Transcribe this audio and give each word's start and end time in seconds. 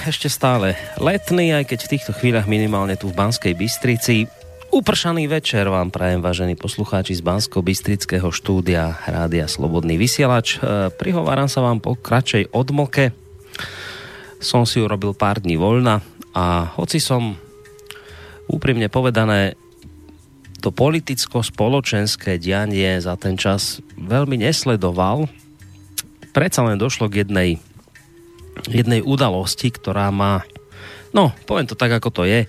Ešte 0.00 0.32
stále 0.32 0.80
letný, 0.96 1.52
aj 1.52 1.68
keď 1.68 1.78
v 1.84 1.92
týchto 1.92 2.12
chvíľach 2.16 2.48
minimálne 2.48 2.96
tu 2.96 3.12
v 3.12 3.18
Banskej 3.20 3.52
Bystrici. 3.52 4.24
Upršaný 4.72 5.28
večer 5.28 5.68
vám 5.68 5.92
prajem, 5.92 6.24
vážení 6.24 6.56
poslucháči 6.56 7.20
z 7.20 7.20
bansko 7.20 7.60
bystrického 7.60 8.32
štúdia 8.32 8.96
Rádia 9.04 9.44
Slobodný 9.44 10.00
vysielač. 10.00 10.56
E, 10.56 10.88
prihováram 10.96 11.52
sa 11.52 11.60
vám 11.60 11.84
po 11.84 12.00
kratšej 12.00 12.48
odmoke. 12.56 13.12
Som 14.40 14.64
si 14.64 14.80
urobil 14.80 15.12
pár 15.12 15.44
dní 15.44 15.60
voľna 15.60 16.00
a 16.32 16.72
hoci 16.80 16.96
som 16.96 17.36
úprimne 18.48 18.88
povedané 18.88 19.52
to 20.64 20.72
politicko-spoločenské 20.72 22.40
dianie 22.40 22.96
za 23.04 23.20
ten 23.20 23.36
čas 23.36 23.84
veľmi 24.00 24.40
nesledoval, 24.40 25.28
predsa 26.32 26.64
len 26.64 26.80
došlo 26.80 27.12
k 27.12 27.28
jednej 27.28 27.60
jednej 28.68 29.00
udalosti, 29.00 29.72
ktorá 29.72 30.10
má, 30.12 30.44
no, 31.14 31.32
poviem 31.46 31.66
to 31.66 31.78
tak, 31.78 31.90
ako 31.94 32.10
to 32.10 32.22
je, 32.26 32.46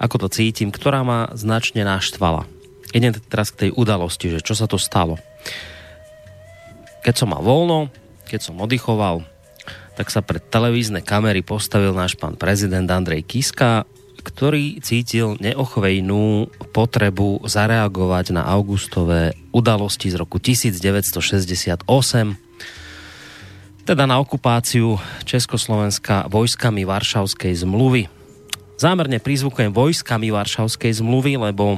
ako 0.00 0.26
to 0.26 0.28
cítim, 0.32 0.74
ktorá 0.74 1.06
ma 1.06 1.30
značne 1.32 1.86
naštvala. 1.86 2.48
Idem 2.94 3.14
teraz 3.26 3.50
k 3.50 3.66
tej 3.66 3.70
udalosti, 3.74 4.30
že 4.30 4.44
čo 4.44 4.54
sa 4.54 4.70
to 4.70 4.78
stalo. 4.78 5.18
Keď 7.02 7.14
som 7.14 7.34
mal 7.34 7.42
voľno, 7.42 7.90
keď 8.26 8.40
som 8.50 8.62
oddychoval, 8.62 9.26
tak 9.94 10.10
sa 10.10 10.22
pred 10.22 10.42
televízne 10.42 11.02
kamery 11.02 11.42
postavil 11.42 11.94
náš 11.94 12.18
pán 12.18 12.34
prezident 12.34 12.86
Andrej 12.90 13.22
Kiska, 13.26 13.86
ktorý 14.24 14.80
cítil 14.80 15.36
neochvejnú 15.38 16.48
potrebu 16.72 17.44
zareagovať 17.44 18.32
na 18.34 18.42
augustové 18.48 19.36
udalosti 19.52 20.08
z 20.08 20.16
roku 20.16 20.40
1968, 20.40 21.84
teda 23.84 24.08
na 24.08 24.16
okupáciu 24.16 24.96
Československa 25.28 26.24
vojskami 26.32 26.88
Varšavskej 26.88 27.68
zmluvy. 27.68 28.08
Zámerne 28.80 29.20
prizvukujem 29.20 29.76
vojskami 29.76 30.32
Varšavskej 30.32 31.04
zmluvy, 31.04 31.36
lebo 31.36 31.76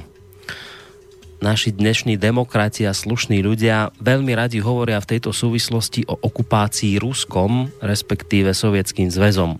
naši 1.42 1.74
dnešní 1.74 2.14
demokrati 2.14 2.86
a 2.86 2.94
slušní 2.94 3.42
ľudia 3.42 3.90
veľmi 3.98 4.38
radi 4.38 4.62
hovoria 4.62 5.02
v 5.02 5.18
tejto 5.18 5.34
súvislosti 5.34 6.06
o 6.06 6.14
okupácii 6.14 7.02
Ruskom, 7.02 7.74
respektíve 7.82 8.54
Sovietským 8.54 9.10
zväzom. 9.10 9.58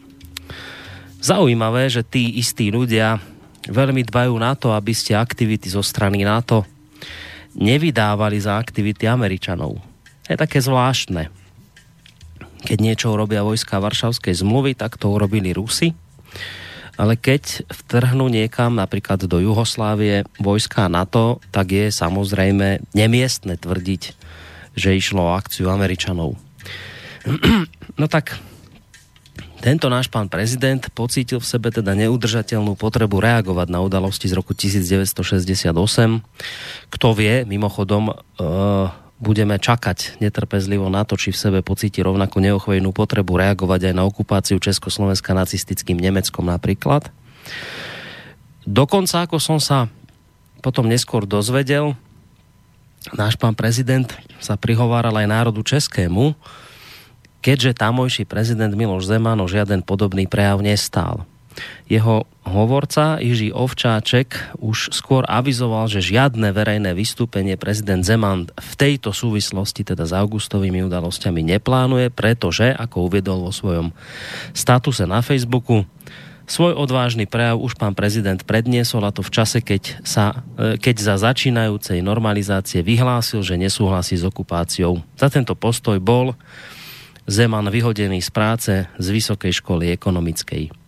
Zaujímavé, 1.19 1.91
že 1.91 2.06
tí 2.06 2.39
istí 2.39 2.70
ľudia 2.70 3.19
veľmi 3.67 4.06
dbajú 4.06 4.34
na 4.39 4.55
to, 4.55 4.70
aby 4.70 4.94
ste 4.94 5.19
aktivity 5.19 5.67
zo 5.67 5.83
strany 5.83 6.22
NATO 6.22 6.62
nevydávali 7.58 8.39
za 8.39 8.55
aktivity 8.55 9.11
Američanov. 9.11 9.83
Je 10.30 10.39
také 10.39 10.62
zvláštne 10.62 11.45
keď 12.62 12.78
niečo 12.80 13.12
urobia 13.12 13.44
vojska 13.44 13.82
Varšavskej 13.82 14.32
zmluvy, 14.40 14.72
tak 14.78 14.96
to 14.96 15.12
urobili 15.12 15.52
Rusy. 15.52 15.92
Ale 16.96 17.20
keď 17.20 17.68
vtrhnú 17.68 18.33
niekam, 18.33 18.72
napríklad 18.72 19.28
do 19.28 19.36
Juhoslávie, 19.36 20.24
vojska 20.40 20.89
NATO, 20.89 21.45
tak 21.52 21.77
je 21.77 21.92
samozrejme 21.92 22.89
nemiestne 22.96 23.61
tvrdiť, 23.61 24.02
že 24.72 24.96
išlo 24.96 25.20
o 25.28 25.34
akciu 25.36 25.68
Američanov. 25.68 26.36
No 27.96 28.12
tak 28.12 28.36
tento 29.64 29.89
náš 29.89 30.12
pán 30.12 30.28
prezident 30.28 30.84
pocítil 30.92 31.40
v 31.40 31.48
sebe 31.48 31.72
teda 31.72 31.96
neudržateľnú 31.96 32.77
potrebu 32.77 33.18
reagovať 33.24 33.72
na 33.72 33.80
udalosti 33.80 34.28
z 34.28 34.36
roku 34.36 34.52
1968. 34.52 35.72
Kto 36.92 37.08
vie, 37.16 37.48
mimochodom, 37.48 38.12
uh, 38.12 38.92
budeme 39.16 39.56
čakať 39.56 40.20
netrpezlivo 40.20 40.92
na 40.92 41.08
to, 41.08 41.16
či 41.16 41.32
v 41.32 41.40
sebe 41.40 41.58
pocíti 41.64 42.04
rovnako 42.04 42.40
neochvejnú 42.40 42.92
potrebu 42.92 43.40
reagovať 43.40 43.92
aj 43.92 43.94
na 43.96 44.04
okupáciu 44.04 44.60
Československa 44.60 45.32
nacistickým 45.32 45.96
Nemeckom 45.96 46.44
napríklad. 46.44 47.08
Dokonca, 48.66 49.24
ako 49.24 49.40
som 49.40 49.58
sa 49.62 49.88
potom 50.60 50.90
neskôr 50.90 51.24
dozvedel, 51.24 51.94
náš 53.14 53.38
pán 53.38 53.54
prezident 53.54 54.10
sa 54.42 54.58
prihováral 54.58 55.14
aj 55.14 55.30
národu 55.30 55.62
českému, 55.62 56.34
keďže 57.40 57.78
tamojší 57.78 58.27
prezident 58.27 58.74
Miloš 58.74 59.06
Zeman 59.06 59.38
o 59.38 59.46
žiaden 59.46 59.80
podobný 59.80 60.27
prejav 60.27 60.58
nestál. 60.60 61.22
Jeho 61.86 62.27
hovorca 62.46 63.18
Jiří 63.18 63.50
Ovčáček 63.50 64.58
už 64.62 64.94
skôr 64.94 65.27
avizoval, 65.27 65.90
že 65.90 66.05
žiadne 66.05 66.55
verejné 66.55 66.94
vystúpenie 66.94 67.58
prezident 67.58 68.02
Zeman 68.06 68.50
v 68.55 68.72
tejto 68.78 69.11
súvislosti, 69.11 69.83
teda 69.83 70.06
s 70.06 70.14
augustovými 70.14 70.86
udalosťami, 70.86 71.42
neplánuje, 71.56 72.14
pretože, 72.14 72.70
ako 72.74 73.11
uviedol 73.11 73.46
vo 73.46 73.52
svojom 73.52 73.90
statuse 74.55 75.05
na 75.06 75.22
Facebooku, 75.22 75.86
Svoj 76.46 76.78
odvážny 76.78 77.27
prejav 77.27 77.58
už 77.58 77.74
pán 77.74 77.98
prezident 77.98 78.39
predniesol 78.39 79.02
a 79.02 79.11
to 79.11 79.18
v 79.18 79.34
čase, 79.34 79.58
keď, 79.58 79.98
sa, 80.06 80.46
e, 80.55 80.78
keď 80.78 80.96
za 81.02 81.14
začínajúcej 81.18 81.98
normalizácie 82.06 82.86
vyhlásil, 82.86 83.42
že 83.42 83.58
nesúhlasí 83.58 84.14
s 84.14 84.22
okupáciou. 84.22 85.02
Za 85.18 85.27
tento 85.27 85.58
postoj 85.58 85.98
bol 85.98 86.39
Zeman 87.27 87.66
vyhodený 87.66 88.22
z 88.22 88.30
práce 88.30 88.72
z 88.86 89.06
Vysokej 89.11 89.58
školy 89.58 89.90
ekonomickej. 89.90 90.86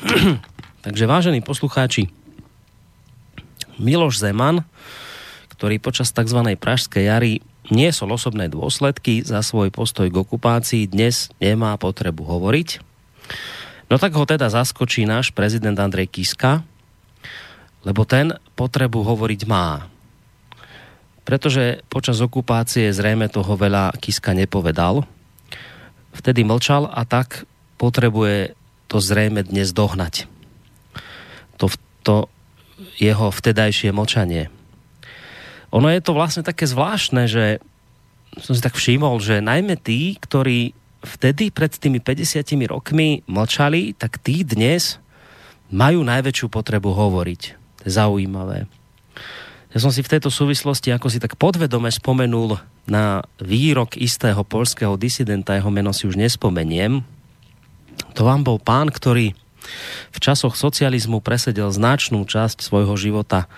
Takže 0.86 1.04
vážení 1.04 1.44
poslucháči, 1.44 2.08
Miloš 3.76 4.20
Zeman, 4.20 4.64
ktorý 5.52 5.76
počas 5.80 6.12
tzv. 6.12 6.40
Pražskej 6.56 7.04
jary 7.04 7.32
niesol 7.68 8.16
osobné 8.16 8.48
dôsledky 8.48 9.20
za 9.20 9.44
svoj 9.44 9.68
postoj 9.68 10.08
k 10.08 10.16
okupácii, 10.16 10.88
dnes 10.88 11.28
nemá 11.40 11.76
potrebu 11.76 12.24
hovoriť. 12.24 12.80
No 13.92 14.00
tak 14.00 14.16
ho 14.16 14.24
teda 14.24 14.48
zaskočí 14.48 15.04
náš 15.04 15.34
prezident 15.36 15.76
Andrej 15.76 16.08
Kiska, 16.08 16.64
lebo 17.84 18.04
ten 18.08 18.36
potrebu 18.56 19.04
hovoriť 19.04 19.40
má. 19.48 19.88
Pretože 21.28 21.84
počas 21.92 22.20
okupácie 22.24 22.88
zrejme 22.88 23.28
toho 23.28 23.52
veľa 23.52 23.92
Kiska 24.00 24.32
nepovedal. 24.32 25.04
Vtedy 26.16 26.42
mlčal 26.42 26.88
a 26.88 27.04
tak 27.04 27.44
potrebuje 27.76 28.59
to 28.90 28.98
zrejme 28.98 29.46
dnes 29.46 29.70
dohnať. 29.70 30.26
To, 31.62 31.70
to 32.02 32.26
jeho 32.98 33.30
vtedajšie 33.30 33.94
močanie. 33.94 34.50
Ono 35.70 35.86
je 35.86 36.02
to 36.02 36.10
vlastne 36.10 36.42
také 36.42 36.66
zvláštne, 36.66 37.30
že 37.30 37.62
som 38.42 38.58
si 38.58 38.62
tak 38.62 38.74
všimol, 38.74 39.22
že 39.22 39.38
najmä 39.38 39.78
tí, 39.78 40.18
ktorí 40.18 40.74
vtedy 41.06 41.54
pred 41.54 41.70
tými 41.70 42.02
50 42.02 42.42
rokmi 42.66 43.22
mlčali, 43.30 43.94
tak 43.94 44.18
tí 44.18 44.42
dnes 44.42 44.98
majú 45.70 46.02
najväčšiu 46.02 46.50
potrebu 46.50 46.90
hovoriť. 46.90 47.42
To 47.54 47.82
je 47.86 47.90
zaujímavé. 47.94 48.66
Ja 49.70 49.78
som 49.78 49.94
si 49.94 50.02
v 50.02 50.10
tejto 50.18 50.34
súvislosti 50.34 50.90
ako 50.90 51.06
si 51.06 51.22
tak 51.22 51.38
podvedome 51.38 51.94
spomenul 51.94 52.58
na 52.90 53.22
výrok 53.38 53.94
istého 53.94 54.42
polského 54.42 54.98
disidenta, 54.98 55.54
jeho 55.54 55.70
meno 55.70 55.94
si 55.94 56.10
už 56.10 56.18
nespomeniem, 56.18 57.06
to 58.14 58.22
vám 58.26 58.44
bol 58.46 58.58
pán, 58.60 58.88
ktorý 58.88 59.36
v 60.10 60.18
časoch 60.18 60.56
socializmu 60.56 61.20
presedel 61.20 61.70
značnú 61.70 62.24
časť 62.24 62.64
svojho 62.64 62.96
života 62.96 63.46
e, 63.46 63.48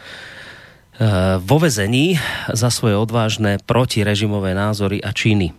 vo 1.40 1.56
vezení 1.62 2.18
za 2.50 2.68
svoje 2.68 2.98
odvážne 2.98 3.62
protirežimové 3.62 4.52
názory 4.52 5.00
a 5.00 5.14
činy. 5.14 5.54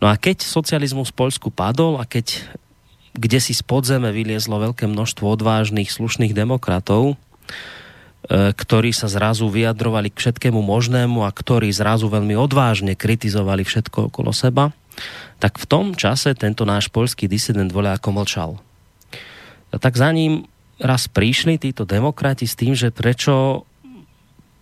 No 0.00 0.08
a 0.10 0.16
keď 0.16 0.42
socializmus 0.42 1.12
v 1.12 1.18
Poľsku 1.20 1.48
padol 1.52 2.00
a 2.00 2.04
keď 2.04 2.42
kde 3.14 3.38
si 3.42 3.52
z 3.56 3.62
podzeme 3.66 4.14
vyliezlo 4.14 4.70
veľké 4.70 4.86
množstvo 4.86 5.26
odvážnych, 5.26 5.90
slušných 5.90 6.30
demokratov, 6.34 7.14
e, 7.14 8.54
ktorí 8.54 8.94
sa 8.94 9.10
zrazu 9.10 9.50
vyjadrovali 9.50 10.14
k 10.14 10.20
všetkému 10.20 10.60
možnému 10.62 11.26
a 11.26 11.30
ktorí 11.34 11.74
zrazu 11.74 12.06
veľmi 12.06 12.38
odvážne 12.38 12.94
kritizovali 12.94 13.66
všetko 13.66 14.14
okolo 14.14 14.30
seba, 14.30 14.70
tak 15.40 15.56
v 15.56 15.64
tom 15.64 15.96
čase 15.96 16.36
tento 16.36 16.68
náš 16.68 16.92
polský 16.92 17.24
disident 17.24 17.72
ako 17.72 18.08
mlčal. 18.12 18.50
A 19.70 19.76
tak 19.80 19.96
za 19.96 20.12
ním 20.12 20.44
raz 20.76 21.08
prišli 21.08 21.56
títo 21.56 21.88
demokrati 21.88 22.44
s 22.44 22.58
tým, 22.58 22.76
že 22.76 22.92
prečo, 22.92 23.64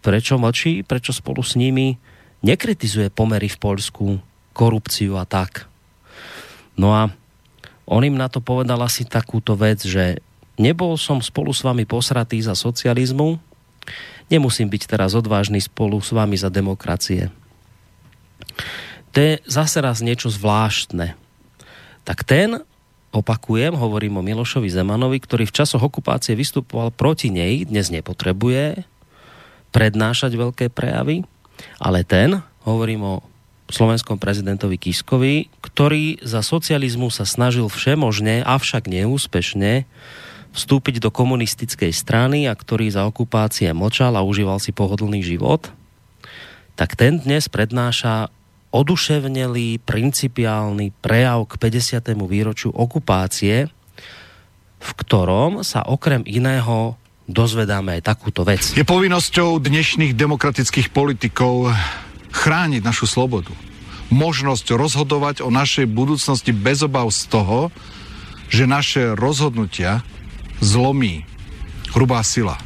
prečo 0.04 0.38
mlčí, 0.38 0.86
prečo 0.86 1.10
spolu 1.10 1.42
s 1.42 1.58
nimi 1.58 1.98
nekritizuje 2.46 3.10
pomery 3.10 3.50
v 3.50 3.58
Polsku, 3.58 4.06
korupciu 4.54 5.19
a 5.19 5.26
tak. 5.26 5.66
No 6.78 6.94
a 6.94 7.10
on 7.88 8.02
im 8.06 8.14
na 8.14 8.31
to 8.31 8.38
povedal 8.38 8.78
asi 8.84 9.02
takúto 9.02 9.58
vec, 9.58 9.82
že 9.82 10.22
nebol 10.60 10.94
som 10.94 11.19
spolu 11.19 11.50
s 11.50 11.66
vami 11.66 11.88
posratý 11.88 12.38
za 12.38 12.54
socializmu, 12.54 13.40
nemusím 14.31 14.69
byť 14.70 14.82
teraz 14.86 15.16
odvážny 15.16 15.58
spolu 15.58 15.98
s 15.98 16.14
vami 16.14 16.36
za 16.38 16.52
demokracie 16.52 17.32
to 19.12 19.16
je 19.19 19.32
zase 19.49 19.78
raz 19.81 20.05
niečo 20.05 20.28
zvláštne. 20.28 21.16
Tak 22.05 22.25
ten, 22.25 22.64
opakujem, 23.12 23.76
hovorím 23.76 24.20
o 24.20 24.26
Milošovi 24.26 24.69
Zemanovi, 24.69 25.20
ktorý 25.20 25.44
v 25.49 25.56
časoch 25.56 25.84
okupácie 25.84 26.37
vystupoval 26.37 26.93
proti 26.93 27.28
nej, 27.28 27.69
dnes 27.69 27.93
nepotrebuje 27.93 28.84
prednášať 29.72 30.32
veľké 30.32 30.66
prejavy, 30.72 31.28
ale 31.76 32.05
ten, 32.05 32.40
hovorím 32.64 33.02
o 33.05 33.14
slovenskom 33.69 34.16
prezidentovi 34.16 34.81
Kiskovi, 34.81 35.52
ktorý 35.60 36.25
za 36.25 36.40
socializmu 36.40 37.12
sa 37.12 37.28
snažil 37.28 37.69
všemožne, 37.69 38.40
avšak 38.40 38.88
neúspešne, 38.88 39.84
vstúpiť 40.56 41.05
do 41.05 41.12
komunistickej 41.12 41.93
strany 41.93 42.49
a 42.49 42.56
ktorý 42.56 42.88
za 42.88 43.05
okupácie 43.05 43.69
mlčal 43.76 44.16
a 44.16 44.25
užíval 44.25 44.56
si 44.56 44.72
pohodlný 44.72 45.20
život, 45.20 45.69
tak 46.81 46.96
ten 46.96 47.20
dnes 47.20 47.52
prednáša 47.52 48.32
oduševnelý, 48.70 49.81
principiálny 49.82 50.93
prejav 51.00 51.49
k 51.49 51.53
50. 51.56 52.12
výročiu 52.29 52.70
okupácie, 52.73 53.69
v 54.79 54.91
ktorom 55.03 55.65
sa 55.67 55.82
okrem 55.82 56.23
iného 56.29 56.94
dozvedáme 57.29 58.00
aj 58.00 58.03
takúto 58.09 58.44
vec. 58.44 58.73
Je 58.73 58.87
povinnosťou 58.87 59.61
dnešných 59.61 60.17
demokratických 60.17 60.93
politikov 60.93 61.73
chrániť 62.32 62.81
našu 62.85 63.05
slobodu. 63.05 63.53
Možnosť 64.09 64.73
rozhodovať 64.73 65.44
o 65.44 65.53
našej 65.53 65.85
budúcnosti 65.85 66.56
bez 66.56 66.81
obav 66.81 67.12
z 67.12 67.29
toho, 67.29 67.69
že 68.49 68.65
naše 68.65 69.12
rozhodnutia 69.12 70.00
zlomí 70.65 71.29
hrubá 71.93 72.25
sila. 72.25 72.56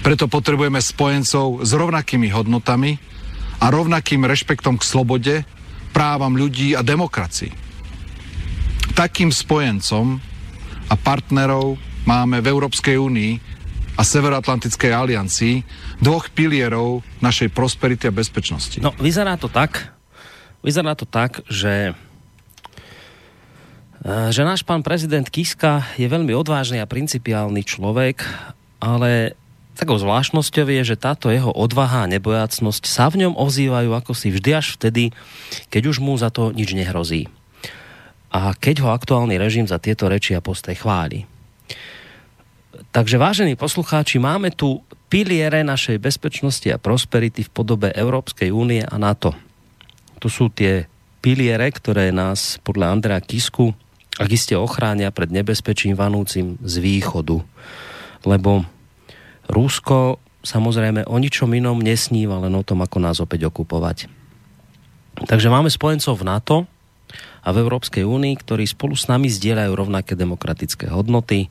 Preto 0.00 0.28
potrebujeme 0.28 0.80
spojencov 0.80 1.64
s 1.64 1.70
rovnakými 1.72 2.28
hodnotami 2.32 2.96
a 3.60 3.66
rovnakým 3.70 4.26
rešpektom 4.26 4.78
k 4.80 4.84
slobode, 4.84 5.34
právam 5.94 6.34
ľudí 6.34 6.74
a 6.74 6.82
demokracii. 6.82 7.54
Takým 8.94 9.30
spojencom 9.30 10.18
a 10.90 10.94
partnerov 10.98 11.78
máme 12.04 12.42
v 12.42 12.50
Európskej 12.50 12.98
únii 12.98 13.32
a 13.94 14.02
Severoatlantickej 14.02 14.90
aliancii 14.90 15.62
dvoch 16.02 16.26
pilierov 16.34 17.06
našej 17.22 17.54
prosperity 17.54 18.10
a 18.10 18.12
bezpečnosti. 18.12 18.82
No, 18.82 18.90
vyzerá 18.98 19.38
to 19.38 19.46
tak, 19.46 19.94
vyzerá 20.66 20.98
to 20.98 21.06
tak, 21.06 21.46
že 21.46 21.94
eh, 24.02 24.28
že 24.34 24.42
náš 24.42 24.66
pán 24.66 24.82
prezident 24.82 25.26
Kiska 25.30 25.86
je 25.94 26.10
veľmi 26.10 26.34
odvážny 26.34 26.82
a 26.82 26.90
principiálny 26.90 27.62
človek, 27.62 28.26
ale 28.82 29.38
takou 29.74 29.98
zvláštnosťou 29.98 30.66
je, 30.70 30.82
že 30.94 30.96
táto 30.96 31.28
jeho 31.28 31.50
odvaha 31.50 32.06
a 32.06 32.10
nebojácnosť 32.10 32.86
sa 32.86 33.10
v 33.10 33.26
ňom 33.26 33.34
ozývajú 33.34 33.90
ako 33.92 34.12
si 34.14 34.30
vždy 34.30 34.50
až 34.54 34.78
vtedy, 34.78 35.10
keď 35.68 35.92
už 35.92 36.00
mu 36.00 36.14
za 36.14 36.30
to 36.30 36.54
nič 36.54 36.72
nehrozí. 36.72 37.26
A 38.34 38.54
keď 38.54 38.86
ho 38.86 38.88
aktuálny 38.90 39.38
režim 39.38 39.66
za 39.66 39.78
tieto 39.78 40.10
reči 40.10 40.34
a 40.34 40.42
postoj 40.42 40.74
chváli. 40.74 41.26
Takže 42.90 43.18
vážení 43.18 43.54
poslucháči, 43.54 44.18
máme 44.18 44.50
tu 44.50 44.82
piliere 45.06 45.62
našej 45.62 46.02
bezpečnosti 46.02 46.66
a 46.70 46.78
prosperity 46.78 47.46
v 47.46 47.50
podobe 47.54 47.90
Európskej 47.94 48.50
únie 48.50 48.82
a 48.82 48.96
NATO. 48.98 49.34
Tu 50.18 50.26
sú 50.30 50.50
tie 50.50 50.90
piliere, 51.22 51.70
ktoré 51.70 52.10
nás 52.10 52.58
podľa 52.62 52.94
Andrea 52.94 53.22
Kisku 53.22 53.74
ak 54.14 54.30
iste 54.30 54.54
ochránia 54.54 55.10
pred 55.10 55.30
nebezpečím 55.34 55.98
vanúcim 55.98 56.54
z 56.62 56.74
východu. 56.78 57.42
Lebo 58.22 58.62
Rusko 59.48 60.22
samozrejme 60.44 61.08
o 61.08 61.16
ničom 61.16 61.48
inom 61.56 61.80
nesníva, 61.80 62.38
len 62.38 62.52
o 62.52 62.62
tom, 62.62 62.84
ako 62.84 62.98
nás 63.00 63.18
opäť 63.18 63.48
okupovať. 63.48 64.06
Takže 65.24 65.48
máme 65.48 65.72
spojencov 65.72 66.20
v 66.20 66.28
NATO 66.28 66.56
a 67.44 67.48
v 67.54 67.60
Európskej 67.64 68.04
únii, 68.04 68.34
ktorí 68.40 68.66
spolu 68.68 68.98
s 68.98 69.08
nami 69.08 69.30
zdieľajú 69.30 69.72
rovnaké 69.72 70.18
demokratické 70.18 70.90
hodnoty 70.90 71.48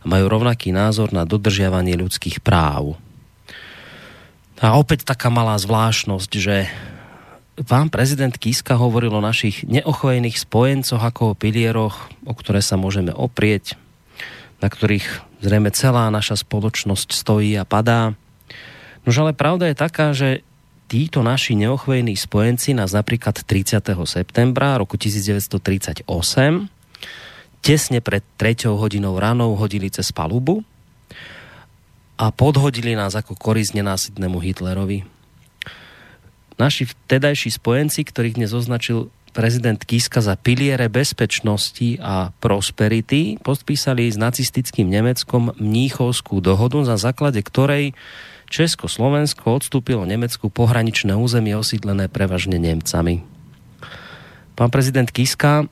a 0.00 0.04
majú 0.08 0.30
rovnaký 0.30 0.70
názor 0.70 1.10
na 1.12 1.28
dodržiavanie 1.28 1.96
ľudských 1.98 2.40
práv. 2.40 2.96
A 4.62 4.78
opäť 4.78 5.04
taká 5.04 5.28
malá 5.28 5.58
zvláštnosť, 5.58 6.30
že 6.38 6.70
pán 7.66 7.90
prezident 7.90 8.32
Kiska 8.32 8.78
hovoril 8.78 9.12
o 9.12 9.24
našich 9.24 9.66
neochvejných 9.66 10.38
spojencoch 10.38 11.02
ako 11.02 11.34
o 11.34 11.38
pilieroch, 11.38 12.08
o 12.24 12.32
ktoré 12.32 12.62
sa 12.62 12.78
môžeme 12.78 13.10
oprieť, 13.10 13.74
na 14.62 14.70
ktorých 14.70 15.33
zrejme 15.44 15.68
celá 15.76 16.08
naša 16.08 16.40
spoločnosť 16.40 17.12
stojí 17.12 17.52
a 17.60 17.68
padá. 17.68 18.16
Nož 19.04 19.20
ale 19.20 19.36
pravda 19.36 19.68
je 19.68 19.76
taká, 19.76 20.16
že 20.16 20.40
títo 20.88 21.20
naši 21.20 21.52
neochvejní 21.60 22.16
spojenci 22.16 22.72
nás 22.72 22.96
napríklad 22.96 23.44
30. 23.44 23.84
septembra 24.08 24.80
roku 24.80 24.96
1938 24.96 26.08
tesne 27.64 28.04
pred 28.04 28.20
3 28.36 28.68
hodinou 28.68 29.16
ranou 29.16 29.56
hodili 29.56 29.88
cez 29.88 30.12
palubu 30.12 30.60
a 32.20 32.28
podhodili 32.28 32.92
nás 32.92 33.16
ako 33.16 33.32
korisť 33.34 33.80
nenásytnému 33.80 34.36
Hitlerovi. 34.36 35.08
Naši 36.60 36.86
vtedajší 36.86 37.56
spojenci, 37.56 38.06
ktorých 38.06 38.38
dnes 38.38 38.52
označil 38.54 39.10
prezident 39.34 39.82
Kiska 39.82 40.22
za 40.22 40.38
piliere 40.38 40.86
bezpečnosti 40.86 41.98
a 41.98 42.30
prosperity 42.38 43.36
podpísali 43.42 44.06
s 44.06 44.14
nacistickým 44.14 44.86
Nemeckom 44.86 45.50
Mníchovskú 45.58 46.38
dohodu, 46.38 46.86
za 46.86 46.94
základe 46.94 47.42
ktorej 47.42 47.98
Československo 48.46 49.58
odstúpilo 49.58 50.06
Nemecku 50.06 50.46
pohraničné 50.46 51.18
územie 51.18 51.58
osídlené 51.58 52.06
prevažne 52.06 52.62
Nemcami. 52.62 53.26
Pán 54.54 54.70
prezident 54.70 55.10
Kiska, 55.10 55.66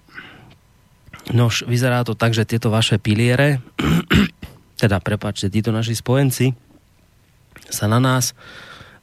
nož 1.31 1.63
vyzerá 1.71 2.03
to 2.03 2.19
tak, 2.19 2.35
že 2.35 2.43
tieto 2.43 2.75
vaše 2.75 2.99
piliere, 2.99 3.63
teda 4.83 4.99
prepáčte, 4.99 5.47
títo 5.47 5.71
naši 5.71 5.95
spojenci, 5.95 6.59
sa 7.71 7.87
na 7.87 8.03
nás 8.03 8.35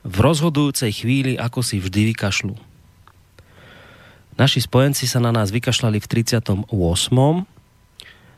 v 0.04 0.20
rozhodujúcej 0.20 0.92
chvíli 0.92 1.40
ako 1.40 1.64
si 1.64 1.80
vždy 1.80 2.12
vykašľú 2.12 2.69
Naši 4.39 4.63
spojenci 4.63 5.03
sa 5.03 5.19
na 5.19 5.36
nás 5.36 5.51
vykašľali 5.51 6.00
v 6.00 6.08
38. 6.08 6.72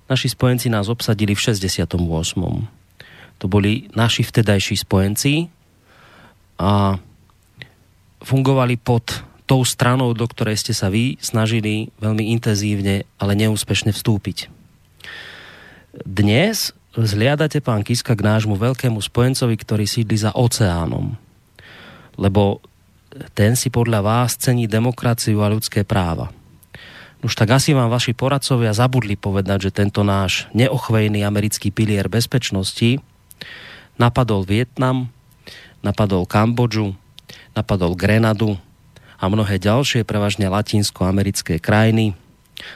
Naši 0.09 0.27
spojenci 0.33 0.67
nás 0.73 0.89
obsadili 0.89 1.37
v 1.37 1.41
68. 1.45 1.93
To 3.37 3.45
boli 3.45 3.85
naši 3.93 4.25
vtedajší 4.25 4.81
spojenci 4.81 5.53
a 6.57 6.97
fungovali 8.25 8.81
pod 8.81 9.21
tou 9.45 9.61
stranou, 9.61 10.17
do 10.17 10.25
ktorej 10.25 10.57
ste 10.57 10.73
sa 10.73 10.89
vy 10.89 11.21
snažili 11.21 11.93
veľmi 12.01 12.33
intenzívne, 12.33 13.05
ale 13.21 13.37
neúspešne 13.37 13.93
vstúpiť. 13.93 14.49
Dnes 16.01 16.73
zliadate, 16.97 17.61
pán 17.61 17.85
Kiska, 17.85 18.17
k 18.17 18.25
nášmu 18.25 18.57
veľkému 18.57 18.97
spojencovi, 18.97 19.53
ktorý 19.53 19.85
sídli 19.85 20.17
za 20.17 20.33
oceánom. 20.33 21.13
Lebo 22.17 22.63
ten 23.35 23.59
si 23.59 23.67
podľa 23.67 23.99
vás 24.03 24.39
cení 24.39 24.65
demokraciu 24.67 25.43
a 25.43 25.51
ľudské 25.51 25.83
práva. 25.83 26.31
Už 27.21 27.37
tak 27.37 27.53
asi 27.53 27.77
vám 27.77 27.93
vaši 27.93 28.17
poradcovia 28.17 28.73
zabudli 28.73 29.13
povedať, 29.13 29.69
že 29.69 29.75
tento 29.77 30.01
náš 30.01 30.49
neochvejný 30.57 31.21
americký 31.21 31.69
pilier 31.69 32.09
bezpečnosti 32.09 32.97
napadol 34.01 34.41
Vietnam, 34.41 35.13
napadol 35.85 36.25
Kambodžu, 36.25 36.97
napadol 37.53 37.93
Grenadu 37.93 38.57
a 39.21 39.29
mnohé 39.29 39.61
ďalšie, 39.61 40.01
prevažne 40.01 40.49
latinsko-americké 40.49 41.61
krajiny, 41.61 42.17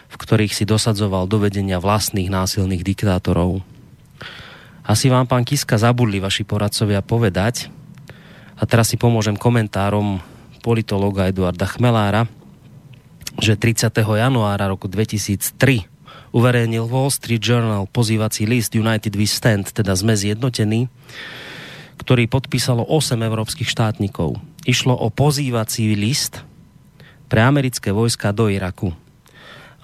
v 0.09 0.15
ktorých 0.15 0.53
si 0.53 0.69
dosadzoval 0.69 1.25
dovedenia 1.25 1.81
vlastných 1.81 2.29
násilných 2.29 2.85
diktátorov. 2.85 3.65
Asi 4.85 5.09
vám, 5.09 5.25
pán 5.25 5.41
Kiska, 5.41 5.81
zabudli 5.81 6.21
vaši 6.21 6.45
poradcovia 6.45 7.01
povedať, 7.01 7.73
a 8.55 8.63
teraz 8.63 8.91
si 8.91 8.97
pomôžem 8.97 9.35
komentárom 9.35 10.23
politologa 10.63 11.27
Eduarda 11.27 11.67
Chmelára, 11.67 12.25
že 13.37 13.59
30. 13.59 13.91
januára 13.91 14.71
roku 14.71 14.87
2003 14.87 15.85
uverejnil 16.31 16.87
Wall 16.87 17.11
Street 17.11 17.43
Journal 17.43 17.87
pozývací 17.91 18.47
list 18.47 18.75
United 18.75 19.13
We 19.15 19.27
Stand, 19.27 19.75
teda 19.75 19.95
sme 19.95 20.15
zjednotení, 20.15 20.87
ktorý 21.99 22.27
podpísalo 22.31 22.83
8 22.87 23.19
európskych 23.23 23.67
štátnikov. 23.67 24.39
Išlo 24.63 24.95
o 24.95 25.11
pozývací 25.11 25.95
list 25.95 26.43
pre 27.27 27.43
americké 27.43 27.91
vojska 27.91 28.31
do 28.31 28.47
Iraku 28.47 29.04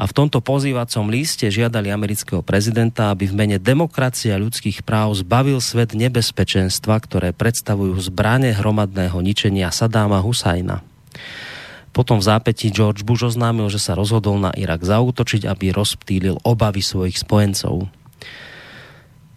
a 0.01 0.10
v 0.10 0.17
tomto 0.17 0.41
pozývacom 0.41 1.13
liste 1.13 1.46
žiadali 1.46 1.93
amerického 1.93 2.41
prezidenta, 2.41 3.13
aby 3.13 3.29
v 3.29 3.38
mene 3.38 3.58
demokracie 3.62 4.34
a 4.34 4.41
ľudských 4.41 4.81
práv 4.81 5.13
zbavil 5.13 5.62
svet 5.62 5.93
nebezpečenstva, 5.93 6.98
ktoré 7.05 7.29
predstavujú 7.38 8.01
zbranie 8.01 8.50
hromadného 8.58 9.22
ničenia 9.22 9.70
Sadáma 9.70 10.17
Husajna. 10.25 10.81
Potom 11.93 12.17
v 12.17 12.25
zápäti 12.25 12.74
George 12.74 13.05
Bush 13.05 13.22
oznámil, 13.22 13.70
že 13.70 13.77
sa 13.77 13.93
rozhodol 13.93 14.41
na 14.41 14.50
Irak 14.58 14.81
zautočiť, 14.81 15.46
aby 15.46 15.70
rozptýlil 15.70 16.41
obavy 16.41 16.81
svojich 16.81 17.22
spojencov. 17.22 17.86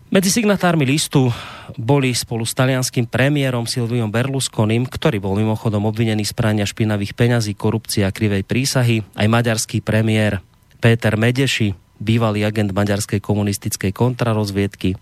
Medzi 0.09 0.30
signatármi 0.33 0.88
listu 0.88 1.28
boli 1.76 2.14
spolu 2.16 2.47
s 2.49 2.56
talianským 2.56 3.04
premiérom 3.04 3.68
Silviom 3.68 4.09
Berlusconim, 4.09 4.88
ktorý 4.88 5.21
bol 5.21 5.37
mimochodom 5.37 5.85
obvinený 5.90 6.25
z 6.25 6.33
prania 6.33 6.64
špinavých 6.64 7.12
peňazí, 7.12 7.52
korupcie 7.52 8.06
a 8.06 8.14
krivej 8.14 8.47
prísahy, 8.47 9.04
aj 9.18 9.26
maďarský 9.28 9.85
premiér 9.85 10.53
Péter 10.85 11.17
Medeši, 11.17 11.73
bývalý 11.97 12.45
agent 12.45 12.69
maďarskej 12.76 13.25
komunistickej 13.25 13.97
kontrarozviedky, 13.97 15.00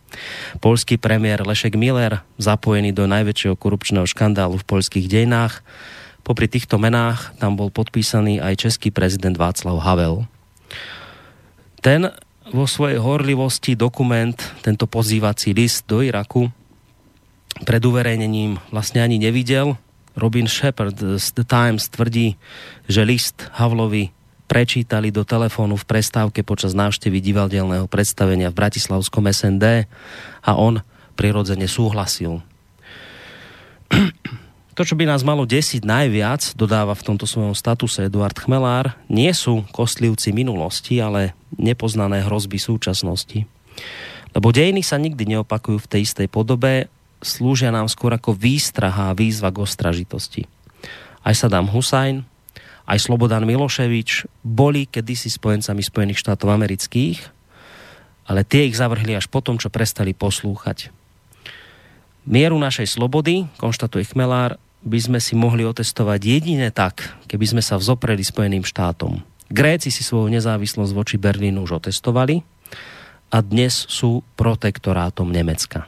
polský 0.62 0.94
premiér 0.94 1.42
Lešek 1.42 1.74
Miller, 1.74 2.22
zapojený 2.38 2.94
do 2.94 3.10
najväčšieho 3.10 3.58
korupčného 3.58 4.06
škandálu 4.06 4.62
v 4.62 4.68
poľských 4.70 5.10
dejinách, 5.10 5.66
Popri 6.22 6.46
týchto 6.46 6.78
menách 6.78 7.34
tam 7.42 7.58
bol 7.58 7.74
podpísaný 7.74 8.38
aj 8.38 8.70
český 8.70 8.94
prezident 8.94 9.34
Václav 9.34 9.82
Havel. 9.82 10.30
Ten 11.82 12.14
vo 12.54 12.66
svojej 12.70 13.02
horlivosti 13.02 13.74
dokument, 13.74 14.38
tento 14.62 14.86
pozývací 14.86 15.50
list 15.50 15.90
do 15.90 15.98
Iraku 15.98 16.46
pred 17.66 17.82
uverejnením 17.82 18.62
vlastne 18.70 19.02
ani 19.02 19.18
nevidel. 19.18 19.74
Robin 20.14 20.46
Shepard 20.46 20.94
z 20.94 21.26
The 21.34 21.42
Times 21.42 21.90
tvrdí, 21.90 22.38
že 22.86 23.02
list 23.02 23.50
Havlovi 23.58 24.21
prečítali 24.52 25.08
do 25.08 25.24
telefónu 25.24 25.80
v 25.80 25.88
prestávke 25.88 26.44
počas 26.44 26.76
návštevy 26.76 27.24
divadelného 27.24 27.88
predstavenia 27.88 28.52
v 28.52 28.60
Bratislavskom 28.60 29.24
SND 29.24 29.88
a 30.44 30.52
on 30.60 30.84
prirodzene 31.16 31.64
súhlasil. 31.64 32.44
To, 34.72 34.88
čo 34.88 34.96
by 34.96 35.04
nás 35.04 35.20
malo 35.20 35.44
desiť 35.44 35.84
najviac, 35.84 36.56
dodáva 36.56 36.96
v 36.96 37.04
tomto 37.04 37.28
svojom 37.28 37.52
statuse 37.52 38.08
Eduard 38.08 38.32
Chmelár, 38.32 38.96
nie 39.04 39.28
sú 39.36 39.68
kostlivci 39.68 40.32
minulosti, 40.32 40.96
ale 40.96 41.36
nepoznané 41.60 42.24
hrozby 42.24 42.56
súčasnosti. 42.56 43.44
Lebo 44.32 44.48
dejiny 44.48 44.80
sa 44.80 44.96
nikdy 44.96 45.36
neopakujú 45.36 45.76
v 45.76 45.90
tej 45.92 46.00
istej 46.08 46.24
podobe, 46.32 46.88
slúžia 47.20 47.68
nám 47.68 47.92
skôr 47.92 48.16
ako 48.16 48.32
výstraha 48.32 49.12
a 49.12 49.16
výzva 49.16 49.52
k 49.52 49.60
ostražitosti. 49.60 50.48
Aj 51.20 51.36
Saddam 51.36 51.68
Hussein, 51.68 52.24
aj 52.86 52.98
Slobodan 52.98 53.46
Miloševič 53.46 54.26
boli 54.42 54.90
kedysi 54.90 55.30
spojencami 55.30 55.82
Spojených 55.82 56.20
štátov 56.20 56.50
amerických, 56.50 57.18
ale 58.26 58.46
tie 58.46 58.70
ich 58.70 58.78
zavrhli 58.78 59.14
až 59.14 59.26
potom, 59.30 59.58
čo 59.58 59.70
prestali 59.70 60.14
poslúchať. 60.14 60.90
Mieru 62.22 62.54
našej 62.54 62.86
slobody, 62.86 63.50
konštatuje 63.58 64.06
Chmelár, 64.14 64.58
by 64.82 64.98
sme 64.98 65.18
si 65.22 65.38
mohli 65.38 65.62
otestovať 65.62 66.20
jedine 66.22 66.70
tak, 66.74 67.14
keby 67.30 67.46
sme 67.46 67.62
sa 67.62 67.78
vzopreli 67.78 68.22
Spojeným 68.22 68.66
štátom. 68.66 69.22
Gréci 69.52 69.94
si 69.94 70.02
svoju 70.02 70.32
nezávislosť 70.32 70.92
voči 70.94 71.16
Berlínu 71.18 71.62
už 71.66 71.82
otestovali 71.82 72.42
a 73.30 73.38
dnes 73.44 73.86
sú 73.86 74.24
protektorátom 74.34 75.30
Nemecka. 75.30 75.86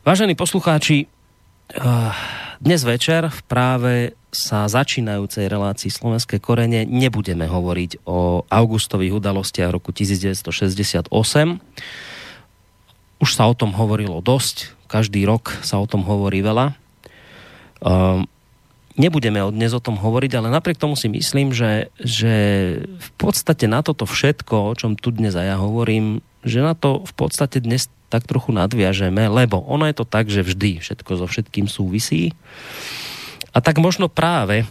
Vážení 0.00 0.34
poslucháči, 0.38 1.04
eh, 1.04 2.12
dnes 2.60 2.80
večer 2.84 3.28
v 3.32 3.40
práve 3.48 3.92
sa 4.30 4.70
začínajúcej 4.70 5.50
relácii 5.50 5.90
Slovenské 5.90 6.38
korene 6.38 6.86
nebudeme 6.86 7.50
hovoriť 7.50 8.06
o 8.06 8.46
augustových 8.46 9.18
udalostiach 9.18 9.74
roku 9.74 9.90
1968, 9.90 11.58
už 13.20 13.30
sa 13.36 13.44
o 13.44 13.54
tom 13.54 13.76
hovorilo 13.76 14.24
dosť, 14.24 14.72
každý 14.88 15.28
rok 15.28 15.52
sa 15.60 15.76
o 15.76 15.86
tom 15.86 16.06
hovorí 16.06 16.40
veľa. 16.40 16.72
Um, 17.84 18.24
nebudeme 18.96 19.44
dnes 19.52 19.76
o 19.76 19.82
tom 19.82 20.00
hovoriť, 20.00 20.40
ale 20.40 20.48
napriek 20.48 20.80
tomu 20.80 20.96
si 20.96 21.12
myslím, 21.12 21.52
že, 21.52 21.92
že 22.00 22.34
v 22.86 23.10
podstate 23.20 23.68
na 23.68 23.84
toto 23.84 24.08
všetko, 24.08 24.72
o 24.72 24.76
čom 24.78 24.96
tu 24.96 25.12
dnes 25.12 25.36
aj 25.36 25.46
ja 25.46 25.56
hovorím, 25.60 26.24
že 26.46 26.64
na 26.64 26.72
to 26.72 27.04
v 27.04 27.12
podstate 27.12 27.60
dnes 27.60 27.92
tak 28.10 28.26
trochu 28.26 28.50
nadviažeme, 28.50 29.30
lebo 29.30 29.62
ono 29.68 29.86
je 29.86 29.94
to 29.94 30.08
tak, 30.08 30.26
že 30.26 30.42
vždy 30.42 30.82
všetko 30.82 31.10
so 31.20 31.26
všetkým 31.30 31.70
súvisí. 31.70 32.34
A 33.50 33.58
tak 33.58 33.82
možno 33.82 34.06
práve, 34.06 34.62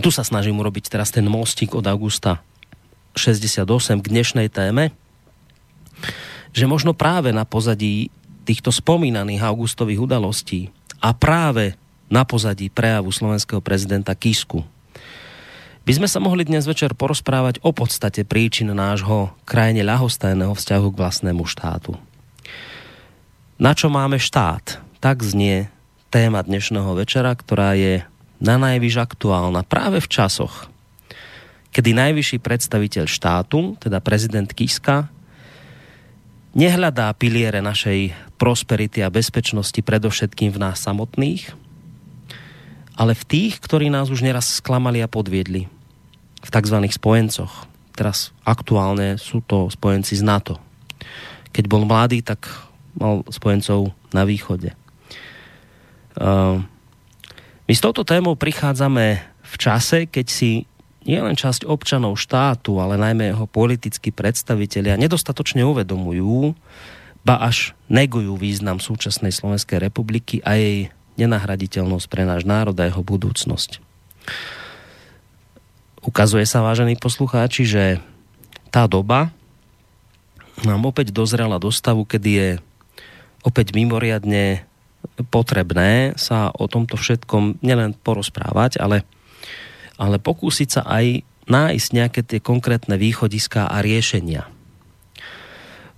tu 0.00 0.08
sa 0.08 0.24
snažím 0.24 0.56
urobiť 0.60 0.88
teraz 0.88 1.12
ten 1.12 1.28
mostík 1.28 1.76
od 1.76 1.84
augusta 1.84 2.40
68 3.16 3.68
k 4.00 4.06
dnešnej 4.06 4.48
téme, 4.48 4.92
že 6.56 6.64
možno 6.64 6.96
práve 6.96 7.32
na 7.32 7.44
pozadí 7.44 8.08
týchto 8.48 8.72
spomínaných 8.72 9.44
augustových 9.44 10.00
udalostí 10.08 10.72
a 11.04 11.12
práve 11.12 11.76
na 12.08 12.24
pozadí 12.24 12.72
prejavu 12.72 13.12
slovenského 13.12 13.60
prezidenta 13.60 14.16
Kisku 14.16 14.64
by 15.86 15.92
sme 15.94 16.08
sa 16.10 16.18
mohli 16.18 16.42
dnes 16.42 16.66
večer 16.66 16.98
porozprávať 16.98 17.62
o 17.62 17.70
podstate 17.70 18.26
príčin 18.26 18.74
nášho 18.74 19.30
krajine 19.46 19.86
ľahostajného 19.86 20.50
vzťahu 20.50 20.86
k 20.90 20.98
vlastnému 20.98 21.46
štátu. 21.46 21.94
Na 23.54 23.70
čo 23.70 23.86
máme 23.86 24.18
štát? 24.18 24.82
Tak 24.98 25.22
znie 25.22 25.70
téma 26.16 26.40
dnešného 26.40 26.96
večera, 26.96 27.28
ktorá 27.36 27.76
je 27.76 28.00
na 28.40 28.56
najvyš 28.56 29.04
aktuálna 29.04 29.68
práve 29.68 30.00
v 30.00 30.08
časoch, 30.08 30.64
kedy 31.76 31.92
najvyšší 31.92 32.40
predstaviteľ 32.40 33.04
štátu, 33.04 33.76
teda 33.76 34.00
prezident 34.00 34.48
Kiska, 34.48 35.12
nehľadá 36.56 37.12
piliere 37.20 37.60
našej 37.60 38.16
prosperity 38.40 39.04
a 39.04 39.12
bezpečnosti 39.12 39.76
predovšetkým 39.76 40.56
v 40.56 40.62
nás 40.64 40.80
samotných, 40.80 41.52
ale 42.96 43.12
v 43.12 43.24
tých, 43.28 43.60
ktorí 43.60 43.92
nás 43.92 44.08
už 44.08 44.24
neraz 44.24 44.56
sklamali 44.56 45.04
a 45.04 45.12
podviedli. 45.12 45.68
V 46.40 46.48
tzv. 46.48 46.80
spojencoch. 46.96 47.68
Teraz 47.92 48.32
aktuálne 48.40 49.20
sú 49.20 49.44
to 49.44 49.68
spojenci 49.68 50.16
z 50.16 50.24
NATO. 50.24 50.56
Keď 51.52 51.68
bol 51.68 51.84
mladý, 51.84 52.24
tak 52.24 52.48
mal 52.96 53.20
spojencov 53.28 53.92
na 54.16 54.24
východe. 54.24 54.72
Uh, 56.16 56.64
my 57.66 57.72
s 57.74 57.84
touto 57.84 58.02
témou 58.02 58.34
prichádzame 58.34 59.20
v 59.46 59.54
čase, 59.60 60.08
keď 60.08 60.26
si 60.26 60.50
nie 61.06 61.22
len 61.22 61.38
časť 61.38 61.62
občanov 61.64 62.18
štátu, 62.18 62.82
ale 62.82 62.98
najmä 62.98 63.30
jeho 63.30 63.46
politickí 63.46 64.10
predstavitelia 64.10 64.98
nedostatočne 64.98 65.62
uvedomujú, 65.62 66.58
ba 67.22 67.38
až 67.42 67.78
negujú 67.86 68.34
význam 68.34 68.82
súčasnej 68.82 69.30
Slovenskej 69.30 69.78
republiky 69.78 70.42
a 70.42 70.58
jej 70.58 70.90
nenahraditeľnosť 71.14 72.06
pre 72.10 72.26
náš 72.26 72.42
národ 72.42 72.74
a 72.76 72.86
jeho 72.90 73.02
budúcnosť. 73.02 73.78
Ukazuje 76.06 76.46
sa, 76.46 76.62
vážení 76.62 76.94
poslucháči, 76.98 77.66
že 77.66 77.84
tá 78.70 78.86
doba 78.86 79.30
nám 80.62 80.86
opäť 80.86 81.10
dozrela 81.10 81.58
do 81.58 81.70
stavu, 81.70 82.06
kedy 82.06 82.30
je 82.30 82.50
opäť 83.42 83.74
mimoriadne 83.74 84.65
potrebné 85.32 86.12
sa 86.20 86.52
o 86.52 86.68
tomto 86.68 87.00
všetkom 87.00 87.64
nielen 87.64 87.96
porozprávať, 87.96 88.80
ale 88.80 89.08
ale 89.96 90.20
pokúsiť 90.20 90.68
sa 90.68 90.82
aj 90.84 91.24
nájsť 91.48 91.88
nejaké 91.96 92.20
tie 92.20 92.40
konkrétne 92.42 93.00
východiská 93.00 93.64
a 93.64 93.80
riešenia. 93.80 94.44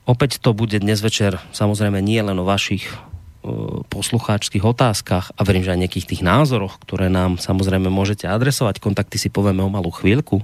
Opäť 0.07 0.41
to 0.41 0.55
bude 0.55 0.79
dnes 0.79 1.03
večer 1.03 1.43
samozrejme 1.51 1.99
nie 2.01 2.23
len 2.23 2.39
o 2.39 2.47
vašich 2.47 2.87
poslucháčských 3.89 4.65
otázkach 4.67 5.33
a 5.35 5.41
verím, 5.47 5.63
že 5.63 5.73
aj 5.73 5.81
nejakých 5.87 6.09
tých 6.11 6.23
názoroch, 6.27 6.79
ktoré 6.83 7.07
nám 7.09 7.39
samozrejme 7.39 7.87
môžete 7.87 8.27
adresovať. 8.27 8.83
Kontakty 8.83 9.17
si 9.17 9.31
povieme 9.31 9.63
o 9.63 9.71
malú 9.71 9.95
chvíľku. 9.95 10.43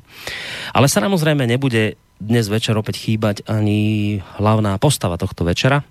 Ale 0.71 0.87
samozrejme 0.87 1.45
nebude 1.45 1.99
dnes 2.23 2.47
večer 2.47 2.78
opäť 2.78 3.02
chýbať 3.02 3.45
ani 3.50 4.23
hlavná 4.38 4.78
postava 4.78 5.19
tohto 5.19 5.43
večera, 5.43 5.83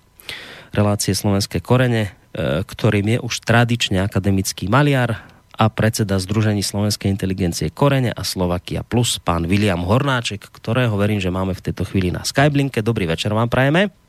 relácie 0.74 1.14
Slovenské 1.14 1.62
korene, 1.62 2.10
e, 2.34 2.66
ktorým 2.66 3.16
je 3.16 3.18
už 3.22 3.34
tradične 3.46 4.02
akademický 4.02 4.66
maliar, 4.66 5.30
a 5.54 5.70
predseda 5.70 6.18
Združení 6.18 6.66
slovenskej 6.66 7.14
inteligencie 7.14 7.70
Korene 7.70 8.10
a 8.10 8.26
Slovakia 8.26 8.82
Plus, 8.82 9.22
pán 9.22 9.46
William 9.46 9.86
Hornáček, 9.86 10.50
ktorého 10.50 10.98
verím, 10.98 11.22
že 11.22 11.30
máme 11.30 11.54
v 11.54 11.70
tejto 11.70 11.86
chvíli 11.86 12.10
na 12.10 12.26
Skyblinke. 12.26 12.82
Dobrý 12.82 13.06
večer 13.06 13.30
vám 13.30 13.46
prajeme. 13.46 14.03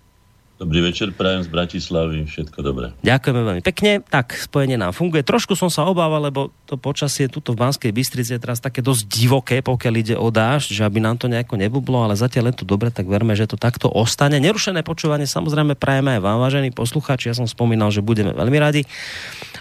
Dobrý 0.55 0.79
večer, 0.79 1.12
prajem 1.12 1.43
z 1.43 1.51
Bratislavy, 1.51 2.31
všetko 2.31 2.59
dobré. 2.63 2.95
Ďakujeme 3.03 3.41
veľmi 3.43 3.59
pekne. 3.59 4.00
Tak, 4.07 4.39
spojenie 4.39 4.79
nám 4.79 4.95
funguje. 4.95 5.19
Trošku 5.19 5.51
som 5.51 5.67
sa 5.67 5.83
obával, 5.83 6.31
lebo 6.31 6.47
to 6.63 6.79
počasie 6.79 7.27
tuto 7.27 7.51
v 7.51 7.59
Banskej 7.59 7.91
Bystrici 7.91 8.31
je 8.31 8.39
teraz 8.39 8.63
také 8.63 8.79
dosť 8.79 9.03
divoké, 9.03 9.59
pokiaľ 9.59 9.93
ide 10.00 10.15
o 10.15 10.31
dážď, 10.31 10.79
že 10.79 10.81
aby 10.88 11.03
nám 11.03 11.19
to 11.19 11.27
nejako 11.27 11.59
nebublo, 11.59 12.07
ale 12.07 12.15
zatiaľ 12.15 12.55
je 12.55 12.63
to 12.63 12.65
dobre, 12.71 12.88
tak 12.88 13.03
verme, 13.03 13.35
že 13.35 13.51
to 13.51 13.59
takto 13.59 13.91
ostane. 13.91 14.39
Nerušené 14.39 14.79
počúvanie 14.88 15.27
samozrejme 15.27 15.75
prajeme 15.75 16.15
aj 16.15 16.21
vám, 16.24 16.39
vážení 16.39 16.71
poslucháči. 16.71 17.27
Ja 17.27 17.35
som 17.35 17.51
spomínal, 17.51 17.91
že 17.91 18.00
budeme 18.00 18.31
veľmi 18.31 18.55
radi. 18.55 18.88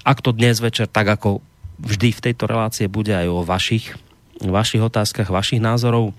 Ak 0.07 0.23
to 0.23 0.31
dnes 0.31 0.63
večer, 0.63 0.87
tak 0.87 1.11
ako 1.11 1.43
vždy 1.83 2.15
v 2.15 2.23
tejto 2.31 2.47
relácie 2.47 2.87
bude 2.87 3.11
aj 3.11 3.27
o 3.35 3.43
vašich, 3.43 3.99
vašich 4.39 4.79
otázkach, 4.79 5.27
vašich 5.27 5.59
názorov. 5.59 6.15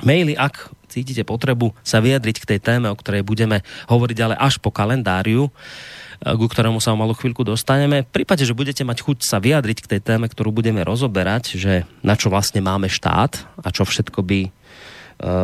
Maily, 0.00 0.40
ak 0.40 0.72
cítite 0.90 1.22
potrebu 1.22 1.72
sa 1.86 2.02
vyjadriť 2.02 2.36
k 2.42 2.48
tej 2.56 2.60
téme, 2.60 2.90
o 2.90 2.98
ktorej 2.98 3.22
budeme 3.22 3.62
hovoriť 3.86 4.18
ale 4.26 4.34
až 4.34 4.58
po 4.58 4.74
kalendáriu, 4.74 5.46
eh, 5.48 6.34
ku 6.34 6.50
ktorému 6.50 6.82
sa 6.82 6.92
o 6.92 7.00
malú 7.00 7.14
chvíľku 7.14 7.46
dostaneme. 7.46 8.04
V 8.10 8.22
prípade, 8.22 8.42
že 8.42 8.52
budete 8.52 8.82
mať 8.82 9.06
chuť 9.06 9.18
sa 9.22 9.38
vyjadriť 9.38 9.78
k 9.86 9.90
tej 9.96 10.00
téme, 10.02 10.26
ktorú 10.26 10.50
budeme 10.50 10.82
rozoberať, 10.82 11.54
že 11.54 11.88
na 12.02 12.18
čo 12.18 12.28
vlastne 12.28 12.60
máme 12.60 12.90
štát 12.90 13.46
a 13.62 13.68
čo 13.70 13.86
všetko 13.86 14.20
by 14.26 14.59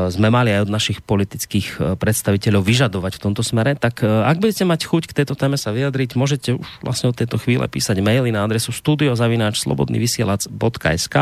sme 0.08 0.32
mali 0.32 0.56
aj 0.56 0.64
od 0.64 0.72
našich 0.72 1.04
politických 1.04 1.76
eh, 1.76 2.00
predstaviteľov 2.00 2.64
vyžadovať 2.64 3.20
v 3.20 3.22
tomto 3.28 3.44
smere, 3.44 3.76
tak 3.76 4.00
eh, 4.00 4.08
ak 4.08 4.40
budete 4.40 4.64
mať 4.64 4.88
chuť 4.88 5.12
k 5.12 5.16
tejto 5.22 5.36
téme 5.36 5.60
sa 5.60 5.76
vyjadriť, 5.76 6.16
môžete 6.16 6.56
už 6.56 6.64
vlastne 6.80 7.12
od 7.12 7.16
tejto 7.16 7.36
chvíle 7.36 7.68
písať 7.68 8.00
maily 8.00 8.32
na 8.32 8.48
adresu 8.48 8.72
studiozavináčslobodnyvysielac.sk 8.72 11.16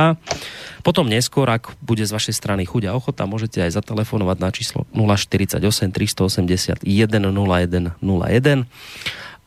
Potom 0.86 1.10
neskôr, 1.10 1.50
ak 1.50 1.74
bude 1.82 2.06
z 2.06 2.14
vašej 2.14 2.38
strany 2.38 2.62
chuť 2.62 2.86
a 2.86 2.94
ochota, 2.94 3.26
môžete 3.26 3.58
aj 3.58 3.74
zatelefonovať 3.74 4.38
na 4.38 4.54
číslo 4.54 4.86
048 4.94 5.58
381 5.90 6.86
0101 6.86 7.98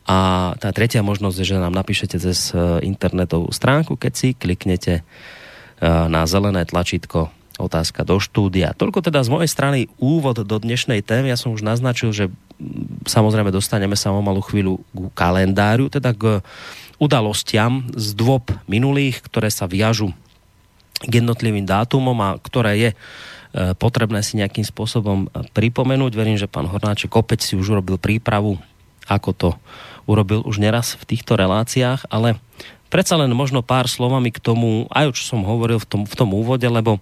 A 0.08 0.16
tá 0.60 0.68
tretia 0.76 1.00
možnosť 1.00 1.36
je, 1.40 1.48
že 1.48 1.56
nám 1.56 1.72
napíšete 1.72 2.20
cez 2.20 2.52
internetovú 2.84 3.48
stránku, 3.52 3.96
keď 3.96 4.12
si 4.12 4.36
kliknete 4.36 5.00
na 5.84 6.26
zelené 6.26 6.64
tlačítko 6.64 7.37
otázka 7.58 8.06
do 8.06 8.22
štúdia. 8.22 8.72
Toľko 8.78 9.04
teda 9.10 9.20
z 9.26 9.28
mojej 9.34 9.50
strany 9.50 9.78
úvod 9.98 10.40
do 10.46 10.56
dnešnej 10.56 11.02
témy. 11.02 11.34
Ja 11.34 11.38
som 11.38 11.52
už 11.52 11.66
naznačil, 11.66 12.14
že 12.14 12.30
samozrejme 13.04 13.50
dostaneme 13.50 13.98
sa 13.98 14.14
o 14.14 14.22
malú 14.22 14.40
chvíľu 14.40 14.80
k 14.94 15.10
kalendáriu, 15.18 15.90
teda 15.90 16.14
k 16.14 16.40
udalostiam 17.02 17.86
z 17.94 18.14
dôb 18.14 18.50
minulých, 18.70 19.22
ktoré 19.26 19.50
sa 19.50 19.66
viažu 19.66 20.14
k 20.98 21.22
jednotlivým 21.22 21.62
dátumom 21.62 22.18
a 22.18 22.38
ktoré 22.42 22.72
je 22.78 22.90
E, 23.48 23.72
potrebné 23.72 24.20
si 24.20 24.36
nejakým 24.36 24.64
spôsobom 24.64 25.32
pripomenúť. 25.56 26.12
Verím, 26.12 26.36
že 26.36 26.50
pán 26.50 26.68
Hornáček 26.68 27.08
opäť 27.16 27.48
si 27.48 27.52
už 27.56 27.80
urobil 27.80 27.96
prípravu, 27.96 28.60
ako 29.08 29.30
to 29.32 29.48
urobil 30.04 30.44
už 30.44 30.60
neraz 30.60 31.00
v 31.00 31.16
týchto 31.16 31.32
reláciách, 31.32 32.12
ale 32.12 32.36
predsa 32.92 33.16
len 33.16 33.32
možno 33.32 33.64
pár 33.64 33.88
slovami 33.88 34.28
k 34.28 34.40
tomu, 34.40 34.84
aj 34.92 35.04
o 35.08 35.12
čo 35.16 35.24
som 35.36 35.48
hovoril 35.48 35.80
v 35.80 35.88
tom, 35.88 36.02
v 36.04 36.14
tom 36.16 36.30
úvode, 36.36 36.64
lebo 36.68 37.00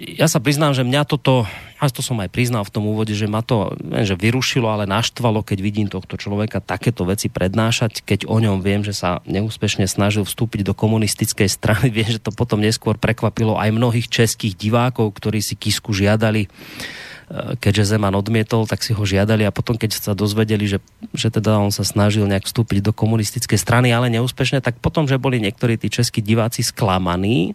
ja 0.00 0.26
sa 0.32 0.40
priznám, 0.40 0.72
že 0.72 0.80
mňa 0.80 1.04
toto, 1.04 1.44
a 1.76 1.84
to 1.92 2.00
som 2.00 2.16
aj 2.24 2.32
priznal 2.32 2.64
v 2.64 2.72
tom 2.72 2.88
úvode, 2.88 3.12
že 3.12 3.28
ma 3.28 3.44
to 3.44 3.76
že 4.00 4.16
vyrušilo, 4.16 4.64
ale 4.64 4.88
naštvalo, 4.88 5.44
keď 5.44 5.58
vidím 5.60 5.88
tohto 5.92 6.16
človeka 6.16 6.64
takéto 6.64 7.04
veci 7.04 7.28
prednášať, 7.28 8.00
keď 8.00 8.24
o 8.24 8.40
ňom 8.40 8.64
viem, 8.64 8.80
že 8.80 8.96
sa 8.96 9.20
neúspešne 9.28 9.84
snažil 9.84 10.24
vstúpiť 10.24 10.64
do 10.64 10.72
komunistickej 10.72 11.48
strany. 11.52 11.92
Viem, 11.96 12.16
že 12.16 12.22
to 12.22 12.32
potom 12.32 12.64
neskôr 12.64 12.96
prekvapilo 12.96 13.60
aj 13.60 13.76
mnohých 13.76 14.08
českých 14.08 14.56
divákov, 14.56 15.12
ktorí 15.12 15.44
si 15.44 15.52
Kisku 15.52 15.92
žiadali 15.92 16.48
e, 16.48 16.48
keďže 17.60 17.92
Zeman 17.96 18.16
odmietol, 18.16 18.64
tak 18.64 18.80
si 18.80 18.96
ho 18.96 19.04
žiadali 19.04 19.44
a 19.44 19.52
potom, 19.52 19.76
keď 19.76 20.00
sa 20.00 20.12
dozvedeli, 20.16 20.64
že, 20.64 20.80
že 21.12 21.28
teda 21.28 21.60
on 21.60 21.68
sa 21.68 21.84
snažil 21.84 22.24
nejak 22.24 22.48
vstúpiť 22.48 22.88
do 22.88 22.92
komunistickej 22.96 23.60
strany, 23.60 23.92
ale 23.92 24.08
neúspešne, 24.08 24.64
tak 24.64 24.80
potom, 24.80 25.04
že 25.04 25.20
boli 25.20 25.44
niektorí 25.44 25.76
tí 25.76 25.92
českí 25.92 26.24
diváci 26.24 26.64
sklamaní, 26.64 27.52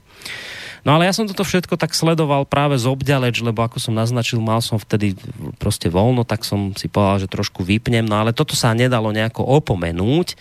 No 0.85 0.93
ale 0.93 1.09
ja 1.09 1.17
som 1.17 1.25
toto 1.25 1.41
všetko 1.41 1.81
tak 1.81 1.97
sledoval 1.97 2.45
práve 2.45 2.77
z 2.77 2.85
obďaleč, 2.85 3.41
lebo 3.41 3.65
ako 3.65 3.81
som 3.81 3.97
naznačil, 3.97 4.37
mal 4.37 4.61
som 4.61 4.77
vtedy 4.77 5.17
proste 5.57 5.89
voľno, 5.89 6.21
tak 6.21 6.45
som 6.45 6.77
si 6.77 6.85
povedal, 6.85 7.25
že 7.25 7.33
trošku 7.33 7.65
vypnem, 7.65 8.05
no 8.05 8.21
ale 8.21 8.37
toto 8.37 8.53
sa 8.53 8.69
nedalo 8.77 9.09
nejako 9.09 9.41
opomenúť. 9.41 10.37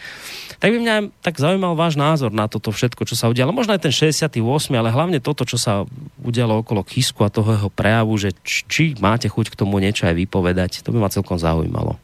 Tak 0.60 0.68
by 0.68 0.76
mňa 0.76 0.96
tak 1.24 1.40
zaujímal 1.40 1.72
váš 1.72 1.96
názor 1.96 2.28
na 2.28 2.44
toto 2.44 2.76
všetko, 2.76 3.08
čo 3.08 3.16
sa 3.16 3.32
udialo. 3.32 3.56
Možno 3.56 3.72
aj 3.72 3.88
ten 3.88 3.94
68, 3.96 4.36
ale 4.76 4.92
hlavne 4.92 5.16
toto, 5.16 5.48
čo 5.48 5.56
sa 5.56 5.88
udialo 6.20 6.60
okolo 6.60 6.84
Kisku 6.84 7.24
a 7.24 7.32
toho 7.32 7.48
jeho 7.56 7.70
prejavu, 7.72 8.12
že 8.20 8.36
či 8.44 8.92
máte 9.00 9.32
chuť 9.32 9.48
k 9.48 9.56
tomu 9.56 9.80
niečo 9.80 10.04
aj 10.04 10.12
vypovedať, 10.12 10.84
to 10.84 10.92
by 10.92 11.00
ma 11.00 11.08
celkom 11.08 11.40
zaujímalo. 11.40 11.96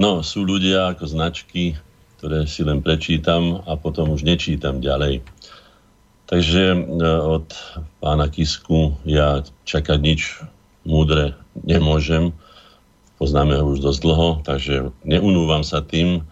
No, 0.00 0.24
sú 0.24 0.48
ľudia 0.48 0.96
ako 0.96 1.12
značky, 1.12 1.76
ktoré 2.24 2.48
si 2.48 2.64
len 2.64 2.80
prečítam 2.80 3.60
a 3.68 3.76
potom 3.76 4.16
už 4.16 4.24
nečítam 4.24 4.80
ďalej. 4.80 5.33
Takže 6.24 6.62
e, 6.72 6.78
od 7.20 7.52
pána 8.00 8.32
Kisku 8.32 8.96
ja 9.04 9.44
čakať 9.68 9.98
nič 10.00 10.40
múdre 10.88 11.36
nemôžem. 11.64 12.32
Poznáme 13.20 13.56
ho 13.60 13.76
už 13.76 13.84
dosť 13.84 14.00
dlho, 14.04 14.28
takže 14.44 14.74
neunúvam 15.04 15.60
sa 15.60 15.84
tým. 15.84 16.24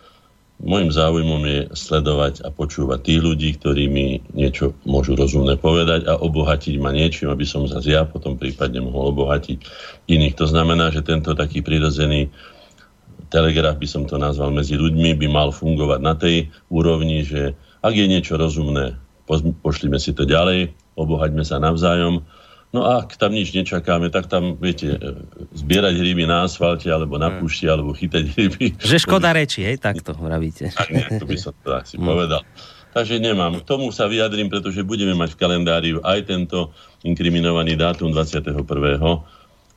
Mojím 0.63 0.95
záujmom 0.95 1.43
je 1.43 1.61
sledovať 1.75 2.47
a 2.47 2.55
počúvať 2.55 3.03
tých 3.03 3.21
ľudí, 3.21 3.51
ktorí 3.59 3.91
mi 3.91 4.23
niečo 4.31 4.79
môžu 4.87 5.19
rozumné 5.19 5.59
povedať 5.59 6.07
a 6.07 6.15
obohatiť 6.15 6.79
ma 6.79 6.95
niečím, 6.95 7.35
aby 7.35 7.43
som 7.43 7.67
zase 7.67 7.91
ja 7.91 8.07
potom 8.07 8.39
prípadne 8.39 8.79
mohol 8.79 9.11
obohatiť 9.11 9.59
iných. 10.07 10.39
To 10.39 10.47
znamená, 10.47 10.95
že 10.95 11.03
tento 11.03 11.35
taký 11.35 11.67
prirodzený 11.67 12.31
telegraf, 13.35 13.81
by 13.81 13.89
som 13.91 14.07
to 14.07 14.21
nazval, 14.21 14.55
medzi 14.55 14.79
ľuďmi 14.79 15.19
by 15.19 15.27
mal 15.27 15.51
fungovať 15.51 16.01
na 16.05 16.15
tej 16.15 16.47
úrovni, 16.71 17.27
že 17.27 17.59
ak 17.83 17.99
je 17.99 18.07
niečo 18.07 18.39
rozumné 18.39 19.02
pošlíme 19.29 19.99
si 19.99 20.13
to 20.13 20.27
ďalej, 20.27 20.73
obohaďme 20.99 21.43
sa 21.47 21.63
navzájom. 21.63 22.25
No 22.73 22.89
a 22.89 23.05
ak 23.05 23.21
tam 23.21 23.37
nič 23.37 23.53
nečakáme, 23.53 24.09
tak 24.09 24.33
tam, 24.33 24.57
viete, 24.57 24.97
e, 24.97 24.99
zbierať 25.53 25.93
ryby 25.93 26.25
na 26.25 26.49
asfalte, 26.49 26.89
alebo 26.89 27.21
na 27.21 27.29
hmm. 27.29 27.45
púšti, 27.45 27.69
alebo 27.69 27.93
chytať 27.93 28.25
ryby. 28.33 28.67
Že 28.81 28.97
škoda 29.05 29.37
reči, 29.37 29.61
hej, 29.61 29.77
tak 29.77 30.01
to 30.01 30.17
vravíte. 30.17 30.73
Tak 30.73 30.89
nie, 30.89 31.05
to 31.21 31.29
by 31.29 31.37
som 31.37 31.53
to 31.61 31.69
asi 31.77 32.01
hmm. 32.01 32.09
povedal. 32.09 32.41
Takže 32.97 33.21
nemám. 33.21 33.61
K 33.61 33.69
tomu 33.69 33.93
sa 33.93 34.09
vyjadrím, 34.09 34.49
pretože 34.49 34.85
budeme 34.85 35.13
mať 35.13 35.37
v 35.37 35.41
kalendáriu 35.41 35.99
aj 36.01 36.29
tento 36.29 36.73
inkriminovaný 37.05 37.77
dátum 37.77 38.09
21. 38.13 38.57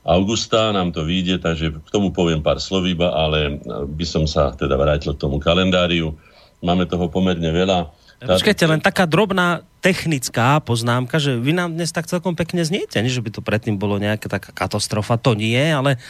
augusta, 0.05 0.71
nám 0.71 0.91
to 0.95 1.03
vyjde, 1.03 1.43
takže 1.43 1.75
k 1.75 1.89
tomu 1.91 2.12
poviem 2.15 2.39
pár 2.39 2.63
slov 2.63 2.88
iba, 2.88 3.12
ale 3.12 3.60
by 3.91 4.05
som 4.08 4.23
sa 4.23 4.55
teda 4.55 4.75
vrátil 4.79 5.15
k 5.15 5.21
tomu 5.23 5.39
kalendáriu. 5.39 6.15
Máme 6.63 6.88
toho 6.88 7.12
pomerne 7.12 7.51
veľa 7.51 7.91
Počkajte, 8.23 8.63
len 8.63 8.80
taká 8.80 9.04
drobná 9.04 9.67
technická 9.86 10.58
poznámka, 10.65 11.21
že 11.21 11.38
vy 11.38 11.54
nám 11.54 11.78
dnes 11.78 11.93
tak 11.93 12.10
celkom 12.10 12.34
pekne 12.34 12.65
zniete, 12.65 12.97
nie 13.06 13.13
že 13.13 13.21
by 13.21 13.30
to 13.30 13.45
predtým 13.45 13.78
bolo 13.78 14.01
nejaká 14.01 14.25
taká 14.25 14.49
katastrofa, 14.49 15.21
to 15.21 15.38
nie, 15.38 15.62
ale 15.62 16.01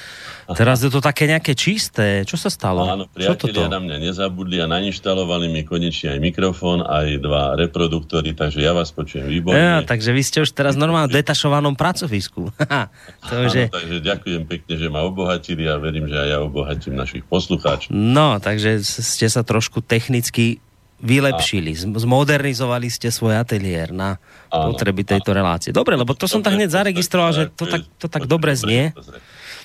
teraz 0.56 0.80
je 0.80 0.88
to 0.88 1.04
také 1.04 1.28
nejaké 1.28 1.60
čisté. 1.60 2.24
Čo 2.24 2.39
sa 2.39 2.48
stalo? 2.48 2.88
Áno, 2.88 3.12
priatelia 3.12 3.68
na 3.68 3.84
mňa 3.84 4.00
nezabudli 4.00 4.63
a 4.63 4.72
nainštalovali 4.72 5.52
mi 5.52 5.68
konečne 5.68 6.15
aj 6.15 6.20
mikrofón, 6.24 6.88
aj 6.88 7.20
dva 7.20 7.60
reproduktory, 7.60 8.32
takže 8.32 8.63
ja 8.63 8.72
vás 8.72 8.96
počujem 8.96 9.28
výborne. 9.28 9.60
Ja, 9.60 9.84
takže 9.84 10.15
vy 10.15 10.24
ste 10.24 10.48
už 10.48 10.56
teraz 10.56 10.80
normálne 10.80 11.12
v 11.12 11.20
detašovanom 11.20 11.76
pracovisku. 11.76 12.56
to, 13.28 13.34
Áno, 13.36 13.52
že... 13.52 13.68
takže 13.68 14.00
ďakujem 14.00 14.48
pekne, 14.48 14.74
že 14.80 14.88
ma 14.88 15.04
obohatili 15.04 15.68
a 15.68 15.76
verím, 15.76 16.08
že 16.08 16.15
aj 16.15 16.30
ja 16.32 16.39
obohatím 16.39 16.96
našich 16.96 17.28
poslucháčov. 17.28 17.91
No, 17.91 18.39
takže 18.39 18.80
ste 18.88 19.28
sa 19.28 19.44
trošku 19.44 19.84
technicky 19.84 20.63
vylepšili, 21.03 21.75
a... 21.75 21.99
zmodernizovali 21.99 22.88
ste 22.88 23.12
svoj 23.12 23.36
ateliér 23.36 23.91
na 23.91 24.15
áno, 24.47 24.71
potreby 24.71 25.03
tejto 25.03 25.36
áno. 25.36 25.39
relácie. 25.43 25.75
Dobre, 25.75 25.99
lebo 25.99 26.15
to 26.15 26.25
som 26.25 26.39
tak 26.39 26.55
hneď 26.55 26.71
zaregistroval, 26.71 27.31
že 27.36 27.43
to 27.51 27.67
tak, 27.67 27.81
to 27.99 28.08
tak 28.08 28.23
dobre 28.25 28.55
znie. 28.55 28.95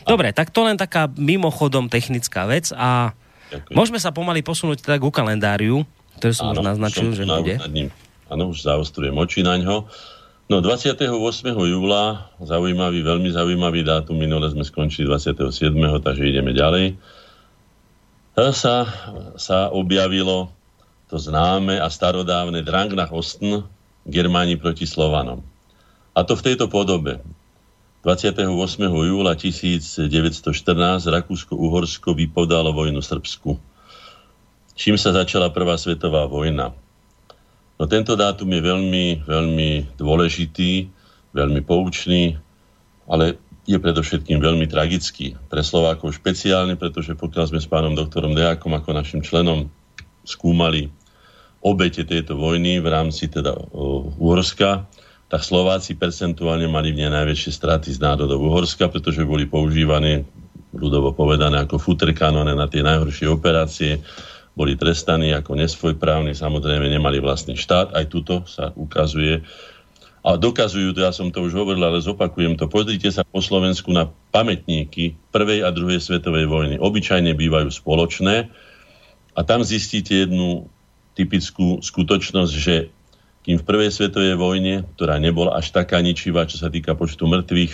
Dobre, 0.03 0.35
tak 0.35 0.51
to 0.51 0.67
len 0.67 0.81
taká 0.81 1.07
mimochodom 1.15 1.87
technická 1.87 2.49
vec 2.49 2.73
a 2.75 3.15
Ďakujem. 3.53 3.77
môžeme 3.77 3.99
sa 4.03 4.11
pomaly 4.11 4.41
posunúť 4.43 4.83
teda 4.83 4.97
ku 4.99 5.13
kalendáriu, 5.13 5.87
ktorý 6.19 6.33
som 6.35 6.51
áno, 6.51 6.59
už 6.59 6.67
naznačil, 6.67 7.15
že 7.15 7.25
bude. 7.29 7.57
Áno, 8.31 8.55
už 8.55 8.63
zaostrujem 8.63 9.15
oči 9.15 9.43
na 9.43 9.59
ňo. 9.59 9.91
No 10.51 10.59
28. 10.59 11.07
júla, 11.47 12.27
zaujímavý, 12.43 13.07
veľmi 13.07 13.31
zaujímavý 13.31 13.87
dátum, 13.87 14.19
minule 14.19 14.51
sme 14.51 14.67
skončili 14.67 15.07
27. 15.07 15.47
takže 16.03 16.27
ideme 16.27 16.51
ďalej. 16.51 16.99
Sa, 18.35 18.89
sa 19.39 19.71
objavilo 19.71 20.51
to 21.11 21.19
známe 21.19 21.75
a 21.83 21.91
starodávne 21.91 22.63
Drang 22.63 22.95
nach 22.95 23.11
Osten, 23.11 23.67
Germáni 24.07 24.55
proti 24.55 24.87
Slovanom. 24.87 25.43
A 26.15 26.23
to 26.23 26.39
v 26.39 26.55
tejto 26.55 26.71
podobe. 26.71 27.19
28. 28.07 28.47
júla 28.87 29.35
1914 29.35 30.07
Rakúsko-Uhorsko 31.11 32.15
vypodalo 32.15 32.71
vojnu 32.71 33.03
Srbsku. 33.03 33.59
Čím 34.79 34.97
sa 34.97 35.11
začala 35.11 35.51
Prvá 35.51 35.75
svetová 35.75 36.31
vojna. 36.31 36.73
No 37.77 37.85
tento 37.91 38.15
dátum 38.15 38.49
je 38.55 38.63
veľmi, 38.63 39.07
veľmi 39.27 39.71
dôležitý, 39.99 40.89
veľmi 41.35 41.61
poučný, 41.67 42.39
ale 43.11 43.37
je 43.67 43.77
predovšetkým 43.77 44.39
veľmi 44.39 44.71
tragický. 44.71 45.35
Pre 45.51 45.61
Slovákov 45.61 46.17
špeciálne, 46.17 46.79
pretože 46.79 47.19
pokiaľ 47.19 47.45
sme 47.51 47.61
s 47.61 47.69
pánom 47.69 47.99
doktorom 47.99 48.33
Deákom 48.33 48.73
ako 48.73 48.95
našim 48.95 49.21
členom 49.21 49.69
skúmali 50.25 51.00
obete 51.61 52.09
tejto 52.09 52.41
vojny 52.41 52.81
v 52.81 52.89
rámci 52.89 53.29
teda 53.29 53.53
Uhorska, 54.17 54.89
tak 55.31 55.47
Slováci 55.47 55.95
percentuálne 55.95 56.67
mali 56.67 56.91
v 56.91 57.07
nej 57.07 57.11
najväčšie 57.13 57.53
straty 57.55 57.95
z 57.95 58.03
národov 58.03 58.43
Uhorska, 58.43 58.91
pretože 58.91 59.23
boli 59.23 59.47
používané, 59.47 60.27
ľudovo 60.75 61.15
povedané, 61.15 61.63
ako 61.63 61.79
futrkanone 61.79 62.57
na 62.57 62.67
tie 62.67 62.83
najhoršie 62.83 63.31
operácie, 63.31 64.03
boli 64.59 64.75
trestaní 64.75 65.31
ako 65.31 65.55
nesvojprávni, 65.55 66.35
samozrejme 66.35 66.91
nemali 66.91 67.23
vlastný 67.23 67.55
štát, 67.55 67.95
aj 67.95 68.05
tuto 68.11 68.43
sa 68.51 68.75
ukazuje. 68.75 69.47
A 70.21 70.37
dokazujú 70.37 70.93
to, 70.93 71.01
ja 71.01 71.15
som 71.17 71.33
to 71.33 71.41
už 71.41 71.57
hovoril, 71.57 71.81
ale 71.81 72.03
zopakujem 72.03 72.59
to. 72.59 72.69
Pozrite 72.69 73.09
sa 73.09 73.25
po 73.25 73.41
Slovensku 73.41 73.89
na 73.89 74.11
pamätníky 74.35 75.17
prvej 75.33 75.65
a 75.65 75.73
druhej 75.73 76.03
svetovej 76.03 76.45
vojny. 76.45 76.77
Obyčajne 76.77 77.33
bývajú 77.33 77.73
spoločné 77.73 78.53
a 79.33 79.41
tam 79.47 79.65
zistíte 79.65 80.29
jednu 80.29 80.69
typickú 81.15 81.83
skutočnosť, 81.83 82.53
že 82.55 82.91
kým 83.41 83.57
v 83.57 83.67
prvej 83.67 83.91
svetovej 83.91 84.37
vojne, 84.37 84.85
ktorá 84.97 85.17
nebola 85.17 85.57
až 85.57 85.73
taká 85.73 86.05
ničivá, 86.05 86.45
čo 86.45 86.61
sa 86.61 86.69
týka 86.69 86.93
počtu 86.93 87.25
mŕtvych, 87.25 87.73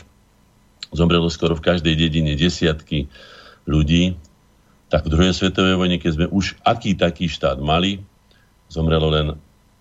zomrelo 0.94 1.26
skoro 1.26 1.58
v 1.58 1.66
každej 1.66 1.94
dedine 1.98 2.38
desiatky 2.38 3.10
ľudí, 3.66 4.14
tak 4.86 5.10
v 5.10 5.12
druhej 5.12 5.34
svetovej 5.34 5.74
vojne, 5.74 5.98
keď 5.98 6.10
sme 6.14 6.26
už 6.30 6.54
aký 6.62 6.94
taký 6.94 7.26
štát 7.26 7.58
mali, 7.58 7.98
zomrelo 8.70 9.10
len 9.10 9.34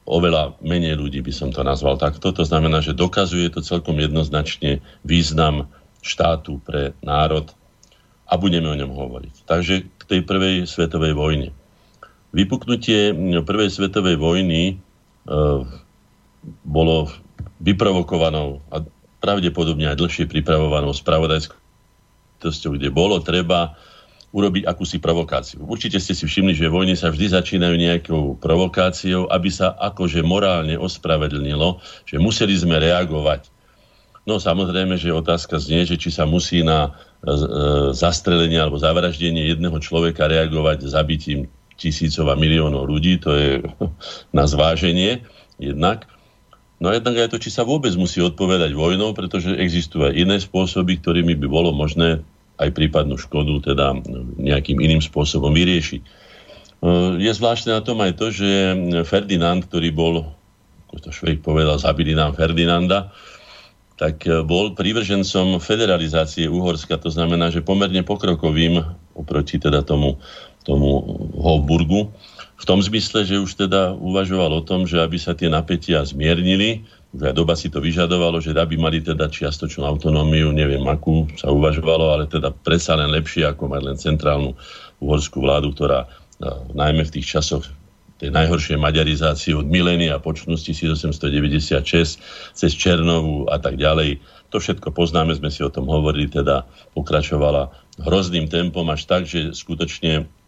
oveľa 0.05 0.57
menej 0.61 0.97
ľudí, 0.97 1.21
by 1.21 1.33
som 1.33 1.49
to 1.49 1.61
nazval 1.65 1.97
takto. 1.97 2.33
To 2.33 2.43
znamená, 2.45 2.81
že 2.81 2.97
dokazuje 2.97 3.49
to 3.53 3.61
celkom 3.61 3.97
jednoznačne 3.97 4.81
význam 5.01 5.69
štátu 6.05 6.61
pre 6.61 6.93
národ. 7.01 7.49
a 8.25 8.41
budeme 8.41 8.65
o 8.65 8.73
ňom 8.77 8.89
hovoriť. 8.89 9.45
Takže 9.45 9.73
k 9.85 10.03
tej 10.09 10.21
prvej 10.25 10.65
svetovej 10.65 11.13
vojne. 11.13 11.53
Vypuknutie 12.35 13.15
prvej 13.47 13.71
svetovej 13.71 14.19
vojny 14.19 14.61
e, 14.67 14.73
bolo 16.67 17.07
vyprovokovanou 17.63 18.59
a 18.75 18.83
pravdepodobne 19.23 19.87
aj 19.87 19.97
dlhšie 20.03 20.27
pripravovanou 20.27 20.91
spravodajskosťou, 20.91 22.75
kde 22.75 22.91
bolo 22.91 23.23
treba 23.23 23.79
urobiť 24.35 24.67
akúsi 24.67 24.99
provokáciu. 24.99 25.63
Určite 25.63 25.95
ste 25.95 26.11
si 26.11 26.27
všimli, 26.27 26.59
že 26.59 26.67
vojny 26.67 26.99
sa 26.99 27.07
vždy 27.07 27.39
začínajú 27.39 27.75
nejakou 27.79 28.35
provokáciou, 28.43 29.31
aby 29.31 29.47
sa 29.47 29.71
akože 29.79 30.19
morálne 30.19 30.75
ospravedlnilo, 30.75 31.79
že 32.03 32.19
museli 32.19 32.51
sme 32.51 32.75
reagovať. 32.83 33.47
No 34.27 34.35
samozrejme, 34.43 34.99
že 34.99 35.15
otázka 35.15 35.55
znie, 35.55 35.87
že 35.87 35.95
či 35.95 36.11
sa 36.11 36.27
musí 36.27 36.67
na 36.67 36.91
e, 37.23 37.31
zastrelenie 37.95 38.59
alebo 38.59 38.75
zavraždenie 38.75 39.55
jedného 39.55 39.79
človeka 39.79 40.27
reagovať 40.27 40.83
zabitím 40.83 41.47
tisícov 41.75 42.31
a 42.31 42.39
miliónov 42.39 42.87
ľudí, 42.87 43.19
to 43.19 43.31
je 43.35 43.49
na 44.37 44.45
zváženie 44.47 45.23
jednak. 45.59 46.07
No 46.79 46.91
a 46.91 46.99
jednak 46.99 47.15
aj 47.15 47.31
to, 47.31 47.39
či 47.39 47.55
sa 47.55 47.63
vôbec 47.63 47.95
musí 47.95 48.19
odpovedať 48.19 48.75
vojnou, 48.75 49.15
pretože 49.15 49.55
existujú 49.55 50.11
aj 50.11 50.13
iné 50.15 50.37
spôsoby, 50.43 50.99
ktorými 50.99 51.39
by 51.39 51.47
bolo 51.47 51.71
možné 51.71 52.19
aj 52.59 52.71
prípadnú 52.71 53.15
škodu 53.19 53.71
teda 53.71 53.95
nejakým 54.39 54.79
iným 54.79 54.99
spôsobom 54.99 55.51
vyriešiť. 55.55 56.01
E, 56.03 56.07
je 57.19 57.31
zvláštne 57.31 57.75
na 57.75 57.81
tom 57.83 57.99
aj 58.03 58.15
to, 58.19 58.31
že 58.31 58.47
Ferdinand, 59.07 59.63
ktorý 59.63 59.91
bol, 59.91 60.35
ako 60.91 60.97
to 60.99 61.09
Švejk 61.11 61.43
povedal, 61.43 61.79
zabili 61.79 62.15
nám 62.15 62.35
Ferdinanda, 62.35 63.11
tak 63.95 64.27
e, 64.27 64.43
bol 64.43 64.75
prívržencom 64.75 65.59
federalizácie 65.63 66.47
Uhorska, 66.51 66.99
to 66.99 67.07
znamená, 67.11 67.51
že 67.51 67.63
pomerne 67.63 68.03
pokrokovým 68.03 68.83
oproti 69.15 69.59
teda 69.59 69.83
tomu, 69.83 70.19
tomu 70.65 71.05
Hofburgu, 71.37 72.09
v 72.55 72.63
tom 72.63 72.79
zmysle, 72.79 73.27
že 73.27 73.37
už 73.37 73.67
teda 73.67 73.93
uvažoval 73.93 74.49
o 74.57 74.65
tom, 74.65 74.87
že 74.87 75.03
aby 75.03 75.19
sa 75.19 75.35
tie 75.35 75.51
napätia 75.51 76.01
zmiernili, 76.07 76.87
už 77.15 77.31
doba 77.31 77.55
si 77.55 77.71
to 77.71 77.79
vyžadovalo, 77.79 78.43
že 78.43 78.55
aby 78.55 78.75
mali 78.75 78.99
teda 78.99 79.31
čiastočnú 79.31 79.87
autonómiu, 79.87 80.51
neviem 80.51 80.83
akú 80.87 81.27
sa 81.39 81.51
uvažovalo, 81.51 82.11
ale 82.11 82.23
teda 82.27 82.51
predsa 82.51 82.95
len 82.99 83.11
lepšie 83.11 83.47
ako 83.47 83.71
mať 83.71 83.81
len 83.83 83.97
centrálnu 83.99 84.51
uhorskú 84.99 85.43
vládu, 85.43 85.71
ktorá 85.71 86.07
najmä 86.75 87.07
v 87.07 87.13
tých 87.19 87.39
časoch 87.39 87.63
tej 88.15 88.31
najhoršej 88.31 88.79
maďarizácie 88.79 89.51
od 89.59 89.67
milénia 89.67 90.15
počnosti 90.23 90.71
1896 90.71 92.55
cez 92.55 92.71
Černovu 92.71 93.43
a 93.51 93.59
tak 93.59 93.75
ďalej. 93.75 94.23
To 94.55 94.63
všetko 94.63 94.95
poznáme, 94.95 95.35
sme 95.35 95.51
si 95.51 95.59
o 95.67 95.71
tom 95.71 95.91
hovorili, 95.91 96.31
teda 96.31 96.63
pokračovala 96.95 97.75
hrozným 97.99 98.47
tempom 98.47 98.87
až 98.87 99.03
tak, 99.03 99.27
že 99.27 99.51
skutočne 99.51 100.23
E, 100.23 100.44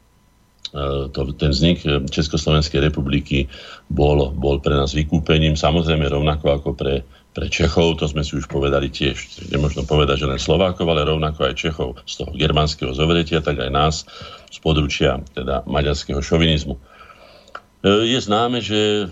to, 0.73 1.31
ten 1.35 1.51
vznik 1.51 1.83
e, 1.85 2.03
Československej 2.07 2.83
republiky 2.83 3.47
bol, 3.87 4.31
bol 4.35 4.59
pre 4.59 4.75
nás 4.75 4.91
vykúpením, 4.91 5.55
samozrejme 5.55 6.07
rovnako 6.07 6.45
ako 6.59 6.69
pre, 6.75 7.07
pre 7.31 7.47
Čechov, 7.47 8.01
to 8.01 8.05
sme 8.09 8.25
si 8.25 8.35
už 8.35 8.51
povedali 8.51 8.91
tiež. 8.91 9.47
Nemôžno 9.53 9.87
povedať, 9.87 10.25
že 10.25 10.29
len 10.29 10.41
Slovákov, 10.41 10.87
ale 10.89 11.07
rovnako 11.07 11.47
aj 11.47 11.59
Čechov 11.59 11.89
z 12.03 12.13
toho 12.23 12.31
germánskeho 12.35 12.91
zovretia, 12.91 13.39
tak 13.39 13.63
aj 13.63 13.71
nás 13.71 13.95
z 14.51 14.57
područia 14.59 15.23
teda 15.31 15.63
maďarského 15.63 16.19
šovinizmu. 16.19 16.75
E, 16.75 16.81
je 18.11 18.19
známe, 18.19 18.59
že 18.59 19.07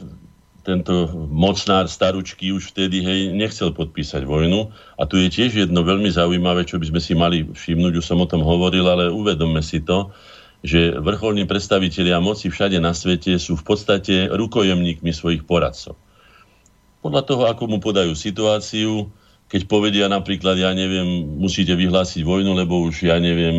tento 0.65 1.05
mocnár 1.29 1.85
staručky 1.85 2.49
už 2.49 2.73
vtedy 2.73 3.05
hej, 3.05 3.29
nechcel 3.37 3.69
podpísať 3.69 4.25
vojnu. 4.25 4.73
A 4.97 5.05
tu 5.05 5.21
je 5.21 5.29
tiež 5.29 5.53
jedno 5.53 5.85
veľmi 5.85 6.09
zaujímavé, 6.09 6.65
čo 6.65 6.81
by 6.81 6.89
sme 6.89 6.99
si 6.99 7.13
mali 7.13 7.45
všimnúť, 7.45 8.01
už 8.01 8.05
som 8.05 8.17
o 8.17 8.25
tom 8.25 8.41
hovoril, 8.41 8.81
ale 8.89 9.13
uvedomme 9.13 9.61
si 9.61 9.85
to, 9.85 10.09
že 10.65 10.97
vrcholní 10.97 11.45
predstavitelia 11.45 12.17
moci 12.17 12.49
všade 12.49 12.81
na 12.81 12.97
svete 12.97 13.37
sú 13.37 13.53
v 13.53 13.63
podstate 13.63 14.33
rukojemníkmi 14.33 15.13
svojich 15.13 15.45
poradcov. 15.45 15.93
Podľa 17.05 17.21
toho, 17.21 17.43
ako 17.45 17.69
mu 17.69 17.77
podajú 17.77 18.17
situáciu, 18.17 19.13
keď 19.45 19.61
povedia 19.69 20.05
napríklad, 20.09 20.57
ja 20.57 20.73
neviem, 20.73 21.37
musíte 21.37 21.77
vyhlásiť 21.77 22.25
vojnu, 22.25 22.57
lebo 22.57 22.81
už, 22.81 23.05
ja 23.05 23.21
neviem, 23.21 23.55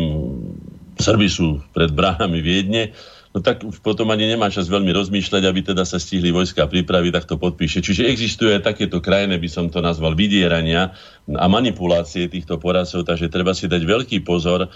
Srby 0.99 1.27
sú 1.31 1.63
pred 1.71 1.87
bránami 1.95 2.43
Viedne, 2.43 2.91
no 3.31 3.39
tak 3.39 3.63
už 3.63 3.79
potom 3.79 4.11
ani 4.11 4.27
nemá 4.27 4.51
čas 4.51 4.67
veľmi 4.67 4.91
rozmýšľať, 4.91 5.47
aby 5.47 5.59
teda 5.63 5.87
sa 5.87 5.95
stihli 5.95 6.35
vojska 6.35 6.67
pripraviť, 6.67 7.11
tak 7.15 7.25
to 7.31 7.39
podpíše. 7.39 7.79
Čiže 7.79 8.03
existuje 8.03 8.51
aj 8.51 8.67
takéto 8.67 8.99
krajné, 8.99 9.39
by 9.39 9.47
som 9.47 9.71
to 9.71 9.79
nazval, 9.79 10.11
vydierania 10.11 10.91
a 11.31 11.45
manipulácie 11.47 12.27
týchto 12.27 12.59
poradcov, 12.59 13.07
takže 13.07 13.31
treba 13.31 13.55
si 13.55 13.71
dať 13.71 13.79
veľký 13.79 14.27
pozor, 14.27 14.67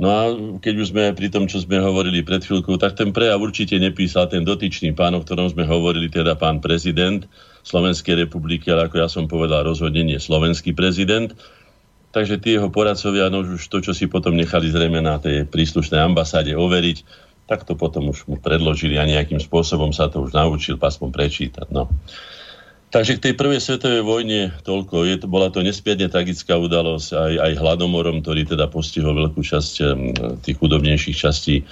No 0.00 0.08
a 0.08 0.32
keď 0.64 0.74
už 0.80 0.96
sme 0.96 1.12
pri 1.12 1.28
tom, 1.28 1.44
čo 1.44 1.60
sme 1.60 1.76
hovorili 1.76 2.24
pred 2.24 2.40
chvíľkou, 2.40 2.80
tak 2.80 2.96
ten 2.96 3.12
prejav 3.12 3.36
určite 3.36 3.76
nepísal 3.76 4.32
ten 4.32 4.48
dotyčný 4.48 4.96
pán, 4.96 5.12
o 5.12 5.20
ktorom 5.20 5.52
sme 5.52 5.68
hovorili, 5.68 6.08
teda 6.08 6.40
pán 6.40 6.64
prezident 6.64 7.28
Slovenskej 7.68 8.24
republiky, 8.24 8.72
ale 8.72 8.88
ako 8.88 8.96
ja 8.96 9.12
som 9.12 9.28
povedal, 9.28 9.60
rozhodne 9.60 10.00
nie 10.00 10.16
slovenský 10.16 10.72
prezident. 10.72 11.36
Takže 12.16 12.40
tie 12.40 12.56
jeho 12.56 12.72
poradcovia, 12.72 13.28
no 13.28 13.44
už 13.44 13.60
to, 13.68 13.84
čo 13.84 13.92
si 13.92 14.08
potom 14.08 14.40
nechali 14.40 14.72
zrejme 14.72 15.04
na 15.04 15.20
tej 15.20 15.44
príslušnej 15.44 16.00
ambasáde 16.00 16.56
overiť, 16.56 17.04
tak 17.44 17.68
to 17.68 17.76
potom 17.76 18.08
už 18.08 18.24
mu 18.24 18.40
predložili 18.40 18.96
a 18.96 19.04
nejakým 19.04 19.38
spôsobom 19.38 19.92
sa 19.92 20.08
to 20.08 20.24
už 20.24 20.32
naučil 20.32 20.80
pasmom 20.80 21.12
prečítať. 21.12 21.68
No. 21.68 21.92
Takže 22.90 23.22
k 23.22 23.24
tej 23.30 23.34
prvej 23.38 23.62
svetovej 23.62 24.02
vojne 24.02 24.50
toľko. 24.66 25.06
Je 25.06 25.16
bola 25.30 25.46
to 25.54 25.62
nesmierne 25.62 26.10
tragická 26.10 26.58
udalosť 26.58 27.14
aj, 27.14 27.32
aj 27.38 27.52
hladomorom, 27.62 28.18
ktorý 28.18 28.50
teda 28.50 28.66
postihol 28.66 29.14
veľkú 29.14 29.46
časť 29.46 29.72
tých 30.42 30.58
chudobnejších 30.58 31.14
častí, 31.14 31.62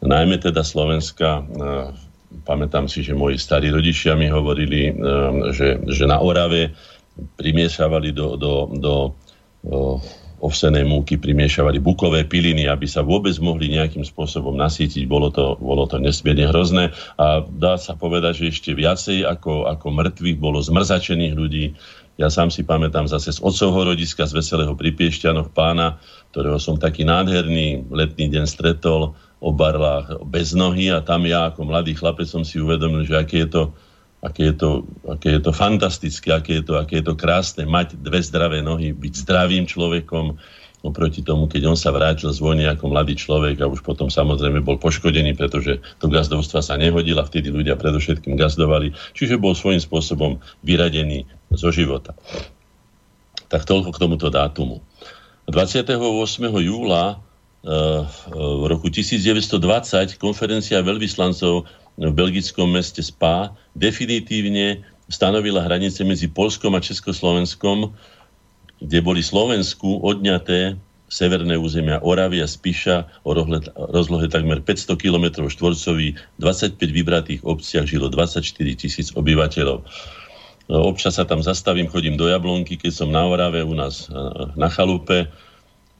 najmä 0.00 0.40
teda 0.40 0.64
Slovenska. 0.64 1.44
Pamätám 2.48 2.88
si, 2.88 3.04
že 3.04 3.12
moji 3.12 3.36
starí 3.36 3.68
rodičia 3.68 4.16
mi 4.16 4.32
hovorili, 4.32 4.88
že, 5.52 5.84
že 5.84 6.04
na 6.08 6.24
Orave 6.24 6.72
primiešavali 7.36 8.16
do, 8.16 8.40
do, 8.40 8.52
do, 8.72 8.94
do 9.60 10.00
ovsenej 10.44 10.84
múky 10.84 11.16
primiešavali 11.16 11.80
bukové 11.80 12.28
piliny, 12.28 12.68
aby 12.68 12.84
sa 12.84 13.00
vôbec 13.00 13.32
mohli 13.40 13.72
nejakým 13.72 14.04
spôsobom 14.04 14.52
nasítiť. 14.52 15.08
Bolo 15.08 15.32
to, 15.32 15.56
bolo 15.56 15.88
to 15.88 15.96
nesmierne 15.96 16.52
hrozné 16.52 16.92
a 17.16 17.40
dá 17.40 17.80
sa 17.80 17.96
povedať, 17.96 18.44
že 18.44 18.52
ešte 18.52 18.70
viacej 18.76 19.24
ako, 19.24 19.72
ako 19.72 19.86
mŕtvych 19.88 20.36
bolo 20.36 20.60
zmrzačených 20.60 21.34
ľudí. 21.34 21.72
Ja 22.20 22.28
sám 22.30 22.52
si 22.52 22.62
pamätám 22.62 23.10
zase 23.10 23.34
z 23.34 23.42
otcovho 23.42 23.90
rodiska 23.90 24.28
z 24.28 24.38
Veselého 24.38 24.76
pri 24.76 24.94
pána, 25.50 25.98
ktorého 26.30 26.60
som 26.60 26.78
taký 26.78 27.02
nádherný 27.02 27.90
letný 27.90 28.30
deň 28.30 28.44
stretol 28.46 29.16
o 29.42 29.50
barlách 29.50 30.22
bez 30.28 30.54
nohy 30.54 30.94
a 30.94 31.02
tam 31.02 31.26
ja 31.26 31.50
ako 31.50 31.66
mladý 31.66 31.96
chlapec 31.98 32.28
som 32.28 32.46
si 32.46 32.62
uvedomil, 32.62 33.02
že 33.02 33.18
aké 33.18 33.44
je 33.44 33.48
to 33.50 33.62
aké 34.24 34.50
je 34.50 34.54
to, 34.56 34.70
aké 35.04 35.36
je 35.36 35.40
to 35.44 35.52
fantastické, 35.52 36.32
aké 36.32 36.58
je 36.58 36.64
to, 36.64 36.80
aké 36.80 37.04
je 37.04 37.04
to 37.04 37.14
krásne 37.14 37.68
mať 37.68 38.00
dve 38.00 38.24
zdravé 38.24 38.64
nohy, 38.64 38.96
byť 38.96 39.12
zdravým 39.28 39.68
človekom, 39.68 40.40
oproti 40.84 41.24
tomu, 41.24 41.48
keď 41.48 41.72
on 41.72 41.78
sa 41.80 41.88
vrátil 41.96 42.28
z 42.28 42.44
vojny 42.44 42.68
ako 42.68 42.92
mladý 42.92 43.16
človek 43.16 43.56
a 43.64 43.70
už 43.72 43.80
potom 43.80 44.12
samozrejme 44.12 44.60
bol 44.60 44.76
poškodený, 44.76 45.32
pretože 45.32 45.80
to 45.96 46.12
gazdovstva 46.12 46.60
sa 46.60 46.76
nehodilo 46.76 47.24
a 47.24 47.28
vtedy 47.28 47.48
ľudia 47.48 47.80
predovšetkým 47.80 48.36
gazdovali, 48.36 48.92
čiže 49.16 49.40
bol 49.40 49.56
svojím 49.56 49.80
spôsobom 49.80 50.44
vyradený 50.60 51.24
zo 51.56 51.72
života. 51.72 52.12
Tak 53.48 53.64
toľko 53.64 53.96
k 53.96 54.00
tomuto 54.00 54.28
dátumu. 54.28 54.84
28. 55.48 55.96
júla 56.60 57.16
eh, 57.16 57.18
v 58.28 58.64
roku 58.68 58.92
1920 58.92 60.20
konferencia 60.20 60.84
veľvyslancov 60.84 61.64
v 61.98 62.12
belgickom 62.12 62.74
meste 62.74 63.02
Spa 63.02 63.54
definitívne 63.78 64.82
stanovila 65.06 65.62
hranice 65.62 66.02
medzi 66.02 66.26
Polskom 66.26 66.74
a 66.74 66.82
Československom, 66.82 67.92
kde 68.82 68.98
boli 69.04 69.22
Slovensku 69.22 70.02
odňaté 70.02 70.74
severné 71.06 71.54
územia 71.54 72.02
Oravy 72.02 72.42
a 72.42 72.48
Spiša 72.48 73.22
o 73.22 73.30
rozlohe 73.92 74.26
takmer 74.26 74.58
500 74.58 74.98
km 74.98 75.46
štvorcový, 75.46 76.18
25 76.42 76.80
vybratých 76.80 77.40
obciach 77.46 77.86
žilo 77.86 78.10
24 78.10 78.42
tisíc 78.74 79.14
obyvateľov. 79.14 79.86
Občas 80.64 81.20
sa 81.20 81.28
tam 81.28 81.44
zastavím, 81.44 81.92
chodím 81.92 82.16
do 82.16 82.26
Jablonky, 82.26 82.80
keď 82.80 82.92
som 83.04 83.12
na 83.12 83.22
Orave 83.28 83.60
u 83.62 83.76
nás 83.76 84.08
na 84.56 84.72
chalupe, 84.72 85.28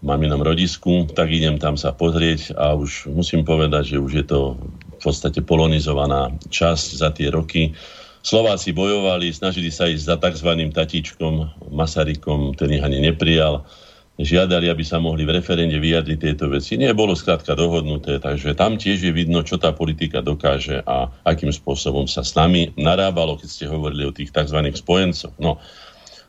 maminom 0.05 0.41
rodisku, 0.41 1.09
tak 1.13 1.33
idem 1.33 1.57
tam 1.57 1.77
sa 1.81 1.93
pozrieť 1.93 2.57
a 2.57 2.77
už 2.77 3.09
musím 3.13 3.45
povedať, 3.45 3.97
že 3.97 3.99
už 4.01 4.13
je 4.21 4.25
to 4.25 4.57
podstate 5.05 5.45
polonizovaná 5.45 6.33
časť 6.49 6.89
za 6.97 7.13
tie 7.13 7.29
roky. 7.29 7.77
Slováci 8.25 8.73
bojovali, 8.73 9.29
snažili 9.37 9.69
sa 9.69 9.85
ísť 9.85 10.05
za 10.05 10.17
tzv. 10.17 10.51
tatíčkom 10.73 11.69
Masarykom, 11.69 12.57
ten 12.57 12.73
ich 12.73 12.81
ani 12.81 13.05
neprijal. 13.05 13.69
Žiadali, 14.15 14.71
aby 14.71 14.87
sa 14.87 15.03
mohli 15.03 15.27
v 15.27 15.43
referende 15.43 15.75
vyjadriť 15.75 16.19
tieto 16.23 16.47
veci. 16.47 16.79
Nie, 16.79 16.95
bolo 16.95 17.19
skrátka 17.19 17.59
dohodnuté, 17.59 18.23
takže 18.23 18.55
tam 18.55 18.79
tiež 18.79 19.11
je 19.11 19.13
vidno, 19.13 19.43
čo 19.43 19.59
tá 19.59 19.75
politika 19.75 20.23
dokáže 20.23 20.81
a 20.87 21.11
akým 21.27 21.51
spôsobom 21.51 22.07
sa 22.07 22.23
s 22.23 22.33
nami 22.39 22.71
narábalo, 22.79 23.35
keď 23.35 23.49
ste 23.51 23.67
hovorili 23.67 24.07
o 24.07 24.15
tých 24.15 24.31
tzv. 24.31 24.71
spojencoch. 24.71 25.35
No, 25.43 25.59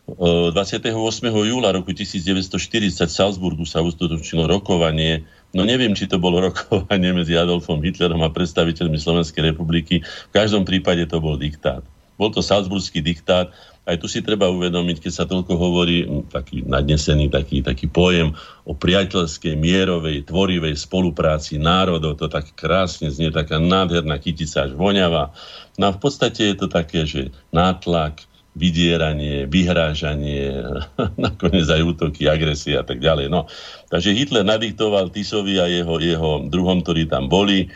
28. 0.06 0.94
júla 1.30 1.74
roku 1.74 1.90
1940 1.90 3.10
v 3.10 3.14
Salzburgu 3.14 3.66
sa 3.66 3.82
uskutočnilo 3.82 4.46
rokovanie, 4.46 5.26
no 5.56 5.64
neviem, 5.64 5.96
či 5.96 6.12
to 6.12 6.20
bolo 6.20 6.44
rokovanie 6.44 7.16
medzi 7.16 7.40
Adolfom 7.40 7.80
Hitlerom 7.80 8.20
a 8.22 8.30
predstaviteľmi 8.30 9.00
Slovenskej 9.00 9.56
republiky, 9.56 10.04
v 10.04 10.32
každom 10.36 10.68
prípade 10.68 11.08
to 11.08 11.24
bol 11.24 11.40
diktát. 11.40 11.82
Bol 12.20 12.32
to 12.32 12.44
Salzburský 12.44 13.00
diktát, 13.04 13.52
aj 13.86 14.02
tu 14.02 14.10
si 14.10 14.26
treba 14.26 14.50
uvedomiť, 14.50 14.98
keď 14.98 15.12
sa 15.14 15.26
toľko 15.30 15.54
hovorí, 15.62 16.10
taký 16.34 16.66
nadnesený 16.66 17.30
taký, 17.30 17.62
taký 17.62 17.86
pojem 17.86 18.34
o 18.66 18.74
priateľskej, 18.74 19.54
mierovej, 19.54 20.26
tvorivej 20.26 20.74
spolupráci 20.74 21.62
národov, 21.62 22.18
to 22.18 22.26
tak 22.26 22.50
krásne 22.58 23.14
znie, 23.14 23.30
taká 23.30 23.62
nádherná 23.62 24.18
kytica 24.18 24.66
až 24.66 24.74
voňavá. 24.74 25.30
No 25.78 25.92
a 25.92 25.96
v 25.96 26.02
podstate 26.02 26.50
je 26.50 26.56
to 26.58 26.68
také, 26.72 27.06
že 27.06 27.30
nátlak, 27.54 28.26
vydieranie, 28.56 29.46
vyhrážanie, 29.52 30.64
nakoniec 31.20 31.68
aj 31.68 31.82
útoky, 31.84 32.32
agresie 32.32 32.80
a 32.80 32.88
tak 32.88 33.04
ďalej. 33.04 33.28
No, 33.28 33.52
takže 33.92 34.16
Hitler 34.16 34.48
nadiktoval 34.48 35.12
Tisovi 35.12 35.60
a 35.60 35.68
jeho, 35.68 36.00
jeho 36.00 36.48
druhom, 36.48 36.80
ktorí 36.80 37.12
tam 37.12 37.28
boli, 37.28 37.68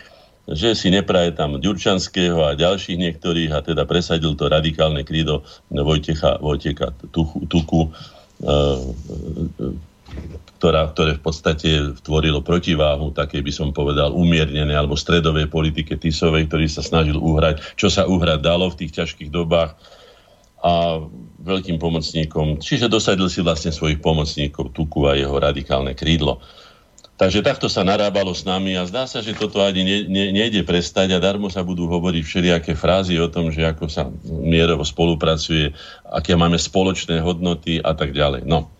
že 0.50 0.74
si 0.74 0.90
nepraje 0.90 1.36
tam 1.36 1.62
Ďurčanského 1.62 2.42
a 2.42 2.58
ďalších 2.58 2.98
niektorých 2.98 3.50
a 3.54 3.62
teda 3.62 3.86
presadil 3.86 4.34
to 4.34 4.50
radikálne 4.50 5.06
krído 5.06 5.46
Vojtecha, 5.70 6.42
Vojteka 6.42 6.90
Tuku, 7.12 7.46
Tuku, 7.46 7.86
uh, 7.86 8.82
ktorá, 10.58 10.90
ktoré 10.90 11.16
v 11.16 11.22
podstate 11.22 11.70
tvorilo 12.02 12.42
protiváhu 12.42 13.14
také 13.14 13.40
by 13.40 13.52
som 13.54 13.70
povedal 13.70 14.10
umiernené 14.10 14.74
alebo 14.74 14.98
stredovej 14.98 15.46
politike 15.46 15.94
Tisovej, 15.94 16.50
ktorý 16.50 16.66
sa 16.66 16.82
snažil 16.82 17.16
uhrať, 17.16 17.78
čo 17.78 17.86
sa 17.86 18.10
uhrať 18.10 18.40
dalo 18.42 18.68
v 18.68 18.78
tých 18.84 18.92
ťažkých 18.98 19.30
dobách 19.30 19.78
a 20.60 21.00
veľkým 21.40 21.80
pomocníkom, 21.80 22.60
čiže 22.60 22.92
dosadil 22.92 23.32
si 23.32 23.40
vlastne 23.40 23.72
svojich 23.72 24.04
pomocníkov 24.04 24.76
Tuku 24.76 25.08
a 25.08 25.16
jeho 25.16 25.32
radikálne 25.40 25.96
krídlo. 25.96 26.40
Takže 27.20 27.44
takto 27.44 27.68
sa 27.68 27.84
narábalo 27.84 28.32
s 28.32 28.48
nami 28.48 28.80
a 28.80 28.88
zdá 28.88 29.04
sa, 29.04 29.20
že 29.20 29.36
toto 29.36 29.60
ani 29.60 29.84
ne, 29.84 29.98
ne, 30.08 30.24
nejde 30.32 30.64
prestať 30.64 31.12
a 31.12 31.20
darmo 31.20 31.52
sa 31.52 31.60
budú 31.60 31.84
hovoriť 31.84 32.22
všelijaké 32.24 32.72
frázy 32.72 33.20
o 33.20 33.28
tom, 33.28 33.52
že 33.52 33.60
ako 33.60 33.92
sa 33.92 34.08
mierovo 34.24 34.88
spolupracuje, 34.88 35.68
aké 36.08 36.32
máme 36.32 36.56
spoločné 36.56 37.20
hodnoty 37.20 37.76
a 37.76 37.92
tak 37.92 38.16
ďalej. 38.16 38.48
No, 38.48 38.72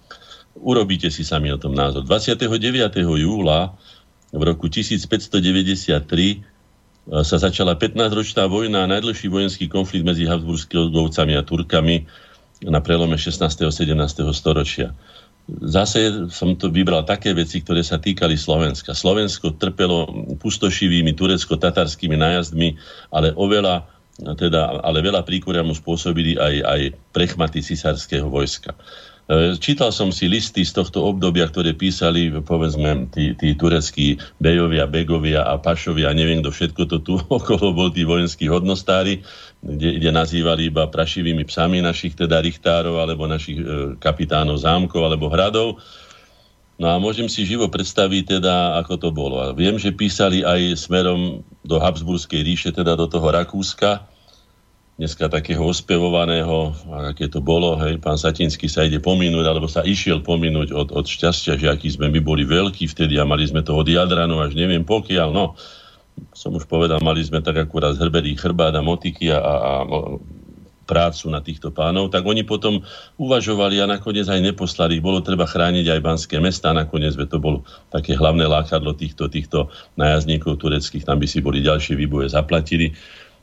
urobíte 0.57 1.13
si 1.13 1.21
sami 1.21 1.53
o 1.53 1.61
tom 1.61 1.77
názor. 1.77 2.01
29. 2.09 2.49
júla 3.05 3.77
v 4.33 4.41
roku 4.41 4.73
1593 4.73 6.50
sa 7.09 7.37
začala 7.41 7.75
15-ročná 7.75 8.45
vojna 8.47 8.85
a 8.85 8.91
najdlhší 8.91 9.33
vojenský 9.33 9.67
konflikt 9.67 10.05
medzi 10.05 10.29
Habsburgovcami 10.29 11.33
a 11.35 11.43
Turkami 11.43 12.05
na 12.69 12.81
prelome 12.85 13.17
16. 13.17 13.41
a 13.65 13.73
17. 13.73 13.97
storočia. 14.37 14.93
Zase 15.51 16.31
som 16.31 16.55
to 16.55 16.71
vybral 16.71 17.03
také 17.03 17.35
veci, 17.35 17.65
ktoré 17.65 17.83
sa 17.83 17.99
týkali 17.99 18.39
Slovenska. 18.39 18.95
Slovensko 18.95 19.57
trpelo 19.59 20.07
pustošivými 20.39 21.17
turecko-tatarskými 21.17 22.15
nájazdmi, 22.15 22.77
ale 23.11 23.35
oveľa 23.35 23.89
teda, 24.21 24.85
ale 24.85 25.01
veľa 25.01 25.25
príkoria 25.25 25.65
mu 25.65 25.73
spôsobili 25.73 26.37
aj, 26.37 26.55
aj 26.61 26.81
prechmaty 27.11 27.65
cisárskeho 27.65 28.29
vojska. 28.29 28.77
E, 29.31 29.55
čítal 29.63 29.95
som 29.95 30.11
si 30.11 30.27
listy 30.27 30.67
z 30.67 30.75
tohto 30.75 31.07
obdobia, 31.07 31.47
ktoré 31.47 31.71
písali, 31.71 32.35
povedzme, 32.43 33.07
tí, 33.15 33.31
tí 33.39 33.55
tureckí 33.55 34.19
bejovia, 34.43 34.91
begovia 34.91 35.47
a 35.47 35.55
pašovia, 35.55 36.11
neviem 36.11 36.43
kto 36.43 36.51
všetko 36.51 36.83
to 36.91 36.99
tu 36.99 37.15
okolo 37.39 37.71
bol, 37.71 37.95
tí 37.95 38.03
vojenskí 38.03 38.51
hodnostári, 38.51 39.23
kde, 39.63 40.03
kde 40.03 40.11
nazývali 40.11 40.75
iba 40.75 40.91
prašivými 40.91 41.47
psami 41.47 41.79
našich 41.79 42.19
teda 42.19 42.43
richtárov 42.43 42.99
alebo 42.99 43.31
našich 43.31 43.63
e, 43.63 43.95
kapitánov 44.03 44.59
zámkov 44.67 44.99
alebo 44.99 45.31
hradov. 45.31 45.79
No 46.83 46.91
a 46.91 46.99
môžem 46.99 47.31
si 47.31 47.47
živo 47.47 47.71
predstaviť 47.71 48.41
teda, 48.41 48.83
ako 48.83 48.95
to 48.99 49.09
bolo. 49.15 49.39
A 49.39 49.55
viem, 49.55 49.79
že 49.79 49.95
písali 49.95 50.43
aj 50.43 50.91
smerom 50.91 51.47
do 51.63 51.77
Habsburskej 51.79 52.43
ríše, 52.43 52.75
teda 52.75 52.99
do 52.99 53.07
toho 53.07 53.31
Rakúska, 53.31 54.11
dneska 55.01 55.33
takého 55.33 55.65
ospevovaného, 55.65 56.77
aké 57.09 57.25
to 57.33 57.41
bolo, 57.41 57.81
hej, 57.81 57.97
pán 58.05 58.21
Satinsky 58.21 58.69
sa 58.69 58.85
ide 58.85 59.01
pominúť, 59.01 59.49
alebo 59.49 59.65
sa 59.65 59.81
išiel 59.81 60.21
pominúť 60.21 60.77
od, 60.77 60.93
od 60.93 61.07
šťastia, 61.09 61.57
že 61.57 61.73
aký 61.73 61.89
sme 61.89 62.13
my 62.13 62.21
boli 62.21 62.45
veľkí 62.45 62.85
vtedy 62.85 63.17
a 63.17 63.25
mali 63.25 63.49
sme 63.49 63.65
to 63.65 63.73
od 63.73 63.89
Jadranu 63.89 64.45
až 64.45 64.53
neviem 64.53 64.85
pokiaľ, 64.85 65.33
no, 65.33 65.57
som 66.37 66.53
už 66.53 66.69
povedal, 66.69 67.01
mali 67.01 67.25
sme 67.25 67.41
tak 67.41 67.57
akurát 67.57 67.97
zhrbený 67.97 68.37
chrbát 68.37 68.77
a 68.77 68.85
motiky 68.85 69.33
a, 69.33 69.41
a, 69.41 69.55
a 69.57 69.99
prácu 70.85 71.31
na 71.31 71.39
týchto 71.39 71.71
pánov, 71.71 72.11
tak 72.11 72.27
oni 72.27 72.43
potom 72.43 72.83
uvažovali 73.15 73.79
a 73.79 73.87
nakoniec 73.87 74.27
aj 74.27 74.43
neposlali. 74.43 74.99
Bolo 74.99 75.23
treba 75.23 75.47
chrániť 75.47 75.87
aj 75.87 76.01
banské 76.03 76.37
mesta, 76.43 76.75
nakoniec 76.75 77.15
to 77.15 77.39
bolo 77.39 77.63
také 77.95 78.19
hlavné 78.19 78.43
lákadlo 78.45 78.99
týchto, 78.99 79.31
týchto 79.31 79.71
najazníkov 79.95 80.59
tureckých, 80.59 81.07
tam 81.07 81.23
by 81.23 81.31
si 81.31 81.39
boli 81.39 81.63
ďalšie 81.63 81.95
výboje 81.95 82.35
zaplatili. 82.35 82.91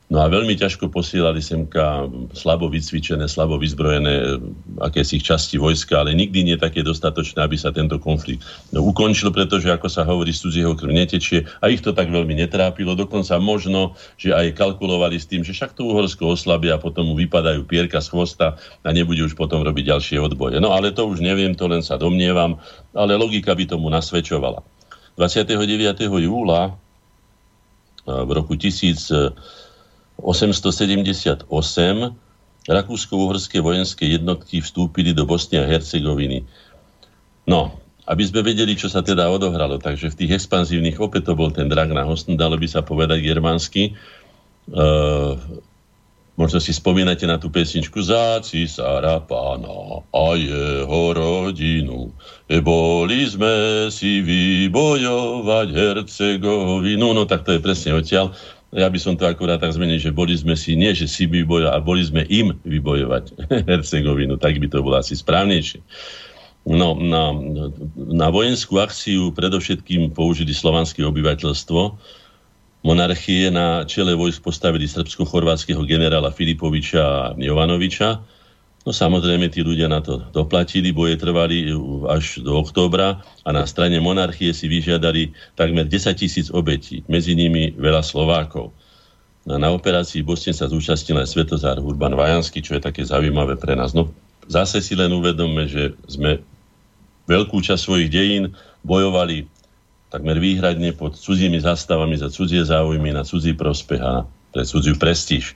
No 0.08 0.24
a 0.24 0.26
veľmi 0.32 0.56
ťažko 0.56 0.88
posielali 0.88 1.44
semka 1.44 2.08
slabo 2.32 2.72
vycvičené, 2.72 3.28
slabo 3.28 3.60
vyzbrojené 3.60 4.40
akési 4.80 5.20
časti 5.20 5.60
vojska, 5.60 6.00
ale 6.00 6.16
nikdy 6.16 6.48
nie 6.48 6.56
také 6.56 6.80
dostatočné, 6.80 7.44
aby 7.44 7.60
sa 7.60 7.76
tento 7.76 8.00
konflikt 8.00 8.40
no, 8.72 8.88
ukončil, 8.88 9.28
pretože 9.28 9.68
ako 9.68 9.84
sa 9.92 10.08
hovorí, 10.08 10.32
z 10.32 10.48
cudzieho 10.48 10.72
krv 10.72 10.96
netečie 10.96 11.44
a 11.60 11.68
ich 11.68 11.84
to 11.84 11.92
tak 11.92 12.08
veľmi 12.08 12.40
netrápilo. 12.40 12.96
Dokonca 12.96 13.36
možno, 13.36 14.00
že 14.16 14.32
aj 14.32 14.56
kalkulovali 14.56 15.20
s 15.20 15.28
tým, 15.28 15.44
že 15.44 15.52
však 15.52 15.76
to 15.76 15.84
Uhorsko 15.92 16.32
oslabia 16.32 16.80
a 16.80 16.82
potom 16.82 17.12
mu 17.12 17.12
vypadajú 17.12 17.68
pierka 17.68 18.00
z 18.00 18.08
chvosta 18.08 18.56
a 18.56 18.88
nebude 18.88 19.20
už 19.28 19.36
potom 19.36 19.60
robiť 19.60 19.92
ďalšie 19.92 20.16
odboje. 20.24 20.56
No 20.56 20.72
ale 20.72 20.88
to 20.88 21.04
už 21.04 21.20
neviem, 21.20 21.52
to 21.52 21.68
len 21.68 21.84
sa 21.84 22.00
domnievam, 22.00 22.56
ale 22.96 23.12
logika 23.12 23.52
by 23.52 23.68
tomu 23.68 23.92
nasvedčovala. 23.92 24.64
29. 25.20 25.52
júla 26.00 26.72
v 28.08 28.30
roku 28.32 28.56
1000 28.56 29.36
878 30.18 31.48
rakúsko-uhorské 32.68 33.64
vojenské 33.64 34.04
jednotky 34.12 34.60
vstúpili 34.60 35.16
do 35.16 35.24
Bosny 35.24 35.56
a 35.56 35.64
Hercegoviny. 35.64 36.44
No, 37.48 37.80
aby 38.04 38.22
sme 38.24 38.44
vedeli, 38.44 38.76
čo 38.76 38.92
sa 38.92 39.00
teda 39.00 39.28
odohralo. 39.32 39.80
Takže 39.80 40.12
v 40.12 40.18
tých 40.24 40.44
expanzívnych, 40.44 41.00
opäť 41.00 41.32
to 41.32 41.34
bol 41.36 41.48
ten 41.48 41.68
drak 41.68 41.92
na 41.92 42.04
hostn, 42.04 42.36
dalo 42.36 42.60
by 42.60 42.68
sa 42.68 42.84
povedať 42.84 43.24
germánsky. 43.24 43.96
Uh, 44.68 45.40
možno 46.36 46.60
si 46.60 46.76
spomínate 46.76 47.24
na 47.24 47.40
tú 47.40 47.48
pesničku 47.48 48.04
Za 48.04 48.44
cisára 48.44 49.20
pána 49.24 50.04
a 50.12 50.26
jeho 50.36 51.04
rodinu. 51.16 52.12
E 52.48 52.60
boli 52.60 53.24
sme 53.28 53.88
si 53.88 54.20
vybojovať 54.20 55.68
Hercegovinu. 55.72 57.16
No 57.16 57.24
tak 57.24 57.48
to 57.48 57.56
je 57.56 57.64
presne 57.64 57.96
odtiaľ 57.96 58.36
ja 58.68 58.88
by 58.88 58.98
som 59.00 59.16
to 59.16 59.24
akurát 59.24 59.56
tak 59.56 59.72
zmenil, 59.72 59.96
že 59.96 60.12
boli 60.12 60.36
sme 60.36 60.52
si, 60.52 60.76
nie 60.76 60.92
že 60.92 61.08
si 61.08 61.24
vybojovať, 61.24 61.72
a 61.72 61.80
boli 61.80 62.04
sme 62.04 62.28
im 62.28 62.52
vybojovať 62.52 63.24
Hercegovinu, 63.68 64.36
tak 64.36 64.60
by 64.60 64.68
to 64.68 64.84
bolo 64.84 65.00
asi 65.00 65.16
správnejšie. 65.16 65.80
No, 66.68 66.92
na, 67.00 67.32
na 67.96 68.28
vojenskú 68.28 68.76
akciu 68.76 69.32
predovšetkým 69.32 70.12
použili 70.12 70.52
slovanské 70.52 71.00
obyvateľstvo. 71.00 71.96
Monarchie 72.84 73.48
na 73.48 73.88
čele 73.88 74.12
vojsk 74.12 74.44
postavili 74.44 74.84
srbsko-chorvátskeho 74.84 75.80
generála 75.88 76.28
Filipoviča 76.28 77.00
a 77.00 77.20
Jovanoviča 77.40 78.20
No 78.88 78.96
samozrejme, 78.96 79.52
tí 79.52 79.60
ľudia 79.60 79.84
na 79.84 80.00
to 80.00 80.16
doplatili, 80.32 80.96
boje 80.96 81.20
trvali 81.20 81.68
až 82.08 82.40
do 82.40 82.56
októbra 82.56 83.20
a 83.44 83.52
na 83.52 83.68
strane 83.68 84.00
monarchie 84.00 84.56
si 84.56 84.64
vyžiadali 84.64 85.36
takmer 85.60 85.84
10 85.84 86.16
tisíc 86.16 86.48
obetí, 86.48 87.04
medzi 87.04 87.36
nimi 87.36 87.76
veľa 87.76 88.00
Slovákov. 88.00 88.72
No, 89.44 89.60
na 89.60 89.68
operácii 89.76 90.24
Bosne 90.24 90.56
sa 90.56 90.72
zúčastnil 90.72 91.20
aj 91.20 91.28
Svetozár 91.36 91.76
Urban 91.84 92.16
Vajanský, 92.16 92.64
čo 92.64 92.80
je 92.80 92.88
také 92.88 93.04
zaujímavé 93.04 93.60
pre 93.60 93.76
nás. 93.76 93.92
No, 93.92 94.08
zase 94.48 94.80
si 94.80 94.96
len 94.96 95.12
uvedomme, 95.12 95.68
že 95.68 95.92
sme 96.08 96.40
veľkú 97.28 97.60
časť 97.60 97.84
svojich 97.84 98.08
dejín 98.08 98.56
bojovali 98.88 99.44
takmer 100.08 100.40
výhradne 100.40 100.96
pod 100.96 101.12
cudzími 101.12 101.60
zastavami 101.60 102.16
za 102.16 102.32
cudzie 102.32 102.64
záujmy, 102.64 103.12
na 103.12 103.20
cudzí 103.20 103.52
prospech 103.52 104.00
a 104.00 104.24
pre 104.56 104.64
cudziu 104.64 104.96
prestíž. 104.96 105.52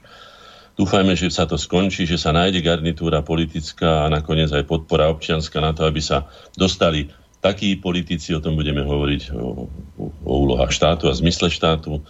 Dúfajme, 0.73 1.13
že 1.13 1.29
sa 1.29 1.45
to 1.45 1.53
skončí, 1.53 2.09
že 2.09 2.17
sa 2.17 2.33
nájde 2.33 2.65
garnitúra 2.65 3.21
politická 3.21 4.09
a 4.09 4.11
nakoniec 4.11 4.49
aj 4.49 4.65
podpora 4.65 5.05
občianská 5.13 5.61
na 5.61 5.69
to, 5.69 5.85
aby 5.85 6.01
sa 6.01 6.25
dostali 6.57 7.13
takí 7.45 7.77
politici, 7.77 8.33
o 8.33 8.41
tom 8.41 8.57
budeme 8.57 8.81
hovoriť, 8.81 9.37
o, 9.37 9.69
o 10.01 10.33
úlohách 10.47 10.73
štátu 10.73 11.11
a 11.11 11.13
zmysle 11.13 11.53
štátu, 11.53 12.01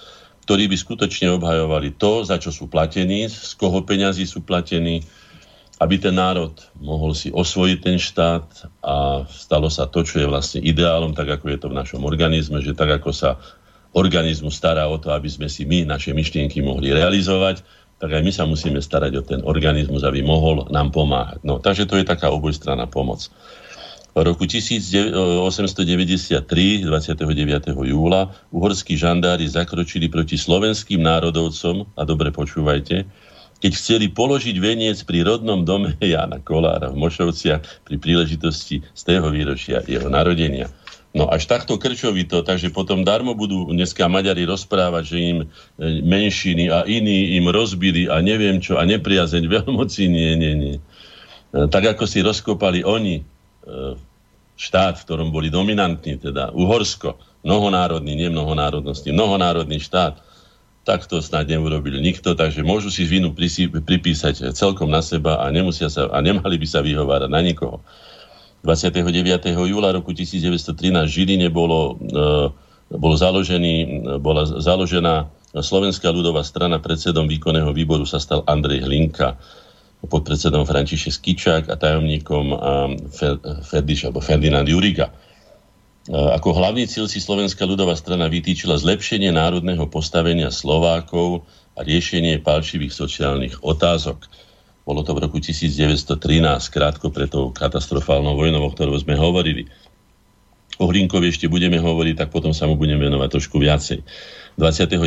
ktorí 0.48 0.72
by 0.72 0.78
skutočne 0.80 1.36
obhajovali 1.36 1.96
to, 1.96 2.24
za 2.24 2.40
čo 2.40 2.56
sú 2.56 2.72
platení, 2.72 3.28
z 3.28 3.52
koho 3.60 3.84
peňazí 3.84 4.24
sú 4.24 4.46
platení, 4.46 5.04
aby 5.84 6.00
ten 6.00 6.16
národ 6.16 6.56
mohol 6.80 7.12
si 7.12 7.34
osvojiť 7.34 7.80
ten 7.84 7.98
štát 8.00 8.48
a 8.80 9.28
stalo 9.28 9.68
sa 9.68 9.90
to, 9.90 10.08
čo 10.08 10.24
je 10.24 10.28
vlastne 10.30 10.64
ideálom, 10.64 11.12
tak 11.12 11.28
ako 11.28 11.52
je 11.52 11.58
to 11.60 11.68
v 11.68 11.78
našom 11.84 12.08
organizme, 12.08 12.64
že 12.64 12.72
tak 12.72 13.02
ako 13.02 13.12
sa 13.12 13.42
organizmus 13.92 14.56
stará 14.56 14.88
o 14.88 14.98
to, 15.02 15.12
aby 15.12 15.28
sme 15.28 15.50
si 15.50 15.66
my 15.66 15.86
naše 15.86 16.14
myšlienky 16.14 16.62
mohli 16.62 16.94
realizovať, 16.94 17.66
tak 18.04 18.20
aj 18.20 18.24
my 18.28 18.32
sa 18.36 18.44
musíme 18.44 18.84
starať 18.84 19.12
o 19.16 19.24
ten 19.24 19.40
organizmus, 19.48 20.04
aby 20.04 20.20
mohol 20.20 20.68
nám 20.76 20.92
pomáhať. 20.92 21.40
No, 21.48 21.64
takže 21.64 21.88
to 21.88 21.96
je 21.96 22.04
taká 22.04 22.36
obojstranná 22.36 22.84
pomoc. 22.92 23.32
V 24.12 24.20
roku 24.28 24.44
1893, 24.44 26.36
29. 26.84 26.84
júla, 27.72 28.28
uhorskí 28.52 29.00
žandári 29.00 29.48
zakročili 29.48 30.12
proti 30.12 30.36
slovenským 30.36 31.00
národovcom, 31.00 31.88
a 31.96 32.04
dobre 32.04 32.36
počúvajte, 32.36 33.08
keď 33.64 33.72
chceli 33.72 34.12
položiť 34.12 34.60
veniec 34.60 35.00
pri 35.08 35.24
rodnom 35.24 35.64
dome 35.64 35.96
Jana 36.04 36.44
Kolára 36.44 36.92
v 36.92 37.00
Mošovciach 37.08 37.88
pri 37.88 37.96
príležitosti 37.96 38.84
z 38.84 39.02
tého 39.08 39.32
výročia 39.32 39.80
jeho 39.88 40.12
narodenia. 40.12 40.68
No 41.14 41.30
až 41.30 41.46
takto 41.46 41.78
krčovito, 41.78 42.42
takže 42.42 42.74
potom 42.74 43.06
darmo 43.06 43.38
budú 43.38 43.70
dneska 43.70 44.10
Maďari 44.10 44.50
rozprávať, 44.50 45.04
že 45.14 45.18
im 45.22 45.38
e, 45.46 45.48
menšiny 46.02 46.74
a 46.74 46.90
iní 46.90 47.38
im 47.38 47.46
rozbili 47.54 48.10
a 48.10 48.18
neviem 48.18 48.58
čo 48.58 48.82
a 48.82 48.84
nepriazeň 48.90 49.46
veľmoci, 49.62 50.10
nie, 50.10 50.34
nie, 50.34 50.54
nie. 50.58 50.76
E, 50.78 50.82
tak 51.70 51.94
ako 51.94 52.10
si 52.10 52.26
rozkopali 52.26 52.82
oni 52.82 53.22
e, 53.22 53.24
štát, 54.58 54.98
v 54.98 55.06
ktorom 55.06 55.30
boli 55.30 55.54
dominantní, 55.54 56.18
teda 56.18 56.50
Uhorsko, 56.50 57.22
mnohonárodný, 57.46 58.18
nie 58.18 58.34
mnohonárodnostný, 58.34 59.14
mnohonárodný 59.14 59.78
štát, 59.86 60.18
tak 60.84 61.06
to 61.06 61.22
snad 61.22 61.46
neurobil 61.46 61.96
nikto, 62.02 62.36
takže 62.36 62.66
môžu 62.66 62.90
si 62.92 63.08
vinu 63.08 63.32
pripísať 63.86 64.52
celkom 64.52 64.90
na 64.90 65.00
seba 65.00 65.40
a, 65.40 65.48
nemusia 65.54 65.88
sa, 65.88 66.10
a 66.10 66.18
nemali 66.20 66.60
by 66.60 66.68
sa 66.68 66.82
vyhovárať 66.84 67.30
na 67.32 67.40
nikoho. 67.40 67.86
29. 68.64 69.52
júla 69.52 69.92
roku 69.92 70.16
1913 70.16 71.04
v 71.04 71.12
Žiline 71.12 71.48
bolo, 71.52 72.00
e, 72.00 72.96
bol 72.96 73.14
založený, 73.14 74.08
bola 74.24 74.48
založená 74.48 75.28
Slovenská 75.54 76.10
ľudová 76.10 76.42
strana 76.42 76.82
predsedom 76.82 77.30
výkonného 77.30 77.70
výboru 77.76 78.10
sa 78.10 78.18
stal 78.18 78.42
Andrej 78.50 78.90
Hlinka 78.90 79.38
podpredsedom 80.04 80.68
František 80.68 81.14
Skičák 81.16 81.64
a 81.72 81.80
tajomníkom 81.80 82.46
Ferdiš, 83.64 84.10
alebo 84.10 84.20
Ferdinand 84.20 84.68
Juriga. 84.68 85.08
E, 85.08 85.14
ako 86.12 86.60
hlavný 86.60 86.84
cieľ 86.90 87.08
si 87.08 87.24
Slovenská 87.24 87.64
ľudová 87.64 87.96
strana 87.96 88.28
vytýčila 88.28 88.76
zlepšenie 88.76 89.32
národného 89.32 89.88
postavenia 89.88 90.52
Slovákov 90.52 91.48
a 91.80 91.88
riešenie 91.88 92.44
palčivých 92.44 92.92
sociálnych 92.92 93.64
otázok. 93.64 94.28
Bolo 94.84 95.00
to 95.08 95.16
v 95.16 95.24
roku 95.24 95.40
1913, 95.40 96.20
krátko 96.68 97.08
pred 97.08 97.32
tou 97.32 97.56
katastrofálnou 97.56 98.36
vojnou, 98.36 98.68
o 98.68 98.70
ktorou 98.72 99.00
sme 99.00 99.16
hovorili. 99.16 99.72
O 100.82 100.90
Hlinkovi 100.90 101.30
ešte 101.30 101.48
budeme 101.48 101.80
hovoriť, 101.80 102.16
tak 102.20 102.30
potom 102.34 102.52
sa 102.52 102.68
mu 102.68 102.76
budeme 102.76 103.00
venovať 103.06 103.30
trošku 103.30 103.62
viacej. 103.62 104.04
29. 104.58 105.00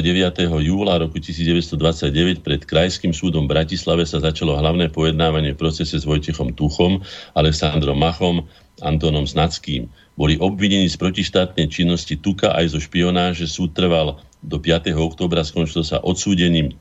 júla 0.63 0.99
roku 0.99 1.19
1929 1.23 2.43
pred 2.43 2.61
Krajským 2.67 3.15
súdom 3.15 3.47
v 3.47 3.55
Bratislave 3.55 4.03
sa 4.07 4.19
začalo 4.19 4.59
hlavné 4.59 4.91
pojednávanie 4.91 5.55
v 5.55 5.61
procese 5.61 5.99
s 5.99 6.07
Vojtechom 6.07 6.55
Tuchom, 6.55 7.03
Alexandrom 7.35 7.99
Machom, 7.99 8.47
Antonom 8.83 9.27
Znackým. 9.27 9.87
Boli 10.19 10.41
obvinení 10.41 10.89
z 10.89 10.99
protištátnej 10.99 11.69
činnosti 11.71 12.19
Tuka 12.19 12.55
aj 12.57 12.75
zo 12.75 12.81
špionáže. 12.83 13.47
Súd 13.47 13.77
trval 13.77 14.19
do 14.43 14.57
5. 14.59 14.95
oktobra, 14.97 15.47
skončil 15.47 15.85
sa 15.85 16.03
odsúdením 16.03 16.75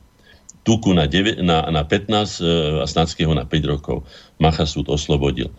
Tuku 0.66 0.90
na, 0.90 1.06
9, 1.06 1.46
na, 1.46 1.70
na 1.70 1.86
15 1.86 2.42
e, 2.42 2.46
a 2.82 2.86
Snadského 2.90 3.30
na 3.30 3.46
5 3.46 3.72
rokov. 3.72 4.02
Macha 4.42 4.66
súd 4.66 4.90
oslobodil. 4.90 5.54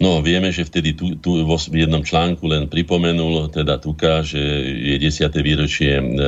No, 0.00 0.24
vieme, 0.24 0.48
že 0.48 0.64
vtedy 0.64 0.96
tu, 0.96 1.12
tu 1.20 1.44
vo 1.44 1.60
jednom 1.60 2.00
článku 2.00 2.48
len 2.48 2.72
pripomenul 2.72 3.52
teda 3.52 3.76
Tuka, 3.76 4.24
že 4.24 4.40
je 4.74 4.96
10. 4.96 5.28
výročie 5.44 5.92
e, 5.92 6.02
e, 6.02 6.26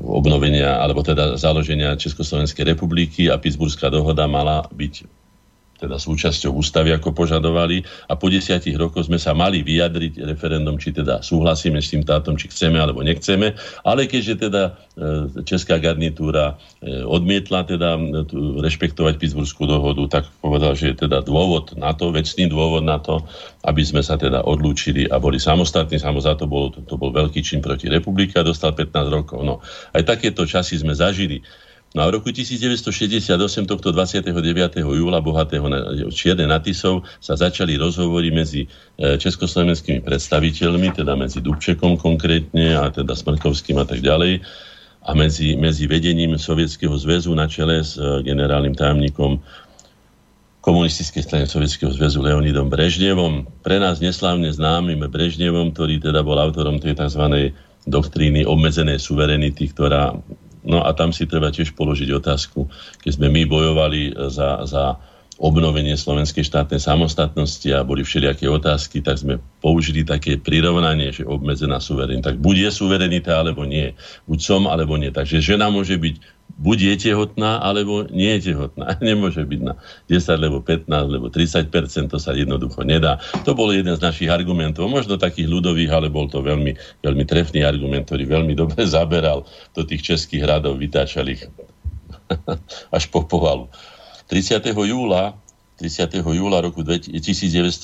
obnovenia, 0.00 0.80
alebo 0.80 1.04
teda 1.04 1.38
založenia 1.38 1.94
Československej 1.94 2.74
republiky 2.74 3.28
a 3.30 3.38
Pittsburghská 3.38 3.92
dohoda 3.92 4.24
mala 4.26 4.66
byť 4.72 5.23
teda 5.84 6.00
súčasťou 6.00 6.56
ústavy, 6.56 6.96
ako 6.96 7.12
požadovali. 7.12 7.84
A 8.08 8.16
po 8.16 8.32
desiatich 8.32 8.74
rokoch 8.74 9.06
sme 9.06 9.20
sa 9.20 9.36
mali 9.36 9.60
vyjadriť 9.60 10.24
referendum, 10.24 10.80
či 10.80 10.96
teda 10.96 11.20
súhlasíme 11.20 11.76
s 11.78 11.92
tým 11.92 12.02
tátom, 12.02 12.40
či 12.40 12.48
chceme 12.48 12.80
alebo 12.80 13.04
nechceme. 13.04 13.52
Ale 13.84 14.08
keďže 14.08 14.48
teda 14.48 14.62
e, 14.64 14.72
česká 15.44 15.76
garnitúra 15.76 16.56
e, 16.80 17.04
odmietla 17.04 17.68
teda 17.68 18.00
rešpektovať 18.64 19.20
Pittsburghskú 19.20 19.68
dohodu, 19.68 20.20
tak 20.20 20.24
povedal, 20.40 20.72
že 20.72 20.96
je 20.96 21.04
teda 21.04 21.20
dôvod 21.20 21.76
na 21.76 21.92
to, 21.92 22.08
vecný 22.08 22.48
dôvod 22.48 22.82
na 22.82 22.96
to, 22.96 23.20
aby 23.68 23.84
sme 23.84 24.00
sa 24.00 24.16
teda 24.16 24.44
odlúčili 24.44 25.04
a 25.08 25.20
boli 25.20 25.36
samostatní. 25.36 26.00
Samozrejme, 26.00 26.40
to 26.40 26.46
bol, 26.48 26.72
to 26.72 26.94
bol 26.96 27.12
veľký 27.12 27.44
čin 27.44 27.60
proti 27.60 27.92
republike 27.92 28.40
a 28.40 28.46
dostal 28.46 28.72
15 28.72 29.12
rokov. 29.12 29.44
No, 29.44 29.60
aj 29.92 30.08
takéto 30.08 30.48
časy 30.48 30.80
sme 30.80 30.96
zažili. 30.96 31.44
No 31.94 32.02
a 32.02 32.10
v 32.10 32.18
roku 32.18 32.34
1968, 32.34 33.38
tohto 33.70 33.94
29. 33.94 34.34
júla, 34.82 35.22
bohatého 35.22 35.62
čierne 36.10 36.50
natisov, 36.50 37.06
sa 37.22 37.38
začali 37.38 37.78
rozhovory 37.78 38.34
medzi 38.34 38.66
e, 38.66 39.14
československými 39.14 40.02
predstaviteľmi, 40.02 40.90
teda 40.90 41.14
medzi 41.14 41.38
Dubčekom 41.38 41.94
konkrétne 41.94 42.74
a 42.74 42.90
teda 42.90 43.14
Smrkovským 43.14 43.78
a 43.78 43.86
tak 43.86 44.02
ďalej, 44.02 44.42
a 45.06 45.10
medzi, 45.14 45.54
medzi 45.54 45.86
vedením 45.86 46.34
Sovietskeho 46.34 46.98
zväzu 46.98 47.30
na 47.30 47.46
čele 47.46 47.86
s 47.86 47.94
e, 47.94 48.26
generálnym 48.26 48.74
tajomníkom 48.74 49.38
komunistickej 50.66 51.22
strany 51.22 51.44
Sovietskeho 51.46 51.94
zväzu 51.94 52.26
Leonidom 52.26 52.74
Brežnevom. 52.74 53.46
Pre 53.62 53.78
nás 53.78 54.02
neslávne 54.02 54.50
známym 54.50 54.98
Brežnevom, 55.06 55.70
ktorý 55.70 56.02
teda 56.02 56.26
bol 56.26 56.42
autorom 56.42 56.82
tej 56.82 56.98
tzv. 56.98 57.54
doktríny 57.86 58.42
obmedzenej 58.42 58.98
suverenity, 58.98 59.70
ktorá 59.70 60.18
No 60.64 60.80
a 60.80 60.96
tam 60.96 61.12
si 61.12 61.28
treba 61.28 61.52
tiež 61.52 61.76
položiť 61.76 62.08
otázku, 62.16 62.66
keď 63.04 63.10
sme 63.20 63.28
my 63.28 63.42
bojovali 63.44 64.16
za, 64.32 64.64
za 64.64 64.96
obnovenie 65.34 65.98
slovenskej 65.98 66.46
štátnej 66.46 66.78
samostatnosti 66.78 67.66
a 67.74 67.82
boli 67.82 68.06
všelijaké 68.06 68.46
otázky, 68.46 69.02
tak 69.02 69.18
sme 69.18 69.42
použili 69.58 70.06
také 70.06 70.38
prirovnanie, 70.38 71.10
že 71.10 71.26
obmedzená 71.26 71.82
suverenita. 71.82 72.32
Tak 72.34 72.38
buď 72.38 72.56
je 72.56 72.70
suverenita, 72.70 73.42
alebo 73.42 73.66
nie. 73.66 73.98
Buď 74.30 74.38
som, 74.38 74.62
alebo 74.70 74.94
nie. 74.94 75.10
Takže 75.10 75.42
žena 75.42 75.74
môže 75.74 75.98
byť 75.98 76.43
buď 76.54 76.78
je 76.94 76.94
tehotná, 77.10 77.58
alebo 77.58 78.06
nie 78.10 78.38
je 78.38 78.54
tehotná. 78.54 78.94
Nemôže 79.04 79.42
byť 79.42 79.60
na 79.60 79.74
10, 80.06 80.38
alebo 80.38 80.58
15, 80.62 80.86
alebo 80.90 81.26
30% 81.30 82.10
to 82.10 82.18
sa 82.22 82.30
jednoducho 82.34 82.86
nedá. 82.86 83.18
To 83.42 83.58
bol 83.58 83.74
jeden 83.74 83.94
z 83.94 84.00
našich 84.00 84.30
argumentov, 84.30 84.86
možno 84.86 85.18
takých 85.18 85.50
ľudových, 85.50 85.90
ale 85.90 86.06
bol 86.10 86.30
to 86.30 86.40
veľmi, 86.40 86.74
veľmi 87.02 87.24
trefný 87.26 87.66
argument, 87.66 88.06
ktorý 88.06 88.24
veľmi 88.28 88.54
dobre 88.62 88.86
zaberal 88.86 89.46
do 89.74 89.82
tých 89.82 90.14
českých 90.14 90.46
hradov, 90.46 90.78
vytáčal 90.78 91.26
až 92.96 93.04
po 93.10 93.26
povalu. 93.26 93.68
30. 94.30 94.60
júla 94.72 95.36
30. 95.74 96.22
júla 96.22 96.62
roku 96.62 96.86
1907 96.86 97.82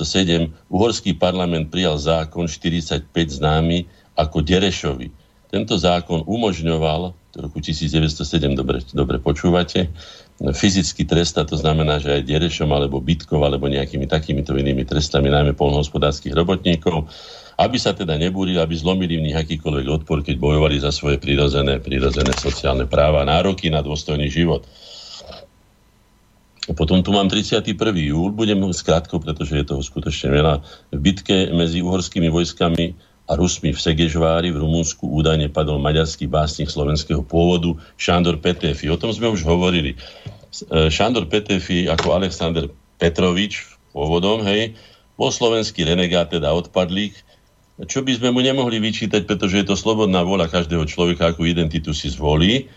uhorský 0.70 1.10
parlament 1.18 1.74
prijal 1.74 1.98
zákon 1.98 2.46
45 2.46 3.10
známy 3.10 3.90
ako 4.14 4.46
Derešovi. 4.46 5.10
Tento 5.50 5.74
zákon 5.74 6.22
umožňoval 6.22 7.18
roku 7.36 7.62
1907, 7.62 8.58
dobre, 8.58 8.82
dobre 8.90 9.22
počúvate, 9.22 9.92
fyzicky 10.40 11.04
tresta, 11.04 11.46
to 11.46 11.54
znamená, 11.54 12.00
že 12.00 12.16
aj 12.16 12.26
derešom 12.26 12.72
alebo 12.72 12.98
bytkov 12.98 13.44
alebo 13.44 13.68
nejakými 13.68 14.08
takýmito 14.08 14.56
inými 14.56 14.82
trestami, 14.88 15.28
najmä 15.28 15.54
polnohospodárských 15.54 16.32
robotníkov, 16.32 17.06
aby 17.60 17.76
sa 17.76 17.92
teda 17.92 18.16
nebúrili, 18.16 18.56
aby 18.56 18.72
zlomili 18.72 19.20
v 19.20 19.30
nich 19.30 19.36
akýkoľvek 19.36 19.86
odpor, 20.00 20.24
keď 20.24 20.36
bojovali 20.40 20.80
za 20.80 20.88
svoje 20.88 21.20
prirodzené, 21.20 21.76
prirodzené 21.78 22.32
sociálne 22.40 22.88
práva, 22.88 23.28
nároky 23.28 23.68
na 23.68 23.84
dôstojný 23.84 24.32
život. 24.32 24.64
Potom 26.72 27.02
tu 27.02 27.10
mám 27.10 27.26
31. 27.26 27.74
júl, 27.98 28.30
budem 28.30 28.62
skrátko, 28.70 29.18
pretože 29.18 29.58
je 29.58 29.66
toho 29.66 29.82
skutočne 29.82 30.30
veľa. 30.30 30.54
V 30.94 30.98
bitke 31.02 31.50
medzi 31.50 31.82
uhorskými 31.82 32.30
vojskami 32.30 33.09
a 33.30 33.38
Rusmi 33.38 33.70
v 33.70 33.78
Segežvári 33.78 34.50
v 34.50 34.58
Rumunsku 34.58 35.06
údajne 35.06 35.46
padol 35.54 35.78
maďarský 35.78 36.26
básnik 36.26 36.66
slovenského 36.66 37.22
pôvodu 37.22 37.78
Šandor 37.94 38.42
Petefi. 38.42 38.90
O 38.90 38.98
tom 38.98 39.14
sme 39.14 39.30
už 39.30 39.46
hovorili. 39.46 39.94
E, 39.94 39.98
Šandor 40.90 41.30
Petefi 41.30 41.86
ako 41.86 42.18
Alexander 42.18 42.66
Petrovič 42.98 43.78
pôvodom, 43.94 44.42
hej, 44.42 44.74
bol 45.14 45.30
slovenský 45.30 45.86
renegát, 45.86 46.26
teda 46.26 46.50
odpadlík, 46.50 47.14
čo 47.86 48.02
by 48.02 48.18
sme 48.18 48.34
mu 48.34 48.42
nemohli 48.42 48.82
vyčítať, 48.82 49.24
pretože 49.24 49.62
je 49.62 49.66
to 49.70 49.78
slobodná 49.78 50.26
vôľa 50.26 50.50
každého 50.50 50.84
človeka, 50.90 51.30
akú 51.30 51.46
identitu 51.46 51.94
si 51.94 52.10
zvolí. 52.10 52.68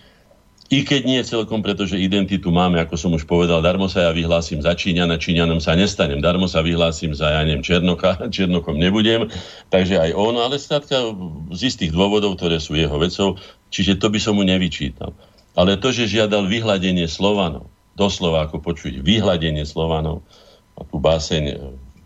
I 0.72 0.88
keď 0.88 1.02
nie 1.04 1.22
celkom, 1.28 1.60
pretože 1.60 2.00
identitu 2.00 2.48
máme, 2.48 2.80
ako 2.80 2.96
som 2.96 3.12
už 3.12 3.28
povedal, 3.28 3.60
darmo 3.60 3.92
sa 3.92 4.10
ja 4.10 4.12
vyhlásim 4.16 4.64
za 4.64 4.72
Číňana, 4.72 5.20
Číňanom 5.20 5.60
sa 5.60 5.76
nestanem, 5.76 6.24
darmo 6.24 6.48
sa 6.48 6.64
vyhlásim 6.64 7.12
za, 7.12 7.36
ja 7.36 7.42
neviem, 7.44 7.62
Černocha, 7.62 8.16
Černochom 8.36 8.80
nebudem, 8.80 9.28
takže 9.68 10.00
aj 10.00 10.12
on, 10.16 10.40
ale 10.40 10.56
státka 10.56 11.14
z 11.52 11.60
istých 11.68 11.92
dôvodov, 11.92 12.40
ktoré 12.40 12.64
sú 12.64 12.80
jeho 12.80 12.96
vecou, 12.96 13.36
čiže 13.70 14.00
to 14.00 14.08
by 14.08 14.20
som 14.24 14.40
mu 14.40 14.48
nevyčítal. 14.48 15.12
Ale 15.54 15.78
to, 15.78 15.94
že 15.94 16.10
žiadal 16.10 16.50
vyhľadenie 16.50 17.06
Slovanov, 17.06 17.70
doslova 17.94 18.50
ako 18.50 18.64
počuť, 18.64 19.04
vyhľadenie 19.04 19.68
Slovanov, 19.68 20.26
a 20.74 20.82
tú 20.90 20.98
báseň 20.98 21.60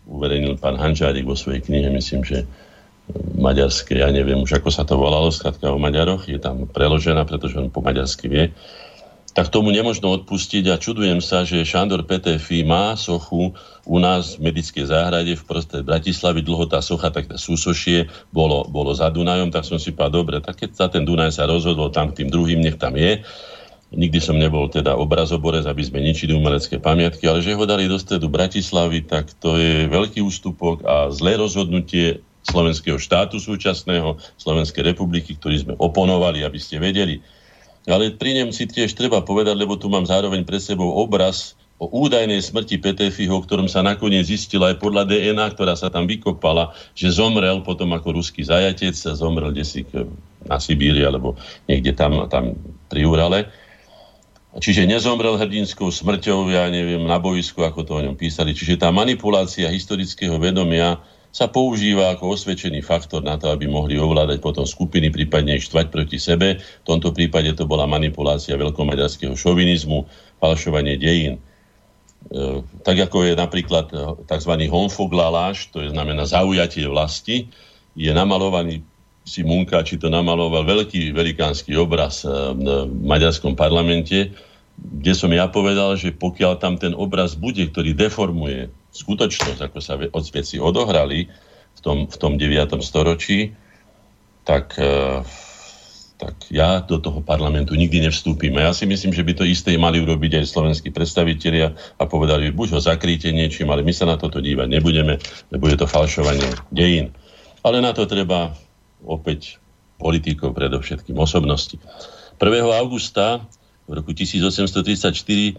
uverejnil 0.08 0.60
pán 0.60 0.76
Hančárik 0.76 1.24
vo 1.24 1.36
svojej 1.36 1.64
knihe, 1.64 1.88
myslím, 1.92 2.20
že 2.24 2.44
maďarské, 3.38 4.02
ja 4.02 4.10
neviem 4.10 4.42
už 4.42 4.58
ako 4.60 4.68
sa 4.68 4.82
to 4.84 4.98
volalo, 4.98 5.30
skratka 5.30 5.70
o 5.70 5.78
Maďaroch, 5.80 6.26
je 6.26 6.36
tam 6.42 6.66
preložená, 6.68 7.24
pretože 7.24 7.56
on 7.56 7.70
po 7.70 7.80
maďarsky 7.80 8.26
vie. 8.28 8.44
tak 9.38 9.54
tomu 9.54 9.70
nemožno 9.70 10.10
odpustiť 10.18 10.66
a 10.66 10.82
čudujem 10.82 11.22
sa, 11.22 11.46
že 11.46 11.62
Šandor 11.62 12.02
Petefi 12.02 12.66
má 12.66 12.98
sochu 12.98 13.54
u 13.86 13.96
nás 14.02 14.34
v 14.34 14.50
medickej 14.50 14.90
záhrade 14.90 15.38
v 15.38 15.46
prostred 15.46 15.86
Bratislavy, 15.86 16.42
dlho 16.42 16.66
tá 16.66 16.82
socha, 16.82 17.14
tak 17.14 17.30
súsošie 17.38 18.10
bolo, 18.34 18.66
bolo 18.66 18.90
za 18.98 19.06
Dunajom, 19.14 19.54
tak 19.54 19.62
som 19.62 19.78
si 19.78 19.94
povedal, 19.94 20.26
dobre, 20.26 20.36
tak 20.42 20.58
keď 20.58 20.70
za 20.74 20.86
ten 20.90 21.06
Dunaj 21.06 21.38
sa 21.38 21.46
rozhodol 21.46 21.94
tam 21.94 22.10
tým 22.10 22.26
druhým, 22.26 22.58
nech 22.58 22.82
tam 22.82 22.98
je. 22.98 23.22
Nikdy 23.94 24.18
som 24.20 24.36
nebol 24.36 24.68
teda 24.68 24.98
obrazoborec, 24.98 25.64
aby 25.64 25.80
sme 25.86 26.04
ničili 26.04 26.34
umelecké 26.34 26.76
pamiatky, 26.82 27.24
ale 27.24 27.40
že 27.40 27.56
ho 27.56 27.64
dali 27.64 27.88
do 27.88 27.96
stredu 27.96 28.28
Bratislavy, 28.28 29.06
tak 29.06 29.32
to 29.38 29.54
je 29.54 29.86
veľký 29.86 30.18
ústupok 30.20 30.82
a 30.82 31.08
zlé 31.14 31.38
rozhodnutie 31.38 32.26
slovenského 32.48 32.96
štátu 32.96 33.36
súčasného, 33.38 34.16
Slovenskej 34.40 34.92
republiky, 34.92 35.36
ktorý 35.36 35.56
sme 35.62 35.74
oponovali, 35.76 36.42
aby 36.42 36.58
ste 36.58 36.80
vedeli 36.80 37.20
ale 37.88 38.12
pri 38.12 38.44
ňom 38.44 38.52
si 38.52 38.68
tiež 38.68 38.92
treba 38.92 39.24
povedať, 39.24 39.56
lebo 39.56 39.80
tu 39.80 39.88
mám 39.88 40.04
zároveň 40.04 40.44
pre 40.44 40.60
sebou 40.60 40.92
obraz 41.00 41.56
o 41.80 41.88
údajnej 41.88 42.42
smrti 42.44 42.76
Petefiho, 42.82 43.32
o 43.32 43.40
ktorom 43.40 43.70
sa 43.70 43.80
nakoniec 43.80 44.28
zistila 44.28 44.74
aj 44.74 44.82
podľa 44.82 45.08
DNA, 45.08 45.46
ktorá 45.56 45.72
sa 45.72 45.88
tam 45.88 46.04
vykopala, 46.04 46.76
že 46.92 47.14
zomrel 47.14 47.64
potom 47.64 47.94
ako 47.96 48.20
ruský 48.20 48.44
zajatec, 48.44 48.92
sa 48.92 49.16
zomrel 49.16 49.54
desi 49.56 49.88
na 50.44 50.58
Sibíri 50.60 51.06
alebo 51.06 51.38
niekde 51.70 51.96
tam, 51.96 52.28
tam 52.28 52.58
pri 52.92 53.08
Urale. 53.08 53.40
Čiže 54.58 54.90
nezomrel 54.90 55.38
hrdinskou 55.38 55.88
smrťou, 55.92 56.50
ja 56.50 56.66
neviem, 56.66 57.06
na 57.06 57.22
boisku, 57.22 57.62
ako 57.62 57.86
to 57.86 57.92
o 57.94 58.04
ňom 58.04 58.18
písali. 58.18 58.58
Čiže 58.58 58.82
tá 58.82 58.90
manipulácia 58.90 59.70
historického 59.70 60.34
vedomia 60.42 60.98
sa 61.28 61.46
používa 61.46 62.16
ako 62.16 62.34
osvedčený 62.34 62.80
faktor 62.80 63.20
na 63.20 63.36
to, 63.36 63.52
aby 63.52 63.68
mohli 63.68 64.00
ovládať 64.00 64.40
potom 64.40 64.64
skupiny, 64.64 65.12
prípadne 65.12 65.60
štvať 65.60 65.86
proti 65.92 66.16
sebe. 66.16 66.58
V 66.58 66.86
tomto 66.88 67.12
prípade 67.12 67.52
to 67.52 67.68
bola 67.68 67.84
manipulácia 67.84 68.56
veľkomaďarského 68.56 69.36
šovinizmu, 69.36 70.08
falšovanie 70.40 70.96
dejín. 70.96 71.36
E, 71.36 71.40
tak 72.80 72.96
ako 72.96 73.28
je 73.28 73.34
napríklad 73.36 73.92
tzv. 74.24 74.52
honfoglaláš, 74.72 75.68
to 75.68 75.84
je 75.84 75.92
znamená 75.92 76.24
zaujatie 76.24 76.88
vlasti, 76.88 77.52
je 77.92 78.10
namalovaný 78.10 78.80
si 79.28 79.44
Munka, 79.44 79.84
či 79.84 80.00
to 80.00 80.08
namaloval 80.08 80.64
veľký 80.64 81.12
velikánsky 81.12 81.76
obraz 81.76 82.24
e, 82.24 82.32
v 82.56 82.88
maďarskom 83.04 83.52
parlamente, 83.52 84.32
kde 84.78 85.12
som 85.12 85.28
ja 85.28 85.44
povedal, 85.52 86.00
že 86.00 86.16
pokiaľ 86.16 86.56
tam 86.56 86.80
ten 86.80 86.96
obraz 86.96 87.36
bude, 87.36 87.68
ktorý 87.68 87.92
deformuje 87.92 88.72
skutočnosť, 88.92 89.60
ako 89.68 89.78
sa 89.78 89.94
od 89.98 90.24
veci 90.32 90.56
odohrali 90.56 91.28
v 91.78 91.80
tom, 91.80 91.98
v 92.10 92.16
tom 92.16 92.32
9. 92.34 92.80
storočí, 92.82 93.54
tak, 94.42 94.74
e, 94.80 95.22
tak 96.18 96.34
ja 96.50 96.82
do 96.82 96.98
toho 96.98 97.20
parlamentu 97.22 97.78
nikdy 97.78 98.02
nevstúpim. 98.08 98.50
A 98.58 98.70
ja 98.70 98.72
si 98.74 98.88
myslím, 98.88 99.14
že 99.14 99.22
by 99.22 99.32
to 99.38 99.44
isté 99.46 99.76
mali 99.78 100.02
urobiť 100.02 100.42
aj 100.42 100.50
slovenskí 100.50 100.90
predstavitelia 100.90 101.76
a 102.00 102.02
povedali, 102.08 102.50
buď 102.50 102.78
ho 102.78 102.80
zakríte 102.82 103.30
niečím, 103.30 103.70
ale 103.70 103.86
my 103.86 103.92
sa 103.94 104.08
na 104.08 104.16
toto 104.18 104.42
dívať 104.42 104.66
nebudeme, 104.66 105.20
lebo 105.54 105.64
je 105.70 105.76
to 105.78 105.86
falšovanie 105.86 106.48
dejín. 106.74 107.14
Ale 107.62 107.78
na 107.84 107.94
to 107.94 108.08
treba 108.08 108.56
opäť 109.04 109.62
politikov, 109.98 110.54
predovšetkým 110.54 111.14
osobnosti. 111.18 111.78
1. 112.38 112.42
augusta 112.78 113.42
v 113.90 113.98
roku 113.98 114.14
1834 114.14 115.10
e, 115.10 115.52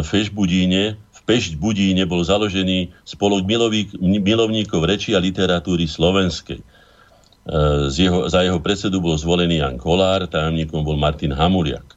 v 0.00 0.06
Fešbudíne 0.06 0.94
Pešť 1.30 1.62
Budíne 1.62 2.10
bol 2.10 2.26
založený 2.26 2.90
spolok 3.06 3.46
milovníkov 4.02 4.82
reči 4.82 5.14
a 5.14 5.22
literatúry 5.22 5.86
slovenskej. 5.86 6.58
E, 6.58 6.64
z 7.86 8.10
jeho, 8.10 8.26
za 8.26 8.42
jeho 8.42 8.58
predsedu 8.58 8.98
bol 8.98 9.14
zvolený 9.14 9.62
Jan 9.62 9.78
Kolár, 9.78 10.26
tajomníkom 10.26 10.82
bol 10.82 10.98
Martin 10.98 11.30
Hamuliak. 11.30 11.86
E, 11.86 11.96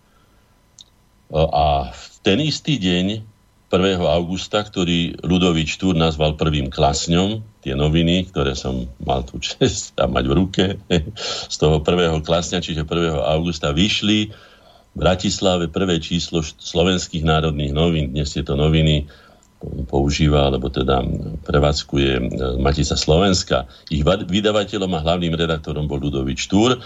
a 1.34 1.90
v 1.90 2.04
ten 2.22 2.46
istý 2.46 2.78
deň 2.78 3.26
1. 3.74 4.06
augusta, 4.06 4.62
ktorý 4.62 5.18
Ludovič 5.26 5.82
Túr 5.82 5.98
nazval 5.98 6.38
prvým 6.38 6.70
klasňom, 6.70 7.42
tie 7.66 7.74
noviny, 7.74 8.30
ktoré 8.30 8.54
som 8.54 8.86
mal 9.02 9.26
tu 9.26 9.42
čest 9.42 9.98
a 9.98 10.06
mať 10.06 10.30
v 10.30 10.34
ruke, 10.38 10.64
z 11.54 11.56
toho 11.58 11.82
prvého 11.82 12.22
klasňa, 12.22 12.62
čiže 12.62 12.86
1. 12.86 13.18
augusta, 13.18 13.74
vyšli 13.74 14.30
v 14.94 14.98
Bratislave 15.02 15.74
prvé 15.74 15.98
číslo 15.98 16.46
slovenských 16.46 17.26
národných 17.26 17.74
novín. 17.74 18.14
Dnes 18.14 18.30
tieto 18.30 18.54
noviny 18.54 19.10
používa, 19.88 20.52
alebo 20.52 20.68
teda 20.68 21.04
prevádzkuje 21.48 22.12
e, 22.20 22.22
Matica 22.60 22.96
Slovenska. 23.00 23.66
Ich 23.88 24.04
vydavateľom 24.04 24.92
a 24.94 25.04
hlavným 25.04 25.34
redaktorom 25.34 25.88
bol 25.88 26.04
Ludovič 26.04 26.52
Túr. 26.52 26.80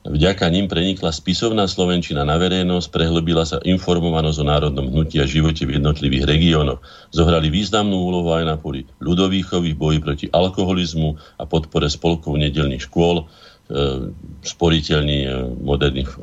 Vďaka 0.00 0.48
ním 0.48 0.64
prenikla 0.64 1.12
spisovná 1.12 1.68
Slovenčina 1.68 2.24
na 2.24 2.40
verejnosť, 2.40 2.88
prehlbila 2.88 3.44
sa 3.44 3.60
informovanosť 3.60 4.38
o 4.40 4.48
národnom 4.48 4.88
hnutí 4.88 5.20
a 5.20 5.28
živote 5.28 5.68
v 5.68 5.76
jednotlivých 5.76 6.24
regiónoch. 6.24 6.80
Zohrali 7.12 7.52
významnú 7.52 8.08
úlohu 8.08 8.32
aj 8.32 8.48
na 8.48 8.56
poli 8.56 8.88
ľudovýchovy, 9.04 9.76
boji 9.76 9.98
proti 10.00 10.26
alkoholizmu 10.32 11.20
a 11.36 11.44
podpore 11.44 11.92
spolkov 11.92 12.32
nedelných 12.40 12.88
škôl, 12.88 13.24
e, 13.24 13.24
sporiteľní 14.40 15.18
e, 15.28 15.30
moderných 15.60 16.16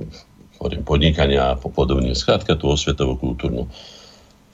podnikania 0.82 1.54
a 1.54 1.56
podobne. 1.62 2.18
Skrátka 2.18 2.58
tú 2.58 2.74
osvetovo-kultúrnu 2.74 3.70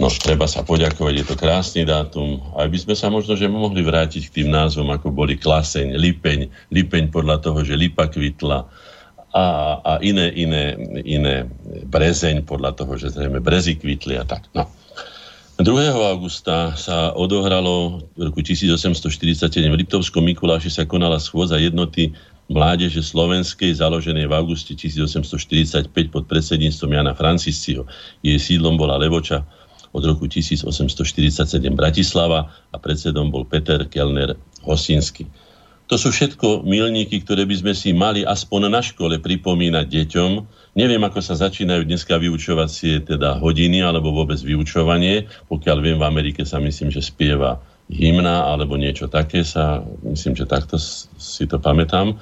No, 0.01 0.09
treba 0.09 0.49
sa 0.49 0.65
poďakovať, 0.65 1.13
je 1.21 1.25
to 1.29 1.35
krásny 1.37 1.81
dátum. 1.85 2.41
Aj 2.57 2.65
by 2.65 2.77
sme 2.81 2.95
sa 2.97 3.13
možno, 3.13 3.37
že 3.37 3.45
mohli 3.45 3.85
vrátiť 3.85 4.27
k 4.27 4.41
tým 4.41 4.49
názvom, 4.49 4.89
ako 4.89 5.13
boli 5.13 5.37
klaseň, 5.37 5.93
lipeň, 5.93 6.49
lipeň 6.73 7.13
podľa 7.13 7.37
toho, 7.45 7.61
že 7.61 7.77
lipa 7.77 8.09
kvitla 8.09 8.65
a, 9.33 9.45
a 9.81 9.91
iné, 10.01 10.33
iné, 10.33 10.77
iné 11.05 11.45
brezeň 11.85 12.41
podľa 12.45 12.73
toho, 12.73 12.97
že 12.97 13.13
zrejme 13.13 13.37
brezy 13.37 13.77
kvitli 13.77 14.17
a 14.17 14.25
tak. 14.25 14.49
No. 14.57 14.65
2. 15.61 15.69
augusta 15.93 16.73
sa 16.73 17.13
odohralo 17.13 18.01
v 18.17 18.33
roku 18.33 18.41
1847 18.41 19.45
v 19.69 19.77
Liptovskom 19.77 20.25
Mikuláši 20.25 20.73
sa 20.73 20.89
konala 20.89 21.21
schôdza 21.21 21.61
jednoty 21.61 22.17
mládeže 22.49 23.05
slovenskej, 23.05 23.77
založenej 23.77 24.25
v 24.25 24.33
auguste 24.33 24.73
1845 24.73 25.93
pod 26.09 26.23
predsedníctvom 26.25 26.89
Jana 26.97 27.13
Francisciho. 27.13 27.85
Jej 28.25 28.41
sídlom 28.41 28.75
bola 28.75 28.97
Levoča 28.97 29.45
od 29.93 30.03
roku 30.03 30.25
1847 30.25 31.45
Bratislava 31.77 32.49
a 32.73 32.77
predsedom 32.81 33.29
bol 33.29 33.45
Peter 33.45 33.85
Kellner 33.85 34.33
Hosinsky. 34.65 35.29
To 35.91 35.99
sú 35.99 36.09
všetko 36.09 36.65
milníky, 36.65 37.21
ktoré 37.21 37.45
by 37.45 37.55
sme 37.59 37.73
si 37.75 37.93
mali 37.93 38.25
aspoň 38.25 38.71
na 38.71 38.81
škole 38.81 39.19
pripomínať 39.19 39.85
deťom. 39.85 40.31
Neviem, 40.73 41.03
ako 41.05 41.19
sa 41.21 41.37
začínajú 41.37 41.85
dneska 41.85 42.17
vyučovacie 42.17 43.03
teda 43.03 43.37
hodiny 43.37 43.83
alebo 43.83 44.09
vôbec 44.09 44.39
vyučovanie. 44.41 45.29
Pokiaľ 45.51 45.77
viem, 45.83 45.97
v 46.01 46.07
Amerike 46.07 46.47
sa 46.47 46.57
myslím, 46.63 46.89
že 46.89 47.03
spieva 47.03 47.61
hymna 47.91 48.47
alebo 48.47 48.79
niečo 48.79 49.11
také 49.11 49.43
sa, 49.43 49.83
myslím, 50.07 50.33
že 50.39 50.47
takto 50.47 50.79
si 50.79 51.45
to 51.45 51.59
pamätám. 51.59 52.15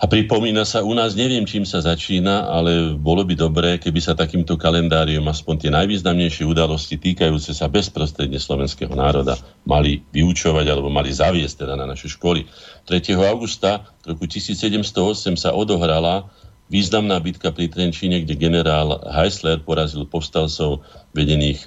A 0.00 0.08
pripomína 0.08 0.64
sa 0.64 0.80
u 0.80 0.96
nás, 0.96 1.12
neviem, 1.12 1.44
čím 1.44 1.68
sa 1.68 1.84
začína, 1.84 2.48
ale 2.48 2.96
bolo 2.96 3.20
by 3.20 3.36
dobré, 3.36 3.76
keby 3.76 4.00
sa 4.00 4.16
takýmto 4.16 4.56
kalendáriom 4.56 5.28
aspoň 5.28 5.54
tie 5.60 5.70
najvýznamnejšie 5.76 6.48
udalosti 6.48 6.96
týkajúce 6.96 7.52
sa 7.52 7.68
bezprostredne 7.68 8.40
slovenského 8.40 8.96
národa 8.96 9.36
mali 9.68 10.00
vyučovať 10.16 10.66
alebo 10.72 10.88
mali 10.88 11.12
zaviesť 11.12 11.68
teda 11.68 11.76
na 11.76 11.84
naše 11.84 12.08
školy. 12.08 12.48
3. 12.88 13.12
augusta 13.28 13.92
roku 14.08 14.24
1708 14.24 15.36
sa 15.36 15.52
odohrala 15.52 16.32
významná 16.72 17.20
bitka 17.20 17.52
pri 17.52 17.68
Trenčíne, 17.68 18.24
kde 18.24 18.40
generál 18.40 19.04
Heisler 19.04 19.60
porazil 19.60 20.08
povstalcov 20.08 20.80
vedených 21.12 21.60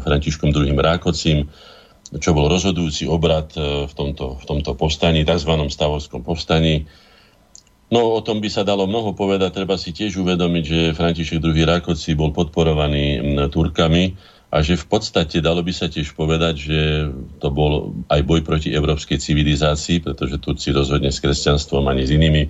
Františkom 0.00 0.48
II. 0.48 0.80
Rákocim, 0.80 1.44
čo 2.24 2.30
bol 2.32 2.48
rozhodujúci 2.48 3.04
obrad 3.10 3.50
e, 3.58 3.84
v 3.84 3.92
tomto, 3.98 4.38
v 4.38 4.44
tomto 4.46 4.78
povstaní, 4.78 5.26
tzv. 5.26 5.50
stavovskom 5.50 6.22
povstaní 6.22 6.86
No 7.86 8.18
o 8.18 8.20
tom 8.22 8.42
by 8.42 8.50
sa 8.50 8.66
dalo 8.66 8.90
mnoho 8.90 9.14
povedať. 9.14 9.62
Treba 9.62 9.78
si 9.78 9.94
tiež 9.94 10.18
uvedomiť, 10.18 10.64
že 10.66 10.96
František 10.98 11.38
II. 11.38 11.54
Rakoci 11.62 12.18
bol 12.18 12.34
podporovaný 12.34 13.22
Turkami 13.46 14.18
a 14.50 14.62
že 14.62 14.78
v 14.78 14.86
podstate 14.86 15.38
dalo 15.38 15.62
by 15.62 15.70
sa 15.74 15.86
tiež 15.90 16.14
povedať, 16.14 16.54
že 16.54 16.80
to 17.42 17.48
bol 17.50 17.94
aj 18.10 18.22
boj 18.26 18.46
proti 18.46 18.70
európskej 18.74 19.18
civilizácii, 19.18 20.02
pretože 20.02 20.38
Turci 20.38 20.70
rozhodne 20.70 21.10
s 21.10 21.18
kresťanstvom 21.18 21.86
ani 21.86 22.06
s 22.06 22.14
inými 22.14 22.42
e, 22.46 22.48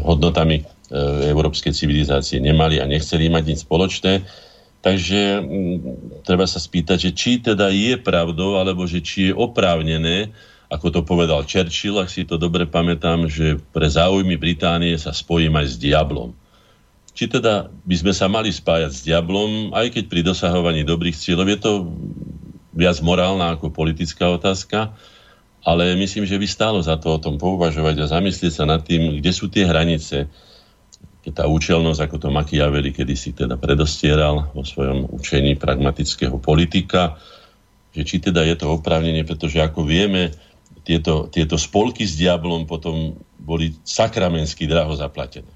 hodnotami 0.00 0.60
e, 0.60 0.62
európskej 1.28 1.76
civilizácie 1.76 2.40
nemali 2.40 2.80
a 2.80 2.88
nechceli 2.88 3.28
mať 3.28 3.44
nič 3.46 3.58
spoločné. 3.68 4.24
Takže 4.80 5.20
m, 5.38 5.44
treba 6.24 6.48
sa 6.48 6.56
spýtať, 6.56 6.98
že 7.08 7.10
či 7.12 7.44
teda 7.44 7.68
je 7.68 8.00
pravdou, 8.00 8.56
alebo 8.56 8.88
že 8.88 9.04
či 9.04 9.28
je 9.28 9.36
oprávnené 9.36 10.32
ako 10.70 10.86
to 10.94 11.00
povedal 11.02 11.42
Churchill, 11.42 11.98
ak 11.98 12.08
si 12.08 12.22
to 12.22 12.38
dobre 12.38 12.62
pamätám, 12.64 13.26
že 13.26 13.58
pre 13.74 13.90
záujmy 13.90 14.38
Británie 14.38 14.94
sa 14.94 15.10
spojím 15.10 15.58
aj 15.58 15.66
s 15.66 15.76
diablom. 15.82 16.30
Či 17.10 17.26
teda 17.26 17.66
by 17.68 17.96
sme 17.98 18.12
sa 18.14 18.30
mali 18.30 18.54
spájať 18.54 18.90
s 18.94 19.02
diablom, 19.02 19.74
aj 19.74 19.90
keď 19.98 20.04
pri 20.06 20.22
dosahovaní 20.22 20.86
dobrých 20.86 21.18
cieľov 21.18 21.46
je 21.50 21.58
to 21.58 21.72
viac 22.70 23.02
morálna 23.02 23.58
ako 23.58 23.74
politická 23.74 24.30
otázka, 24.30 24.94
ale 25.66 25.98
myslím, 25.98 26.22
že 26.24 26.38
by 26.38 26.46
stálo 26.46 26.78
za 26.78 26.94
to 26.96 27.18
o 27.18 27.20
tom 27.20 27.36
pouvažovať 27.36 28.06
a 28.06 28.10
zamyslieť 28.14 28.52
sa 28.54 28.64
nad 28.64 28.80
tým, 28.86 29.18
kde 29.18 29.30
sú 29.34 29.50
tie 29.50 29.66
hranice 29.66 30.30
keď 31.20 31.32
tá 31.36 31.44
účelnosť, 31.46 32.00
ako 32.00 32.16
to 32.16 32.28
Machiavelli 32.32 32.96
kedysi 32.96 33.36
teda 33.36 33.60
predostieral 33.60 34.48
vo 34.56 34.64
svojom 34.64 35.04
učení 35.12 35.52
pragmatického 35.60 36.40
politika, 36.40 37.20
že 37.92 38.02
či 38.08 38.16
teda 38.24 38.40
je 38.48 38.56
to 38.56 38.72
oprávnenie, 38.72 39.28
pretože 39.28 39.60
ako 39.60 39.84
vieme, 39.84 40.32
tieto, 40.82 41.30
tieto 41.30 41.56
spolky 41.60 42.04
s 42.04 42.16
diablom 42.16 42.64
potom 42.66 43.16
boli 43.40 43.76
sakramensky 43.86 44.68
draho 44.68 44.92
zaplatené. 44.96 45.48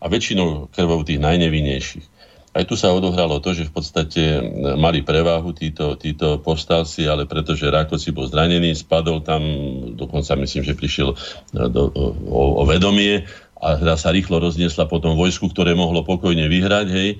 A 0.00 0.08
väčšinou 0.08 0.72
krvou 0.72 1.04
tých 1.04 1.20
najnevinnejších. 1.20 2.06
Aj 2.50 2.66
tu 2.66 2.74
sa 2.74 2.90
odohralo 2.90 3.38
to, 3.38 3.54
že 3.54 3.70
v 3.70 3.72
podstate 3.78 4.22
mali 4.74 5.06
preváhu 5.06 5.54
títo, 5.54 5.94
títo 5.94 6.42
povstalci, 6.42 7.06
ale 7.06 7.22
pretože 7.22 7.70
Rákoci 7.70 8.10
bol 8.10 8.26
zranený, 8.26 8.74
spadol 8.74 9.22
tam, 9.22 9.42
dokonca 9.94 10.34
myslím, 10.34 10.66
že 10.66 10.74
prišiel 10.74 11.14
do, 11.54 11.82
o, 11.94 12.42
o 12.58 12.62
vedomie 12.66 13.22
a 13.60 13.78
hra 13.78 13.94
sa 13.94 14.10
rýchlo 14.10 14.42
rozniesla 14.42 14.90
potom 14.90 15.14
vojsku, 15.14 15.46
ktoré 15.52 15.78
mohlo 15.78 16.02
pokojne 16.02 16.50
vyhrať, 16.50 16.86
hej, 16.90 17.10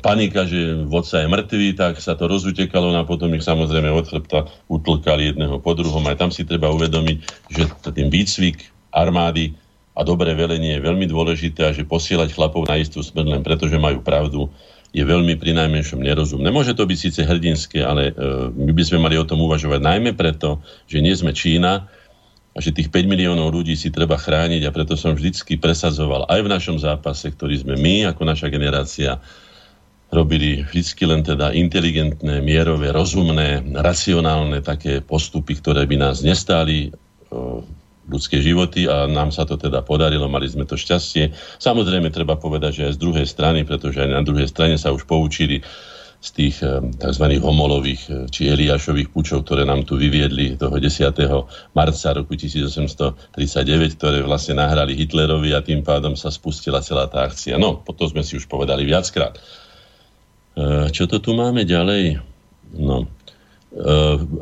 panika, 0.00 0.48
že 0.48 0.88
vodca 0.88 1.20
je 1.20 1.28
mŕtvý, 1.28 1.68
tak 1.76 2.00
sa 2.00 2.16
to 2.16 2.24
rozutekalo 2.24 2.88
no 2.88 3.04
a 3.04 3.08
potom 3.08 3.28
ich 3.36 3.44
samozrejme 3.44 3.92
od 3.92 4.08
chrbta 4.08 4.48
utlkali 4.72 5.32
jedného 5.32 5.60
po 5.60 5.76
druhom. 5.76 6.00
Aj 6.08 6.16
tam 6.16 6.32
si 6.32 6.48
treba 6.48 6.72
uvedomiť, 6.72 7.16
že 7.52 7.68
ten 7.92 8.08
výcvik 8.08 8.64
armády 8.96 9.52
a 9.94 10.00
dobré 10.02 10.32
velenie 10.32 10.80
je 10.80 10.86
veľmi 10.88 11.06
dôležité 11.06 11.68
a 11.68 11.74
že 11.76 11.84
posielať 11.84 12.32
chlapov 12.32 12.64
na 12.66 12.80
istú 12.80 13.04
smrť 13.04 13.26
len 13.28 13.42
preto, 13.44 13.68
že 13.68 13.76
majú 13.76 14.00
pravdu, 14.00 14.48
je 14.94 15.02
veľmi 15.02 15.36
pri 15.36 15.52
najmenšom 15.52 16.00
nerozumné. 16.00 16.48
Môže 16.48 16.72
to 16.72 16.86
byť 16.86 16.98
síce 16.98 17.20
hrdinské, 17.26 17.82
ale 17.82 18.10
e, 18.10 18.12
my 18.54 18.72
by 18.72 18.82
sme 18.86 18.98
mali 19.02 19.18
o 19.18 19.26
tom 19.26 19.42
uvažovať 19.42 19.82
najmä 19.82 20.14
preto, 20.14 20.62
že 20.86 21.02
nie 21.02 21.12
sme 21.12 21.34
Čína, 21.34 21.90
a 22.54 22.62
že 22.62 22.70
tých 22.70 22.86
5 22.86 23.10
miliónov 23.10 23.50
ľudí 23.50 23.74
si 23.74 23.90
treba 23.90 24.14
chrániť 24.14 24.62
a 24.62 24.70
preto 24.70 24.94
som 24.94 25.18
vždycky 25.18 25.58
presadzoval 25.58 26.30
aj 26.30 26.38
v 26.38 26.52
našom 26.54 26.78
zápase, 26.78 27.34
ktorý 27.34 27.66
sme 27.66 27.74
my 27.74 28.14
ako 28.14 28.22
naša 28.22 28.46
generácia 28.46 29.18
robili 30.14 30.62
vždy 30.62 31.04
len 31.10 31.20
teda 31.26 31.50
inteligentné, 31.50 32.38
mierové, 32.38 32.94
rozumné, 32.94 33.60
racionálne 33.74 34.62
také 34.62 35.02
postupy, 35.02 35.58
ktoré 35.58 35.84
by 35.90 35.98
nás 35.98 36.22
nestáli 36.22 36.94
ľudské 38.04 38.40
životy 38.40 38.84
a 38.84 39.08
nám 39.08 39.32
sa 39.32 39.48
to 39.48 39.56
teda 39.56 39.80
podarilo, 39.80 40.28
mali 40.28 40.44
sme 40.44 40.68
to 40.68 40.76
šťastie. 40.76 41.32
Samozrejme 41.60 42.12
treba 42.12 42.36
povedať, 42.36 42.72
že 42.80 42.82
aj 42.92 42.94
z 42.96 43.02
druhej 43.02 43.26
strany, 43.26 43.64
pretože 43.64 44.04
aj 44.04 44.10
na 44.12 44.22
druhej 44.22 44.48
strane 44.48 44.76
sa 44.76 44.92
už 44.92 45.08
poučili 45.08 45.64
z 46.24 46.30
tých 46.32 46.56
eh, 46.64 46.80
tzv. 46.80 47.24
homolových 47.36 48.02
eh, 48.08 48.14
či 48.32 48.48
Eliášových 48.48 49.12
pučov, 49.12 49.44
ktoré 49.44 49.68
nám 49.68 49.84
tu 49.84 50.00
vyviedli 50.00 50.56
toho 50.56 50.76
10. 50.76 51.12
marca 51.76 52.08
roku 52.16 52.32
1839, 52.32 54.00
ktoré 54.00 54.24
vlastne 54.24 54.56
nahrali 54.56 54.96
Hitlerovi 54.96 55.52
a 55.52 55.60
tým 55.60 55.84
pádom 55.84 56.16
sa 56.16 56.32
spustila 56.32 56.80
celá 56.80 57.08
tá 57.12 57.28
akcia. 57.28 57.60
No, 57.60 57.84
potom 57.84 58.08
sme 58.08 58.24
si 58.24 58.40
už 58.40 58.48
povedali 58.48 58.88
viackrát. 58.88 59.36
Eh, 60.54 60.86
čo 60.94 61.10
to 61.10 61.18
tu 61.18 61.34
máme 61.34 61.66
ďalej? 61.66 62.22
No, 62.74 63.06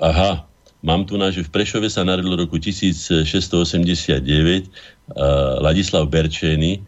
aha, 0.01 0.49
mám 0.81 1.05
tu 1.05 1.21
na, 1.21 1.29
v 1.29 1.45
Prešove 1.53 1.89
sa 1.93 2.01
narodil 2.01 2.33
roku 2.33 2.57
1689 2.57 3.29
Ladislav 5.61 6.09
Berčeny, 6.09 6.81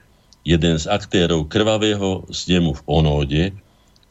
jeden 0.44 0.74
z 0.80 0.84
aktérov 0.88 1.48
krvavého 1.52 2.24
snemu 2.32 2.80
v 2.80 2.82
Onóde, 2.88 3.44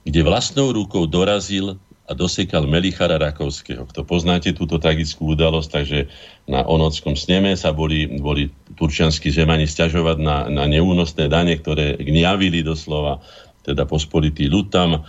kde 0.06 0.22
vlastnou 0.22 0.74
rukou 0.74 1.10
dorazil 1.10 1.78
a 2.04 2.12
dosekal 2.12 2.68
Melichara 2.68 3.16
Rakovského. 3.16 3.88
Kto 3.88 4.04
poznáte 4.04 4.52
túto 4.52 4.76
tragickú 4.76 5.40
udalosť, 5.40 5.70
takže 5.72 6.00
na 6.52 6.68
Onotskom 6.68 7.16
sneme 7.16 7.56
sa 7.56 7.72
boli, 7.72 8.12
boli 8.20 8.52
turčianskí 8.76 9.32
zemani 9.32 9.64
stiažovať 9.64 10.18
na, 10.20 10.52
na 10.52 10.68
neúnosné 10.68 11.32
dane, 11.32 11.56
ktoré 11.56 11.96
gniavili 11.96 12.60
doslova, 12.60 13.24
teda 13.64 13.88
pospolitý 13.88 14.52
ľud 14.52 14.70
tam, 14.70 15.08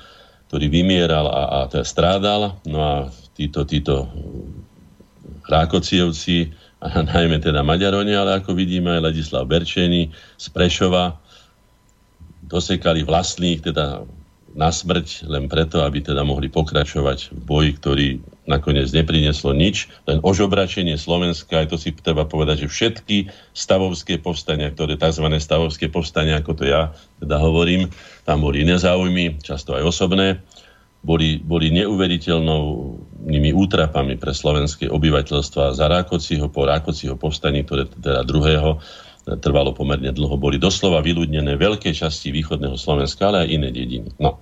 ktorý 0.48 0.70
vymieral 0.70 1.26
a, 1.26 1.42
a 1.42 1.58
teda 1.66 1.84
strádal. 1.84 2.62
No 2.70 2.78
a 2.78 2.94
títo, 3.34 3.66
títo 3.66 4.08
Rákocievci, 5.44 6.54
a 6.84 7.00
najmä 7.16 7.40
teda 7.40 7.64
Maďaroni, 7.64 8.12
ale 8.12 8.40
ako 8.40 8.52
vidíme 8.52 8.92
aj 8.94 9.04
Ladislav 9.10 9.48
Berčení 9.48 10.12
z 10.36 10.46
Prešova, 10.52 11.18
dosekali 12.44 13.02
vlastných, 13.02 13.64
teda 13.64 14.04
na 14.54 14.70
smrť 14.70 15.26
len 15.26 15.50
preto, 15.50 15.82
aby 15.82 15.98
teda 15.98 16.22
mohli 16.22 16.46
pokračovať 16.46 17.34
v 17.34 17.40
boji, 17.42 17.70
ktorý 17.74 18.08
nakoniec 18.46 18.86
neprineslo 18.94 19.50
nič, 19.50 19.90
len 20.06 20.22
ožobračenie 20.22 20.94
Slovenska, 20.94 21.64
aj 21.64 21.74
to 21.74 21.76
si 21.76 21.90
treba 21.90 22.22
povedať, 22.22 22.64
že 22.64 22.68
všetky 22.70 23.16
stavovské 23.50 24.22
povstania, 24.22 24.70
ktoré 24.70 24.94
tzv. 24.94 25.26
stavovské 25.26 25.90
povstania, 25.90 26.38
ako 26.38 26.52
to 26.54 26.64
ja 26.70 26.94
teda 27.18 27.36
hovorím, 27.42 27.90
tam 28.22 28.46
boli 28.46 28.62
iné 28.62 28.78
záujmy, 28.78 29.42
často 29.42 29.74
aj 29.74 29.90
osobné, 29.90 30.38
boli, 31.04 31.36
boli 31.36 31.68
neuveriteľnými 31.74 33.50
útrapami 33.52 34.16
pre 34.16 34.32
slovenské 34.32 34.88
obyvateľstva 34.88 35.76
za 35.76 35.86
Rákociho, 35.90 36.48
po 36.48 36.64
Rákociho 36.64 37.20
povstaní, 37.20 37.66
ktoré 37.66 37.84
teda 37.90 38.24
druhého 38.24 38.80
trvalo 39.24 39.72
pomerne 39.72 40.12
dlho, 40.12 40.36
boli 40.36 40.60
doslova 40.60 41.00
vyľudnené 41.00 41.56
veľké 41.56 41.96
časti 41.96 42.28
východného 42.28 42.76
Slovenska, 42.76 43.32
ale 43.32 43.48
aj 43.48 43.48
iné 43.48 43.68
dediny. 43.72 44.12
No. 44.20 44.40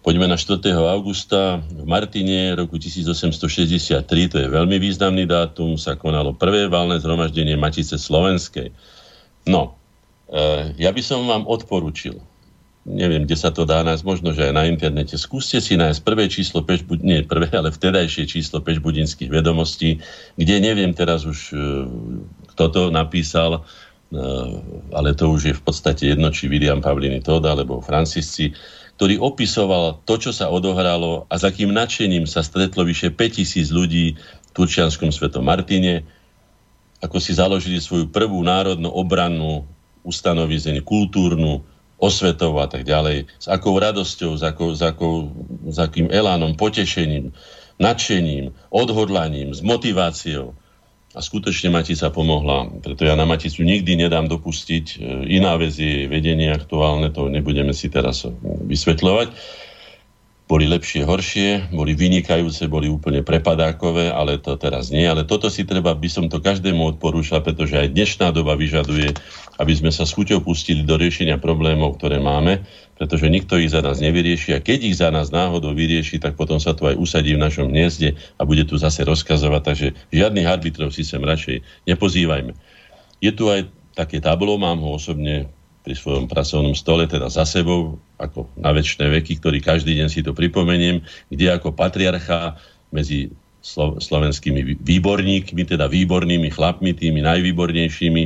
Poďme 0.00 0.32
na 0.32 0.40
4. 0.40 0.64
augusta 0.80 1.60
v 1.60 1.84
Martine 1.84 2.56
roku 2.56 2.80
1863, 2.80 4.00
to 4.32 4.36
je 4.40 4.48
veľmi 4.48 4.80
významný 4.80 5.28
dátum, 5.28 5.76
sa 5.76 5.92
konalo 5.92 6.32
prvé 6.32 6.72
valné 6.72 6.96
zhromaždenie 7.04 7.52
Matice 7.60 8.00
Slovenskej. 8.00 8.72
No, 9.44 9.76
e, 10.32 10.72
ja 10.80 10.88
by 10.88 11.02
som 11.04 11.28
vám 11.28 11.44
odporučil, 11.44 12.16
neviem, 12.88 13.28
kde 13.28 13.36
sa 13.36 13.52
to 13.52 13.68
dá 13.68 13.84
nájsť, 13.84 14.04
možno, 14.08 14.32
že 14.32 14.48
aj 14.48 14.56
na 14.56 14.64
internete. 14.64 15.20
Skúste 15.20 15.60
si 15.60 15.76
nájsť 15.76 16.00
prvé 16.00 16.32
číslo 16.32 16.64
Pešbud, 16.64 17.04
nie 17.04 17.20
prvé, 17.20 17.52
ale 17.52 17.68
vtedajšie 17.68 18.24
číslo 18.24 18.64
Pešbudinských 18.64 19.28
vedomostí, 19.28 20.00
kde 20.40 20.64
neviem 20.64 20.96
teraz 20.96 21.28
už, 21.28 21.52
e, 21.52 21.56
kto 22.56 22.64
to 22.72 22.82
napísal, 22.88 23.68
ale 24.90 25.14
to 25.14 25.30
už 25.30 25.40
je 25.46 25.54
v 25.54 25.62
podstate 25.62 26.10
jedno, 26.10 26.34
či 26.34 26.50
William 26.50 26.82
Pavlini 26.82 27.22
Todd 27.22 27.46
alebo 27.46 27.78
Francisci, 27.78 28.50
ktorý 28.98 29.22
opisoval 29.22 30.02
to, 30.04 30.18
čo 30.18 30.30
sa 30.34 30.50
odohralo 30.50 31.30
a 31.30 31.34
za 31.38 31.48
akým 31.48 31.70
nadšením 31.72 32.26
sa 32.26 32.42
stretlo 32.44 32.82
vyše 32.84 33.14
5000 33.14 33.70
ľudí 33.70 34.18
v 34.18 34.48
Turčianskom 34.52 35.14
svetom 35.14 35.46
Martine, 35.46 36.04
ako 37.00 37.16
si 37.16 37.32
založili 37.32 37.80
svoju 37.80 38.12
prvú 38.12 38.42
národnú 38.44 38.92
obrannú 38.92 39.64
ustanovizeň, 40.04 40.84
kultúrnu, 40.84 41.64
osvetovú 42.00 42.60
a 42.60 42.68
tak 42.68 42.84
ďalej, 42.84 43.28
s 43.40 43.46
akou 43.48 43.76
radosťou, 43.76 44.36
s, 44.36 44.42
akou, 44.44 44.72
s, 44.72 44.82
akou, 44.84 45.32
s 45.68 45.76
akým 45.76 46.08
elánom, 46.08 46.56
potešením, 46.56 47.32
nadšením, 47.80 48.52
odhodlaním, 48.72 49.52
s 49.52 49.60
motiváciou 49.64 50.56
a 51.10 51.18
skutočne 51.18 51.74
Matica 51.74 52.06
pomohla. 52.14 52.70
Preto 52.78 53.02
ja 53.02 53.18
na 53.18 53.26
Maticu 53.26 53.66
nikdy 53.66 53.98
nedám 53.98 54.30
dopustiť. 54.30 54.84
E, 54.94 54.96
iná 55.26 55.58
vec 55.58 55.74
je 55.74 56.06
vedenie 56.06 56.54
aktuálne, 56.54 57.10
to 57.10 57.26
nebudeme 57.26 57.74
si 57.74 57.90
teraz 57.90 58.22
vysvetľovať. 58.44 59.28
Boli 60.50 60.66
lepšie, 60.66 61.06
horšie, 61.06 61.70
boli 61.70 61.94
vynikajúce, 61.94 62.66
boli 62.66 62.90
úplne 62.90 63.22
prepadákové, 63.22 64.10
ale 64.10 64.42
to 64.42 64.58
teraz 64.58 64.90
nie. 64.90 65.06
Ale 65.06 65.22
toto 65.22 65.46
si 65.46 65.62
treba, 65.62 65.94
by 65.94 66.10
som 66.10 66.26
to 66.26 66.42
každému 66.42 66.98
odporúčal, 66.98 67.38
pretože 67.38 67.78
aj 67.78 67.94
dnešná 67.94 68.34
doba 68.34 68.58
vyžaduje, 68.58 69.14
aby 69.62 69.72
sme 69.78 69.94
sa 69.94 70.02
s 70.02 70.10
chuťou 70.10 70.42
pustili 70.42 70.82
do 70.82 70.98
riešenia 70.98 71.38
problémov, 71.38 72.02
ktoré 72.02 72.18
máme 72.18 72.66
pretože 73.00 73.32
nikto 73.32 73.56
ich 73.56 73.72
za 73.72 73.80
nás 73.80 73.96
nevyrieši 74.04 74.52
a 74.52 74.60
keď 74.60 74.92
ich 74.92 75.00
za 75.00 75.08
nás 75.08 75.32
náhodou 75.32 75.72
vyrieši, 75.72 76.20
tak 76.20 76.36
potom 76.36 76.60
sa 76.60 76.76
tu 76.76 76.84
aj 76.84 77.00
usadí 77.00 77.32
v 77.32 77.40
našom 77.40 77.72
hniezde 77.72 78.12
a 78.36 78.44
bude 78.44 78.68
tu 78.68 78.76
zase 78.76 79.08
rozkazovať, 79.08 79.62
takže 79.64 79.88
žiadnych 80.12 80.44
arbitrov 80.44 80.92
si 80.92 81.00
sem 81.00 81.24
radšej 81.24 81.64
nepozývajme. 81.88 82.52
Je 83.24 83.32
tu 83.32 83.48
aj 83.48 83.72
také 83.96 84.20
tablo, 84.20 84.60
mám 84.60 84.84
ho 84.84 85.00
osobne 85.00 85.48
pri 85.80 85.96
svojom 85.96 86.28
pracovnom 86.28 86.76
stole, 86.76 87.08
teda 87.08 87.32
za 87.32 87.48
sebou, 87.48 87.96
ako 88.20 88.52
na 88.60 88.76
väčšie 88.76 89.08
veky, 89.08 89.40
ktorý 89.40 89.58
každý 89.64 89.96
deň 89.96 90.08
si 90.12 90.20
to 90.20 90.36
pripomeniem, 90.36 91.00
kde 91.32 91.46
ako 91.48 91.72
patriarcha 91.72 92.60
medzi 92.92 93.32
slo- 93.64 93.96
slovenskými 93.96 94.76
výborníkmi, 94.84 95.62
teda 95.64 95.88
výbornými 95.88 96.52
chlapmi, 96.52 96.92
tými 96.92 97.24
najvýbornejšími, 97.24 98.22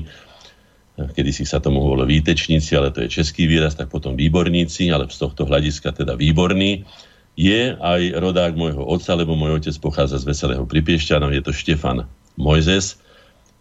kedy 0.95 1.31
si 1.31 1.47
sa 1.47 1.63
tomu 1.63 1.83
hovorilo 1.83 2.07
výtečníci, 2.07 2.75
ale 2.75 2.91
to 2.91 3.07
je 3.07 3.23
český 3.23 3.47
výraz, 3.47 3.79
tak 3.79 3.91
potom 3.91 4.19
výborníci, 4.19 4.91
ale 4.91 5.11
z 5.11 5.19
tohto 5.19 5.47
hľadiska 5.47 5.95
teda 5.95 6.19
výborný, 6.19 6.87
je 7.35 7.75
aj 7.75 8.15
rodák 8.15 8.55
môjho 8.55 8.87
otca, 8.87 9.19
lebo 9.19 9.35
môj 9.35 9.59
otec 9.59 9.75
pochádza 9.83 10.23
z 10.23 10.31
Veselého 10.31 10.63
Pripiešťanov, 10.71 11.35
je 11.35 11.43
to 11.43 11.51
Štefan 11.51 12.07
Mojzes, 12.39 13.03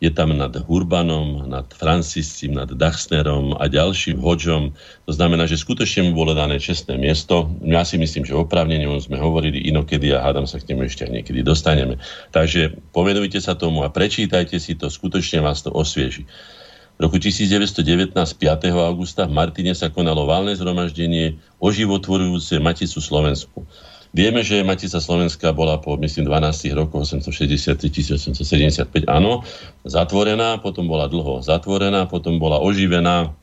je 0.03 0.11
tam 0.11 0.35
nad 0.35 0.51
Hurbanom, 0.51 1.47
nad 1.47 1.71
Franciscim, 1.71 2.59
nad 2.59 2.67
Dachsnerom 2.67 3.55
a 3.55 3.71
ďalším 3.71 4.19
Hodžom. 4.19 4.75
To 5.07 5.11
znamená, 5.15 5.47
že 5.47 5.55
skutočne 5.55 6.11
mu 6.11 6.19
bolo 6.19 6.35
dané 6.35 6.59
čestné 6.59 6.99
miesto. 6.99 7.47
Ja 7.63 7.87
si 7.87 7.95
myslím, 7.95 8.27
že 8.27 8.35
oprávnene 8.35 8.83
sme 8.99 9.15
hovorili 9.15 9.63
inokedy 9.71 10.11
a 10.11 10.19
hádam 10.19 10.43
sa 10.43 10.59
k 10.59 10.75
nemu 10.75 10.91
ešte 10.91 11.07
aj 11.07 11.11
niekedy 11.23 11.39
dostaneme. 11.39 12.03
Takže 12.35 12.75
povedujte 12.91 13.39
sa 13.39 13.55
tomu 13.55 13.87
a 13.87 13.93
prečítajte 13.95 14.59
si 14.59 14.75
to, 14.75 14.91
skutočne 14.91 15.39
vás 15.39 15.63
to 15.63 15.71
osvieži. 15.71 16.27
V 16.93 16.99
roku 16.99 17.15
1919, 17.15 18.11
5. 18.11 18.69
augusta, 18.75 19.23
v 19.23 19.33
Martine 19.33 19.71
sa 19.71 19.87
konalo 19.87 20.27
válne 20.27 20.51
zhromaždenie 20.53 21.39
oživotvorujúce 21.63 22.59
Maticu 22.59 22.99
Slovensku. 22.99 23.63
Vieme, 24.13 24.45
že 24.45 24.61
Matica 24.61 25.01
Slovenska 25.01 25.49
bola 25.57 25.81
po, 25.81 25.97
myslím, 25.97 26.29
12 26.29 26.69
rokoch, 26.77 27.09
860-1875, 27.09 29.09
áno, 29.09 29.41
zatvorená, 29.89 30.61
potom 30.61 30.85
bola 30.85 31.09
dlho 31.09 31.41
zatvorená, 31.41 32.05
potom 32.05 32.37
bola 32.37 32.61
oživená 32.61 33.33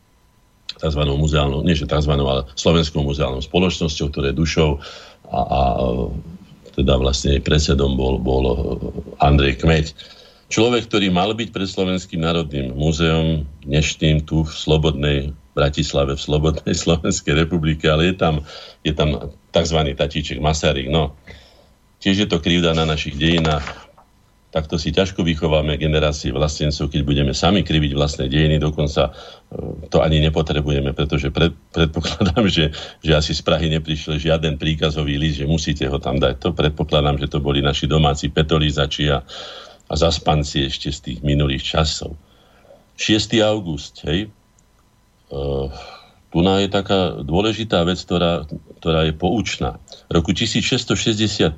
tzv. 0.79 1.03
muzeálnou, 1.03 1.66
nie 1.66 1.75
že 1.75 1.91
tzv. 1.91 2.14
ale 2.14 2.47
slovenskou 2.55 3.03
muzeálnou 3.03 3.43
spoločnosťou, 3.43 4.14
ktoré 4.14 4.31
dušou 4.31 4.79
a, 5.35 5.41
a 5.43 5.61
teda 6.79 7.03
vlastne 7.03 7.43
predsedom 7.43 7.99
bol, 7.99 8.23
bol 8.23 8.55
Andrej 9.18 9.66
Kmeď. 9.66 9.91
Človek, 10.55 10.87
ktorý 10.87 11.11
mal 11.11 11.35
byť 11.35 11.51
pred 11.51 11.66
Slovenským 11.66 12.23
národným 12.23 12.79
múzeom, 12.79 13.43
dnešným 13.66 14.23
tu 14.23 14.47
v 14.47 14.55
Slobodnej 14.55 15.35
Bratislave, 15.61 16.16
v 16.16 16.24
Slobodnej 16.24 16.72
Slovenskej 16.88 17.36
republike, 17.36 17.84
ale 17.92 18.11
je 18.11 18.16
tam, 18.16 18.34
je 18.80 18.96
tam 18.96 19.36
tzv. 19.52 19.78
tatíček 19.92 20.40
Masaryk. 20.40 20.88
No, 20.88 21.12
tiež 22.00 22.24
je 22.24 22.28
to 22.28 22.40
krivda 22.40 22.72
na 22.72 22.88
našich 22.88 23.20
dejinách. 23.20 23.90
Takto 24.50 24.82
si 24.82 24.90
ťažko 24.90 25.22
vychováme 25.22 25.78
generácie 25.78 26.34
vlastencov, 26.34 26.90
keď 26.90 27.06
budeme 27.06 27.30
sami 27.30 27.62
kriviť 27.62 27.94
vlastné 27.94 28.26
dejiny, 28.26 28.58
dokonca 28.58 29.06
e, 29.06 29.86
to 29.86 30.02
ani 30.02 30.18
nepotrebujeme, 30.26 30.90
pretože 30.90 31.30
pred, 31.30 31.54
predpokladám, 31.70 32.50
že, 32.56 32.74
že 32.98 33.12
asi 33.14 33.30
z 33.30 33.46
Prahy 33.46 33.70
neprišiel 33.78 34.18
žiaden 34.18 34.58
príkazový 34.58 35.22
list, 35.22 35.38
že 35.38 35.46
musíte 35.46 35.86
ho 35.86 36.02
tam 36.02 36.18
dať. 36.18 36.42
To 36.42 36.50
predpokladám, 36.50 37.22
že 37.22 37.30
to 37.30 37.38
boli 37.38 37.62
naši 37.62 37.86
domáci 37.86 38.26
petolizači 38.34 39.14
a, 39.14 39.22
a 39.86 39.94
zaspanci 39.94 40.66
ešte 40.66 40.90
z 40.90 40.98
tých 40.98 41.18
minulých 41.22 41.62
časov. 41.62 42.18
6. 42.98 43.38
august, 43.46 44.02
hej, 44.02 44.34
tu 46.31 46.39
je 46.39 46.68
taká 46.70 47.22
dôležitá 47.22 47.83
vec, 47.87 47.99
ktorá, 48.03 48.47
ktorá 48.83 49.07
je 49.07 49.14
poučná. 49.14 49.78
V 50.11 50.18
roku 50.18 50.31
1663, 50.31 51.55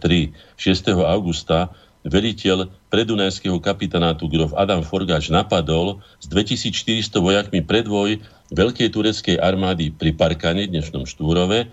6. 0.56 0.92
augusta, 1.04 1.72
veliteľ 2.02 2.66
predunajského 2.90 3.62
kapitánátu 3.62 4.26
grof 4.26 4.50
Adam 4.58 4.82
Forgáč 4.82 5.30
napadol 5.30 6.02
s 6.18 6.26
2400 6.26 7.14
vojakmi 7.22 7.62
predvoj 7.62 8.18
veľkej 8.50 8.88
tureckej 8.90 9.36
armády 9.38 9.94
pri 9.94 10.10
Parkane, 10.12 10.66
dnešnom 10.66 11.06
Štúrove, 11.06 11.70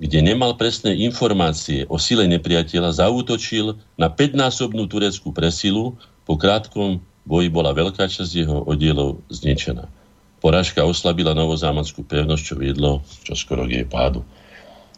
kde 0.00 0.18
nemal 0.24 0.56
presné 0.56 0.96
informácie 1.04 1.84
o 1.88 2.00
sile 2.00 2.24
nepriateľa, 2.28 3.04
zautočil 3.04 3.76
na 4.00 4.08
5-násobnú 4.08 4.88
tureckú 4.88 5.32
presilu. 5.32 5.96
Po 6.24 6.40
krátkom 6.40 7.00
boji 7.28 7.48
bola 7.52 7.76
veľká 7.76 8.08
časť 8.08 8.32
jeho 8.32 8.64
oddielov 8.64 9.20
zničená. 9.28 9.99
Porážka 10.40 10.88
oslabila 10.88 11.36
novozámodskú 11.36 12.00
pevnosť, 12.04 12.42
čo 12.42 12.54
viedlo 12.56 13.04
čoskoro 13.28 13.68
k 13.68 13.80
jej 13.80 13.86
pádu. 13.86 14.24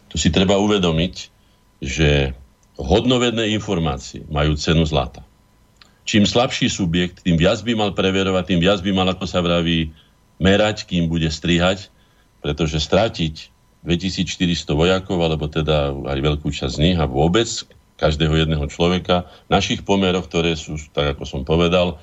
Tu 0.07 0.16
si 0.16 0.30
treba 0.30 0.55
uvedomiť, 0.57 1.14
že 1.82 2.38
hodnovedné 2.78 3.51
informácie 3.51 4.22
majú 4.30 4.55
cenu 4.55 4.86
zlata. 4.86 5.26
Čím 6.07 6.26
slabší 6.26 6.70
subjekt, 6.70 7.22
tým 7.26 7.38
viac 7.38 7.62
by 7.62 7.74
mal 7.74 7.90
preverovať, 7.95 8.55
tým 8.55 8.61
viac 8.62 8.82
by 8.82 8.90
mal, 8.95 9.07
ako 9.11 9.26
sa 9.26 9.43
vraví, 9.43 9.95
merať, 10.43 10.86
kým 10.86 11.07
bude 11.07 11.30
strihať, 11.30 11.90
pretože 12.43 12.82
stratiť 12.82 13.34
2400 13.86 14.66
vojakov, 14.74 15.18
alebo 15.22 15.47
teda 15.47 15.95
aj 15.95 16.18
veľkú 16.22 16.51
časť 16.51 16.74
z 16.74 16.82
nich 16.82 16.99
a 16.99 17.07
vôbec 17.07 17.47
každého 17.99 18.34
jedného 18.34 18.66
človeka 18.66 19.30
v 19.47 19.51
našich 19.55 19.86
pomeroch, 19.86 20.26
ktoré 20.26 20.59
sú, 20.59 20.74
tak 20.90 21.18
ako 21.18 21.22
som 21.22 21.43
povedal, 21.47 22.03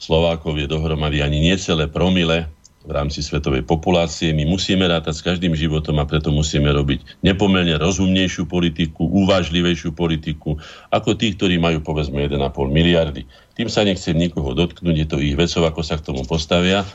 Slovákov 0.00 0.56
je 0.56 0.68
dohromady 0.68 1.20
ani 1.20 1.44
necelé 1.44 1.88
promile 1.88 2.48
v 2.80 2.90
rámci 2.96 3.20
svetovej 3.20 3.60
populácie. 3.68 4.32
My 4.32 4.48
musíme 4.48 4.88
rátať 4.88 5.20
s 5.20 5.26
každým 5.26 5.52
životom 5.52 6.00
a 6.00 6.08
preto 6.08 6.32
musíme 6.32 6.72
robiť 6.72 7.20
nepomerne 7.20 7.76
rozumnejšiu 7.76 8.48
politiku, 8.48 9.04
uvážlivejšiu 9.04 9.92
politiku, 9.92 10.56
ako 10.88 11.12
tí, 11.12 11.36
ktorí 11.36 11.60
majú 11.60 11.84
povedzme 11.84 12.24
1,5 12.24 12.40
miliardy. 12.72 13.28
Tým 13.52 13.68
sa 13.68 13.84
nechcem 13.84 14.16
nikoho 14.16 14.56
dotknúť, 14.56 14.96
je 14.96 15.06
to 15.06 15.16
ich 15.20 15.36
vecov, 15.36 15.68
ako 15.68 15.80
sa 15.84 16.00
k 16.00 16.06
tomu 16.08 16.24
postavia, 16.24 16.88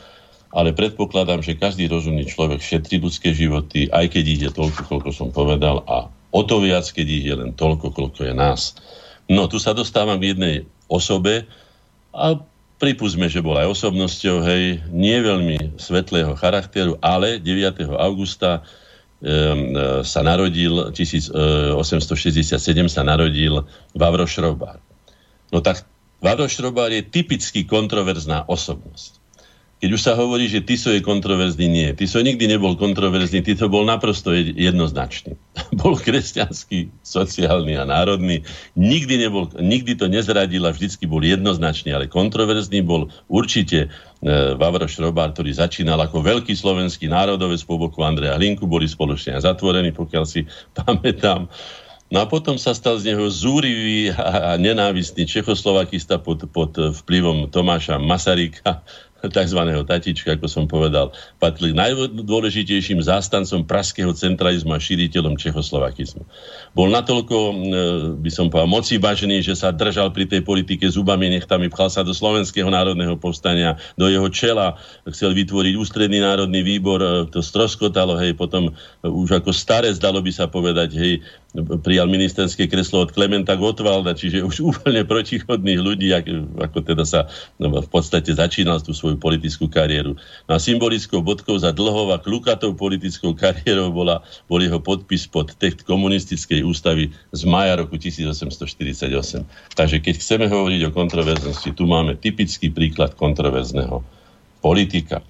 ale 0.50 0.74
predpokladám, 0.74 1.46
že 1.46 1.58
každý 1.58 1.86
rozumný 1.86 2.26
človek 2.26 2.58
šetrí 2.58 2.98
ľudské 2.98 3.30
životy, 3.30 3.86
aj 3.86 4.10
keď 4.10 4.24
ide 4.26 4.48
toľko, 4.50 4.90
koľko 4.90 5.10
som 5.14 5.28
povedal, 5.30 5.86
a 5.86 6.10
o 6.34 6.40
to 6.42 6.58
viac, 6.58 6.82
keď 6.90 7.06
ich 7.06 7.24
je 7.30 7.34
len 7.38 7.54
toľko, 7.54 7.94
koľko 7.94 8.26
je 8.26 8.34
nás. 8.34 8.74
No, 9.30 9.46
tu 9.46 9.62
sa 9.62 9.70
dostávam 9.70 10.18
k 10.18 10.34
jednej 10.34 10.56
osobe 10.90 11.46
a 12.14 12.38
Pripustme, 12.76 13.32
že 13.32 13.40
bol 13.40 13.56
aj 13.56 13.72
osobnosťou, 13.72 14.44
hej, 14.44 14.84
nie 14.92 15.16
veľmi 15.16 15.80
svetlého 15.80 16.36
charakteru, 16.36 17.00
ale 17.00 17.40
9. 17.40 17.88
augusta 17.96 18.60
um, 18.60 20.04
sa 20.04 20.20
narodil, 20.20 20.92
1867 20.92 22.52
sa 22.92 23.02
narodil 23.02 23.64
Vavro 23.96 24.28
Šrobár. 24.28 24.76
No 25.48 25.64
tak 25.64 25.88
Vavro 26.20 26.44
Šrobár 26.52 26.92
je 26.92 27.00
typicky 27.00 27.64
kontroverzná 27.64 28.44
osobnosť 28.44 29.15
keď 29.86 29.94
už 29.94 30.02
sa 30.02 30.18
hovorí, 30.18 30.50
že 30.50 30.66
Tiso 30.66 30.90
je 30.90 30.98
kontroverzný, 30.98 31.70
nie. 31.70 31.94
Tiso 31.94 32.18
nikdy 32.18 32.50
nebol 32.50 32.74
kontroverzný, 32.74 33.38
Tiso 33.46 33.70
bol 33.70 33.86
naprosto 33.86 34.34
jednoznačný. 34.34 35.38
bol 35.78 35.94
kresťanský, 35.94 36.90
sociálny 37.06 37.78
a 37.78 37.86
národný. 37.86 38.42
Nikdy, 38.74 39.14
nebol, 39.14 39.46
nikdy 39.54 39.94
to 39.94 40.10
nezradil 40.10 40.66
a 40.66 40.74
vždycky 40.74 41.06
bol 41.06 41.22
jednoznačný, 41.22 41.94
ale 41.94 42.10
kontroverzný 42.10 42.82
bol 42.82 43.14
určite 43.30 43.86
e, 43.86 44.58
Vavro 44.58 44.90
Šrobár, 44.90 45.30
ktorý 45.38 45.54
začínal 45.54 46.02
ako 46.02 46.18
veľký 46.18 46.58
slovenský 46.58 47.06
národovec 47.06 47.62
po 47.62 47.78
boku 47.78 48.02
Andreja 48.02 48.34
Hlinku, 48.34 48.66
boli 48.66 48.90
spoločne 48.90 49.38
zatvorení, 49.38 49.94
pokiaľ 49.94 50.24
si 50.26 50.50
pamätám. 50.82 51.46
No 52.06 52.22
a 52.22 52.26
potom 52.26 52.54
sa 52.54 52.70
stal 52.70 53.02
z 53.02 53.14
neho 53.14 53.26
zúrivý 53.26 54.14
a 54.14 54.54
nenávistný 54.58 55.26
čechoslovakista 55.26 56.22
pod, 56.22 56.46
pod 56.54 56.74
vplyvom 56.74 57.50
Tomáša 57.50 57.98
Masaryka, 57.98 58.86
tzv. 59.30 59.60
tatička, 59.86 60.36
ako 60.36 60.46
som 60.46 60.64
povedal, 60.66 61.14
patrili 61.38 61.76
najdôležitejším 61.76 63.02
zástancom 63.02 63.66
praského 63.66 64.10
centralizmu 64.12 64.74
a 64.74 64.80
šíriteľom 64.80 65.36
čechoslovakizmu. 65.36 66.22
Bol 66.72 66.88
natoľko, 66.92 67.36
e, 67.36 67.54
by 68.20 68.30
som 68.32 68.50
povedal, 68.52 68.70
moci 68.70 68.96
vážený, 68.96 69.42
že 69.42 69.54
sa 69.56 69.72
držal 69.72 70.12
pri 70.12 70.28
tej 70.28 70.42
politike 70.42 70.86
zubami 70.88 71.30
nechtami, 71.32 71.70
pchal 71.72 71.88
sa 71.92 72.02
do 72.02 72.12
Slovenského 72.12 72.68
národného 72.68 73.16
povstania, 73.16 73.78
do 73.94 74.10
jeho 74.10 74.26
čela, 74.32 74.76
chcel 75.08 75.32
vytvoriť 75.32 75.74
ústredný 75.78 76.20
národný 76.20 76.60
výbor, 76.64 76.98
e, 77.00 77.08
to 77.30 77.40
stroskotalo, 77.40 78.18
hej, 78.20 78.34
potom 78.34 78.74
už 79.02 79.42
ako 79.42 79.54
staré, 79.54 79.92
zdalo 79.94 80.20
by 80.20 80.32
sa 80.34 80.50
povedať, 80.50 80.96
hej, 80.98 81.24
prijal 81.64 82.10
ministerské 82.10 82.68
kreslo 82.68 83.06
od 83.06 83.14
Klementa 83.14 83.56
Gottwalda, 83.56 84.12
čiže 84.12 84.44
už 84.44 84.56
úplne 84.74 85.06
protichodných 85.06 85.80
ľudí, 85.80 86.12
ako 86.60 86.78
teda 86.84 87.04
sa 87.06 87.30
no, 87.56 87.72
v 87.72 87.88
podstate 87.88 88.34
začínal 88.34 88.82
tú 88.82 88.92
svoju 88.92 89.16
politickú 89.16 89.70
kariéru. 89.70 90.18
No 90.50 90.52
a 90.52 90.60
symbolickou 90.60 91.24
bodkou 91.24 91.56
za 91.56 91.72
dlhou 91.72 92.12
a 92.12 92.20
klukatou 92.20 92.76
politickou 92.76 93.32
kariérou 93.40 93.94
bola, 93.94 94.20
bol 94.50 94.60
jeho 94.60 94.82
podpis 94.82 95.24
pod 95.24 95.54
text 95.56 95.86
komunistickej 95.86 96.66
ústavy 96.66 97.14
z 97.32 97.42
maja 97.48 97.80
roku 97.80 97.96
1848. 97.96 99.08
Takže 99.72 99.96
keď 100.02 100.14
chceme 100.20 100.46
hovoriť 100.50 100.80
o 100.88 100.94
kontroverznosti, 100.94 101.70
tu 101.72 101.84
máme 101.88 102.18
typický 102.18 102.68
príklad 102.68 103.14
kontroverzného 103.14 104.02
politika. 104.60 105.22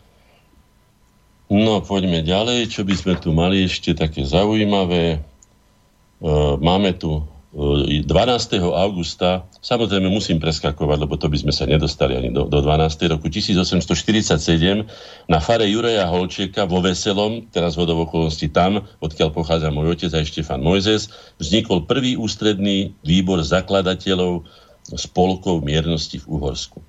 No, 1.46 1.78
poďme 1.78 2.26
ďalej. 2.26 2.74
Čo 2.74 2.82
by 2.82 2.94
sme 2.98 3.14
tu 3.22 3.30
mali 3.30 3.70
ešte 3.70 3.94
také 3.94 4.26
zaujímavé? 4.26 5.22
E, 6.20 6.28
máme 6.60 6.96
tu 6.96 7.24
12. 7.56 8.04
E, 8.04 8.60
augusta, 8.60 9.48
samozrejme 9.64 10.12
musím 10.12 10.36
preskakovať, 10.36 10.98
lebo 11.08 11.16
to 11.16 11.32
by 11.32 11.40
sme 11.40 11.52
sa 11.56 11.64
nedostali 11.64 12.12
ani 12.12 12.28
do, 12.28 12.44
do 12.44 12.60
12. 12.60 13.16
roku 13.16 13.32
1847 13.32 14.84
na 15.32 15.38
fare 15.40 15.64
Juraja 15.64 16.04
Holčieka 16.04 16.68
vo 16.68 16.84
Veselom, 16.84 17.48
teraz 17.48 17.80
vodov 17.80 18.04
okolností 18.04 18.52
tam, 18.52 18.84
odkiaľ 19.00 19.32
pochádza 19.32 19.72
môj 19.72 19.96
otec 19.96 20.12
aj 20.12 20.28
Štefan 20.28 20.60
Mojzes, 20.60 21.08
vznikol 21.40 21.88
prvý 21.88 22.20
ústredný 22.20 22.92
výbor 23.00 23.40
zakladateľov 23.40 24.44
spolkov 24.92 25.64
miernosti 25.64 26.20
v 26.20 26.28
Uhorsku. 26.36 26.84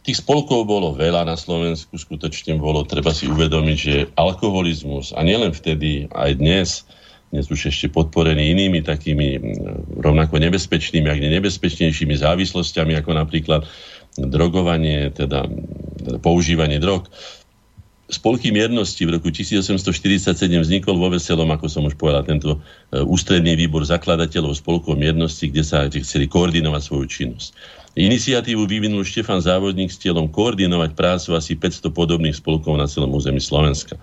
Tých 0.00 0.24
spolkov 0.24 0.66
bolo 0.66 0.96
veľa 0.96 1.28
na 1.28 1.36
Slovensku, 1.36 1.94
skutočne 1.94 2.56
bolo, 2.58 2.82
treba 2.82 3.14
si 3.14 3.30
uvedomiť, 3.30 3.76
že 3.78 4.08
alkoholizmus, 4.16 5.14
a 5.14 5.22
nielen 5.22 5.54
vtedy, 5.54 6.10
aj 6.10 6.30
dnes, 6.40 6.68
dnes 7.30 7.46
už 7.46 7.70
ešte 7.70 7.86
podporený 7.94 8.50
inými 8.50 8.82
takými 8.82 9.38
rovnako 10.02 10.42
nebezpečnými, 10.42 11.06
ak 11.06 11.18
nebezpečnejšími 11.22 12.14
závislosťami, 12.18 12.98
ako 12.98 13.10
napríklad 13.14 13.62
drogovanie, 14.18 15.14
teda 15.14 15.46
používanie 16.18 16.82
drog. 16.82 17.06
spolky 18.10 18.50
miernosti 18.50 19.06
v 19.06 19.14
roku 19.14 19.30
1847 19.30 20.34
vznikol 20.58 20.98
vo 20.98 21.14
Veselom, 21.14 21.46
ako 21.54 21.70
som 21.70 21.86
už 21.86 21.94
povedal, 21.94 22.26
tento 22.26 22.58
e, 22.90 22.98
ústredný 22.98 23.54
výbor 23.54 23.86
zakladateľov 23.86 24.58
spolkov 24.58 24.98
miernosti, 24.98 25.46
kde 25.46 25.62
sa 25.62 25.86
chceli 25.86 26.26
koordinovať 26.26 26.82
svoju 26.82 27.06
činnosť. 27.06 27.54
Iniciatívu 27.94 28.66
vyvinul 28.66 29.06
Štefan 29.06 29.38
Závodník 29.38 29.94
s 29.94 30.02
cieľom 30.02 30.26
koordinovať 30.26 30.98
prácu 30.98 31.38
asi 31.38 31.54
500 31.54 31.94
podobných 31.94 32.34
spolkov 32.34 32.74
na 32.74 32.90
celom 32.90 33.14
území 33.14 33.38
Slovenska. 33.38 33.94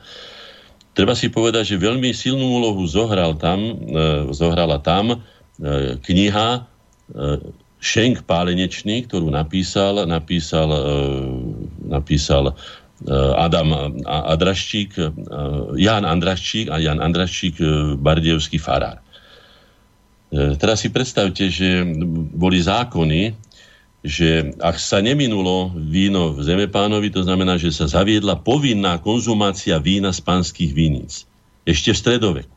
Treba 0.97 1.13
si 1.13 1.29
povedať, 1.29 1.77
že 1.77 1.85
veľmi 1.85 2.09
silnú 2.09 2.57
úlohu 2.57 2.81
zohral 2.89 3.37
tam, 3.37 3.61
e, 3.61 3.73
zohrala 4.33 4.81
tam 4.81 5.13
e, 5.13 5.17
kniha 6.01 6.65
Šenk 7.77 8.25
Pálenečný, 8.25 9.05
ktorú 9.05 9.31
napísal, 9.31 10.03
napísal, 10.09 10.67
napísal 11.87 12.51
Adam 13.37 13.69
Adraščík, 14.03 14.97
Jan 15.77 16.03
Andraščík 16.03 16.67
a 16.67 16.81
Jan 16.83 16.99
Andraščík, 16.99 17.61
bardievský 18.01 18.59
farár. 18.59 18.99
Teraz 20.33 20.83
si 20.83 20.91
predstavte, 20.91 21.47
že 21.47 21.87
boli 22.35 22.59
zákony, 22.59 23.46
že 24.05 24.53
ak 24.61 24.77
sa 24.77 25.01
neminulo 25.01 25.73
víno 25.73 26.33
v 26.33 26.45
Zemepánovi, 26.45 27.09
to 27.09 27.25
znamená, 27.25 27.57
že 27.57 27.73
sa 27.73 27.89
zaviedla 27.89 28.39
povinná 28.39 29.01
konzumácia 29.01 29.81
vína 29.81 30.13
z 30.13 30.21
pánskych 30.21 30.71
vínic. 30.71 31.25
Ešte 31.65 31.91
v 31.91 32.01
stredoveku. 32.01 32.55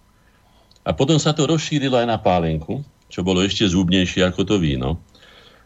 A 0.85 0.97
potom 0.97 1.17
sa 1.21 1.37
to 1.37 1.49
rozšírilo 1.49 1.97
aj 1.97 2.09
na 2.09 2.19
pálenku, 2.21 2.81
čo 3.11 3.21
bolo 3.21 3.43
ešte 3.45 3.69
zúbnejšie 3.69 4.25
ako 4.25 4.47
to 4.47 4.57
víno. 4.57 5.01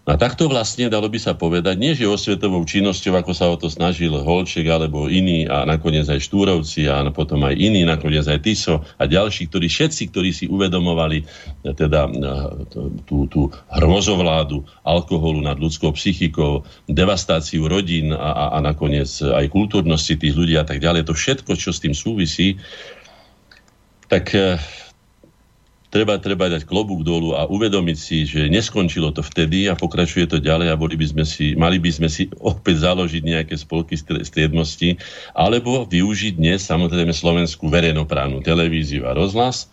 A 0.05 0.21
takto 0.21 0.53
vlastne 0.53 0.93
dalo 0.93 1.09
by 1.09 1.17
sa 1.17 1.33
povedať, 1.33 1.81
nie 1.81 1.97
že 1.97 2.05
osvetovou 2.05 2.61
činnosťou, 2.69 3.17
ako 3.17 3.33
sa 3.33 3.49
o 3.49 3.57
to 3.57 3.73
snažil 3.73 4.13
Holček 4.13 4.69
alebo 4.69 5.09
iní 5.09 5.49
a 5.49 5.65
nakoniec 5.65 6.05
aj 6.13 6.21
Štúrovci 6.21 6.85
a 6.85 7.09
potom 7.09 7.41
aj 7.41 7.57
iní, 7.57 7.89
nakoniec 7.89 8.29
aj 8.29 8.45
Tiso 8.45 8.85
a 9.01 9.09
ďalší, 9.09 9.49
ktorí 9.49 9.65
všetci, 9.65 10.13
ktorí 10.13 10.31
si 10.37 10.45
uvedomovali 10.45 11.25
e, 11.25 11.73
teda 11.73 12.05
e, 12.05 12.11
tú, 13.09 13.25
tú 13.33 13.49
hrozovládu 13.73 14.69
alkoholu 14.85 15.41
nad 15.41 15.57
ľudskou 15.57 15.97
psychikou, 15.97 16.69
devastáciu 16.85 17.65
rodín 17.65 18.13
a, 18.13 18.21
a, 18.21 18.45
a 18.57 18.59
nakoniec 18.61 19.09
aj 19.25 19.49
kultúrnosti 19.49 20.21
tých 20.21 20.37
ľudí 20.37 20.61
a 20.61 20.69
tak 20.69 20.85
ďalej, 20.85 21.09
to 21.09 21.17
všetko, 21.17 21.57
čo 21.57 21.73
s 21.73 21.81
tým 21.81 21.97
súvisí, 21.97 22.61
tak 24.13 24.37
e, 24.37 24.61
treba, 25.95 26.19
treba 26.19 26.51
dať 26.51 26.67
klobúk 26.67 27.07
dolu 27.07 27.39
a 27.39 27.47
uvedomiť 27.47 27.97
si, 27.97 28.27
že 28.27 28.51
neskončilo 28.51 29.15
to 29.15 29.23
vtedy 29.23 29.71
a 29.71 29.79
pokračuje 29.79 30.27
to 30.27 30.43
ďalej 30.43 30.75
a 30.75 30.81
boli 30.81 30.99
by 30.99 31.07
sme 31.07 31.23
si, 31.23 31.55
mali 31.55 31.79
by 31.79 31.91
sme 31.95 32.11
si 32.11 32.27
opäť 32.51 32.83
založiť 32.83 33.23
nejaké 33.23 33.55
spolky 33.55 33.95
striednosti 34.03 34.99
alebo 35.39 35.87
využiť 35.87 36.35
dnes 36.35 36.67
samozrejme 36.67 37.15
slovenskú 37.15 37.71
verejnoprávnu 37.71 38.43
televíziu 38.43 39.07
a 39.07 39.15
rozhlas. 39.15 39.71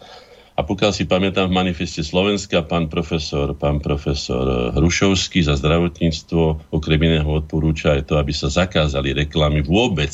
A 0.59 0.67
pokiaľ 0.67 0.91
si 0.93 1.09
pamätám 1.09 1.49
v 1.49 1.57
manifeste 1.57 2.05
Slovenska, 2.05 2.61
pán 2.61 2.91
profesor, 2.91 3.55
pán 3.57 3.81
profesor 3.81 4.75
Hrušovský 4.77 5.41
za 5.41 5.57
zdravotníctvo 5.57 6.69
okrem 6.75 7.01
iného 7.01 7.25
odporúča 7.25 7.97
aj 7.97 8.11
to, 8.11 8.13
aby 8.21 8.29
sa 8.35 8.51
zakázali 8.51 9.15
reklamy 9.15 9.65
vôbec 9.65 10.11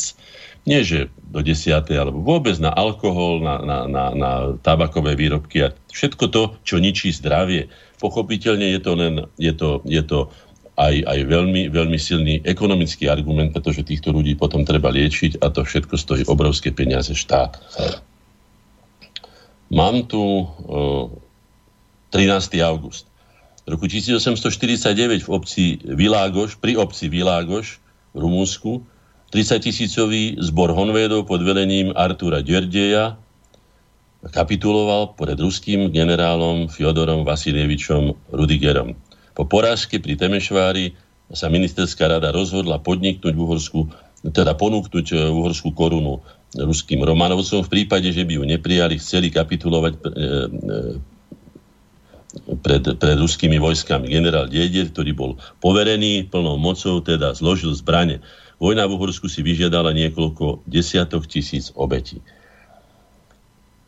nie 0.68 0.84
že 0.84 1.08
do 1.38 1.46
desiatej, 1.46 2.02
alebo 2.02 2.26
vôbec 2.26 2.58
na 2.58 2.74
alkohol, 2.74 3.46
na, 3.46 3.62
na, 3.62 3.78
na, 3.86 4.06
na 4.18 4.32
tabakové 4.58 5.14
výrobky 5.14 5.70
a 5.70 5.74
všetko 5.94 6.26
to, 6.34 6.44
čo 6.66 6.82
ničí 6.82 7.14
zdravie. 7.14 7.70
Pochopiteľne 8.02 8.74
je 8.74 8.80
to 8.82 8.92
len, 8.98 9.14
je 9.38 9.54
to, 9.54 9.86
je 9.86 10.02
to 10.02 10.34
aj, 10.78 10.96
aj 11.06 11.20
veľmi, 11.30 11.70
veľmi 11.70 11.98
silný 12.02 12.42
ekonomický 12.42 13.06
argument, 13.06 13.54
pretože 13.54 13.86
týchto 13.86 14.10
ľudí 14.10 14.34
potom 14.34 14.66
treba 14.66 14.90
liečiť 14.90 15.38
a 15.46 15.54
to 15.54 15.62
všetko 15.62 15.94
stojí 15.94 16.24
obrovské 16.26 16.74
peniaze 16.74 17.14
štát. 17.14 17.62
Mám 19.70 20.10
tu 20.10 20.22
uh, 20.22 21.14
13. 22.10 22.58
august. 22.66 23.06
V 23.68 23.76
roku 23.76 23.86
1849 23.86 25.28
v 25.28 25.30
obci 25.30 25.64
Világoš, 25.84 26.56
pri 26.58 26.80
obci 26.80 27.12
Világoš 27.12 27.84
v 28.16 28.18
Rumunsku 28.26 28.82
30 29.38 29.70
tisícový 29.70 30.34
zbor 30.42 30.74
Honvédov 30.74 31.30
pod 31.30 31.46
velením 31.46 31.94
Artura 31.94 32.42
Dierdeja 32.42 33.22
kapituloval 34.34 35.14
pred 35.14 35.38
ruským 35.38 35.94
generálom 35.94 36.66
Fjodorom 36.66 37.22
Vasilievičom 37.22 38.34
Rudigerom. 38.34 38.98
Po 39.38 39.46
porážke 39.46 40.02
pri 40.02 40.18
Temešvári 40.18 40.98
sa 41.38 41.54
ministerská 41.54 42.10
rada 42.10 42.34
rozhodla 42.34 42.82
podniknúť 42.82 43.38
v 43.38 43.44
Uhorsku, 43.46 43.86
teda 44.26 44.58
ponúknuť 44.58 45.06
e, 45.14 45.30
uhorskú 45.30 45.70
korunu 45.70 46.18
ruským 46.58 47.06
Romanovcom. 47.06 47.62
V 47.62 47.70
prípade, 47.70 48.10
že 48.10 48.26
by 48.26 48.42
ju 48.42 48.44
neprijali, 48.50 48.98
chceli 48.98 49.30
kapitulovať 49.30 49.94
e, 49.94 49.98
e, 50.02 50.18
pred, 52.66 52.82
pred 52.98 53.18
ruskými 53.22 53.62
vojskami. 53.62 54.10
Generál 54.10 54.50
Diedier, 54.50 54.90
ktorý 54.90 55.14
bol 55.14 55.32
poverený 55.62 56.26
plnou 56.26 56.58
mocou, 56.58 57.06
teda 57.06 57.38
zložil 57.38 57.78
zbrane. 57.78 58.18
Vojna 58.58 58.90
v 58.90 58.98
Uhorsku 58.98 59.30
si 59.30 59.46
vyžiadala 59.46 59.94
niekoľko 59.94 60.66
desiatok 60.66 61.30
tisíc 61.30 61.70
obetí. 61.78 62.22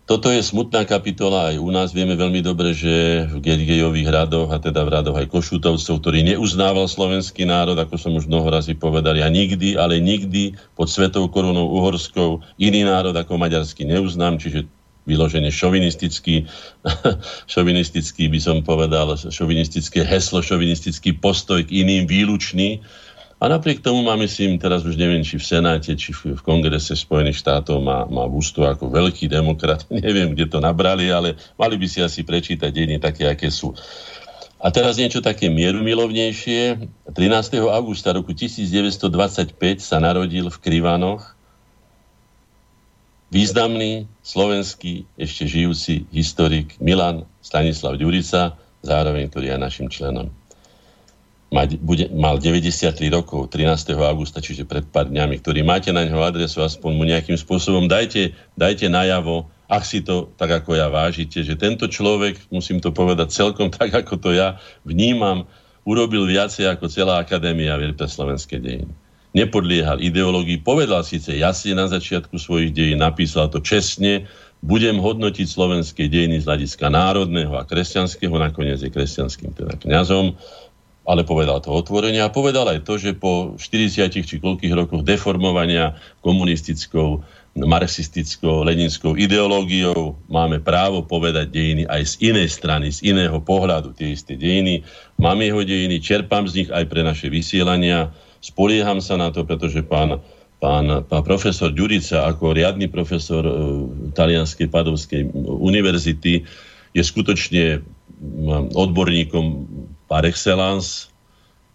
Toto 0.10 0.34
je 0.34 0.42
smutná 0.42 0.90
kapitola 0.90 1.54
aj 1.54 1.62
u 1.62 1.70
nás. 1.70 1.94
Vieme 1.94 2.18
veľmi 2.18 2.42
dobre, 2.42 2.74
že 2.74 3.30
v 3.30 3.46
Gergejových 3.46 4.10
hradoch, 4.10 4.50
a 4.50 4.58
teda 4.58 4.82
v 4.82 4.90
radoch 4.90 5.14
aj 5.14 5.30
Košutovcov, 5.30 6.02
ktorý 6.02 6.26
neuznával 6.26 6.90
slovenský 6.90 7.46
národ, 7.46 7.78
ako 7.78 7.94
som 7.94 8.18
už 8.18 8.26
mnoho 8.26 8.50
razy 8.50 8.74
povedal, 8.74 9.14
ja 9.14 9.30
nikdy, 9.30 9.78
ale 9.78 10.02
nikdy 10.02 10.58
pod 10.74 10.90
svetou 10.90 11.30
korunou 11.30 11.70
uhorskou 11.70 12.42
iný 12.58 12.90
národ 12.90 13.14
ako 13.14 13.38
maďarský 13.38 13.86
neuznám, 13.86 14.42
čiže 14.42 14.66
vyloženie 15.06 15.54
šovinistický, 15.54 16.50
šovinistický 17.54 18.34
by 18.34 18.40
som 18.42 18.58
povedal, 18.66 19.14
šovinistické 19.14 20.02
heslo, 20.02 20.42
šovinistický 20.42 21.22
postoj 21.22 21.62
k 21.66 21.86
iným 21.86 22.10
výlučný, 22.10 22.82
a 23.40 23.48
napriek 23.48 23.80
tomu 23.80 24.04
má, 24.04 24.20
myslím, 24.20 24.60
teraz 24.60 24.84
už 24.84 25.00
neviem, 25.00 25.24
či 25.24 25.40
v 25.40 25.48
Senáte, 25.48 25.96
či 25.96 26.12
v, 26.12 26.36
Kongrese 26.44 26.92
Spojených 26.92 27.40
štátov 27.40 27.80
má, 27.80 28.04
má 28.04 28.28
ústu 28.28 28.68
ako 28.68 28.92
veľký 28.92 29.32
demokrat. 29.32 29.88
Neviem, 30.06 30.36
kde 30.36 30.52
to 30.52 30.60
nabrali, 30.60 31.08
ale 31.08 31.40
mali 31.56 31.80
by 31.80 31.88
si 31.88 32.04
asi 32.04 32.28
prečítať 32.28 32.68
dejiny 32.68 33.00
také, 33.00 33.32
aké 33.32 33.48
sú. 33.48 33.72
A 34.60 34.76
teraz 34.76 35.00
niečo 35.00 35.24
také 35.24 35.48
mierumilovnejšie. 35.48 36.84
13. 37.16 37.64
augusta 37.64 38.12
roku 38.12 38.36
1925 38.36 39.56
sa 39.80 40.04
narodil 40.04 40.52
v 40.52 40.58
Krivanoch 40.60 41.40
významný 43.32 44.10
slovenský, 44.20 45.08
ešte 45.16 45.48
žijúci 45.48 46.12
historik 46.12 46.76
Milan 46.84 47.24
Stanislav 47.40 47.96
Ďurica, 47.96 48.60
zároveň 48.84 49.32
ktorý 49.32 49.56
je 49.56 49.58
našim 49.64 49.88
členom 49.88 50.28
bude, 51.82 52.06
mal 52.14 52.38
93 52.38 53.10
rokov 53.10 53.50
13. 53.50 53.98
augusta, 53.98 54.38
čiže 54.38 54.70
pred 54.70 54.86
pár 54.86 55.10
dňami, 55.10 55.42
ktorý 55.42 55.66
máte 55.66 55.90
na 55.90 56.06
neho 56.06 56.22
adresu, 56.22 56.62
aspoň 56.62 56.92
mu 56.94 57.04
nejakým 57.10 57.38
spôsobom 57.38 57.90
dajte, 57.90 58.38
dajte 58.54 58.86
najavo, 58.86 59.50
ak 59.70 59.84
si 59.86 60.06
to 60.06 60.30
tak 60.38 60.62
ako 60.62 60.78
ja 60.78 60.90
vážite, 60.90 61.42
že 61.42 61.58
tento 61.58 61.90
človek, 61.90 62.38
musím 62.54 62.78
to 62.82 62.94
povedať 62.94 63.34
celkom 63.34 63.74
tak, 63.78 63.90
ako 63.90 64.22
to 64.22 64.30
ja 64.34 64.62
vnímam, 64.86 65.50
urobil 65.90 66.30
viacej 66.30 66.70
ako 66.70 66.86
celá 66.86 67.18
akadémia 67.18 67.74
vied 67.82 67.98
pre 67.98 68.06
slovenské 68.06 68.62
dejiny. 68.62 68.94
Nepodliehal 69.30 70.02
ideológii, 70.02 70.62
povedal 70.62 71.06
síce 71.06 71.38
jasne 71.38 71.78
na 71.78 71.86
začiatku 71.86 72.38
svojich 72.38 72.74
dejín, 72.74 73.02
napísal 73.02 73.50
to 73.50 73.62
čestne, 73.62 74.26
budem 74.60 75.00
hodnotiť 75.00 75.48
slovenské 75.48 76.12
dejiny 76.12 76.44
z 76.44 76.48
hľadiska 76.50 76.92
národného 76.92 77.56
a 77.56 77.64
kresťanského, 77.64 78.34
nakoniec 78.36 78.82
je 78.84 78.92
kresťanským 78.92 79.56
teda 79.56 79.80
kňazom, 79.80 80.36
ale 81.10 81.26
povedal 81.26 81.58
to 81.58 81.74
otvorene 81.74 82.22
a 82.22 82.30
povedal 82.30 82.70
aj 82.70 82.86
to, 82.86 83.02
že 83.02 83.18
po 83.18 83.58
40 83.58 84.14
či 84.14 84.38
koľkých 84.38 84.78
rokoch 84.78 85.02
deformovania 85.02 85.98
komunistickou, 86.22 87.26
marxistickou, 87.58 88.62
leninskou 88.62 89.18
ideológiou 89.18 90.22
máme 90.30 90.62
právo 90.62 91.02
povedať 91.02 91.50
dejiny 91.50 91.84
aj 91.90 92.02
z 92.06 92.14
inej 92.30 92.54
strany, 92.54 92.94
z 92.94 93.10
iného 93.10 93.42
pohľadu 93.42 93.98
tie 93.98 94.14
isté 94.14 94.38
dejiny. 94.38 94.86
Mám 95.18 95.42
jeho 95.42 95.66
dejiny, 95.66 95.98
čerpám 95.98 96.46
z 96.46 96.64
nich 96.64 96.70
aj 96.70 96.86
pre 96.86 97.02
naše 97.02 97.34
vysielania, 97.34 98.14
spolieham 98.38 99.02
sa 99.02 99.18
na 99.18 99.34
to, 99.34 99.50
pretože 99.50 99.82
pán, 99.82 100.22
pán, 100.62 101.10
pán 101.10 101.24
profesor 101.26 101.74
Ďurica 101.74 102.30
ako 102.30 102.54
riadny 102.54 102.86
profesor 102.86 103.42
e, 103.50 103.54
Talianskej 104.14 104.70
Padovskej 104.70 105.34
univerzity 105.58 106.46
je 106.94 107.02
skutočne 107.02 107.82
odborníkom 108.74 109.46
par 110.10 110.26
excellence, 110.26 111.14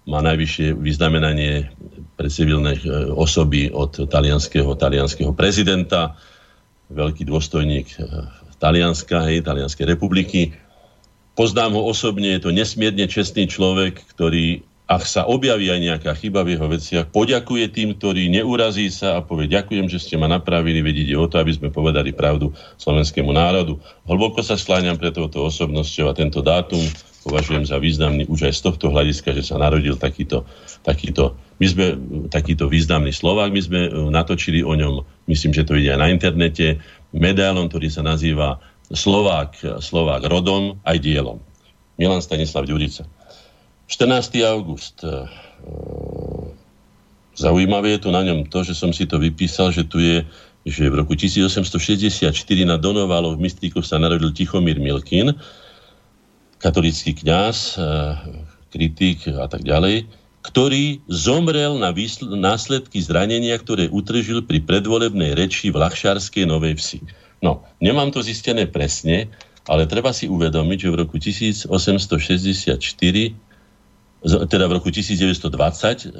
má 0.04 0.20
najvyššie 0.20 0.76
vyznamenanie 0.76 1.72
pre 2.20 2.28
civilné 2.28 2.76
e, 2.76 2.80
osoby 3.16 3.72
od 3.72 4.04
talianského, 4.04 4.76
talianského 4.76 5.32
prezidenta, 5.32 6.12
veľký 6.92 7.24
dôstojník 7.24 7.86
e, 7.96 8.04
Talianska, 8.60 9.24
hej, 9.28 9.44
Talianskej 9.44 9.96
republiky. 9.96 10.52
Poznám 11.34 11.76
ho 11.76 11.82
osobne, 11.88 12.36
je 12.36 12.44
to 12.44 12.50
nesmierne 12.54 13.04
čestný 13.08 13.48
človek, 13.48 14.00
ktorý 14.12 14.62
ak 14.84 15.02
sa 15.08 15.24
objaví 15.24 15.72
aj 15.72 15.80
nejaká 15.80 16.12
chyba 16.12 16.44
v 16.44 16.60
jeho 16.60 16.68
veciach, 16.68 17.06
poďakuje 17.08 17.72
tým, 17.72 17.96
ktorí 17.96 18.28
neurazí 18.28 18.92
sa 18.92 19.16
a 19.16 19.24
povie 19.24 19.48
ďakujem, 19.48 19.88
že 19.88 19.96
ste 19.96 20.20
ma 20.20 20.28
napravili, 20.28 20.84
veď 20.84 21.08
ide 21.08 21.14
o 21.16 21.24
to, 21.24 21.40
aby 21.40 21.56
sme 21.56 21.72
povedali 21.72 22.12
pravdu 22.12 22.52
slovenskému 22.76 23.32
národu. 23.32 23.80
Hlboko 24.04 24.44
sa 24.44 24.60
skláňam 24.60 25.00
pre 25.00 25.08
touto 25.08 25.40
osobnosťou 25.48 26.12
a 26.12 26.16
tento 26.16 26.44
dátum 26.44 26.84
považujem 27.24 27.64
za 27.64 27.80
významný 27.80 28.28
už 28.28 28.52
aj 28.52 28.54
z 28.60 28.62
tohto 28.68 28.92
hľadiska, 28.92 29.32
že 29.32 29.48
sa 29.48 29.56
narodil 29.56 29.96
takýto, 29.96 30.44
takýto, 30.84 31.32
my 31.56 31.66
sme, 31.66 31.86
takýto 32.28 32.68
významný 32.68 33.16
Slovák, 33.16 33.48
my 33.48 33.62
sme 33.64 33.80
e, 33.88 33.90
natočili 34.12 34.60
o 34.60 34.76
ňom, 34.76 35.00
myslím, 35.32 35.56
že 35.56 35.64
to 35.64 35.80
ide 35.80 35.96
aj 35.96 36.00
na 36.04 36.12
internete, 36.12 36.84
medailon, 37.16 37.72
ktorý 37.72 37.88
sa 37.88 38.04
nazýva 38.04 38.60
Slovák, 38.92 39.80
Slovák 39.80 40.28
rodom 40.28 40.76
aj 40.84 41.00
dielom. 41.00 41.40
Milan 41.96 42.20
Stanislav 42.20 42.68
Ďurica. 42.68 43.08
14. 43.86 44.40
august. 44.48 45.04
E, 45.04 45.28
zaujímavé 47.36 47.98
je 47.98 48.08
tu 48.08 48.10
na 48.10 48.24
ňom 48.24 48.48
to, 48.48 48.64
že 48.64 48.74
som 48.74 48.92
si 48.92 49.04
to 49.04 49.20
vypísal, 49.20 49.70
že 49.70 49.84
tu 49.84 50.00
je, 50.00 50.24
že 50.64 50.88
v 50.88 51.04
roku 51.04 51.12
1864 51.12 52.32
na 52.64 52.76
Donovalo 52.80 53.36
v 53.36 53.44
Mystríkoch 53.44 53.84
sa 53.84 54.00
narodil 54.00 54.32
Tichomír 54.32 54.80
Milkin, 54.80 55.36
katolický 56.58 57.12
kňaz, 57.12 57.76
e, 57.76 57.80
kritik 58.72 59.28
a 59.28 59.46
tak 59.46 59.62
ďalej, 59.62 60.08
ktorý 60.44 61.00
zomrel 61.08 61.80
na 61.80 61.88
výsl- 61.92 62.36
následky 62.36 63.00
zranenia, 63.00 63.56
ktoré 63.56 63.88
utržil 63.88 64.44
pri 64.44 64.60
predvolebnej 64.60 65.32
reči 65.32 65.72
v 65.72 65.80
Lachšárskej 65.80 66.44
Novej 66.44 66.76
Vsi. 66.76 67.00
No, 67.40 67.64
nemám 67.80 68.12
to 68.12 68.20
zistené 68.20 68.68
presne, 68.68 69.28
ale 69.64 69.88
treba 69.88 70.12
si 70.12 70.28
uvedomiť, 70.28 70.78
že 70.84 70.92
v 70.92 70.96
roku 71.00 71.16
1864 71.16 71.68
teda 74.24 74.64
v 74.66 74.72
roku 74.80 74.88
1920 74.88 76.16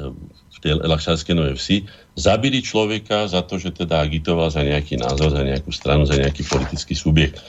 v 0.54 0.58
tej 0.60 0.72
Lachšárskej 0.84 1.34
Novej 1.34 1.56
Vsi 1.56 1.76
zabili 2.14 2.60
človeka 2.60 3.24
za 3.26 3.40
to, 3.42 3.56
že 3.56 3.72
teda 3.72 4.04
agitoval 4.04 4.52
za 4.52 4.60
nejaký 4.60 5.00
názor, 5.00 5.32
za 5.32 5.40
nejakú 5.40 5.72
stranu, 5.72 6.04
za 6.04 6.20
nejaký 6.20 6.44
politický 6.44 6.92
subjekt 6.92 7.40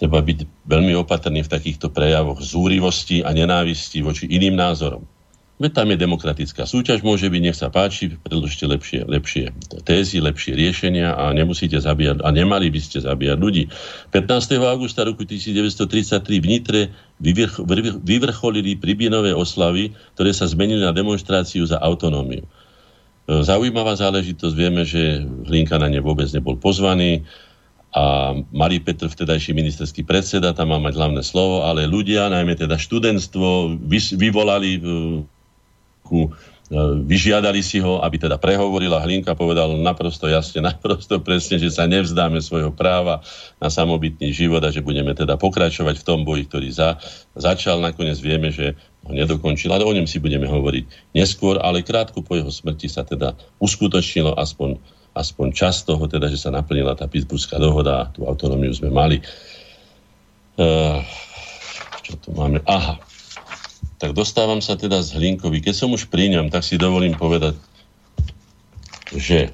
treba 0.00 0.24
byť 0.24 0.64
veľmi 0.64 0.96
opatrný 0.96 1.44
v 1.44 1.52
takýchto 1.52 1.92
prejavoch 1.92 2.40
zúrivosti 2.40 3.20
a 3.20 3.36
nenávisti 3.36 4.00
voči 4.00 4.24
iným 4.32 4.56
názorom. 4.56 5.04
Veď 5.60 5.76
tam 5.76 5.92
je 5.92 6.00
demokratická 6.00 6.64
súťaž, 6.64 7.04
môže 7.04 7.28
byť, 7.28 7.42
nech 7.44 7.52
sa 7.52 7.68
páči, 7.68 8.16
predložte 8.16 8.64
lepšie, 8.64 9.04
lepšie 9.04 9.52
tézy, 9.84 10.16
lepšie 10.16 10.56
riešenia 10.56 11.12
a 11.12 11.36
nemusíte 11.36 11.76
zabíjať, 11.76 12.24
a 12.24 12.28
nemali 12.32 12.72
by 12.72 12.80
ste 12.80 13.04
zabíjať 13.04 13.36
ľudí. 13.36 13.68
15. 14.08 14.56
augusta 14.64 15.04
roku 15.04 15.28
1933 15.28 16.16
v 16.40 16.46
Nitre 16.48 16.80
vyvrch, 17.20 17.60
vyvrcholili 18.00 18.80
pribinové 18.80 19.36
oslavy, 19.36 19.92
ktoré 20.16 20.32
sa 20.32 20.48
zmenili 20.48 20.80
na 20.80 20.96
demonstráciu 20.96 21.68
za 21.68 21.76
autonómiu. 21.76 22.48
Zaujímavá 23.28 24.00
záležitosť, 24.00 24.54
vieme, 24.56 24.88
že 24.88 25.20
Hlinka 25.44 25.76
na 25.76 25.92
ne 25.92 26.00
vôbec 26.00 26.26
nebol 26.32 26.56
pozvaný, 26.56 27.28
a 27.90 28.32
Malý 28.54 28.78
Petr, 28.78 29.10
vtedajší 29.10 29.50
ministerský 29.50 30.06
predseda, 30.06 30.54
tam 30.54 30.70
má 30.70 30.78
mať 30.78 30.94
hlavné 30.94 31.22
slovo, 31.26 31.66
ale 31.66 31.90
ľudia, 31.90 32.30
najmä 32.30 32.54
teda 32.54 32.78
študentstvo, 32.78 33.82
vyvolali 34.14 34.78
e, 36.10 36.12
ku, 36.12 36.20
e, 36.26 36.30
vyžiadali 37.06 37.62
si 37.62 37.78
ho, 37.78 38.02
aby 38.02 38.18
teda 38.18 38.34
prehovoril 38.42 38.90
a 38.90 39.06
Hlinka 39.06 39.38
povedal 39.38 39.78
naprosto 39.78 40.26
jasne, 40.26 40.66
naprosto 40.74 41.22
presne, 41.22 41.62
že 41.62 41.70
sa 41.70 41.86
nevzdáme 41.86 42.42
svojho 42.42 42.74
práva 42.74 43.22
na 43.62 43.70
samobytný 43.70 44.34
život 44.34 44.60
a 44.66 44.74
že 44.74 44.82
budeme 44.82 45.14
teda 45.14 45.38
pokračovať 45.38 46.02
v 46.02 46.06
tom 46.06 46.26
boji, 46.26 46.50
ktorý 46.50 46.68
za, 46.74 46.98
začal. 47.38 47.78
Nakoniec 47.78 48.18
vieme, 48.18 48.50
že 48.50 48.74
ho 49.06 49.14
nedokončil, 49.14 49.70
ale 49.70 49.86
o 49.86 49.94
ňom 49.94 50.10
si 50.10 50.18
budeme 50.18 50.50
hovoriť 50.50 51.14
neskôr, 51.14 51.62
ale 51.62 51.86
krátko 51.86 52.26
po 52.26 52.34
jeho 52.34 52.50
smrti 52.50 52.90
sa 52.90 53.06
teda 53.06 53.38
uskutočnilo 53.62 54.34
aspoň 54.34 55.00
aspoň 55.10 55.48
čas 55.50 55.82
toho, 55.82 56.06
teda, 56.06 56.30
že 56.30 56.38
sa 56.38 56.54
naplnila 56.54 56.94
tá 56.94 57.10
Pittsburghská 57.10 57.58
dohoda 57.58 58.06
a 58.06 58.08
tú 58.14 58.26
autonómiu 58.26 58.70
sme 58.70 58.94
mali. 58.94 59.18
Uh, 60.54 61.02
čo 62.04 62.14
tu 62.20 62.28
máme? 62.34 62.62
Aha. 62.66 62.98
Tak 64.00 64.16
dostávam 64.16 64.64
sa 64.64 64.80
teda 64.80 65.04
z 65.04 65.20
Hlinkovi. 65.20 65.60
Keď 65.60 65.74
som 65.76 65.92
už 65.92 66.08
pri 66.08 66.32
ňom, 66.32 66.48
tak 66.48 66.64
si 66.64 66.80
dovolím 66.80 67.12
povedať, 67.12 67.52
že 69.12 69.52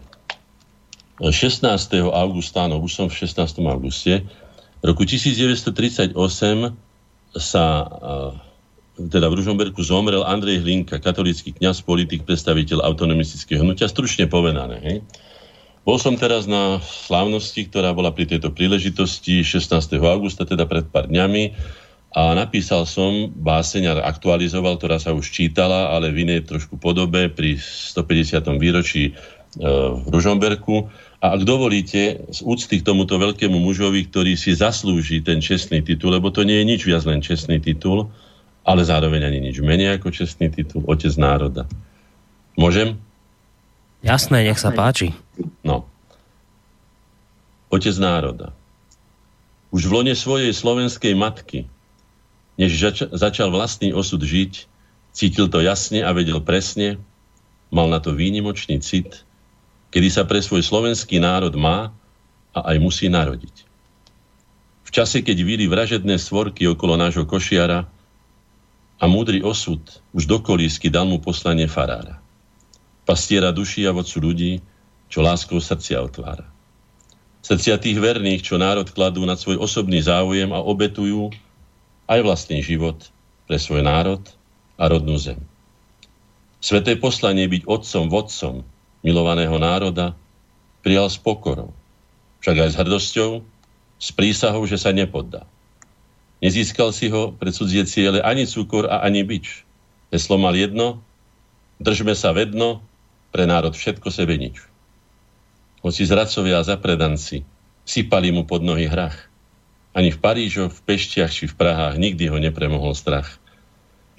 16. 1.19 1.67
augusta, 2.15 2.71
no 2.71 2.79
už 2.79 2.93
som 2.95 3.07
v 3.11 3.27
16. 3.27 3.43
auguste, 3.67 4.23
roku 4.87 5.03
1938 5.03 6.15
sa 7.35 7.67
teda 8.97 9.27
v 9.29 9.35
Ružomberku 9.35 9.83
zomrel 9.83 10.25
Andrej 10.25 10.65
Hlinka, 10.65 11.03
katolický 11.03 11.53
kňaz, 11.53 11.85
politik, 11.85 12.25
predstaviteľ 12.25 12.81
autonomistického 12.87 13.61
hnutia, 13.61 13.91
stručne 13.91 14.25
povedané. 14.31 14.81
Hej? 14.81 14.97
Bol 15.85 15.99
som 16.01 16.15
teraz 16.17 16.49
na 16.49 16.81
slávnosti, 16.81 17.67
ktorá 17.69 17.93
bola 17.93 18.15
pri 18.15 18.31
tejto 18.31 18.55
príležitosti 18.55 19.43
16. 19.43 19.75
augusta, 20.01 20.49
teda 20.49 20.65
pred 20.65 20.87
pár 20.89 21.11
dňami 21.11 21.53
a 22.17 22.33
napísal 22.33 22.89
som 22.89 23.29
báseň 23.29 24.01
aktualizoval, 24.01 24.81
ktorá 24.81 24.97
sa 24.97 25.13
už 25.13 25.29
čítala, 25.29 25.93
ale 25.93 26.09
v 26.09 26.25
inej 26.25 26.49
trošku 26.49 26.81
podobe 26.81 27.29
pri 27.29 27.61
150. 27.61 28.41
výročí 28.57 29.13
e, 29.13 29.21
v 30.01 30.07
Ružomberku. 30.09 30.89
A 31.21 31.37
ak 31.37 31.45
dovolíte, 31.45 32.25
z 32.33 32.41
úcty 32.41 32.81
k 32.81 32.89
tomuto 32.89 33.21
veľkému 33.21 33.61
mužovi, 33.61 34.09
ktorý 34.09 34.33
si 34.33 34.57
zaslúži 34.57 35.21
ten 35.21 35.45
čestný 35.45 35.85
titul, 35.85 36.17
lebo 36.17 36.33
to 36.33 36.41
nie 36.41 36.57
je 36.57 36.65
nič 36.65 36.81
viac 36.89 37.05
len 37.05 37.21
čestný 37.21 37.61
titul, 37.61 38.09
ale 38.65 38.81
zároveň 38.81 39.29
ani 39.29 39.53
nič 39.53 39.61
menej 39.61 40.01
ako 40.01 40.09
čestný 40.09 40.49
titul, 40.49 40.89
otec 40.89 41.13
národa. 41.21 41.69
Môžem? 42.57 42.97
Jasné, 44.01 44.41
nech 44.41 44.57
sa 44.57 44.73
páči. 44.73 45.13
No. 45.61 45.85
Otec 47.69 47.93
národa. 48.01 48.57
Už 49.69 49.85
v 49.85 50.01
lone 50.01 50.15
svojej 50.17 50.57
slovenskej 50.57 51.13
matky, 51.13 51.69
než 52.57 52.71
zača- 52.77 53.13
začal 53.13 53.53
vlastný 53.53 53.93
osud 53.93 54.21
žiť, 54.21 54.53
cítil 55.13 55.49
to 55.49 55.61
jasne 55.61 56.05
a 56.05 56.11
vedel 56.13 56.41
presne, 56.41 57.01
mal 57.73 57.89
na 57.89 58.01
to 58.01 58.17
výnimočný 58.17 58.81
cit, 58.81 59.25
kedy 59.93 60.09
sa 60.13 60.25
pre 60.25 60.43
svoj 60.43 60.65
slovenský 60.65 61.21
národ 61.21 61.53
má 61.57 61.93
a 62.57 62.59
aj 62.73 62.77
musí 62.81 63.07
narodiť. 63.09 63.65
V 64.87 64.91
čase, 64.95 65.21
keď 65.21 65.43
vyli 65.43 65.67
vražedné 65.67 66.17
svorky 66.17 66.65
okolo 66.71 66.97
nášho 66.97 67.27
košiara 67.27 67.85
a 68.97 69.05
múdry 69.05 69.43
osud 69.45 69.83
už 70.17 70.25
do 70.25 70.39
kolísky 70.41 70.89
dal 70.89 71.05
mu 71.05 71.21
poslanie 71.21 71.69
farára 71.69 72.23
pastiera 73.07 73.55
duší 73.55 73.87
a 73.87 73.95
vodcu 73.95 74.19
ľudí, 74.19 74.53
čo 75.07 75.23
láskou 75.23 75.63
srdcia 75.63 76.03
otvára. 76.03 76.51
Srdcia 77.47 77.79
tých 77.79 78.03
verných, 78.03 78.43
čo 78.43 78.59
národ 78.59 78.91
kladú 78.91 79.23
nad 79.23 79.39
svoj 79.39 79.63
osobný 79.63 80.03
záujem 80.03 80.51
a 80.51 80.59
obetujú 80.59 81.31
aj 82.07 82.21
vlastný 82.23 82.63
život 82.63 83.11
pre 83.47 83.59
svoj 83.59 83.83
národ 83.83 84.23
a 84.79 84.91
rodnú 84.91 85.19
zem. 85.19 85.39
Sveté 86.63 86.99
poslanie 86.99 87.47
byť 87.47 87.63
otcom, 87.69 88.05
vodcom 88.11 88.55
milovaného 89.07 89.55
národa 89.61 90.19
prijal 90.83 91.07
s 91.07 91.19
pokorou, 91.19 91.71
však 92.43 92.57
aj 92.59 92.71
s 92.75 92.79
hrdosťou, 92.79 93.31
s 93.97 94.09
prísahou, 94.13 94.67
že 94.67 94.79
sa 94.79 94.91
nepoddá. 94.91 95.47
Nezískal 96.45 96.93
si 96.93 97.09
ho 97.09 97.33
pre 97.33 97.49
cudzie 97.49 97.89
ciele 97.89 98.21
ani 98.21 98.45
cukor 98.45 98.87
a 98.87 99.01
ani 99.03 99.25
bič. 99.25 99.65
Heslo 100.13 100.37
mal 100.37 100.53
jedno, 100.53 101.01
držme 101.81 102.13
sa 102.13 102.37
vedno 102.37 102.85
pre 103.33 103.49
národ 103.49 103.73
všetko 103.73 104.09
sebe 104.13 104.37
nič. 104.37 104.61
Hoci 105.81 106.03
zradcovia 106.05 106.61
a 106.61 106.67
zapredanci 106.67 107.47
sypali 107.87 108.35
mu 108.35 108.45
pod 108.45 108.67
nohy 108.67 108.91
hrach. 108.91 109.17
Ani 109.97 110.13
v 110.13 110.21
Parížoch, 110.21 110.77
v 110.77 110.85
Pešťach 110.85 111.33
či 111.33 111.49
v 111.49 111.57
Prahách 111.57 111.97
nikdy 111.97 112.29
ho 112.29 112.37
nepremohol 112.37 112.93
strach. 112.93 113.41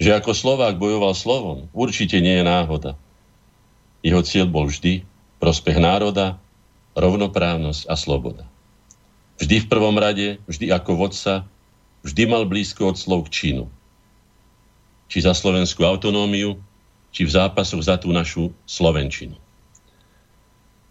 Že 0.02 0.18
ako 0.18 0.34
Slovák 0.34 0.74
bojoval 0.74 1.14
slovom, 1.14 1.70
určite 1.70 2.18
nie 2.18 2.42
je 2.42 2.44
náhoda. 2.44 2.98
Jeho 4.02 4.18
cieľ 4.26 4.50
bol 4.50 4.66
vždy 4.66 5.06
prospech 5.38 5.78
národa, 5.78 6.42
rovnoprávnosť 6.98 7.86
a 7.86 7.94
sloboda. 7.94 8.42
Vždy 9.38 9.62
v 9.62 9.70
prvom 9.70 9.94
rade, 9.94 10.42
vždy 10.50 10.74
ako 10.74 10.98
vodca, 10.98 11.46
vždy 12.02 12.22
mal 12.26 12.42
blízko 12.42 12.90
od 12.90 12.98
slov 12.98 13.30
k 13.30 13.46
činu. 13.46 13.64
Či 15.06 15.22
za 15.22 15.30
slovenskú 15.30 15.86
autonómiu, 15.86 16.58
či 17.14 17.22
v 17.22 17.34
zápasoch 17.38 17.86
za 17.86 17.96
tú 17.96 18.10
našu 18.10 18.50
Slovenčinu. 18.66 19.38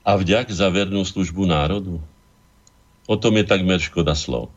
A 0.08 0.16
vďak 0.16 0.48
za 0.48 0.72
vernú 0.72 1.04
službu 1.04 1.44
národu? 1.44 2.00
O 3.04 3.16
tom 3.20 3.36
je 3.36 3.44
takmer 3.44 3.84
škoda 3.84 4.16
slov. 4.16 4.48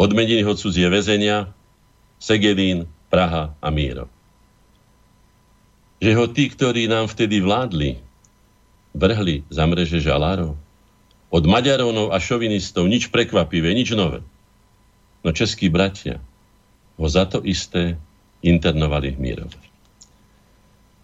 Odmenili 0.00 0.40
ho 0.40 0.56
cudzie 0.56 0.88
väzenia, 0.88 1.52
Segedín, 2.16 2.88
Praha 3.12 3.52
a 3.60 3.68
Mírov. 3.68 4.08
Že 6.00 6.16
ho 6.16 6.24
tí, 6.32 6.48
ktorí 6.48 6.88
nám 6.88 7.12
vtedy 7.12 7.44
vládli, 7.44 8.00
vrhli 8.96 9.44
za 9.52 9.68
mreže 9.68 10.00
žalárov. 10.00 10.56
Od 11.28 11.44
Maďarónov 11.44 12.16
a 12.16 12.18
šovinistov 12.18 12.88
nič 12.88 13.12
prekvapivé, 13.12 13.76
nič 13.76 13.92
nové. 13.92 14.24
No 15.20 15.36
českí 15.36 15.68
bratia 15.68 16.16
ho 16.96 17.04
za 17.04 17.28
to 17.28 17.44
isté 17.44 18.00
internovali 18.40 19.12
v 19.12 19.20
Mírove. 19.20 19.60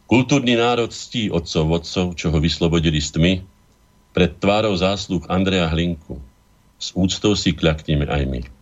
Kultúrny 0.09 0.57
národ 0.57 0.89
ctí 0.89 1.29
otcov 1.29 1.69
vodcov, 1.69 2.17
čo 2.17 2.33
ho 2.33 2.39
vyslobodili 2.41 3.05
s 3.05 3.13
tmy, 3.13 3.45
pred 4.17 4.33
tvárou 4.41 4.73
zásluh 4.73 5.21
Andreja 5.29 5.69
Hlinku. 5.69 6.17
S 6.81 6.97
úctou 6.97 7.37
si 7.37 7.53
kľakneme 7.53 8.09
aj 8.09 8.25
my. 8.25 8.56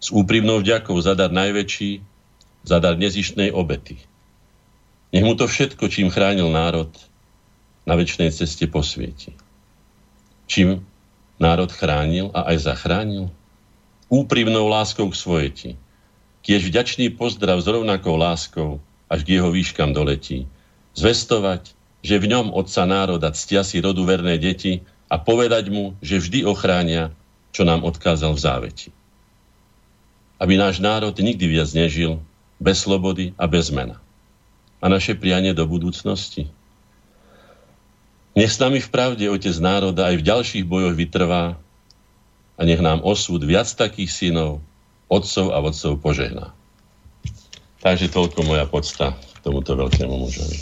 S 0.00 0.08
úprimnou 0.08 0.64
vďakou 0.64 0.96
za 1.00 1.12
dar 1.12 1.28
najväčší, 1.28 2.00
za 2.64 2.80
dar 2.80 2.96
nezištnej 2.96 3.52
obety. 3.52 4.00
Nech 5.12 5.24
mu 5.26 5.36
to 5.36 5.44
všetko, 5.44 5.92
čím 5.92 6.08
chránil 6.08 6.48
národ, 6.48 6.88
na 7.84 7.94
väčšnej 7.96 8.30
ceste 8.30 8.68
posvieti. 8.70 9.34
Čím 10.46 10.84
národ 11.40 11.72
chránil 11.72 12.30
a 12.30 12.52
aj 12.52 12.70
zachránil? 12.70 13.32
Úprimnou 14.10 14.66
láskou 14.68 15.10
k 15.10 15.16
svojeti. 15.16 15.70
Kiež 16.40 16.66
vďačný 16.66 17.14
pozdrav 17.14 17.60
s 17.60 17.66
rovnakou 17.68 18.16
láskou 18.16 18.80
až 19.10 19.26
k 19.26 19.38
jeho 19.38 19.50
výškam 19.50 19.92
doletí. 19.92 20.46
Zvestovať, 20.94 21.74
že 22.00 22.16
v 22.16 22.30
ňom 22.30 22.54
otca 22.54 22.86
národa 22.86 23.34
ctia 23.34 23.66
si 23.66 23.82
rodu 23.82 24.02
verné 24.06 24.38
deti 24.40 24.86
a 25.10 25.18
povedať 25.18 25.68
mu, 25.68 25.98
že 26.00 26.22
vždy 26.22 26.46
ochránia, 26.46 27.10
čo 27.50 27.66
nám 27.66 27.82
odkázal 27.82 28.34
v 28.34 28.40
záveti. 28.40 28.88
Aby 30.40 30.56
náš 30.56 30.80
národ 30.80 31.12
nikdy 31.12 31.44
viac 31.46 31.68
nežil 31.76 32.16
bez 32.56 32.80
slobody 32.80 33.36
a 33.36 33.44
bez 33.44 33.68
mena. 33.68 34.00
A 34.80 34.88
naše 34.88 35.12
prianie 35.12 35.52
do 35.52 35.68
budúcnosti. 35.68 36.48
Nech 38.32 38.48
s 38.48 38.62
nami 38.62 38.80
v 38.80 38.88
pravde 38.88 39.28
Otec 39.28 39.52
národa 39.60 40.08
aj 40.08 40.16
v 40.16 40.26
ďalších 40.26 40.64
bojoch 40.64 40.96
vytrvá 40.96 41.60
a 42.56 42.60
nech 42.64 42.80
nám 42.80 43.04
osud 43.04 43.44
viac 43.44 43.68
takých 43.68 44.08
synov, 44.08 44.64
otcov 45.12 45.52
a 45.52 45.60
vodcov 45.60 46.00
požehná. 46.00 46.56
Takže 47.84 48.08
toľko 48.08 48.40
moja 48.44 48.64
podsta 48.64 49.12
tomuto 49.44 49.76
veľkému 49.76 50.14
mužovi. 50.24 50.56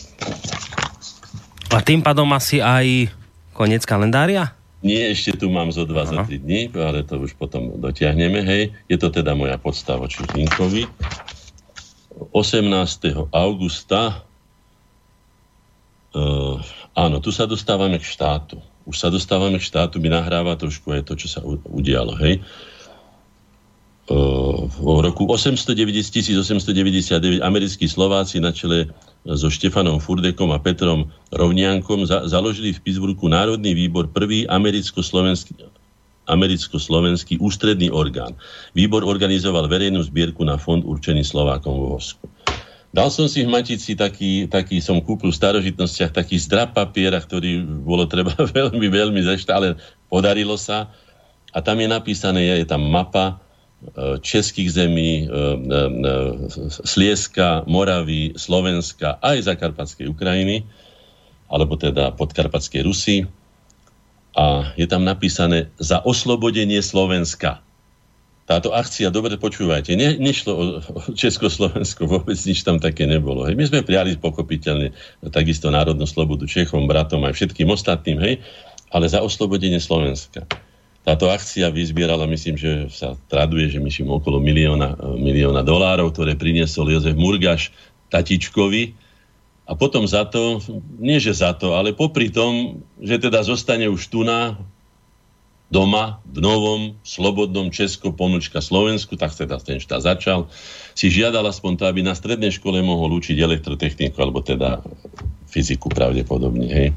A 1.70 1.78
tým 1.84 2.02
pádom 2.02 2.26
asi 2.34 2.58
aj 2.58 3.12
koniec 3.54 3.86
kalendária? 3.86 4.57
Nie, 4.78 5.10
ešte 5.10 5.34
tu 5.42 5.50
mám 5.50 5.74
zo 5.74 5.82
2 5.82 6.10
za 6.10 6.18
3 6.22 6.38
dní, 6.38 6.70
ale 6.78 7.02
to 7.02 7.18
už 7.18 7.34
potom 7.34 7.82
dotiahneme, 7.82 8.46
hej. 8.46 8.70
Je 8.86 8.94
to 8.94 9.10
teda 9.10 9.34
moja 9.34 9.58
podsta 9.58 9.98
voči 9.98 10.22
Hlinkovi. 10.22 10.86
18. 12.30 12.62
augusta 13.34 14.22
uh, 16.14 16.56
áno, 16.94 17.16
tu 17.18 17.34
sa 17.34 17.50
dostávame 17.50 17.98
k 17.98 18.06
štátu. 18.06 18.62
Už 18.86 18.96
sa 18.98 19.10
dostávame 19.10 19.58
k 19.58 19.66
štátu, 19.66 19.98
mi 19.98 20.10
nahráva 20.10 20.54
trošku 20.54 20.94
aj 20.94 21.10
to, 21.10 21.14
čo 21.18 21.26
sa 21.26 21.42
udialo, 21.46 22.14
hej. 22.18 22.38
Uh, 22.38 22.77
v 24.08 25.00
roku 25.04 25.28
890, 25.28 26.24
1899 26.24 27.44
americkí 27.44 27.84
Slováci 27.84 28.40
na 28.40 28.56
čele 28.56 28.88
so 29.28 29.52
Štefanom 29.52 30.00
Furdekom 30.00 30.48
a 30.48 30.56
Petrom 30.56 31.12
Rovniankom 31.28 32.08
za, 32.08 32.24
založili 32.24 32.72
v 32.72 32.80
Pittsburghu 32.80 33.28
Národný 33.28 33.76
výbor, 33.76 34.08
prvý 34.08 34.48
americko-slovenský 34.48 35.60
americko-slovenský 36.28 37.40
ústredný 37.40 37.88
orgán. 37.88 38.36
Výbor 38.76 39.00
organizoval 39.00 39.64
verejnú 39.64 40.04
zbierku 40.04 40.44
na 40.44 40.60
fond 40.60 40.84
určený 40.84 41.24
Slovákom 41.24 41.72
vo 41.72 41.86
Vosku. 41.96 42.28
Dal 42.92 43.08
som 43.08 43.28
si 43.28 43.44
v 43.44 43.52
Matici 43.52 43.96
taký, 43.96 44.44
taký 44.44 44.80
som 44.80 45.00
kúpil 45.00 45.32
v 45.32 45.40
starožitnostiach, 45.40 46.12
taký 46.12 46.36
zdrab 46.40 46.76
papiera, 46.76 47.20
ktorý 47.20 47.64
bolo 47.64 48.04
treba 48.04 48.36
veľmi, 48.60 48.88
veľmi 48.92 49.20
zešte, 49.24 49.52
ale 49.52 49.80
podarilo 50.12 50.56
sa. 50.60 50.92
A 51.52 51.64
tam 51.64 51.80
je 51.80 51.88
napísané, 51.88 52.44
je 52.60 52.68
tam 52.68 52.84
mapa 52.84 53.40
českých 54.20 54.74
zemí, 54.74 55.24
e, 55.24 55.26
e, 55.26 55.82
Slieska, 56.82 57.62
Moravy, 57.70 58.34
Slovenska, 58.34 59.22
aj 59.22 59.46
Zakarpatskej 59.46 60.10
Ukrajiny, 60.10 60.66
alebo 61.46 61.78
teda 61.78 62.12
podkarpatskej 62.18 62.82
Rusy. 62.82 63.16
A 64.34 64.74
je 64.74 64.86
tam 64.86 65.06
napísané 65.06 65.70
za 65.78 66.02
oslobodenie 66.02 66.82
Slovenska. 66.82 67.62
Táto 68.48 68.72
akcia, 68.72 69.12
dobre 69.12 69.36
počúvajte, 69.36 69.92
ne, 69.92 70.16
nešlo 70.16 70.52
o 70.52 70.64
Československo, 71.12 72.08
vôbec 72.08 72.38
nič 72.48 72.64
tam 72.64 72.80
také 72.80 73.04
nebolo. 73.04 73.44
Hej. 73.46 73.54
My 73.54 73.64
sme 73.68 73.86
prijali 73.86 74.16
pochopiteľne 74.18 74.90
takisto 75.30 75.68
národnú 75.68 76.08
slobodu 76.08 76.48
Čechom, 76.48 76.88
bratom 76.88 77.22
aj 77.28 77.36
všetkým 77.36 77.68
ostatným, 77.68 78.18
hej, 78.24 78.34
ale 78.88 79.04
za 79.06 79.20
oslobodenie 79.20 79.78
Slovenska. 79.78 80.48
Táto 81.08 81.32
akcia 81.32 81.72
vyzbierala, 81.72 82.28
myslím, 82.28 82.60
že 82.60 82.92
sa 82.92 83.16
traduje, 83.32 83.72
že 83.72 83.80
myslím 83.80 84.12
okolo 84.12 84.44
milióna, 84.44 85.16
milióna 85.16 85.64
dolárov, 85.64 86.12
ktoré 86.12 86.36
priniesol 86.36 86.92
Jozef 86.92 87.16
Murgaš 87.16 87.72
tatičkovi. 88.12 88.92
A 89.64 89.72
potom 89.72 90.04
za 90.04 90.28
to, 90.28 90.60
nie 91.00 91.16
že 91.16 91.32
za 91.40 91.56
to, 91.56 91.80
ale 91.80 91.96
popri 91.96 92.28
tom, 92.28 92.84
že 93.00 93.16
teda 93.16 93.40
zostane 93.40 93.88
už 93.88 94.04
tu 94.12 94.20
na 94.20 94.60
doma, 95.72 96.20
v 96.28 96.44
novom, 96.44 96.80
slobodnom 97.04 97.72
Česko, 97.72 98.12
pomlčka 98.12 98.60
Slovensku, 98.60 99.16
tak 99.16 99.32
teda 99.32 99.60
ten 99.64 99.80
štát 99.80 100.04
začal, 100.04 100.48
si 100.92 101.08
žiadal 101.08 101.44
aspoň 101.48 101.72
to, 101.76 101.84
aby 101.88 102.00
na 102.04 102.16
strednej 102.16 102.52
škole 102.52 102.80
mohol 102.84 103.16
učiť 103.16 103.36
elektrotechniku, 103.36 104.16
alebo 104.20 104.44
teda 104.44 104.84
fyziku 105.48 105.88
pravdepodobne, 105.88 106.68
hej. 106.68 106.88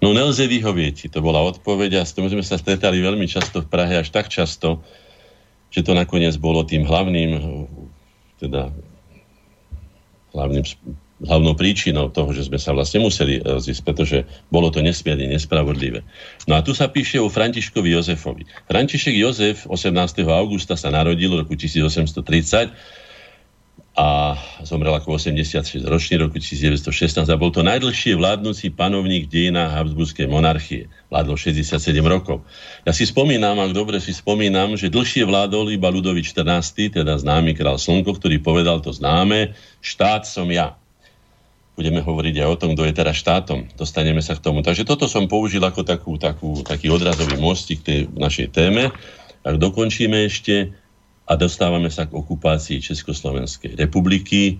No 0.00 0.16
nelze 0.16 0.48
vyhovieť, 0.48 1.12
to 1.12 1.20
bola 1.20 1.44
odpoveď 1.44 2.00
a 2.00 2.08
s 2.08 2.16
tom 2.16 2.24
sme 2.24 2.40
sa 2.40 2.56
stretali 2.56 3.04
veľmi 3.04 3.28
často 3.28 3.60
v 3.60 3.68
Prahe, 3.68 4.00
až 4.00 4.08
tak 4.08 4.32
často, 4.32 4.80
že 5.68 5.84
to 5.84 5.92
nakoniec 5.92 6.40
bolo 6.40 6.64
tým 6.64 6.88
hlavným, 6.88 7.36
teda 8.40 8.72
hlavným, 10.32 10.64
hlavnou 11.20 11.52
príčinou 11.52 12.08
toho, 12.08 12.32
že 12.32 12.48
sme 12.48 12.56
sa 12.56 12.72
vlastne 12.72 13.04
museli 13.04 13.44
rozísť, 13.44 13.82
pretože 13.84 14.24
bolo 14.48 14.72
to 14.72 14.80
nesmierne 14.80 15.28
nespravodlivé. 15.28 16.00
No 16.48 16.56
a 16.56 16.64
tu 16.64 16.72
sa 16.72 16.88
píše 16.88 17.20
o 17.20 17.28
Františkovi 17.28 17.92
Jozefovi. 17.92 18.48
František 18.72 19.12
Jozef 19.12 19.68
18. 19.68 19.92
augusta 20.32 20.80
sa 20.80 20.88
narodil 20.88 21.28
v 21.28 21.44
roku 21.44 21.52
1830 21.52 23.04
a 24.00 24.32
zomrel 24.64 24.96
ako 24.96 25.20
86 25.20 25.84
ročný 25.84 26.24
roku 26.24 26.40
1916 26.40 27.20
a 27.20 27.36
bol 27.36 27.52
to 27.52 27.60
najdlhšie 27.60 28.16
vládnúci 28.16 28.72
panovník 28.72 29.28
v 29.28 29.52
dejinách 29.52 29.76
monarchie. 30.24 30.88
Vládol 31.12 31.36
67 31.36 31.76
rokov. 32.08 32.40
Ja 32.88 32.96
si 32.96 33.04
spomínam, 33.04 33.60
ak 33.60 33.76
dobre 33.76 34.00
si 34.00 34.16
spomínam, 34.16 34.72
že 34.80 34.88
dlhšie 34.88 35.28
vládol 35.28 35.76
iba 35.76 35.92
Ludovič 35.92 36.32
14., 36.32 36.96
teda 36.96 37.20
známy 37.20 37.52
král 37.52 37.76
Slnko, 37.76 38.16
ktorý 38.16 38.40
povedal 38.40 38.80
to 38.80 38.88
známe, 38.88 39.52
štát 39.84 40.24
som 40.24 40.48
ja. 40.48 40.80
Budeme 41.76 42.00
hovoriť 42.00 42.40
aj 42.40 42.48
o 42.48 42.56
tom, 42.56 42.70
kto 42.72 42.88
je 42.88 42.94
teraz 42.96 43.20
štátom. 43.20 43.68
Dostaneme 43.76 44.24
sa 44.24 44.32
k 44.32 44.40
tomu. 44.40 44.64
Takže 44.64 44.88
toto 44.88 45.12
som 45.12 45.28
použil 45.28 45.60
ako 45.60 45.84
takú, 45.84 46.16
takú, 46.16 46.64
taký 46.64 46.88
odrazový 46.88 47.36
mostík 47.36 47.84
k 47.84 47.86
tej 47.86 48.00
našej 48.16 48.48
téme. 48.48 48.88
Ak 49.44 49.60
dokončíme 49.60 50.24
ešte, 50.24 50.72
a 51.30 51.38
dostávame 51.38 51.86
sa 51.94 52.10
k 52.10 52.18
okupácii 52.18 52.82
Československej 52.82 53.78
republiky, 53.78 54.58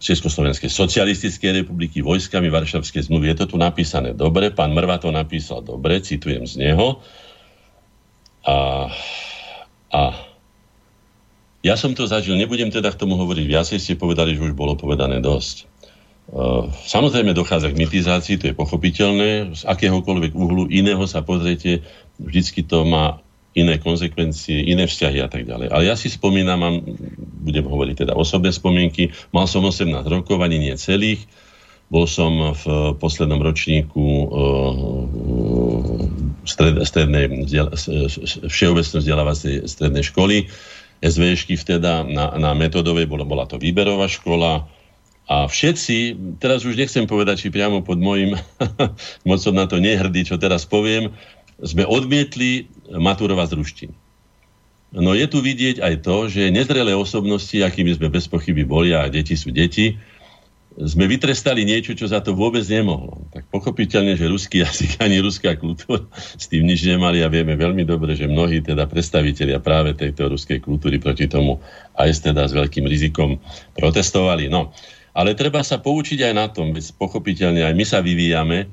Československej 0.00 0.72
socialistickej 0.72 1.64
republiky, 1.64 2.00
vojskami 2.00 2.48
Varšavskej 2.48 3.12
zmluvy. 3.12 3.32
Je 3.32 3.44
to 3.44 3.52
tu 3.52 3.56
napísané 3.60 4.16
dobre, 4.16 4.48
pán 4.48 4.72
Mrva 4.72 4.96
to 4.96 5.12
napísal 5.12 5.60
dobre, 5.60 6.00
citujem 6.00 6.48
z 6.48 6.64
neho. 6.64 7.04
A, 8.48 8.88
a 9.92 10.00
ja 11.60 11.74
som 11.76 11.92
to 11.92 12.08
zažil, 12.08 12.40
nebudem 12.40 12.72
teda 12.72 12.88
k 12.88 13.00
tomu 13.00 13.20
hovoriť 13.20 13.44
viacej, 13.44 13.76
ste 13.76 14.00
povedali, 14.00 14.32
že 14.32 14.48
už 14.48 14.56
bolo 14.56 14.80
povedané 14.80 15.20
dosť. 15.20 15.68
Uh, 16.28 16.68
samozrejme 16.84 17.32
dochádza 17.32 17.72
k 17.72 17.80
mitizácii, 17.84 18.36
to 18.36 18.52
je 18.52 18.56
pochopiteľné. 18.56 19.56
Z 19.56 19.64
akéhokoľvek 19.64 20.32
uhlu 20.36 20.68
iného 20.68 21.04
sa 21.08 21.24
pozriete, 21.24 21.84
vždycky 22.20 22.64
to 22.64 22.84
má 22.84 23.24
iné 23.56 23.80
konsekvencie, 23.80 24.68
iné 24.68 24.84
vzťahy 24.84 25.18
a 25.24 25.28
tak 25.28 25.48
ďalej. 25.48 25.72
Ale 25.72 25.88
ja 25.88 25.96
si 25.96 26.12
spomínam, 26.12 26.60
mám, 26.60 26.76
budem 27.42 27.64
hovoriť 27.64 28.06
teda 28.06 28.12
osobné 28.14 28.52
spomienky, 28.52 29.10
mal 29.32 29.48
som 29.48 29.64
18 29.64 29.88
rokov, 30.06 30.38
ani 30.44 30.60
nie 30.60 30.74
celých, 30.76 31.24
bol 31.88 32.04
som 32.04 32.52
v 32.52 32.64
poslednom 33.00 33.40
ročníku 33.40 34.04
uh, 34.28 34.84
stred, 36.44 36.84
strednej 36.84 37.48
všeobecnej 38.44 39.00
vzdelávacej 39.00 39.64
strednej 39.64 40.04
školy, 40.04 40.52
SVŠky 41.00 41.56
vteda 41.56 42.04
na, 42.04 42.36
na 42.36 42.52
metodovej, 42.52 43.08
bola, 43.08 43.24
bola 43.24 43.48
to 43.48 43.56
výberová 43.56 44.04
škola, 44.04 44.68
a 45.28 45.44
všetci, 45.44 46.16
teraz 46.40 46.64
už 46.64 46.80
nechcem 46.80 47.04
povedať, 47.04 47.44
či 47.44 47.48
priamo 47.52 47.84
pod 47.84 48.00
môjim, 48.00 48.32
moc 49.28 49.38
som 49.44 49.52
na 49.52 49.68
to 49.68 49.76
nehrdý, 49.76 50.24
čo 50.24 50.40
teraz 50.40 50.64
poviem, 50.64 51.12
sme 51.60 51.84
odmietli 51.84 52.64
maturovať 52.88 53.46
z 53.52 53.58
ruštiny. 53.58 53.94
No 54.88 55.12
je 55.12 55.28
tu 55.28 55.44
vidieť 55.44 55.84
aj 55.84 55.94
to, 56.00 56.32
že 56.32 56.48
nezrelé 56.48 56.96
osobnosti, 56.96 57.52
akými 57.60 57.92
sme 57.92 58.08
bez 58.08 58.24
pochyby 58.24 58.64
boli, 58.64 58.96
a 58.96 59.04
deti 59.12 59.36
sú 59.36 59.52
deti, 59.52 60.00
sme 60.78 61.10
vytrestali 61.10 61.66
niečo, 61.66 61.98
čo 61.98 62.06
za 62.06 62.22
to 62.22 62.38
vôbec 62.38 62.62
nemohlo. 62.70 63.26
Tak 63.34 63.50
pochopiteľne, 63.50 64.14
že 64.14 64.30
ruský 64.30 64.62
jazyk 64.64 65.02
ani 65.02 65.18
ruská 65.18 65.58
kultúra 65.58 66.06
s 66.14 66.46
tým 66.46 66.64
nič 66.64 66.86
nemali 66.86 67.20
a 67.20 67.28
vieme 67.28 67.58
veľmi 67.58 67.82
dobre, 67.82 68.14
že 68.14 68.30
mnohí 68.30 68.62
teda 68.62 68.86
predstavitelia 68.86 69.58
práve 69.58 69.98
tejto 69.98 70.30
ruskej 70.30 70.62
kultúry 70.62 71.02
proti 71.02 71.26
tomu 71.26 71.58
aj 71.98 72.30
teda 72.30 72.46
s 72.46 72.54
veľkým 72.54 72.86
rizikom 72.86 73.42
protestovali. 73.74 74.46
No, 74.46 74.70
Ale 75.18 75.34
treba 75.34 75.66
sa 75.66 75.82
poučiť 75.82 76.30
aj 76.30 76.34
na 76.36 76.46
tom, 76.46 76.70
veď 76.70 76.94
pochopiteľne 76.94 77.66
aj 77.66 77.74
my 77.74 77.84
sa 77.84 77.98
vyvíjame, 77.98 78.70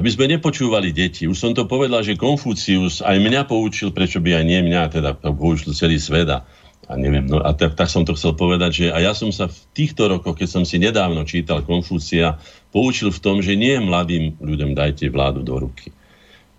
aby 0.00 0.08
sme 0.08 0.32
nepočúvali 0.32 0.96
deti. 0.96 1.28
Už 1.28 1.36
som 1.36 1.52
to 1.52 1.68
povedal, 1.68 2.00
že 2.00 2.16
Konfúcius 2.16 3.04
aj 3.04 3.20
mňa 3.20 3.44
poučil, 3.44 3.92
prečo 3.92 4.16
by 4.24 4.40
aj 4.40 4.44
nie 4.48 4.60
mňa, 4.64 4.82
teda 4.88 5.10
poučil 5.20 5.76
celý 5.76 6.00
svet 6.00 6.24
a, 6.32 6.48
a 6.88 6.92
neviem, 6.96 7.28
no 7.28 7.44
a 7.44 7.52
tak, 7.52 7.76
tak 7.76 7.92
som 7.92 8.08
to 8.08 8.16
chcel 8.16 8.32
povedať, 8.32 8.70
že 8.72 8.86
a 8.88 8.96
ja 9.04 9.12
som 9.12 9.28
sa 9.28 9.52
v 9.52 9.60
týchto 9.76 10.08
rokoch, 10.08 10.40
keď 10.40 10.48
som 10.48 10.64
si 10.64 10.80
nedávno 10.80 11.28
čítal 11.28 11.60
Konfúcia, 11.60 12.40
poučil 12.72 13.12
v 13.12 13.20
tom, 13.20 13.44
že 13.44 13.60
nie 13.60 13.76
mladým 13.76 14.40
ľuďom 14.40 14.72
dajte 14.72 15.12
vládu 15.12 15.44
do 15.44 15.68
ruky. 15.68 15.92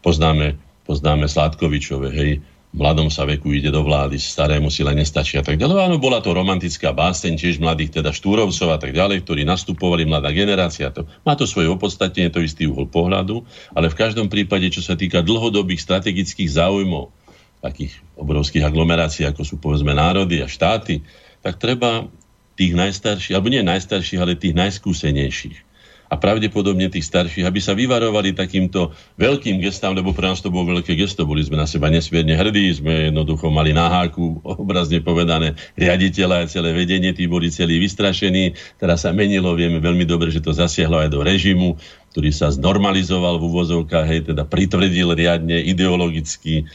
Poznáme, 0.06 0.62
poznáme 0.86 1.26
Sládkovičové, 1.26 2.14
hej, 2.14 2.46
mladom 2.72 3.12
sa 3.12 3.28
veku 3.28 3.52
ide 3.52 3.68
do 3.68 3.84
vlády, 3.84 4.16
starému 4.16 4.72
sila 4.72 4.96
nestačí 4.96 5.36
a 5.36 5.44
tak 5.44 5.60
ďalej. 5.60 5.92
Áno, 5.92 5.98
bola 6.00 6.24
to 6.24 6.32
romantická 6.32 6.96
básteň 6.96 7.36
tiež 7.36 7.60
mladých, 7.60 8.00
teda 8.00 8.16
Štúrovcov 8.16 8.70
a 8.72 8.80
tak 8.80 8.96
ďalej, 8.96 9.28
ktorí 9.28 9.44
nastupovali, 9.44 10.08
mladá 10.08 10.32
generácia. 10.32 10.88
To, 10.96 11.04
má 11.28 11.36
to 11.36 11.44
svoje 11.44 11.68
opodstatnenie, 11.68 12.32
to 12.32 12.40
istý 12.40 12.72
uhol 12.72 12.88
pohľadu, 12.88 13.44
ale 13.76 13.92
v 13.92 14.00
každom 14.00 14.32
prípade, 14.32 14.72
čo 14.72 14.80
sa 14.80 14.96
týka 14.96 15.20
dlhodobých 15.20 15.84
strategických 15.84 16.48
záujmov, 16.48 17.12
takých 17.60 18.00
obrovských 18.18 18.66
aglomerácií, 18.66 19.28
ako 19.28 19.44
sú 19.44 19.56
povedzme 19.60 19.92
národy 19.92 20.40
a 20.42 20.48
štáty, 20.48 21.04
tak 21.44 21.60
treba 21.60 22.08
tých 22.56 22.74
najstarších, 22.74 23.36
alebo 23.36 23.52
nie 23.52 23.62
najstarších, 23.62 24.20
ale 24.22 24.40
tých 24.40 24.56
najskúsenejších 24.56 25.71
a 26.12 26.20
pravdepodobne 26.20 26.92
tých 26.92 27.08
starších, 27.08 27.48
aby 27.48 27.64
sa 27.64 27.72
vyvarovali 27.72 28.36
takýmto 28.36 28.92
veľkým 29.16 29.64
gestám, 29.64 29.96
lebo 29.96 30.12
pre 30.12 30.28
nás 30.28 30.44
to 30.44 30.52
bolo 30.52 30.76
veľké 30.76 31.00
gesto, 31.00 31.24
boli 31.24 31.40
sme 31.40 31.56
na 31.56 31.64
seba 31.64 31.88
nesmierne 31.88 32.36
hrdí, 32.36 32.68
sme 32.76 33.08
jednoducho 33.08 33.48
mali 33.48 33.72
na 33.72 33.88
háku, 33.88 34.44
obrazne 34.44 35.00
povedané, 35.00 35.56
riaditeľa 35.80 36.44
a 36.44 36.50
celé 36.52 36.76
vedenie, 36.76 37.16
tí 37.16 37.32
boli 37.32 37.48
celí 37.48 37.80
vystrašení, 37.80 38.60
teraz 38.76 39.08
sa 39.08 39.16
menilo, 39.16 39.56
vieme 39.56 39.80
veľmi 39.80 40.04
dobre, 40.04 40.36
že 40.36 40.44
to 40.44 40.52
zasiahlo 40.52 41.00
aj 41.00 41.16
do 41.16 41.24
režimu, 41.24 41.80
ktorý 42.12 42.36
sa 42.36 42.52
znormalizoval 42.52 43.40
v 43.40 43.48
úvozovkách, 43.48 44.06
hej, 44.12 44.22
teda 44.36 44.44
pritvrdil 44.44 45.16
riadne, 45.16 45.64
ideologicky 45.64 46.68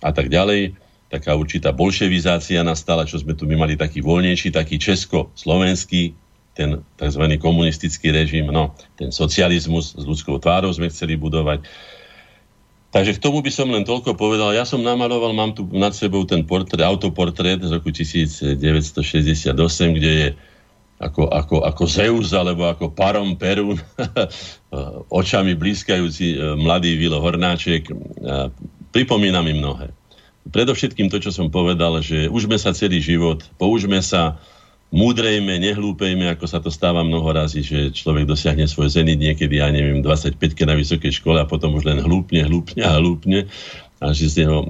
a 0.00 0.16
tak 0.16 0.32
ďalej. 0.32 0.72
Taká 1.12 1.36
určitá 1.36 1.76
bolševizácia 1.76 2.64
nastala, 2.64 3.04
čo 3.04 3.20
sme 3.20 3.36
tu 3.36 3.44
my 3.44 3.56
mali 3.56 3.76
taký 3.76 4.00
voľnejší, 4.00 4.48
taký 4.48 4.80
česko-slovenský 4.80 6.27
ten 6.58 6.82
tzv. 6.98 7.22
komunistický 7.38 8.10
režim, 8.10 8.50
no, 8.50 8.74
ten 8.98 9.14
socializmus 9.14 9.94
s 9.94 10.02
ľudskou 10.02 10.42
tvárou 10.42 10.74
sme 10.74 10.90
chceli 10.90 11.14
budovať. 11.14 11.62
Takže 12.90 13.14
k 13.14 13.22
tomu 13.22 13.38
by 13.44 13.52
som 13.52 13.70
len 13.70 13.86
toľko 13.86 14.18
povedal. 14.18 14.50
Ja 14.50 14.66
som 14.66 14.82
namaloval, 14.82 15.36
mám 15.36 15.54
tu 15.54 15.70
nad 15.70 15.94
sebou 15.94 16.26
ten 16.26 16.42
portrét, 16.42 16.82
autoportrét 16.82 17.62
z 17.62 17.70
roku 17.70 17.94
1968, 17.94 19.54
kde 19.94 20.10
je 20.10 20.28
ako, 20.98 21.30
ako, 21.30 21.56
ako 21.62 21.84
Zeus 21.86 22.34
alebo 22.34 22.66
ako 22.66 22.90
Parom 22.90 23.38
Perun, 23.38 23.78
očami 25.20 25.54
blízkajúci 25.54 26.34
e, 26.34 26.36
mladý 26.58 26.98
Vilo 26.98 27.22
Hornáček. 27.22 27.86
Pripomína 28.90 29.46
mi 29.46 29.54
mnohé. 29.54 29.94
Predovšetkým 30.48 31.06
to, 31.12 31.22
čo 31.22 31.30
som 31.30 31.52
povedal, 31.52 32.02
že 32.02 32.26
užme 32.26 32.58
sa 32.58 32.74
celý 32.74 32.98
život, 32.98 33.46
použme 33.60 34.00
sa 34.02 34.40
múdrejme, 34.88 35.60
nehlúpejme, 35.60 36.32
ako 36.32 36.44
sa 36.48 36.58
to 36.64 36.72
stáva 36.72 37.04
mnoho 37.04 37.28
razy, 37.28 37.60
že 37.60 37.92
človek 37.92 38.24
dosiahne 38.24 38.64
svoj 38.64 38.88
zenit 38.88 39.20
niekedy, 39.20 39.60
ja 39.60 39.68
neviem, 39.68 40.00
25 40.00 40.40
na 40.64 40.74
vysokej 40.76 41.12
škole 41.12 41.36
a 41.36 41.48
potom 41.48 41.76
už 41.76 41.84
len 41.84 42.00
hlúpne, 42.00 42.40
hlúpne 42.44 42.82
a 42.84 42.96
hlúpne 42.96 43.48
a 43.98 44.14
že 44.14 44.30
z 44.30 44.46
neho 44.46 44.62
e, 44.62 44.66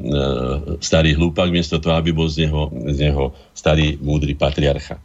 starý 0.81 1.13
hlúpak, 1.13 1.53
miesto 1.53 1.77
toho, 1.77 2.01
aby 2.01 2.17
bol 2.17 2.27
z 2.33 2.49
neho, 2.49 2.73
z 2.73 2.99
neho 3.13 3.37
starý, 3.53 4.01
múdry 4.01 4.33
patriarcha. 4.33 4.97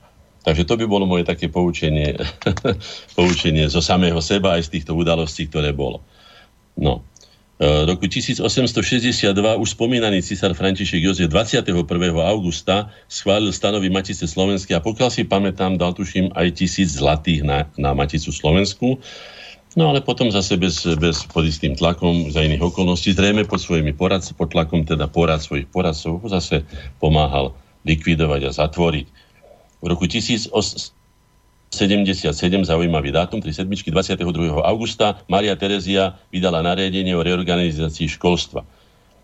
Takže 0.43 0.63
to 0.67 0.75
by 0.79 0.85
bolo 0.87 1.07
moje 1.07 1.27
také 1.27 1.47
poučenie, 1.51 2.15
poučenie 3.17 3.67
zo 3.67 3.83
samého 3.83 4.19
seba 4.23 4.55
aj 4.55 4.67
z 4.67 4.79
týchto 4.79 4.95
udalostí, 4.95 5.47
ktoré 5.47 5.75
bolo. 5.75 6.03
No. 6.79 7.05
E, 7.61 7.85
roku 7.85 8.09
1862 8.09 9.29
už 9.61 9.69
spomínaný 9.77 10.25
cisár 10.25 10.57
František 10.57 11.05
Jozef 11.05 11.29
21. 11.29 11.85
augusta 12.25 12.89
schválil 13.05 13.53
stanovy 13.53 13.93
Matice 13.93 14.25
Slovenskej 14.25 14.77
a 14.77 14.81
pokiaľ 14.81 15.09
si 15.13 15.21
pamätám, 15.21 15.77
dal 15.77 15.93
tuším 15.93 16.33
aj 16.33 16.57
tisíc 16.57 16.97
zlatých 16.97 17.45
na, 17.45 17.69
na 17.77 17.93
Maticu 17.93 18.33
Slovensku. 18.33 18.97
No 19.73 19.89
ale 19.89 20.05
potom 20.05 20.29
zase 20.29 20.57
bez, 20.57 20.85
bez 20.97 21.25
pod 21.29 21.45
istým 21.45 21.73
tlakom 21.73 22.29
za 22.29 22.45
iných 22.45 22.61
okolností, 22.61 23.13
zrejme 23.13 23.45
pod 23.45 23.61
svojimi 23.61 23.93
poradcami, 23.93 24.37
pod 24.37 24.49
tlakom 24.53 24.85
teda 24.85 25.09
porad 25.09 25.41
svojich 25.41 25.65
poradcov, 25.69 26.21
zase 26.29 26.61
pomáhal 27.01 27.57
likvidovať 27.85 28.49
a 28.49 28.51
zatvoriť. 28.53 29.07
V 29.81 29.85
roku 29.85 30.05
1800 30.05 31.02
77, 31.73 32.29
zaujímavý 32.65 33.11
dátum, 33.11 33.41
3 33.41 33.53
sedmičky, 33.53 33.91
22. 33.91 34.61
augusta, 34.61 35.17
Maria 35.25 35.57
Terezia 35.57 36.15
vydala 36.29 36.61
nariadenie 36.61 37.17
o 37.17 37.25
reorganizácii 37.25 38.07
školstva. 38.07 38.61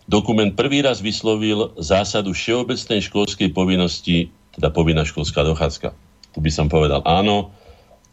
Dokument 0.09 0.49
prvý 0.57 0.81
raz 0.81 1.05
vyslovil 1.05 1.77
zásadu 1.77 2.33
všeobecnej 2.33 3.05
školskej 3.05 3.53
povinnosti, 3.53 4.33
teda 4.57 4.73
povinná 4.73 5.05
školská 5.05 5.45
dochádzka. 5.45 5.93
Tu 6.33 6.39
by 6.41 6.49
som 6.49 6.65
povedal 6.65 7.05
áno, 7.05 7.53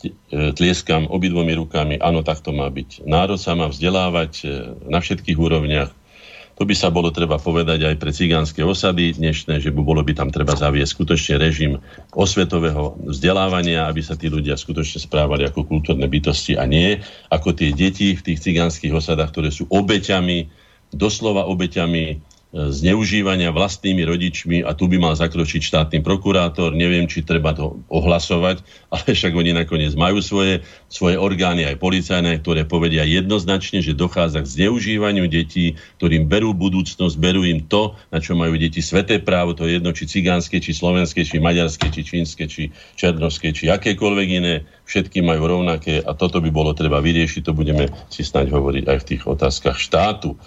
e, 0.04 0.52
tlieskam 0.52 1.08
obidvomi 1.08 1.56
rukami, 1.56 1.96
áno, 1.96 2.20
tak 2.20 2.44
to 2.44 2.52
má 2.52 2.68
byť. 2.68 3.08
Národ 3.08 3.40
sa 3.40 3.56
má 3.56 3.72
vzdelávať 3.72 4.32
e, 4.44 4.46
na 4.92 5.00
všetkých 5.00 5.40
úrovniach, 5.40 5.88
to 6.56 6.64
by 6.64 6.72
sa 6.72 6.88
bolo 6.88 7.12
treba 7.12 7.36
povedať 7.36 7.84
aj 7.84 7.96
pre 8.00 8.10
cigánske 8.16 8.64
osady 8.64 9.12
dnešné, 9.20 9.60
že 9.60 9.68
by 9.68 9.80
bolo 9.84 10.00
by 10.00 10.16
tam 10.16 10.32
treba 10.32 10.56
zaviesť 10.56 10.88
skutočne 10.88 11.34
režim 11.36 11.76
osvetového 12.16 12.96
vzdelávania, 13.12 13.84
aby 13.84 14.00
sa 14.00 14.16
tí 14.16 14.32
ľudia 14.32 14.56
skutočne 14.56 14.96
správali 14.96 15.44
ako 15.44 15.68
kultúrne 15.68 16.08
bytosti 16.08 16.56
a 16.56 16.64
nie 16.64 16.96
ako 17.28 17.52
tie 17.52 17.76
deti 17.76 18.16
v 18.16 18.24
tých 18.24 18.40
cigánskych 18.40 18.88
osadách, 18.88 19.36
ktoré 19.36 19.52
sú 19.52 19.68
obeťami, 19.68 20.48
doslova 20.96 21.44
obeťami 21.44 22.25
zneužívania 22.54 23.50
vlastnými 23.50 24.06
rodičmi 24.06 24.56
a 24.62 24.72
tu 24.72 24.86
by 24.86 24.96
mal 24.96 25.14
zakročiť 25.18 25.60
štátny 25.66 25.98
prokurátor. 26.00 26.72
Neviem, 26.72 27.10
či 27.10 27.26
treba 27.26 27.52
to 27.52 27.82
ohlasovať, 27.90 28.62
ale 28.94 29.06
však 29.12 29.32
oni 29.34 29.52
nakoniec 29.52 29.92
majú 29.98 30.22
svoje, 30.22 30.62
svoje 30.86 31.18
orgány 31.18 31.66
aj 31.66 31.76
policajné, 31.76 32.40
ktoré 32.40 32.64
povedia 32.64 33.04
jednoznačne, 33.04 33.82
že 33.82 33.98
dochádza 33.98 34.46
k 34.46 34.52
zneužívaniu 34.62 35.26
detí, 35.28 35.76
ktorým 36.00 36.30
berú 36.30 36.54
budúcnosť, 36.56 37.18
berú 37.18 37.42
im 37.44 37.66
to, 37.66 37.98
na 38.14 38.22
čo 38.22 38.38
majú 38.38 38.54
deti 38.56 38.80
sveté 38.80 39.20
právo, 39.20 39.52
to 39.52 39.68
je 39.68 39.82
jedno, 39.82 39.92
či 39.92 40.08
cigánske, 40.08 40.62
či 40.62 40.72
slovenské, 40.72 41.26
či 41.26 41.42
maďarské, 41.42 41.92
či 41.92 42.02
čínske, 42.06 42.46
či 42.48 42.70
černovské, 42.96 43.52
či 43.52 43.68
akékoľvek 43.68 44.28
iné, 44.32 44.64
všetky 44.86 45.18
majú 45.20 45.50
rovnaké 45.50 45.98
a 45.98 46.14
toto 46.14 46.38
by 46.38 46.48
bolo 46.54 46.70
treba 46.72 47.02
vyriešiť, 47.02 47.42
to 47.42 47.52
budeme 47.52 47.90
si 48.06 48.22
snať 48.22 48.54
hovoriť 48.54 48.84
aj 48.86 48.98
v 49.02 49.06
tých 49.12 49.22
otázkach 49.26 49.76
štátu. 49.76 50.38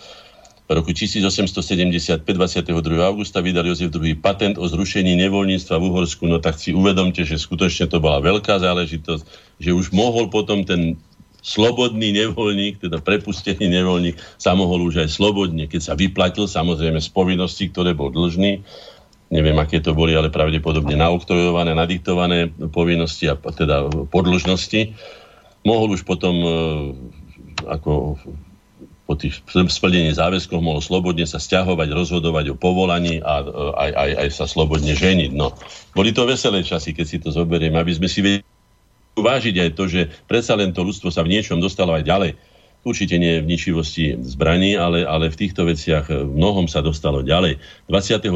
V 0.69 0.77
roku 0.77 0.93
1875, 0.93 2.21
22. 2.21 2.77
augusta, 3.01 3.41
vydal 3.41 3.65
Jozef 3.73 3.89
II 3.89 4.13
patent 4.21 4.53
o 4.61 4.69
zrušení 4.69 5.17
nevoľníctva 5.17 5.81
v 5.81 5.83
Uhorsku. 5.89 6.29
No 6.29 6.37
tak 6.37 6.61
si 6.61 6.77
uvedomte, 6.77 7.25
že 7.25 7.41
skutočne 7.41 7.89
to 7.89 7.97
bola 7.97 8.21
veľká 8.21 8.61
záležitosť, 8.61 9.25
že 9.57 9.73
už 9.73 9.89
mohol 9.89 10.29
potom 10.29 10.61
ten 10.61 11.01
slobodný 11.41 12.13
nevoľník, 12.13 12.85
teda 12.85 13.01
prepustený 13.01 13.65
nevoľník, 13.81 14.21
sa 14.37 14.53
mohol 14.53 14.85
už 14.85 15.01
aj 15.01 15.09
slobodne, 15.09 15.65
keď 15.65 15.81
sa 15.81 15.93
vyplatil, 15.97 16.45
samozrejme 16.45 17.01
z 17.01 17.09
povinností, 17.17 17.73
ktoré 17.73 17.97
bol 17.97 18.13
dlžný, 18.13 18.61
neviem, 19.33 19.57
aké 19.57 19.81
to 19.81 19.97
boli, 19.97 20.13
ale 20.13 20.29
pravdepodobne 20.29 20.93
naoktrojované, 20.93 21.73
nadiktované 21.73 22.53
povinnosti 22.69 23.25
a 23.25 23.33
teda 23.41 23.89
podložnosti, 24.13 24.93
mohol 25.65 25.97
už 25.97 26.05
potom 26.05 26.35
e, 26.45 26.49
ako 27.65 28.21
po 29.09 29.17
tých 29.17 29.41
splnení 29.49 30.13
záväzkov 30.13 30.61
mohol 30.61 30.85
slobodne 30.85 31.25
sa 31.25 31.41
stiahovať, 31.41 31.89
rozhodovať 31.89 32.53
o 32.53 32.55
povolaní 32.55 33.17
a 33.25 33.41
e, 33.41 33.45
aj, 33.73 33.91
aj, 33.97 34.11
aj 34.21 34.29
sa 34.29 34.45
slobodne 34.45 34.93
ženiť. 34.93 35.33
No. 35.33 35.57
Boli 35.97 36.13
to 36.13 36.29
veselé 36.29 36.61
časy, 36.61 36.93
keď 36.93 37.05
si 37.09 37.17
to 37.17 37.33
zoberieme, 37.33 37.81
aby 37.81 37.89
sme 37.89 38.05
si 38.05 38.21
vedeli 38.21 38.45
vážiť 39.17 39.55
aj 39.65 39.69
to, 39.73 39.83
že 39.89 40.01
predsa 40.29 40.53
len 40.53 40.69
to 40.77 40.85
ľudstvo 40.85 41.09
sa 41.09 41.25
v 41.25 41.33
niečom 41.33 41.57
dostalo 41.57 41.97
aj 41.97 42.05
ďalej 42.05 42.31
Určite 42.79 43.19
nie 43.19 43.43
v 43.43 43.49
ničivosti 43.51 44.15
zbraní, 44.23 44.79
ale, 44.79 45.03
ale 45.03 45.27
v 45.27 45.35
týchto 45.35 45.67
veciach 45.67 46.07
mnohom 46.07 46.71
sa 46.71 46.79
dostalo 46.79 47.19
ďalej. 47.19 47.59
22. 47.91 48.31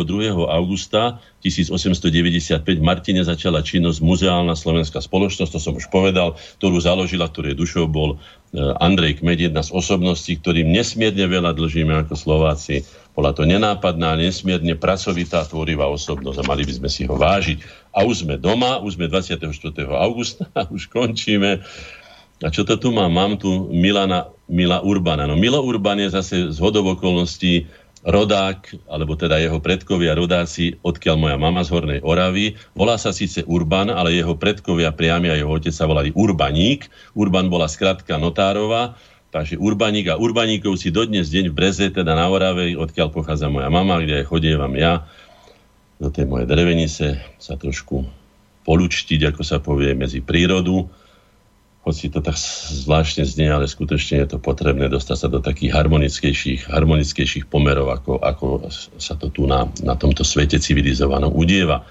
augusta 0.51 1.23
1895 1.39 2.59
v 2.59 2.83
Martine 2.83 3.23
začala 3.23 3.63
činnosť 3.63 4.03
Muzeálna 4.03 4.51
slovenská 4.51 4.99
spoločnosť, 4.99 5.47
to 5.47 5.59
som 5.63 5.79
už 5.79 5.87
povedal, 5.87 6.35
ktorú 6.59 6.75
založila, 6.75 7.31
ktorej 7.31 7.55
dušou 7.55 7.87
bol 7.87 8.19
e, 8.19 8.59
Andrej 8.83 9.23
Kmed, 9.23 9.47
jedna 9.47 9.63
z 9.63 9.71
osobností, 9.71 10.35
ktorým 10.35 10.75
nesmierne 10.75 11.23
veľa 11.23 11.55
dlžíme 11.55 12.03
ako 12.03 12.19
Slováci. 12.19 12.83
Bola 13.15 13.31
to 13.31 13.47
nenápadná, 13.47 14.19
nesmierne 14.19 14.75
pracovitá, 14.75 15.47
tvorivá 15.47 15.87
osobnosť 15.87 16.43
a 16.43 16.47
mali 16.51 16.67
by 16.67 16.83
sme 16.83 16.89
si 16.91 17.07
ho 17.07 17.15
vážiť. 17.15 17.63
A 17.95 18.03
už 18.03 18.27
sme 18.27 18.35
doma, 18.35 18.83
už 18.83 18.99
sme 18.99 19.07
24. 19.07 19.39
augusta, 19.87 20.51
už 20.75 20.91
končíme. 20.91 21.63
A 22.43 22.51
čo 22.51 22.67
to 22.67 22.75
tu 22.75 22.91
mám? 22.91 23.13
Mám 23.13 23.39
tu 23.39 23.71
Milana, 23.71 24.32
Mila 24.51 24.83
Urbana. 24.83 25.23
No 25.27 25.39
Milo 25.39 25.63
Urban 25.63 25.99
je 26.03 26.09
zase 26.11 26.51
z 26.51 26.57
hodov 26.59 26.99
okolností 26.99 27.67
rodák, 28.03 28.91
alebo 28.91 29.15
teda 29.15 29.39
jeho 29.39 29.63
predkovia 29.63 30.11
rodáci, 30.11 30.75
odkiaľ 30.83 31.15
moja 31.15 31.37
mama 31.39 31.63
z 31.63 31.71
Hornej 31.71 31.99
Oravy. 32.03 32.59
Volá 32.75 32.99
sa 32.99 33.15
síce 33.15 33.47
Urban, 33.47 33.87
ale 33.87 34.19
jeho 34.19 34.35
predkovia 34.35 34.91
priami 34.91 35.31
a 35.31 35.39
jeho 35.39 35.47
otec 35.47 35.71
sa 35.71 35.87
volali 35.87 36.11
Urbaník. 36.11 36.91
Urban 37.15 37.47
bola 37.47 37.71
skratka 37.71 38.19
Notárova, 38.19 38.99
takže 39.31 39.55
Urbaník 39.55 40.11
a 40.11 40.19
Urbaníkov 40.19 40.83
si 40.83 40.91
dodnes 40.91 41.31
deň 41.31 41.49
v 41.49 41.55
Breze, 41.55 41.87
teda 41.95 42.11
na 42.11 42.27
Orave, 42.27 42.75
odkiaľ 42.75 43.07
pochádza 43.15 43.47
moja 43.47 43.71
mama, 43.71 44.03
kde 44.03 44.27
chodievam 44.27 44.75
ja, 44.75 45.07
do 46.03 46.11
tej 46.11 46.27
mojej 46.27 46.47
drevenice 46.51 47.23
sa 47.39 47.55
trošku 47.55 48.03
polučtiť, 48.67 49.31
ako 49.31 49.41
sa 49.47 49.63
povie, 49.63 49.95
medzi 49.95 50.19
prírodu 50.19 50.91
hoci 51.83 52.07
to 52.07 52.23
tak 52.23 52.39
zvláštne 52.87 53.27
znie, 53.27 53.51
ale 53.51 53.67
skutočne 53.67 54.23
je 54.23 54.27
to 54.35 54.37
potrebné 54.39 54.87
dostať 54.87 55.17
sa 55.19 55.27
do 55.27 55.43
takých 55.43 55.75
harmonickejších, 55.75 56.71
harmonickejších 56.71 57.51
pomerov, 57.51 57.91
ako, 57.91 58.23
ako 58.23 58.45
sa 58.95 59.19
to 59.19 59.27
tu 59.27 59.43
na, 59.43 59.67
na 59.83 59.99
tomto 59.99 60.23
svete 60.23 60.63
civilizovanom 60.63 61.35
udieva. 61.35 61.83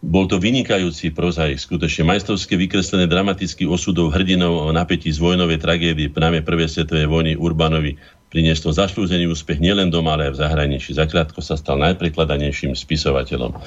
Bol 0.00 0.24
to 0.24 0.40
vynikajúci 0.40 1.12
prozaik, 1.12 1.60
skutočne 1.60 2.08
majstrovské 2.08 2.56
vykreslené 2.56 3.04
dramatický 3.04 3.68
osudov 3.68 4.16
hrdinov 4.16 4.56
o 4.56 4.72
napätí 4.72 5.12
z 5.12 5.20
vojnovej 5.20 5.60
tragédie 5.60 6.08
práve 6.08 6.40
prvej 6.40 6.72
svetovej 6.72 7.04
vojny 7.04 7.32
Urbanovi 7.36 8.00
prinieslo 8.30 8.70
zaslúžený 8.70 9.26
úspech 9.26 9.58
nielen 9.58 9.90
doma, 9.90 10.14
ale 10.14 10.30
aj 10.30 10.38
v 10.38 10.40
zahraničí. 10.46 10.94
Zakrátko 10.94 11.42
sa 11.42 11.58
stal 11.58 11.82
najprekladanejším 11.82 12.78
spisovateľom. 12.78 13.58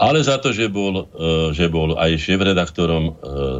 Ale 0.00 0.24
za 0.24 0.40
to, 0.40 0.56
že 0.56 0.72
bol, 0.72 1.04
e, 1.12 1.52
že 1.52 1.68
bol 1.68 2.00
aj 2.00 2.16
šéf-redaktorom 2.16 3.04
e, 3.04 3.12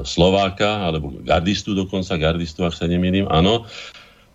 Slováka, 0.08 0.88
alebo 0.88 1.12
gardistu 1.20 1.76
dokonca, 1.76 2.16
gardistu, 2.16 2.64
ak 2.64 2.72
sa 2.72 2.88
nemýlim, 2.88 3.28
áno, 3.28 3.68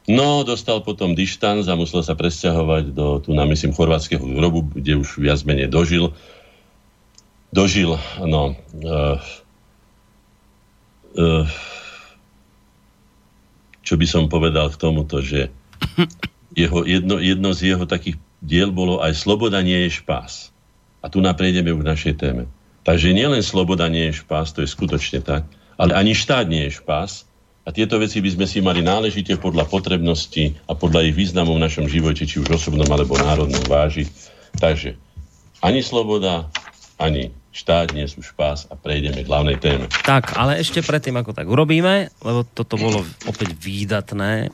No, 0.10 0.42
dostal 0.42 0.82
potom 0.82 1.14
dištanc 1.14 1.70
a 1.70 1.78
musel 1.78 2.02
sa 2.02 2.18
presťahovať 2.18 2.90
do, 2.90 3.22
tu 3.22 3.38
na 3.38 3.46
myslím, 3.46 3.70
chorvátskeho 3.70 4.26
grobu, 4.34 4.66
kde 4.74 4.98
už 4.98 5.22
viac 5.22 5.46
menej 5.46 5.70
dožil. 5.70 6.10
Dožil, 7.54 7.94
no, 8.18 8.58
uh, 8.82 9.22
uh, 11.22 11.46
čo 13.86 13.94
by 13.94 14.06
som 14.10 14.26
povedal 14.26 14.74
k 14.74 14.82
tomuto, 14.82 15.22
že 15.22 15.54
jeho, 16.56 16.84
jedno, 16.84 17.18
jedno 17.22 17.50
z 17.56 17.76
jeho 17.76 17.86
takých 17.88 18.20
diel 18.42 18.74
bolo 18.74 19.00
aj 19.00 19.16
Sloboda 19.16 19.62
nie 19.62 19.88
je 19.88 20.02
špás. 20.02 20.52
A 21.02 21.10
tu 21.10 21.18
naprejdeme 21.22 21.74
k 21.74 21.88
našej 21.88 22.14
téme. 22.22 22.46
Takže 22.82 23.14
nielen 23.14 23.46
sloboda 23.46 23.86
nie 23.90 24.10
je 24.10 24.26
špás, 24.26 24.54
to 24.54 24.66
je 24.66 24.70
skutočne 24.70 25.22
tak, 25.22 25.46
ale 25.78 25.94
ani 25.94 26.18
štát 26.18 26.50
nie 26.50 26.70
je 26.70 26.82
špás. 26.82 27.30
A 27.62 27.70
tieto 27.70 28.02
veci 28.02 28.18
by 28.18 28.30
sme 28.34 28.46
si 28.50 28.58
mali 28.58 28.82
náležite 28.82 29.38
podľa 29.38 29.70
potrebnosti 29.70 30.58
a 30.66 30.74
podľa 30.74 31.14
ich 31.14 31.14
významu 31.14 31.54
v 31.54 31.62
našom 31.62 31.86
živote, 31.86 32.26
či 32.26 32.42
už 32.42 32.58
osobnom 32.58 32.90
alebo 32.90 33.22
národnom 33.22 33.62
vážiť. 33.70 34.10
Takže 34.58 34.98
ani 35.62 35.86
sloboda, 35.86 36.50
ani 36.98 37.30
štát 37.54 37.94
nie 37.94 38.10
sú 38.10 38.26
špás 38.26 38.66
a 38.66 38.74
prejdeme 38.74 39.22
k 39.22 39.30
hlavnej 39.30 39.62
téme. 39.62 39.86
Tak, 40.02 40.34
ale 40.34 40.58
ešte 40.58 40.82
predtým, 40.82 41.22
ako 41.22 41.38
tak 41.38 41.46
urobíme, 41.46 42.10
lebo 42.26 42.42
toto 42.50 42.82
bolo 42.82 43.06
opäť 43.30 43.54
výdatné, 43.62 44.50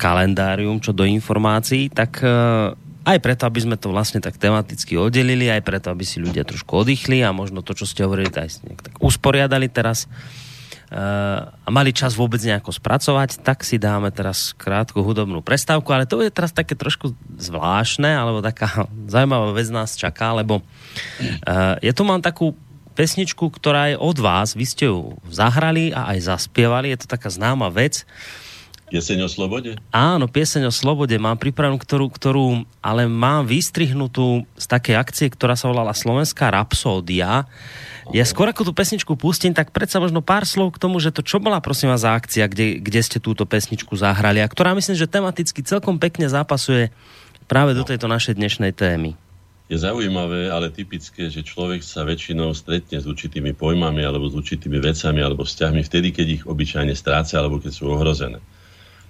kalendárium 0.00 0.80
čo 0.80 0.96
do 0.96 1.04
informácií, 1.04 1.92
tak 1.92 2.24
eh, 2.24 2.72
aj 3.04 3.18
preto, 3.20 3.44
aby 3.44 3.60
sme 3.60 3.76
to 3.76 3.92
vlastne 3.92 4.24
tak 4.24 4.40
tematicky 4.40 4.96
oddelili, 4.96 5.52
aj 5.52 5.60
preto, 5.60 5.92
aby 5.92 6.00
si 6.08 6.16
ľudia 6.16 6.48
trošku 6.48 6.72
oddychli 6.72 7.20
a 7.20 7.36
možno 7.36 7.60
to, 7.60 7.76
čo 7.76 7.84
ste 7.84 8.08
hovorili, 8.08 8.32
aj 8.32 8.64
tak 8.80 8.96
usporiadali 9.04 9.68
teraz 9.68 10.08
eh, 10.88 10.96
a 11.44 11.68
mali 11.68 11.92
čas 11.92 12.16
vôbec 12.16 12.40
nejako 12.40 12.72
spracovať, 12.72 13.44
tak 13.44 13.68
si 13.68 13.76
dáme 13.76 14.08
teraz 14.08 14.56
krátku 14.56 15.04
hudobnú 15.04 15.44
prestávku, 15.44 15.92
ale 15.92 16.08
to 16.08 16.24
je 16.24 16.32
teraz 16.32 16.56
také 16.56 16.72
trošku 16.72 17.12
zvláštne, 17.36 18.08
alebo 18.08 18.40
taká 18.40 18.88
zaujímavá 19.12 19.52
vec 19.52 19.68
nás 19.68 19.92
čaká, 19.92 20.32
lebo 20.32 20.64
ja 21.84 21.92
tu 21.92 22.02
mám 22.08 22.24
takú 22.24 22.56
pesničku, 22.94 23.50
ktorá 23.50 23.92
je 23.92 23.96
od 23.98 24.16
vás, 24.22 24.54
vy 24.54 24.64
ste 24.64 24.86
ju 24.86 25.18
zahrali 25.28 25.90
a 25.90 26.14
aj 26.14 26.30
zaspievali, 26.30 26.94
je 26.94 27.04
to 27.04 27.10
taká 27.10 27.28
známa 27.28 27.68
vec, 27.68 28.06
Pieseň 28.92 29.24
o 29.24 29.28
slobode? 29.32 29.80
Áno, 29.90 30.28
pieseň 30.28 30.68
o 30.68 30.72
slobode 30.72 31.16
mám 31.16 31.40
pripravenú, 31.40 31.80
ktorú, 31.80 32.12
ktorú 32.12 32.46
ale 32.84 33.08
mám 33.08 33.48
vystrihnutú 33.48 34.44
z 34.60 34.66
takej 34.68 34.94
akcie, 35.00 35.26
ktorá 35.32 35.56
sa 35.56 35.72
volala 35.72 35.96
Slovenská 35.96 36.52
rapsódia. 36.52 37.48
Ja 38.12 38.24
skôr 38.28 38.52
ako 38.52 38.68
tú 38.68 38.72
pesničku 38.76 39.16
pustím, 39.16 39.56
tak 39.56 39.72
predsa 39.72 39.96
možno 39.96 40.20
pár 40.20 40.44
slov 40.44 40.76
k 40.76 40.82
tomu, 40.84 41.00
že 41.00 41.08
to 41.08 41.24
čo 41.24 41.40
bola 41.40 41.64
prosím 41.64 41.88
vás 41.88 42.04
za 42.04 42.12
akcia, 42.12 42.44
kde, 42.44 42.76
kde 42.76 43.00
ste 43.00 43.18
túto 43.24 43.48
pesničku 43.48 43.96
zahrali 43.96 44.44
a 44.44 44.50
ktorá 44.52 44.76
myslím, 44.76 45.00
že 45.00 45.08
tematicky 45.08 45.64
celkom 45.64 45.96
pekne 45.96 46.28
zápasuje 46.28 46.92
práve 47.48 47.72
do 47.72 47.88
tejto 47.88 48.04
našej 48.04 48.36
dnešnej 48.36 48.76
témy. 48.76 49.16
Je 49.64 49.80
zaujímavé, 49.80 50.52
ale 50.52 50.68
typické, 50.68 51.32
že 51.32 51.40
človek 51.40 51.80
sa 51.80 52.04
väčšinou 52.04 52.52
stretne 52.52 53.00
s 53.00 53.08
určitými 53.08 53.56
pojmami 53.56 54.04
alebo 54.04 54.28
s 54.28 54.36
určitými 54.36 54.76
vecami 54.76 55.24
alebo 55.24 55.48
vzťahmi 55.48 55.80
vtedy, 55.80 56.12
keď 56.12 56.26
ich 56.28 56.42
obyčajne 56.44 56.92
stráca 56.92 57.40
alebo 57.40 57.56
keď 57.56 57.72
sú 57.72 57.88
ohrozené. 57.88 58.44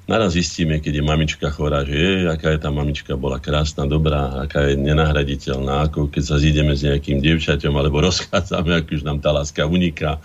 Naraz 0.05 0.37
zistíme, 0.37 0.85
keď 0.85 1.01
je 1.01 1.05
mamička 1.05 1.49
chorá, 1.49 1.81
že 1.81 1.97
je, 1.97 2.29
aká 2.29 2.53
je 2.53 2.61
tá 2.61 2.69
mamička, 2.69 3.17
bola 3.17 3.41
krásna, 3.41 3.89
dobrá, 3.89 4.45
aká 4.45 4.69
je 4.69 4.77
nenahraditeľná, 4.77 5.89
ako 5.89 6.13
keď 6.13 6.23
sa 6.29 6.37
zídeme 6.37 6.77
s 6.77 6.85
nejakým 6.85 7.25
dievčaťom 7.25 7.73
alebo 7.73 8.03
rozchádzame, 8.09 8.85
ak 8.85 8.93
už 8.93 9.01
nám 9.01 9.25
tá 9.25 9.33
láska 9.33 9.65
uniká, 9.65 10.21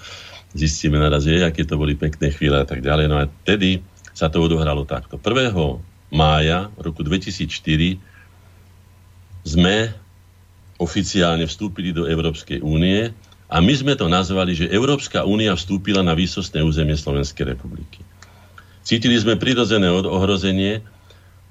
zistíme 0.52 1.00
naraz, 1.00 1.24
že 1.24 1.48
aké 1.48 1.64
to 1.64 1.80
boli 1.80 1.96
pekné 1.96 2.28
chvíle 2.36 2.60
a 2.60 2.68
tak 2.68 2.84
ďalej. 2.84 3.06
No 3.08 3.24
a 3.24 3.32
tedy 3.48 3.80
sa 4.12 4.28
to 4.28 4.44
odohralo 4.44 4.84
takto. 4.84 5.16
1. 5.16 5.56
mája 6.12 6.68
roku 6.76 7.00
2004 7.00 7.48
sme 9.48 9.96
oficiálne 10.76 11.48
vstúpili 11.48 11.96
do 11.96 12.04
Európskej 12.04 12.60
únie 12.60 13.16
a 13.48 13.64
my 13.64 13.74
sme 13.80 13.96
to 13.96 14.12
nazvali, 14.12 14.60
že 14.60 14.68
Európska 14.68 15.24
únia 15.24 15.56
vstúpila 15.56 16.04
na 16.04 16.12
výsostné 16.20 16.60
územie 16.60 17.00
Slovenskej 17.00 17.56
republiky. 17.56 18.04
Cítili 18.84 19.20
sme 19.20 19.36
prirodzené 19.36 19.92
ohrozenie 19.92 20.82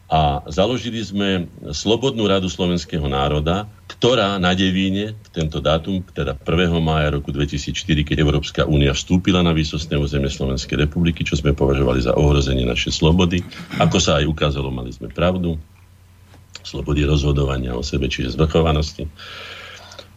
a 0.08 0.40
založili 0.48 1.04
sme 1.04 1.52
Slobodnú 1.68 2.24
radu 2.24 2.48
slovenského 2.48 3.04
národa, 3.04 3.68
ktorá 3.92 4.40
na 4.40 4.56
Devíne, 4.56 5.12
tento 5.36 5.60
dátum, 5.60 6.00
teda 6.00 6.32
1. 6.32 6.80
mája 6.80 7.12
roku 7.12 7.28
2004, 7.28 8.08
keď 8.08 8.16
Európska 8.24 8.64
únia 8.64 8.96
vstúpila 8.96 9.44
na 9.44 9.52
výsostné 9.52 10.00
územie 10.00 10.32
Slovenskej 10.32 10.88
republiky, 10.88 11.28
čo 11.28 11.36
sme 11.36 11.52
považovali 11.52 12.00
za 12.00 12.16
ohrozenie 12.16 12.64
našej 12.64 12.96
slobody. 12.96 13.44
Ako 13.76 14.00
sa 14.00 14.16
aj 14.16 14.32
ukázalo, 14.32 14.72
mali 14.72 14.96
sme 14.96 15.12
pravdu. 15.12 15.60
Slobody 16.64 17.04
rozhodovania 17.04 17.76
o 17.76 17.84
sebe, 17.84 18.08
čiže 18.08 18.36
zvrchovanosti 18.36 19.04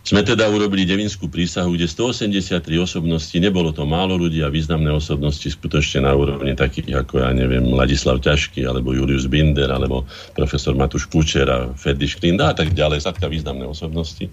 sme 0.01 0.25
teda 0.25 0.49
urobili 0.49 0.81
devinskú 0.81 1.29
prísahu, 1.29 1.77
kde 1.77 1.85
183 1.85 2.57
osobností, 2.81 3.37
nebolo 3.37 3.69
to 3.69 3.85
málo 3.85 4.17
ľudí 4.17 4.41
a 4.41 4.49
významné 4.49 4.89
osobnosti 4.89 5.45
skutočne 5.45 6.09
na 6.09 6.17
úrovni 6.17 6.57
takých 6.57 7.05
ako, 7.05 7.21
ja 7.21 7.29
neviem, 7.29 7.69
Ladislav 7.69 8.17
Ťažký, 8.17 8.65
alebo 8.65 8.97
Julius 8.97 9.29
Binder, 9.29 9.69
alebo 9.69 10.09
profesor 10.33 10.73
Matúš 10.73 11.05
Kučera, 11.05 11.69
Ferdi 11.77 12.09
Šklinda 12.09 12.49
a 12.49 12.55
tak 12.57 12.73
ďalej, 12.73 13.05
sadka 13.05 13.29
významné 13.29 13.61
osobnosti. 13.69 14.25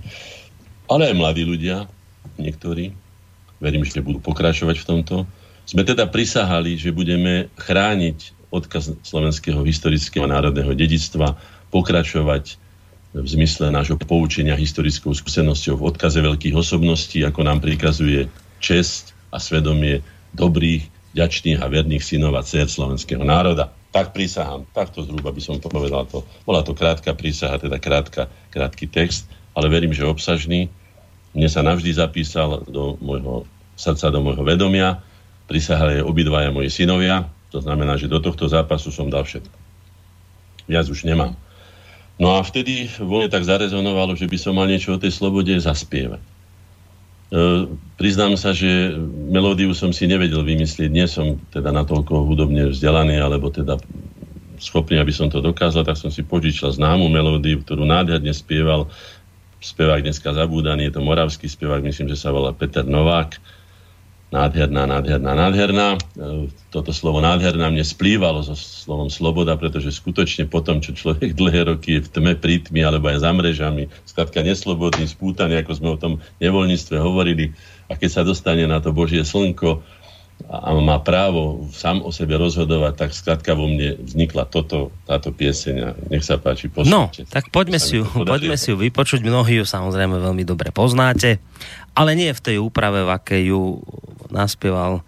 Ale 0.89 1.12
aj 1.12 1.15
mladí 1.20 1.45
ľudia, 1.45 1.85
niektorí, 2.40 2.97
verím, 3.61 3.85
že 3.85 4.01
budú 4.01 4.24
pokračovať 4.24 4.77
v 4.81 4.89
tomto, 4.89 5.16
sme 5.69 5.85
teda 5.85 6.09
prisahali, 6.09 6.81
že 6.81 6.97
budeme 6.97 7.53
chrániť 7.61 8.49
odkaz 8.49 8.97
slovenského 9.05 9.61
historického 9.69 10.24
národného 10.24 10.73
dedictva, 10.73 11.36
pokračovať 11.69 12.57
v 13.16 13.24
zmysle 13.24 13.72
nášho 13.72 13.97
poučenia 13.97 14.52
historickou 14.52 15.16
skúsenosťou 15.16 15.80
v 15.80 15.86
odkaze 15.89 16.20
veľkých 16.20 16.52
osobností, 16.52 17.24
ako 17.24 17.40
nám 17.40 17.64
prikazuje 17.64 18.28
čest 18.60 19.16
a 19.32 19.40
svedomie 19.40 20.05
dobrých, 20.36 20.85
ďačných 21.16 21.59
a 21.64 21.66
verných 21.72 22.05
synov 22.05 22.36
a 22.36 22.44
dcer 22.44 22.68
slovenského 22.68 23.24
národa. 23.24 23.72
Tak 23.89 24.12
prísahám, 24.12 24.68
takto 24.76 25.01
zhruba 25.01 25.32
by 25.32 25.40
som 25.40 25.56
povedal 25.56 26.05
to. 26.05 26.20
Bola 26.44 26.60
to 26.60 26.76
krátka 26.76 27.16
prísaha, 27.16 27.56
teda 27.56 27.80
krátka, 27.80 28.28
krátky 28.52 28.85
text, 28.93 29.24
ale 29.56 29.72
verím, 29.72 29.97
že 29.97 30.05
obsažný. 30.05 30.68
Mne 31.32 31.48
sa 31.48 31.64
navždy 31.64 31.97
zapísal 31.97 32.68
do 32.68 33.01
môjho 33.01 33.48
srdca, 33.80 34.12
do 34.12 34.20
môjho 34.20 34.44
vedomia. 34.44 35.01
Prisahali 35.48 36.05
obidvaja 36.05 36.52
moji 36.52 36.68
synovia, 36.68 37.24
to 37.48 37.64
znamená, 37.64 37.97
že 37.97 38.12
do 38.12 38.20
tohto 38.20 38.44
zápasu 38.44 38.93
som 38.93 39.09
dal 39.09 39.24
všetko. 39.24 39.56
Viac 40.68 40.85
už 40.93 41.09
nemám. 41.09 41.32
No 42.19 42.35
a 42.35 42.43
vtedy 42.43 42.90
vo 42.99 43.23
mne 43.23 43.31
tak 43.31 43.47
zarezonovalo, 43.47 44.19
že 44.19 44.27
by 44.27 44.39
som 44.39 44.59
mal 44.59 44.66
niečo 44.66 44.95
o 44.95 45.01
tej 45.01 45.15
slobode 45.15 45.55
zaspievať. 45.55 46.19
E, 46.19 46.28
priznám 47.95 48.35
sa, 48.35 48.51
že 48.51 48.99
melódiu 49.31 49.70
som 49.70 49.95
si 49.95 50.11
nevedel 50.11 50.43
vymyslieť, 50.43 50.90
nie 50.90 51.07
som 51.07 51.39
teda 51.55 51.70
natoľko 51.70 52.27
hudobne 52.27 52.74
vzdelaný, 52.74 53.23
alebo 53.23 53.55
teda 53.55 53.78
schopný, 54.59 54.99
aby 54.99 55.15
som 55.15 55.31
to 55.31 55.39
dokázal, 55.39 55.86
tak 55.86 55.95
som 55.95 56.11
si 56.11 56.27
požičal 56.27 56.74
známu 56.74 57.07
melódiu, 57.07 57.62
ktorú 57.62 57.86
nádherne 57.86 58.35
spieval 58.35 58.90
spevák 59.62 60.03
dneska 60.03 60.35
zabúdaný, 60.35 60.90
je 60.90 60.95
to 60.99 61.03
moravský 61.03 61.47
spevák, 61.47 61.82
myslím, 61.86 62.11
že 62.11 62.19
sa 62.19 62.31
volá 62.31 62.55
Peter 62.55 62.86
Novák. 62.86 63.39
Nádherná, 64.28 64.84
nádherná, 64.84 65.32
nádherná. 65.32 65.88
E, 65.96 65.98
toto 66.68 66.92
slovo 66.92 67.24
nádherná 67.24 67.72
mne 67.72 67.84
splývalo 67.84 68.44
so 68.44 68.52
slovom 68.52 69.09
sloboda, 69.09 69.56
pretože 69.56 69.88
skutočne 69.92 70.44
po 70.48 70.60
tom, 70.60 70.84
čo 70.84 70.92
človek 70.92 71.32
dlhé 71.40 71.72
roky 71.72 71.98
je 71.98 72.05
v 72.05 72.09
tme, 72.12 72.32
prítmi 72.36 72.84
alebo 72.84 73.09
aj 73.09 73.24
za 73.24 73.30
mrežami, 73.32 73.88
skladka 74.05 74.44
neslobodný, 74.44 75.09
spútaný, 75.09 75.60
ako 75.60 75.72
sme 75.72 75.88
o 75.94 76.00
tom 76.00 76.12
nevoľníctve 76.44 76.96
hovorili, 77.00 77.56
a 77.88 77.96
keď 77.96 78.10
sa 78.20 78.22
dostane 78.24 78.68
na 78.68 78.84
to 78.84 78.92
Božie 78.92 79.24
slnko, 79.24 79.80
a 80.46 80.70
má 80.78 81.02
právo 81.02 81.66
sám 81.74 82.00
o 82.06 82.14
sebe 82.14 82.38
rozhodovať, 82.38 82.94
tak 82.94 83.10
skladka 83.10 83.59
vo 83.59 83.66
mne 83.66 83.98
vznikla 83.98 84.46
toto, 84.46 84.94
táto 85.05 85.34
pieseň 85.34 85.98
nech 86.14 86.22
sa 86.22 86.38
páči, 86.38 86.70
poslúčte. 86.70 87.26
No, 87.26 87.28
tak 87.28 87.50
poďme 87.50 87.82
si, 87.82 87.98
ju, 87.98 88.06
poďme 88.06 88.55
si 88.55 88.70
ju 88.70 88.78
vypočuť, 88.78 89.20
mnohí 89.26 89.60
ju 89.60 89.66
samozrejme 89.66 90.14
veľmi 90.14 90.46
dobre 90.46 90.70
poznáte, 90.70 91.42
ale 91.99 92.15
nie 92.15 92.31
v 92.31 92.45
tej 92.45 92.57
úprave, 92.62 93.03
v 93.03 93.11
akej 93.11 93.43
ju 93.51 93.83
naspieval 94.31 95.03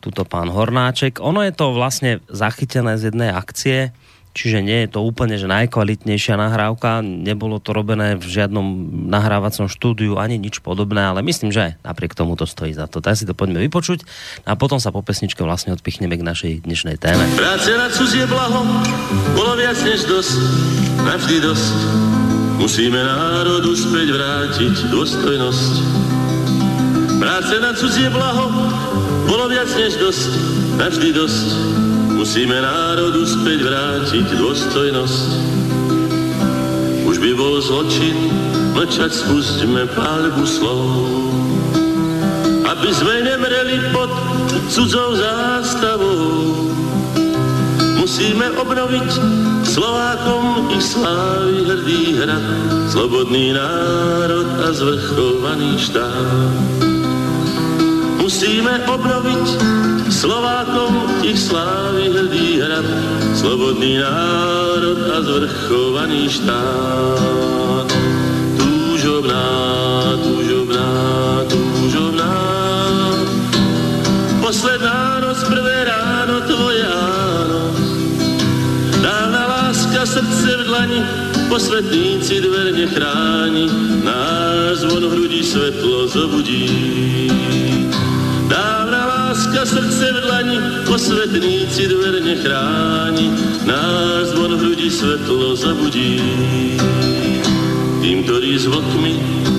tuto 0.00 0.24
pán 0.24 0.48
Hornáček. 0.48 1.20
Ono 1.20 1.44
je 1.44 1.52
to 1.52 1.76
vlastne 1.76 2.24
zachytené 2.32 2.96
z 2.96 3.12
jednej 3.12 3.28
akcie, 3.36 3.92
Čiže 4.30 4.62
nie 4.62 4.86
je 4.86 4.94
to 4.94 5.02
úplne 5.02 5.34
že 5.34 5.50
najkvalitnejšia 5.50 6.38
nahrávka, 6.38 7.02
nebolo 7.02 7.58
to 7.58 7.74
robené 7.74 8.14
v 8.14 8.22
žiadnom 8.22 8.62
nahrávacom 9.10 9.66
štúdiu 9.66 10.22
ani 10.22 10.38
nič 10.38 10.62
podobné, 10.62 11.02
ale 11.02 11.26
myslím, 11.26 11.50
že 11.50 11.74
napriek 11.82 12.14
tomu 12.14 12.38
to 12.38 12.46
stojí 12.46 12.70
za 12.70 12.86
to. 12.86 13.02
Tak 13.02 13.18
si 13.18 13.26
to 13.26 13.34
poďme 13.34 13.58
vypočuť 13.66 14.06
a 14.46 14.54
potom 14.54 14.78
sa 14.78 14.94
po 14.94 15.02
pesničke 15.02 15.42
vlastne 15.42 15.74
odpichneme 15.74 16.14
k 16.14 16.22
našej 16.22 16.52
dnešnej 16.62 17.02
téme. 17.02 17.26
Práce 17.34 17.74
na 17.74 17.90
cudzie 17.90 18.22
blaho 18.30 18.62
bolo 19.34 19.58
viac 19.58 19.82
než 19.82 20.06
dosť, 20.06 20.34
navždy 21.02 21.36
dosť. 21.42 22.29
Musíme 22.60 23.00
národu 23.00 23.72
späť 23.72 24.12
vrátiť 24.12 24.92
dôstojnosť. 24.92 25.72
Práce 27.16 27.54
na 27.56 27.72
cudzie 27.72 28.12
blaho 28.12 28.52
bolo 29.24 29.48
viac 29.48 29.72
než 29.80 29.96
dosť, 29.96 30.30
navždy 30.76 31.10
dosť 31.16 31.48
Musíme 32.20 32.52
národu 32.52 33.24
späť 33.24 33.64
vrátiť 33.64 34.36
dôstojnosť. 34.36 35.28
Už 37.08 37.16
by 37.16 37.32
bol 37.32 37.56
zločin 37.64 38.12
mlčať, 38.76 39.08
spustíme 39.08 39.88
pálbu 39.96 40.44
slov. 40.44 40.84
Aby 42.68 42.90
sme 42.92 43.24
nemreli 43.24 43.80
pod 43.96 44.12
cudzou 44.68 45.16
zástavou. 45.16 46.39
Musíme 48.10 48.50
obnoviť 48.58 49.10
Slovákom 49.62 50.66
ich 50.74 50.82
slávy 50.82 51.62
hrdý 51.62 52.18
hrad, 52.18 52.42
slobodný 52.90 53.54
národ 53.54 54.50
a 54.66 54.74
zvrchovaný 54.74 55.78
štát. 55.78 56.82
Musíme 58.18 58.82
obnoviť 58.90 59.46
Slovákom 60.10 61.22
ich 61.22 61.38
slávy 61.38 62.10
hrdý 62.10 62.58
hrad, 62.58 62.82
slobodný 63.38 64.02
národ 64.02 64.98
a 65.06 65.16
zvrchovaný 65.22 66.26
štát. 66.34 67.86
Túžobná, 68.58 69.46
túžobná, 70.18 70.90
túžobná, 71.46 72.34
posledná 74.42 75.09
posvetníci 81.50 82.38
dverne 82.46 82.86
chráni, 82.86 83.66
náš 84.06 84.86
zvon 84.86 85.02
hrudi 85.02 85.42
svetlo 85.42 86.06
zobudí. 86.06 87.26
Dávna 88.46 89.02
láska 89.06 89.66
srdce 89.66 90.14
v 90.14 90.18
dlani, 90.30 90.58
posvetníci 90.86 91.90
dverne 91.90 92.38
chráni, 92.38 93.34
nás 93.66 94.30
zvon 94.30 94.54
hrudi 94.62 94.86
svetlo 94.94 95.58
zabudí. 95.58 96.22
Tým, 97.98 98.22
ktorí 98.24 98.54
s 98.54 98.70
vlkmi 98.70 99.14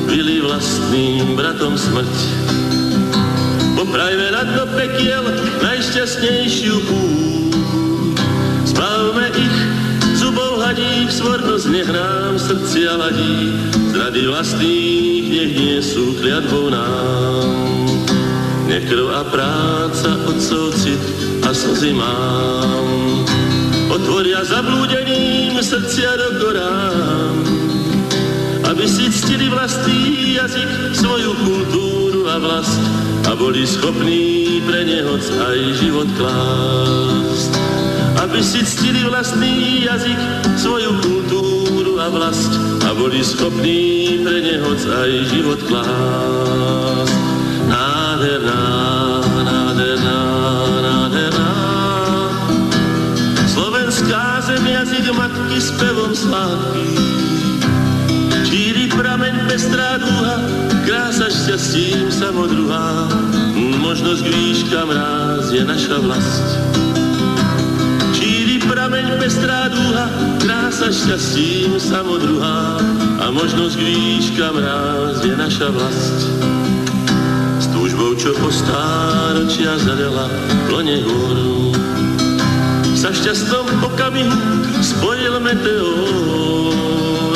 byli 0.07 0.47
vlastným 0.47 1.35
bratom 1.35 1.75
smrť. 1.75 2.15
Poprajme 3.75 4.27
na 4.31 4.43
dno 4.47 4.65
pekiel 4.79 5.23
najšťastnejšiu 5.59 6.75
púť. 6.87 7.53
Zbavme 8.71 9.27
ich 9.35 9.50
hadí, 10.71 11.03
svornosť 11.11 11.67
nech 11.67 11.89
nám 11.91 12.39
srdcia 12.39 12.95
ladí, 12.95 13.51
zrady 13.91 14.23
vlastných 14.23 15.25
nech 15.27 15.51
nie 15.51 15.77
sú 15.83 16.15
kliatbou 16.23 16.71
nám. 16.71 17.43
Nech 18.71 18.87
krv 18.87 19.11
a 19.11 19.23
práca, 19.27 20.15
otcov 20.31 20.71
cit 20.79 21.03
a 21.43 21.51
slzy 21.51 21.91
mám. 21.91 22.87
Otvoria 23.91 24.47
zablúdeným 24.47 25.59
srdcia 25.59 26.07
do 26.15 26.29
korán, 26.39 27.35
aby 28.71 28.87
si 28.87 29.11
ctili 29.11 29.51
vlastný 29.51 30.39
jazyk, 30.39 30.95
svoju 30.95 31.35
kultúru 31.43 32.31
a 32.31 32.39
vlast 32.39 32.79
a 33.27 33.35
boli 33.35 33.67
schopní 33.67 34.63
pre 34.63 34.87
neho 34.87 35.19
aj 35.19 35.59
život 35.83 36.07
klásť. 36.15 37.70
Aby 38.21 38.45
si 38.45 38.61
ctili 38.61 39.01
vlastný 39.09 39.81
jazyk, 39.89 40.19
svoju 40.61 40.93
kultúru 41.01 41.97
a 41.97 42.07
vlast 42.13 42.53
a 42.85 42.93
boli 42.93 43.25
schopní 43.25 44.21
pre 44.21 44.37
neho 44.45 44.77
aj 44.77 45.11
život 45.33 45.59
klásť 45.65 47.31
nádherná, 48.21 48.63
nádherná, 49.41 50.19
nádherná. 50.85 51.49
Slovenská 53.49 54.45
zem, 54.45 54.61
jazyk 54.61 55.09
matky 55.17 55.57
s 55.57 55.69
pevom 55.81 56.13
sladký. 56.13 56.89
Číri 58.45 58.85
prameň 58.93 59.49
pestrá 59.49 59.97
dúha, 59.97 60.37
krása 60.85 61.33
šťastím 61.33 62.13
samodruhá. 62.13 63.09
Možnosť 63.81 64.23
výška 64.29 64.85
mráz 64.85 65.49
je 65.49 65.63
naša 65.65 65.97
vlast. 65.97 66.90
Prameň 68.71 69.19
pestrá 69.19 69.67
dúha, 69.67 70.07
krása 70.39 70.87
šťastím 70.87 71.75
samodruhá. 71.75 72.79
A 73.19 73.27
možnosť 73.27 73.75
výška 73.75 74.47
mráz 74.55 75.19
je 75.27 75.35
naša 75.35 75.67
vlast 75.75 76.31
túžbou, 77.75 78.15
čo 78.15 78.31
po 78.39 78.47
stáročia 78.47 79.75
zadela 79.75 80.31
plne 80.71 81.03
hôru. 81.03 81.75
Sa 82.95 83.11
šťastnom 83.11 83.91
okamihu 83.91 84.39
spojil 84.79 85.35
meteor. 85.43 87.35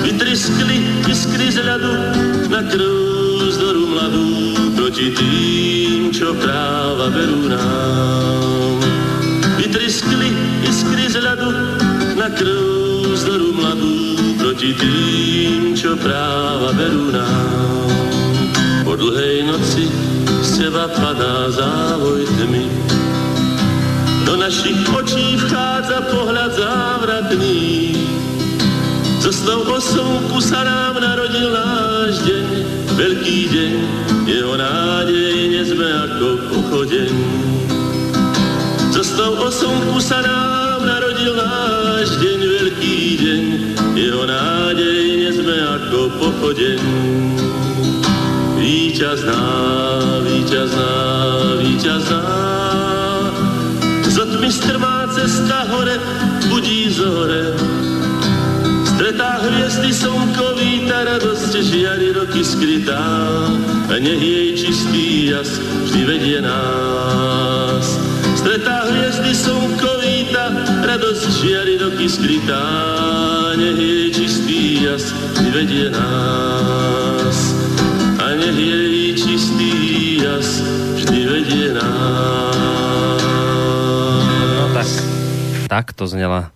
Vytriskli 0.00 1.04
iskry 1.04 1.52
z 1.52 1.60
ľadu 1.60 1.94
na 2.48 2.64
krv 2.64 3.52
zdoru 3.52 3.84
mladú 3.84 4.28
proti 4.80 5.12
tým, 5.12 6.08
čo 6.08 6.32
práva 6.40 7.12
berú 7.12 7.52
nám. 7.52 8.63
Ľadu 11.34 11.50
na 12.14 12.30
krv 12.30 13.10
zdoru 13.18 13.50
mladú 13.58 13.98
proti 14.38 14.70
tým, 14.70 15.74
čo 15.74 15.98
práva 15.98 16.70
berú 16.78 17.10
nám. 17.10 17.90
Po 18.86 18.94
dlhej 18.94 19.42
noci 19.42 19.90
z 20.46 20.50
teba 20.62 20.86
padá 20.94 21.50
závoj 21.50 22.22
tmy. 22.38 22.70
Do 24.30 24.38
našich 24.38 24.78
očí 24.94 25.34
vchádza 25.42 26.06
pohľad 26.06 26.54
závratný. 26.54 27.98
Zo 29.18 29.34
snov 29.34 29.66
o 29.74 29.82
slnku 29.82 30.38
sa 30.38 30.62
nám 30.62 31.02
narodil 31.02 31.50
náš 31.50 32.22
deň, 32.30 32.46
veľký 32.94 33.38
deň, 33.50 33.74
jeho 34.30 34.54
nádej 34.54 35.50
nezme 35.50 35.88
ako 35.98 36.26
pochodeň. 36.54 37.14
Zo 38.94 39.02
snov 39.02 39.34
o 39.42 39.50
slnku 39.50 39.98
sa 39.98 40.22
nám 40.22 40.63
narodil 40.84 41.32
náš 41.34 42.08
deň, 42.20 42.40
veľký 42.44 42.98
deň, 43.18 43.42
jeho 43.96 44.22
nádej 44.28 45.02
nezme 45.24 45.56
ako 45.56 45.98
pochodeň. 46.20 46.80
Víťazná, 48.60 49.44
víťazná, 50.24 50.92
víťazná. 51.60 52.24
Z 54.08 54.16
tmy 54.36 54.50
strmá 54.52 55.10
cesta 55.10 55.66
hore, 55.74 55.98
budí 56.48 56.86
zore. 56.92 57.50
Stretá 58.94 59.42
hviezdy 59.42 59.90
slnkový, 59.90 60.86
tá 60.86 61.02
radosť 61.02 61.52
žiari 61.60 62.14
roky 62.14 62.46
skrytá. 62.46 63.02
A 63.90 63.94
nech 63.98 64.22
jej 64.22 64.54
čistý 64.54 65.34
jas 65.34 65.58
vždy 65.90 66.00
vedie 66.06 66.38
nás. 66.38 67.98
Stretá 68.38 68.86
hviezdy 68.86 69.34
slnkový, 69.34 70.03
tá 70.44 70.84
radosť 70.84 71.22
žiari 71.40 71.74
roky 71.80 72.04
skrytá. 72.04 72.64
Nech 73.56 73.78
jej 73.78 74.08
čistý 74.12 74.84
jas 74.84 75.08
vždy 75.08 75.48
vedie 75.54 75.86
nás 75.88 77.54
nech 78.34 78.58
jej 78.58 79.14
čistý 79.14 79.72
jas 80.22 80.60
viděná. 81.06 81.90
No 84.58 84.74
tak, 84.74 84.86
tak 85.68 85.92
to 85.92 86.06
znela 86.06 86.50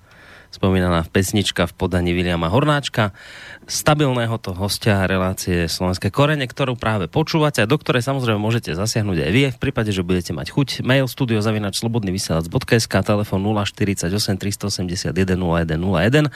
spomínaná 0.48 1.04
pesnička 1.08 1.68
v 1.68 1.76
podaní 1.76 2.16
Viliama 2.16 2.48
Hornáčka, 2.48 3.12
stabilného 3.68 4.40
to 4.40 4.56
hostia 4.56 5.04
relácie 5.04 5.68
Slovenské 5.68 6.08
korene, 6.08 6.48
ktorú 6.48 6.74
práve 6.74 7.04
počúvate 7.06 7.60
a 7.60 7.68
do 7.68 7.76
ktorej 7.76 8.00
samozrejme 8.00 8.40
môžete 8.40 8.72
zasiahnuť 8.72 9.18
aj 9.28 9.30
vy, 9.30 9.42
v 9.52 9.60
prípade, 9.60 9.92
že 9.92 10.00
budete 10.00 10.32
mať 10.32 10.56
chuť. 10.56 10.68
Mail 10.88 11.04
studiozavinač 11.04 11.84
slobodnyvysielac.sk, 11.84 12.94
telefon 13.04 13.40
048 13.44 14.08
381 14.08 15.12
0101 15.12 16.32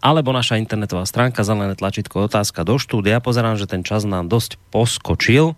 alebo 0.00 0.32
naša 0.32 0.56
internetová 0.56 1.04
stránka 1.04 1.44
zelené 1.44 1.76
tlačítko 1.76 2.24
otázka 2.30 2.64
do 2.64 2.80
štúdia. 2.80 3.20
Pozerám, 3.20 3.60
že 3.60 3.68
ten 3.68 3.84
čas 3.84 4.08
nám 4.08 4.32
dosť 4.32 4.56
poskočil. 4.72 5.52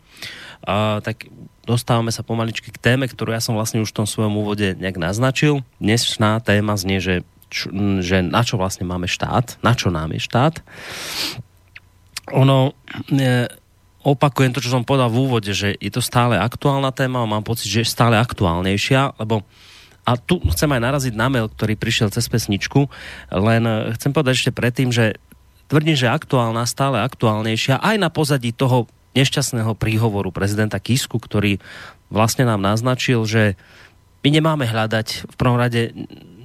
Uh, 0.62 0.98
tak 1.02 1.30
dostávame 1.62 2.10
sa 2.10 2.26
pomaličky 2.26 2.74
k 2.74 2.78
téme, 2.78 3.06
ktorú 3.06 3.30
ja 3.30 3.42
som 3.42 3.54
vlastne 3.54 3.82
už 3.82 3.94
v 3.94 4.02
tom 4.02 4.06
svojom 4.06 4.34
úvode 4.34 4.74
nejak 4.78 4.98
naznačil. 4.98 5.62
Dnešná 5.78 6.42
téma 6.42 6.74
znie, 6.74 6.98
že 6.98 7.14
čo, 7.52 7.68
že 8.00 8.24
na 8.24 8.40
čo 8.40 8.56
vlastne 8.56 8.88
máme 8.88 9.04
štát, 9.04 9.60
na 9.60 9.76
čo 9.76 9.92
nám 9.92 10.16
je 10.16 10.20
štát. 10.24 10.64
Ono, 12.32 12.72
e, 13.12 13.46
opakujem 14.00 14.56
to, 14.56 14.64
čo 14.64 14.72
som 14.72 14.88
povedal 14.88 15.12
v 15.12 15.20
úvode, 15.28 15.52
že 15.52 15.76
je 15.76 15.92
to 15.92 16.00
stále 16.00 16.40
aktuálna 16.40 16.90
téma 16.96 17.20
a 17.20 17.28
mám 17.28 17.44
pocit, 17.44 17.68
že 17.68 17.84
je 17.84 17.92
stále 17.92 18.16
aktuálnejšia, 18.16 19.20
lebo 19.20 19.44
a 20.02 20.18
tu 20.18 20.42
chcem 20.50 20.66
aj 20.66 20.82
naraziť 20.82 21.14
na 21.14 21.30
mail, 21.30 21.46
ktorý 21.46 21.78
prišiel 21.78 22.10
cez 22.10 22.26
pesničku, 22.26 22.90
len 23.30 23.62
chcem 23.94 24.10
povedať 24.10 24.34
ešte 24.34 24.50
predtým, 24.50 24.90
že 24.90 25.14
tvrdím, 25.70 25.94
že 25.94 26.10
aktuálna, 26.10 26.66
stále 26.66 26.98
aktuálnejšia 27.06 27.78
aj 27.78 27.96
na 28.02 28.10
pozadí 28.10 28.50
toho 28.50 28.90
nešťastného 29.14 29.78
príhovoru 29.78 30.34
prezidenta 30.34 30.82
Kisku, 30.82 31.22
ktorý 31.22 31.62
vlastne 32.10 32.48
nám 32.48 32.64
naznačil, 32.64 33.22
že 33.28 33.54
my 34.22 34.28
nemáme 34.30 34.64
hľadať 34.66 35.30
v 35.30 35.34
prvom 35.38 35.58
rade 35.58 35.94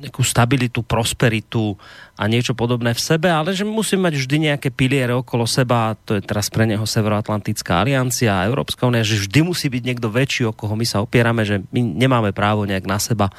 nejakú 0.03 0.22
stabilitu, 0.22 0.86
prosperitu 0.86 1.74
a 2.18 2.26
niečo 2.26 2.53
podobné 2.53 2.94
v 2.94 3.02
sebe, 3.02 3.30
ale 3.30 3.53
že 3.53 3.65
musíme 3.65 4.10
mať 4.10 4.15
vždy 4.18 4.38
nejaké 4.52 4.69
piliere 4.74 5.14
okolo 5.14 5.45
seba, 5.45 5.98
to 6.06 6.18
je 6.18 6.22
teraz 6.26 6.49
pre 6.49 6.65
neho 6.65 6.86
Severoatlantická 6.86 7.82
aliancia 7.82 8.41
a 8.41 8.48
Európska 8.49 8.86
únia, 8.86 9.06
že 9.06 9.22
vždy 9.22 9.40
musí 9.45 9.68
byť 9.69 9.84
niekto 9.84 10.10
väčší, 10.10 10.49
o 10.49 10.53
koho 10.53 10.74
my 10.74 10.86
sa 10.86 11.02
opierame, 11.02 11.45
že 11.45 11.61
my 11.74 11.82
nemáme 11.82 12.34
právo 12.34 12.65
nejak 12.65 12.86
na 12.86 12.98
seba 12.98 13.30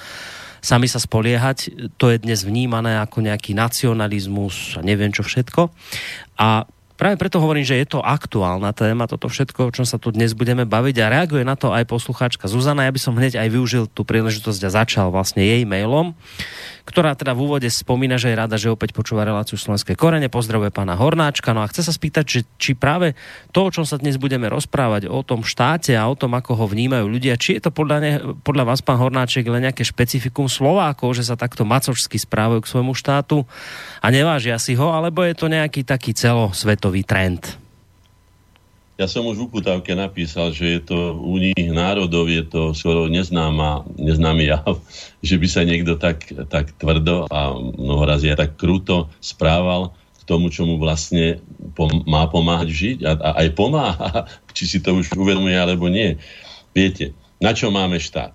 sami 0.58 0.90
sa 0.90 0.98
spoliehať. 0.98 1.70
To 2.02 2.10
je 2.10 2.18
dnes 2.18 2.42
vnímané 2.42 2.98
ako 2.98 3.22
nejaký 3.22 3.54
nacionalizmus 3.54 4.74
a 4.74 4.82
neviem 4.82 5.14
čo 5.14 5.22
všetko. 5.22 5.70
A 6.38 6.66
Práve 6.98 7.14
preto 7.14 7.38
hovorím, 7.38 7.62
že 7.62 7.78
je 7.78 7.86
to 7.86 8.02
aktuálna 8.02 8.74
téma, 8.74 9.06
toto 9.06 9.30
všetko, 9.30 9.70
o 9.70 9.74
čom 9.74 9.86
sa 9.86 10.02
tu 10.02 10.10
dnes 10.10 10.34
budeme 10.34 10.66
baviť 10.66 10.96
a 10.98 11.06
reaguje 11.14 11.46
na 11.46 11.54
to 11.54 11.70
aj 11.70 11.86
poslucháčka 11.86 12.50
Zuzana. 12.50 12.90
Ja 12.90 12.92
by 12.92 12.98
som 12.98 13.14
hneď 13.14 13.38
aj 13.38 13.54
využil 13.54 13.86
tú 13.86 14.02
príležitosť 14.02 14.60
a 14.66 14.74
začal 14.82 15.14
vlastne 15.14 15.46
jej 15.46 15.62
mailom 15.62 16.18
ktorá 16.88 17.12
teda 17.12 17.36
v 17.36 17.44
úvode 17.44 17.68
spomína, 17.68 18.16
že 18.16 18.32
je 18.32 18.40
rada, 18.40 18.56
že 18.56 18.72
opäť 18.72 18.96
počúva 18.96 19.28
reláciu 19.28 19.60
Slovenské 19.60 19.92
korene, 19.92 20.32
pozdravuje 20.32 20.72
pána 20.72 20.96
Hornáčka, 20.96 21.52
no 21.52 21.60
a 21.60 21.68
chce 21.68 21.84
sa 21.84 21.92
spýtať, 21.92 22.24
či, 22.24 22.38
či 22.56 22.72
práve 22.72 23.12
to, 23.52 23.68
o 23.68 23.72
čom 23.72 23.84
sa 23.84 24.00
dnes 24.00 24.16
budeme 24.16 24.48
rozprávať, 24.48 25.12
o 25.12 25.20
tom 25.20 25.44
štáte 25.44 25.92
a 25.92 26.08
o 26.08 26.16
tom, 26.16 26.32
ako 26.32 26.56
ho 26.56 26.64
vnímajú 26.64 27.04
ľudia, 27.04 27.36
či 27.36 27.60
je 27.60 27.68
to 27.68 27.70
podľa, 27.70 27.98
ne, 28.00 28.12
podľa 28.40 28.64
vás, 28.72 28.80
pán 28.80 28.96
Hornáček, 28.96 29.44
len 29.44 29.68
nejaké 29.68 29.84
špecifikum 29.84 30.48
Slovákov, 30.48 31.12
že 31.12 31.28
sa 31.28 31.36
takto 31.36 31.68
macočsky 31.68 32.16
správajú 32.16 32.64
k 32.64 32.70
svojmu 32.72 32.96
štátu 32.96 33.44
a 34.00 34.08
nevážia 34.08 34.56
si 34.56 34.72
ho, 34.72 34.88
alebo 34.88 35.20
je 35.28 35.36
to 35.36 35.52
nejaký 35.52 35.84
taký 35.84 36.16
celosvetový 36.16 37.04
trend? 37.04 37.67
Ja 38.98 39.06
som 39.06 39.30
už 39.30 39.38
v 39.38 39.46
uputávke 39.46 39.94
napísal, 39.94 40.50
že 40.50 40.74
je 40.74 40.80
to 40.82 41.14
u 41.14 41.38
nich 41.38 41.70
národov, 41.70 42.26
je 42.26 42.42
to 42.42 42.74
skoro 42.74 43.06
neznáma, 43.06 43.86
neznámy 43.94 44.50
jav, 44.50 44.82
že 45.28 45.38
by 45.38 45.46
sa 45.46 45.62
niekto 45.62 45.94
tak, 45.94 46.26
tak 46.50 46.74
tvrdo 46.74 47.30
a 47.30 47.54
mnoho 47.54 48.02
razy 48.02 48.34
aj 48.34 48.38
tak 48.42 48.52
kruto 48.58 49.06
správal 49.22 49.94
k 50.18 50.22
tomu, 50.26 50.50
čo 50.50 50.66
mu 50.66 50.82
vlastne 50.82 51.38
pom- 51.78 52.02
má 52.10 52.26
pomáhať 52.26 52.68
žiť 52.74 52.98
a, 53.06 53.12
a 53.22 53.30
aj 53.46 53.48
pomáha, 53.54 54.26
či 54.58 54.66
si 54.66 54.78
to 54.82 54.98
už 54.98 55.14
uvedomuje 55.14 55.54
alebo 55.54 55.86
nie. 55.86 56.18
Viete, 56.74 57.14
na 57.38 57.54
čo 57.54 57.70
máme 57.70 58.02
štát? 58.02 58.34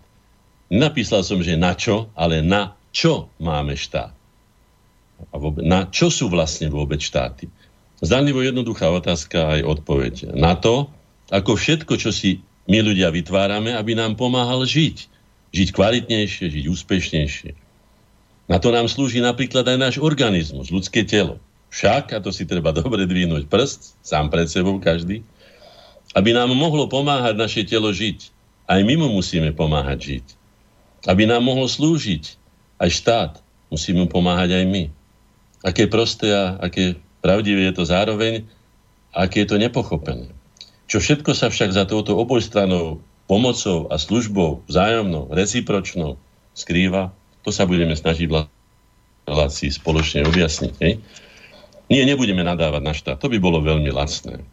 Napísal 0.72 1.28
som, 1.28 1.44
že 1.44 1.60
na 1.60 1.76
čo, 1.76 2.08
ale 2.16 2.40
na 2.40 2.80
čo 2.96 3.28
máme 3.36 3.76
štát? 3.76 4.16
A 5.28 5.36
vôbec, 5.36 5.68
na 5.68 5.92
čo 5.92 6.08
sú 6.08 6.32
vlastne 6.32 6.72
vôbec 6.72 7.04
štáty? 7.04 7.52
Zdanlivo 8.04 8.44
jednoduchá 8.44 8.92
otázka 8.92 9.56
aj 9.56 9.62
odpoveď. 9.64 10.36
Na 10.36 10.60
to, 10.60 10.92
ako 11.32 11.56
všetko, 11.56 11.96
čo 11.96 12.12
si 12.12 12.44
my 12.68 12.84
ľudia 12.84 13.08
vytvárame, 13.08 13.72
aby 13.72 13.96
nám 13.96 14.20
pomáhal 14.20 14.68
žiť. 14.68 15.08
Žiť 15.56 15.70
kvalitnejšie, 15.72 16.52
žiť 16.52 16.66
úspešnejšie. 16.68 17.52
Na 18.52 18.60
to 18.60 18.76
nám 18.76 18.92
slúži 18.92 19.24
napríklad 19.24 19.64
aj 19.64 19.78
náš 19.80 19.96
organizmus, 20.04 20.68
ľudské 20.68 21.08
telo. 21.08 21.40
Však, 21.72 22.12
a 22.12 22.20
to 22.20 22.36
si 22.36 22.44
treba 22.44 22.76
dobre 22.84 23.08
dvihnúť 23.08 23.48
prst, 23.48 23.96
sám 24.04 24.28
pred 24.28 24.52
sebou 24.52 24.76
každý, 24.84 25.24
aby 26.12 26.36
nám 26.36 26.52
mohlo 26.52 26.92
pomáhať 26.92 27.40
naše 27.40 27.64
telo 27.64 27.88
žiť. 27.90 28.36
Aj 28.68 28.84
my 28.84 29.00
mu 29.00 29.08
musíme 29.16 29.56
pomáhať 29.56 30.00
žiť. 30.00 30.26
Aby 31.08 31.28
nám 31.28 31.44
mohlo 31.44 31.68
slúžiť 31.72 32.36
aj 32.84 32.90
štát, 32.92 33.32
musíme 33.72 34.04
mu 34.04 34.08
pomáhať 34.12 34.60
aj 34.60 34.66
my. 34.68 34.84
Aké 35.64 35.88
prosté 35.88 36.36
a 36.36 36.60
aké 36.60 37.00
Pravdivé 37.24 37.72
je 37.72 37.80
to 37.80 37.88
zároveň, 37.88 38.44
aké 39.16 39.48
je 39.48 39.56
to 39.56 39.58
nepochopené. 39.58 40.28
Čo 40.92 41.00
všetko 41.00 41.32
sa 41.32 41.48
však 41.48 41.72
za 41.72 41.88
touto 41.88 42.20
obojstranou 42.20 43.00
pomocou 43.32 43.88
a 43.88 43.96
službou 43.96 44.68
vzájomnou, 44.68 45.32
recipročnou 45.32 46.20
skrýva, 46.52 47.16
to 47.48 47.56
sa 47.56 47.64
budeme 47.64 47.96
snažiť 47.96 48.28
v 48.28 48.44
relácii 49.24 49.72
spoločne 49.72 50.28
objasniť. 50.28 50.74
Ne? 50.84 51.00
Nie, 51.88 52.04
nebudeme 52.04 52.44
nadávať 52.44 52.82
na 52.84 52.94
štát. 52.96 53.18
To 53.24 53.32
by 53.32 53.40
bolo 53.40 53.64
veľmi 53.64 53.88
lacné. 53.88 54.44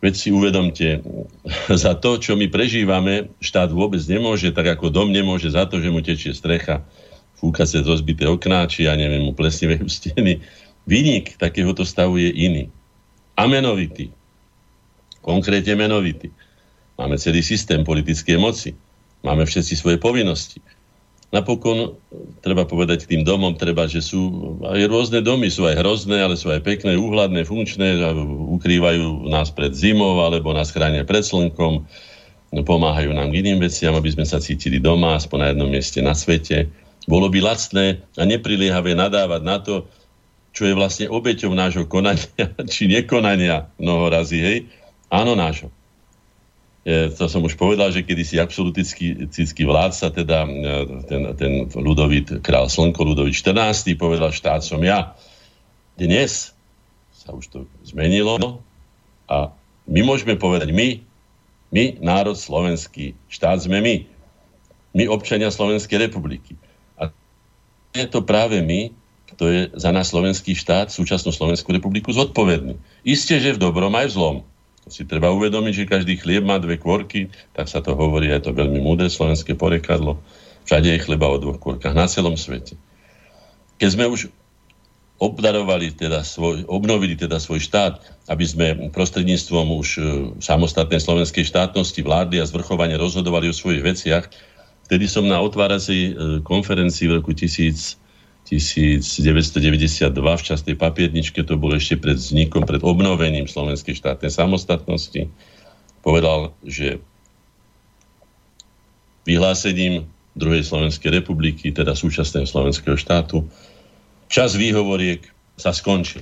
Veď 0.00 0.14
si 0.16 0.28
uvedomte, 0.32 1.04
za 1.84 1.92
to, 1.96 2.16
čo 2.16 2.36
my 2.40 2.48
prežívame, 2.48 3.32
štát 3.44 3.68
vôbec 3.68 4.00
nemôže, 4.08 4.48
tak 4.56 4.80
ako 4.80 4.88
dom 4.88 5.12
nemôže 5.12 5.52
za 5.52 5.68
to, 5.68 5.76
že 5.76 5.92
mu 5.92 6.00
tečie 6.00 6.32
strecha, 6.32 6.80
fúka 7.36 7.68
sa 7.68 7.84
rozbité 7.84 8.24
okná, 8.24 8.64
či 8.64 8.88
ja 8.88 8.96
neviem, 8.96 9.20
mu 9.24 9.36
plesnivé 9.36 9.76
steny, 9.88 10.40
Výnik 10.84 11.40
takéhoto 11.40 11.82
stavu 11.82 12.20
je 12.20 12.30
iný. 12.30 12.64
A 13.34 13.48
menovitý. 13.48 14.12
Konkrétne 15.24 15.74
menovitý. 15.80 16.30
Máme 16.94 17.18
celý 17.18 17.40
systém 17.42 17.82
politickej 17.82 18.36
moci. 18.38 18.76
Máme 19.24 19.48
všetci 19.48 19.74
svoje 19.74 19.96
povinnosti. 19.96 20.60
Napokon, 21.34 21.98
treba 22.46 22.62
povedať 22.62 23.10
tým 23.10 23.26
domom, 23.26 23.58
treba, 23.58 23.90
že 23.90 23.98
sú 23.98 24.54
aj 24.62 24.86
rôzne 24.86 25.18
domy, 25.18 25.50
sú 25.50 25.66
aj 25.66 25.82
hrozné, 25.82 26.22
ale 26.22 26.38
sú 26.38 26.46
aj 26.46 26.62
pekné, 26.62 26.94
úhľadné, 26.94 27.42
funkčné, 27.42 27.98
ukrývajú 28.54 29.26
nás 29.26 29.50
pred 29.50 29.74
zimou 29.74 30.22
alebo 30.22 30.54
nás 30.54 30.70
chránia 30.70 31.02
pred 31.02 31.26
slnkom, 31.26 31.90
no, 32.54 32.60
pomáhajú 32.62 33.10
nám 33.10 33.34
k 33.34 33.42
iným 33.42 33.58
veciam, 33.58 33.98
aby 33.98 34.14
sme 34.14 34.22
sa 34.22 34.38
cítili 34.38 34.78
doma, 34.78 35.18
aspoň 35.18 35.38
na 35.42 35.48
jednom 35.50 35.66
mieste 35.66 35.98
na 35.98 36.14
svete. 36.14 36.70
Bolo 37.10 37.26
by 37.26 37.42
lacné 37.42 38.06
a 38.14 38.22
nepriliehavé 38.22 38.94
nadávať 38.94 39.42
na 39.42 39.58
to, 39.58 39.90
čo 40.54 40.70
je 40.70 40.78
vlastne 40.78 41.10
obeťou 41.10 41.50
nášho 41.50 41.84
konania, 41.90 42.30
či 42.72 42.86
nekonania 42.86 43.68
mnoho 43.76 44.06
razy, 44.06 44.38
hej? 44.38 44.58
Áno, 45.10 45.34
nášho. 45.34 45.68
E, 46.86 47.10
to 47.10 47.26
som 47.26 47.42
už 47.42 47.58
povedal, 47.58 47.90
že 47.90 48.06
kedysi 48.06 48.38
absolutický 48.38 49.62
vládca, 49.66 50.14
teda 50.14 50.46
ten, 51.10 51.22
ten 51.34 51.52
ľudovít, 51.74 52.38
král 52.38 52.70
Slnko, 52.70 53.02
ľudovít 53.02 53.34
14. 53.34 53.98
povedal, 53.98 54.30
štát 54.30 54.62
som 54.62 54.78
ja. 54.78 55.18
Dnes 55.98 56.54
sa 57.10 57.34
už 57.34 57.44
to 57.50 57.58
zmenilo 57.82 58.38
a 59.26 59.50
my 59.90 60.00
môžeme 60.06 60.38
povedať 60.38 60.70
my, 60.70 61.02
my, 61.74 61.98
národ 61.98 62.38
slovenský, 62.38 63.18
štát 63.26 63.58
sme 63.64 63.82
my. 63.82 63.96
My, 64.94 65.10
občania 65.10 65.50
Slovenskej 65.50 66.06
republiky. 66.06 66.54
A 66.94 67.10
je 67.90 68.06
to 68.06 68.22
práve 68.22 68.62
my, 68.62 68.94
kto 69.34 69.44
je 69.50 69.60
za 69.74 69.90
nás 69.90 70.14
slovenský 70.14 70.54
štát, 70.54 70.94
súčasnú 70.94 71.34
Slovenskú 71.34 71.74
republiku 71.74 72.14
zodpovedný. 72.14 72.78
Isté, 73.02 73.42
že 73.42 73.58
v 73.58 73.62
dobrom 73.66 73.90
aj 73.98 74.14
v 74.14 74.14
zlom. 74.14 74.36
To 74.86 74.88
si 74.94 75.02
treba 75.02 75.34
uvedomiť, 75.34 75.72
že 75.74 75.90
každý 75.90 76.14
chlieb 76.20 76.46
má 76.46 76.62
dve 76.62 76.78
kvorky, 76.78 77.32
tak 77.56 77.66
sa 77.66 77.82
to 77.82 77.98
hovorí, 77.98 78.30
je 78.30 78.46
to 78.46 78.54
veľmi 78.54 78.78
múdre 78.78 79.10
slovenské 79.10 79.58
porekadlo. 79.58 80.22
Všade 80.70 80.86
je 80.86 81.04
chleba 81.04 81.26
o 81.28 81.40
dvoch 81.40 81.58
kvorkách 81.58 81.96
na 81.96 82.06
celom 82.06 82.38
svete. 82.38 82.78
Keď 83.82 83.88
sme 83.90 84.06
už 84.06 84.30
obdarovali 85.18 85.94
teda 85.94 86.22
svoj, 86.22 86.66
obnovili 86.68 87.16
teda 87.16 87.40
svoj 87.40 87.62
štát, 87.64 88.02
aby 88.28 88.44
sme 88.44 88.66
prostredníctvom 88.90 89.66
už 89.78 89.88
e, 89.96 90.00
samostatnej 90.42 91.00
slovenskej 91.00 91.48
štátnosti 91.48 92.02
vlády 92.02 92.42
a 92.42 92.48
zvrchovane 92.48 92.98
rozhodovali 92.98 93.48
o 93.48 93.56
svojich 93.56 93.82
veciach, 93.82 94.24
vtedy 94.90 95.06
som 95.06 95.24
na 95.24 95.38
otváracej 95.40 96.00
e, 96.02 96.10
konferencii 96.42 97.08
v 97.08 97.16
roku 97.22 97.32
1000 97.32 98.03
1992 98.44 100.12
v 100.12 100.42
častej 100.44 100.76
papierničke, 100.76 101.40
to 101.42 101.56
bolo 101.56 101.80
ešte 101.80 101.96
pred 101.96 102.20
vznikom, 102.20 102.68
pred 102.68 102.84
obnovením 102.84 103.48
slovenskej 103.48 103.96
štátnej 103.96 104.28
samostatnosti, 104.28 105.32
povedal, 106.04 106.52
že 106.60 107.00
vyhlásením 109.24 110.04
druhej 110.36 110.66
Slovenskej 110.66 111.24
republiky, 111.24 111.72
teda 111.72 111.96
súčasného 111.96 112.44
slovenského 112.44 113.00
štátu, 113.00 113.48
čas 114.28 114.58
výhovoriek 114.58 115.24
sa 115.56 115.72
skončil. 115.72 116.20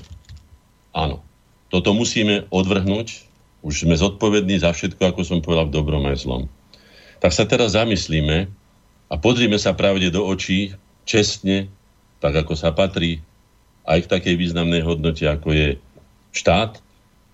Áno, 0.93 1.25
toto 1.73 1.97
musíme 1.97 2.47
odvrhnúť, 2.53 3.25
už 3.65 3.89
sme 3.89 3.97
zodpovední 3.97 4.61
za 4.61 4.71
všetko, 4.71 5.01
ako 5.01 5.21
som 5.25 5.39
povedal, 5.41 5.73
v 5.73 5.75
dobrom 5.75 6.05
aj 6.07 6.23
zlom. 6.23 6.47
Tak 7.25 7.33
sa 7.33 7.49
teraz 7.49 7.73
zamyslíme 7.73 8.51
a 9.09 9.15
pozrime 9.17 9.57
sa 9.57 9.73
pravde 9.73 10.13
do 10.13 10.21
očí, 10.23 10.77
čestne, 11.09 11.73
tak 12.23 12.47
ako 12.47 12.55
sa 12.55 12.71
patrí, 12.71 13.19
aj 13.83 14.07
k 14.07 14.11
takej 14.15 14.35
významnej 14.39 14.87
hodnote, 14.87 15.27
ako 15.27 15.51
je 15.51 15.69
štát, 16.31 16.79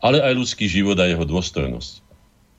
ale 0.01 0.25
aj 0.25 0.33
ľudský 0.33 0.65
život 0.65 0.97
a 0.97 1.05
jeho 1.05 1.29
dôstojnosť. 1.29 2.09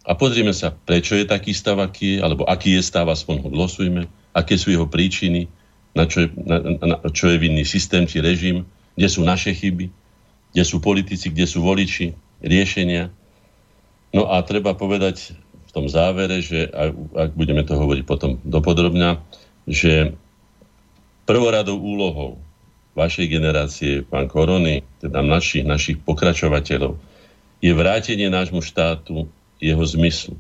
A 0.06 0.14
pozrime 0.14 0.54
sa, 0.54 0.70
prečo 0.70 1.18
je 1.18 1.26
taký 1.26 1.58
stav, 1.58 1.82
aký 1.82 2.18
je, 2.18 2.20
alebo 2.22 2.46
aký 2.46 2.78
je 2.78 2.84
stav, 2.86 3.10
aspoň 3.10 3.46
ho 3.46 3.50
glosujme, 3.50 4.06
aké 4.38 4.62
sú 4.62 4.70
jeho 4.70 4.86
príčiny, 4.86 5.50
na 5.98 6.06
čo 6.06 6.26
je, 6.26 6.28
na, 6.46 6.58
na, 6.62 6.96
čo 7.10 7.34
je 7.34 7.42
vinný 7.42 7.66
systém 7.66 8.06
či 8.06 8.22
režim, 8.22 8.64
kde 8.94 9.08
sú 9.10 9.26
naše 9.26 9.58
chyby, 9.58 9.90
kde 10.54 10.64
sú 10.66 10.78
politici, 10.78 11.34
kde 11.34 11.50
sú 11.50 11.66
voliči, 11.66 12.14
riešenia. 12.46 13.10
No 14.14 14.30
a 14.30 14.42
treba 14.46 14.78
povedať 14.78 15.34
v 15.70 15.72
tom 15.74 15.86
závere, 15.86 16.42
že 16.42 16.70
ak 17.14 17.38
budeme 17.38 17.62
to 17.62 17.78
hovoriť 17.78 18.04
potom 18.06 18.42
dopodrobňa, 18.42 19.22
že 19.70 20.18
prvoradou 21.30 21.78
úlohou 21.78 22.42
vašej 22.98 23.30
generácie, 23.30 24.02
pán 24.02 24.26
Korony, 24.26 24.82
teda 24.98 25.22
našich, 25.22 25.62
našich 25.62 26.02
pokračovateľov, 26.02 26.98
je 27.62 27.70
vrátenie 27.70 28.34
nášmu 28.34 28.66
štátu 28.66 29.30
jeho 29.62 29.84
zmyslu, 29.86 30.34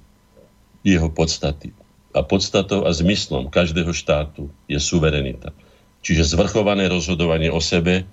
jeho 0.81 1.13
podstaty. 1.13 1.77
A 2.17 2.25
podstatou 2.25 2.89
a 2.89 2.91
zmyslom 2.91 3.53
každého 3.53 3.93
štátu 3.93 4.49
je 4.65 4.81
suverenita. 4.81 5.53
Čiže 6.01 6.33
zvrchované 6.33 6.89
rozhodovanie 6.89 7.53
o 7.53 7.61
sebe, 7.61 8.09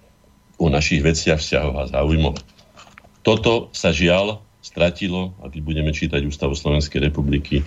o 0.60 0.68
našich 0.68 1.00
veciach, 1.00 1.40
vzťahoch 1.40 1.76
a 1.80 1.88
záujmoch. 1.96 2.36
Toto 3.24 3.72
sa 3.72 3.88
žiaľ 3.88 4.44
stratilo, 4.60 5.32
a 5.40 5.48
keď 5.48 5.60
budeme 5.64 5.96
čítať 5.96 6.20
Ústavu 6.28 6.52
Slovenskej 6.52 7.08
republiky, 7.08 7.64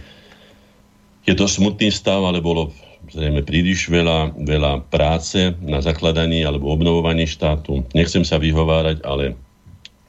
je 1.25 1.33
to 1.33 1.49
smutný 1.49 1.89
stav, 1.89 2.21
ale 2.21 2.45
bolo 2.45 2.69
zrejme 3.09 3.41
príliš 3.41 3.89
veľa, 3.89 4.37
veľa 4.37 4.87
práce 4.93 5.53
na 5.61 5.81
zakladaní 5.81 6.45
alebo 6.45 6.69
obnovovaní 6.69 7.25
štátu. 7.25 7.85
Nechcem 7.97 8.21
sa 8.21 8.37
vyhovárať, 8.37 9.01
ale 9.03 9.35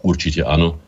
určite 0.05 0.44
áno 0.44 0.78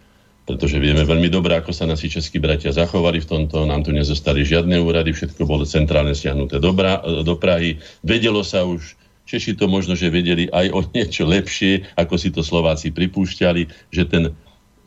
pretože 0.42 0.82
vieme 0.82 1.06
veľmi 1.06 1.30
dobre, 1.30 1.54
ako 1.54 1.70
sa 1.70 1.86
naši 1.86 2.10
českí 2.18 2.42
bratia 2.42 2.74
zachovali 2.74 3.22
v 3.22 3.30
tomto. 3.30 3.62
Nám 3.62 3.86
tu 3.86 3.94
nezostali 3.94 4.42
žiadne 4.42 4.74
úrady, 4.82 5.14
všetko 5.14 5.46
bolo 5.46 5.62
centrálne 5.62 6.18
stiahnuté 6.18 6.58
do, 6.58 6.74
Bra- 6.74 6.98
do 7.22 7.38
Prahy. 7.38 7.78
Vedelo 8.02 8.42
sa 8.42 8.66
už, 8.66 8.98
Češi 9.22 9.54
to 9.54 9.70
možno, 9.70 9.94
že 9.94 10.10
vedeli 10.10 10.50
aj 10.50 10.66
o 10.74 10.82
niečo 10.82 11.22
lepšie, 11.22 11.86
ako 11.94 12.14
si 12.18 12.34
to 12.34 12.42
Slováci 12.42 12.90
pripúšťali, 12.90 13.94
že 13.94 14.02
ten 14.10 14.34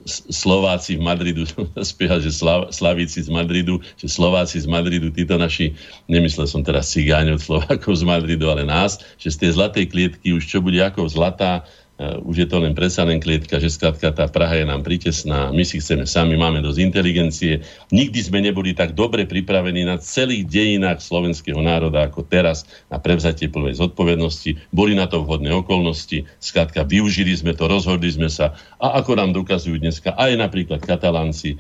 Slováci 0.07 0.95
v 0.97 1.01
Madridu, 1.01 1.43
spieva, 1.89 2.21
že 2.21 2.29
Slav, 2.29 2.69
Slavíci 2.69 3.25
z 3.25 3.29
Madridu, 3.33 3.81
že 3.97 4.05
Slováci 4.05 4.61
z 4.61 4.69
Madridu, 4.69 5.09
títo 5.09 5.35
naši, 5.41 5.73
nemyslel 6.05 6.45
som 6.45 6.61
teraz 6.61 6.93
cigáňov 6.93 7.41
Slovákov 7.41 7.97
z 7.97 8.03
Madridu, 8.05 8.45
ale 8.47 8.63
nás, 8.63 9.01
že 9.17 9.33
z 9.33 9.37
tej 9.41 9.51
zlatej 9.57 9.85
klietky 9.89 10.37
už 10.37 10.45
čo 10.45 10.61
bude 10.61 10.77
ako 10.77 11.09
zlatá, 11.09 11.65
už 11.95 12.35
je 12.43 12.47
to 12.51 12.59
len 12.59 12.75
predsa 12.75 13.07
len 13.07 13.23
klietka, 13.23 13.55
že 13.55 13.71
skladka 13.71 14.11
tá 14.11 14.27
Praha 14.27 14.59
je 14.59 14.67
nám 14.67 14.83
pritesná, 14.83 15.55
my 15.55 15.63
si 15.63 15.79
chceme 15.79 16.03
sami, 16.03 16.35
máme 16.35 16.59
dosť 16.59 16.79
inteligencie. 16.83 17.63
Nikdy 17.87 18.19
sme 18.19 18.43
neboli 18.43 18.75
tak 18.75 18.99
dobre 18.99 19.23
pripravení 19.23 19.87
na 19.87 19.95
celých 19.95 20.43
dejinách 20.43 20.99
slovenského 20.99 21.55
národa 21.63 22.03
ako 22.03 22.27
teraz 22.27 22.67
na 22.91 22.99
prevzatie 22.99 23.47
plnej 23.47 23.79
zodpovednosti. 23.79 24.75
Boli 24.75 24.91
na 24.91 25.07
to 25.07 25.23
vhodné 25.23 25.55
okolnosti, 25.55 26.27
skladka 26.43 26.83
využili 26.83 27.31
sme 27.31 27.55
to, 27.55 27.63
rozhodli 27.71 28.11
sme 28.11 28.27
sa 28.27 28.59
a 28.75 28.99
ako 28.99 29.15
nám 29.15 29.31
dokazujú 29.31 29.79
dneska 29.79 30.19
aj 30.19 30.35
napríklad 30.35 30.83
katalánci, 30.83 31.55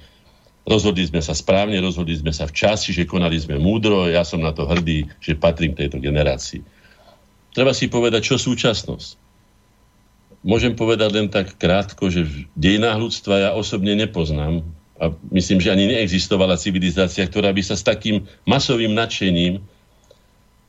rozhodli 0.67 1.07
sme 1.07 1.23
sa 1.23 1.31
správne, 1.31 1.79
rozhodli 1.79 2.11
sme 2.11 2.35
sa 2.35 2.43
včas, 2.43 2.83
že 2.91 3.07
konali 3.07 3.39
sme 3.39 3.55
múdro, 3.55 4.11
ja 4.11 4.27
som 4.27 4.43
na 4.43 4.51
to 4.51 4.67
hrdý, 4.67 5.07
že 5.23 5.39
patrím 5.39 5.79
tejto 5.79 5.95
generácii. 6.03 6.59
Treba 7.55 7.71
si 7.71 7.87
povedať, 7.87 8.19
čo 8.19 8.35
súčasnosť 8.35 9.24
môžem 10.45 10.77
povedať 10.77 11.09
len 11.09 11.27
tak 11.27 11.57
krátko, 11.57 12.13
že 12.13 12.29
v 12.29 12.45
dejinách 12.53 13.01
ľudstva 13.01 13.33
ja 13.41 13.49
osobne 13.57 13.97
nepoznám 13.97 14.61
a 15.01 15.11
myslím, 15.33 15.59
že 15.59 15.73
ani 15.73 15.91
neexistovala 15.91 16.55
civilizácia, 16.55 17.25
ktorá 17.25 17.51
by 17.51 17.65
sa 17.65 17.75
s 17.75 17.83
takým 17.83 18.23
masovým 18.47 18.93
nadšením 18.93 19.59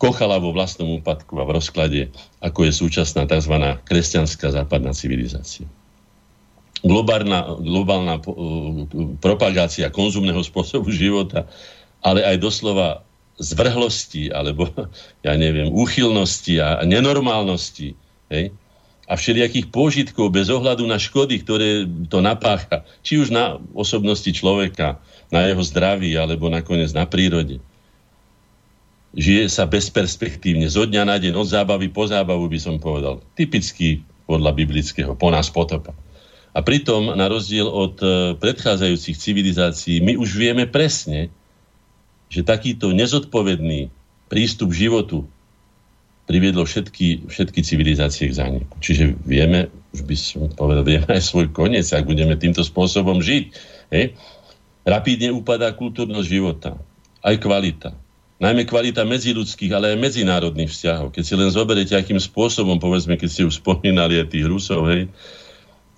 kochala 0.01 0.41
vo 0.41 0.51
vlastnom 0.51 0.99
úpadku 0.99 1.39
a 1.39 1.45
v 1.47 1.55
rozklade, 1.61 2.01
ako 2.41 2.67
je 2.67 2.73
súčasná 2.73 3.29
tzv. 3.29 3.55
kresťanská 3.85 4.51
západná 4.51 4.97
civilizácia. 4.97 5.69
Globálna, 6.85 7.57
globálna 7.61 8.21
propagácia 9.21 9.89
konzumného 9.89 10.41
spôsobu 10.45 10.93
života, 10.93 11.49
ale 12.05 12.21
aj 12.25 12.37
doslova 12.41 13.07
zvrhlosti, 13.41 14.33
alebo 14.33 14.69
ja 15.27 15.33
neviem, 15.37 15.73
úchylnosti 15.73 16.61
a 16.61 16.85
nenormálnosti, 16.85 17.97
hej, 18.33 18.53
a 19.07 19.15
všelijakých 19.15 19.71
pôžitkov 19.71 20.35
bez 20.35 20.51
ohľadu 20.51 20.83
na 20.83 20.99
škody, 20.99 21.39
ktoré 21.39 21.87
to 22.11 22.19
napácha, 22.19 22.83
či 23.07 23.23
už 23.23 23.31
na 23.31 23.63
osobnosti 23.71 24.27
človeka, 24.35 24.99
na 25.31 25.47
jeho 25.47 25.63
zdraví, 25.63 26.19
alebo 26.19 26.51
nakoniec 26.51 26.91
na 26.91 27.07
prírode. 27.07 27.63
Žije 29.15 29.47
sa 29.47 29.65
bezperspektívne, 29.65 30.67
zo 30.67 30.85
dňa 30.85 31.03
na 31.07 31.17
deň, 31.23 31.39
od 31.39 31.47
zábavy 31.47 31.89
po 31.89 32.05
zábavu 32.05 32.51
by 32.51 32.59
som 32.59 32.83
povedal. 32.83 33.23
Typický 33.39 34.03
podľa 34.27 34.53
biblického, 34.59 35.15
po 35.15 35.31
nás 35.31 35.49
potopa. 35.55 35.95
A 36.57 36.65
pritom, 36.67 37.15
na 37.15 37.31
rozdiel 37.31 37.69
od 37.69 37.95
e, 38.03 38.07
predchádzajúcich 38.43 39.17
civilizácií, 39.17 40.03
my 40.03 40.19
už 40.19 40.35
vieme 40.35 40.67
presne, 40.67 41.31
že 42.27 42.43
takýto 42.43 42.91
nezodpovedný 42.91 43.93
prístup 44.27 44.75
životu 44.75 45.31
priviedlo 46.27 46.67
všetky, 46.67 47.31
všetky 47.31 47.61
civilizácie 47.63 48.29
k 48.29 48.37
zániku. 48.37 48.75
Čiže 48.83 49.15
vieme, 49.23 49.71
už 49.95 50.03
by 50.05 50.17
som 50.19 50.51
povedal, 50.51 50.85
vieme 50.93 51.09
aj 51.09 51.23
svoj 51.23 51.55
koniec, 51.55 51.87
ak 51.95 52.05
budeme 52.05 52.35
týmto 52.37 52.67
spôsobom 52.67 53.23
žiť. 53.23 53.45
Hej. 53.95 54.19
Rapídne 54.87 55.35
upadá 55.35 55.71
kultúrnosť 55.75 56.29
života, 56.29 56.79
aj 57.23 57.43
kvalita. 57.43 57.91
Najmä 58.37 58.69
kvalita 58.69 59.09
medziludských, 59.09 59.73
ale 59.73 59.97
aj 59.97 60.03
medzinárodných 60.03 60.69
vzťahov. 60.69 61.09
Keď 61.17 61.25
si 61.25 61.35
len 61.41 61.49
zoberete, 61.49 61.97
akým 61.97 62.21
spôsobom, 62.21 62.77
povedzme, 62.77 63.17
keď 63.17 63.29
ste 63.33 63.43
už 63.49 63.65
spomínali 63.65 64.21
aj 64.21 64.29
tých 64.29 64.45
Rusov, 64.45 64.93
hej, 64.93 65.09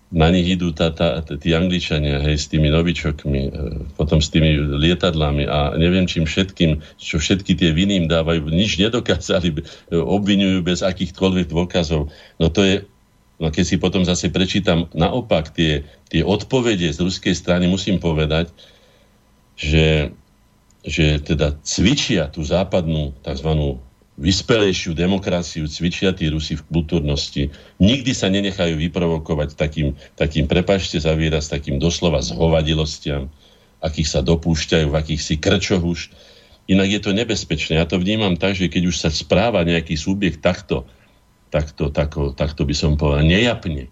na 0.09 0.33
nich 0.33 0.49
idú 0.57 0.73
tá, 0.73 0.89
tá, 0.89 1.21
tí 1.21 1.53
Angličania, 1.53 2.25
hej, 2.25 2.41
s 2.41 2.49
tými 2.49 2.73
novičokmi, 2.73 3.43
e, 3.45 3.51
potom 3.93 4.25
s 4.25 4.33
tými 4.33 4.57
lietadlami 4.57 5.45
a 5.45 5.77
neviem 5.77 6.09
čím 6.09 6.25
všetkým, 6.25 6.81
čo 6.97 7.21
všetky 7.21 7.53
tie 7.53 7.77
viny 7.77 8.05
im 8.05 8.07
dávajú, 8.09 8.49
nič 8.49 8.81
nedokázali, 8.81 9.61
obvinujú 9.93 10.65
bez 10.65 10.81
akýchkoľvek 10.81 11.53
dôkazov. 11.53 12.09
No 12.41 12.47
to 12.49 12.61
je, 12.65 12.77
no 13.37 13.53
keď 13.53 13.65
si 13.69 13.77
potom 13.77 14.09
zase 14.09 14.33
prečítam 14.33 14.89
naopak 14.97 15.53
tie, 15.53 15.85
tie 16.09 16.25
odpovede 16.25 16.89
z 16.89 16.99
ruskej 17.05 17.37
strany, 17.37 17.69
musím 17.69 18.01
povedať, 18.01 18.49
že, 19.61 20.17
že 20.89 21.21
teda 21.21 21.61
cvičia 21.61 22.33
tú 22.33 22.41
západnú 22.49 23.13
tzv 23.21 23.77
vyspelejšiu 24.19 24.99
demokraciu 24.99 25.71
cvičia 25.71 26.11
tí 26.11 26.27
Rusi 26.27 26.59
v 26.59 26.67
kultúrnosti. 26.67 27.55
Nikdy 27.79 28.13
sa 28.13 28.27
nenechajú 28.27 28.75
vyprovokovať 28.75 29.55
takým, 29.55 29.95
takým 30.19 30.51
prepašte 30.51 30.99
za 30.99 31.15
výraz, 31.15 31.47
takým 31.47 31.79
doslova 31.79 32.19
zhovadilostiam, 32.19 33.31
akých 33.79 34.09
sa 34.11 34.21
dopúšťajú, 34.27 34.91
v 34.91 34.99
akých 34.99 35.23
si 35.23 35.35
krčoch 35.39 35.87
už. 35.87 36.01
Inak 36.67 36.91
je 36.91 37.01
to 37.01 37.15
nebezpečné. 37.15 37.79
Ja 37.79 37.87
to 37.87 37.97
vnímam 38.03 38.35
tak, 38.35 38.59
že 38.59 38.67
keď 38.67 38.91
už 38.91 38.97
sa 38.99 39.09
správa 39.09 39.63
nejaký 39.63 39.95
subjekt 39.95 40.43
takto, 40.43 40.85
takto, 41.55 41.89
takto, 41.89 42.35
takto 42.35 42.63
by 42.67 42.75
som 42.75 42.99
povedal, 42.99 43.25
nejapne, 43.25 43.89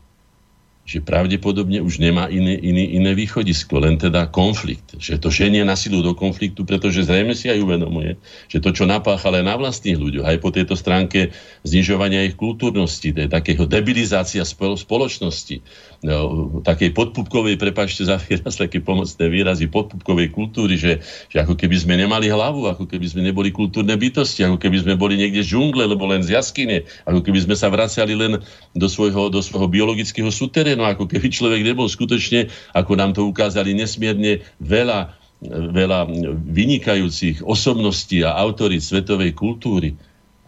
že 0.87 1.03
pravdepodobne 1.03 1.83
už 1.83 1.99
nemá 1.99 2.31
iné, 2.31 2.55
iné, 2.55 2.95
iné 2.95 3.11
východisko, 3.11 3.83
len 3.83 3.99
teda 3.99 4.31
konflikt. 4.31 4.95
Že 4.95 5.19
to 5.19 5.29
ženie 5.35 5.67
na 5.67 5.75
silu 5.75 5.99
do 5.99 6.15
konfliktu, 6.15 6.63
pretože 6.63 7.03
zrejme 7.03 7.35
si 7.35 7.51
aj 7.51 7.59
uvedomuje, 7.59 8.15
že 8.47 8.63
to, 8.63 8.71
čo 8.71 8.87
napáchal 8.87 9.35
aj 9.35 9.45
na 9.45 9.59
vlastných 9.59 9.99
ľuďoch, 9.99 10.23
aj 10.23 10.39
po 10.39 10.55
tejto 10.55 10.79
stránke 10.79 11.35
znižovania 11.67 12.23
ich 12.23 12.39
kultúrnosti, 12.39 13.11
takého 13.27 13.67
debilizácia 13.67 14.47
spoločnosti, 14.47 15.59
no, 16.05 16.61
takej 16.61 16.93
podpupkovej, 16.93 17.57
prepačte 17.57 18.05
za 18.05 18.21
výraz, 18.21 18.59
také 18.59 18.83
pomocné 18.83 19.31
výrazy, 19.31 19.71
podpupkovej 19.71 20.33
kultúry, 20.33 20.77
že, 20.77 21.01
že 21.29 21.41
ako 21.41 21.57
keby 21.57 21.77
sme 21.77 21.95
nemali 21.97 22.29
hlavu, 22.29 22.69
ako 22.69 22.85
keby 22.85 23.07
sme 23.09 23.23
neboli 23.25 23.55
kultúrne 23.55 23.97
bytosti, 23.97 24.45
ako 24.45 24.61
keby 24.61 24.85
sme 24.85 24.95
boli 25.01 25.17
niekde 25.17 25.47
džungle, 25.47 25.87
lebo 25.89 26.05
len 26.09 26.21
z 26.21 26.37
jaskyne, 26.37 26.85
ako 27.09 27.25
keby 27.25 27.49
sme 27.49 27.57
sa 27.57 27.73
vracali 27.73 28.13
len 28.13 28.43
do 28.77 28.89
svojho, 28.91 29.33
do 29.33 29.41
svojho 29.41 29.71
biologického 29.71 30.29
súterénu, 30.29 30.85
ako 30.85 31.09
keby 31.09 31.33
človek 31.33 31.63
nebol 31.65 31.89
skutočne, 31.89 32.53
ako 32.77 32.93
nám 32.99 33.17
to 33.17 33.25
ukázali 33.25 33.73
nesmierne 33.73 34.45
veľa 34.61 35.17
veľa 35.53 36.09
vynikajúcich 36.49 37.45
osobností 37.45 38.25
a 38.25 38.41
autorít 38.41 38.81
svetovej 38.81 39.37
kultúry, 39.37 39.93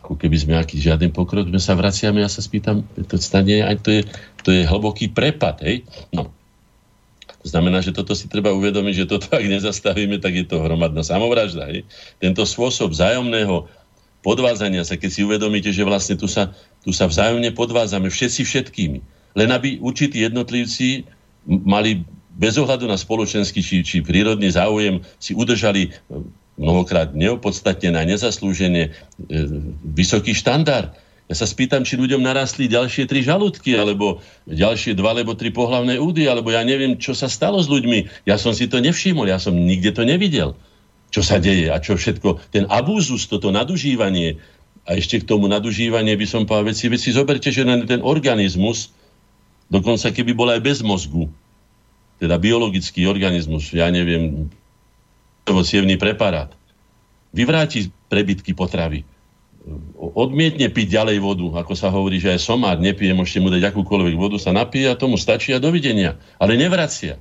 ako 0.09 0.17
keby 0.17 0.41
sme 0.41 0.57
aký 0.57 0.81
žiaden 0.81 1.13
pokrok, 1.13 1.53
sme 1.53 1.61
sa 1.61 1.77
vraciame, 1.77 2.25
ja 2.25 2.33
sa 2.33 2.41
spýtam, 2.41 2.81
to 3.13 3.21
stane, 3.21 3.61
aj 3.61 3.77
to 3.85 3.93
je, 3.93 4.01
to 4.41 4.49
je 4.57 4.65
hlboký 4.65 5.13
prepad, 5.13 5.61
hej? 5.61 5.85
No. 6.17 6.33
To 7.45 7.47
znamená, 7.53 7.85
že 7.85 7.93
toto 7.93 8.17
si 8.17 8.25
treba 8.25 8.57
uvedomiť, 8.57 9.05
že 9.05 9.05
toto 9.05 9.29
ak 9.37 9.45
nezastavíme, 9.45 10.17
tak 10.17 10.33
je 10.33 10.49
to 10.49 10.65
hromadná 10.65 11.05
samovražda. 11.05 11.69
Hej? 11.69 11.85
Tento 12.25 12.41
spôsob 12.49 12.97
vzájomného 12.97 13.69
podvádzania 14.25 14.81
sa, 14.89 14.97
keď 14.97 15.11
si 15.13 15.21
uvedomíte, 15.29 15.69
že 15.77 15.85
vlastne 15.85 16.17
tu 16.17 16.25
sa, 16.25 16.57
tu 16.81 16.91
sa 16.97 17.05
vzájomne 17.05 17.53
podvádzame 17.53 18.09
všetci 18.09 18.49
všetkými. 18.49 18.99
Len 19.37 19.49
aby 19.53 19.77
určití 19.77 20.25
jednotlivci 20.25 21.05
mali 21.45 22.01
bez 22.33 22.57
ohľadu 22.57 22.89
na 22.89 22.97
spoločenský 22.97 23.61
či, 23.61 23.85
či 23.85 24.01
prírodný 24.01 24.49
záujem 24.49 25.05
si 25.21 25.37
udržali 25.37 25.93
mnohokrát 26.59 27.15
neopodstatnené 27.15 27.97
a 27.97 28.05
nezaslúžene 28.05 28.91
e, 28.91 28.91
vysoký 29.95 30.35
štandard. 30.35 30.93
Ja 31.29 31.37
sa 31.37 31.45
spýtam, 31.45 31.85
či 31.85 32.01
ľuďom 32.01 32.25
narastli 32.25 32.73
ďalšie 32.73 33.05
tri 33.05 33.21
žalúdky, 33.21 33.77
alebo 33.77 34.25
ďalšie 34.49 34.97
dva, 34.97 35.13
alebo 35.13 35.37
tri 35.37 35.53
pohlavné 35.53 36.01
údy, 36.01 36.25
alebo 36.25 36.49
ja 36.51 36.65
neviem, 36.65 36.97
čo 36.97 37.13
sa 37.13 37.29
stalo 37.29 37.61
s 37.61 37.69
ľuďmi. 37.69 38.27
Ja 38.27 38.41
som 38.41 38.57
si 38.57 38.65
to 38.67 38.81
nevšimol, 38.81 39.29
ja 39.29 39.37
som 39.37 39.53
nikde 39.53 39.93
to 39.93 40.09
nevidel. 40.09 40.57
Čo 41.09 41.25
sa 41.25 41.37
deje 41.41 41.69
a 41.69 41.77
čo 41.81 41.97
všetko. 42.01 42.53
Ten 42.53 42.65
abúzus, 42.69 43.29
toto 43.29 43.53
nadužívanie, 43.53 44.41
a 44.89 44.97
ešte 44.97 45.21
k 45.21 45.29
tomu 45.29 45.53
nadužívanie 45.53 46.17
by 46.17 46.25
som 46.25 46.49
povedal 46.49 46.73
veci, 46.73 46.89
veci 46.89 47.13
zoberte, 47.13 47.53
že 47.53 47.69
ten 47.85 48.01
organizmus, 48.01 48.89
dokonca 49.69 50.09
keby 50.09 50.33
bol 50.33 50.49
aj 50.49 50.65
bez 50.65 50.81
mozgu, 50.81 51.29
teda 52.17 52.41
biologický 52.41 53.05
organizmus, 53.05 53.69
ja 53.77 53.93
neviem, 53.93 54.49
sievný 55.65 55.97
preparát. 56.01 56.53
Vyvráti 57.33 57.93
prebytky 58.09 58.57
potravy. 58.57 59.05
Odmietne 60.01 60.73
piť 60.73 60.97
ďalej 60.97 61.19
vodu, 61.21 61.61
ako 61.61 61.77
sa 61.77 61.93
hovorí, 61.93 62.17
že 62.17 62.33
aj 62.33 62.41
somár 62.41 62.81
nepije, 62.81 63.13
môžete 63.13 63.45
mu 63.45 63.53
dať 63.53 63.69
akúkoľvek 63.69 64.17
vodu, 64.17 64.41
sa 64.41 64.57
napije 64.57 64.89
a 64.89 64.97
tomu 64.97 65.21
stačí 65.21 65.53
a 65.53 65.61
dovidenia. 65.61 66.17
Ale 66.41 66.57
nevracia. 66.57 67.21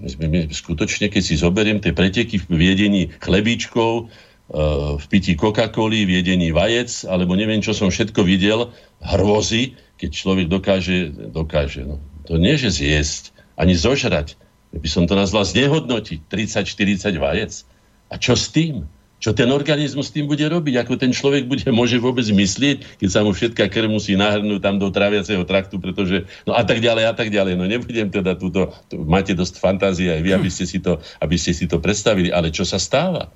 My, 0.00 0.08
my, 0.24 0.40
skutočne, 0.48 1.12
keď 1.12 1.22
si 1.22 1.36
zoberiem 1.36 1.82
tie 1.82 1.92
preteky 1.92 2.40
v 2.40 2.46
viedení 2.56 3.02
chlebíčkov, 3.20 4.08
eh, 4.08 4.96
v 4.96 5.04
pití 5.12 5.36
Coca-Coly, 5.36 6.08
v 6.08 6.24
jedení 6.24 6.48
vajec, 6.54 7.04
alebo 7.04 7.36
neviem, 7.36 7.60
čo 7.60 7.76
som 7.76 7.92
všetko 7.92 8.24
videl, 8.24 8.72
hrôzy, 9.04 9.76
keď 10.00 10.10
človek 10.16 10.46
dokáže, 10.48 11.12
dokáže 11.12 11.84
no. 11.84 12.00
to 12.24 12.40
nie, 12.40 12.56
že 12.56 12.72
zjesť, 12.72 13.36
ani 13.60 13.76
zožrať, 13.76 14.40
by 14.70 14.88
som 14.88 15.04
to 15.06 15.18
nazval 15.18 15.42
znehodnotiť, 15.42 16.30
30-40 16.30 17.18
vajec. 17.18 17.52
A 18.10 18.14
čo 18.18 18.38
s 18.38 18.50
tým? 18.50 18.86
Čo 19.20 19.36
ten 19.36 19.52
organizmus 19.52 20.08
s 20.08 20.14
tým 20.16 20.24
bude 20.24 20.40
robiť? 20.40 20.80
Ako 20.80 20.96
ten 20.96 21.12
človek 21.12 21.44
bude, 21.44 21.68
môže 21.68 22.00
vôbec 22.00 22.24
myslieť, 22.24 23.04
keď 23.04 23.08
sa 23.12 23.20
mu 23.20 23.36
všetká 23.36 23.68
krv 23.68 23.92
musí 23.92 24.16
nahrnúť 24.16 24.64
tam 24.64 24.80
do 24.80 24.88
tráviaceho 24.88 25.44
traktu, 25.44 25.76
pretože, 25.76 26.24
no 26.48 26.56
a 26.56 26.64
tak 26.64 26.80
ďalej, 26.80 27.04
a 27.04 27.12
tak 27.12 27.28
ďalej. 27.28 27.60
No 27.60 27.68
nebudem 27.68 28.08
teda 28.08 28.32
túto, 28.40 28.72
tu, 28.88 29.04
máte 29.04 29.36
dosť 29.36 29.60
fantázie 29.60 30.08
aj 30.08 30.24
vy, 30.24 30.30
aby 30.32 30.48
ste, 30.48 30.64
si 30.64 30.80
to, 30.80 30.96
aby 31.20 31.36
ste 31.36 31.52
si 31.52 31.68
to 31.68 31.76
predstavili. 31.76 32.32
Ale 32.32 32.48
čo 32.48 32.64
sa 32.64 32.80
stáva? 32.80 33.28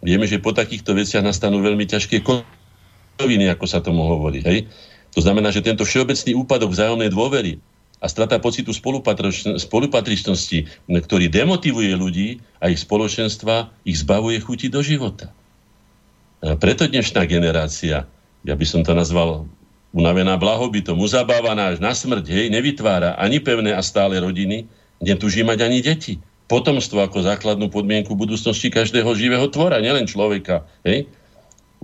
Vieme, 0.00 0.24
že 0.24 0.40
po 0.40 0.56
takýchto 0.56 0.96
veciach 0.96 1.20
nastanú 1.20 1.60
veľmi 1.60 1.84
ťažké 1.84 2.24
koviny, 2.24 3.52
ako 3.52 3.68
sa 3.68 3.84
tomu 3.84 4.08
hovorí. 4.08 4.40
Hej? 4.40 4.72
To 5.12 5.20
znamená, 5.20 5.52
že 5.52 5.60
tento 5.60 5.84
všeobecný 5.84 6.32
úpadok 6.32 6.72
vzájomnej 6.72 7.12
dôvery, 7.12 7.60
a 8.00 8.06
strata 8.08 8.40
pocitu 8.40 8.72
spolupatričnosti, 9.60 10.58
ktorý 10.88 11.28
demotivuje 11.28 11.92
ľudí 11.92 12.28
a 12.56 12.72
ich 12.72 12.80
spoločenstva, 12.80 13.68
ich 13.84 14.00
zbavuje 14.00 14.40
chuti 14.40 14.72
do 14.72 14.80
života. 14.80 15.28
A 16.40 16.56
preto 16.56 16.88
dnešná 16.88 17.28
generácia, 17.28 18.08
ja 18.40 18.54
by 18.56 18.64
som 18.64 18.80
to 18.80 18.96
nazval 18.96 19.44
unavená 19.92 20.40
blahobytom, 20.40 20.96
uzabávaná 20.96 21.76
až 21.76 21.84
na 21.84 21.92
smrť, 21.92 22.24
hej, 22.32 22.46
nevytvára 22.48 23.20
ani 23.20 23.36
pevné 23.36 23.76
a 23.76 23.84
stále 23.84 24.16
rodiny, 24.16 24.64
netuží 25.04 25.44
mať 25.44 25.58
ani 25.60 25.84
deti. 25.84 26.16
Potomstvo 26.48 27.04
ako 27.04 27.20
základnú 27.20 27.68
podmienku 27.68 28.16
budúcnosti 28.16 28.72
každého 28.72 29.12
živého 29.12 29.44
tvora, 29.52 29.78
nielen 29.78 30.08
človeka. 30.08 30.64
Hej. 30.82 31.06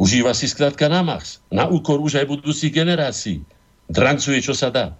Užíva 0.00 0.32
si 0.32 0.48
skrátka 0.48 0.88
na 0.88 1.04
max. 1.04 1.44
Na 1.52 1.68
úkor 1.68 2.00
už 2.02 2.18
aj 2.18 2.26
budúcich 2.26 2.72
generácií. 2.72 3.44
Drancuje, 3.86 4.42
čo 4.42 4.56
sa 4.56 4.72
dá 4.72 4.96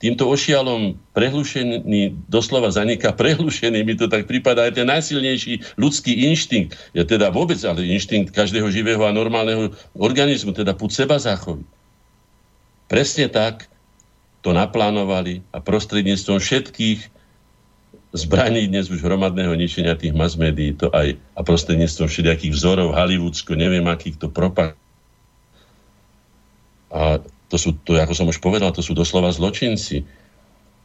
týmto 0.00 0.24
ošialom 0.32 0.96
prehlušený, 1.12 2.16
doslova 2.32 2.72
zaniká 2.72 3.12
prehlušený, 3.12 3.84
mi 3.84 3.94
to 3.94 4.08
tak 4.08 4.24
prípada 4.24 4.64
aj 4.64 4.80
ten 4.80 4.88
najsilnejší 4.88 5.76
ľudský 5.76 6.24
inštinkt, 6.32 6.72
ja 6.96 7.04
teda 7.04 7.28
vôbec, 7.28 7.60
ale 7.68 7.84
inštinkt 7.84 8.32
každého 8.32 8.72
živého 8.72 9.04
a 9.04 9.12
normálneho 9.12 9.76
organizmu, 9.92 10.56
teda 10.56 10.72
púd 10.72 10.90
seba 10.96 11.20
záchovy. 11.20 11.62
Presne 12.88 13.28
tak 13.28 13.68
to 14.40 14.56
naplánovali 14.56 15.44
a 15.52 15.60
prostredníctvom 15.60 16.40
všetkých 16.40 17.20
zbraní 18.16 18.66
dnes 18.66 18.90
už 18.90 19.04
hromadného 19.04 19.54
ničenia 19.54 19.94
tých 19.94 20.16
mass 20.16 20.34
médií, 20.34 20.74
to 20.74 20.90
aj 20.90 21.14
a 21.36 21.40
prostredníctvom 21.44 22.08
všetkých 22.08 22.56
vzorov 22.56 22.96
hollywoodsko, 22.96 23.54
neviem 23.54 23.84
akých 23.86 24.16
to 24.16 24.32
propag. 24.32 24.74
A 26.90 27.22
to 27.50 27.58
sú, 27.58 27.74
to, 27.82 27.98
ako 27.98 28.14
som 28.14 28.30
už 28.30 28.38
povedal, 28.38 28.70
to 28.70 28.80
sú 28.80 28.94
doslova 28.94 29.34
zločinci. 29.34 30.06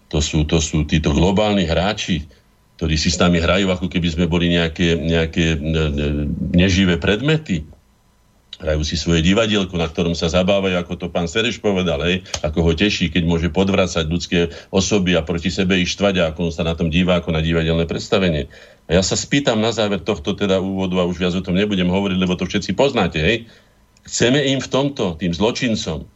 To 0.10 0.18
sú, 0.18 0.46
to 0.50 0.58
sú 0.58 0.86
títo 0.86 1.14
globálni 1.14 1.66
hráči, 1.66 2.26
ktorí 2.82 2.98
si 2.98 3.14
s 3.14 3.22
nami 3.22 3.38
hrajú, 3.38 3.70
ako 3.70 3.88
keby 3.88 4.08
sme 4.10 4.26
boli 4.26 4.50
nejaké, 4.52 4.98
nejaké 4.98 5.62
neživé 6.58 6.98
predmety. 6.98 7.64
Hrajú 8.56 8.88
si 8.88 8.96
svoje 8.96 9.20
divadielko, 9.20 9.76
na 9.76 9.86
ktorom 9.86 10.16
sa 10.16 10.32
zabávajú, 10.32 10.80
ako 10.80 10.94
to 10.96 11.08
pán 11.12 11.28
Sereš 11.28 11.60
povedal, 11.60 12.00
hej, 12.08 12.24
ako 12.40 12.64
ho 12.64 12.72
teší, 12.72 13.12
keď 13.12 13.24
môže 13.28 13.50
podvracať 13.52 14.08
ľudské 14.08 14.48
osoby 14.72 15.20
a 15.20 15.28
proti 15.28 15.52
sebe 15.52 15.76
ich 15.76 15.92
štvať, 15.92 16.24
ako 16.32 16.50
on 16.50 16.54
sa 16.56 16.64
na 16.64 16.72
tom 16.72 16.88
díva, 16.88 17.20
ako 17.20 17.36
na 17.36 17.44
divadelné 17.44 17.84
predstavenie. 17.84 18.48
A 18.88 18.96
ja 18.96 19.04
sa 19.04 19.20
spýtam 19.20 19.60
na 19.60 19.76
záver 19.76 20.00
tohto 20.00 20.40
teda 20.40 20.64
úvodu, 20.64 21.04
a 21.04 21.10
už 21.10 21.20
viac 21.20 21.36
o 21.36 21.44
tom 21.44 21.60
nebudem 21.60 21.92
hovoriť, 21.92 22.16
lebo 22.16 22.40
to 22.40 22.48
všetci 22.48 22.72
poznáte, 22.80 23.20
hej. 23.20 23.44
Chceme 24.08 24.40
im 24.40 24.64
v 24.64 24.72
tomto, 24.72 25.20
tým 25.20 25.36
zločincom, 25.36 26.08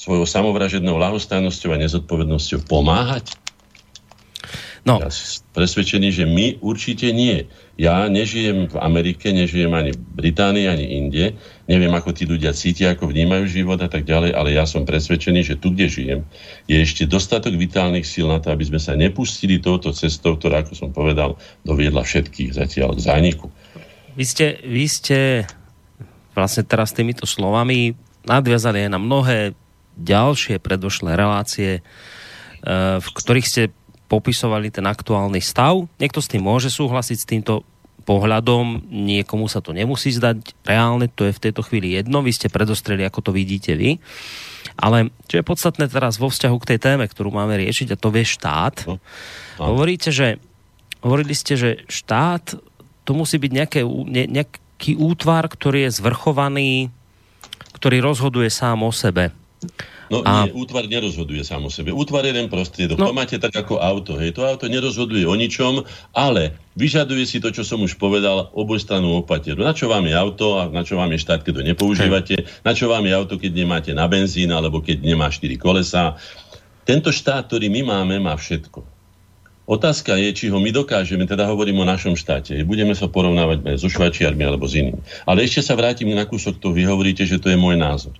svojou 0.00 0.24
samovražednou 0.24 0.96
lahostajnosťou 0.96 1.76
a 1.76 1.80
nezodpovednosťou 1.84 2.64
pomáhať? 2.64 3.36
No. 4.80 4.96
Ja 4.96 5.12
som 5.12 5.44
presvedčený, 5.52 6.08
že 6.08 6.24
my 6.24 6.56
určite 6.64 7.12
nie. 7.12 7.44
Ja 7.76 8.08
nežijem 8.08 8.64
v 8.64 8.76
Amerike, 8.80 9.28
nežijem 9.28 9.68
ani 9.76 9.92
v 9.92 10.00
Británii, 10.00 10.72
ani 10.72 10.96
inde. 10.96 11.36
Neviem, 11.68 11.92
ako 11.92 12.16
tí 12.16 12.24
ľudia 12.24 12.56
cítia, 12.56 12.96
ako 12.96 13.12
vnímajú 13.12 13.44
život 13.44 13.76
a 13.84 13.92
tak 13.92 14.08
ďalej, 14.08 14.32
ale 14.32 14.56
ja 14.56 14.64
som 14.64 14.88
presvedčený, 14.88 15.44
že 15.44 15.60
tu, 15.60 15.76
kde 15.76 15.92
žijem, 15.92 16.20
je 16.64 16.80
ešte 16.80 17.04
dostatok 17.04 17.60
vitálnych 17.60 18.08
síl 18.08 18.24
na 18.24 18.40
to, 18.40 18.48
aby 18.56 18.64
sme 18.64 18.80
sa 18.80 18.96
nepustili 18.96 19.60
touto 19.60 19.92
cestou, 19.92 20.40
ktorá, 20.40 20.64
ako 20.64 20.72
som 20.72 20.90
povedal, 20.96 21.36
doviedla 21.68 22.00
všetkých 22.00 22.56
zatiaľ 22.56 22.96
k 22.96 23.04
zániku. 23.04 23.52
Vy 24.16 24.24
ste, 24.24 24.64
vy 24.64 24.84
ste 24.88 25.44
vlastne 26.32 26.64
teraz 26.64 26.96
týmito 26.96 27.28
slovami 27.28 27.92
nadviazali 28.24 28.88
aj 28.88 28.90
na 28.96 29.00
mnohé 29.00 29.52
ďalšie 30.00 30.56
predošlé 30.58 31.14
relácie, 31.14 31.70
e, 31.78 31.82
v 32.98 33.08
ktorých 33.14 33.46
ste 33.46 33.62
popisovali 34.10 34.74
ten 34.74 34.82
aktuálny 34.90 35.38
stav. 35.38 35.86
Niekto 36.02 36.18
s 36.18 36.30
tým 36.30 36.42
môže 36.42 36.66
súhlasiť 36.72 37.18
s 37.20 37.28
týmto 37.30 37.62
pohľadom, 38.02 38.90
niekomu 38.90 39.46
sa 39.46 39.62
to 39.62 39.70
nemusí 39.70 40.10
zdať 40.10 40.66
reálne, 40.66 41.06
to 41.06 41.30
je 41.30 41.36
v 41.36 41.42
tejto 41.46 41.62
chvíli 41.62 41.94
jedno, 41.94 42.24
vy 42.24 42.34
ste 42.34 42.50
predostreli, 42.50 43.06
ako 43.06 43.30
to 43.30 43.30
vidíte 43.30 43.78
vy. 43.78 44.02
Ale 44.74 45.14
čo 45.30 45.38
je 45.38 45.46
podstatné 45.46 45.86
teraz 45.86 46.18
vo 46.18 46.26
vzťahu 46.26 46.56
k 46.58 46.68
tej 46.74 46.78
téme, 46.80 47.04
ktorú 47.06 47.30
máme 47.30 47.54
riešiť, 47.60 47.94
a 47.94 48.00
to 48.00 48.10
vie 48.10 48.26
štát. 48.26 48.88
No. 48.88 48.98
No. 49.60 49.76
Hovoríte, 49.76 50.10
že, 50.10 50.42
hovorili 51.04 51.36
ste, 51.36 51.54
že 51.54 51.70
štát, 51.86 52.58
to 53.06 53.12
musí 53.14 53.38
byť 53.38 53.52
nejaké, 53.52 53.80
ne, 53.86 54.24
nejaký 54.26 54.98
útvar, 54.98 55.46
ktorý 55.46 55.86
je 55.86 55.96
zvrchovaný, 56.00 56.90
ktorý 57.78 58.02
rozhoduje 58.02 58.50
sám 58.50 58.82
o 58.82 58.90
sebe. 58.90 59.30
No 60.10 60.24
a... 60.26 60.48
nie, 60.48 60.56
útvar 60.56 60.88
nerozhoduje 60.88 61.44
sám 61.44 61.68
o 61.68 61.70
sebe. 61.70 61.92
Útvar 61.92 62.24
je 62.26 62.34
len 62.34 62.48
prostriedok. 62.50 62.98
No. 62.98 63.12
To 63.12 63.14
máte 63.14 63.38
tak 63.38 63.54
ako 63.54 63.78
auto. 63.78 64.16
Hej. 64.16 64.34
To 64.40 64.48
auto 64.48 64.66
nerozhoduje 64.66 65.22
o 65.28 65.36
ničom, 65.36 65.86
ale 66.16 66.58
vyžaduje 66.74 67.22
si 67.28 67.38
to, 67.38 67.52
čo 67.54 67.62
som 67.62 67.78
už 67.84 68.00
povedal, 68.00 68.50
obojstrannú 68.56 69.20
opateru. 69.20 69.62
Na 69.62 69.76
čo 69.76 69.86
vám 69.86 70.08
je 70.08 70.16
auto 70.16 70.58
a 70.58 70.66
na 70.66 70.82
čo 70.82 70.98
vám 70.98 71.12
je 71.14 71.22
štát, 71.22 71.44
keď 71.44 71.52
to 71.60 71.62
nepoužívate? 71.62 72.34
Hej. 72.40 72.48
Na 72.64 72.72
čo 72.72 72.90
vám 72.90 73.04
je 73.06 73.12
auto, 73.12 73.36
keď 73.36 73.52
nemáte 73.54 73.90
na 73.92 74.08
benzín 74.08 74.50
alebo 74.50 74.82
keď 74.82 75.04
nemá 75.04 75.30
4 75.30 75.46
kolesa? 75.60 76.16
Tento 76.88 77.12
štát, 77.14 77.46
ktorý 77.46 77.70
my 77.70 77.86
máme, 77.86 78.16
má 78.18 78.34
všetko. 78.34 78.82
Otázka 79.70 80.18
je, 80.18 80.34
či 80.34 80.44
ho 80.50 80.58
my 80.58 80.74
dokážeme, 80.74 81.22
teda 81.30 81.46
hovorím 81.46 81.86
o 81.86 81.86
našom 81.86 82.18
štáte, 82.18 82.58
budeme 82.66 82.90
sa 82.90 83.06
porovnávať 83.06 83.78
so 83.78 83.86
Švačiarmi 83.86 84.42
alebo 84.42 84.66
s 84.66 84.74
iným. 84.74 84.98
Ale 85.22 85.46
ešte 85.46 85.62
sa 85.62 85.78
vrátim 85.78 86.10
na 86.10 86.26
kúsok, 86.26 86.58
to 86.58 86.74
vy 86.74 86.82
hovoríte, 86.90 87.22
že 87.22 87.38
to 87.38 87.46
je 87.46 87.54
môj 87.54 87.78
názor 87.78 88.10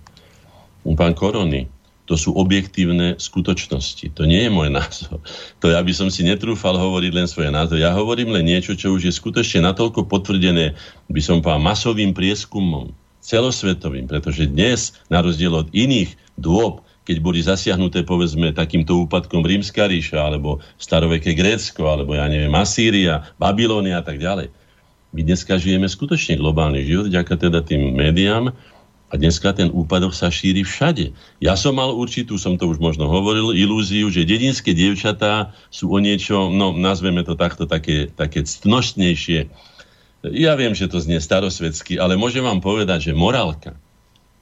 pán 0.97 1.13
Korony, 1.13 1.69
To 2.09 2.19
sú 2.19 2.35
objektívne 2.35 3.15
skutočnosti. 3.15 4.11
To 4.19 4.27
nie 4.27 4.43
je 4.43 4.51
môj 4.51 4.67
názor. 4.79 5.23
To 5.63 5.71
ja 5.71 5.79
by 5.79 5.93
som 5.95 6.11
si 6.11 6.27
netrúfal 6.27 6.75
hovoriť 6.75 7.11
len 7.15 7.27
svoje 7.29 7.53
názor. 7.53 7.79
Ja 7.79 7.95
hovorím 7.95 8.35
len 8.35 8.49
niečo, 8.49 8.75
čo 8.75 8.91
už 8.91 9.07
je 9.07 9.13
skutočne 9.13 9.63
natoľko 9.63 10.09
potvrdené, 10.09 10.75
by 11.07 11.21
som 11.23 11.39
povedal, 11.39 11.63
masovým 11.63 12.11
prieskumom, 12.11 12.91
celosvetovým, 13.21 14.09
pretože 14.09 14.49
dnes, 14.49 14.97
na 15.07 15.21
rozdiel 15.21 15.53
od 15.53 15.69
iných 15.71 16.17
dôb, 16.41 16.81
keď 17.05 17.17
boli 17.21 17.41
zasiahnuté, 17.41 18.05
povedzme, 18.05 18.53
takýmto 18.53 19.05
úpadkom 19.05 19.41
Rímska 19.41 19.89
ríša, 19.89 20.21
alebo 20.21 20.61
staroveké 20.77 21.33
Grécko, 21.33 21.89
alebo 21.89 22.13
ja 22.13 22.29
neviem, 22.29 22.53
Asýria, 22.53 23.25
Babilónia 23.41 24.01
a 24.01 24.05
tak 24.05 24.21
ďalej. 24.21 24.53
My 25.11 25.21
dneska 25.27 25.59
žijeme 25.59 25.89
skutočne 25.89 26.39
globálny 26.39 26.85
život, 26.87 27.11
ďaká 27.11 27.35
teda 27.35 27.65
tým 27.65 27.97
médiám, 27.97 28.53
a 29.11 29.19
dneska 29.19 29.51
ten 29.51 29.67
úpadok 29.67 30.15
sa 30.15 30.31
šíri 30.31 30.63
všade. 30.63 31.11
Ja 31.43 31.59
som 31.59 31.75
mal 31.75 31.91
určitú, 31.91 32.39
som 32.39 32.55
to 32.55 32.71
už 32.71 32.79
možno 32.79 33.11
hovoril, 33.11 33.51
ilúziu, 33.51 34.07
že 34.07 34.23
dedinské 34.23 34.71
dievčatá 34.71 35.51
sú 35.67 35.91
o 35.91 35.99
niečo, 35.99 36.47
no 36.47 36.71
nazveme 36.71 37.27
to 37.27 37.35
takto, 37.35 37.67
také, 37.67 38.07
také 38.07 38.47
ctnostnejšie. 38.47 39.51
Ja 40.31 40.55
viem, 40.55 40.71
že 40.71 40.87
to 40.87 41.03
znie 41.03 41.19
starosvedsky, 41.19 41.99
ale 41.99 42.15
môžem 42.15 42.47
vám 42.47 42.63
povedať, 42.63 43.11
že 43.11 43.13
morálka 43.13 43.75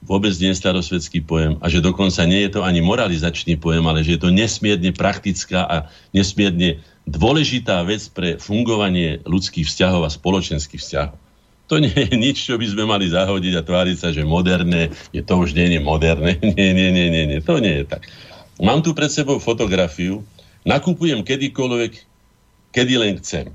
vôbec 0.00 0.32
nie 0.40 0.52
je 0.52 0.60
starosvedský 0.64 1.20
pojem 1.28 1.60
a 1.60 1.68
že 1.68 1.84
dokonca 1.84 2.24
nie 2.24 2.48
je 2.48 2.56
to 2.56 2.60
ani 2.64 2.80
moralizačný 2.80 3.60
pojem, 3.60 3.84
ale 3.84 4.00
že 4.00 4.16
je 4.16 4.20
to 4.24 4.32
nesmierne 4.32 4.96
praktická 4.96 5.68
a 5.68 5.76
nesmierne 6.16 6.80
dôležitá 7.04 7.84
vec 7.84 8.08
pre 8.08 8.40
fungovanie 8.40 9.20
ľudských 9.28 9.68
vzťahov 9.68 10.08
a 10.08 10.10
spoločenských 10.12 10.80
vzťahov. 10.80 11.16
To 11.70 11.78
nie 11.78 11.94
je 11.94 12.18
nič, 12.18 12.50
čo 12.50 12.58
by 12.58 12.66
sme 12.66 12.82
mali 12.82 13.06
zahodiť 13.06 13.54
a 13.54 13.62
tváriť 13.62 13.96
sa, 13.96 14.10
že 14.10 14.26
moderné, 14.26 14.90
je 15.14 15.22
to 15.22 15.38
už 15.38 15.54
nie 15.54 15.70
je 15.70 15.80
moderné. 15.80 16.34
Nie, 16.58 16.74
nie, 16.74 16.90
nie, 16.90 17.06
nie, 17.14 17.24
nie, 17.30 17.38
to 17.38 17.62
nie 17.62 17.80
je 17.80 17.84
tak. 17.86 18.10
Mám 18.58 18.82
tu 18.82 18.90
pred 18.90 19.06
sebou 19.06 19.38
fotografiu, 19.38 20.26
nakupujem 20.66 21.22
kedykoľvek, 21.22 21.92
kedy 22.74 22.94
len 22.98 23.22
chcem. 23.22 23.54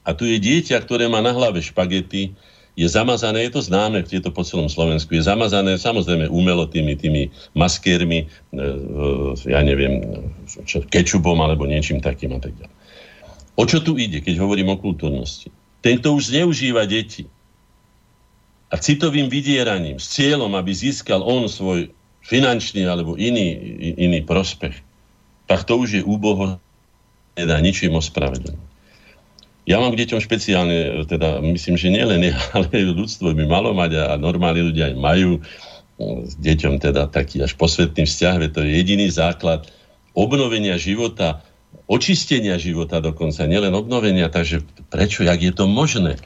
A 0.00 0.16
tu 0.16 0.24
je 0.24 0.40
dieťa, 0.40 0.80
ktoré 0.80 1.12
má 1.12 1.20
na 1.20 1.36
hlave 1.36 1.60
špagety, 1.60 2.32
je 2.72 2.88
zamazané, 2.88 3.44
je 3.44 3.52
to 3.52 3.60
známe, 3.60 4.00
je 4.00 4.22
to 4.24 4.32
po 4.32 4.40
celom 4.40 4.72
Slovensku, 4.72 5.12
je 5.12 5.20
zamazané 5.20 5.76
samozrejme 5.76 6.32
umelo 6.32 6.64
tými, 6.64 6.96
tými 6.96 7.28
maskérmi, 7.52 8.24
e, 8.24 8.26
e, 8.56 9.52
ja 9.52 9.60
neviem, 9.60 10.24
kečupom 10.88 11.36
alebo 11.36 11.68
niečím 11.68 12.00
takým 12.00 12.32
a 12.32 12.40
tak 12.40 12.56
ďalej. 12.56 12.76
O 13.60 13.68
čo 13.68 13.84
tu 13.84 14.00
ide, 14.00 14.24
keď 14.24 14.40
hovorím 14.40 14.72
o 14.72 14.80
kultúrnosti? 14.80 15.52
Ten, 15.80 16.00
kto 16.00 16.16
už 16.16 16.32
zneužíva 16.32 16.84
deti 16.84 17.24
a 18.70 18.78
citovým 18.78 19.26
vydieraním 19.32 19.98
s 19.98 20.12
cieľom, 20.14 20.52
aby 20.54 20.70
získal 20.70 21.24
on 21.24 21.50
svoj 21.50 21.90
finančný 22.22 22.84
alebo 22.86 23.16
iný, 23.16 23.56
iný 23.96 24.22
prospech, 24.22 24.76
tak 25.48 25.66
to 25.66 25.80
už 25.80 26.00
je 26.00 26.02
úboho, 26.04 26.60
nedá 27.34 27.58
ničím 27.58 27.96
ospravedlniť. 27.98 28.70
Ja 29.68 29.78
mám 29.78 29.92
k 29.94 30.02
deťom 30.06 30.20
špeciálne, 30.22 31.04
teda 31.06 31.42
myslím, 31.42 31.76
že 31.76 31.92
nielen 31.92 32.22
ja, 32.22 32.38
ale 32.56 32.70
ľudstvo 32.70 33.34
by 33.34 33.44
malo 33.48 33.74
mať 33.74 33.98
a 33.98 34.14
normálni 34.20 34.70
ľudia 34.70 34.92
aj 34.92 34.96
majú 34.96 35.40
s 36.00 36.32
deťom 36.40 36.80
teda 36.80 37.12
taký 37.12 37.44
až 37.44 37.52
posvetný 37.60 38.08
vzťah, 38.08 38.56
to 38.56 38.64
je 38.64 38.72
jediný 38.72 39.12
základ 39.12 39.68
obnovenia 40.16 40.80
života 40.80 41.44
očistenia 41.90 42.54
života 42.56 43.02
dokonca, 43.02 43.50
nielen 43.50 43.74
obnovenia, 43.74 44.30
takže 44.30 44.62
prečo, 44.90 45.26
jak 45.26 45.42
je 45.42 45.52
to 45.54 45.66
možné? 45.66 46.16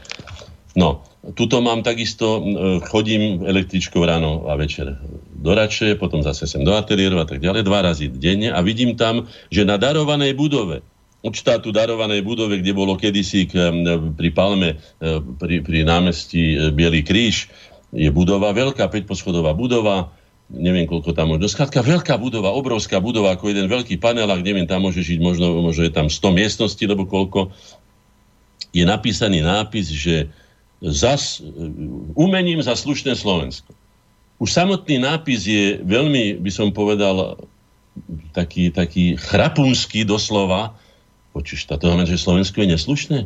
No, 0.75 1.07
tuto 1.33 1.63
mám 1.65 1.87
takisto, 1.87 2.43
chodím 2.91 3.47
električkou 3.47 4.03
ráno 4.05 4.51
a 4.51 4.59
večer 4.59 4.99
do 5.33 5.55
Rače, 5.55 5.97
potom 5.97 6.21
zase 6.21 6.45
sem 6.45 6.65
do 6.67 6.75
ateliéru 6.77 7.17
a 7.21 7.25
tak 7.25 7.41
ďalej, 7.41 7.63
dva 7.65 7.81
razy 7.81 8.11
denne 8.11 8.53
a 8.53 8.61
vidím 8.61 8.99
tam, 8.99 9.31
že 9.49 9.65
na 9.65 9.81
darovanej 9.81 10.37
budove, 10.37 10.83
od 11.25 11.33
štátu 11.33 11.73
darovanej 11.73 12.21
budove, 12.21 12.61
kde 12.61 12.77
bolo 12.77 13.01
kedysi 13.01 13.49
pri 14.13 14.31
Palme, 14.37 14.77
pri, 15.41 15.65
pri 15.65 15.79
námestí 15.89 16.53
e, 16.53 16.69
Bielý 16.69 17.01
kríž, 17.01 17.49
je 17.97 18.11
budova, 18.13 18.53
veľká 18.53 18.85
5-poschodová 18.93 19.57
budova, 19.57 20.13
neviem 20.53 20.85
koľko 20.85 21.17
tam 21.17 21.33
možno. 21.33 21.49
Skladka 21.49 21.81
veľká 21.81 22.15
budova, 22.21 22.53
obrovská 22.53 23.01
budova, 23.01 23.33
ako 23.33 23.53
jeden 23.53 23.69
veľký 23.71 23.97
panelák, 23.97 24.45
neviem, 24.45 24.69
tam 24.69 24.85
môže 24.85 25.01
žiť, 25.01 25.19
možno, 25.21 25.65
možno 25.65 25.89
je 25.89 25.93
tam 25.93 26.13
100 26.13 26.21
miestností, 26.35 26.85
lebo 26.85 27.09
koľko. 27.09 27.55
Je 28.75 28.83
napísaný 28.83 29.41
nápis, 29.41 29.87
že 29.87 30.27
zas, 30.83 31.41
umením 32.19 32.59
za 32.59 32.75
slušné 32.75 33.15
Slovensko. 33.15 33.71
Už 34.43 34.51
samotný 34.51 34.99
nápis 34.99 35.47
je 35.47 35.79
veľmi, 35.79 36.43
by 36.43 36.51
som 36.51 36.75
povedal, 36.75 37.39
taký, 38.35 38.75
taký 38.75 39.15
chrapunský 39.15 40.03
doslova. 40.03 40.75
Počuš, 41.31 41.71
to 41.71 41.79
znamená, 41.79 42.07
že 42.07 42.19
Slovensko 42.19 42.63
je 42.63 42.69
neslušné? 42.75 43.19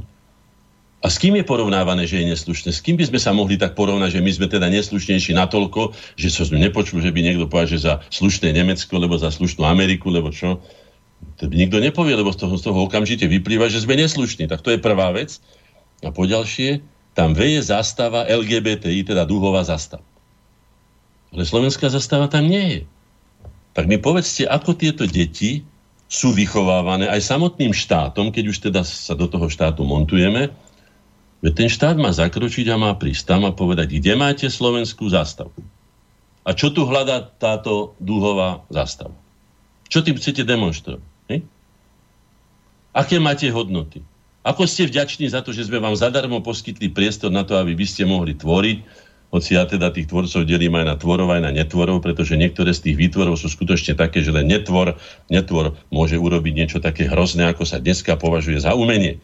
A 0.98 1.06
s 1.06 1.22
kým 1.22 1.38
je 1.38 1.46
porovnávané, 1.46 2.10
že 2.10 2.18
je 2.18 2.34
neslušné? 2.34 2.74
S 2.74 2.82
kým 2.82 2.98
by 2.98 3.06
sme 3.06 3.22
sa 3.22 3.30
mohli 3.30 3.54
tak 3.54 3.78
porovnať, 3.78 4.18
že 4.18 4.24
my 4.24 4.30
sme 4.34 4.46
teda 4.50 4.66
neslušnejší 4.66 5.30
natoľko, 5.30 5.94
že 6.18 6.26
som 6.26 6.50
nepočul, 6.58 6.98
že 6.98 7.14
by 7.14 7.22
niekto 7.22 7.46
povedal, 7.46 7.70
že 7.78 7.86
za 7.86 7.94
slušné 8.10 8.50
Nemecko, 8.50 8.98
lebo 8.98 9.14
za 9.14 9.30
slušnú 9.30 9.62
Ameriku, 9.62 10.10
lebo 10.10 10.34
čo? 10.34 10.58
To 11.38 11.46
by 11.46 11.54
nikto 11.54 11.78
nepovie, 11.78 12.18
lebo 12.18 12.34
z 12.34 12.42
toho, 12.42 12.54
z 12.58 12.66
toho 12.66 12.78
okamžite 12.90 13.30
vyplýva, 13.30 13.70
že 13.70 13.86
sme 13.86 13.94
neslušní. 13.94 14.50
Tak 14.50 14.58
to 14.66 14.74
je 14.74 14.82
prvá 14.82 15.14
vec. 15.14 15.38
A 16.02 16.10
poďalšie, 16.10 16.82
tam 17.14 17.30
veje 17.30 17.62
zastava 17.62 18.26
LGBTI, 18.26 19.06
teda 19.06 19.22
duhová 19.22 19.62
zastava. 19.62 20.02
Ale 21.30 21.46
slovenská 21.46 21.90
zastava 21.94 22.26
tam 22.26 22.50
nie 22.50 22.64
je. 22.74 22.80
Tak 23.74 23.86
mi 23.86 24.02
povedzte, 24.02 24.50
ako 24.50 24.74
tieto 24.74 25.06
deti 25.06 25.62
sú 26.10 26.34
vychovávané 26.34 27.06
aj 27.06 27.22
samotným 27.22 27.70
štátom, 27.70 28.34
keď 28.34 28.44
už 28.50 28.58
teda 28.70 28.80
sa 28.82 29.14
do 29.14 29.30
toho 29.30 29.46
štátu 29.46 29.86
montujeme, 29.86 30.50
ten 31.42 31.70
štát 31.70 31.94
má 31.94 32.10
zakročiť 32.10 32.66
a 32.74 32.80
má 32.80 32.92
prísť 32.98 33.22
tam 33.30 33.46
a 33.46 33.54
povedať, 33.54 33.94
kde 34.02 34.18
máte 34.18 34.46
slovenskú 34.50 35.06
zástavku. 35.06 35.62
A 36.42 36.50
čo 36.56 36.74
tu 36.74 36.88
hľadá 36.88 37.22
táto 37.22 37.94
dúhová 38.02 38.66
zástava? 38.72 39.14
Čo 39.86 40.02
tým 40.02 40.18
chcete 40.18 40.42
demonstrovať? 40.42 41.04
Hej? 41.30 41.46
Aké 42.96 43.22
máte 43.22 43.46
hodnoty? 43.52 44.02
Ako 44.42 44.64
ste 44.64 44.88
vďační 44.88 45.28
za 45.28 45.44
to, 45.44 45.52
že 45.52 45.68
sme 45.68 45.78
vám 45.78 45.94
zadarmo 45.94 46.40
poskytli 46.40 46.88
priestor 46.88 47.28
na 47.28 47.44
to, 47.44 47.54
aby 47.54 47.76
vy 47.76 47.86
ste 47.86 48.08
mohli 48.08 48.32
tvoriť, 48.32 48.78
hoci 49.28 49.60
ja 49.60 49.68
teda 49.68 49.92
tých 49.92 50.08
tvorcov 50.08 50.48
delím 50.48 50.80
aj 50.80 50.86
na 50.88 50.96
tvorov, 50.96 51.28
aj 51.36 51.44
na 51.44 51.52
netvorov, 51.52 52.00
pretože 52.00 52.32
niektoré 52.32 52.72
z 52.72 52.88
tých 52.88 52.96
výtvorov 52.96 53.36
sú 53.36 53.52
skutočne 53.52 53.92
také, 53.92 54.24
že 54.24 54.32
len 54.32 54.48
netvor, 54.48 54.96
netvor 55.28 55.76
môže 55.92 56.16
urobiť 56.16 56.52
niečo 56.56 56.78
také 56.80 57.04
hrozné, 57.04 57.44
ako 57.44 57.68
sa 57.68 57.76
dneska 57.76 58.16
považuje 58.16 58.56
za 58.56 58.72
umenie. 58.72 59.20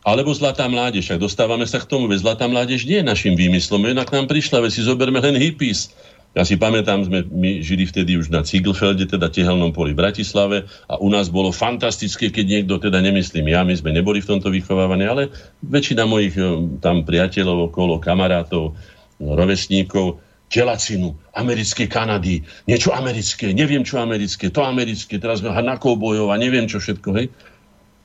Alebo 0.00 0.32
Zlatá 0.32 0.64
mládež. 0.64 1.12
Ak 1.12 1.20
dostávame 1.20 1.68
sa 1.68 1.76
k 1.76 1.88
tomu, 1.88 2.08
veď 2.08 2.24
Zlatá 2.24 2.48
mládež 2.48 2.88
nie 2.88 3.04
je 3.04 3.06
našim 3.06 3.36
výmyslom, 3.36 3.84
jednak 3.84 4.08
nám 4.08 4.26
prišla, 4.26 4.64
veď 4.64 4.72
si 4.72 4.82
zoberme 4.84 5.20
len 5.20 5.36
hippies. 5.36 5.92
Ja 6.30 6.46
si 6.46 6.54
pamätám, 6.54 7.10
sme, 7.10 7.26
my 7.26 7.58
žili 7.58 7.90
vtedy 7.90 8.14
už 8.14 8.30
na 8.30 8.46
Ciglfelde, 8.46 9.02
teda 9.02 9.26
tehelnom 9.26 9.74
poli 9.74 9.98
v 9.98 9.98
Bratislave 9.98 10.62
a 10.86 10.94
u 11.02 11.10
nás 11.10 11.26
bolo 11.26 11.50
fantastické, 11.50 12.30
keď 12.30 12.46
niekto, 12.46 12.78
teda 12.78 13.02
nemyslím 13.02 13.50
ja, 13.50 13.66
my 13.66 13.74
sme 13.74 13.90
neboli 13.90 14.22
v 14.22 14.30
tomto 14.30 14.46
vychovávaní, 14.54 15.10
ale 15.10 15.34
väčšina 15.66 16.06
mojich 16.06 16.38
eh, 16.38 16.46
tam 16.78 17.02
priateľov 17.02 17.74
okolo, 17.74 17.98
kamarátov, 17.98 18.78
rovesníkov, 19.18 20.22
Čelacinu, 20.50 21.14
americké 21.38 21.86
Kanady, 21.86 22.42
niečo 22.66 22.90
americké, 22.90 23.54
neviem 23.54 23.86
čo 23.86 24.02
americké, 24.02 24.50
to 24.50 24.66
americké, 24.66 25.14
teraz 25.18 25.46
na 25.46 25.78
koubojov 25.78 26.34
a 26.34 26.38
neviem 26.38 26.66
čo 26.66 26.82
všetko, 26.82 27.08
hej. 27.14 27.30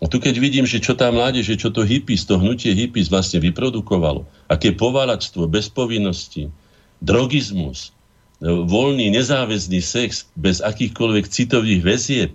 A 0.05 0.09
tu 0.11 0.21
keď 0.21 0.37
vidím, 0.37 0.69
že 0.69 0.77
čo 0.77 0.93
tá 0.93 1.09
mládež, 1.09 1.57
čo 1.57 1.73
to 1.73 1.81
hippies, 1.81 2.29
to 2.29 2.37
hnutie 2.37 2.77
hippies 2.77 3.09
vlastne 3.09 3.41
vyprodukovalo, 3.41 4.29
aké 4.45 4.69
povalačstvo, 4.69 5.49
bez 5.49 5.65
povinnosti, 5.73 6.53
drogizmus, 7.01 7.89
e, 8.37 8.45
voľný, 8.45 9.09
nezáväzný 9.09 9.81
sex 9.81 10.29
bez 10.37 10.61
akýchkoľvek 10.61 11.25
citových 11.25 11.81
väzieb, 11.81 12.33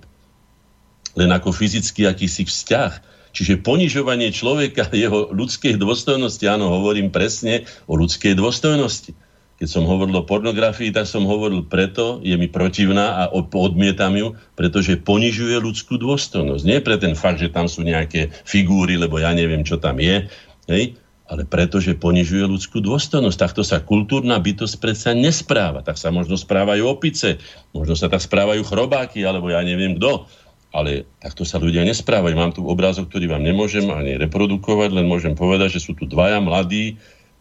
len 1.15 1.31
ako 1.31 1.55
fyzický 1.55 2.11
akýsi 2.11 2.43
vzťah, 2.43 3.07
Čiže 3.31 3.63
ponižovanie 3.63 4.35
človeka, 4.35 4.91
jeho 4.91 5.31
ľudskej 5.31 5.79
dôstojnosti, 5.79 6.43
áno, 6.51 6.67
hovorím 6.67 7.15
presne 7.15 7.63
o 7.87 7.95
ľudskej 7.95 8.35
dôstojnosti 8.35 9.15
keď 9.61 9.69
som 9.69 9.85
hovoril 9.85 10.17
o 10.17 10.25
pornografii, 10.25 10.89
tak 10.89 11.05
som 11.05 11.29
hovoril 11.29 11.69
preto, 11.69 12.17
je 12.25 12.33
mi 12.33 12.49
protivná 12.49 13.21
a 13.21 13.23
odmietam 13.37 14.17
ju, 14.17 14.33
pretože 14.57 14.97
ponižuje 14.97 15.61
ľudskú 15.61 16.01
dôstojnosť. 16.01 16.65
Nie 16.65 16.81
pre 16.81 16.97
ten 16.97 17.13
fakt, 17.13 17.45
že 17.45 17.53
tam 17.53 17.69
sú 17.69 17.85
nejaké 17.85 18.33
figúry, 18.49 18.97
lebo 18.97 19.21
ja 19.21 19.37
neviem, 19.37 19.61
čo 19.61 19.77
tam 19.77 20.01
je, 20.01 20.33
hej? 20.65 20.97
ale 21.31 21.45
pretože 21.45 21.93
ponižuje 21.93 22.43
ľudskú 22.43 22.81
dôstojnosť. 22.81 23.37
Takto 23.37 23.63
sa 23.63 23.85
kultúrna 23.85 24.41
bytosť 24.41 24.81
predsa 24.81 25.13
nespráva. 25.13 25.85
Tak 25.85 26.01
sa 26.01 26.09
možno 26.09 26.41
správajú 26.41 26.89
opice, 26.89 27.37
možno 27.77 27.95
sa 27.95 28.09
tak 28.09 28.25
správajú 28.25 28.65
chrobáky, 28.65 29.23
alebo 29.29 29.53
ja 29.53 29.61
neviem 29.61 29.95
kto. 30.01 30.25
Ale 30.73 31.05
takto 31.21 31.45
sa 31.45 31.61
ľudia 31.61 31.85
nesprávajú. 31.85 32.35
Mám 32.35 32.57
tu 32.57 32.65
obrázok, 32.65 33.13
ktorý 33.13 33.31
vám 33.31 33.45
nemôžem 33.45 33.87
ani 33.93 34.17
reprodukovať, 34.17 34.91
len 34.91 35.07
môžem 35.07 35.37
povedať, 35.37 35.79
že 35.79 35.85
sú 35.85 35.95
tu 35.95 36.09
dvaja 36.09 36.41
mladí, 36.43 36.97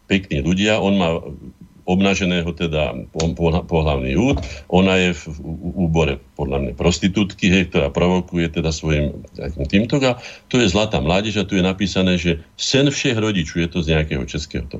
pekní 0.06 0.42
ľudia. 0.42 0.78
On 0.82 0.94
má 0.94 1.10
obnaženého 1.84 2.50
teda 2.56 2.96
pohľavný 3.66 4.12
úd, 4.16 4.36
ona 4.68 4.96
je 4.98 5.10
v 5.16 5.24
úbore 5.76 6.20
podľa 6.36 6.58
mňa 6.64 6.72
prostitútky, 6.76 7.48
hej, 7.48 7.72
ktorá 7.72 7.88
provokuje 7.92 8.48
teda 8.50 8.72
svojim 8.72 9.24
týmto 9.68 10.00
a 10.04 10.20
tu 10.50 10.60
je 10.60 10.68
zlatá 10.68 11.00
mládež 11.00 11.40
a 11.40 11.48
tu 11.48 11.56
je 11.56 11.64
napísané, 11.64 12.16
že 12.16 12.40
sen 12.56 12.88
všech 12.88 13.16
rodičov, 13.16 13.62
je 13.64 13.68
to 13.70 13.78
z 13.84 13.96
nejakého 13.96 14.24
českého 14.24 14.64
to. 14.68 14.78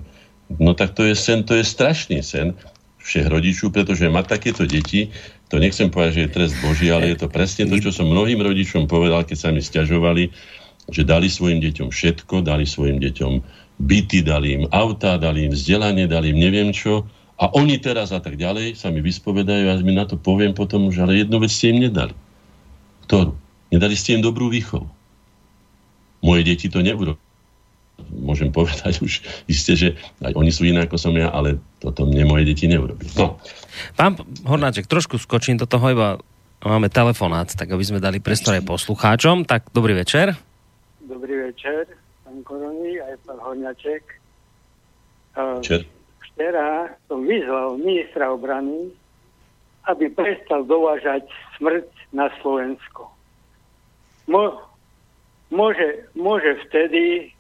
No 0.59 0.74
tak 0.74 0.98
to 0.98 1.06
je 1.06 1.14
sen, 1.14 1.47
to 1.47 1.55
je 1.55 1.62
strašný 1.62 2.27
sen 2.27 2.59
všech 3.01 3.31
rodičov, 3.31 3.72
pretože 3.72 4.10
mať 4.10 4.27
takéto 4.28 4.68
deti, 4.68 5.09
to 5.51 5.59
nechcem 5.59 5.90
povedať, 5.90 6.12
že 6.14 6.22
je 6.27 6.35
trest 6.35 6.55
Boží, 6.62 6.86
ale 6.93 7.10
je 7.10 7.27
to 7.27 7.28
presne 7.32 7.66
to, 7.66 7.81
čo 7.81 7.90
som 7.90 8.06
mnohým 8.06 8.39
rodičom 8.39 8.86
povedal, 8.86 9.24
keď 9.24 9.39
sa 9.39 9.48
mi 9.51 9.64
stiažovali, 9.64 10.31
že 10.90 11.02
dali 11.06 11.31
svojim 11.31 11.62
deťom 11.62 11.89
všetko, 11.90 12.43
dali 12.43 12.66
svojim 12.66 12.98
deťom 12.98 13.32
byty, 13.81 14.20
dali 14.20 14.61
im 14.61 14.65
auta, 14.69 15.16
dali 15.16 15.48
im 15.48 15.52
vzdelanie, 15.57 16.05
dali 16.05 16.36
im 16.36 16.39
neviem 16.39 16.70
čo. 16.70 17.09
A 17.40 17.48
oni 17.57 17.81
teraz 17.81 18.12
a 18.12 18.20
tak 18.20 18.36
ďalej 18.36 18.77
sa 18.77 18.93
mi 18.93 19.01
vyspovedajú 19.01 19.73
a 19.73 19.81
mi 19.81 19.97
na 19.97 20.05
to 20.05 20.20
poviem 20.20 20.52
potom, 20.52 20.93
že 20.93 21.01
ale 21.01 21.24
jednu 21.24 21.40
vec 21.40 21.48
ste 21.48 21.73
im 21.73 21.89
nedali. 21.89 22.12
Ktorú? 23.09 23.32
Nedali 23.73 23.97
ste 23.97 24.20
im 24.20 24.23
dobrú 24.23 24.52
výchovu. 24.52 24.85
Moje 26.20 26.43
deti 26.44 26.69
to 26.69 26.85
nebudú. 26.85 27.16
Môžem 28.12 28.52
povedať 28.52 29.01
už 29.01 29.24
isté, 29.48 29.73
že 29.73 29.89
aj 30.20 30.36
oni 30.36 30.52
sú 30.52 30.69
iné 30.69 30.85
ako 30.85 31.01
som 31.01 31.16
ja, 31.16 31.32
ale 31.32 31.57
toto 31.81 32.05
mne 32.05 32.28
moje 32.28 32.44
deti 32.44 32.69
neurobí. 32.69 33.09
No. 33.16 33.40
Pán 33.97 34.20
Hornáček, 34.44 34.85
trošku 34.85 35.16
skočím 35.16 35.57
do 35.57 35.65
toho, 35.65 35.89
iba 35.89 36.09
máme 36.61 36.93
telefonát, 36.93 37.48
tak 37.57 37.73
aby 37.73 37.81
sme 37.81 38.05
dali 38.05 38.20
priestor 38.20 38.61
aj 38.61 38.69
poslucháčom. 38.69 39.48
Tak 39.48 39.73
dobrý 39.73 39.97
večer. 39.97 40.36
Dobrý 41.01 41.48
večer 41.48 42.09
pán 42.31 42.47
Korony, 42.47 43.02
aj 43.02 43.19
pán 43.27 43.43
Horňaček. 43.43 44.07
Čer. 45.66 45.82
Včera 46.31 46.94
som 47.11 47.27
vyzval 47.27 47.74
ministra 47.82 48.31
obrany, 48.31 48.94
aby 49.90 50.07
prestal 50.15 50.62
dovážať 50.62 51.27
smrť 51.59 51.90
na 52.15 52.31
Slovensko. 52.39 53.11
Mo, 54.31 54.62
môže, 55.51 56.07
môže 56.15 56.55
vtedy 56.70 57.35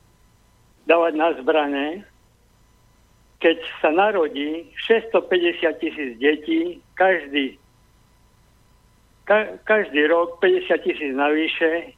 dávať 0.90 1.14
na 1.14 1.28
zbrane, 1.38 1.86
keď 3.38 3.62
sa 3.78 3.94
narodí 3.94 4.74
650 4.90 5.70
tisíc 5.78 6.10
detí, 6.18 6.82
každý, 6.98 7.62
ka, 9.22 9.54
každý 9.62 10.10
rok 10.10 10.42
50 10.42 10.82
tisíc 10.82 11.14
navyše, 11.14 11.94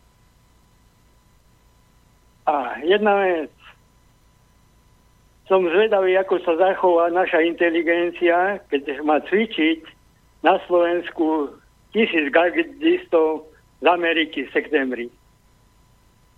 a 2.47 2.79
jedna 2.83 3.15
vec. 3.23 3.53
Som 5.47 5.69
zvedavý, 5.69 6.17
ako 6.17 6.39
sa 6.43 6.55
zachová 6.57 7.11
naša 7.11 7.43
inteligencia, 7.43 8.63
keď 8.71 9.03
má 9.05 9.21
cvičiť 9.27 9.85
na 10.43 10.59
Slovensku 10.67 11.55
tisíc 11.93 12.33
gardistov 12.33 13.47
z 13.83 13.87
Ameriky 13.87 14.49
v 14.49 14.53
septembri. 14.55 15.07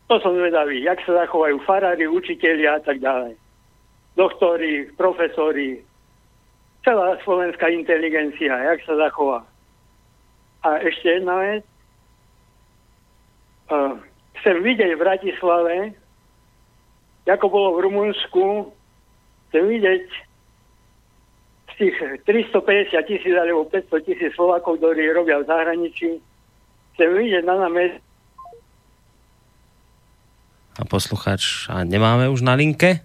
To 0.08 0.20
som 0.20 0.36
zvedavý, 0.36 0.84
jak 0.84 1.00
sa 1.08 1.24
zachovajú 1.24 1.64
farári, 1.64 2.04
učitelia 2.04 2.76
a 2.76 2.80
tak 2.84 3.00
ďalej. 3.00 3.40
Doktori, 4.16 4.92
profesori, 4.94 5.80
celá 6.84 7.16
slovenská 7.24 7.72
inteligencia, 7.72 8.52
jak 8.52 8.84
sa 8.84 8.94
zachová. 9.00 9.40
A 10.64 10.80
ešte 10.84 11.20
jedna 11.20 11.34
vec. 11.40 11.64
Chcem 14.44 14.60
vidieť 14.60 14.92
v 14.92 15.00
Bratislave, 15.00 15.76
ako 17.24 17.46
bolo 17.48 17.68
v 17.80 17.88
Rumunsku, 17.88 18.68
chcem 19.48 19.64
vidieť 19.64 20.04
z 21.72 21.74
tých 21.80 21.96
350 22.28 22.92
tisíc 23.08 23.32
alebo 23.32 23.64
500 23.72 24.04
tisíc 24.04 24.36
Slovakov, 24.36 24.76
ktorí 24.76 25.08
robia 25.16 25.40
v 25.40 25.48
zahraničí, 25.48 26.20
chcem 26.92 27.08
vidieť 27.08 27.48
na 27.48 27.56
námest. 27.64 27.96
A 30.76 30.84
poslucháč, 30.84 31.64
a 31.72 31.80
nemáme 31.88 32.28
už 32.28 32.44
na 32.44 32.52
linke? 32.52 33.00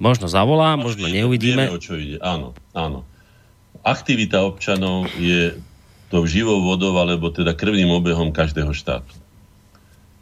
Možno 0.00 0.32
zavolá, 0.32 0.80
možno 0.80 1.12
neuvidíme. 1.12 1.68
Vieme, 1.68 1.76
o 1.76 1.82
čo 1.82 2.00
ide. 2.00 2.16
Áno, 2.24 2.56
áno. 2.72 3.04
Aktivita 3.84 4.40
občanov 4.48 5.12
je 5.20 5.60
tou 6.08 6.24
živou 6.24 6.64
vodou, 6.64 6.96
alebo 6.96 7.28
teda 7.28 7.52
krvným 7.52 7.92
obehom 7.92 8.32
každého 8.32 8.72
štátu. 8.72 9.12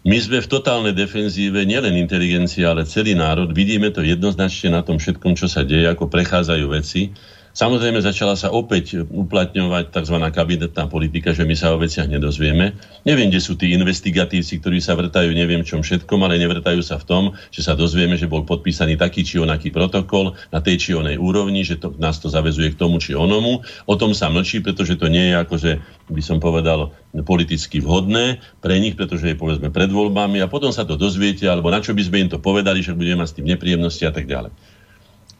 My 0.01 0.17
sme 0.17 0.41
v 0.41 0.49
totálnej 0.49 0.97
defenzíve, 0.97 1.69
nielen 1.69 1.93
inteligencia, 1.93 2.73
ale 2.73 2.89
celý 2.89 3.13
národ. 3.13 3.53
Vidíme 3.53 3.93
to 3.93 4.01
jednoznačne 4.01 4.73
na 4.73 4.81
tom 4.81 4.97
všetkom, 4.97 5.37
čo 5.37 5.45
sa 5.45 5.61
deje, 5.61 5.85
ako 5.93 6.09
prechádzajú 6.09 6.67
veci. 6.73 7.13
Samozrejme 7.51 7.99
začala 7.99 8.39
sa 8.39 8.55
opäť 8.55 9.03
uplatňovať 9.11 9.91
tzv. 9.91 10.17
kabinetná 10.31 10.87
politika, 10.87 11.35
že 11.35 11.43
my 11.43 11.59
sa 11.59 11.75
o 11.75 11.83
veciach 11.83 12.07
nedozvieme. 12.07 12.79
Neviem, 13.03 13.27
kde 13.27 13.43
sú 13.43 13.59
tí 13.59 13.75
investigatívci, 13.75 14.63
ktorí 14.63 14.79
sa 14.79 14.95
vrtajú 14.95 15.35
neviem 15.35 15.67
čom 15.67 15.83
všetkom, 15.83 16.23
ale 16.23 16.39
nevrtajú 16.39 16.79
sa 16.79 17.03
v 17.03 17.05
tom, 17.11 17.25
že 17.51 17.67
sa 17.67 17.75
dozvieme, 17.75 18.15
že 18.15 18.31
bol 18.31 18.47
podpísaný 18.47 18.95
taký 18.95 19.27
či 19.27 19.43
onaký 19.43 19.75
protokol 19.75 20.39
na 20.55 20.63
tej 20.63 20.77
či 20.79 20.91
onej 20.95 21.19
úrovni, 21.19 21.67
že 21.67 21.83
to, 21.83 21.91
nás 21.99 22.23
to 22.23 22.31
zavezuje 22.31 22.71
k 22.71 22.79
tomu 22.79 23.03
či 23.03 23.19
onomu. 23.19 23.67
O 23.91 23.95
tom 23.99 24.15
sa 24.15 24.31
mlčí, 24.31 24.63
pretože 24.63 24.95
to 24.95 25.11
nie 25.11 25.35
je 25.35 25.43
akože, 25.43 25.71
by 26.07 26.23
som 26.23 26.39
povedal, 26.39 26.95
politicky 27.27 27.83
vhodné 27.83 28.39
pre 28.63 28.79
nich, 28.79 28.95
pretože 28.95 29.27
je 29.27 29.35
povedzme 29.35 29.75
pred 29.75 29.91
voľbami 29.91 30.39
a 30.39 30.47
potom 30.47 30.71
sa 30.71 30.87
to 30.87 30.95
dozviete, 30.95 31.51
alebo 31.51 31.75
na 31.75 31.83
čo 31.83 31.99
by 31.99 32.03
sme 32.07 32.23
im 32.23 32.31
to 32.31 32.39
povedali, 32.39 32.79
že 32.79 32.95
budeme 32.95 33.27
mať 33.27 33.29
s 33.35 33.37
tým 33.43 33.47
nepríjemnosti 33.51 34.07
a 34.07 34.15
tak 34.15 34.31
ďalej. 34.31 34.55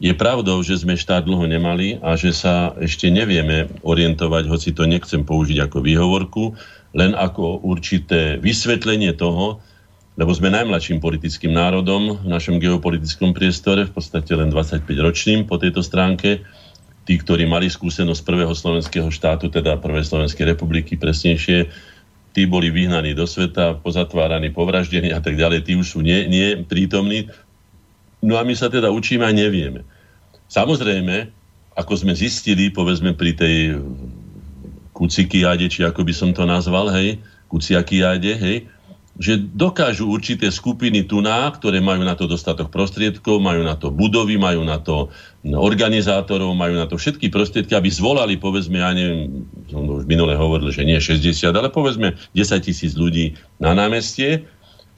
Je 0.01 0.17
pravdou, 0.17 0.65
že 0.65 0.81
sme 0.81 0.97
štát 0.97 1.21
dlho 1.21 1.45
nemali 1.45 2.01
a 2.01 2.17
že 2.17 2.33
sa 2.33 2.73
ešte 2.81 3.13
nevieme 3.13 3.69
orientovať, 3.85 4.49
hoci 4.49 4.73
to 4.73 4.89
nechcem 4.89 5.21
použiť 5.21 5.69
ako 5.69 5.77
výhovorku, 5.85 6.57
len 6.97 7.13
ako 7.13 7.61
určité 7.61 8.41
vysvetlenie 8.41 9.13
toho, 9.13 9.61
lebo 10.17 10.33
sme 10.33 10.49
najmladším 10.49 10.97
politickým 10.97 11.53
národom 11.53 12.17
v 12.17 12.27
našom 12.33 12.57
geopolitickom 12.57 13.37
priestore, 13.37 13.85
v 13.85 13.93
podstate 13.93 14.33
len 14.33 14.49
25 14.49 14.89
ročným 14.89 15.45
po 15.45 15.61
tejto 15.61 15.85
stránke. 15.85 16.41
Tí, 17.05 17.13
ktorí 17.21 17.45
mali 17.45 17.69
skúsenosť 17.69 18.25
prvého 18.25 18.57
slovenského 18.57 19.09
štátu, 19.13 19.53
teda 19.53 19.77
prvej 19.77 20.05
Slovenskej 20.09 20.49
republiky 20.57 20.97
presnejšie, 20.97 21.69
tí 22.33 22.49
boli 22.49 22.73
vyhnaní 22.73 23.13
do 23.13 23.29
sveta, 23.29 23.77
pozatváraní, 23.77 24.49
povraždení 24.49 25.13
a 25.13 25.21
tak 25.21 25.37
ďalej, 25.37 25.61
tí 25.61 25.77
už 25.77 25.97
sú 25.97 25.99
nie, 26.01 26.25
nie 26.25 26.57
prítomní. 26.65 27.29
No 28.21 28.37
a 28.37 28.45
my 28.45 28.53
sa 28.53 28.69
teda 28.69 28.93
učíme 28.93 29.25
a 29.25 29.33
nevieme. 29.33 29.81
Samozrejme, 30.51 31.31
ako 31.79 31.93
sme 31.95 32.11
zistili, 32.11 32.67
povedzme 32.67 33.15
pri 33.15 33.31
tej 33.31 33.79
kucikiáde, 34.91 35.71
či 35.71 35.87
ako 35.87 36.03
by 36.03 36.11
som 36.11 36.35
to 36.35 36.43
nazval, 36.43 36.91
hej, 36.91 37.23
kuciakiáde, 37.47 38.35
hej, 38.35 38.67
že 39.15 39.39
dokážu 39.39 40.07
určité 40.07 40.47
skupiny 40.51 41.07
tuná, 41.07 41.47
ktoré 41.51 41.83
majú 41.83 42.03
na 42.03 42.15
to 42.15 42.27
dostatok 42.27 42.71
prostriedkov, 42.71 43.43
majú 43.43 43.63
na 43.63 43.75
to 43.75 43.91
budovy, 43.91 44.39
majú 44.39 44.63
na 44.63 44.79
to 44.79 45.11
organizátorov, 45.47 46.51
majú 46.55 46.79
na 46.79 46.87
to 46.87 46.95
všetky 46.95 47.27
prostriedky, 47.31 47.75
aby 47.75 47.91
zvolali, 47.91 48.35
povedzme, 48.39 48.79
ja 48.79 48.91
neviem, 48.91 49.47
som 49.71 49.83
už 49.87 50.07
minule 50.07 50.35
hovoril, 50.35 50.71
že 50.71 50.87
nie 50.87 50.99
60, 50.99 51.31
ale 51.51 51.71
povedzme 51.71 52.15
10 52.35 52.67
tisíc 52.67 52.95
ľudí 52.95 53.35
na 53.59 53.75
námestie, 53.75 54.47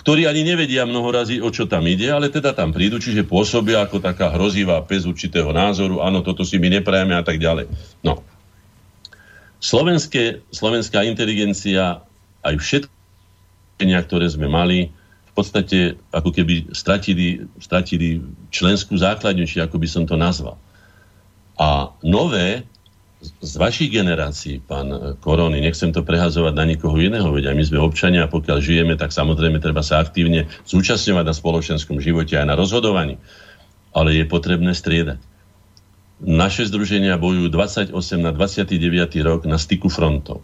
ktorí 0.04 0.28
ani 0.28 0.44
nevedia 0.44 0.84
mnoho 0.84 1.16
razy, 1.16 1.40
o 1.40 1.48
čo 1.48 1.64
tam 1.64 1.88
ide, 1.88 2.12
ale 2.12 2.28
teda 2.28 2.52
tam 2.52 2.76
prídu, 2.76 3.00
čiže 3.00 3.24
pôsobia 3.24 3.88
ako 3.88 4.04
taká 4.04 4.36
hrozivá 4.36 4.84
pes 4.84 5.08
určitého 5.08 5.56
názoru, 5.56 6.04
áno, 6.04 6.20
toto 6.20 6.44
si 6.44 6.60
my 6.60 6.68
neprajeme 6.68 7.16
a 7.16 7.24
tak 7.24 7.40
ďalej. 7.40 7.72
No. 8.04 8.20
Slovenské, 9.64 10.44
slovenská 10.52 11.08
inteligencia 11.08 12.04
aj 12.44 12.56
všetky, 12.60 12.92
ktoré 13.80 14.28
sme 14.28 14.52
mali, 14.52 14.92
v 15.34 15.34
podstate 15.34 15.96
ako 16.12 16.36
keby 16.36 16.76
stratili, 16.76 17.48
stratili 17.64 18.22
členskú 18.52 19.00
základňu, 19.00 19.48
či 19.48 19.64
ako 19.64 19.80
by 19.80 19.88
som 19.88 20.04
to 20.04 20.20
nazval. 20.20 20.60
A 21.56 21.96
nové 22.04 22.68
z 23.24 23.54
vašich 23.56 23.90
generácií, 23.90 24.60
pán 24.60 25.18
Korony, 25.24 25.64
nechcem 25.64 25.95
to 25.95 26.04
prehazovať 26.04 26.54
na 26.54 26.66
nikoho 26.68 26.95
iného, 27.00 27.32
veď 27.32 27.52
aj 27.52 27.56
my 27.56 27.64
sme 27.64 27.80
občania 27.80 28.28
a 28.28 28.32
pokiaľ 28.32 28.60
žijeme, 28.60 28.94
tak 29.00 29.16
samozrejme 29.16 29.64
treba 29.64 29.80
sa 29.80 30.04
aktívne 30.04 30.52
zúčastňovať 30.68 31.26
na 31.26 31.34
spoločenskom 31.36 32.04
živote 32.04 32.36
aj 32.36 32.48
na 32.52 32.56
rozhodovaní. 32.60 33.16
Ale 33.95 34.14
je 34.14 34.26
potrebné 34.28 34.76
striedať. 34.76 35.22
Naše 36.24 36.72
združenia 36.72 37.20
bojujú 37.20 37.52
28 37.52 37.91
na 38.20 38.32
29. 38.32 38.80
rok 39.24 39.44
na 39.44 39.60
styku 39.60 39.91
frontov. 39.91 40.40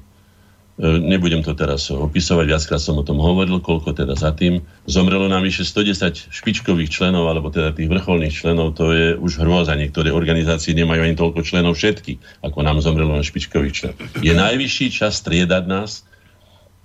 E, 0.80 0.96
nebudem 0.96 1.44
to 1.44 1.52
teraz 1.52 1.92
opisovať, 1.92 2.56
viackrát 2.56 2.80
som 2.80 2.96
o 2.96 3.04
tom 3.04 3.20
hovoril, 3.20 3.60
koľko 3.60 3.92
teda 3.92 4.16
za 4.16 4.32
tým. 4.32 4.64
Zomrelo 4.88 5.28
nám 5.28 5.44
vyše 5.44 5.68
110 5.68 6.32
špičkových 6.32 6.88
členov, 6.88 7.28
alebo 7.28 7.52
teda 7.52 7.76
tých 7.76 7.92
vrcholných 7.92 8.32
členov, 8.32 8.80
to 8.80 8.96
je 8.96 9.08
už 9.20 9.44
hrôza. 9.44 9.76
Niektoré 9.76 10.16
organizácie 10.16 10.72
nemajú 10.72 11.04
ani 11.04 11.20
toľko 11.20 11.44
členov 11.44 11.76
všetky, 11.76 12.44
ako 12.48 12.64
nám 12.64 12.80
zomrelo 12.80 13.12
na 13.12 13.28
špičkových 13.28 13.76
členov. 13.76 14.00
Je 14.24 14.32
najvyšší 14.32 14.88
čas 14.96 15.20
striedať 15.20 15.68
nás 15.68 16.09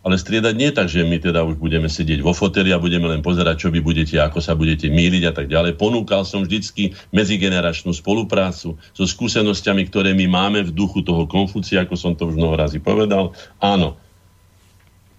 ale 0.05 0.21
striedať 0.21 0.55
nie 0.55 0.69
tak, 0.69 0.93
že 0.93 1.01
my 1.01 1.17
teda 1.17 1.41
už 1.49 1.57
budeme 1.57 1.89
sedieť 1.89 2.21
vo 2.21 2.37
foteli 2.37 2.77
a 2.77 2.79
budeme 2.79 3.09
len 3.09 3.25
pozerať, 3.25 3.67
čo 3.67 3.69
vy 3.73 3.81
budete, 3.81 4.21
ako 4.21 4.45
sa 4.45 4.53
budete 4.53 4.93
míliť 4.93 5.23
a 5.25 5.33
tak 5.33 5.49
ďalej. 5.49 5.81
Ponúkal 5.81 6.29
som 6.29 6.45
vždycky 6.45 6.93
medzigeneračnú 7.17 7.97
spoluprácu 7.97 8.77
so 8.77 9.05
skúsenosťami, 9.09 9.89
ktoré 9.89 10.13
my 10.13 10.29
máme 10.29 10.61
v 10.69 10.77
duchu 10.77 11.01
toho 11.01 11.25
Konfúcia, 11.25 11.83
ako 11.83 11.97
som 11.97 12.13
to 12.13 12.29
už 12.29 12.37
mnoho 12.37 12.53
razy 12.53 12.85
povedal. 12.85 13.33
Áno, 13.65 13.97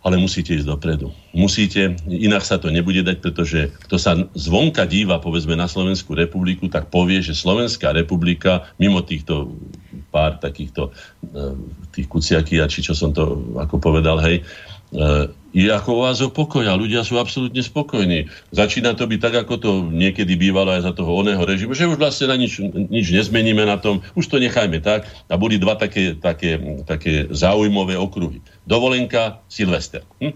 ale 0.05 0.21
musíte 0.21 0.53
ísť 0.53 0.69
dopredu. 0.69 1.09
Musíte, 1.33 1.97
inak 2.05 2.45
sa 2.45 2.61
to 2.61 2.69
nebude 2.69 3.01
dať, 3.01 3.25
pretože 3.25 3.73
kto 3.89 3.97
sa 3.97 4.13
zvonka 4.37 4.85
díva, 4.85 5.17
povedzme, 5.17 5.57
na 5.57 5.65
Slovenskú 5.65 6.13
republiku, 6.13 6.69
tak 6.69 6.93
povie, 6.93 7.25
že 7.25 7.33
Slovenská 7.33 7.89
republika, 7.89 8.69
mimo 8.77 9.01
týchto 9.01 9.57
pár 10.13 10.37
takýchto 10.37 10.93
e, 11.25 11.57
tých 11.89 12.05
kuciaky, 12.05 12.61
či 12.69 12.85
čo 12.85 12.93
som 12.93 13.17
to 13.17 13.49
ako 13.57 13.81
povedal, 13.81 14.21
hej, 14.21 14.45
e, 14.45 14.74
je 15.55 15.71
ako 15.71 16.03
o 16.03 16.29
pokoj 16.35 16.67
a 16.67 16.75
ľudia 16.75 17.07
sú 17.07 17.15
absolútne 17.15 17.63
spokojní. 17.63 18.27
Začína 18.51 18.91
to 18.91 19.07
byť 19.07 19.19
tak, 19.23 19.35
ako 19.47 19.53
to 19.55 19.71
niekedy 19.87 20.35
bývalo 20.35 20.75
aj 20.75 20.83
za 20.83 20.91
toho 20.91 21.23
oného 21.23 21.39
režimu, 21.39 21.71
že 21.71 21.87
už 21.87 21.95
vlastne 21.95 22.27
na 22.27 22.35
nič, 22.35 22.59
nič 22.91 23.07
nezmeníme 23.15 23.63
na 23.63 23.79
tom, 23.79 24.03
už 24.19 24.27
to 24.27 24.37
nechajme 24.37 24.83
tak. 24.83 25.07
A 25.31 25.39
boli 25.39 25.55
dva 25.55 25.79
také, 25.79 26.19
také, 26.19 26.59
také 26.83 27.31
zaujímavé 27.31 27.95
okruhy. 27.95 28.43
Dovolenka, 28.67 29.39
Silvester. 29.47 30.03
Hm? 30.19 30.35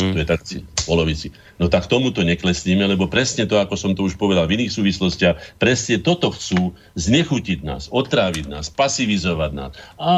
Mm. 0.00 0.12
To 0.16 0.18
je 0.18 0.26
tak 0.26 0.40
polovici. 0.84 1.30
No 1.56 1.70
tak 1.70 1.86
tomuto 1.86 2.26
neklesníme, 2.26 2.84
lebo 2.84 3.06
presne 3.06 3.46
to, 3.46 3.58
ako 3.58 3.74
som 3.78 3.92
to 3.94 4.06
už 4.06 4.18
povedal 4.18 4.44
v 4.46 4.58
iných 4.58 4.74
súvislostiach, 4.74 5.58
presne 5.62 6.02
toto 6.02 6.34
chcú 6.34 6.74
znechutiť 6.98 7.62
nás, 7.62 7.88
otráviť 7.88 8.50
nás, 8.50 8.68
pasivizovať 8.70 9.50
nás. 9.54 9.70
A 9.96 10.10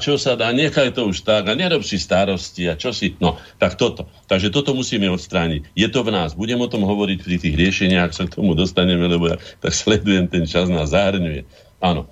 čo 0.00 0.16
sa 0.16 0.34
dá, 0.34 0.52
nechaj 0.52 0.96
to 0.96 1.08
už 1.08 1.24
tak 1.24 1.48
a 1.48 1.54
nerob 1.54 1.84
si 1.84 2.00
starosti 2.00 2.68
a 2.68 2.74
čo 2.74 2.90
si... 2.92 3.16
No, 3.20 3.36
tak 3.60 3.76
toto. 3.76 4.08
Takže 4.26 4.52
toto 4.52 4.72
musíme 4.72 5.08
odstrániť. 5.12 5.72
Je 5.76 5.88
to 5.88 6.00
v 6.02 6.12
nás. 6.12 6.32
Budem 6.36 6.58
o 6.60 6.70
tom 6.70 6.84
hovoriť 6.84 7.18
pri 7.22 7.36
tých 7.36 7.54
riešeniach, 7.54 8.16
sa 8.16 8.24
k 8.24 8.36
tomu 8.36 8.56
dostaneme, 8.56 9.04
lebo 9.06 9.30
ja 9.30 9.36
tak 9.60 9.72
sledujem, 9.76 10.28
ten 10.28 10.44
čas 10.48 10.66
nás 10.72 10.92
zahrňuje. 10.92 11.44
Áno. 11.84 12.08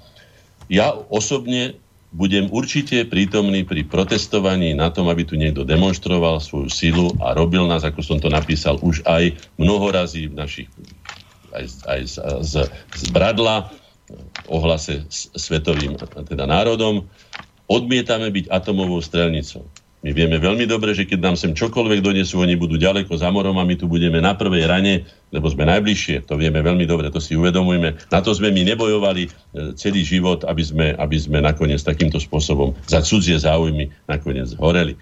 Ja 0.73 0.97
osobne 1.13 1.77
budem 2.15 2.47
určite 2.55 3.03
prítomný 3.11 3.67
pri 3.67 3.83
protestovaní 3.83 4.71
na 4.71 4.89
tom, 4.95 5.11
aby 5.11 5.27
tu 5.27 5.35
niekto 5.35 5.67
demonstroval 5.67 6.39
svoju 6.39 6.71
silu 6.71 7.11
a 7.19 7.35
robil 7.35 7.67
nás, 7.67 7.83
ako 7.83 8.01
som 8.07 8.23
to 8.23 8.31
napísal, 8.31 8.79
už 8.79 9.03
aj 9.03 9.35
mnoho 9.59 9.91
razy 9.91 10.31
v 10.31 10.39
našich 10.39 10.71
aj, 11.55 11.65
aj 11.87 12.01
z, 12.07 12.15
z, 12.43 12.55
z 12.71 13.03
Bradla 13.11 13.71
ohlase 14.51 15.07
svetovým 15.11 15.99
teda 15.99 16.47
národom. 16.47 17.07
Odmietame 17.67 18.29
byť 18.29 18.53
atomovou 18.53 19.01
strelnicou. 19.01 19.65
My 20.05 20.13
vieme 20.13 20.37
veľmi 20.37 20.69
dobre, 20.69 20.93
že 20.93 21.09
keď 21.09 21.33
nám 21.33 21.37
sem 21.41 21.57
čokoľvek 21.57 22.05
donesú, 22.05 22.45
oni 22.45 22.61
budú 22.61 22.77
ďaleko 22.77 23.17
za 23.17 23.33
morom 23.33 23.57
a 23.57 23.65
my 23.65 23.73
tu 23.73 23.89
budeme 23.89 24.21
na 24.21 24.37
prvej 24.37 24.69
rane, 24.69 25.09
lebo 25.33 25.49
sme 25.49 25.65
najbližšie. 25.65 26.29
To 26.29 26.37
vieme 26.37 26.61
veľmi 26.61 26.85
dobre, 26.85 27.09
to 27.09 27.25
si 27.25 27.33
uvedomujeme. 27.41 27.97
Na 28.13 28.21
to 28.21 28.37
sme 28.37 28.53
my 28.53 28.69
nebojovali 28.69 29.23
e, 29.25 29.29
celý 29.81 30.05
život, 30.05 30.45
aby 30.45 30.61
sme, 30.61 30.87
aby 30.93 31.17
sme 31.17 31.41
nakoniec 31.41 31.81
takýmto 31.81 32.21
spôsobom 32.21 32.77
za 32.85 33.01
cudzie 33.01 33.41
záujmy 33.41 33.89
nakoniec 34.05 34.53
horeli. 34.61 34.93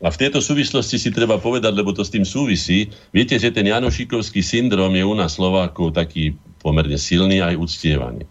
A 0.00 0.08
v 0.08 0.16
tejto 0.16 0.40
súvislosti 0.40 0.96
si 0.96 1.12
treba 1.12 1.36
povedať, 1.36 1.76
lebo 1.76 1.92
to 1.92 2.00
s 2.00 2.08
tým 2.08 2.24
súvisí, 2.24 2.88
viete, 3.12 3.36
že 3.36 3.52
ten 3.52 3.68
Janošikovský 3.68 4.40
syndrom 4.40 4.96
je 4.96 5.04
u 5.04 5.12
nás 5.12 5.36
Slovákov 5.36 5.92
taký 5.92 6.40
pomerne 6.64 6.96
silný 6.96 7.44
aj 7.44 7.60
uctievaný. 7.60 8.24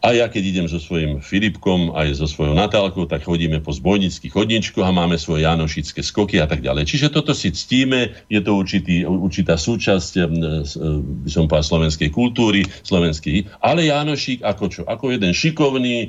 A 0.00 0.16
ja 0.16 0.32
keď 0.32 0.42
idem 0.48 0.66
so 0.66 0.80
svojím 0.80 1.20
Filipkom 1.20 1.92
aj 1.92 2.16
so 2.16 2.24
svojou 2.24 2.56
Natálkou, 2.56 3.04
tak 3.04 3.20
chodíme 3.28 3.60
po 3.60 3.68
zbojnických 3.68 4.32
chodničkoch 4.32 4.80
a 4.80 4.96
máme 4.96 5.20
svoje 5.20 5.44
janošické 5.44 6.00
skoky 6.00 6.40
a 6.40 6.48
tak 6.48 6.64
ďalej. 6.64 6.88
Čiže 6.88 7.12
toto 7.12 7.36
si 7.36 7.52
ctíme, 7.52 8.16
je 8.32 8.40
to 8.40 8.56
určitý, 8.56 9.04
určitá 9.04 9.60
súčasť, 9.60 10.12
e, 10.16 10.24
by 11.24 11.28
som 11.28 11.44
povedal, 11.44 11.68
slovenskej 11.68 12.08
kultúry, 12.08 12.64
slovenskej. 12.80 13.44
Ale 13.60 13.92
Janošik 13.92 14.40
ako 14.40 14.64
čo? 14.72 14.82
Ako 14.88 15.12
jeden 15.12 15.36
šikovný, 15.36 16.08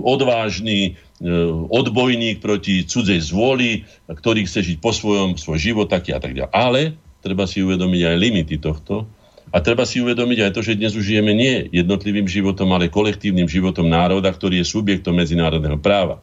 odvážny, 0.00 0.96
e, 1.20 1.30
odbojník 1.68 2.40
proti 2.40 2.88
cudzej 2.88 3.20
zvoli, 3.20 3.84
ktorý 4.08 4.48
chce 4.48 4.64
žiť 4.64 4.78
po 4.80 4.96
svojom, 4.96 5.36
svoj 5.36 5.60
život 5.60 5.92
taký 5.92 6.16
a 6.16 6.24
tak 6.24 6.32
ďalej. 6.32 6.56
Ale 6.56 6.96
treba 7.20 7.44
si 7.44 7.60
uvedomiť 7.60 8.00
aj 8.00 8.16
limity 8.16 8.56
tohto, 8.56 9.19
a 9.50 9.56
treba 9.58 9.82
si 9.82 9.98
uvedomiť 9.98 10.38
aj 10.46 10.52
to, 10.54 10.60
že 10.62 10.78
dnes 10.78 10.94
už 10.94 11.02
žijeme 11.02 11.34
nie 11.34 11.66
jednotlivým 11.74 12.30
životom, 12.30 12.70
ale 12.70 12.86
kolektívnym 12.86 13.50
životom 13.50 13.90
národa, 13.90 14.30
ktorý 14.30 14.62
je 14.62 14.66
subjektom 14.70 15.18
medzinárodného 15.18 15.78
práva. 15.82 16.22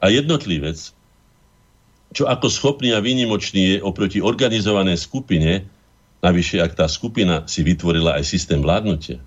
A 0.00 0.08
jednotlivec, 0.08 0.80
čo 2.16 2.24
ako 2.24 2.48
schopný 2.48 2.96
a 2.96 3.04
výnimočný 3.04 3.76
je 3.76 3.84
oproti 3.84 4.24
organizovanej 4.24 4.96
skupine, 4.96 5.68
navyše 6.24 6.64
ak 6.64 6.80
tá 6.80 6.88
skupina 6.88 7.44
si 7.44 7.60
vytvorila 7.60 8.16
aj 8.16 8.24
systém 8.24 8.64
vládnutia, 8.64 9.20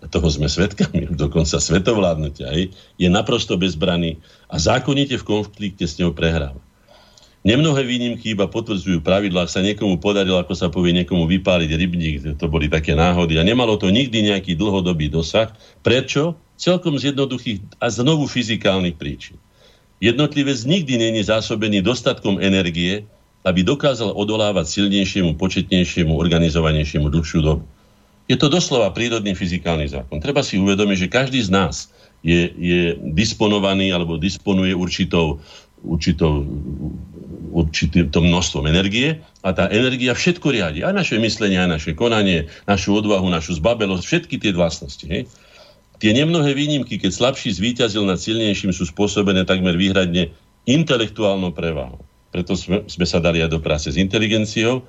a 0.00 0.08
toho 0.08 0.30
sme 0.32 0.48
svetkami, 0.48 1.12
dokonca 1.26 1.60
svetovládnutia, 1.60 2.54
je 2.96 3.08
naprosto 3.10 3.58
bezbraný 3.58 4.22
a 4.48 4.56
zákonite 4.56 5.18
v 5.20 5.26
konflikte 5.26 5.84
s 5.84 5.98
ňou 6.00 6.14
prehráva. 6.16 6.69
Nemnohé 7.40 7.88
výnimky 7.88 8.36
iba 8.36 8.44
potvrdzujú 8.44 9.00
pravidlá, 9.00 9.48
ak 9.48 9.54
sa 9.54 9.64
niekomu 9.64 9.96
podarilo, 9.96 10.36
ako 10.36 10.52
sa 10.52 10.68
povie, 10.68 10.92
niekomu 10.92 11.24
vypáliť 11.24 11.70
rybník, 11.72 12.16
to 12.36 12.46
boli 12.52 12.68
také 12.68 12.92
náhody 12.92 13.40
a 13.40 13.46
nemalo 13.48 13.80
to 13.80 13.88
nikdy 13.88 14.28
nejaký 14.28 14.60
dlhodobý 14.60 15.08
dosah. 15.08 15.48
Prečo? 15.80 16.36
Celkom 16.60 17.00
z 17.00 17.16
jednoduchých 17.16 17.80
a 17.80 17.88
znovu 17.88 18.28
fyzikálnych 18.28 19.00
príčin. 19.00 19.40
Jednotlivec 20.04 20.60
nikdy 20.68 21.00
není 21.00 21.24
zásobený 21.24 21.80
dostatkom 21.80 22.36
energie, 22.36 23.08
aby 23.48 23.64
dokázal 23.64 24.12
odolávať 24.12 24.68
silnejšiemu, 24.68 25.40
početnejšiemu, 25.40 26.12
organizovanejšiemu 26.12 27.08
dlhšiu 27.08 27.40
dobu. 27.40 27.64
Je 28.28 28.36
to 28.36 28.52
doslova 28.52 28.92
prírodný 28.92 29.32
fyzikálny 29.32 29.88
zákon. 29.88 30.20
Treba 30.20 30.44
si 30.44 30.60
uvedomiť, 30.60 31.08
že 31.08 31.08
každý 31.08 31.40
z 31.40 31.50
nás 31.50 31.88
je, 32.20 32.52
je 32.52 32.82
disponovaný 33.16 33.90
alebo 33.90 34.20
disponuje 34.20 34.76
určitou 34.76 35.40
určitou, 35.84 36.44
určitým 37.50 38.12
množstvom 38.12 38.68
energie 38.70 39.18
a 39.42 39.50
tá 39.50 39.66
energia 39.72 40.14
všetko 40.14 40.54
riadi. 40.54 40.80
Aj 40.86 40.94
naše 40.94 41.18
myslenie, 41.18 41.58
aj 41.58 41.80
naše 41.80 41.90
konanie, 41.98 42.46
našu 42.68 42.94
odvahu, 42.94 43.26
našu 43.26 43.58
zbabelosť, 43.58 44.04
všetky 44.04 44.36
tie 44.38 44.52
vlastnosti. 44.54 45.06
Hej? 45.08 45.26
Tie 46.00 46.16
nemnohé 46.16 46.56
výnimky, 46.56 46.96
keď 46.96 47.12
slabší 47.12 47.52
zvíťazil 47.52 48.08
nad 48.08 48.16
silnejším, 48.16 48.72
sú 48.72 48.88
spôsobené 48.88 49.44
takmer 49.44 49.76
výhradne 49.76 50.32
intelektuálnou 50.64 51.52
prevahou. 51.52 52.00
Preto 52.30 52.54
sme, 52.54 52.86
sme 52.86 53.04
sa 53.04 53.18
dali 53.18 53.42
aj 53.42 53.50
do 53.50 53.60
práce 53.60 53.90
s 53.90 53.98
inteligenciou. 53.98 54.86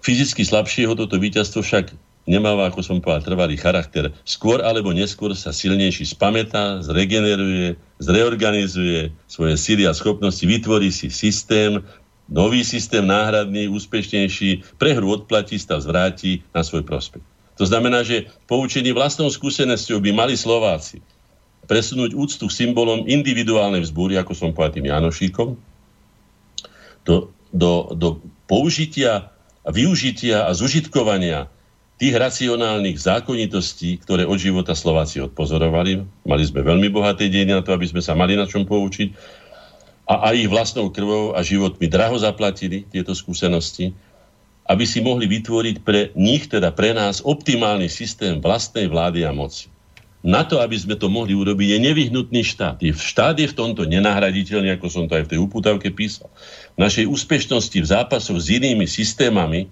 Fyzicky 0.00 0.42
slabšieho 0.42 0.96
toto 0.96 1.20
víťazstvo 1.20 1.60
však 1.60 1.92
nemáva, 2.26 2.68
ako 2.68 2.82
som 2.82 2.98
povedal, 2.98 3.22
trvalý 3.22 3.54
charakter. 3.56 4.10
Skôr 4.26 4.60
alebo 4.60 4.90
neskôr 4.90 5.32
sa 5.32 5.54
silnejší 5.54 6.04
spamätá, 6.10 6.82
zregeneruje, 6.82 7.78
zreorganizuje 8.02 9.14
svoje 9.30 9.54
síly 9.54 9.86
a 9.86 9.94
schopnosti, 9.94 10.42
vytvorí 10.42 10.90
si 10.90 11.08
systém, 11.08 11.80
nový 12.26 12.66
systém 12.66 13.06
náhradný, 13.06 13.70
úspešnejší, 13.70 14.76
prehru 14.76 15.22
odplatí, 15.22 15.56
stav 15.56 15.80
zvráti 15.80 16.42
na 16.50 16.66
svoj 16.66 16.82
prospekt. 16.82 17.24
To 17.56 17.64
znamená, 17.64 18.04
že 18.04 18.28
poučení 18.44 18.92
vlastnou 18.92 19.32
skúsenosťou 19.32 20.02
by 20.02 20.10
mali 20.12 20.34
Slováci 20.36 21.00
presunúť 21.66 22.14
úctu 22.14 22.46
k 22.46 22.56
symbolom 22.66 23.08
individuálnej 23.08 23.82
vzbúry, 23.82 24.20
ako 24.20 24.32
som 24.36 24.50
povedal 24.54 24.76
tým 24.78 24.90
Janošíkom, 24.92 25.48
do, 27.06 27.16
do, 27.50 27.72
do 27.94 28.08
použitia 28.46 29.30
využitia 29.66 30.46
a 30.46 30.54
zužitkovania 30.54 31.50
tých 31.96 32.12
racionálnych 32.12 33.00
zákonitostí, 33.00 34.04
ktoré 34.04 34.28
od 34.28 34.36
života 34.36 34.76
Slováci 34.76 35.24
odpozorovali. 35.24 36.04
Mali 36.28 36.42
sme 36.44 36.60
veľmi 36.60 36.92
bohaté 36.92 37.32
dejiny 37.32 37.56
na 37.56 37.64
to, 37.64 37.72
aby 37.72 37.88
sme 37.88 38.04
sa 38.04 38.12
mali 38.12 38.36
na 38.36 38.44
čom 38.44 38.68
poučiť. 38.68 39.16
A 40.06 40.30
aj 40.30 40.34
ich 40.38 40.50
vlastnou 40.52 40.92
krvou 40.92 41.32
a 41.34 41.40
životmi 41.40 41.88
draho 41.88 42.14
zaplatili 42.20 42.84
tieto 42.92 43.16
skúsenosti, 43.16 43.96
aby 44.68 44.84
si 44.84 45.00
mohli 45.00 45.26
vytvoriť 45.26 45.76
pre 45.82 46.12
nich, 46.14 46.46
teda 46.46 46.70
pre 46.70 46.92
nás, 46.92 47.24
optimálny 47.24 47.88
systém 47.88 48.38
vlastnej 48.44 48.86
vlády 48.92 49.24
a 49.24 49.32
moci. 49.32 49.72
Na 50.26 50.42
to, 50.42 50.58
aby 50.58 50.74
sme 50.74 50.98
to 50.98 51.06
mohli 51.06 51.38
urobiť, 51.38 51.78
je 51.78 51.78
nevyhnutný 51.86 52.42
štát. 52.42 52.82
Je, 52.82 52.90
štát 52.90 53.38
je 53.38 53.46
v 53.46 53.56
tomto 53.56 53.86
nenahraditeľný, 53.86 54.74
ako 54.74 54.86
som 54.90 55.04
to 55.06 55.16
aj 55.16 55.30
v 55.30 55.30
tej 55.32 55.38
uputavke 55.38 55.88
písal. 55.94 56.26
V 56.74 56.82
našej 56.82 57.06
úspešnosti 57.06 57.78
v 57.78 57.86
zápasoch 57.86 58.38
s 58.42 58.50
inými 58.50 58.90
systémami 58.90 59.70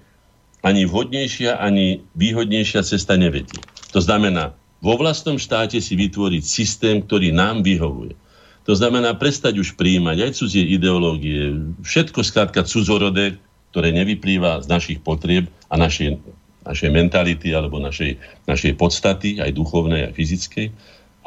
ani 0.64 0.88
vhodnejšia, 0.88 1.60
ani 1.60 2.00
výhodnejšia 2.16 2.80
cesta 2.80 3.20
nevedie. 3.20 3.60
To 3.92 4.00
znamená, 4.00 4.56
vo 4.80 4.96
vlastnom 4.96 5.36
štáte 5.36 5.76
si 5.78 5.92
vytvoriť 5.92 6.42
systém, 6.42 7.04
ktorý 7.04 7.36
nám 7.36 7.60
vyhovuje. 7.60 8.16
To 8.64 8.72
znamená 8.72 9.12
prestať 9.12 9.60
už 9.60 9.76
príjmať 9.76 10.24
aj 10.24 10.30
cudzie 10.40 10.64
ideológie, 10.64 11.52
všetko 11.84 12.24
skrátka 12.24 12.64
cudzorodé, 12.64 13.36
ktoré 13.72 13.92
nevyplýva 13.92 14.64
z 14.64 14.66
našich 14.72 14.98
potrieb 15.04 15.52
a 15.68 15.76
našej, 15.76 16.16
našej 16.64 16.90
mentality 16.92 17.52
alebo 17.52 17.76
našej, 17.76 18.16
našej 18.48 18.72
podstaty, 18.80 19.44
aj 19.44 19.52
duchovnej, 19.52 20.08
aj 20.08 20.16
fyzickej. 20.16 20.66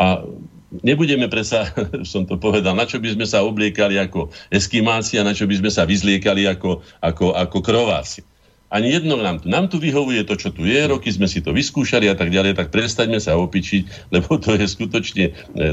A 0.02 0.26
nebudeme 0.82 1.30
predsa, 1.30 1.70
som 2.12 2.26
to 2.26 2.42
povedal, 2.42 2.74
na 2.74 2.90
čo 2.90 2.98
by 2.98 3.14
sme 3.14 3.30
sa 3.30 3.46
obliekali 3.46 4.02
ako 4.02 4.34
eskimáci 4.50 5.22
a 5.22 5.28
na 5.28 5.38
čo 5.38 5.46
by 5.46 5.62
sme 5.62 5.70
sa 5.70 5.86
vyzliekali 5.86 6.50
ako, 6.50 6.82
ako, 7.06 7.38
ako 7.38 7.58
krováci. 7.62 8.26
Ani 8.68 8.91
jedno 8.91 9.15
nám 9.15 9.39
tu. 9.39 9.48
Nám 9.48 9.72
tu 9.72 9.80
vyhovuje 9.80 10.27
to, 10.27 10.35
čo 10.35 10.52
tu 10.52 10.68
je, 10.68 10.91
roky 10.91 11.07
sme 11.07 11.31
si 11.31 11.39
to 11.39 11.56
vyskúšali 11.56 12.11
a 12.11 12.15
tak 12.19 12.35
ďalej, 12.35 12.60
tak 12.60 12.68
prestaňme 12.68 13.19
sa 13.23 13.39
opičiť, 13.39 13.84
lebo 14.15 14.35
to 14.35 14.60
je 14.60 14.68
skutočne, 14.68 15.26
e, 15.31 15.69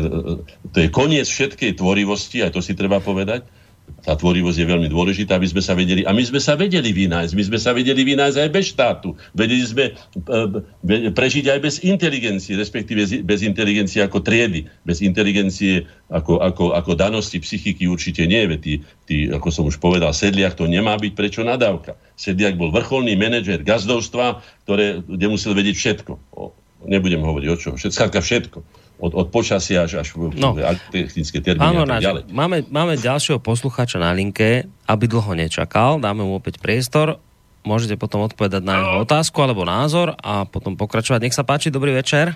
to 0.70 0.76
je 0.78 0.88
koniec 0.94 1.26
všetkej 1.26 1.74
tvorivosti, 1.78 2.46
aj 2.46 2.54
to 2.54 2.60
si 2.62 2.78
treba 2.78 3.02
povedať 3.02 3.63
tá 4.04 4.12
tvorivosť 4.12 4.58
je 4.60 4.66
veľmi 4.68 4.88
dôležitá, 4.92 5.40
aby 5.40 5.48
sme 5.48 5.64
sa 5.64 5.72
vedeli, 5.72 6.04
a 6.04 6.12
my 6.12 6.20
sme 6.20 6.36
sa 6.36 6.60
vedeli 6.60 6.92
vynájsť, 6.92 7.32
my 7.32 7.44
sme 7.48 7.58
sa 7.58 7.72
vedeli 7.72 8.04
vynájsť 8.04 8.36
aj 8.36 8.50
bez 8.52 8.64
štátu, 8.76 9.08
vedeli 9.32 9.64
sme 9.64 9.84
e, 9.88 11.08
prežiť 11.08 11.44
aj 11.48 11.58
bez 11.64 11.74
inteligencie, 11.80 12.52
respektíve 12.52 13.24
bez 13.24 13.40
inteligencie 13.40 14.04
ako 14.04 14.20
triedy, 14.20 14.68
bez 14.84 15.00
inteligencie 15.00 15.88
ako, 16.12 16.44
ako, 16.44 16.76
ako 16.76 16.92
danosti 16.92 17.40
psychiky 17.40 17.88
určite 17.88 18.28
nie, 18.28 18.44
veď 18.44 18.60
tí, 18.60 18.74
tí, 19.08 19.16
ako 19.32 19.48
som 19.48 19.64
už 19.64 19.80
povedal, 19.80 20.12
Sedliak 20.12 20.52
to 20.52 20.68
nemá 20.68 21.00
byť 21.00 21.12
prečo 21.16 21.40
nadávka. 21.40 21.96
Sedliak 22.20 22.60
bol 22.60 22.68
vrcholný 22.76 23.16
manažer 23.16 23.64
gazdovstva, 23.64 24.44
ktoré, 24.68 25.00
kde 25.00 25.26
musel 25.32 25.56
vedieť 25.56 25.76
všetko. 25.80 26.12
O, 26.36 26.52
nebudem 26.84 27.24
hovoriť 27.24 27.48
o 27.48 27.56
čo, 27.56 27.70
všetko, 27.80 28.20
všetko 28.20 28.83
od, 29.04 29.12
od 29.12 29.26
počasia 29.28 29.84
až, 29.84 30.00
až 30.00 30.16
no. 30.16 30.56
technické 30.88 31.44
termíny 31.44 31.76
Áno, 31.76 31.84
a 31.84 32.00
tak 32.00 32.00
ďalej. 32.00 32.22
Máme, 32.32 32.64
máme 32.72 32.96
ďalšieho 32.96 33.36
poslucháča 33.36 34.00
na 34.00 34.16
linke, 34.16 34.64
aby 34.88 35.04
dlho 35.04 35.36
nečakal, 35.36 36.00
dáme 36.00 36.24
mu 36.24 36.40
opäť 36.40 36.56
priestor, 36.56 37.20
môžete 37.68 38.00
potom 38.00 38.24
odpovedať 38.24 38.64
na 38.64 38.80
jeho 38.80 39.04
otázku 39.04 39.36
alebo 39.44 39.68
názor 39.68 40.16
a 40.24 40.48
potom 40.48 40.72
pokračovať. 40.80 41.20
Nech 41.20 41.36
sa 41.36 41.44
páči, 41.44 41.68
dobrý 41.68 41.92
večer. 41.92 42.32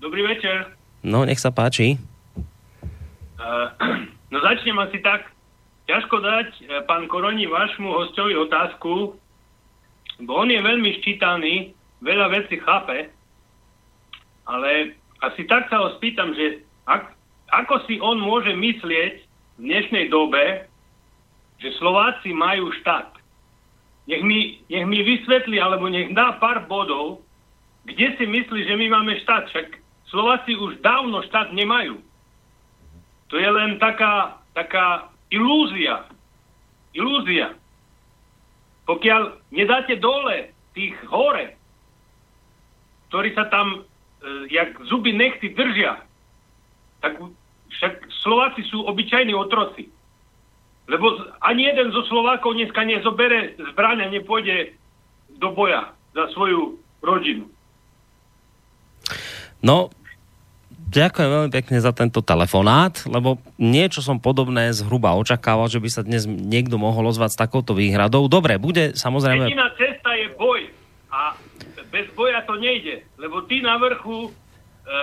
Dobrý 0.00 0.24
večer. 0.24 0.72
No, 1.04 1.28
nech 1.28 1.40
sa 1.40 1.52
páči. 1.52 2.00
Uh, 3.36 3.68
no 4.32 4.36
začnem 4.40 4.76
asi 4.80 5.04
tak. 5.04 5.28
Ťažko 5.84 6.16
dať, 6.20 6.48
uh, 6.48 6.64
pán 6.88 7.08
Koroni, 7.12 7.44
vášmu 7.44 7.92
hostovi 7.92 8.36
otázku, 8.40 9.16
bo 10.24 10.32
on 10.32 10.48
je 10.48 10.60
veľmi 10.60 10.90
ščítaný, 11.00 11.76
veľa 12.00 12.26
vecí 12.32 12.56
chápe, 12.60 13.12
ale 14.48 14.96
asi 15.22 15.42
tak 15.50 15.66
sa 15.70 15.82
ho 15.82 15.88
spýtam, 15.98 16.34
že 16.34 16.62
ak, 16.86 17.14
ako 17.50 17.74
si 17.90 17.98
on 17.98 18.22
môže 18.22 18.54
myslieť 18.54 19.14
v 19.58 19.60
dnešnej 19.60 20.10
dobe, 20.12 20.68
že 21.58 21.74
Slováci 21.82 22.30
majú 22.30 22.70
štát. 22.82 23.18
Nech 24.06 24.22
mi, 24.22 24.62
nech 24.70 24.86
mi 24.86 25.02
vysvetlí, 25.02 25.58
alebo 25.58 25.90
nech 25.90 26.14
dá 26.14 26.38
pár 26.38 26.64
bodov, 26.70 27.20
kde 27.84 28.14
si 28.16 28.24
myslí, 28.24 28.64
že 28.64 28.74
my 28.78 28.86
máme 28.88 29.18
štát. 29.26 29.50
Však 29.50 29.66
Slováci 30.08 30.56
už 30.56 30.80
dávno 30.80 31.20
štát 31.28 31.52
nemajú. 31.52 32.00
To 33.28 33.34
je 33.36 33.48
len 33.48 33.76
taká, 33.76 34.40
taká 34.56 35.12
ilúzia. 35.28 36.08
Ilúzia. 36.96 37.52
Pokiaľ 38.88 39.52
nedáte 39.52 40.00
dole 40.00 40.56
tých 40.72 40.96
hore, 41.12 41.58
ktorí 43.12 43.36
sa 43.36 43.48
tam 43.52 43.84
jak 44.50 44.74
zuby 44.86 45.12
nechty 45.14 45.54
držia, 45.54 46.02
tak 47.00 47.20
však 47.78 47.94
Slováci 48.22 48.66
sú 48.66 48.82
obyčajní 48.82 49.34
otroci. 49.34 49.86
Lebo 50.88 51.20
ani 51.44 51.68
jeden 51.68 51.92
zo 51.92 52.02
Slovákov 52.08 52.56
dneska 52.56 52.80
nezobere 52.82 53.54
zbraň 53.60 54.08
a 54.08 54.12
nepôjde 54.12 54.72
do 55.36 55.52
boja 55.52 55.92
za 56.16 56.32
svoju 56.32 56.80
rodinu. 57.04 57.46
No, 59.60 59.92
ďakujem 60.88 61.28
veľmi 61.28 61.50
pekne 61.52 61.78
za 61.78 61.92
tento 61.92 62.24
telefonát, 62.24 63.04
lebo 63.04 63.36
niečo 63.60 64.00
som 64.00 64.16
podobné 64.16 64.72
zhruba 64.72 65.12
očakával, 65.14 65.68
že 65.68 65.78
by 65.82 65.88
sa 65.92 66.02
dnes 66.02 66.24
niekto 66.24 66.80
mohol 66.80 67.12
ozvať 67.12 67.36
s 67.36 67.40
takouto 67.42 67.76
výhradou. 67.76 68.24
Dobre, 68.26 68.56
bude 68.56 68.96
samozrejme... 68.96 69.44
Jediná 69.44 69.68
cesta 69.76 70.10
je 70.16 70.26
boj 70.40 70.72
a 71.12 71.36
bez 71.88 72.06
boja 72.12 72.44
to 72.44 72.56
nejde, 72.60 73.04
lebo 73.16 73.44
tí 73.48 73.60
na 73.64 73.76
vrchu 73.80 74.28
e, 74.28 74.32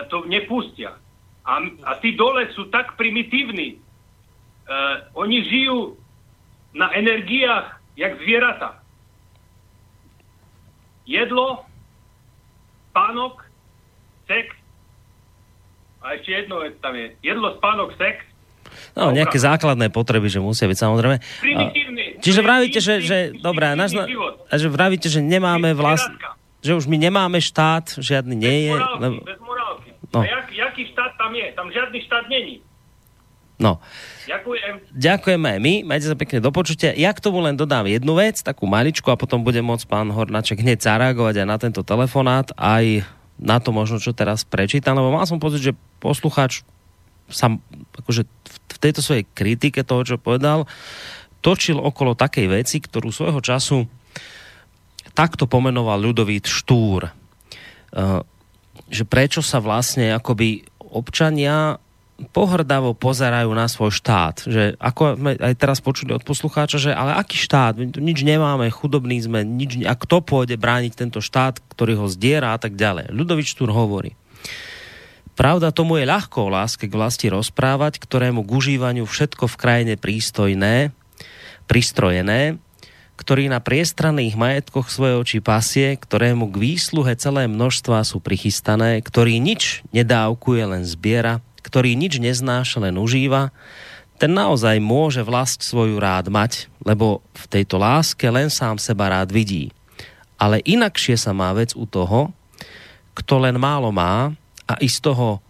to 0.09 0.25
nepustia. 0.25 0.97
A, 1.45 1.61
a 1.85 1.91
tí 2.01 2.17
dole 2.17 2.49
sú 2.53 2.69
tak 2.73 2.97
primitívni. 2.97 3.77
E, 3.77 3.77
oni 5.13 5.45
žijú 5.45 5.97
na 6.73 6.91
energiách, 6.93 7.81
jak 7.95 8.17
zvieratá. 8.21 8.81
Jedlo, 11.05 11.63
spánok, 12.91 13.45
sex 14.25 14.49
a 16.01 16.17
ešte 16.17 16.31
jedno 16.33 16.65
tam 16.81 16.93
je. 16.97 17.13
Jedlo, 17.21 17.55
spánok, 17.61 17.93
sex 17.97 18.25
No, 18.95 19.11
nejaké 19.11 19.37
základné 19.39 19.91
potreby, 19.91 20.27
že 20.31 20.39
musia 20.39 20.67
byť 20.67 20.77
samozrejme. 20.79 21.17
Primitívny. 21.43 22.03
Čiže 22.19 22.39
vravíte, 22.41 22.79
že, 22.79 23.03
že 23.03 23.17
dobré, 23.35 23.75
a 23.75 24.53
že 24.55 24.67
vravíte, 24.71 25.07
že 25.11 25.19
nemáme 25.19 25.75
vlast, 25.75 26.07
že 26.65 26.73
už 26.73 26.89
my 26.89 26.97
nemáme 26.97 27.37
štát, 27.37 28.01
žiadny 28.01 28.33
nie 28.33 28.73
je. 28.73 28.73
Bez 28.73 28.81
morálky, 28.81 29.01
lebo... 29.05 29.17
bez 29.21 29.39
morálky. 29.45 29.89
No. 30.09 30.19
A 30.21 30.25
jak, 30.25 30.47
jaký 30.49 30.83
štát 30.89 31.13
tam 31.13 31.31
je? 31.37 31.47
Tam 31.53 31.67
žiadny 31.69 31.99
štát 32.09 32.25
není. 32.25 32.65
No. 33.55 33.79
Ďakujem. 34.27 34.73
Ďakujeme 34.91 35.47
aj 35.47 35.59
my, 35.61 35.73
majte 35.87 36.05
sa 36.11 36.17
pekne 36.17 36.43
do 36.43 36.51
počutia. 36.51 36.91
Ja 36.91 37.15
k 37.15 37.23
tomu 37.23 37.39
len 37.39 37.55
dodám 37.55 37.87
jednu 37.87 38.17
vec, 38.17 38.41
takú 38.43 38.67
maličku 38.67 39.07
a 39.13 39.19
potom 39.19 39.45
bude 39.45 39.61
môcť 39.63 39.85
pán 39.87 40.11
Hornáček 40.11 40.59
hneď 40.59 40.83
zareagovať 40.83 41.45
aj 41.45 41.47
na 41.47 41.57
tento 41.61 41.79
telefonát, 41.85 42.51
aj 42.59 43.07
na 43.39 43.61
to 43.63 43.71
možno, 43.71 44.01
čo 44.01 44.11
teraz 44.11 44.43
prečítam, 44.43 44.99
lebo 44.99 45.13
mal 45.13 45.23
som 45.23 45.39
pocit, 45.39 45.63
že 45.63 45.77
poslucháč 46.03 46.67
sa 47.31 47.53
akože 48.03 48.27
v 48.75 48.77
tejto 48.79 49.01
svojej 49.01 49.23
kritike 49.23 49.81
toho, 49.87 50.03
čo 50.03 50.15
povedal, 50.19 50.67
točil 51.39 51.79
okolo 51.79 52.17
takej 52.17 52.51
veci, 52.51 52.77
ktorú 52.83 53.13
svojho 53.13 53.39
času 53.39 53.87
takto 55.15 55.47
pomenoval 55.47 55.97
Ľudovít 56.03 56.45
Štúr. 56.45 57.07
E, 57.07 57.11
že 58.91 59.03
prečo 59.07 59.39
sa 59.39 59.63
vlastne 59.63 60.13
akoby 60.13 60.67
občania 60.83 61.79
pohrdavo 62.15 62.95
pozerajú 62.95 63.51
na 63.51 63.67
svoj 63.67 63.91
štát. 63.91 64.47
Že 64.47 64.63
ako 64.79 65.19
sme 65.19 65.31
aj 65.35 65.53
teraz 65.59 65.83
počuli 65.83 66.15
od 66.15 66.23
poslucháča, 66.23 66.79
že 66.79 66.91
ale 66.95 67.11
aký 67.19 67.35
štát? 67.35 67.75
My 67.75 67.91
tu 67.91 67.99
nič 67.99 68.23
nemáme, 68.23 68.71
chudobní 68.71 69.19
sme, 69.19 69.43
nič, 69.43 69.83
a 69.83 69.95
kto 69.99 70.23
pôjde 70.23 70.55
brániť 70.55 70.95
tento 70.95 71.19
štát, 71.19 71.59
ktorý 71.75 71.99
ho 71.99 72.07
zdiera 72.07 72.55
a 72.55 72.59
tak 72.59 72.79
ďalej. 72.79 73.11
Ľudovič 73.11 73.51
Štúr 73.51 73.71
hovorí. 73.75 74.15
Pravda 75.35 75.75
tomu 75.75 75.99
je 75.99 76.07
ľahko 76.07 76.47
o 76.47 76.53
láske 76.55 76.87
k 76.87 76.95
vlasti 76.95 77.27
rozprávať, 77.27 77.99
ktorému 77.99 78.47
k 78.47 78.53
užívaniu 78.55 79.03
všetko 79.03 79.51
v 79.51 79.59
krajine 79.59 79.93
prístojné, 79.99 80.95
pristrojené, 81.67 82.55
ktorý 83.15 83.47
na 83.47 83.63
priestranných 83.63 84.35
majetkoch 84.35 84.91
svoje 84.91 85.15
oči 85.15 85.39
pasie, 85.39 85.95
ktorému 85.95 86.51
k 86.51 86.75
výsluhe 86.75 87.15
celé 87.15 87.47
množstva 87.47 88.03
sú 88.03 88.19
prichystané, 88.19 88.99
ktorý 88.99 89.39
nič 89.39 89.87
nedávkuje, 89.95 90.61
len 90.67 90.83
zbiera, 90.83 91.39
ktorý 91.63 91.95
nič 91.95 92.19
neznáša, 92.19 92.83
len 92.83 92.99
užíva, 92.99 93.55
ten 94.15 94.31
naozaj 94.31 94.79
môže 94.79 95.19
vlast 95.27 95.59
svoju 95.59 95.99
rád 95.99 96.31
mať, 96.31 96.71
lebo 96.87 97.19
v 97.35 97.45
tejto 97.51 97.75
láske 97.75 98.23
len 98.31 98.47
sám 98.47 98.79
seba 98.79 99.11
rád 99.11 99.31
vidí. 99.35 99.75
Ale 100.39 100.63
inakšie 100.63 101.19
sa 101.19 101.35
má 101.35 101.51
vec 101.51 101.75
u 101.75 101.83
toho, 101.83 102.31
kto 103.15 103.35
len 103.43 103.59
málo 103.59 103.91
má 103.91 104.31
a 104.67 104.73
i 104.79 104.87
z 104.87 105.03
toho 105.03 105.43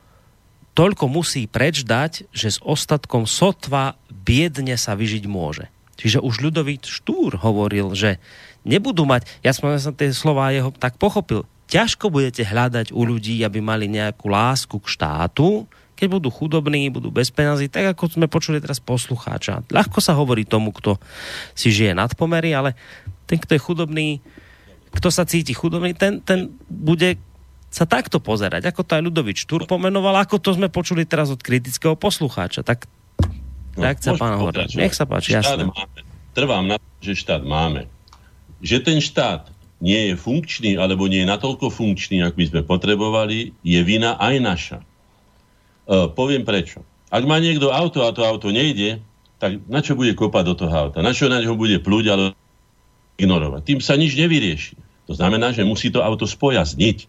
toľko 0.74 1.06
musí 1.10 1.46
preč 1.46 1.86
dať, 1.86 2.30
že 2.34 2.58
s 2.58 2.60
ostatkom 2.62 3.30
sotva 3.30 3.98
biedne 4.10 4.74
sa 4.82 4.98
vyžiť 4.98 5.24
môže. 5.30 5.70
Čiže 5.96 6.20
už 6.20 6.44
ľudový 6.44 6.80
Štúr 6.84 7.40
hovoril, 7.40 7.96
že 7.96 8.20
nebudú 8.68 9.08
mať, 9.08 9.28
ja 9.40 9.56
som, 9.56 9.72
ja 9.72 9.80
som 9.80 9.96
tie 9.96 10.12
slova 10.12 10.52
jeho 10.52 10.72
tak 10.76 11.00
pochopil, 11.00 11.48
ťažko 11.72 12.12
budete 12.12 12.44
hľadať 12.44 12.92
u 12.92 13.02
ľudí, 13.08 13.42
aby 13.42 13.64
mali 13.64 13.88
nejakú 13.88 14.28
lásku 14.28 14.76
k 14.78 14.92
štátu, 14.92 15.66
keď 15.96 16.08
budú 16.20 16.28
chudobní, 16.28 16.92
budú 16.92 17.08
bez 17.08 17.32
peniazy, 17.32 17.72
tak 17.72 17.96
ako 17.96 18.20
sme 18.20 18.28
počuli 18.28 18.60
teraz 18.60 18.84
poslucháča. 18.84 19.64
Ľahko 19.72 20.04
sa 20.04 20.12
hovorí 20.12 20.44
tomu, 20.44 20.76
kto 20.76 21.00
si 21.56 21.72
žije 21.72 21.96
nad 21.96 22.12
pomery, 22.12 22.52
ale 22.52 22.76
ten, 23.24 23.40
kto 23.40 23.56
je 23.56 23.64
chudobný, 23.64 24.08
kto 24.92 25.08
sa 25.08 25.24
cíti 25.24 25.56
chudobný, 25.56 25.96
ten, 25.96 26.20
ten 26.20 26.52
bude 26.68 27.16
sa 27.72 27.84
takto 27.84 28.24
pozerať, 28.24 28.72
ako 28.72 28.88
to 28.88 28.96
aj 28.96 29.04
Ľudovič 29.04 29.38
Štúr 29.44 29.68
pomenoval, 29.68 30.16
ako 30.24 30.40
to 30.40 30.56
sme 30.56 30.72
počuli 30.72 31.04
teraz 31.04 31.28
od 31.28 31.44
kritického 31.44 32.00
poslucháča. 32.00 32.64
Tak 32.64 32.88
No, 33.76 33.84
Reakcia 33.84 34.16
pána 34.16 34.40
Horda. 34.40 34.66
Nech 34.72 34.96
sa 34.96 35.04
páči, 35.04 35.36
jasné. 35.36 35.68
Máme. 35.68 36.00
Trvám 36.32 36.66
na 36.68 36.78
to, 36.80 36.88
že 37.04 37.14
štát 37.20 37.44
máme. 37.44 37.88
Že 38.64 38.78
ten 38.84 38.98
štát 39.04 39.52
nie 39.84 40.12
je 40.12 40.14
funkčný, 40.16 40.80
alebo 40.80 41.12
nie 41.12 41.24
je 41.24 41.32
natoľko 41.32 41.68
funkčný, 41.68 42.24
ako 42.24 42.36
by 42.40 42.46
sme 42.48 42.62
potrebovali, 42.64 43.52
je 43.62 43.80
vina 43.84 44.16
aj 44.16 44.36
naša. 44.40 44.78
E, 44.80 44.86
poviem 46.16 46.48
prečo. 46.48 46.82
Ak 47.12 47.28
má 47.28 47.38
niekto 47.38 47.70
auto 47.70 48.08
a 48.08 48.16
to 48.16 48.24
auto 48.24 48.50
nejde, 48.50 49.04
tak 49.38 49.60
na 49.68 49.84
čo 49.84 50.00
bude 50.00 50.16
kopať 50.16 50.44
do 50.48 50.56
toho 50.56 50.74
auta? 50.74 51.04
Na 51.04 51.12
čo 51.12 51.28
na 51.28 51.44
ňo 51.44 51.60
bude 51.60 51.78
plúť, 51.84 52.06
ale 52.12 52.24
ignorovať? 53.20 53.62
Tým 53.68 53.80
sa 53.84 54.00
nič 54.00 54.16
nevyrieši. 54.16 54.80
To 55.06 55.14
znamená, 55.14 55.52
že 55.54 55.68
musí 55.68 55.92
to 55.92 56.02
auto 56.02 56.26
spojazniť. 56.26 57.06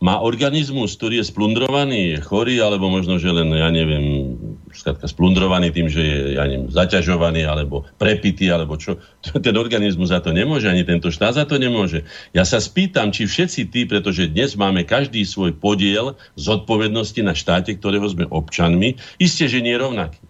Má 0.00 0.16
organizmus, 0.24 0.96
ktorý 0.96 1.20
je 1.20 1.28
splundrovaný, 1.28 2.16
je 2.16 2.18
chorý, 2.24 2.56
alebo 2.64 2.88
možno, 2.88 3.20
že 3.20 3.28
len, 3.28 3.52
ja 3.52 3.68
neviem, 3.68 4.32
skratka 4.72 5.04
splundrovaný 5.04 5.76
tým, 5.76 5.92
že 5.92 6.00
je, 6.00 6.18
ja 6.40 6.48
neviem, 6.48 6.72
zaťažovaný, 6.72 7.44
alebo 7.44 7.84
prepitý, 8.00 8.48
alebo 8.48 8.80
čo. 8.80 8.96
Ten 9.20 9.60
organizmus 9.60 10.08
za 10.08 10.24
to 10.24 10.32
nemôže, 10.32 10.72
ani 10.72 10.88
tento 10.88 11.12
štát 11.12 11.36
za 11.36 11.44
to 11.44 11.60
nemôže. 11.60 12.08
Ja 12.32 12.48
sa 12.48 12.64
spýtam, 12.64 13.12
či 13.12 13.28
všetci 13.28 13.68
tí, 13.68 13.84
pretože 13.84 14.32
dnes 14.32 14.56
máme 14.56 14.88
každý 14.88 15.20
svoj 15.28 15.52
podiel 15.52 16.16
zodpovednosti 16.40 17.20
na 17.20 17.36
štáte, 17.36 17.76
ktorého 17.76 18.08
sme 18.08 18.24
občanmi, 18.24 18.96
isté, 19.20 19.52
že 19.52 19.60
nie 19.60 19.76
rovnaký. 19.76 20.24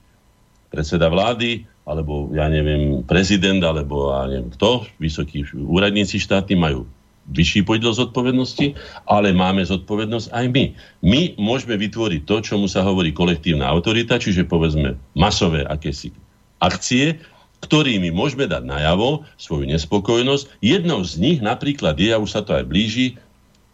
Predseda 0.74 1.06
vlády, 1.06 1.70
alebo 1.86 2.26
ja 2.34 2.50
neviem, 2.50 3.06
prezident, 3.06 3.62
alebo 3.62 4.10
ja 4.18 4.26
neviem 4.26 4.50
kto, 4.50 4.90
vysokí 4.98 5.46
úradníci 5.54 6.18
štáty 6.18 6.58
majú 6.58 6.90
vyšší 7.28 7.68
podiel 7.68 7.92
zodpovednosti, 7.92 8.74
ale 9.06 9.36
máme 9.36 9.62
zodpovednosť 9.62 10.32
aj 10.32 10.46
my. 10.50 10.64
My 11.04 11.20
môžeme 11.36 11.76
vytvoriť 11.76 12.24
to, 12.26 12.40
čomu 12.40 12.66
sa 12.66 12.82
hovorí 12.82 13.12
kolektívna 13.12 13.68
autorita, 13.68 14.16
čiže 14.16 14.48
povedzme 14.48 14.96
masové 15.12 15.62
akési 15.68 16.10
akcie, 16.58 17.20
ktorými 17.60 18.08
môžeme 18.10 18.48
dať 18.48 18.64
najavo 18.64 19.28
svoju 19.36 19.68
nespokojnosť. 19.68 20.64
Jednou 20.64 21.04
z 21.04 21.20
nich 21.20 21.38
napríklad 21.44 22.00
je, 22.00 22.10
a 22.10 22.18
už 22.18 22.30
sa 22.32 22.40
to 22.40 22.56
aj 22.56 22.64
blíži, 22.64 23.20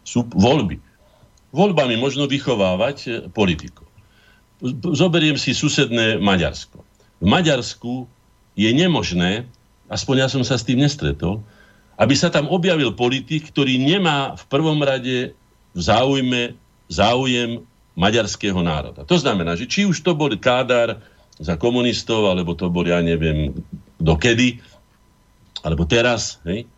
sú 0.03 0.27
voľby. 0.35 0.79
Voľbami 1.55 1.95
možno 1.95 2.27
vychovávať 2.27 2.97
e, 3.07 3.09
politikov. 3.31 3.87
Zoberiem 4.91 5.39
si 5.39 5.55
susedné 5.55 6.19
Maďarsko. 6.19 6.83
V 7.23 7.25
Maďarsku 7.27 8.09
je 8.57 8.69
nemožné, 8.73 9.47
aspoň 9.87 10.15
ja 10.25 10.27
som 10.27 10.43
sa 10.43 10.59
s 10.59 10.65
tým 10.65 10.81
nestretol, 10.81 11.45
aby 11.97 12.13
sa 12.13 12.29
tam 12.29 12.45
objavil 12.47 12.93
politik, 12.93 13.49
ktorý 13.49 13.81
nemá 13.81 14.37
v 14.37 14.43
prvom 14.47 14.77
rade 14.85 15.33
v 15.73 15.79
záujme 15.81 16.53
záujem 16.87 17.61
maďarského 17.97 18.61
národa. 18.61 19.03
To 19.03 19.17
znamená, 19.17 19.57
že 19.57 19.65
či 19.65 19.83
už 19.83 20.05
to 20.05 20.13
bol 20.13 20.29
Kádar 20.37 21.01
za 21.41 21.57
komunistov, 21.57 22.29
alebo 22.29 22.53
to 22.53 22.69
bol, 22.69 22.85
ja 22.85 23.01
neviem, 23.01 23.53
dokedy, 23.97 24.61
alebo 25.65 25.85
teraz, 25.85 26.37
hej, 26.45 26.69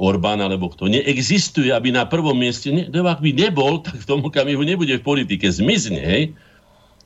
Orbán 0.00 0.40
alebo 0.40 0.72
kto, 0.72 0.88
neexistuje, 0.88 1.70
aby 1.70 1.92
na 1.92 2.08
prvom 2.08 2.34
mieste, 2.34 2.72
ne, 2.72 2.88
ak 2.88 3.20
by 3.20 3.30
nebol, 3.36 3.84
tak 3.84 4.00
v 4.00 4.08
tom 4.08 4.20
okamihu 4.24 4.64
nebude 4.64 4.96
v 4.96 5.04
politike, 5.04 5.48
zmizne, 5.48 6.00
hej. 6.00 6.32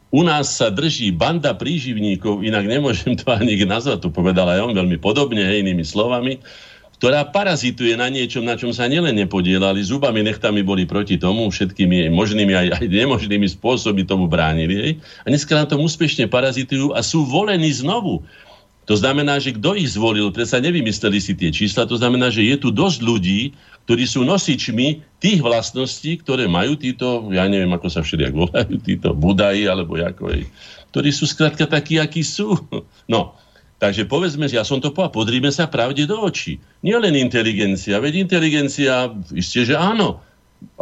U 0.09 0.24
nás 0.24 0.57
sa 0.57 0.73
drží 0.73 1.12
banda 1.12 1.53
príživníkov, 1.53 2.40
inak 2.40 2.65
nemôžem 2.65 3.19
to 3.19 3.28
ani 3.28 3.61
nazvať, 3.66 4.07
to 4.07 4.11
povedal 4.15 4.49
aj 4.49 4.65
on 4.65 4.73
veľmi 4.73 4.97
podobne, 5.03 5.43
hej, 5.43 5.61
inými 5.66 5.85
slovami, 5.85 6.40
ktorá 6.98 7.22
parazituje 7.30 7.94
na 7.94 8.10
niečom, 8.10 8.42
na 8.42 8.58
čom 8.58 8.74
sa 8.74 8.90
nielen 8.90 9.14
nepodielali, 9.14 9.78
zubami, 9.86 10.26
nechtami 10.26 10.66
boli 10.66 10.82
proti 10.82 11.14
tomu, 11.14 11.46
všetkými 11.46 12.10
možnými 12.10 12.52
aj, 12.58 12.66
aj 12.82 12.86
nemožnými 12.90 13.46
spôsoby 13.46 14.02
tomu 14.02 14.26
bránili. 14.26 14.74
Hej? 14.74 14.92
A 15.22 15.30
dneska 15.30 15.54
na 15.54 15.64
tom 15.70 15.78
úspešne 15.86 16.26
parazitujú 16.26 16.98
a 16.98 17.00
sú 17.06 17.22
volení 17.22 17.70
znovu. 17.70 18.26
To 18.90 18.98
znamená, 18.98 19.38
že 19.38 19.54
kto 19.54 19.78
ich 19.78 19.94
zvolil, 19.94 20.32
predsa 20.34 20.58
nevymysleli 20.58 21.22
si 21.22 21.38
tie 21.38 21.54
čísla, 21.54 21.86
to 21.86 22.00
znamená, 22.00 22.34
že 22.34 22.42
je 22.42 22.56
tu 22.58 22.74
dosť 22.74 22.98
ľudí, 23.04 23.54
ktorí 23.86 24.04
sú 24.08 24.26
nosičmi 24.26 25.04
tých 25.22 25.38
vlastností, 25.44 26.18
ktoré 26.24 26.50
majú 26.50 26.74
títo, 26.74 27.28
ja 27.30 27.46
neviem, 27.46 27.70
ako 27.70 27.88
sa 27.92 28.00
všelijak 28.02 28.34
volajú, 28.34 28.74
títo 28.80 29.14
budaji, 29.14 29.70
alebo 29.70 29.94
ako, 30.00 30.34
ktorí 30.90 31.10
sú 31.12 31.28
skrátka 31.28 31.68
takí, 31.68 32.00
akí 32.00 32.24
sú. 32.24 32.58
No, 33.06 33.36
Takže 33.78 34.10
povedzme, 34.10 34.50
ja 34.50 34.66
som 34.66 34.82
to 34.82 34.90
povedal, 34.90 35.14
podrime 35.14 35.55
sa 35.55 35.70
pravde 35.70 36.02
do 36.02 36.18
očí. 36.18 36.59
Nie 36.82 36.98
len 36.98 37.14
inteligencia, 37.14 38.02
veď 38.02 38.26
inteligencia, 38.26 39.14
isté, 39.30 39.62
že 39.62 39.78
áno, 39.78 40.18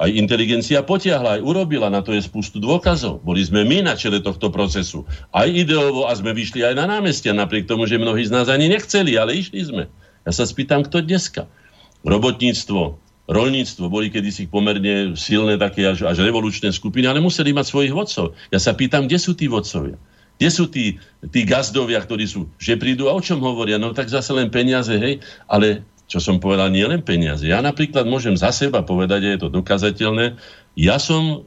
aj 0.00 0.08
inteligencia 0.16 0.80
potiahla, 0.80 1.36
aj 1.36 1.44
urobila, 1.44 1.92
na 1.92 2.00
to 2.00 2.16
je 2.16 2.24
spustu 2.24 2.56
dôkazov. 2.56 3.20
Boli 3.20 3.44
sme 3.44 3.68
my 3.68 3.84
na 3.84 3.94
čele 4.00 4.24
tohto 4.24 4.48
procesu. 4.48 5.04
Aj 5.28 5.44
ideovo 5.44 6.08
a 6.08 6.16
sme 6.16 6.32
vyšli 6.32 6.64
aj 6.64 6.74
na 6.80 6.88
námestia, 6.88 7.36
napriek 7.36 7.68
tomu, 7.68 7.84
že 7.84 8.00
mnohí 8.00 8.24
z 8.24 8.32
nás 8.32 8.48
ani 8.48 8.72
nechceli, 8.72 9.20
ale 9.20 9.36
išli 9.36 9.60
sme. 9.60 9.92
Ja 10.24 10.32
sa 10.32 10.48
spýtam, 10.48 10.80
kto 10.80 11.04
dneska? 11.04 11.44
Robotníctvo, 12.08 12.96
rolníctvo 13.28 13.84
boli 13.92 14.08
kedysi 14.08 14.48
pomerne 14.48 15.12
silné 15.18 15.60
také 15.60 15.84
až, 15.84 16.08
až 16.08 16.24
revolučné 16.24 16.72
skupiny, 16.72 17.12
ale 17.12 17.20
museli 17.20 17.52
mať 17.52 17.66
svojich 17.68 17.92
vodcov. 17.92 18.32
Ja 18.48 18.56
sa 18.56 18.72
pýtam, 18.72 19.04
kde 19.04 19.20
sú 19.20 19.36
tí 19.36 19.52
vodcovia? 19.52 20.00
Kde 20.36 20.48
sú 20.52 20.68
tí, 20.68 21.00
tí 21.32 21.48
gazdovia, 21.48 22.00
ktorí 22.04 22.28
sú, 22.28 22.52
že 22.60 22.76
prídu 22.76 23.08
a 23.08 23.16
o 23.16 23.24
čom 23.24 23.40
hovoria? 23.40 23.80
No 23.80 23.96
tak 23.96 24.12
zase 24.12 24.36
len 24.36 24.52
peniaze, 24.52 24.92
hej, 24.92 25.24
ale 25.48 25.84
čo 26.06 26.22
som 26.22 26.38
povedal, 26.38 26.70
nie 26.70 26.86
len 26.86 27.02
peniaze. 27.02 27.48
Ja 27.48 27.58
napríklad 27.64 28.06
môžem 28.06 28.38
za 28.38 28.54
seba 28.54 28.84
povedať, 28.84 29.20
a 29.26 29.28
je 29.34 29.40
to 29.42 29.48
dokazateľné, 29.50 30.38
ja 30.76 31.00
som 31.00 31.42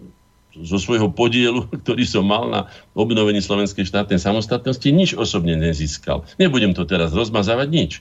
zo 0.57 0.78
svojho 0.82 1.14
podielu, 1.14 1.70
ktorý 1.86 2.03
som 2.03 2.26
mal 2.26 2.49
na 2.49 2.61
obnovení 2.98 3.40
slovenskej 3.40 3.88
štátnej 3.88 4.20
samostatnosti, 4.20 4.88
nič 4.90 5.16
osobne 5.16 5.56
nezískal. 5.56 6.28
Nebudem 6.41 6.76
to 6.76 6.84
teraz 6.84 7.16
rozmazávať 7.16 7.68
nič. 7.70 7.91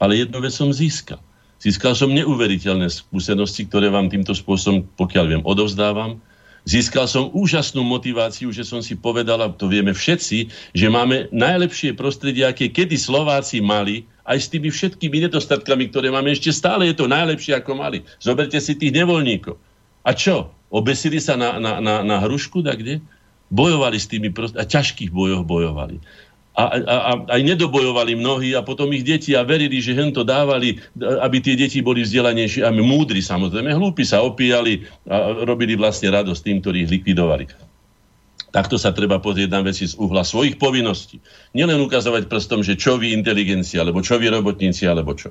Ale 0.00 0.16
jednu 0.16 0.40
vec 0.40 0.54
som 0.54 0.72
získal. 0.72 1.20
Získal 1.60 1.92
som 1.92 2.08
neuveriteľné 2.08 2.88
skúsenosti, 2.88 3.68
ktoré 3.68 3.92
vám 3.92 4.08
týmto 4.08 4.32
spôsobom, 4.32 4.88
pokiaľ 4.96 5.24
viem, 5.28 5.42
odovzdávam. 5.44 6.16
Získal 6.68 7.08
som 7.08 7.32
úžasnú 7.32 7.80
motiváciu, 7.80 8.52
že 8.52 8.68
som 8.68 8.84
si 8.84 8.92
povedal, 8.92 9.40
a 9.40 9.48
to 9.48 9.66
vieme 9.66 9.96
všetci, 9.96 10.38
že 10.76 10.86
máme 10.92 11.32
najlepšie 11.32 11.96
prostredie, 11.96 12.44
aké 12.44 12.68
kedy 12.68 13.00
Slováci 13.00 13.64
mali, 13.64 14.04
aj 14.28 14.38
s 14.38 14.50
tými 14.52 14.68
všetkými 14.68 15.26
nedostatkami, 15.26 15.88
ktoré 15.88 16.12
máme 16.12 16.30
ešte 16.30 16.52
stále, 16.52 16.86
je 16.92 16.96
to 17.00 17.10
najlepšie, 17.10 17.56
ako 17.56 17.74
mali. 17.74 18.04
Zoberte 18.20 18.60
si 18.60 18.76
tých 18.76 18.92
nevoľníkov. 18.94 19.56
A 20.04 20.10
čo? 20.12 20.52
Obesili 20.70 21.18
sa 21.18 21.34
na, 21.34 21.58
na, 21.58 21.82
na, 21.82 22.06
na 22.06 22.16
hrušku, 22.22 22.62
tak 22.62 22.84
kde? 22.84 23.02
Bojovali 23.50 23.98
s 23.98 24.06
tými 24.06 24.30
prost... 24.30 24.54
a 24.54 24.62
ťažkých 24.62 25.10
bojoch 25.10 25.42
bojovali 25.42 25.98
a, 26.58 26.64
a, 26.66 26.96
a 26.98 27.12
aj 27.30 27.40
nedobojovali 27.46 28.18
mnohí 28.18 28.58
a 28.58 28.66
potom 28.66 28.90
ich 28.90 29.06
deti 29.06 29.38
a 29.38 29.46
verili, 29.46 29.78
že 29.78 29.94
hen 29.94 30.10
to 30.10 30.26
dávali, 30.26 30.82
aby 30.98 31.38
tie 31.38 31.54
deti 31.54 31.78
boli 31.78 32.02
vzdelanejšie 32.02 32.66
a 32.66 32.74
múdri 32.74 33.22
samozrejme. 33.22 33.70
Hlúpi 33.70 34.02
sa 34.02 34.20
opíjali 34.26 34.82
a 35.06 35.46
robili 35.46 35.78
vlastne 35.78 36.10
radosť 36.10 36.40
tým, 36.42 36.58
ktorí 36.58 36.76
ich 36.84 36.90
likvidovali. 36.90 37.46
Takto 38.50 38.74
sa 38.82 38.90
treba 38.90 39.22
pozrieť 39.22 39.50
na 39.54 39.62
veci 39.62 39.86
z 39.86 39.94
uhla 39.94 40.26
svojich 40.26 40.58
povinností. 40.58 41.22
Nielen 41.54 41.78
ukazovať 41.86 42.26
prstom, 42.26 42.66
že 42.66 42.74
čo 42.74 42.98
vy 42.98 43.14
inteligencia, 43.14 43.86
alebo 43.86 44.02
čo 44.02 44.18
vy 44.18 44.26
robotníci, 44.26 44.90
alebo 44.90 45.14
čo. 45.14 45.30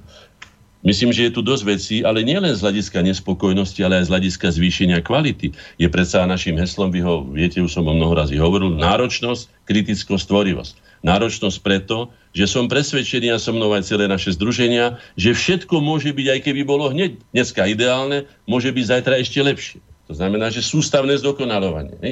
Myslím, 0.88 1.12
že 1.12 1.28
je 1.28 1.36
tu 1.36 1.44
dosť 1.44 1.64
vecí, 1.68 1.96
ale 2.08 2.24
nie 2.24 2.40
len 2.40 2.56
z 2.56 2.64
hľadiska 2.64 3.04
nespokojnosti, 3.04 3.84
ale 3.84 4.00
aj 4.00 4.08
z 4.08 4.12
hľadiska 4.16 4.48
zvýšenia 4.56 5.04
kvality. 5.04 5.52
Je 5.76 5.88
predsa 5.92 6.24
našim 6.24 6.56
heslom, 6.56 6.96
vy 6.96 7.04
ho 7.04 7.28
viete, 7.28 7.60
už 7.60 7.76
som 7.76 7.84
o 7.84 7.92
mnoho 7.92 8.16
razy 8.16 8.40
hovoril, 8.40 8.80
náročnosť, 8.80 9.68
kritickosť, 9.68 10.24
tvorivosť. 10.32 10.76
Náročnosť 11.00 11.58
preto, 11.64 12.12
že 12.36 12.46
som 12.46 12.68
presvedčený 12.68 13.32
a 13.34 13.38
so 13.40 13.56
mnou 13.56 13.72
aj 13.72 13.88
celé 13.88 14.06
naše 14.06 14.36
združenia, 14.36 15.00
že 15.16 15.32
všetko 15.32 15.80
môže 15.80 16.12
byť, 16.12 16.28
aj 16.28 16.40
keby 16.46 16.62
bolo 16.68 16.92
hneď 16.92 17.18
dneska 17.32 17.66
ideálne, 17.66 18.28
môže 18.46 18.70
byť 18.70 18.86
zajtra 18.86 19.16
ešte 19.24 19.40
lepšie. 19.40 19.80
To 20.10 20.14
znamená, 20.18 20.50
že 20.50 20.66
sústavné 20.66 21.16
zdokonalovanie. 21.22 21.96
Ne? 22.02 22.12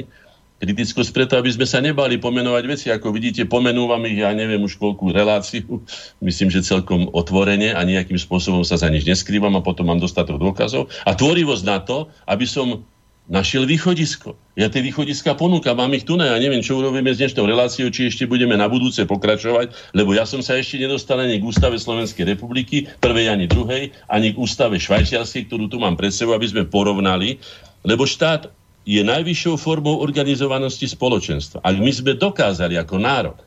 Kritickosť 0.58 1.10
preto, 1.14 1.38
aby 1.38 1.54
sme 1.54 1.66
sa 1.70 1.78
nebali 1.78 2.18
pomenovať 2.18 2.64
veci. 2.66 2.86
Ako 2.90 3.14
vidíte, 3.14 3.46
pomenúvam 3.46 4.02
ich, 4.10 4.18
ja 4.18 4.34
neviem 4.34 4.58
už 4.58 4.74
koľkú 4.78 5.14
reláciu, 5.14 5.82
myslím, 6.26 6.50
že 6.50 6.66
celkom 6.66 7.10
otvorene 7.14 7.74
a 7.74 7.80
nejakým 7.86 8.18
spôsobom 8.18 8.66
sa 8.66 8.74
za 8.74 8.90
nič 8.90 9.06
neskrývam 9.06 9.54
a 9.54 9.62
potom 9.62 9.86
mám 9.86 10.02
dostatok 10.02 10.42
dôkazov. 10.42 10.90
A 11.06 11.14
tvorivosť 11.14 11.64
na 11.66 11.78
to, 11.78 12.10
aby 12.26 12.46
som 12.48 12.82
našiel 13.28 13.68
východisko. 13.68 14.34
Ja 14.56 14.72
tie 14.72 14.80
východiska 14.80 15.36
ponúkam, 15.36 15.76
mám 15.76 15.92
ich 15.92 16.08
tu 16.08 16.16
na, 16.16 16.32
ja 16.32 16.40
neviem, 16.40 16.64
čo 16.64 16.80
urobíme 16.80 17.12
s 17.12 17.20
dnešnou 17.20 17.44
reláciou, 17.44 17.92
či 17.92 18.08
ešte 18.08 18.24
budeme 18.24 18.56
na 18.56 18.66
budúce 18.66 19.04
pokračovať, 19.04 19.92
lebo 19.92 20.16
ja 20.16 20.24
som 20.24 20.40
sa 20.40 20.56
ešte 20.56 20.80
nedostal 20.80 21.20
ani 21.20 21.36
k 21.36 21.44
Ústave 21.44 21.76
Slovenskej 21.76 22.24
republiky, 22.24 22.88
prvej 22.98 23.28
ani 23.28 23.44
druhej, 23.44 23.92
ani 24.08 24.32
k 24.32 24.40
Ústave 24.40 24.80
Švajčiarskej, 24.80 25.46
ktorú 25.46 25.68
tu 25.68 25.76
mám 25.76 25.94
pred 25.94 26.10
sebou, 26.10 26.32
aby 26.32 26.48
sme 26.48 26.64
porovnali, 26.64 27.36
lebo 27.84 28.08
štát 28.08 28.48
je 28.88 29.04
najvyššou 29.04 29.60
formou 29.60 30.00
organizovanosti 30.00 30.88
spoločenstva. 30.88 31.60
Ak 31.60 31.76
my 31.76 31.92
sme 31.92 32.16
dokázali 32.16 32.80
ako 32.80 32.96
národ, 32.96 33.38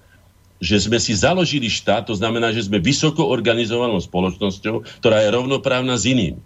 že 0.61 0.77
sme 0.77 1.01
si 1.01 1.17
založili 1.17 1.65
štát, 1.65 2.05
to 2.05 2.13
znamená, 2.13 2.53
že 2.53 2.69
sme 2.69 2.77
vysoko 2.77 3.25
organizovanou 3.25 3.97
spoločnosťou, 3.97 5.01
ktorá 5.01 5.25
je 5.25 5.33
rovnoprávna 5.33 5.97
s 5.97 6.05
iným. 6.05 6.37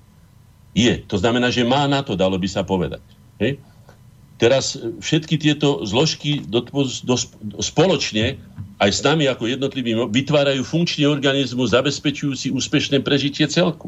Je. 0.71 1.03
To 1.11 1.19
znamená, 1.19 1.51
že 1.51 1.67
má 1.67 1.83
na 1.91 1.99
to, 1.99 2.15
dalo 2.15 2.39
by 2.39 2.47
sa 2.47 2.63
povedať. 2.63 3.03
Hej? 3.39 3.59
Teraz 4.35 4.75
všetky 4.99 5.39
tieto 5.39 5.87
zložky 5.87 6.43
do, 6.43 6.59
do, 7.07 7.15
spoločne 7.63 8.35
aj 8.83 8.89
s 8.91 8.99
nami 8.99 9.31
ako 9.31 9.47
jednotlivým 9.47 10.11
vytvárajú 10.11 10.67
funkčný 10.67 11.07
organizmus 11.07 11.71
zabezpečujúci 11.71 12.51
úspešné 12.51 12.99
prežitie 12.99 13.47
celku. 13.47 13.87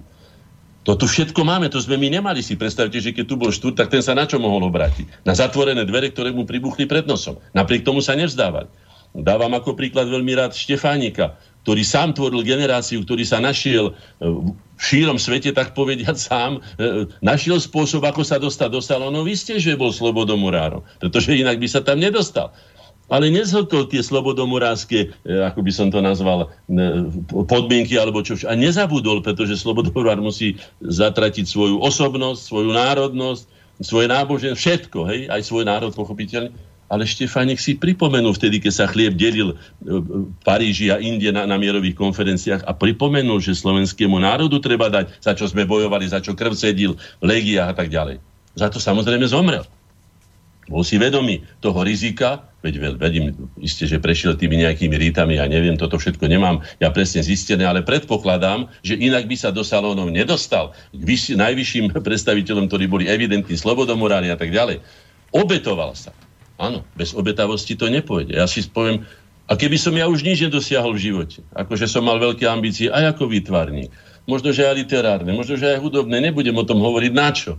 To 0.88 0.95
tu 0.95 1.03
všetko 1.03 1.44
máme, 1.44 1.68
to 1.68 1.84
sme 1.84 1.99
my 1.99 2.07
nemali 2.07 2.40
si. 2.40 2.56
Predstavte, 2.56 2.95
že 3.03 3.11
keď 3.11 3.26
tu 3.28 3.36
bol 3.36 3.52
štúr, 3.52 3.76
tak 3.76 3.91
ten 3.91 3.99
sa 3.99 4.15
na 4.15 4.24
čo 4.24 4.40
mohol 4.40 4.72
obrátiť? 4.72 5.28
Na 5.28 5.36
zatvorené 5.36 5.84
dvere, 5.84 6.15
ktoré 6.15 6.32
mu 6.32 6.48
pribuchli 6.48 6.88
pred 6.88 7.03
nosom. 7.03 7.44
Napriek 7.52 7.84
tomu 7.84 7.99
sa 7.99 8.15
nevzdávali. 8.15 8.72
Dávam 9.11 9.52
ako 9.52 9.76
príklad 9.76 10.07
veľmi 10.07 10.32
rád 10.32 10.56
Štefánika, 10.56 11.36
ktorý 11.68 11.84
sám 11.84 12.15
tvoril 12.15 12.40
generáciu, 12.48 13.03
ktorý 13.03 13.28
sa 13.28 13.44
našiel 13.44 13.99
v 14.77 14.81
šírom 14.81 15.17
svete, 15.17 15.49
tak 15.51 15.73
povediať 15.73 16.17
sám, 16.17 16.61
našiel 17.25 17.57
spôsob, 17.57 18.05
ako 18.05 18.21
sa 18.21 18.37
dostať 18.37 18.69
do 18.69 18.81
salónu. 18.81 19.25
Vy 19.25 19.33
ste, 19.33 19.53
že 19.57 19.73
bol 19.73 19.89
slobodomurárom, 19.89 20.85
pretože 21.01 21.33
inak 21.33 21.57
by 21.57 21.67
sa 21.67 21.81
tam 21.81 21.97
nedostal 21.97 22.53
ale 23.07 23.31
nezhlkol 23.31 23.87
tie 23.87 24.03
slobodomurárske, 24.03 25.15
ako 25.23 25.59
by 25.63 25.71
som 25.71 25.87
to 25.87 26.03
nazval, 26.03 26.51
podmienky 27.47 27.95
alebo 27.95 28.19
čo. 28.19 28.35
A 28.43 28.53
nezabudol, 28.53 29.23
pretože 29.23 29.55
slobodomurár 29.55 30.19
musí 30.19 30.59
zatratiť 30.83 31.47
svoju 31.47 31.79
osobnosť, 31.79 32.41
svoju 32.43 32.69
národnosť, 32.75 33.43
svoje 33.79 34.07
náboženstvo, 34.11 34.59
všetko, 34.59 34.99
hej, 35.07 35.19
aj 35.31 35.41
svoj 35.45 35.63
národ 35.63 35.95
pochopiteľne. 35.95 36.51
Ale 36.88 37.03
Štefánik 37.03 37.59
si 37.59 37.76
pripomenul 37.76 38.31
vtedy, 38.31 38.64
keď 38.64 38.73
sa 38.73 38.85
chlieb 38.88 39.19
delil 39.19 39.53
e, 39.53 39.55
v 39.84 40.31
Paríži 40.47 40.88
a 40.88 41.03
inde 41.03 41.35
na, 41.35 41.43
na 41.43 41.59
mierových 41.59 41.99
konferenciách 41.99 42.64
a 42.64 42.72
pripomenul, 42.72 43.43
že 43.43 43.59
slovenskému 43.59 44.15
národu 44.23 44.55
treba 44.64 44.88
dať, 44.88 45.19
za 45.19 45.35
čo 45.35 45.51
sme 45.51 45.68
bojovali, 45.68 46.07
za 46.07 46.23
čo 46.23 46.31
krv 46.31 46.55
cedil 46.55 46.95
v 47.19 47.26
legiách 47.27 47.69
a 47.72 47.76
tak 47.76 47.91
ďalej. 47.91 48.23
Za 48.55 48.72
to 48.72 48.80
samozrejme 48.80 49.27
zomrel. 49.27 49.68
Bol 50.68 50.84
si 50.84 50.99
vedomý 50.99 51.47
toho 51.64 51.80
rizika, 51.80 52.43
veď 52.59 52.99
vedím, 52.99 53.31
isté, 53.55 53.88
že 53.88 54.03
prešiel 54.03 54.35
tými 54.35 54.59
nejakými 54.59 54.99
rítami, 54.99 55.39
ja 55.39 55.47
neviem, 55.47 55.80
toto 55.80 55.95
všetko 55.95 56.27
nemám 56.27 56.59
ja 56.84 56.91
presne 56.91 57.23
zistené, 57.23 57.64
ale 57.64 57.88
predpokladám, 57.88 58.68
že 58.84 58.99
inak 58.99 59.31
by 59.31 59.35
sa 59.39 59.55
do 59.55 59.64
salónov 59.64 60.11
nedostal 60.11 60.76
k 60.91 61.01
vyšší, 61.07 61.39
najvyšším 61.39 61.85
predstaviteľom, 61.95 62.68
ktorí 62.68 62.85
boli 62.91 63.07
evidentní 63.07 63.55
slobodomoráni 63.55 64.27
a 64.27 64.35
tak 64.35 64.51
ďalej. 64.51 64.84
Obetoval 65.31 65.95
sa. 65.95 66.11
Áno, 66.57 66.81
bez 66.97 67.13
obetavosti 67.13 67.77
to 67.77 67.89
nepôjde. 67.89 68.34
Ja 68.38 68.49
si 68.49 68.65
poviem, 68.65 69.05
a 69.47 69.55
keby 69.55 69.77
som 69.79 69.93
ja 69.95 70.09
už 70.09 70.25
nič 70.25 70.43
nedosiahol 70.43 70.97
v 70.97 71.03
živote, 71.13 71.39
akože 71.55 71.88
som 71.88 72.03
mal 72.03 72.19
veľké 72.19 72.49
ambície 72.49 72.91
aj 72.91 73.15
ako 73.15 73.29
výtvarník, 73.31 73.93
možno, 74.27 74.51
že 74.51 74.67
aj 74.67 74.75
literárne, 74.75 75.31
možno, 75.31 75.55
že 75.55 75.77
aj 75.77 75.79
hudobné, 75.79 76.19
nebudem 76.19 76.57
o 76.57 76.67
tom 76.67 76.84
hovoriť 76.84 77.13
na 77.15 77.29
čo 77.31 77.55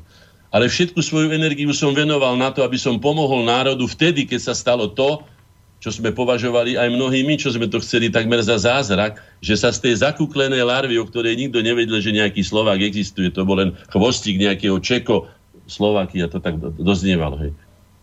ale 0.49 0.69
všetku 0.69 1.01
svoju 1.05 1.29
energiu 1.33 1.69
som 1.77 1.93
venoval 1.93 2.37
na 2.37 2.49
to, 2.49 2.65
aby 2.65 2.81
som 2.81 2.97
pomohol 2.97 3.45
národu 3.45 3.85
vtedy, 3.85 4.25
keď 4.25 4.53
sa 4.53 4.55
stalo 4.57 4.89
to, 4.89 5.21
čo 5.79 5.95
sme 5.95 6.11
považovali 6.11 6.75
aj 6.75 6.91
mnohí 6.91 7.23
čo 7.39 7.55
sme 7.55 7.71
to 7.71 7.79
chceli 7.79 8.11
takmer 8.11 8.43
za 8.43 8.59
zázrak, 8.59 9.23
že 9.39 9.55
sa 9.55 9.71
z 9.71 9.79
tej 9.89 9.95
zakúklenej 10.03 10.65
larvy, 10.67 10.99
o 10.99 11.07
ktorej 11.07 11.39
nikto 11.39 11.63
nevedel, 11.63 12.03
že 12.03 12.17
nejaký 12.17 12.43
Slovák 12.43 12.83
existuje, 12.83 13.31
to 13.31 13.47
bol 13.47 13.61
len 13.61 13.77
chvostík 13.93 14.41
nejakého 14.41 14.81
Čeko, 14.83 15.31
Slovakia, 15.69 16.27
to 16.33 16.41
tak 16.41 16.57
doznievalo, 16.81 17.37
hej. 17.45 17.53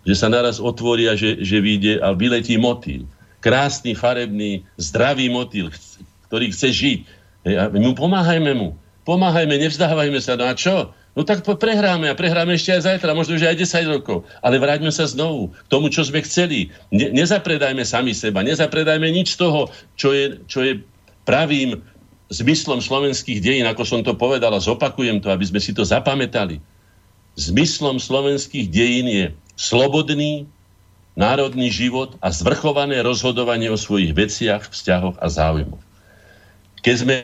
Že 0.06 0.15
sa 0.15 0.27
naraz 0.30 0.61
otvoria, 0.61 1.18
že, 1.18 1.41
že 1.41 1.57
vyjde 1.60 1.99
a 1.99 2.14
vyletí 2.14 2.56
motýl. 2.61 3.10
Krásny, 3.41 3.98
farebný, 3.98 4.65
zdravý 4.77 5.30
motýl, 5.30 5.73
ktorý 6.30 6.53
chce 6.53 6.69
žiť. 6.72 6.99
Hej, 7.45 7.56
a 7.57 7.64
my 7.69 7.94
pomáhajme 7.94 8.53
mu. 8.53 8.77
Pomáhajme, 9.06 9.61
nevzdávajme 9.61 10.18
sa. 10.18 10.34
No 10.34 10.49
a 10.49 10.53
čo? 10.57 10.94
No 11.15 11.23
tak 11.23 11.48
prehráme 11.48 12.11
a 12.11 12.18
prehráme 12.18 12.60
ešte 12.60 12.76
aj 12.76 12.91
zajtra, 12.91 13.15
možno 13.15 13.40
že 13.40 13.48
aj 13.48 13.64
10 13.64 13.88
rokov. 13.88 14.27
Ale 14.44 14.60
vráťme 14.60 14.91
sa 14.91 15.07
znovu 15.07 15.56
k 15.56 15.69
tomu, 15.72 15.88
čo 15.88 16.03
sme 16.03 16.19
chceli. 16.27 16.76
Ne, 16.91 17.07
nezapredajme 17.15 17.88
sami 17.88 18.11
seba, 18.11 18.44
nezapredajme 18.44 19.07
nič 19.07 19.40
z 19.40 19.48
toho, 19.48 19.72
čo 19.95 20.11
je, 20.11 20.44
čo 20.52 20.60
je 20.65 20.84
pravým 21.23 21.80
zmyslom 22.27 22.84
slovenských 22.84 23.40
dejín, 23.40 23.64
ako 23.64 23.88
som 23.88 24.02
to 24.03 24.11
povedal 24.11 24.52
a 24.52 24.60
zopakujem 24.60 25.23
to, 25.23 25.32
aby 25.32 25.48
sme 25.48 25.64
si 25.64 25.72
to 25.72 25.88
zapamätali. 25.88 26.60
Zmyslom 27.40 27.95
slovenských 27.95 28.68
dejín 28.68 29.07
je 29.07 29.26
slobodný 29.56 30.48
národný 31.15 31.72
život 31.72 32.19
a 32.19 32.32
zvrchované 32.32 32.99
rozhodovanie 33.02 33.72
o 33.72 33.80
svojich 33.80 34.11
veciach, 34.11 34.68
vzťahoch 34.68 35.15
a 35.19 35.27
záujmoch. 35.32 35.84
Keď 36.84 36.95
sme, 36.95 37.15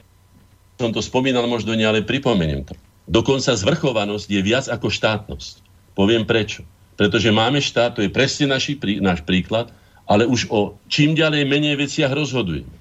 som 0.79 0.95
to 0.95 1.03
spomínal 1.03 1.45
možno 1.45 1.75
nie, 1.75 1.83
ale 1.83 2.01
pripomeniem 2.01 2.65
to 2.65 2.73
Dokonca 3.11 3.57
zvrchovanosť 3.57 4.27
je 4.31 4.39
viac 4.39 4.65
ako 4.71 4.87
štátnosť. 4.87 5.59
Poviem 5.97 6.23
prečo. 6.23 6.63
Pretože 6.95 7.33
máme 7.33 7.59
štát, 7.59 7.99
to 7.99 8.05
je 8.05 8.13
presne 8.13 8.47
naši, 8.47 8.79
náš 9.03 9.25
príklad, 9.27 9.73
ale 10.07 10.23
už 10.23 10.47
o 10.47 10.77
čím 10.87 11.17
ďalej 11.17 11.43
menej 11.43 11.75
veciach 11.75 12.15
rozhodujeme. 12.15 12.71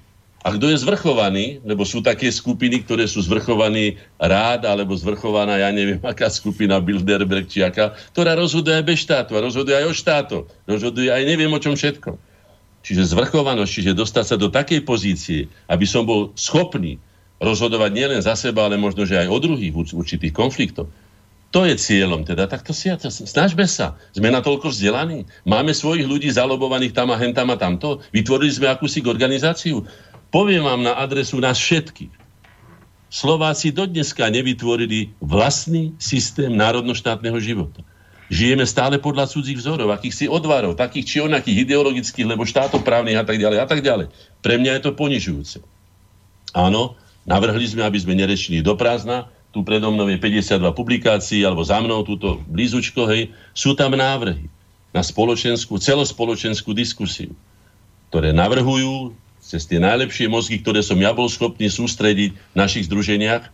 A 0.41 0.49
kto 0.57 0.73
je 0.73 0.81
zvrchovaný, 0.81 1.61
lebo 1.61 1.85
sú 1.85 2.01
také 2.01 2.25
skupiny, 2.33 2.81
ktoré 2.81 3.05
sú 3.05 3.21
zvrchovaní 3.21 4.01
rád, 4.17 4.65
alebo 4.65 4.97
zvrchovaná, 4.97 5.61
ja 5.61 5.69
neviem, 5.69 6.01
aká 6.11 6.33
skupina 6.33 6.81
Bilderberg 6.81 7.45
či 7.45 7.61
aká, 7.61 7.93
ktorá 8.09 8.33
rozhoduje 8.33 8.73
aj 8.73 8.85
bez 8.85 9.05
štátu 9.05 9.37
a 9.37 9.45
rozhoduje 9.45 9.77
aj 9.77 9.85
o 9.85 9.93
štátu. 9.93 10.37
Rozhoduje 10.65 11.13
aj 11.13 11.23
neviem 11.29 11.51
o 11.53 11.61
čom 11.61 11.77
všetko. 11.77 12.17
Čiže 12.81 13.13
zvrchovanosť, 13.13 13.69
čiže 13.69 13.91
dostať 13.93 14.25
sa 14.25 14.35
do 14.41 14.49
takej 14.49 14.81
pozície, 14.81 15.45
aby 15.69 15.85
som 15.85 16.01
bol 16.01 16.33
schopný 16.33 16.97
rozhodovať 17.37 17.91
nielen 17.93 18.21
za 18.25 18.33
seba, 18.33 18.65
ale 18.65 18.81
možno, 18.81 19.05
že 19.05 19.21
aj 19.21 19.29
o 19.29 19.37
druhých 19.37 19.73
v 19.73 19.81
určitých 19.93 20.33
konfliktoch. 20.33 20.89
To 21.51 21.67
je 21.67 21.75
cieľom 21.75 22.23
teda. 22.23 22.47
Tak 22.47 22.63
to 22.63 22.71
si, 22.71 22.87
snažme 23.27 23.67
sa. 23.67 23.99
Sme 24.15 24.31
natoľko 24.31 24.71
vzdelaní. 24.71 25.27
Máme 25.43 25.75
svojich 25.75 26.07
ľudí 26.07 26.31
zalobovaných 26.31 26.95
tam 26.95 27.11
a 27.11 27.19
hen 27.19 27.35
tam 27.35 27.51
a 27.51 27.59
tamto. 27.59 27.99
Vytvorili 28.15 28.55
sme 28.55 28.71
akúsi 28.71 29.03
organizáciu. 29.03 29.83
Poviem 30.31 30.63
vám 30.63 30.81
na 30.81 30.95
adresu 30.95 31.37
nás 31.37 31.59
všetkých. 31.59 32.11
Slováci 33.11 33.75
dodneska 33.75 34.31
nevytvorili 34.31 35.11
vlastný 35.19 35.91
systém 35.99 36.55
národnoštátneho 36.55 37.35
života. 37.43 37.83
Žijeme 38.31 38.63
stále 38.63 38.95
podľa 38.95 39.27
cudzích 39.27 39.59
vzorov, 39.59 39.91
akýchsi 39.91 40.31
odvarov, 40.31 40.79
takých 40.79 41.05
či 41.05 41.17
onakých 41.19 41.67
ideologických, 41.67 42.23
lebo 42.23 42.47
štátoprávnych 42.47 43.19
a 43.19 43.27
tak 43.27 43.35
ďalej 43.35 43.59
a 43.59 43.67
tak 43.67 43.83
ďalej. 43.83 44.07
Pre 44.39 44.55
mňa 44.55 44.79
je 44.79 44.81
to 44.87 44.95
ponižujúce. 44.95 45.59
Áno, 46.55 46.95
Navrhli 47.21 47.69
sme, 47.69 47.85
aby 47.85 48.01
sme 48.01 48.17
nerešili 48.17 48.65
do 48.65 48.73
prázdna. 48.73 49.29
Tu 49.51 49.61
predo 49.61 49.91
mnou 49.93 50.07
je 50.09 50.17
52 50.17 50.63
publikácií, 50.73 51.45
alebo 51.45 51.61
za 51.61 51.77
mnou 51.83 52.01
túto 52.01 52.41
blízučko, 52.49 53.05
hej. 53.11 53.29
Sú 53.53 53.77
tam 53.77 53.93
návrhy 53.93 54.47
na 54.95 55.03
spoločenskú, 55.05 55.77
celospoločenskú 55.77 56.73
diskusiu, 56.73 57.35
ktoré 58.09 58.33
navrhujú 58.33 59.13
cez 59.41 59.65
tie 59.65 59.81
najlepšie 59.81 60.29
mozgy, 60.29 60.61
ktoré 60.61 60.85
som 60.85 61.01
ja 61.01 61.11
bol 61.11 61.27
schopný 61.27 61.67
sústrediť 61.67 62.31
v 62.37 62.55
našich 62.55 62.85
združeniach, 62.87 63.49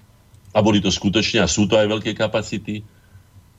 a 0.55 0.59
boli 0.63 0.81
to 0.81 0.89
skutočne, 0.89 1.43
a 1.43 1.47
sú 1.47 1.69
to 1.69 1.77
aj 1.77 1.87
veľké 1.87 2.17
kapacity, 2.17 2.81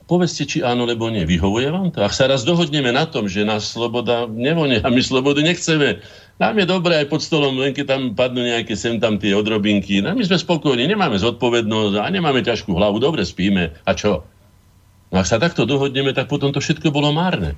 povedzte, 0.08 0.48
či 0.48 0.58
áno, 0.64 0.88
alebo 0.88 1.12
nie. 1.12 1.28
Vyhovuje 1.28 1.68
vám 1.68 1.92
to? 1.92 2.00
Ak 2.00 2.16
sa 2.16 2.26
raz 2.26 2.42
dohodneme 2.42 2.90
na 2.90 3.04
tom, 3.04 3.28
že 3.28 3.44
nás 3.44 3.68
sloboda 3.68 4.24
nevonia 4.24 4.80
a 4.80 4.88
my 4.88 4.98
slobodu 5.04 5.44
nechceme, 5.44 6.00
nám 6.40 6.54
je 6.56 6.64
dobré 6.64 7.04
aj 7.04 7.12
pod 7.12 7.20
stolom, 7.20 7.60
len 7.60 7.76
keď 7.76 7.86
tam 7.86 8.02
padnú 8.16 8.40
nejaké 8.40 8.72
sem 8.72 8.96
tam 8.96 9.20
tie 9.20 9.36
odrobinky. 9.36 10.00
No 10.00 10.16
my 10.16 10.24
sme 10.24 10.40
spokojní, 10.40 10.88
nemáme 10.88 11.20
zodpovednosť 11.20 11.94
a 12.00 12.08
nemáme 12.08 12.40
ťažkú 12.40 12.72
hlavu, 12.72 12.98
dobre 12.98 13.22
spíme. 13.28 13.76
A 13.84 13.92
čo? 13.92 14.24
No 15.12 15.16
ak 15.20 15.28
sa 15.28 15.36
takto 15.36 15.68
dohodneme, 15.68 16.16
tak 16.16 16.32
potom 16.32 16.56
to 16.56 16.58
všetko 16.64 16.88
bolo 16.88 17.12
márne. 17.12 17.52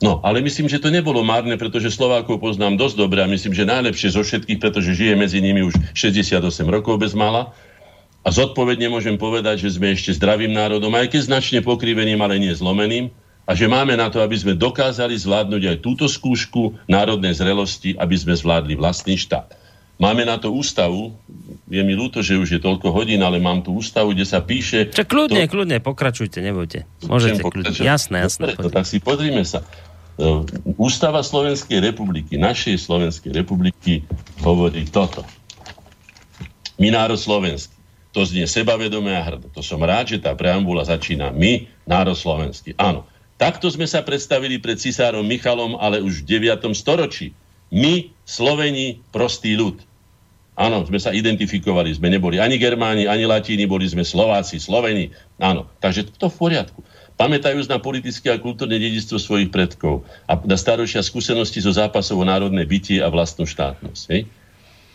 No, 0.00 0.24
ale 0.24 0.40
myslím, 0.40 0.64
že 0.64 0.80
to 0.80 0.88
nebolo 0.88 1.20
márne, 1.20 1.60
pretože 1.60 1.92
Slovákov 1.92 2.40
poznám 2.40 2.80
dosť 2.80 2.96
dobre 3.04 3.20
a 3.20 3.28
myslím, 3.28 3.52
že 3.52 3.68
najlepšie 3.68 4.16
zo 4.16 4.24
všetkých, 4.24 4.56
pretože 4.56 4.96
žije 4.96 5.12
medzi 5.12 5.44
nimi 5.44 5.60
už 5.60 5.76
68 5.92 6.40
rokov 6.72 6.96
bez 6.96 7.12
mala 7.12 7.52
a 8.24 8.28
zodpovedne 8.28 8.88
môžem 8.88 9.20
povedať, 9.20 9.64
že 9.64 9.76
sme 9.76 9.92
ešte 9.92 10.16
zdravým 10.16 10.52
národom, 10.52 10.92
aj 10.96 11.12
keď 11.12 11.20
značne 11.28 11.60
pokriveným, 11.60 12.20
ale 12.20 12.40
nie 12.40 12.52
zlomeným. 12.52 13.12
A 13.48 13.56
že 13.56 13.66
máme 13.66 13.96
na 13.96 14.12
to, 14.12 14.22
aby 14.22 14.36
sme 14.36 14.54
dokázali 14.54 15.16
zvládnuť 15.16 15.62
aj 15.68 15.76
túto 15.82 16.06
skúšku 16.06 16.80
národnej 16.86 17.34
zrelosti, 17.34 17.96
aby 17.96 18.14
sme 18.14 18.36
zvládli 18.36 18.78
vlastný 18.78 19.16
štát. 19.20 19.56
Máme 20.00 20.24
na 20.24 20.40
to 20.40 20.48
ústavu, 20.54 21.12
je 21.68 21.82
mi 21.84 21.92
ľúto, 21.92 22.24
že 22.24 22.40
už 22.40 22.56
je 22.56 22.60
toľko 22.62 22.88
hodín, 22.88 23.20
ale 23.20 23.36
mám 23.36 23.60
tu 23.60 23.76
ústavu, 23.76 24.16
kde 24.16 24.24
sa 24.24 24.40
píše... 24.40 24.88
Čo 24.88 25.04
kľudne, 25.04 25.44
to... 25.44 25.52
kľudne, 25.52 25.76
pokračujte, 25.82 26.40
nebojte. 26.40 26.88
Môžete 27.04 27.44
kľudne. 27.44 27.76
Jasné, 27.76 28.24
jasné. 28.24 28.56
Dobre, 28.56 28.72
tak 28.72 28.88
si 28.88 28.96
pozrime 28.96 29.44
sa. 29.44 29.60
E, 30.20 30.44
ústava 30.76 31.24
Slovenskej 31.24 31.80
republiky, 31.80 32.36
našej 32.36 32.76
Slovenskej 32.76 33.32
republiky 33.32 34.04
hovorí 34.44 34.84
toto. 34.84 35.24
My 36.76 36.92
národ 36.92 37.16
slovenský 37.16 37.80
to 38.10 38.26
znie 38.26 38.46
sebavedomé 38.46 39.14
a 39.14 39.22
hrdo. 39.22 39.46
To 39.54 39.62
som 39.62 39.78
rád, 39.80 40.14
že 40.14 40.18
tá 40.18 40.34
preambula 40.34 40.82
začína 40.82 41.30
my, 41.30 41.70
národ 41.86 42.18
slovenský. 42.18 42.74
Áno, 42.74 43.06
takto 43.38 43.70
sme 43.70 43.86
sa 43.86 44.02
predstavili 44.02 44.58
pred 44.58 44.82
cisárom 44.82 45.22
Michalom, 45.22 45.78
ale 45.78 46.02
už 46.02 46.26
v 46.26 46.42
9. 46.42 46.74
storočí. 46.74 47.30
My, 47.70 48.10
Sloveni, 48.26 48.98
prostý 49.14 49.54
ľud. 49.54 49.78
Áno, 50.58 50.82
sme 50.84 50.98
sa 50.98 51.14
identifikovali, 51.14 51.94
sme 51.94 52.10
neboli 52.10 52.42
ani 52.42 52.58
Germáni, 52.58 53.06
ani 53.06 53.24
Latíni, 53.24 53.64
boli 53.70 53.86
sme 53.86 54.02
Slováci, 54.02 54.58
Sloveni. 54.58 55.14
Áno, 55.38 55.70
takže 55.78 56.10
to 56.18 56.26
v 56.26 56.36
poriadku. 56.36 56.82
Pamätajúc 57.20 57.68
na 57.68 57.76
politické 57.76 58.32
a 58.32 58.40
kultúrne 58.40 58.80
dedictvo 58.80 59.20
svojich 59.20 59.52
predkov 59.52 60.08
a 60.24 60.40
na 60.48 60.56
starošia 60.56 61.04
skúsenosti 61.04 61.60
zo 61.60 61.68
zápasov 61.68 62.16
o 62.16 62.24
národné 62.24 62.64
bytie 62.64 63.04
a 63.04 63.12
vlastnú 63.12 63.44
štátnosť. 63.44 64.02
Hej? 64.08 64.24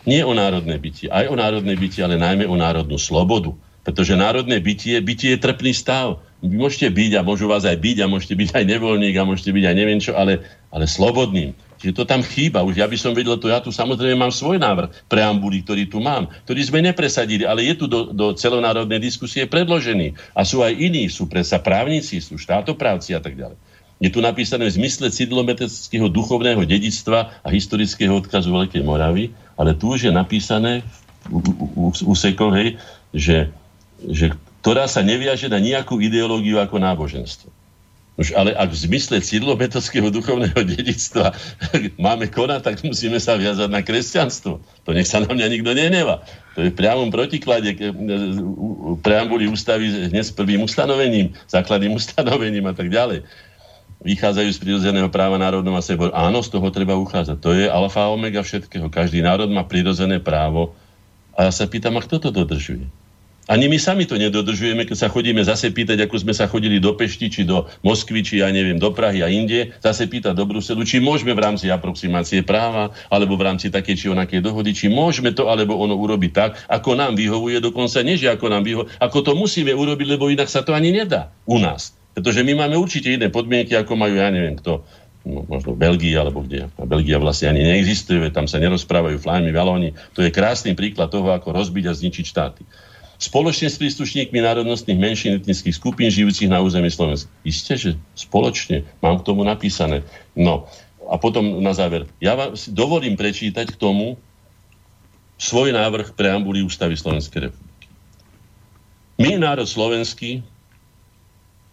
nie 0.06 0.22
o 0.22 0.32
národné 0.32 0.78
bytie, 0.78 1.10
aj 1.10 1.26
o 1.28 1.34
národné 1.34 1.74
bytie, 1.74 2.00
ale 2.06 2.14
najmä 2.16 2.46
o 2.46 2.54
národnú 2.54 2.96
slobodu. 2.96 3.52
Pretože 3.82 4.18
národné 4.18 4.62
bytie, 4.62 4.98
bytie 5.02 5.34
je 5.34 5.42
trpný 5.42 5.74
stav. 5.74 6.22
Vy 6.42 6.54
môžete 6.58 6.90
byť 6.90 7.12
a 7.18 7.26
môžu 7.26 7.50
vás 7.50 7.66
aj 7.66 7.78
byť 7.78 7.96
a 8.02 8.10
môžete 8.10 8.34
byť 8.38 8.48
aj 8.54 8.64
nevoľník 8.66 9.14
a 9.18 9.26
môžete 9.26 9.50
byť 9.50 9.64
aj 9.66 9.74
neviem 9.74 10.00
čo, 10.02 10.14
ale, 10.14 10.42
ale 10.70 10.86
slobodným. 10.86 11.54
Čiže 11.76 11.92
to 11.92 12.04
tam 12.08 12.24
chýba. 12.24 12.64
Už 12.64 12.80
ja 12.80 12.88
by 12.88 12.96
som 12.96 13.12
vedel 13.12 13.36
to, 13.36 13.52
ja 13.52 13.60
tu 13.60 13.68
samozrejme 13.68 14.16
mám 14.16 14.32
svoj 14.32 14.56
návrh 14.56 15.08
preambuly, 15.08 15.60
ktorý 15.60 15.84
tu 15.88 16.00
mám, 16.00 16.28
ktorý 16.48 16.60
sme 16.64 16.80
nepresadili, 16.80 17.44
ale 17.44 17.68
je 17.68 17.74
tu 17.76 17.86
do, 17.86 18.10
do 18.12 18.32
celonárodnej 18.32 19.00
diskusie 19.00 19.44
predložený. 19.44 20.16
A 20.32 20.42
sú 20.42 20.64
aj 20.64 20.72
iní, 20.72 21.08
sú 21.12 21.28
presa 21.28 21.60
právnici, 21.60 22.18
sú 22.24 22.40
štátoprávci 22.40 23.12
a 23.12 23.20
tak 23.20 23.36
ďalej. 23.36 23.58
Je 23.96 24.12
tu 24.12 24.20
napísané 24.20 24.68
v 24.68 24.76
zmysle 24.76 25.08
cidlometrického 25.08 26.12
duchovného 26.12 26.60
dedictva 26.68 27.32
a 27.40 27.48
historického 27.48 28.12
odkazu 28.20 28.52
Veľkej 28.52 28.84
Moravy, 28.84 29.32
ale 29.56 29.72
tu 29.72 29.96
už 29.96 30.08
je 30.08 30.12
napísané 30.12 30.84
v 31.24 31.40
úsekol, 32.04 32.52
hej, 32.52 32.68
že, 33.16 33.48
že 34.04 34.36
ktorá 34.60 34.84
sa 34.84 35.00
neviaže 35.00 35.48
na 35.48 35.62
nejakú 35.62 35.96
ideológiu 36.02 36.60
ako 36.60 36.76
náboženstvo. 36.76 37.48
Už 38.16 38.32
ale 38.32 38.56
ak 38.56 38.72
v 38.72 38.80
zmysle 38.88 39.20
cidlometodského 39.20 40.08
duchovného 40.08 40.56
dedictva 40.72 41.36
máme 42.00 42.32
konať, 42.32 42.60
tak 42.64 42.76
musíme 42.80 43.20
sa 43.20 43.36
viazať 43.36 43.68
na 43.68 43.84
kresťanstvo. 43.84 44.60
To 44.60 44.90
nech 44.96 45.04
sa 45.04 45.20
na 45.20 45.28
mňa 45.28 45.46
nikto 45.52 45.76
neneva. 45.76 46.24
To 46.56 46.64
je 46.64 46.72
v 46.72 46.78
priamom 46.80 47.12
protiklade 47.12 47.76
preambuly 49.04 49.52
ústavy 49.52 50.08
hneď 50.08 50.24
s 50.24 50.32
prvým 50.32 50.64
ustanovením, 50.64 51.36
základným 51.52 51.92
ustanovením 51.92 52.64
a 52.64 52.72
tak 52.72 52.88
ďalej. 52.88 53.28
Vychádzajú 54.00 54.48
z 54.52 54.60
prirodzeného 54.64 55.12
práva 55.12 55.36
národom 55.36 55.76
a 55.76 55.84
sebor. 55.84 56.12
Áno, 56.16 56.40
z 56.40 56.48
toho 56.52 56.68
treba 56.72 56.96
uchádzať. 56.96 57.36
To 57.40 57.52
je 57.52 57.68
alfa 57.68 58.08
a 58.08 58.12
omega 58.12 58.40
všetkého. 58.40 58.88
Každý 58.88 59.20
národ 59.20 59.52
má 59.52 59.68
prirodzené 59.68 60.20
právo. 60.20 60.72
A 61.36 61.48
ja 61.48 61.52
sa 61.52 61.68
pýtam, 61.68 61.96
a 61.96 62.04
kto 62.04 62.16
to 62.16 62.28
dodržuje? 62.32 62.88
Ani 63.46 63.70
my 63.70 63.78
sami 63.78 64.10
to 64.10 64.18
nedodržujeme, 64.18 64.82
keď 64.90 65.06
sa 65.06 65.08
chodíme 65.08 65.38
zase 65.46 65.70
pýtať, 65.70 66.02
ako 66.02 66.18
sme 66.18 66.34
sa 66.34 66.50
chodili 66.50 66.82
do 66.82 66.98
Pešti, 66.98 67.30
či 67.30 67.46
do 67.46 67.70
Moskvy, 67.86 68.26
či 68.26 68.42
ja 68.42 68.50
neviem, 68.50 68.74
do 68.74 68.90
Prahy 68.90 69.22
a 69.22 69.30
inde, 69.30 69.70
zase 69.78 70.10
pýtať 70.10 70.34
do 70.34 70.50
Bruselu, 70.50 70.82
či 70.82 70.98
môžeme 70.98 71.30
v 71.30 71.46
rámci 71.46 71.70
aproximácie 71.70 72.42
práva, 72.42 72.90
alebo 73.06 73.38
v 73.38 73.46
rámci 73.46 73.70
takej 73.70 73.94
či 73.94 74.06
onakej 74.10 74.42
dohody, 74.42 74.74
či 74.74 74.90
môžeme 74.90 75.30
to 75.30 75.46
alebo 75.46 75.78
ono 75.78 75.94
urobiť 75.94 76.32
tak, 76.34 76.58
ako 76.66 76.98
nám 76.98 77.14
vyhovuje, 77.14 77.62
dokonca 77.62 78.02
nie, 78.02 78.18
ako 78.18 78.46
nám 78.50 78.66
vyhovuje, 78.66 78.98
ako 78.98 79.18
to 79.22 79.32
musíme 79.38 79.70
urobiť, 79.70 80.06
lebo 80.18 80.26
inak 80.26 80.50
sa 80.50 80.66
to 80.66 80.74
ani 80.74 80.90
nedá 80.90 81.30
u 81.46 81.62
nás. 81.62 81.94
Pretože 82.18 82.42
my 82.42 82.66
máme 82.66 82.74
určite 82.74 83.14
iné 83.14 83.30
podmienky, 83.30 83.78
ako 83.78 83.94
majú, 83.94 84.18
ja 84.18 84.26
neviem 84.34 84.58
kto, 84.58 84.82
no, 85.22 85.46
možno 85.46 85.78
Belgii 85.78 86.18
alebo 86.18 86.42
kde. 86.42 86.66
A 86.66 86.82
Belgia 86.82 87.22
vlastne 87.22 87.54
ani 87.54 87.62
neexistuje, 87.62 88.26
tam 88.34 88.50
sa 88.50 88.58
nerozprávajú 88.58 89.22
flámy, 89.22 89.54
valóni. 89.54 89.94
To 90.18 90.26
je 90.26 90.34
krásny 90.34 90.74
príklad 90.74 91.14
toho, 91.14 91.30
ako 91.30 91.54
rozbiť 91.54 91.84
a 91.86 91.94
zničiť 91.94 92.26
štáty 92.26 92.66
spoločne 93.16 93.72
s 93.72 93.80
príslušníkmi 93.80 94.38
národnostných 94.40 95.00
menšín 95.00 95.32
etnických 95.40 95.76
skupín 95.76 96.08
žijúcich 96.12 96.52
na 96.52 96.60
území 96.60 96.92
Slovenska. 96.92 97.32
Isté, 97.42 97.76
že 97.76 97.90
spoločne. 98.12 98.84
Mám 99.00 99.24
k 99.24 99.26
tomu 99.32 99.44
napísané. 99.44 100.04
No 100.36 100.68
a 101.06 101.16
potom 101.16 101.62
na 101.62 101.72
záver. 101.72 102.10
Ja 102.18 102.36
vám 102.36 102.58
si 102.58 102.74
dovolím 102.74 103.14
prečítať 103.14 103.72
k 103.72 103.80
tomu 103.80 104.20
svoj 105.36 105.72
návrh 105.72 106.16
preambuly 106.16 106.64
Ústavy 106.64 106.96
Slovenskej 106.96 107.50
republiky. 107.50 107.86
My, 109.16 109.40
národ 109.40 109.64
slovenský, 109.64 110.44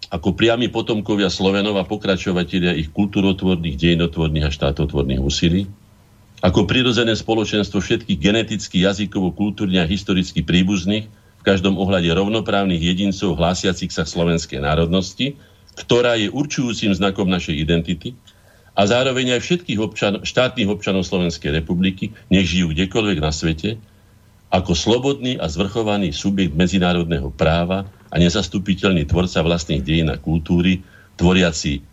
ako 0.07 0.35
priami 0.35 0.69
potomkovia 0.69 1.27
Slovenov 1.27 1.75
a 1.79 1.87
pokračovatelia 1.87 2.75
ich 2.75 2.91
kulturotvorných, 2.91 3.75
dejinotvorných 3.75 4.47
a 4.47 4.53
štátotvorných 4.53 5.19
úsilí, 5.23 5.67
ako 6.43 6.67
prirodzené 6.67 7.15
spoločenstvo 7.15 7.79
všetkých 7.79 8.19
geneticky, 8.19 8.83
jazykovo, 8.83 9.31
kultúrne 9.31 9.79
a 9.79 9.87
historicky 9.87 10.43
príbuzných, 10.43 11.07
v 11.43 11.51
každom 11.51 11.75
ohľade 11.75 12.07
rovnoprávnych 12.07 12.79
jedincov 12.79 13.35
hlásiacich 13.35 13.91
sa 13.91 14.07
slovenskej 14.07 14.63
národnosti, 14.63 15.35
ktorá 15.75 16.15
je 16.15 16.31
určujúcim 16.31 16.95
znakom 16.95 17.27
našej 17.27 17.59
identity 17.59 18.15
a 18.79 18.87
zároveň 18.87 19.35
aj 19.35 19.41
všetkých 19.43 19.79
občan, 19.83 20.23
štátnych 20.23 20.71
občanov 20.71 21.03
Slovenskej 21.03 21.51
republiky, 21.51 22.15
nech 22.31 22.47
žijú 22.47 22.71
kdekoľvek 22.71 23.19
na 23.19 23.35
svete, 23.35 23.75
ako 24.55 24.71
slobodný 24.71 25.35
a 25.35 25.51
zvrchovaný 25.51 26.15
subjekt 26.15 26.55
medzinárodného 26.55 27.27
práva 27.35 27.91
a 28.07 28.15
nezastupiteľný 28.23 29.03
tvorca 29.03 29.43
vlastných 29.43 29.83
dejín 29.83 30.07
a 30.07 30.15
kultúry, 30.15 30.79
tvoriaci, 31.19 31.83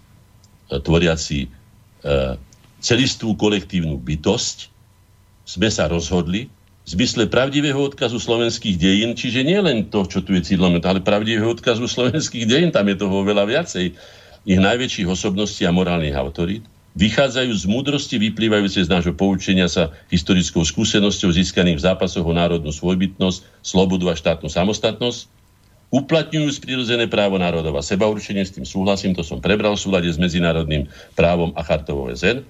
tvoriaci 0.71 1.39
e, 1.43 1.49
celistvú 2.79 3.35
kolektívnu 3.35 3.99
bytosť, 3.99 4.71
sme 5.43 5.67
sa 5.75 5.91
rozhodli, 5.91 6.47
zmysle 6.91 7.31
pravdivého 7.31 7.79
odkazu 7.79 8.19
slovenských 8.19 8.75
dejín, 8.75 9.15
čiže 9.15 9.47
nie 9.47 9.63
len 9.63 9.87
to, 9.87 10.03
čo 10.11 10.27
tu 10.27 10.35
je 10.35 10.43
cílom, 10.43 10.75
ale 10.83 10.99
pravdivého 10.99 11.55
odkazu 11.55 11.87
slovenských 11.87 12.51
dejín, 12.51 12.75
tam 12.75 12.91
je 12.91 12.99
toho 12.99 13.23
veľa 13.23 13.47
viacej, 13.47 13.95
ich 14.43 14.59
najväčších 14.59 15.07
osobností 15.07 15.63
a 15.69 15.71
morálnych 15.71 16.17
autorít, 16.19 16.67
vychádzajú 16.99 17.53
z 17.55 17.65
múdrosti 17.71 18.17
vyplývajúce 18.19 18.83
z 18.83 18.91
nášho 18.91 19.15
poučenia 19.15 19.71
sa 19.71 19.95
historickou 20.11 20.67
skúsenosťou 20.67 21.31
získaných 21.31 21.79
v 21.79 21.87
zápasoch 21.87 22.27
o 22.27 22.35
národnú 22.35 22.75
svojbytnosť, 22.75 23.63
slobodu 23.63 24.11
a 24.11 24.19
štátnu 24.19 24.51
samostatnosť, 24.51 25.31
uplatňujú 25.95 26.49
prirodzené 26.59 27.07
právo 27.07 27.39
národov 27.39 27.79
a 27.79 27.87
seba 27.87 28.11
určenie, 28.11 28.43
s 28.43 28.59
tým 28.59 28.67
súhlasím, 28.67 29.15
to 29.15 29.23
som 29.23 29.39
prebral 29.39 29.79
v 29.79 29.83
súlade 29.87 30.11
s 30.11 30.19
medzinárodným 30.19 30.91
právom 31.15 31.55
a 31.55 31.63
chartou 31.63 32.11
OSN, 32.11 32.43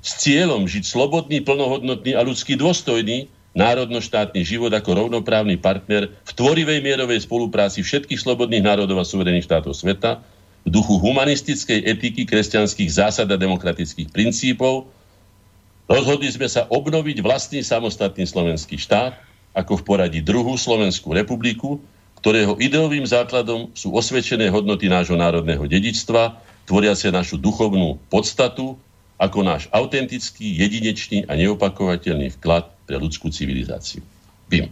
s 0.00 0.10
cieľom 0.22 0.70
žiť 0.70 0.86
slobodný, 0.86 1.42
plnohodnotný 1.42 2.14
a 2.14 2.22
ľudský 2.22 2.54
dôstojný, 2.54 3.26
národnoštátny 3.50 4.40
život 4.46 4.70
ako 4.70 5.06
rovnoprávny 5.06 5.58
partner 5.58 6.06
v 6.06 6.32
tvorivej 6.32 6.78
mierovej 6.86 7.26
spolupráci 7.26 7.82
všetkých 7.82 8.22
slobodných 8.22 8.62
národov 8.62 9.02
a 9.02 9.06
suverených 9.06 9.46
štátov 9.50 9.74
sveta, 9.74 10.22
v 10.60 10.68
duchu 10.68 11.00
humanistickej 11.00 11.88
etiky, 11.88 12.28
kresťanských 12.28 12.90
zásad 12.92 13.26
a 13.32 13.40
demokratických 13.40 14.12
princípov, 14.12 14.92
rozhodli 15.88 16.28
sme 16.28 16.46
sa 16.46 16.68
obnoviť 16.68 17.24
vlastný 17.24 17.64
samostatný 17.64 18.28
slovenský 18.28 18.76
štát 18.76 19.16
ako 19.56 19.80
v 19.80 19.86
poradí 19.88 20.20
druhú 20.22 20.54
Slovenskú 20.54 21.10
republiku, 21.16 21.82
ktorého 22.20 22.60
ideovým 22.60 23.02
základom 23.08 23.72
sú 23.72 23.96
osvedčené 23.96 24.52
hodnoty 24.52 24.86
nášho 24.86 25.16
národného 25.16 25.64
dedičstva, 25.64 26.36
tvoriace 26.68 27.08
našu 27.08 27.40
duchovnú 27.40 27.98
podstatu 28.12 28.76
ako 29.20 29.44
náš 29.44 29.66
autentický, 29.72 30.60
jedinečný 30.60 31.28
a 31.28 31.36
neopakovateľný 31.36 32.36
vklad 32.38 32.68
pre 32.90 32.98
ľudskú 32.98 33.30
civilizáciu. 33.30 34.02
Bim. 34.50 34.66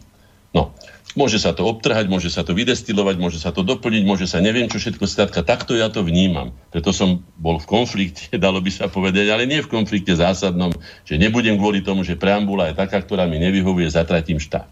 No, 0.51 0.75
môže 1.15 1.39
sa 1.39 1.55
to 1.55 1.63
obtrhať, 1.71 2.11
môže 2.11 2.35
sa 2.35 2.43
to 2.43 2.51
vydestilovať, 2.51 3.15
môže 3.15 3.39
sa 3.39 3.55
to 3.55 3.63
doplniť, 3.63 4.03
môže 4.03 4.27
sa 4.27 4.43
neviem 4.43 4.67
čo 4.67 4.83
všetko 4.83 5.07
skrátka. 5.07 5.47
Takto 5.47 5.79
ja 5.79 5.87
to 5.87 6.03
vnímam. 6.03 6.51
Preto 6.75 6.91
som 6.91 7.23
bol 7.39 7.63
v 7.63 7.71
konflikte, 7.71 8.35
dalo 8.43 8.59
by 8.59 8.75
sa 8.75 8.91
povedať, 8.91 9.31
ale 9.31 9.47
nie 9.47 9.63
v 9.63 9.71
konflikte 9.71 10.19
zásadnom, 10.19 10.75
že 11.07 11.15
nebudem 11.15 11.55
kvôli 11.55 11.87
tomu, 11.87 12.03
že 12.03 12.19
preambula 12.19 12.75
je 12.75 12.83
taká, 12.83 12.99
ktorá 12.99 13.31
mi 13.31 13.39
nevyhovuje, 13.39 13.87
zatratím 13.87 14.43
štát. 14.43 14.67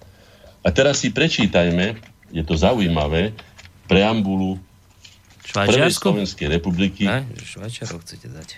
A 0.67 0.75
teraz 0.75 1.07
si 1.07 1.15
prečítajme, 1.15 1.95
je 2.35 2.43
to 2.43 2.59
zaujímavé, 2.59 3.31
preambulu 3.87 4.59
Prvej 5.47 5.95
Slovenskej 5.95 6.51
republiky. 6.51 7.07
Švajčiarov 7.39 8.03
chcete 8.03 8.27
dať. 8.27 8.49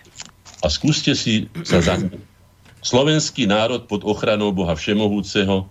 A 0.64 0.72
skúste 0.72 1.12
si 1.12 1.52
sa 1.62 1.84
za, 1.84 2.00
Slovenský 2.82 3.50
národ 3.50 3.84
pod 3.90 4.06
ochranou 4.06 4.54
Boha 4.54 4.74
Všemohúceho 4.78 5.66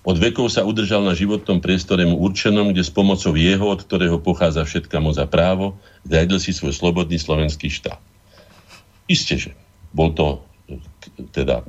od 0.00 0.16
vekov 0.16 0.48
sa 0.48 0.64
udržal 0.64 1.04
na 1.04 1.12
životnom 1.12 1.60
priestore 1.60 2.08
mu 2.08 2.16
určenom, 2.24 2.72
kde 2.72 2.80
s 2.80 2.88
pomocou 2.88 3.36
jeho, 3.36 3.68
od 3.68 3.84
ktorého 3.84 4.16
pochádza 4.16 4.64
všetka 4.64 4.96
moc 4.96 5.20
a 5.20 5.28
právo, 5.28 5.76
zriadil 6.08 6.40
si 6.40 6.56
svoj 6.56 6.72
slobodný 6.72 7.20
slovenský 7.20 7.68
štát. 7.68 8.00
Isté, 9.04 9.36
že 9.36 9.50
bol 9.92 10.16
to 10.16 10.40
teda 11.36 11.60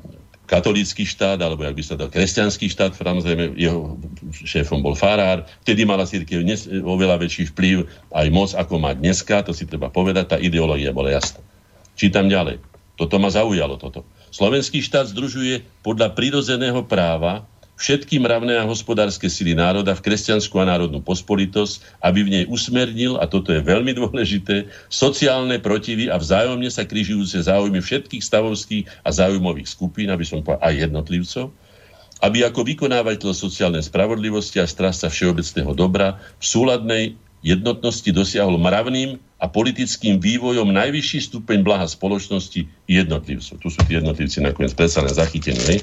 katolícky 0.48 1.04
štát, 1.08 1.40
alebo 1.44 1.64
jak 1.64 1.76
by 1.76 1.84
sa 1.84 1.96
dal, 2.00 2.12
kresťanský 2.12 2.72
štát, 2.72 2.96
samozrejme, 2.96 3.56
jeho 3.56 3.96
šéfom 4.32 4.84
bol 4.84 4.96
farár, 4.96 5.48
vtedy 5.64 5.88
mala 5.88 6.08
církev 6.08 6.44
oveľa 6.84 7.24
väčší 7.24 7.52
vplyv, 7.52 7.88
aj 8.12 8.28
moc, 8.32 8.52
ako 8.56 8.80
má 8.80 8.92
dneska, 8.96 9.44
to 9.48 9.56
si 9.56 9.68
treba 9.68 9.88
povedať, 9.88 10.36
tá 10.36 10.38
ideológia 10.40 10.96
bola 10.96 11.12
jasná. 11.12 11.40
Čítam 11.96 12.28
ďalej. 12.32 12.64
Toto 13.00 13.16
ma 13.20 13.32
zaujalo, 13.32 13.80
toto. 13.80 14.04
Slovenský 14.32 14.80
štát 14.80 15.12
združuje 15.12 15.68
podľa 15.84 16.16
prirodzeného 16.16 16.88
práva 16.88 17.44
všetky 17.82 18.22
mravné 18.22 18.62
a 18.62 18.70
hospodárske 18.70 19.26
sily 19.26 19.58
národa 19.58 19.98
v 19.98 20.06
kresťanskú 20.06 20.54
a 20.62 20.70
národnú 20.70 21.02
pospolitosť, 21.02 22.00
aby 22.06 22.20
v 22.22 22.32
nej 22.40 22.44
usmernil, 22.46 23.18
a 23.18 23.26
toto 23.26 23.50
je 23.50 23.60
veľmi 23.60 23.98
dôležité, 23.98 24.70
sociálne 24.86 25.58
protivy 25.58 26.06
a 26.06 26.22
vzájomne 26.22 26.70
sa 26.70 26.86
križujúce 26.86 27.42
záujmy 27.42 27.82
všetkých 27.82 28.22
stavovských 28.22 28.86
a 29.02 29.10
záujmových 29.10 29.66
skupín, 29.66 30.14
aby 30.14 30.22
som 30.22 30.46
povedal 30.46 30.62
aj 30.62 30.74
jednotlivcov, 30.78 31.46
aby 32.22 32.46
ako 32.46 32.62
vykonávateľ 32.70 33.34
sociálnej 33.34 33.82
spravodlivosti 33.82 34.62
a 34.62 34.70
strasta 34.70 35.10
všeobecného 35.10 35.74
dobra 35.74 36.22
v 36.38 36.46
súladnej 36.46 37.04
jednotnosti 37.42 38.10
dosiahol 38.14 38.62
mravným 38.62 39.18
a 39.42 39.46
politickým 39.50 40.22
vývojom 40.22 40.70
najvyšší 40.70 41.34
stupeň 41.34 41.66
blaha 41.66 41.90
spoločnosti 41.90 42.70
jednotlivcov. 42.86 43.58
Tu 43.58 43.68
sú 43.68 43.80
tí 43.86 43.98
jednotlivci 43.98 44.46
nakoniec 44.46 44.78
predsa 44.78 45.02
len 45.02 45.14
zachytení. 45.14 45.82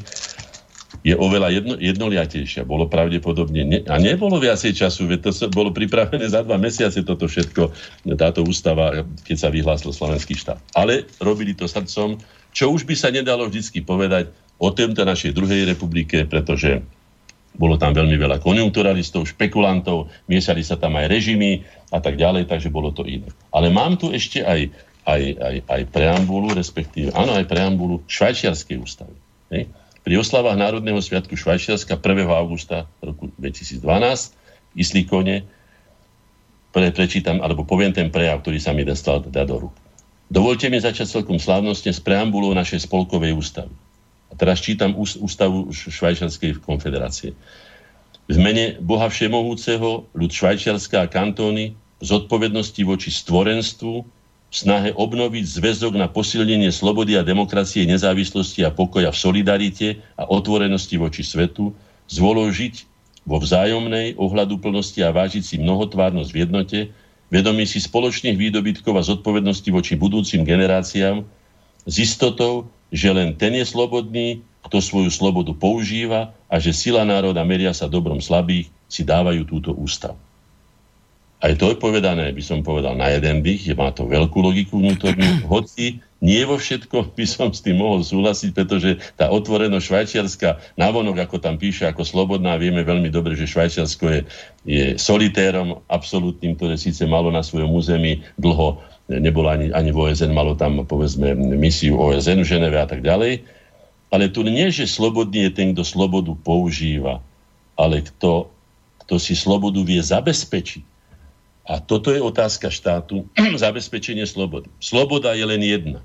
Je 1.03 1.15
oveľa 1.15 1.53
jedno, 1.53 1.75
jednoliatejšia. 1.79 2.67
Bolo 2.67 2.91
pravdepodobne, 2.91 3.63
ne, 3.63 3.79
a 3.87 3.99
nebolo 4.01 4.41
viacej 4.41 4.73
času, 4.75 5.07
veď 5.07 5.31
to 5.31 5.31
bolo 5.53 5.71
pripravené 5.71 6.27
za 6.27 6.43
dva 6.43 6.59
mesiace 6.59 7.05
toto 7.07 7.29
všetko, 7.29 7.71
táto 8.19 8.41
ústava, 8.43 9.07
keď 9.27 9.37
sa 9.37 9.49
vyhlásil 9.53 9.95
slovenský 9.95 10.35
štát. 10.35 10.59
Ale 10.75 11.07
robili 11.23 11.55
to 11.55 11.71
srdcom, 11.71 12.19
čo 12.51 12.73
už 12.73 12.89
by 12.89 12.95
sa 12.99 13.13
nedalo 13.13 13.47
vždy 13.47 13.85
povedať 13.85 14.33
o 14.59 14.75
tomto 14.75 15.07
našej 15.07 15.35
druhej 15.35 15.71
republike, 15.71 16.27
pretože 16.27 16.83
bolo 17.57 17.81
tam 17.81 17.97
veľmi 17.97 18.15
veľa 18.15 18.39
konjunkturalistov, 18.45 19.27
špekulantov, 19.27 20.13
miešali 20.29 20.61
sa 20.63 20.77
tam 20.77 20.99
aj 21.01 21.11
režimy 21.11 21.65
a 21.91 21.99
tak 21.99 22.21
ďalej, 22.21 22.47
takže 22.47 22.69
bolo 22.69 22.93
to 22.93 23.07
iné. 23.09 23.31
Ale 23.51 23.73
mám 23.73 23.97
tu 23.97 24.13
ešte 24.13 24.45
aj, 24.45 24.71
aj, 25.09 25.23
aj, 25.39 25.57
aj 25.67 25.83
preambulu, 25.91 26.55
respektíve, 26.55 27.11
áno, 27.17 27.35
aj 27.35 27.49
preambulu 27.49 28.05
švajčiarskej 28.07 28.77
ústavy. 28.79 29.17
Hej? 29.51 29.67
Pri 30.07 30.15
oslavách 30.17 30.57
Národného 30.57 31.01
sviatku 31.03 31.37
Švajčiarska 31.37 32.01
1. 32.01 32.29
augusta 32.33 32.89
roku 33.03 33.29
2012 33.37 33.85
Islíkone 34.79 35.45
pre, 36.71 36.95
prečítam, 36.95 37.41
alebo 37.43 37.67
poviem 37.67 37.91
ten 37.91 38.13
prejav, 38.13 38.45
ktorý 38.45 38.61
sa 38.63 38.77
mi 38.77 38.87
dostal 38.87 39.25
teda 39.25 39.49
do 39.49 39.69
rúk. 39.69 39.75
Dovolte 40.29 40.69
mi 40.69 40.77
začať 40.77 41.09
celkom 41.09 41.41
slávnostne 41.41 41.91
s 41.91 42.05
preambulou 42.05 42.53
našej 42.53 42.85
spolkovej 42.85 43.33
ústavy. 43.33 43.73
A 44.29 44.37
teraz 44.37 44.61
čítam 44.61 44.93
ústavu 44.99 45.73
Švajčiarskej 45.73 46.61
konfederácie. 46.61 47.33
V 48.29 48.37
mene 48.37 48.77
Boha 48.85 49.09
Všemohúceho, 49.09 50.05
ľud 50.13 50.31
Švajčiarska 50.31 51.05
a 51.05 51.11
kantóny, 51.11 51.73
zodpovednosti 52.05 52.83
voči 52.85 53.09
stvorenstvu, 53.09 53.95
v 54.49 54.55
snahe 54.57 54.97
obnoviť 54.97 55.45
zväzok 55.45 55.93
na 55.97 56.09
posilnenie 56.09 56.73
slobody 56.73 57.21
a 57.21 57.25
demokracie, 57.25 57.85
nezávislosti 57.85 58.65
a 58.65 58.73
pokoja 58.73 59.13
v 59.13 59.21
solidarite 59.21 59.89
a 60.17 60.25
otvorenosti 60.25 60.97
voči 60.97 61.21
svetu, 61.21 61.77
zvoložiť 62.09 62.75
vo 63.29 63.37
vzájomnej 63.37 64.17
ohľaduplnosti 64.17 65.05
a 65.05 65.13
vážiť 65.13 65.45
si 65.45 65.57
mnohotvárnosť 65.61 66.31
v 66.33 66.39
jednote, 66.41 66.79
vedomí 67.29 67.69
si 67.69 67.77
spoločných 67.77 68.41
výdobytkov 68.41 68.97
a 68.97 69.05
zodpovednosti 69.05 69.69
voči 69.69 70.01
budúcim 70.01 70.49
generáciám, 70.49 71.29
s 71.85 71.95
istotou, 72.01 72.73
že 72.89 73.09
len 73.13 73.37
ten 73.37 73.53
je 73.57 73.65
slobodný, 73.65 74.41
kto 74.65 74.81
svoju 74.81 75.09
slobodu 75.13 75.53
používa 75.57 76.33
a 76.49 76.61
že 76.61 76.77
sila 76.77 77.05
národa 77.05 77.45
meria 77.45 77.73
sa 77.73 77.89
dobrom 77.89 78.21
slabých, 78.21 78.69
si 78.89 79.05
dávajú 79.05 79.45
túto 79.45 79.71
ústavu. 79.77 80.17
Aj 81.39 81.55
to 81.55 81.71
je 81.71 81.79
povedané, 81.79 82.35
by 82.35 82.43
som 82.43 82.67
povedal, 82.67 82.99
na 82.99 83.15
jeden 83.15 83.47
dých, 83.47 83.71
je 83.71 83.75
má 83.79 83.95
to 83.95 84.11
veľkú 84.11 84.43
logiku 84.43 84.83
vnútornú, 84.83 85.23
hoci 85.55 86.03
nie 86.19 86.43
vo 86.43 86.59
všetkom 86.59 87.15
by 87.15 87.27
som 87.31 87.55
s 87.55 87.63
tým 87.63 87.79
mohol 87.79 88.03
súhlasiť, 88.03 88.51
pretože 88.51 88.99
tá 89.15 89.31
otvorenosť 89.31 89.87
švajčiarska 89.87 90.49
navonok, 90.75 91.23
ako 91.23 91.39
tam 91.39 91.55
píše, 91.55 91.87
ako 91.87 92.03
slobodná, 92.03 92.59
vieme 92.59 92.83
veľmi 92.83 93.07
dobre, 93.07 93.39
že 93.39 93.47
Švajčiarsko 93.47 94.05
je, 94.11 94.21
je 94.67 94.85
solitérom 94.99 95.79
absolútnym, 95.87 96.59
ktoré 96.59 96.75
síce 96.75 97.07
malo 97.07 97.31
na 97.31 97.47
svojom 97.47 97.71
území 97.71 98.27
dlho, 98.35 98.83
nebolo 99.09 99.49
ani, 99.49 99.73
ani 99.73 99.91
v 99.91 100.09
OSN, 100.09 100.31
malo 100.37 100.53
tam 100.55 100.85
povedzme 100.85 101.33
misiu 101.37 101.97
OSN 101.97 102.45
v 102.45 102.51
Ženeve 102.57 102.79
a 102.79 102.87
tak 102.89 103.01
ďalej. 103.01 103.43
Ale 104.09 104.33
tu 104.33 104.41
nie, 104.45 104.69
že 104.73 104.89
slobodný 104.89 105.49
je 105.49 105.53
ten, 105.53 105.69
kto 105.77 105.85
slobodu 105.85 106.33
používa, 106.41 107.21
ale 107.77 108.05
kto, 108.05 108.49
kto 109.05 109.15
si 109.21 109.37
slobodu 109.37 109.81
vie 109.85 110.01
zabezpečiť 110.01 110.99
a 111.69 111.85
toto 111.85 112.09
je 112.09 112.19
otázka 112.25 112.73
štátu, 112.73 113.29
zabezpečenie 113.65 114.25
slobody. 114.25 114.73
Sloboda 114.81 115.37
je 115.37 115.45
len 115.45 115.61
jedna. 115.61 116.01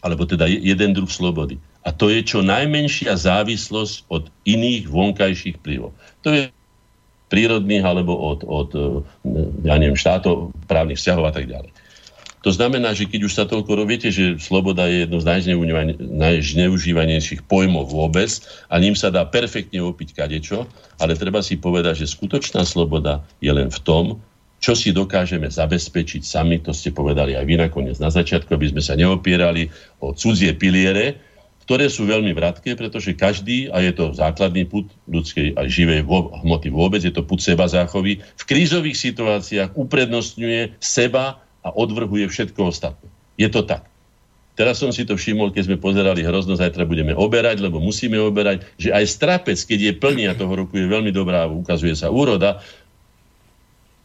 Alebo 0.00 0.24
teda 0.24 0.48
jeden 0.48 0.96
druh 0.96 1.08
slobody. 1.08 1.60
A 1.84 1.92
to 1.92 2.08
je 2.08 2.24
čo 2.24 2.40
najmenšia 2.40 3.12
závislosť 3.12 4.08
od 4.08 4.32
iných 4.48 4.88
vonkajších 4.88 5.60
vplyvov. 5.60 5.92
To 6.24 6.28
je 6.32 6.42
prírodných 7.28 7.84
alebo 7.84 8.16
od, 8.16 8.40
od 8.44 8.70
ja 9.64 9.76
neviem, 9.76 9.96
štátov, 9.96 10.52
právnych 10.64 10.96
vzťahov 10.96 11.28
a 11.28 11.32
tak 11.32 11.48
ďalej. 11.48 11.72
To 12.44 12.52
znamená, 12.52 12.92
že 12.92 13.08
keď 13.08 13.20
už 13.24 13.32
sa 13.32 13.48
toľko 13.48 13.88
viete, 13.88 14.12
že 14.12 14.36
sloboda 14.36 14.84
je 14.84 15.08
jedno 15.08 15.16
z 15.16 15.48
najzneužívanejších 15.96 17.48
pojmov 17.48 17.88
vôbec 17.88 18.28
a 18.68 18.76
ním 18.76 18.92
sa 18.92 19.08
dá 19.08 19.24
perfektne 19.24 19.80
opiť 19.80 20.12
kadečo, 20.12 20.68
ale 21.00 21.16
treba 21.16 21.40
si 21.40 21.56
povedať, 21.56 22.04
že 22.04 22.12
skutočná 22.12 22.68
sloboda 22.68 23.24
je 23.40 23.48
len 23.48 23.72
v 23.72 23.80
tom, 23.80 24.04
čo 24.60 24.76
si 24.76 24.92
dokážeme 24.92 25.48
zabezpečiť 25.48 26.20
sami, 26.20 26.60
to 26.60 26.76
ste 26.76 26.92
povedali 26.92 27.32
aj 27.32 27.44
vy 27.48 27.64
nakoniec 27.64 27.96
na 27.96 28.12
začiatku, 28.12 28.52
aby 28.52 28.76
sme 28.76 28.84
sa 28.84 28.96
neopierali 28.96 29.72
o 30.04 30.12
cudzie 30.12 30.52
piliere, 30.52 31.20
ktoré 31.64 31.88
sú 31.88 32.04
veľmi 32.04 32.36
vratké, 32.36 32.76
pretože 32.76 33.16
každý, 33.16 33.72
a 33.72 33.80
je 33.80 33.92
to 33.96 34.12
základný 34.12 34.68
put 34.68 34.84
ľudskej 35.08 35.56
aj 35.56 35.68
živej 35.68 36.04
hmoty 36.44 36.68
vôbec, 36.68 37.00
je 37.00 37.12
to 37.12 37.24
put 37.24 37.40
seba 37.40 37.64
záchovy, 37.64 38.20
v 38.20 38.44
krízových 38.44 39.00
situáciách 39.00 39.72
uprednostňuje 39.72 40.76
seba 40.76 41.43
a 41.64 41.72
odvrhuje 41.72 42.28
všetko 42.28 42.68
ostatné. 42.68 43.08
Je 43.40 43.48
to 43.48 43.64
tak. 43.64 43.88
Teraz 44.54 44.78
som 44.78 44.94
si 44.94 45.02
to 45.02 45.18
všimol, 45.18 45.50
keď 45.50 45.66
sme 45.66 45.82
pozerali 45.82 46.22
hrozno, 46.22 46.54
zajtra 46.54 46.86
budeme 46.86 47.10
oberať, 47.10 47.58
lebo 47.58 47.82
musíme 47.82 48.14
oberať, 48.22 48.62
že 48.78 48.94
aj 48.94 49.04
strapec, 49.10 49.58
keď 49.58 49.78
je 49.90 49.92
plný 49.98 50.30
a 50.30 50.38
toho 50.38 50.54
roku 50.54 50.78
je 50.78 50.86
veľmi 50.86 51.10
dobrá, 51.10 51.50
ukazuje 51.50 51.98
sa 51.98 52.14
úroda, 52.14 52.62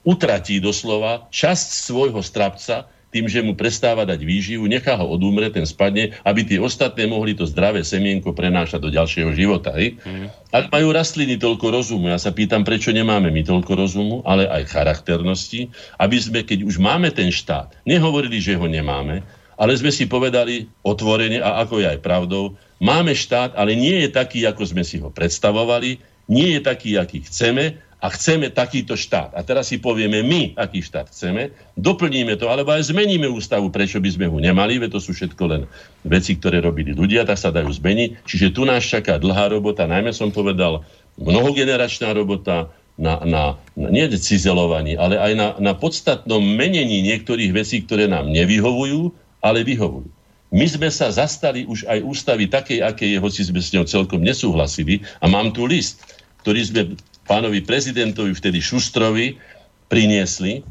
utratí 0.02 0.58
doslova 0.58 1.30
časť 1.30 1.68
svojho 1.86 2.18
strapca 2.26 2.90
tým, 3.10 3.26
že 3.26 3.42
mu 3.42 3.58
prestáva 3.58 4.06
dať 4.06 4.22
výživu, 4.22 4.70
nechá 4.70 4.94
ho 4.98 5.10
odumre, 5.10 5.50
ten 5.50 5.66
spadne, 5.66 6.14
aby 6.22 6.46
tie 6.46 6.60
ostatné 6.62 7.10
mohli 7.10 7.34
to 7.34 7.50
zdravé 7.50 7.82
semienko 7.82 8.38
prenášať 8.38 8.80
do 8.82 8.90
ďalšieho 8.94 9.34
života. 9.34 9.74
Hej? 9.74 9.98
Mm. 10.06 10.30
Ak 10.54 10.70
majú 10.70 10.94
rastliny 10.94 11.42
toľko 11.42 11.74
rozumu, 11.74 12.14
ja 12.14 12.22
sa 12.22 12.30
pýtam, 12.30 12.62
prečo 12.62 12.94
nemáme 12.94 13.34
my 13.34 13.42
toľko 13.42 13.72
rozumu, 13.74 14.16
ale 14.26 14.46
aj 14.46 14.70
charakternosti, 14.70 15.74
aby 15.98 16.18
sme, 16.22 16.40
keď 16.46 16.66
už 16.66 16.78
máme 16.78 17.10
ten 17.10 17.34
štát, 17.34 17.74
nehovorili, 17.86 18.38
že 18.38 18.54
ho 18.54 18.70
nemáme, 18.70 19.26
ale 19.60 19.76
sme 19.76 19.92
si 19.92 20.08
povedali 20.08 20.72
otvorene, 20.86 21.44
a 21.44 21.66
ako 21.66 21.84
je 21.84 21.88
aj 21.92 22.00
pravdou, 22.00 22.56
máme 22.80 23.12
štát, 23.12 23.58
ale 23.60 23.76
nie 23.76 24.08
je 24.08 24.10
taký, 24.14 24.48
ako 24.48 24.64
sme 24.64 24.88
si 24.88 25.02
ho 25.04 25.12
predstavovali, 25.12 26.00
nie 26.30 26.56
je 26.56 26.62
taký, 26.62 26.96
aký 26.96 27.26
chceme, 27.26 27.76
a 28.00 28.08
chceme 28.08 28.48
takýto 28.48 28.96
štát. 28.96 29.36
A 29.36 29.44
teraz 29.44 29.68
si 29.68 29.76
povieme 29.76 30.24
my, 30.24 30.56
aký 30.56 30.80
štát 30.80 31.12
chceme, 31.12 31.52
doplníme 31.76 32.40
to, 32.40 32.48
alebo 32.48 32.72
aj 32.72 32.96
zmeníme 32.96 33.28
ústavu, 33.28 33.68
prečo 33.68 34.00
by 34.00 34.10
sme 34.10 34.26
ho 34.32 34.40
nemali, 34.40 34.80
veď 34.80 34.96
to 34.96 35.00
sú 35.04 35.12
všetko 35.12 35.44
len 35.52 35.62
veci, 36.08 36.40
ktoré 36.40 36.64
robili 36.64 36.96
ľudia, 36.96 37.28
tak 37.28 37.36
sa 37.36 37.52
dajú 37.52 37.68
zmeniť. 37.68 38.24
Čiže 38.24 38.56
tu 38.56 38.64
nás 38.64 38.80
čaká 38.82 39.20
dlhá 39.20 39.52
robota, 39.52 39.84
najmä 39.84 40.16
som 40.16 40.32
povedal, 40.32 40.88
mnohogeneračná 41.20 42.16
robota, 42.16 42.72
na, 43.00 43.24
na, 43.24 43.44
na 43.80 43.88
nie 43.88 44.12
cizelovaní, 44.12 45.00
ale 45.00 45.16
aj 45.16 45.32
na, 45.40 45.48
na 45.64 45.72
podstatnom 45.72 46.44
menení 46.44 47.00
niektorých 47.00 47.56
vecí, 47.56 47.80
ktoré 47.88 48.12
nám 48.12 48.28
nevyhovujú, 48.28 49.16
ale 49.40 49.64
vyhovujú. 49.64 50.12
My 50.52 50.66
sme 50.68 50.92
sa 50.92 51.08
zastali 51.08 51.64
už 51.64 51.88
aj 51.88 52.04
ústavy 52.04 52.52
takej, 52.52 52.84
aké 52.84 53.08
je, 53.08 53.22
hoci 53.22 53.46
sme 53.46 53.64
s 53.64 53.72
ňou 53.72 53.86
celkom 53.88 54.20
nesúhlasili. 54.20 55.06
A 55.24 55.30
mám 55.32 55.56
tu 55.56 55.64
list, 55.64 56.04
ktorý 56.44 56.60
sme 56.66 56.82
pánovi 57.30 57.62
prezidentovi, 57.62 58.34
vtedy 58.34 58.58
Šustrovi, 58.58 59.38
priniesli, 59.86 60.66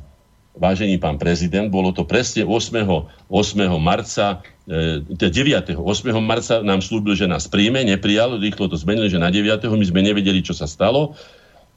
vážený 0.59 0.99
pán 0.99 1.23
prezident, 1.23 1.71
bolo 1.71 1.95
to 1.95 2.03
presne 2.03 2.43
8. 2.43 3.31
8. 3.31 3.31
marca, 3.79 4.43
e, 4.67 5.07
9. 5.07 5.79
8. 5.79 5.79
marca 6.19 6.59
nám 6.67 6.83
slúbil, 6.83 7.15
že 7.15 7.31
nás 7.31 7.47
príjme, 7.47 7.87
neprijal, 7.87 8.35
rýchlo 8.43 8.67
to 8.67 8.75
zmenili, 8.75 9.07
že 9.07 9.23
na 9.23 9.31
9. 9.31 9.71
my 9.71 9.85
sme 9.87 10.03
nevedeli, 10.03 10.43
čo 10.43 10.53
sa 10.53 10.67
stalo. 10.67 11.15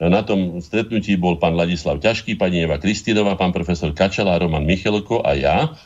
Na 0.01 0.25
tom 0.25 0.57
stretnutí 0.65 1.13
bol 1.13 1.37
pán 1.37 1.53
Ladislav 1.53 2.01
Ťažký, 2.01 2.33
pani 2.33 2.65
Eva 2.65 2.81
Kristínová, 2.81 3.37
pán 3.37 3.53
profesor 3.53 3.93
Kačala, 3.93 4.41
Roman 4.41 4.65
Michelko 4.65 5.21
a 5.21 5.37
ja. 5.37 5.77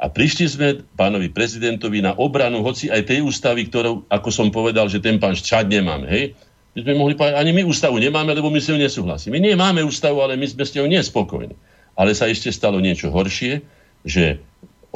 A 0.00 0.08
prišli 0.08 0.46
sme 0.48 0.68
pánovi 0.96 1.28
prezidentovi 1.28 2.00
na 2.00 2.16
obranu, 2.16 2.64
hoci 2.64 2.88
aj 2.88 3.12
tej 3.12 3.20
ústavy, 3.20 3.68
ktorou, 3.68 4.08
ako 4.08 4.28
som 4.32 4.48
povedal, 4.48 4.88
že 4.88 5.04
ten 5.04 5.20
pán 5.20 5.36
Ščad 5.36 5.68
nemáme, 5.68 6.08
hej, 6.08 6.32
my 6.72 6.80
sme 6.80 6.94
mohli 6.96 7.12
povedať, 7.12 7.36
ani 7.36 7.52
my 7.52 7.62
ústavu 7.68 8.00
nemáme, 8.00 8.32
lebo 8.32 8.48
my 8.48 8.56
s 8.56 8.72
ňou 8.72 8.80
nesúhlasíme. 8.80 9.36
Nie 9.36 9.52
máme 9.52 9.84
ústavu, 9.84 10.24
ale 10.24 10.40
my 10.40 10.48
sme 10.48 10.64
s 10.64 10.72
ňou 10.72 10.88
nespokojní. 10.88 11.52
Ale 11.92 12.16
sa 12.16 12.32
ešte 12.32 12.48
stalo 12.48 12.80
niečo 12.80 13.12
horšie, 13.12 13.60
že 14.08 14.40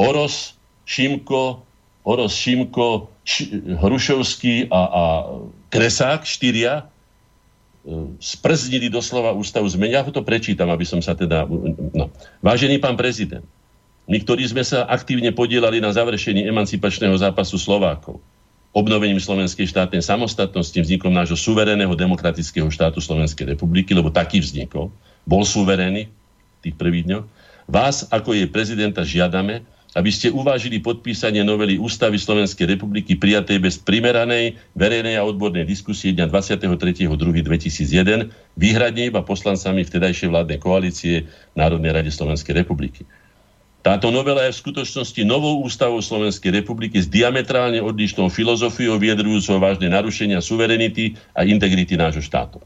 Oros, 0.01 0.57
Šimko, 0.89 1.61
Oros, 2.09 2.33
Šimko, 2.33 3.13
Š- 3.29 3.77
Hrušovský 3.77 4.73
a, 4.73 4.81
a 4.81 5.03
Kresák, 5.69 6.25
štyria, 6.25 6.89
e, 7.85 8.17
sprznili 8.25 8.89
doslova 8.89 9.37
ústavu 9.37 9.69
zmenia. 9.69 10.01
Ja 10.01 10.09
to 10.09 10.25
prečítam, 10.25 10.73
aby 10.73 10.89
som 10.89 11.05
sa 11.05 11.13
teda... 11.13 11.45
No. 11.93 12.09
Vážený 12.41 12.81
pán 12.81 12.97
prezident, 12.97 13.45
my, 14.09 14.17
ktorí 14.17 14.49
sme 14.49 14.65
sa 14.65 14.89
aktívne 14.89 15.29
podielali 15.37 15.83
na 15.83 15.93
završení 15.93 16.47
emancipačného 16.49 17.21
zápasu 17.21 17.61
Slovákov, 17.61 18.23
obnovením 18.73 19.21
slovenskej 19.21 19.71
štátnej 19.71 20.03
samostatnosti, 20.03 20.77
vznikom 20.77 21.13
nášho 21.13 21.39
suverénneho 21.39 21.95
demokratického 21.95 22.71
štátu 22.71 23.03
Slovenskej 23.03 23.57
republiky, 23.57 23.95
lebo 23.95 24.13
taký 24.13 24.43
vznikol, 24.43 24.91
bol 25.27 25.43
suverénny 25.43 26.09
v 26.09 26.59
tých 26.63 26.77
prvých 26.79 27.05
dňoch. 27.11 27.25
Vás, 27.67 28.07
ako 28.11 28.35
jej 28.35 28.47
prezidenta, 28.47 29.03
žiadame, 29.03 29.67
aby 29.97 30.13
ste 30.13 30.29
uvážili 30.29 30.77
podpísanie 30.77 31.41
novely 31.41 31.81
Ústavy 31.81 32.21
Slovenskej 32.21 32.77
republiky 32.77 33.17
prijatej 33.17 33.65
bez 33.65 33.81
primeranej 33.81 34.61
verejnej 34.77 35.17
a 35.17 35.25
odbornej 35.25 35.65
diskusie 35.65 36.13
dňa 36.13 36.29
23.2.2001 36.29 38.29
výhradne 38.61 39.09
iba 39.09 39.25
poslancami 39.25 39.89
vtedajšej 39.89 40.29
vládnej 40.29 40.61
koalície 40.61 41.25
Národnej 41.57 41.97
rade 41.97 42.13
Slovenskej 42.13 42.61
republiky. 42.61 43.09
Táto 43.87 44.11
novela 44.11 44.43
je 44.51 44.59
v 44.59 44.63
skutočnosti 44.67 45.23
novou 45.23 45.63
ústavou 45.63 46.03
Slovenskej 46.03 46.51
republiky 46.59 46.99
s 46.99 47.07
diametrálne 47.07 47.79
odlišnou 47.79 48.27
filozofiou 48.27 48.99
vyjadrujúcou 48.99 49.63
vážne 49.63 49.87
narušenia 49.87 50.43
suverenity 50.43 51.15
a 51.31 51.47
integrity 51.47 51.95
nášho 51.95 52.19
štátu. 52.19 52.59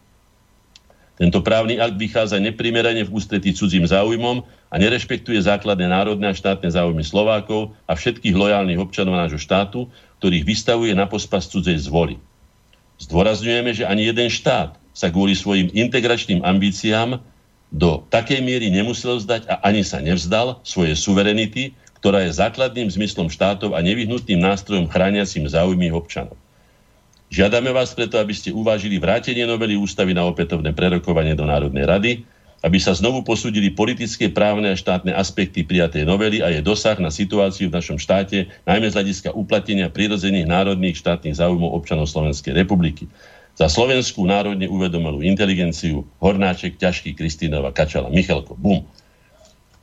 Tento 1.21 1.45
právny 1.45 1.77
akt 1.77 2.01
vychádza 2.01 2.41
neprimerane 2.41 3.05
v 3.05 3.13
ústretí 3.13 3.53
cudzím 3.53 3.85
záujmom 3.85 4.49
a 4.73 4.75
nerešpektuje 4.81 5.45
základné 5.45 5.93
národné 5.93 6.33
a 6.33 6.33
štátne 6.33 6.73
záujmy 6.73 7.05
Slovákov 7.05 7.77
a 7.85 7.93
všetkých 7.93 8.33
lojálnych 8.33 8.81
občanov 8.81 9.21
nášho 9.21 9.37
štátu, 9.37 9.93
ktorých 10.25 10.49
vystavuje 10.49 10.97
na 10.97 11.05
pospas 11.05 11.45
cudzej 11.53 11.85
zvoli. 11.85 12.17
Zdôrazňujeme, 12.97 13.77
že 13.77 13.85
ani 13.85 14.09
jeden 14.09 14.33
štát 14.33 14.81
sa 14.97 15.13
kvôli 15.13 15.37
svojim 15.37 15.69
integračným 15.69 16.41
ambíciám 16.41 17.21
do 17.71 18.03
takej 18.11 18.43
miery 18.43 18.67
nemusel 18.69 19.23
vzdať 19.23 19.47
a 19.47 19.63
ani 19.63 19.87
sa 19.87 20.03
nevzdal 20.03 20.59
svoje 20.67 20.99
suverenity, 20.99 21.75
ktorá 22.03 22.27
je 22.27 22.35
základným 22.35 22.91
zmyslom 22.91 23.31
štátov 23.31 23.79
a 23.79 23.81
nevyhnutným 23.81 24.43
nástrojom 24.43 24.91
chrániacim 24.91 25.47
záujmy 25.47 25.95
občanov. 25.95 26.35
Žiadame 27.31 27.71
vás 27.71 27.95
preto, 27.95 28.19
aby 28.19 28.35
ste 28.35 28.51
uvážili 28.51 28.99
vrátenie 28.99 29.47
novely 29.47 29.79
ústavy 29.79 30.11
na 30.11 30.27
opätovné 30.27 30.75
prerokovanie 30.75 31.39
do 31.39 31.47
Národnej 31.47 31.87
rady, 31.87 32.13
aby 32.61 32.77
sa 32.83 32.93
znovu 32.93 33.23
posúdili 33.23 33.73
politické, 33.73 34.29
právne 34.29 34.69
a 34.69 34.77
štátne 34.77 35.15
aspekty 35.15 35.65
prijatej 35.65 36.05
novely 36.05 36.45
a 36.45 36.53
je 36.53 36.61
dosah 36.61 36.99
na 36.99 37.09
situáciu 37.09 37.71
v 37.71 37.77
našom 37.79 37.97
štáte, 37.97 38.51
najmä 38.67 38.91
z 38.91 38.97
hľadiska 38.99 39.31
uplatnenia 39.33 39.89
prirodzených 39.89 40.51
národných 40.51 40.99
štátnych 40.99 41.39
záujmov 41.39 41.71
občanov 41.73 42.11
Slovenskej 42.11 42.53
republiky. 42.53 43.07
Za 43.61 43.69
slovenskú 43.69 44.25
národne 44.25 44.65
uvedomelú 44.73 45.21
inteligenciu 45.21 46.09
Hornáček, 46.17 46.81
Ťažký, 46.81 47.13
Kristínova, 47.13 47.77
Kačala, 47.77 48.09
Michalko, 48.09 48.57
bum 48.57 48.89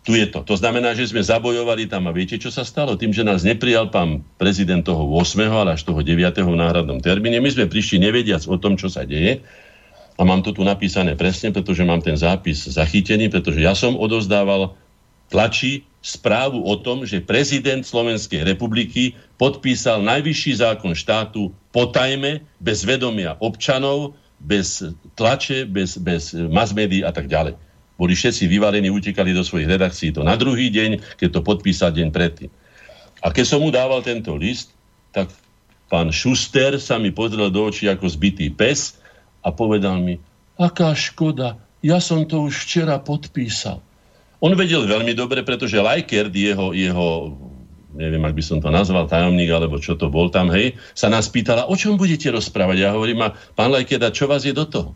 tu 0.08 0.16
je 0.16 0.24
to. 0.24 0.40
To 0.48 0.56
znamená, 0.56 0.96
že 0.96 1.12
sme 1.12 1.20
zabojovali 1.20 1.92
tam 1.92 2.08
a 2.08 2.16
viete, 2.16 2.40
čo 2.40 2.48
sa 2.48 2.64
stalo? 2.64 2.96
Tým, 2.96 3.12
že 3.12 3.28
nás 3.28 3.44
neprijal 3.44 3.92
pán 3.92 4.24
prezident 4.40 4.80
toho 4.80 5.04
8. 5.04 5.52
ale 5.52 5.76
až 5.76 5.84
toho 5.84 6.00
9. 6.00 6.16
v 6.32 6.56
náhradnom 6.56 7.04
termíne, 7.04 7.44
my 7.44 7.52
sme 7.52 7.68
prišli 7.68 8.00
nevediac 8.00 8.40
o 8.48 8.56
tom, 8.56 8.80
čo 8.80 8.88
sa 8.88 9.04
deje. 9.04 9.44
A 10.16 10.24
mám 10.24 10.48
to 10.48 10.56
tu 10.56 10.64
napísané 10.64 11.20
presne, 11.20 11.52
pretože 11.52 11.84
mám 11.84 12.00
ten 12.00 12.16
zápis 12.16 12.72
zachytený, 12.72 13.28
pretože 13.28 13.60
ja 13.60 13.76
som 13.76 14.00
odozdával 14.00 14.80
tlači 15.28 15.84
správu 16.00 16.64
o 16.64 16.76
tom, 16.80 17.04
že 17.04 17.20
prezident 17.20 17.84
Slovenskej 17.84 18.48
republiky 18.48 19.12
podpísal 19.38 20.02
najvyšší 20.02 20.62
zákon 20.62 20.98
štátu 20.98 21.54
potajme, 21.74 22.42
bez 22.62 22.84
vedomia 22.84 23.38
občanov, 23.38 24.18
bez 24.42 24.82
tlače, 25.18 25.66
bez, 25.66 25.98
bez 25.98 26.34
mass 26.34 26.74
médií 26.74 27.02
a 27.06 27.14
tak 27.14 27.30
ďalej 27.30 27.58
boli 27.98 28.14
všetci 28.14 28.46
vyvalení, 28.46 28.94
utekali 28.94 29.34
do 29.34 29.42
svojich 29.42 29.68
redakcií 29.68 30.14
to 30.14 30.22
na 30.22 30.38
druhý 30.38 30.70
deň, 30.70 31.18
keď 31.18 31.30
to 31.34 31.42
podpísal 31.42 31.90
deň 31.92 32.14
predtým. 32.14 32.50
A 33.26 33.34
keď 33.34 33.46
som 33.50 33.60
mu 33.66 33.74
dával 33.74 34.06
tento 34.06 34.38
list, 34.38 34.78
tak 35.10 35.34
pán 35.90 36.14
Šuster 36.14 36.78
sa 36.78 37.02
mi 37.02 37.10
pozrel 37.10 37.50
do 37.50 37.66
očí 37.66 37.90
ako 37.90 38.06
zbytý 38.06 38.54
pes 38.54 39.02
a 39.42 39.50
povedal 39.50 39.98
mi, 39.98 40.22
aká 40.62 40.94
škoda, 40.94 41.58
ja 41.82 41.98
som 41.98 42.30
to 42.30 42.46
už 42.46 42.70
včera 42.70 43.02
podpísal. 43.02 43.82
On 44.38 44.54
vedel 44.54 44.86
veľmi 44.86 45.18
dobre, 45.18 45.42
pretože 45.42 45.82
Lajkert, 45.82 46.30
jeho, 46.30 46.70
jeho 46.78 47.34
neviem, 47.98 48.22
ak 48.22 48.38
by 48.38 48.44
som 48.46 48.62
to 48.62 48.70
nazval, 48.70 49.10
tajomník, 49.10 49.50
alebo 49.50 49.82
čo 49.82 49.98
to 49.98 50.08
bol 50.08 50.30
tam, 50.30 50.54
hej, 50.54 50.78
sa 50.94 51.10
nás 51.10 51.28
pýtala, 51.28 51.66
o 51.66 51.74
čom 51.74 51.98
budete 51.98 52.30
rozprávať. 52.30 52.78
Ja 52.78 52.94
hovorím, 52.94 53.26
a 53.26 53.34
pán 53.58 53.74
Lajkert, 53.74 54.06
a 54.06 54.14
čo 54.14 54.30
vás 54.30 54.46
je 54.46 54.54
do 54.54 54.70
toho? 54.70 54.94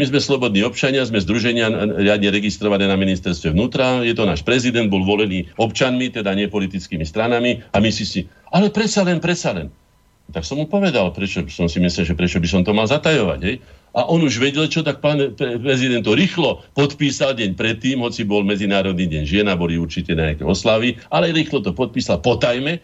My 0.00 0.08
sme 0.08 0.24
slobodní 0.24 0.64
občania, 0.64 1.04
sme 1.04 1.20
združenia 1.20 1.68
riadne 2.00 2.32
registrované 2.32 2.88
na 2.88 2.96
ministerstve 2.96 3.52
vnútra, 3.52 4.00
je 4.00 4.16
to 4.16 4.24
náš 4.24 4.40
prezident, 4.40 4.88
bol 4.88 5.04
volený 5.04 5.52
občanmi, 5.60 6.08
teda 6.08 6.32
nie 6.32 6.48
politickými 6.48 7.04
stranami 7.04 7.60
a 7.72 7.76
my 7.76 7.90
si 7.92 8.08
si, 8.08 8.20
ale 8.48 8.72
predsa 8.72 9.04
len, 9.04 9.20
predsa 9.20 9.52
len. 9.52 9.68
Tak 10.32 10.48
som 10.48 10.56
mu 10.56 10.64
povedal, 10.64 11.12
prečo 11.12 11.44
som 11.52 11.68
si 11.68 11.76
myslel, 11.76 12.08
že 12.08 12.16
prečo 12.16 12.40
by 12.40 12.48
som 12.48 12.62
to 12.64 12.72
mal 12.72 12.88
zatajovať. 12.88 13.40
Hej? 13.44 13.56
A 13.92 14.08
on 14.08 14.24
už 14.24 14.40
vedel, 14.40 14.64
čo 14.72 14.80
tak 14.80 15.04
pán 15.04 15.36
prezident 15.36 16.00
to 16.00 16.16
rýchlo 16.16 16.64
podpísal 16.72 17.36
deň 17.36 17.52
predtým, 17.60 18.00
hoci 18.00 18.24
bol 18.24 18.40
Medzinárodný 18.40 19.04
deň 19.04 19.22
žien 19.28 19.46
a 19.52 19.56
boli 19.56 19.76
určite 19.76 20.16
nejaké 20.16 20.48
oslavy, 20.48 20.96
ale 21.12 21.28
rýchlo 21.28 21.60
to 21.60 21.76
podpísal 21.76 22.24
potajme 22.24 22.80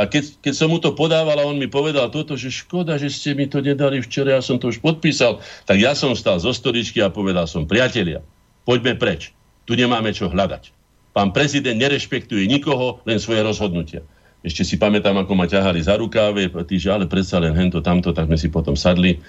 a 0.00 0.08
keď, 0.08 0.40
keď 0.40 0.54
som 0.56 0.72
mu 0.72 0.80
to 0.80 0.96
podával 0.96 1.36
a 1.36 1.44
on 1.44 1.60
mi 1.60 1.68
povedal 1.68 2.08
toto, 2.08 2.32
že 2.32 2.48
škoda, 2.48 2.96
že 2.96 3.12
ste 3.12 3.36
mi 3.36 3.44
to 3.44 3.60
nedali 3.60 4.00
včera, 4.00 4.38
ja 4.38 4.42
som 4.42 4.56
to 4.56 4.72
už 4.72 4.80
podpísal, 4.80 5.44
tak 5.68 5.76
ja 5.76 5.92
som 5.92 6.16
stal 6.16 6.40
zo 6.40 6.56
stoličky 6.56 7.04
a 7.04 7.12
povedal 7.12 7.44
som, 7.44 7.68
priatelia, 7.68 8.24
poďme 8.64 8.96
preč. 8.96 9.36
Tu 9.68 9.76
nemáme 9.76 10.16
čo 10.16 10.32
hľadať. 10.32 10.72
Pán 11.12 11.36
prezident 11.36 11.76
nerešpektuje 11.76 12.48
nikoho, 12.48 13.04
len 13.04 13.20
svoje 13.20 13.44
rozhodnutia. 13.44 14.00
Ešte 14.40 14.64
si 14.64 14.80
pamätám, 14.80 15.20
ako 15.20 15.36
ma 15.36 15.44
ťahali 15.44 15.84
za 15.84 16.00
rukáve, 16.00 16.48
že 16.48 16.88
ale 16.88 17.04
predsa 17.04 17.36
len 17.36 17.52
hento, 17.52 17.84
tamto, 17.84 18.16
tak 18.16 18.24
sme 18.24 18.40
si 18.40 18.48
potom 18.48 18.72
sadli. 18.72 19.20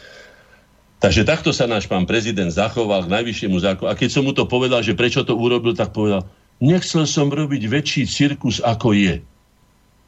Takže 1.02 1.26
takto 1.26 1.49
sa 1.49 1.65
náš 1.65 1.90
pán 1.90 2.06
prezident 2.06 2.53
zachoval 2.53 3.10
k 3.10 3.14
najvyššiemu 3.18 3.57
zákonu. 3.57 3.90
A 3.90 3.98
keď 3.98 4.10
som 4.14 4.23
mu 4.23 4.38
to 4.38 4.45
povedal, 4.45 4.86
že 4.86 4.94
prečo 4.94 5.26
to 5.26 5.34
urobil, 5.34 5.73
tak 5.73 5.98
povedal, 5.98 6.30
nechcel 6.62 7.10
som 7.10 7.34
robiť 7.34 7.65
väčší 7.65 8.05
cirkus, 8.05 8.62
ako 8.62 8.94
je 8.94 9.26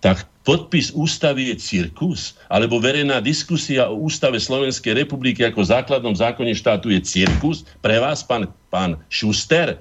tak 0.04 0.28
podpis 0.44 0.92
ústavy 0.92 1.48
je 1.48 1.56
cirkus? 1.56 2.36
Alebo 2.52 2.84
verejná 2.84 3.24
diskusia 3.24 3.88
o 3.88 4.04
ústave 4.04 4.36
Slovenskej 4.36 5.00
republiky 5.00 5.48
ako 5.48 5.64
základnom 5.64 6.12
zákone 6.12 6.52
štátu 6.52 6.92
je 6.92 7.00
cirkus? 7.00 7.64
Pre 7.80 8.04
vás, 8.04 8.20
pán, 8.20 8.52
pán 8.68 9.00
Šuster? 9.08 9.80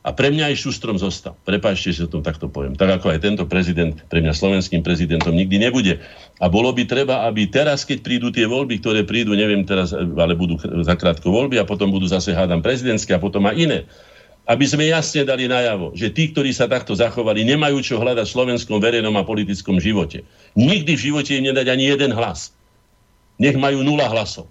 A 0.00 0.16
pre 0.16 0.32
mňa 0.32 0.48
aj 0.48 0.64
Šustrom 0.64 0.96
zostal. 0.96 1.36
Prepáčte, 1.44 1.92
že 1.92 2.08
to 2.08 2.24
takto 2.24 2.48
poviem. 2.48 2.72
Tak 2.72 3.00
ako 3.00 3.12
aj 3.12 3.20
tento 3.20 3.44
prezident 3.44 3.92
pre 4.08 4.24
mňa 4.24 4.32
slovenským 4.32 4.80
prezidentom 4.80 5.36
nikdy 5.36 5.60
nebude. 5.60 6.00
A 6.40 6.48
bolo 6.48 6.72
by 6.72 6.88
treba, 6.88 7.28
aby 7.28 7.44
teraz, 7.52 7.84
keď 7.84 8.00
prídu 8.00 8.32
tie 8.32 8.48
voľby, 8.48 8.80
ktoré 8.80 9.04
prídu, 9.04 9.36
neviem 9.36 9.60
teraz, 9.68 9.92
ale 9.92 10.32
budú 10.32 10.56
zakrátko 10.88 11.28
voľby 11.28 11.60
a 11.60 11.68
potom 11.68 11.92
budú 11.92 12.08
zase 12.08 12.32
hádam 12.32 12.64
prezidentské 12.64 13.12
a 13.12 13.20
potom 13.20 13.44
aj 13.44 13.56
iné 13.60 13.80
aby 14.50 14.66
sme 14.66 14.90
jasne 14.90 15.22
dali 15.22 15.46
najavo, 15.46 15.94
že 15.94 16.10
tí, 16.10 16.34
ktorí 16.34 16.50
sa 16.50 16.66
takto 16.66 16.90
zachovali, 16.90 17.46
nemajú 17.46 17.86
čo 17.86 18.02
hľadať 18.02 18.26
v 18.26 18.34
slovenskom 18.34 18.82
verejnom 18.82 19.14
a 19.14 19.22
politickom 19.22 19.78
živote. 19.78 20.26
Nikdy 20.58 20.98
v 20.98 21.04
živote 21.06 21.38
im 21.38 21.46
nedať 21.46 21.70
ani 21.70 21.86
jeden 21.86 22.10
hlas. 22.10 22.50
Nech 23.38 23.54
majú 23.54 23.86
nula 23.86 24.10
hlasov. 24.10 24.50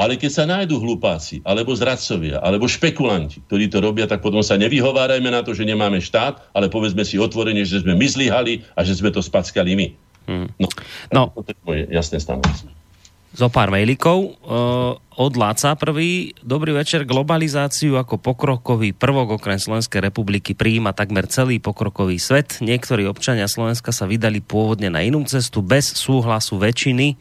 Ale 0.00 0.16
keď 0.16 0.30
sa 0.32 0.44
nájdú 0.48 0.80
hlupáci, 0.80 1.44
alebo 1.44 1.76
zradcovia, 1.76 2.40
alebo 2.40 2.64
špekulanti, 2.64 3.44
ktorí 3.44 3.68
to 3.68 3.84
robia, 3.84 4.08
tak 4.08 4.24
potom 4.24 4.40
sa 4.40 4.56
nevyhovárajme 4.56 5.28
na 5.28 5.44
to, 5.44 5.52
že 5.52 5.68
nemáme 5.68 6.00
štát, 6.00 6.56
ale 6.56 6.72
povedzme 6.72 7.04
si 7.04 7.20
otvorene, 7.20 7.60
že 7.68 7.84
sme 7.84 7.92
my 7.92 8.06
zlyhali 8.08 8.64
a 8.72 8.80
že 8.80 8.96
sme 8.96 9.12
to 9.12 9.20
spackali 9.20 9.76
my. 9.76 9.86
Hmm. 10.24 10.48
No, 10.56 10.68
no. 11.12 11.22
To 11.36 11.44
je 11.44 11.60
moje 11.68 11.82
jasné 11.92 12.16
stanovisko 12.16 12.80
zo 13.30 13.46
pár 13.46 13.70
mailíkov. 13.70 14.42
Uh, 14.42 14.98
od 15.14 15.32
Láca 15.38 15.78
prvý. 15.78 16.34
Dobrý 16.42 16.74
večer. 16.74 17.06
Globalizáciu 17.06 17.94
ako 17.94 18.18
pokrokový 18.18 18.90
prvok 18.90 19.38
okrem 19.38 19.60
Slovenskej 19.60 20.02
republiky 20.02 20.56
prijíma 20.56 20.90
takmer 20.90 21.30
celý 21.30 21.62
pokrokový 21.62 22.18
svet. 22.18 22.58
Niektorí 22.58 23.06
občania 23.06 23.46
Slovenska 23.46 23.94
sa 23.94 24.10
vydali 24.10 24.42
pôvodne 24.42 24.90
na 24.90 25.06
inú 25.06 25.22
cestu 25.30 25.62
bez 25.62 25.94
súhlasu 25.94 26.58
väčšiny. 26.58 27.14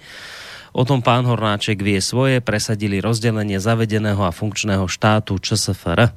O 0.79 0.87
tom 0.87 1.03
pán 1.03 1.27
Hornáček 1.27 1.83
vie 1.83 1.99
svoje, 1.99 2.39
presadili 2.39 3.03
rozdelenie 3.03 3.59
zavedeného 3.59 4.23
a 4.23 4.31
funkčného 4.31 4.87
štátu 4.87 5.35
ČSFR. 5.35 6.15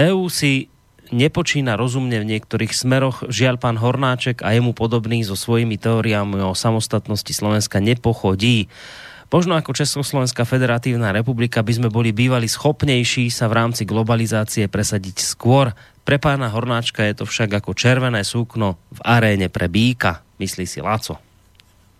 EU 0.00 0.32
si 0.32 0.72
nepočína 1.12 1.76
rozumne 1.76 2.16
v 2.16 2.24
niektorých 2.32 2.72
smeroch. 2.72 3.28
Žiaľ, 3.28 3.60
pán 3.60 3.76
Hornáček 3.76 4.40
a 4.40 4.56
jemu 4.56 4.72
podobný 4.72 5.20
so 5.28 5.36
svojimi 5.36 5.76
teóriami 5.76 6.40
o 6.40 6.56
samostatnosti 6.56 7.36
Slovenska 7.36 7.84
nepochodí. 7.84 8.72
Možno 9.28 9.60
ako 9.60 9.76
Československá 9.76 10.48
federatívna 10.48 11.12
republika 11.12 11.60
by 11.60 11.76
sme 11.76 11.88
boli 11.92 12.16
bývali 12.16 12.48
schopnejší 12.48 13.28
sa 13.28 13.44
v 13.52 13.60
rámci 13.60 13.84
globalizácie 13.84 14.72
presadiť 14.72 15.20
skôr. 15.20 15.76
Pre 16.08 16.16
pána 16.16 16.48
Hornáčka 16.48 17.04
je 17.04 17.20
to 17.20 17.24
však 17.28 17.60
ako 17.60 17.76
červené 17.76 18.24
súkno 18.24 18.80
v 18.88 19.00
aréne 19.04 19.52
pre 19.52 19.68
býka, 19.68 20.24
myslí 20.40 20.64
si 20.64 20.80
Laco. 20.80 21.31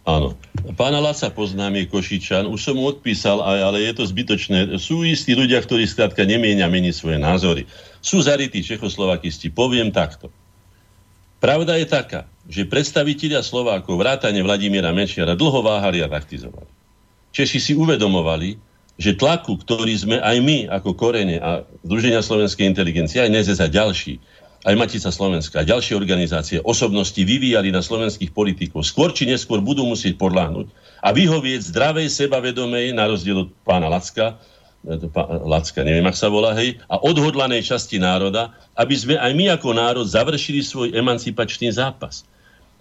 Áno. 0.02 0.34
Pána 0.74 0.98
Laca 0.98 1.30
poznám, 1.30 1.78
je 1.78 1.84
Košičan. 1.86 2.50
Už 2.50 2.58
som 2.58 2.74
mu 2.74 2.90
odpísal, 2.90 3.38
ale 3.38 3.86
je 3.86 3.92
to 3.94 4.04
zbytočné. 4.06 4.74
Sú 4.82 5.06
istí 5.06 5.30
ľudia, 5.38 5.62
ktorí 5.62 5.86
skrátka 5.86 6.26
nemienia 6.26 6.66
meniť 6.66 6.94
svoje 6.94 7.18
názory. 7.22 7.70
Sú 8.02 8.18
zarytí 8.18 8.66
Čechoslovakisti. 8.66 9.54
Poviem 9.54 9.94
takto. 9.94 10.34
Pravda 11.38 11.78
je 11.78 11.86
taká, 11.86 12.26
že 12.46 12.66
predstavitelia 12.66 13.42
Slovákov 13.42 13.98
vrátane 13.98 14.42
Vladimíra 14.42 14.94
Mečiara 14.94 15.38
dlho 15.38 15.62
váhali 15.62 16.02
a 16.02 16.10
taktizovali. 16.10 16.70
Češi 17.34 17.58
si 17.58 17.72
uvedomovali, 17.74 18.58
že 18.98 19.18
tlaku, 19.18 19.58
ktorý 19.58 19.94
sme 19.98 20.16
aj 20.22 20.36
my 20.38 20.58
ako 20.70 20.94
Korene 20.94 21.42
a 21.42 21.66
Združenia 21.82 22.22
slovenskej 22.22 22.68
inteligencie, 22.70 23.18
aj 23.18 23.34
NEZES 23.34 23.58
a 23.58 23.66
ďalší, 23.66 24.22
aj 24.62 24.74
Matica 24.78 25.10
Slovenska 25.10 25.62
a 25.62 25.66
ďalšie 25.66 25.98
organizácie, 25.98 26.62
osobnosti 26.62 27.18
vyvíjali 27.18 27.74
na 27.74 27.82
slovenských 27.82 28.30
politikov, 28.30 28.86
skôr 28.86 29.10
či 29.10 29.26
neskôr 29.26 29.58
budú 29.58 29.82
musieť 29.82 30.14
podláhnuť 30.18 30.70
a 31.02 31.10
vyhovieť 31.10 31.74
zdravej 31.74 32.06
sebavedomej, 32.06 32.94
na 32.94 33.10
rozdiel 33.10 33.46
od 33.46 33.48
pána 33.66 33.90
Lacka, 33.90 34.38
Lacka, 35.46 35.86
neviem, 35.86 36.02
ak 36.10 36.18
sa 36.18 36.26
volá, 36.26 36.58
hej, 36.58 36.82
a 36.90 36.98
odhodlanej 36.98 37.62
časti 37.62 38.02
národa, 38.02 38.50
aby 38.74 38.94
sme 38.98 39.14
aj 39.14 39.30
my 39.34 39.54
ako 39.54 39.78
národ 39.78 40.06
završili 40.06 40.58
svoj 40.58 40.90
emancipačný 40.90 41.70
zápas. 41.70 42.26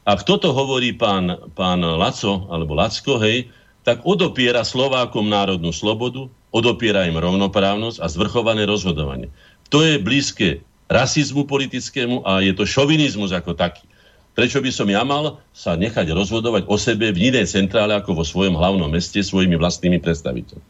Ak 0.01 0.25
toto 0.25 0.49
hovorí 0.49 0.97
pán, 0.97 1.37
pán 1.53 1.85
Laco, 1.85 2.49
alebo 2.49 2.73
Lacko, 2.73 3.21
hej, 3.21 3.53
tak 3.85 4.01
odopiera 4.01 4.65
Slovákom 4.65 5.29
národnú 5.29 5.69
slobodu, 5.69 6.25
odopiera 6.49 7.05
im 7.05 7.21
rovnoprávnosť 7.21 8.01
a 8.01 8.09
zvrchované 8.09 8.65
rozhodovanie. 8.65 9.29
To 9.69 9.85
je 9.85 10.01
blízke 10.01 10.65
rasizmu 10.91 11.47
politickému 11.47 12.27
a 12.27 12.43
je 12.43 12.51
to 12.51 12.67
šovinizmus 12.67 13.31
ako 13.31 13.55
taký. 13.55 13.87
Prečo 14.31 14.63
by 14.63 14.71
som 14.71 14.87
ja 14.87 15.03
mal 15.03 15.39
sa 15.51 15.75
nechať 15.75 16.11
rozhodovať 16.11 16.67
o 16.67 16.75
sebe 16.79 17.11
v 17.11 17.31
inej 17.31 17.51
centrále 17.51 17.95
ako 17.95 18.15
vo 18.15 18.23
svojom 18.27 18.55
hlavnom 18.55 18.87
meste 18.87 19.19
svojimi 19.19 19.55
vlastnými 19.59 19.99
predstaviteľmi? 19.99 20.63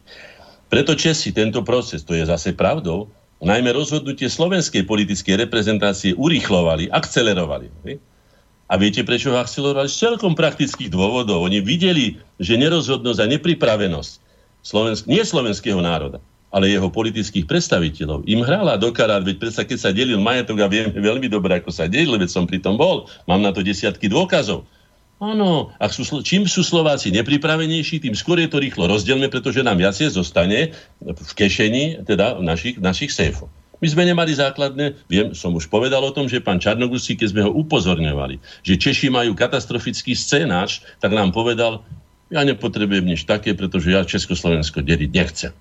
Preto 0.66 0.96
Česi 0.96 1.30
tento 1.30 1.62
proces, 1.62 2.02
to 2.02 2.16
je 2.16 2.26
zase 2.26 2.56
pravdou, 2.56 3.10
najmä 3.42 3.74
rozhodnutie 3.74 4.30
slovenskej 4.30 4.86
politickej 4.86 5.46
reprezentácie 5.46 6.14
urýchlovali, 6.14 6.88
akcelerovali. 6.88 7.68
A 8.70 8.74
viete, 8.80 9.04
prečo 9.04 9.34
ho 9.34 9.38
akcelerovali? 9.38 9.90
Z 9.90 10.10
celkom 10.10 10.32
praktických 10.32 10.88
dôvodov. 10.88 11.44
Oni 11.44 11.60
videli, 11.60 12.16
že 12.40 12.56
nerozhodnosť 12.56 13.20
a 13.20 13.30
nepripravenosť 13.36 14.10
slovensk- 14.64 15.06
nie 15.10 15.20
slovenského 15.20 15.82
národa, 15.82 16.22
ale 16.52 16.68
jeho 16.68 16.92
politických 16.92 17.48
predstaviteľov 17.48 18.28
im 18.28 18.44
hrala 18.44 18.76
do 18.76 18.92
karát, 18.92 19.24
veď 19.24 19.40
predsa 19.40 19.64
keď 19.64 19.78
sa 19.80 19.90
delil 19.90 20.20
majetok 20.20 20.60
a 20.60 20.68
vieme 20.68 20.92
veľmi 20.92 21.26
dobre, 21.32 21.58
ako 21.58 21.72
sa 21.72 21.88
delil, 21.88 22.20
veď 22.20 22.28
som 22.28 22.44
pri 22.44 22.60
tom 22.60 22.76
bol, 22.76 23.08
mám 23.24 23.40
na 23.40 23.50
to 23.50 23.64
desiatky 23.64 24.06
dôkazov. 24.12 24.68
Áno, 25.22 25.70
ak 25.78 25.94
sú, 25.94 26.02
čím 26.26 26.50
sú 26.50 26.66
Slováci 26.66 27.14
nepripravenejší, 27.14 28.02
tým 28.02 28.12
skôr 28.12 28.42
je 28.42 28.50
to 28.50 28.58
rýchlo 28.58 28.90
rozdielme, 28.90 29.30
pretože 29.30 29.62
nám 29.62 29.78
viacej 29.78 30.10
zostane 30.12 30.74
v 30.98 31.32
kešení, 31.38 32.02
teda 32.02 32.42
našich, 32.42 32.76
v 32.76 32.82
našich 32.82 33.14
sejfoch. 33.14 33.46
My 33.78 33.86
sme 33.90 34.02
nemali 34.06 34.34
základné, 34.34 34.94
viem, 35.06 35.34
som 35.34 35.54
už 35.54 35.66
povedal 35.66 36.02
o 36.02 36.14
tom, 36.14 36.26
že 36.26 36.42
pán 36.42 36.58
Čarnogusí, 36.58 37.14
keď 37.18 37.28
sme 37.34 37.42
ho 37.46 37.54
upozorňovali, 37.54 38.66
že 38.66 38.78
Češi 38.78 39.10
majú 39.10 39.34
katastrofický 39.34 40.14
scénáč, 40.14 40.82
tak 40.98 41.14
nám 41.14 41.30
povedal, 41.30 41.86
ja 42.30 42.42
nepotrebujem 42.42 43.06
nič 43.06 43.22
také, 43.22 43.54
pretože 43.54 43.94
ja 43.94 44.06
Československo 44.06 44.82
deliť 44.82 45.10
nechcem. 45.10 45.52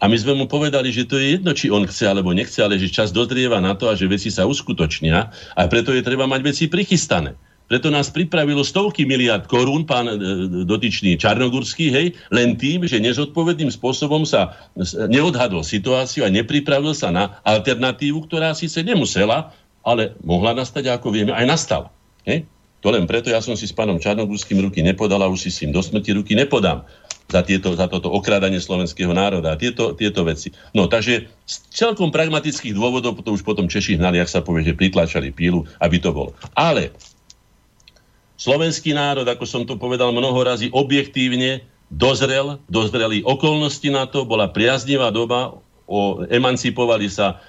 A 0.00 0.08
my 0.08 0.16
sme 0.16 0.32
mu 0.32 0.48
povedali, 0.48 0.88
že 0.88 1.04
to 1.04 1.20
je 1.20 1.36
jedno, 1.36 1.52
či 1.52 1.68
on 1.68 1.84
chce 1.84 2.08
alebo 2.08 2.32
nechce, 2.32 2.56
ale 2.64 2.80
že 2.80 2.88
čas 2.88 3.12
dozrieva 3.12 3.60
na 3.60 3.76
to 3.76 3.92
a 3.92 3.94
že 3.94 4.08
veci 4.08 4.32
sa 4.32 4.48
uskutočnia 4.48 5.28
a 5.30 5.60
preto 5.68 5.92
je 5.92 6.00
treba 6.00 6.24
mať 6.24 6.40
veci 6.40 6.64
prichystané. 6.72 7.36
Preto 7.70 7.86
nás 7.86 8.10
pripravilo 8.10 8.66
stovky 8.66 9.06
miliard 9.06 9.46
korún 9.46 9.86
pán 9.86 10.10
e, 10.10 10.18
dotyčný 10.66 11.14
Čarnogurský, 11.14 11.94
hej, 11.94 12.18
len 12.34 12.58
tým, 12.58 12.82
že 12.82 12.98
nezodpovedným 12.98 13.70
spôsobom 13.70 14.26
sa 14.26 14.58
neodhadol 15.06 15.62
situáciu 15.62 16.26
a 16.26 16.34
nepripravil 16.34 16.98
sa 16.98 17.14
na 17.14 17.38
alternatívu, 17.46 18.26
ktorá 18.26 18.58
síce 18.58 18.82
nemusela, 18.82 19.54
ale 19.86 20.18
mohla 20.26 20.50
nastať, 20.50 20.90
ako 20.90 21.14
vieme, 21.14 21.30
aj 21.30 21.46
nastala. 21.46 21.94
Hej. 22.26 22.42
To 22.80 22.88
len 22.88 23.04
preto, 23.04 23.28
ja 23.28 23.44
som 23.44 23.52
si 23.56 23.68
s 23.68 23.76
pánom 23.76 24.00
Čarnogurským 24.00 24.56
ruky 24.64 24.80
nepodal 24.80 25.20
a 25.20 25.28
už 25.28 25.48
si 25.48 25.50
s 25.52 25.60
ním 25.60 25.76
do 25.76 25.84
smrti 25.84 26.16
ruky 26.16 26.32
nepodám 26.32 26.88
za, 27.28 27.44
tieto, 27.44 27.76
za 27.76 27.86
toto 27.86 28.08
okrádanie 28.10 28.58
slovenského 28.58 29.12
národa 29.12 29.54
a 29.54 29.60
tieto, 29.60 29.92
tieto 29.92 30.24
veci. 30.24 30.50
No, 30.72 30.88
takže 30.88 31.28
z 31.44 31.54
celkom 31.70 32.08
pragmatických 32.10 32.72
dôvodov 32.72 33.20
to 33.20 33.36
už 33.36 33.44
potom 33.44 33.68
Češi 33.68 34.00
hnali, 34.00 34.18
ak 34.18 34.32
sa 34.32 34.40
povie, 34.40 34.66
že 34.66 34.74
pritlačali 34.74 35.30
pílu, 35.30 35.68
aby 35.78 36.00
to 36.00 36.10
bolo. 36.10 36.32
Ale 36.56 36.90
slovenský 38.40 38.96
národ, 38.96 39.28
ako 39.28 39.44
som 39.44 39.62
to 39.68 39.76
povedal 39.76 40.10
mnoho 40.10 40.40
razy, 40.40 40.72
objektívne 40.72 41.62
dozrel, 41.92 42.58
dozreli 42.66 43.20
okolnosti 43.20 43.86
na 43.92 44.08
to, 44.08 44.24
bola 44.24 44.48
priaznivá 44.48 45.12
doba, 45.12 45.60
o, 45.90 46.22
emancipovali 46.26 47.10
sa 47.10 47.42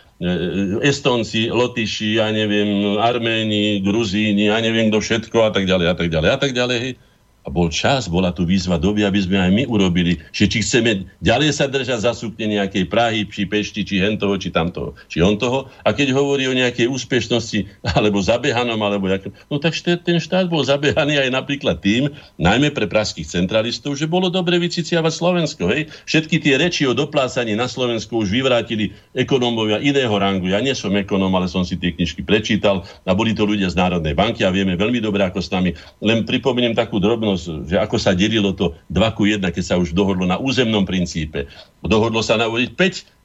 Estonci, 0.85 1.49
Lotyši, 1.49 2.21
ja 2.21 2.29
neviem, 2.29 3.01
Arméni, 3.01 3.81
Gruzíni, 3.81 4.53
ja 4.53 4.61
neviem 4.61 4.93
kto 4.93 5.01
všetko 5.01 5.49
a 5.49 5.49
tak 5.49 5.65
ďalej 5.65 5.87
a 5.89 5.95
tak 5.97 6.07
ďalej 6.13 6.29
a 6.29 6.37
tak 6.37 6.51
ďalej. 6.53 7.10
A 7.41 7.49
bol 7.49 7.73
čas, 7.73 8.05
bola 8.05 8.29
tu 8.29 8.45
výzva 8.45 8.77
doby, 8.77 9.01
aby 9.01 9.17
sme 9.17 9.41
aj 9.41 9.51
my 9.51 9.63
urobili, 9.65 10.21
že 10.29 10.45
či 10.45 10.61
chceme 10.61 11.09
ďalej 11.25 11.57
sa 11.57 11.65
držať 11.65 12.05
za 12.05 12.13
súpne 12.13 12.45
nejakej 12.45 12.85
Prahy, 12.85 13.25
či 13.25 13.49
Pešti, 13.49 13.81
či 13.81 13.97
hentoho, 13.97 14.37
či 14.37 14.53
tamtoho, 14.53 14.93
či 15.09 15.25
on 15.25 15.41
toho. 15.41 15.65
A 15.81 15.89
keď 15.89 16.13
hovorí 16.13 16.45
o 16.45 16.53
nejakej 16.53 16.85
úspešnosti, 16.85 17.65
alebo 17.97 18.21
zabehanom, 18.21 18.77
alebo 18.77 19.09
jak, 19.09 19.25
no 19.49 19.57
tak 19.57 19.73
ten 19.81 20.21
štát 20.21 20.53
bol 20.53 20.61
zabehaný 20.61 21.17
aj 21.17 21.33
napríklad 21.33 21.81
tým, 21.81 22.13
najmä 22.37 22.69
pre 22.77 22.85
praských 22.85 23.25
centralistov, 23.25 23.97
že 23.97 24.05
bolo 24.05 24.29
dobre 24.29 24.61
vyciciavať 24.61 25.09
Slovensko. 25.09 25.65
Hej? 25.73 25.89
Všetky 26.05 26.37
tie 26.45 26.61
reči 26.61 26.85
o 26.85 26.93
doplácaní 26.93 27.57
na 27.57 27.65
Slovensku 27.65 28.21
už 28.21 28.29
vyvrátili 28.29 28.93
ekonómovia 29.17 29.81
iného 29.81 30.13
rangu. 30.13 30.45
Ja 30.45 30.61
nie 30.61 30.77
som 30.77 30.93
ekonóm, 30.93 31.33
ale 31.33 31.49
som 31.49 31.65
si 31.65 31.73
tie 31.73 31.89
knižky 31.89 32.21
prečítal 32.21 32.85
a 33.01 33.17
boli 33.17 33.33
to 33.33 33.49
ľudia 33.49 33.65
z 33.73 33.81
Národnej 33.81 34.13
banky 34.13 34.45
a 34.45 34.53
vieme 34.53 34.77
veľmi 34.77 35.01
dobre, 35.01 35.25
ako 35.25 35.41
s 35.41 35.49
nami. 35.49 35.73
Len 36.05 36.21
pripomeniem 36.21 36.77
takú 36.77 37.01
drobnú 37.01 37.30
možnosť, 37.33 37.67
že 37.71 37.77
ako 37.79 37.95
sa 37.97 38.11
delilo 38.11 38.51
to 38.51 38.75
2 38.91 39.17
ku 39.17 39.23
1, 39.25 39.41
keď 39.41 39.63
sa 39.63 39.75
už 39.79 39.95
dohodlo 39.95 40.27
na 40.27 40.37
územnom 40.37 40.83
princípe. 40.83 41.47
Dohodlo 41.81 42.19
sa 42.19 42.35
na 42.35 42.51
5 42.51 42.75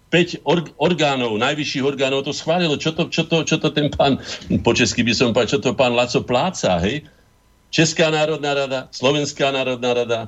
5 0.07 0.47
or, 0.47 0.62
orgánov, 0.78 1.35
najvyšších 1.35 1.83
orgánov 1.83 2.23
to 2.23 2.31
schválilo. 2.31 2.78
Čo 2.78 2.94
to, 2.94 3.10
čo 3.10 3.26
to, 3.26 3.43
čo 3.43 3.59
to 3.59 3.75
ten 3.75 3.91
pán, 3.91 4.23
po 4.62 4.70
česky 4.70 5.02
by 5.02 5.10
som 5.10 5.35
povedal, 5.35 5.59
čo 5.59 5.60
to 5.60 5.75
pán 5.75 5.99
Laco 5.99 6.23
pláca, 6.23 6.78
hej? 6.78 7.02
Česká 7.75 8.15
národná 8.15 8.55
rada, 8.55 8.81
Slovenská 8.94 9.51
národná 9.51 9.91
rada, 9.91 10.18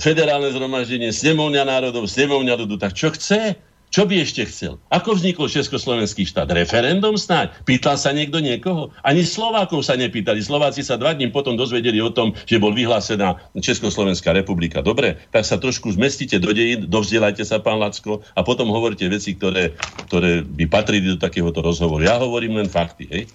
federálne 0.00 0.48
zhromaždenie, 0.50 1.12
snemovňa 1.12 1.68
národov, 1.68 2.08
snemovňa 2.08 2.54
ľudu, 2.64 2.80
tak 2.80 2.96
čo 2.96 3.12
chce? 3.12 3.60
Čo 3.96 4.04
by 4.04 4.20
ešte 4.20 4.44
chcel? 4.44 4.76
Ako 4.92 5.16
vznikol 5.16 5.48
Československý 5.48 6.28
štát? 6.28 6.52
Referendum 6.52 7.16
snáď? 7.16 7.56
Pýtal 7.64 7.96
sa 7.96 8.12
niekto 8.12 8.44
niekoho? 8.44 8.92
Ani 9.00 9.24
Slovákov 9.24 9.88
sa 9.88 9.96
nepýtali. 9.96 10.44
Slováci 10.44 10.84
sa 10.84 11.00
dva 11.00 11.16
dní 11.16 11.32
potom 11.32 11.56
dozvedeli 11.56 11.96
o 12.04 12.12
tom, 12.12 12.36
že 12.44 12.60
bol 12.60 12.76
vyhlásená 12.76 13.40
Československá 13.56 14.36
republika. 14.36 14.84
Dobre, 14.84 15.16
tak 15.32 15.48
sa 15.48 15.56
trošku 15.56 15.96
zmestite 15.96 16.36
do 16.36 16.52
dejín, 16.52 16.84
dovzdelajte 16.92 17.40
sa, 17.48 17.56
pán 17.56 17.80
Lacko, 17.80 18.20
a 18.36 18.44
potom 18.44 18.68
hovorte 18.68 19.08
veci, 19.08 19.32
ktoré, 19.32 19.72
ktoré 20.12 20.44
by 20.44 20.68
patrili 20.68 21.16
do 21.16 21.16
takéhoto 21.16 21.64
rozhovoru. 21.64 22.04
Ja 22.04 22.20
hovorím 22.20 22.60
len 22.60 22.68
fakty. 22.68 23.08
Hej? 23.08 23.32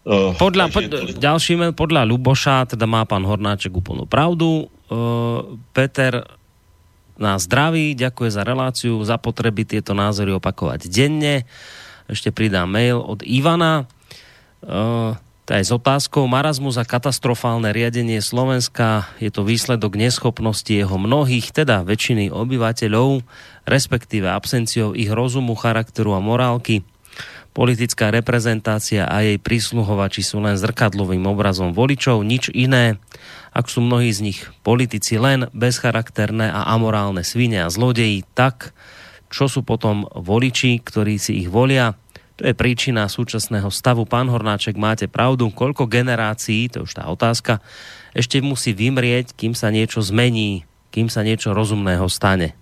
Uh, 0.00 0.32
podľa, 0.40 0.72
pod, 0.72 0.88
ďalší 1.20 1.76
podľa 1.76 2.08
Luboša, 2.08 2.72
teda 2.72 2.88
má 2.88 3.04
pán 3.04 3.28
Hornáček 3.28 3.68
úplnú 3.68 4.08
pravdu. 4.08 4.72
Uh, 4.88 5.60
Peter 5.76 6.39
na 7.20 7.36
zdraví, 7.36 7.92
ďakuje 7.94 8.30
za 8.32 8.42
reláciu, 8.42 8.96
za 9.04 9.20
potreby 9.20 9.68
tieto 9.68 9.92
názory 9.92 10.32
opakovať 10.32 10.88
denne. 10.88 11.44
Ešte 12.08 12.32
pridám 12.32 12.66
mail 12.66 12.98
od 12.98 13.20
Ivana. 13.22 13.86
Uh, 14.64 15.14
je 15.50 15.66
s 15.66 15.74
otázkou 15.74 16.30
marazmus 16.30 16.78
a 16.78 16.86
katastrofálne 16.86 17.74
riadenie 17.74 18.22
Slovenska 18.22 19.10
je 19.18 19.34
to 19.34 19.42
výsledok 19.42 19.98
neschopnosti 19.98 20.70
jeho 20.70 20.94
mnohých, 20.94 21.50
teda 21.50 21.82
väčšiny 21.82 22.30
obyvateľov, 22.30 23.26
respektíve 23.66 24.30
absenciou 24.30 24.94
ich 24.94 25.10
rozumu, 25.10 25.58
charakteru 25.58 26.14
a 26.14 26.22
morálky. 26.22 26.86
Politická 27.50 28.14
reprezentácia 28.14 29.10
a 29.10 29.26
jej 29.26 29.36
prísluhovači 29.36 30.22
sú 30.22 30.38
len 30.38 30.54
zrkadlovým 30.54 31.26
obrazom 31.26 31.74
voličov, 31.74 32.22
nič 32.22 32.48
iné 32.54 32.98
ak 33.50 33.66
sú 33.66 33.82
mnohí 33.82 34.10
z 34.14 34.30
nich 34.30 34.40
politici 34.62 35.18
len 35.18 35.50
bezcharakterné 35.50 36.50
a 36.50 36.70
amorálne 36.70 37.26
svine 37.26 37.66
a 37.66 37.72
zlodeji, 37.72 38.22
tak 38.34 38.70
čo 39.30 39.50
sú 39.50 39.62
potom 39.66 40.06
voliči, 40.10 40.78
ktorí 40.82 41.18
si 41.18 41.42
ich 41.46 41.50
volia? 41.50 41.94
To 42.38 42.48
je 42.48 42.56
príčina 42.56 43.04
súčasného 43.06 43.68
stavu. 43.68 44.08
Pán 44.08 44.32
Hornáček, 44.32 44.74
máte 44.74 45.06
pravdu, 45.10 45.52
koľko 45.52 45.86
generácií, 45.86 46.72
to 46.72 46.82
je 46.82 46.86
už 46.88 46.94
tá 46.96 47.04
otázka, 47.10 47.60
ešte 48.16 48.40
musí 48.42 48.74
vymrieť, 48.74 49.36
kým 49.36 49.52
sa 49.54 49.70
niečo 49.70 50.02
zmení, 50.02 50.66
kým 50.90 51.06
sa 51.12 51.22
niečo 51.22 51.54
rozumného 51.54 52.06
stane 52.10 52.56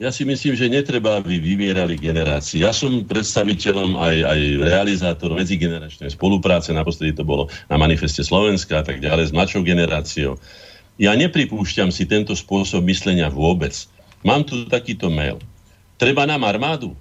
ja 0.00 0.10
si 0.10 0.24
myslím, 0.24 0.56
že 0.56 0.72
netreba, 0.72 1.20
aby 1.20 1.36
vymierali 1.38 2.00
generácie. 2.00 2.64
Ja 2.64 2.72
som 2.72 3.04
predstaviteľom 3.04 4.00
aj, 4.00 4.16
aj 4.24 4.40
realizátorom 4.64 5.38
medzigeneračnej 5.38 6.10
spolupráce, 6.10 6.72
naposledy 6.72 7.12
to 7.14 7.22
bolo 7.22 7.46
na 7.68 7.76
manifeste 7.76 8.24
Slovenska 8.24 8.80
a 8.80 8.84
tak 8.84 8.98
ďalej, 8.98 9.30
s 9.30 9.36
mladšou 9.36 9.62
generáciou. 9.62 10.40
Ja 10.98 11.14
nepripúšťam 11.14 11.94
si 11.94 12.08
tento 12.08 12.34
spôsob 12.34 12.82
myslenia 12.88 13.30
vôbec. 13.30 13.72
Mám 14.26 14.48
tu 14.48 14.66
takýto 14.66 15.06
mail. 15.12 15.38
Treba 16.00 16.26
nám 16.26 16.46
armádu? 16.46 16.98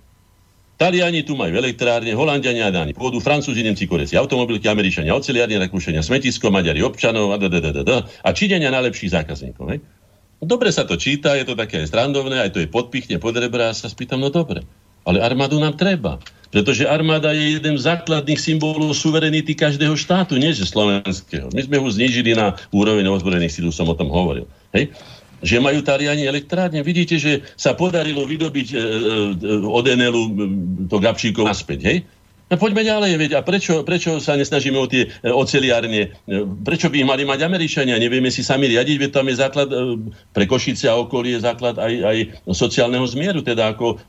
Taliani 0.82 1.22
tu 1.22 1.38
majú 1.38 1.53
elektrárne, 1.53 2.10
Holandiania 2.18 2.74
Dáni, 2.74 2.98
pôdu 2.98 3.22
Francúzi, 3.22 3.61
Nemci, 3.61 3.86
Koreci, 3.86 4.18
automobilky, 4.18 4.66
Američania, 4.66 5.14
oceliárne, 5.14 5.61
Rakúšania, 5.61 6.02
smetisko, 6.02 6.50
Maďari, 6.50 6.82
občanov 6.82 7.38
a, 7.38 7.38
a 7.38 8.30
Číňania 8.34 8.74
najlepších 8.74 9.14
zákazníkov. 9.14 9.78
Hej? 9.78 9.86
Dobre 10.42 10.74
sa 10.74 10.90
to 10.90 10.98
číta, 10.98 11.38
je 11.38 11.45
to 11.45 11.53
také 11.53 11.86
aj 11.86 11.94
strandovné, 11.94 12.42
aj 12.42 12.58
to 12.58 12.60
je 12.66 12.68
podpichne 12.68 13.22
pod 13.22 13.38
rebra 13.38 13.70
a 13.70 13.78
sa 13.78 13.86
spýtam, 13.86 14.18
no 14.18 14.34
dobre, 14.34 14.66
ale 15.06 15.22
armádu 15.22 15.61
nám 15.61 15.78
treba. 15.78 16.18
Pretože 16.52 16.84
armáda 16.84 17.32
je 17.32 17.61
jeden 17.61 17.80
z 17.80 17.88
základných 17.88 18.36
symbolov 18.36 18.92
suverenity 18.92 19.56
každého 19.56 19.95
štátu, 19.95 20.36
nie 20.36 20.52
že 20.52 20.68
slovenského. 20.68 21.48
My 21.56 21.64
sme 21.64 21.80
ho 21.80 21.88
znížili 21.88 22.36
na 22.36 22.60
úroveň 22.76 23.08
ozbrojených 23.08 23.56
síl, 23.56 23.72
som 23.72 23.88
o 23.88 23.95
tom 23.95 24.11
hovoril. 24.11 24.50
Hej? 24.76 24.92
že 25.42 25.58
majú 25.58 25.82
Taliani 25.82 26.30
elektrárne. 26.30 26.86
Vidíte, 26.86 27.18
že 27.18 27.42
sa 27.58 27.74
podarilo 27.74 28.30
vydobiť 28.30 28.68
e, 28.72 28.78
e, 28.78 28.82
od 29.66 29.86
Enelu 29.90 30.24
to 30.86 31.02
Gabčíkov 31.02 31.50
naspäť, 31.50 31.80
hej? 31.82 31.98
No 32.51 32.59
poďme 32.59 32.83
ďalej, 32.83 33.11
veď. 33.15 33.31
A 33.39 33.41
prečo, 33.47 33.80
prečo 33.88 34.19
sa 34.19 34.35
nesnažíme 34.35 34.75
o 34.75 34.83
tie 34.83 35.07
e, 35.07 35.31
oceliárne? 35.31 36.11
E, 36.27 36.43
prečo 36.67 36.91
by 36.91 36.99
ich 36.99 37.07
mali 37.07 37.23
mať 37.23 37.47
Američania? 37.47 37.95
Nevieme 37.95 38.27
si 38.27 38.43
sami 38.43 38.67
riadiť, 38.67 39.07
veď 39.07 39.11
tam 39.15 39.31
je 39.31 39.39
základ 39.39 39.71
e, 39.71 40.11
pre 40.35 40.43
Košice 40.43 40.91
a 40.91 40.99
okolie 40.99 41.39
základ 41.39 41.80
aj, 41.80 41.93
aj 42.03 42.17
sociálneho 42.51 43.07
zmieru, 43.07 43.39
teda 43.39 43.71
ako 43.71 44.03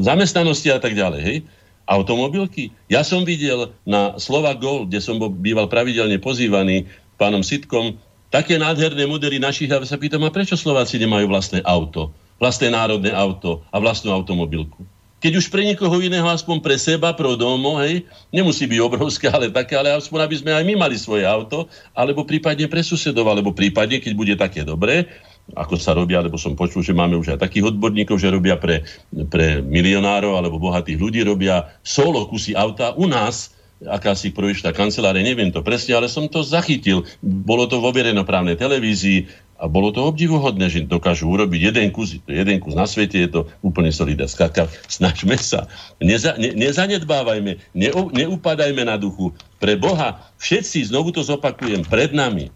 zamestnanosti 0.00 0.72
a 0.72 0.80
tak 0.80 0.96
ďalej. 0.96 1.20
Hej? 1.20 1.36
Automobilky. 1.84 2.72
Ja 2.88 3.04
som 3.04 3.20
videl 3.28 3.68
na 3.84 4.16
Slova 4.16 4.56
Gold, 4.56 4.88
kde 4.88 5.04
som 5.04 5.20
býval 5.20 5.68
pravidelne 5.68 6.16
pozývaný 6.16 6.88
pánom 7.20 7.44
Sitkom, 7.44 8.00
také 8.32 8.56
nádherné 8.56 9.04
modely 9.04 9.36
našich, 9.36 9.68
a 9.68 9.76
sa 9.84 10.00
pýtam, 10.00 10.24
a 10.24 10.32
prečo 10.32 10.56
Slováci 10.56 10.96
nemajú 10.96 11.28
vlastné 11.28 11.60
auto, 11.68 12.16
vlastné 12.40 12.72
národné 12.72 13.12
auto 13.12 13.60
a 13.68 13.76
vlastnú 13.76 14.08
automobilku? 14.16 14.88
Keď 15.22 15.32
už 15.38 15.54
pre 15.54 15.62
niekoho 15.62 16.02
iného, 16.02 16.26
aspoň 16.26 16.58
pre 16.58 16.74
seba, 16.74 17.14
pro 17.14 17.38
domo, 17.38 17.78
hej, 17.78 18.02
nemusí 18.34 18.66
byť 18.66 18.80
obrovské, 18.82 19.30
ale 19.30 19.54
také, 19.54 19.78
ale 19.78 19.94
aspoň 19.94 20.26
aby 20.26 20.36
sme 20.42 20.50
aj 20.50 20.64
my 20.66 20.74
mali 20.74 20.98
svoje 20.98 21.22
auto, 21.22 21.70
alebo 21.94 22.26
prípadne 22.26 22.66
pre 22.66 22.82
susedov, 22.82 23.30
alebo 23.30 23.54
prípadne, 23.54 24.02
keď 24.02 24.12
bude 24.18 24.34
také 24.34 24.66
dobré, 24.66 25.06
ako 25.54 25.78
sa 25.78 25.94
robia, 25.94 26.18
alebo 26.18 26.34
som 26.34 26.58
počul, 26.58 26.82
že 26.82 26.90
máme 26.90 27.14
už 27.14 27.38
aj 27.38 27.42
takých 27.46 27.70
odborníkov, 27.70 28.18
že 28.18 28.34
robia 28.34 28.58
pre, 28.58 28.82
pre 29.30 29.62
milionárov 29.62 30.34
alebo 30.34 30.58
bohatých 30.58 30.98
ľudí, 30.98 31.22
robia 31.22 31.70
solo 31.86 32.26
kusy 32.26 32.58
auta 32.58 32.94
u 32.98 33.06
nás, 33.06 33.54
akási 33.82 34.30
projekčná 34.30 34.70
kancelária, 34.70 35.26
neviem 35.26 35.50
to 35.50 35.58
presne, 35.62 35.98
ale 35.98 36.06
som 36.06 36.30
to 36.30 36.46
zachytil. 36.46 37.02
Bolo 37.22 37.66
to 37.66 37.82
vo 37.82 37.90
verejnoprávnej 37.90 38.54
televízii, 38.54 39.26
a 39.62 39.70
bolo 39.70 39.94
to 39.94 40.02
obdivuhodné, 40.02 40.66
že 40.66 40.90
dokážu 40.90 41.30
urobiť 41.30 41.70
jeden 41.70 41.94
kus, 41.94 42.18
jeden 42.26 42.58
kus 42.58 42.74
na 42.74 42.82
svete, 42.82 43.14
je 43.22 43.30
to 43.30 43.40
úplne 43.62 43.94
solidá. 43.94 44.26
Skladka, 44.26 44.66
snažme 44.90 45.38
sa, 45.38 45.70
neza, 46.02 46.34
ne, 46.34 46.50
nezanedbávajme, 46.58 47.52
ne, 47.70 47.88
neupadajme 47.94 48.82
na 48.82 48.98
duchu. 48.98 49.30
Pre 49.62 49.78
Boha, 49.78 50.18
všetci, 50.42 50.90
znovu 50.90 51.14
to 51.14 51.22
zopakujem, 51.22 51.86
pred 51.86 52.10
nami, 52.10 52.50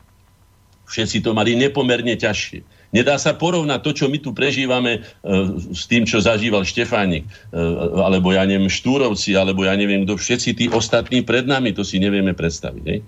všetci 0.91 1.23
to 1.23 1.31
mali 1.31 1.55
nepomerne 1.55 2.19
ťažšie. 2.19 2.67
Nedá 2.91 3.23
sa 3.23 3.39
porovnať 3.39 3.87
to, 3.87 3.91
čo 3.95 4.07
my 4.11 4.19
tu 4.19 4.35
prežívame 4.35 4.99
e, 4.99 5.01
s 5.75 5.87
tým, 5.87 6.11
čo 6.11 6.19
zažíval 6.19 6.67
Štefánik, 6.67 7.23
e, 7.27 7.59
alebo 8.03 8.35
ja 8.35 8.43
neviem, 8.43 8.71
Štúrovci, 8.71 9.39
alebo 9.39 9.63
ja 9.63 9.79
neviem, 9.79 10.03
kto 10.03 10.19
všetci 10.19 10.51
tí 10.59 10.65
ostatní 10.71 11.23
pred 11.23 11.47
nami, 11.47 11.71
to 11.71 11.87
si 11.87 12.03
nevieme 12.03 12.35
predstaviť. 12.35 12.83
Ne? 12.83 12.99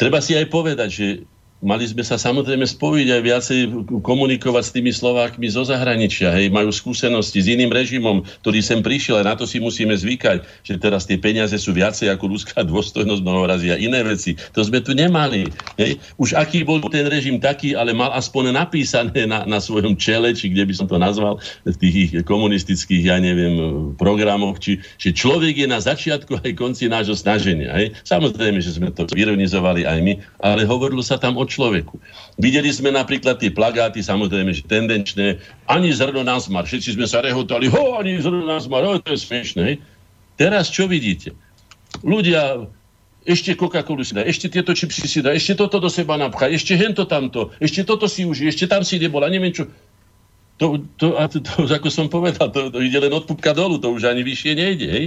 Treba 0.00 0.24
si 0.24 0.36
aj 0.36 0.46
povedať, 0.48 0.88
že 0.88 1.06
mali 1.58 1.84
sme 1.90 2.06
sa 2.06 2.14
samozrejme 2.14 2.62
spojiť 2.62 3.08
aj 3.10 3.22
viacej 3.22 3.60
komunikovať 4.02 4.62
s 4.62 4.74
tými 4.74 4.92
Slovákmi 4.94 5.50
zo 5.50 5.66
zahraničia. 5.66 6.30
Hej, 6.30 6.54
majú 6.54 6.70
skúsenosti 6.70 7.42
s 7.42 7.50
iným 7.50 7.74
režimom, 7.74 8.22
ktorý 8.44 8.62
sem 8.62 8.78
prišiel 8.78 9.18
a 9.22 9.26
na 9.26 9.34
to 9.34 9.42
si 9.42 9.58
musíme 9.58 9.90
zvykať, 9.90 10.46
že 10.62 10.78
teraz 10.78 11.10
tie 11.10 11.18
peniaze 11.18 11.54
sú 11.58 11.74
viacej 11.74 12.14
ako 12.14 12.24
ľudská 12.30 12.62
dôstojnosť 12.70 13.22
mnohorazí 13.22 13.74
a 13.74 13.80
iné 13.80 14.06
veci. 14.06 14.38
To 14.54 14.62
sme 14.62 14.78
tu 14.78 14.94
nemali. 14.94 15.50
Hej. 15.74 15.98
Už 16.14 16.38
aký 16.38 16.62
bol 16.62 16.78
ten 16.86 17.10
režim 17.10 17.42
taký, 17.42 17.74
ale 17.74 17.90
mal 17.90 18.14
aspoň 18.14 18.54
napísané 18.54 19.26
na, 19.26 19.42
na 19.42 19.58
svojom 19.58 19.98
čele, 19.98 20.30
či 20.38 20.54
kde 20.54 20.62
by 20.62 20.74
som 20.74 20.86
to 20.86 20.94
nazval, 20.94 21.42
v 21.66 21.74
tých 21.74 22.22
komunistických, 22.22 23.10
ja 23.10 23.18
neviem, 23.18 23.90
programoch, 23.98 24.62
či, 24.62 24.78
že 24.94 25.10
človek 25.10 25.58
je 25.58 25.66
na 25.66 25.82
začiatku 25.82 26.38
aj 26.46 26.52
konci 26.54 26.86
nášho 26.86 27.18
snaženia. 27.18 27.74
Hej. 27.74 27.98
Samozrejme, 28.06 28.62
že 28.62 28.78
sme 28.78 28.94
to 28.94 29.10
ironizovali 29.18 29.82
aj 29.82 29.98
my, 29.98 30.14
ale 30.38 30.62
hovorilo 30.62 31.02
sa 31.02 31.18
tam 31.18 31.34
o 31.34 31.47
človeku. 31.48 31.96
Videli 32.36 32.68
sme 32.70 32.92
napríklad 32.92 33.40
tie 33.40 33.50
plagáty, 33.50 34.04
samozrejme, 34.04 34.52
že 34.52 34.68
tendenčné, 34.68 35.40
ani 35.66 35.90
zrno 35.90 36.22
na 36.22 36.36
zmar. 36.38 36.68
Všetci 36.68 37.00
sme 37.00 37.08
sa 37.08 37.24
rehotali, 37.24 37.66
ho, 37.72 37.96
ani 37.96 38.20
zrno 38.20 38.44
na 38.44 38.60
zmar, 38.60 38.84
ho, 38.84 39.00
to 39.00 39.16
je 39.16 39.24
smiešné. 39.24 39.80
Teraz 40.36 40.70
čo 40.70 40.86
vidíte? 40.86 41.34
Ľudia 42.04 42.68
ešte 43.28 43.52
Coca-Colu 43.52 44.06
si 44.06 44.16
dá, 44.16 44.24
ešte 44.24 44.48
tieto 44.48 44.72
čipsy 44.72 45.04
si 45.04 45.20
dá, 45.20 45.36
ešte 45.36 45.52
toto 45.52 45.76
do 45.76 45.92
seba 45.92 46.16
napchá, 46.16 46.48
ešte 46.48 46.72
hento 46.72 47.04
tamto, 47.04 47.52
ešte 47.60 47.84
toto 47.84 48.08
si 48.08 48.24
užije, 48.24 48.48
ešte 48.48 48.64
tam 48.64 48.80
si 48.80 48.96
nebol 48.96 49.20
a 49.20 49.28
neviem 49.28 49.52
čo. 49.52 49.68
To, 50.58 50.80
to, 50.96 51.14
a 51.14 51.28
to, 51.28 51.38
to, 51.44 51.68
ako 51.68 51.92
som 51.92 52.08
povedal, 52.08 52.50
to, 52.50 52.72
to 52.72 52.80
ide 52.82 52.98
len 52.98 53.12
od 53.12 53.28
pupka 53.28 53.52
dolu, 53.54 53.78
to 53.78 53.92
už 53.92 54.08
ani 54.08 54.24
vyššie 54.24 54.52
nejde. 54.56 54.88
Hej? 54.88 55.04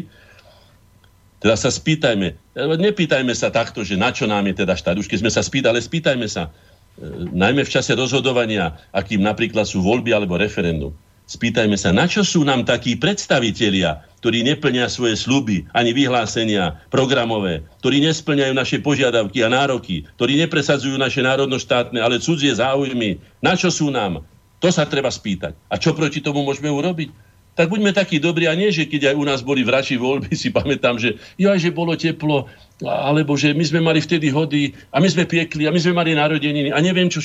Teda 1.41 1.57
sa 1.57 1.73
spýtajme, 1.73 2.37
nepýtajme 2.55 3.33
sa 3.33 3.49
takto, 3.49 3.81
že 3.81 3.97
na 3.97 4.13
čo 4.13 4.29
nám 4.29 4.45
je 4.53 4.61
teda 4.61 4.77
štát. 4.77 4.93
Už 5.01 5.09
keď 5.09 5.25
sme 5.25 5.31
sa 5.33 5.41
spýtali, 5.41 5.81
spýtajme 5.81 6.29
sa, 6.29 6.47
e, 6.47 7.01
najmä 7.33 7.65
v 7.65 7.73
čase 7.73 7.97
rozhodovania, 7.97 8.77
akým 8.93 9.25
napríklad 9.25 9.65
sú 9.65 9.81
voľby 9.81 10.13
alebo 10.13 10.37
referendum. 10.37 10.93
Spýtajme 11.25 11.79
sa, 11.81 11.89
na 11.89 12.05
čo 12.05 12.21
sú 12.21 12.45
nám 12.45 12.67
takí 12.67 12.93
predstavitelia, 12.93 14.05
ktorí 14.21 14.45
neplnia 14.45 14.85
svoje 14.85 15.17
sluby 15.17 15.65
ani 15.73 15.97
vyhlásenia 15.97 16.77
programové, 16.93 17.65
ktorí 17.81 18.05
nesplňajú 18.05 18.53
naše 18.53 18.77
požiadavky 18.83 19.41
a 19.41 19.49
nároky, 19.49 20.05
ktorí 20.21 20.37
nepresadzujú 20.45 20.93
naše 20.99 21.25
národno-štátne, 21.25 21.97
ale 21.97 22.21
cudzie 22.21 22.53
záujmy. 22.53 23.17
Na 23.41 23.57
čo 23.57 23.73
sú 23.73 23.89
nám? 23.89 24.21
To 24.61 24.69
sa 24.69 24.85
treba 24.85 25.09
spýtať. 25.09 25.57
A 25.73 25.81
čo 25.81 25.97
proti 25.97 26.21
tomu 26.21 26.45
môžeme 26.45 26.69
urobiť? 26.69 27.30
Tak 27.55 27.67
buďme 27.67 27.91
takí 27.91 28.17
dobrí 28.17 28.47
a 28.47 28.55
nie, 28.55 28.71
že 28.71 28.87
keď 28.87 29.11
aj 29.11 29.15
u 29.19 29.25
nás 29.27 29.39
boli 29.43 29.61
vrači 29.61 29.99
voľby, 29.99 30.31
si 30.41 30.49
pamätám, 30.49 30.97
že 30.97 31.19
jo, 31.35 31.51
že 31.55 31.69
bolo 31.71 31.95
teplo, 31.95 32.47
alebo 32.83 33.35
že 33.35 33.51
my 33.51 33.63
sme 33.63 33.79
mali 33.83 33.99
vtedy 33.99 34.31
hody 34.31 34.71
a 34.91 35.03
my 35.03 35.07
sme 35.07 35.27
piekli 35.27 35.67
a 35.67 35.73
my 35.73 35.79
sme 35.79 35.93
mali 35.95 36.15
narodeniny 36.15 36.71
a 36.71 36.79
neviem 36.79 37.11
čo, 37.11 37.19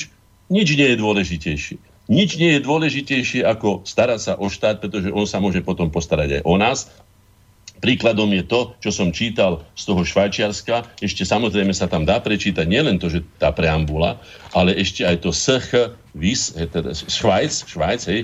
nič 0.47 0.67
nie 0.75 0.95
je 0.95 0.97
dôležitejšie. 0.99 1.77
Nič 2.07 2.39
nie 2.39 2.55
je 2.55 2.63
dôležitejšie 2.63 3.43
ako 3.43 3.83
starať 3.83 4.19
sa 4.23 4.33
o 4.39 4.47
štát, 4.47 4.79
pretože 4.79 5.11
on 5.11 5.27
sa 5.27 5.43
môže 5.43 5.59
potom 5.59 5.91
postarať 5.91 6.39
aj 6.39 6.41
o 6.47 6.55
nás 6.55 6.87
Príkladom 7.77 8.33
je 8.33 8.41
to, 8.41 8.73
čo 8.81 8.89
som 8.89 9.13
čítal 9.13 9.61
z 9.77 9.83
toho 9.85 10.01
Švajčiarska. 10.01 10.97
Ešte 10.97 11.21
samozrejme 11.21 11.69
sa 11.77 11.85
tam 11.85 12.09
dá 12.09 12.17
prečítať 12.17 12.65
nielen 12.65 12.97
to, 12.97 13.05
že 13.05 13.21
tá 13.37 13.53
preambula, 13.53 14.17
ale 14.57 14.73
ešte 14.73 15.05
aj 15.05 15.21
to 15.21 15.29
SH, 15.29 15.93
VIS, 16.17 16.57
teda 16.57 16.91
Švajc, 16.91 17.53
Švajc, 17.69 18.01
hej, 18.09 18.21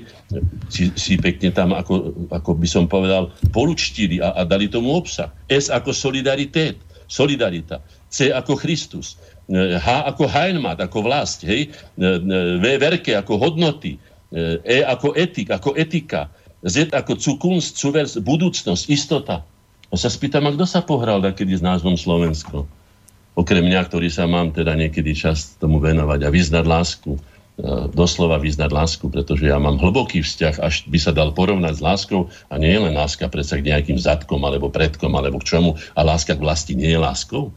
si, 0.74 0.90
si 0.98 1.14
pekne 1.22 1.54
tam, 1.54 1.72
ako, 1.78 2.14
ako 2.34 2.58
by 2.58 2.68
som 2.68 2.90
povedal, 2.90 3.30
polučtili 3.54 4.18
a, 4.20 4.34
a 4.34 4.42
dali 4.44 4.66
tomu 4.68 4.98
obsah. 4.98 5.30
S 5.48 5.70
ako 5.70 5.94
solidaritét, 5.94 6.82
solidarita. 7.06 7.80
C 8.10 8.34
ako 8.34 8.58
Christus. 8.58 9.18
H 9.54 9.88
ako 10.10 10.26
Heimat, 10.26 10.82
ako 10.82 11.06
vlast, 11.06 11.46
hej. 11.46 11.70
V 11.98 12.66
verke 12.82 13.14
ako 13.14 13.38
hodnoty. 13.38 14.02
E 14.34 14.82
ako 14.82 15.14
etik, 15.14 15.54
ako 15.54 15.78
etika 15.78 16.26
Z 16.64 16.90
ako 16.96 17.20
Zukunft, 17.20 17.76
Zuvers, 17.76 18.18
budúcnosť, 18.18 18.88
istota. 18.88 19.44
A 19.92 19.94
sa 20.00 20.10
spýtam, 20.10 20.48
a 20.48 20.56
kto 20.56 20.66
sa 20.66 20.82
pohral 20.82 21.22
takedy 21.22 21.54
s 21.54 21.62
názvom 21.62 22.00
Slovensko? 22.00 22.66
Okrem 23.36 23.66
mňa, 23.66 23.82
ktorý 23.90 24.08
sa 24.14 24.30
mám 24.30 24.56
teda 24.56 24.74
niekedy 24.78 25.12
čas 25.18 25.58
tomu 25.60 25.84
venovať 25.84 26.24
a 26.24 26.30
vyznať 26.30 26.66
lásku. 26.66 27.12
E, 27.54 27.86
doslova 27.94 28.42
vyznať 28.42 28.74
lásku, 28.74 29.06
pretože 29.14 29.46
ja 29.46 29.62
mám 29.62 29.78
hlboký 29.78 30.26
vzťah, 30.26 30.58
až 30.58 30.90
by 30.90 30.98
sa 30.98 31.14
dal 31.14 31.38
porovnať 31.38 31.78
s 31.78 31.86
láskou 31.86 32.26
a 32.50 32.58
nie 32.58 32.74
je 32.74 32.82
len 32.82 32.98
láska 32.98 33.30
predsa 33.30 33.62
k 33.62 33.70
nejakým 33.70 33.94
zadkom 33.94 34.42
alebo 34.42 34.74
predkom 34.74 35.14
alebo 35.14 35.38
k 35.38 35.54
čomu 35.54 35.78
a 35.94 36.02
láska 36.02 36.34
k 36.34 36.42
vlasti 36.42 36.74
nie 36.74 36.90
je 36.90 36.98
láskou. 36.98 37.54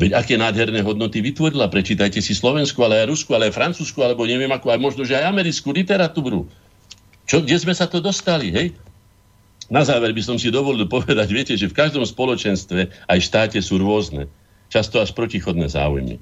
Veď 0.00 0.16
aké 0.16 0.40
nádherné 0.40 0.80
hodnoty 0.80 1.20
vytvorila, 1.20 1.68
prečítajte 1.68 2.24
si 2.24 2.32
Slovensku, 2.32 2.80
ale 2.88 3.04
aj 3.04 3.12
Rusku, 3.12 3.36
ale 3.36 3.52
aj 3.52 3.56
Francúzsku, 3.60 4.00
alebo 4.00 4.24
neviem 4.24 4.48
ako, 4.48 4.72
aj 4.72 4.80
možno, 4.80 5.04
že 5.04 5.20
aj 5.20 5.28
americkú 5.28 5.76
literatúru. 5.76 6.48
Čo, 7.28 7.44
kde 7.44 7.60
sme 7.60 7.76
sa 7.76 7.84
to 7.84 8.00
dostali, 8.00 8.48
hej? 8.48 8.72
Na 9.68 9.84
záver 9.84 10.16
by 10.16 10.24
som 10.24 10.40
si 10.40 10.48
dovolil 10.48 10.88
povedať, 10.88 11.28
viete, 11.28 11.52
že 11.52 11.68
v 11.68 11.76
každom 11.76 12.08
spoločenstve 12.08 13.12
aj 13.12 13.18
štáte 13.20 13.60
sú 13.60 13.76
rôzne, 13.76 14.24
často 14.72 15.04
až 15.04 15.12
protichodné 15.12 15.68
záujmy. 15.68 16.16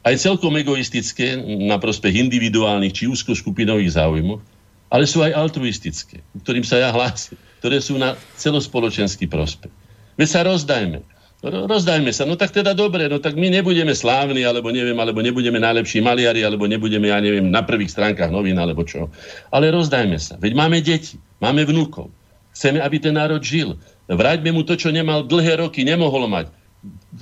Aj 0.00 0.16
celkom 0.16 0.56
egoistické 0.56 1.36
na 1.44 1.76
prospech 1.76 2.24
individuálnych 2.24 2.96
či 2.96 3.04
úzkoskupinových 3.04 4.00
záujmov, 4.00 4.40
ale 4.88 5.04
sú 5.04 5.20
aj 5.20 5.36
altruistické, 5.36 6.24
ktorým 6.40 6.64
sa 6.64 6.80
ja 6.80 6.88
hlásim, 6.88 7.36
ktoré 7.60 7.84
sú 7.84 8.00
na 8.00 8.16
celospoločenský 8.40 9.28
prospech. 9.28 9.70
Veď 10.16 10.28
sa 10.28 10.40
rozdajme. 10.42 11.04
Rozdajme 11.40 12.12
sa. 12.12 12.28
No 12.28 12.36
tak 12.36 12.52
teda 12.52 12.76
dobre, 12.76 13.08
no 13.08 13.16
tak 13.16 13.36
my 13.36 13.48
nebudeme 13.48 13.96
slávni, 13.96 14.44
alebo 14.44 14.68
neviem, 14.68 14.96
alebo 14.96 15.24
nebudeme 15.24 15.56
najlepší 15.56 16.04
maliari, 16.04 16.44
alebo 16.44 16.68
nebudeme, 16.68 17.08
ja 17.08 17.16
neviem, 17.20 17.48
na 17.48 17.64
prvých 17.64 17.92
stránkach 17.96 18.28
novín, 18.28 18.60
alebo 18.60 18.84
čo. 18.84 19.08
Ale 19.48 19.72
rozdajme 19.72 20.20
sa. 20.20 20.36
Veď 20.36 20.52
máme 20.52 20.84
deti, 20.84 21.16
máme 21.40 21.64
vnúkov. 21.64 22.12
Chceme, 22.52 22.84
aby 22.84 23.00
ten 23.00 23.16
národ 23.16 23.40
žil. 23.40 23.80
Vráťme 24.04 24.52
mu 24.52 24.68
to, 24.68 24.76
čo 24.76 24.92
nemal 24.92 25.24
dlhé 25.24 25.64
roky, 25.64 25.80
nemohol 25.80 26.28
mať 26.28 26.59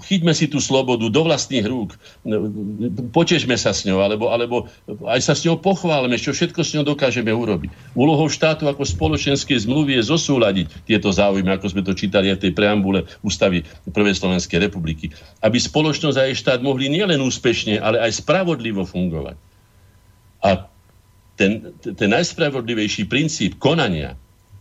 chyťme 0.06 0.30
si 0.30 0.46
tú 0.46 0.62
slobodu 0.62 1.10
do 1.10 1.20
vlastných 1.26 1.66
rúk, 1.66 1.98
potežme 3.10 3.58
sa 3.58 3.74
s 3.74 3.82
ňou, 3.82 3.98
alebo, 3.98 4.30
alebo 4.30 4.56
aj 5.10 5.18
sa 5.18 5.34
s 5.34 5.42
ňou 5.42 5.58
pochválme, 5.58 6.14
čo 6.14 6.30
všetko 6.30 6.62
s 6.62 6.78
ňou 6.78 6.86
dokážeme 6.86 7.34
urobiť. 7.34 7.70
Úlohou 7.98 8.30
štátu 8.30 8.70
ako 8.70 8.86
spoločenskej 8.86 9.66
zmluvy 9.66 9.98
je 9.98 10.14
zosúľadiť 10.14 10.86
tieto 10.86 11.10
záujmy, 11.10 11.50
ako 11.50 11.66
sme 11.74 11.82
to 11.82 11.90
čítali 11.90 12.30
aj 12.30 12.38
v 12.38 12.44
tej 12.46 12.52
preambule 12.54 13.00
ústavy 13.26 13.66
Prvej 13.90 14.14
Slovenskej 14.14 14.62
republiky. 14.62 15.10
Aby 15.42 15.58
spoločnosť 15.58 16.16
a 16.22 16.26
jej 16.30 16.38
štát 16.38 16.62
mohli 16.62 16.86
nielen 16.86 17.18
úspešne, 17.18 17.82
ale 17.82 17.98
aj 17.98 18.22
spravodlivo 18.22 18.86
fungovať. 18.86 19.34
A 20.46 20.70
ten, 21.34 21.74
ten 21.82 22.10
najspravodlivejší 22.14 23.10
princíp 23.10 23.58
konania, 23.58 24.14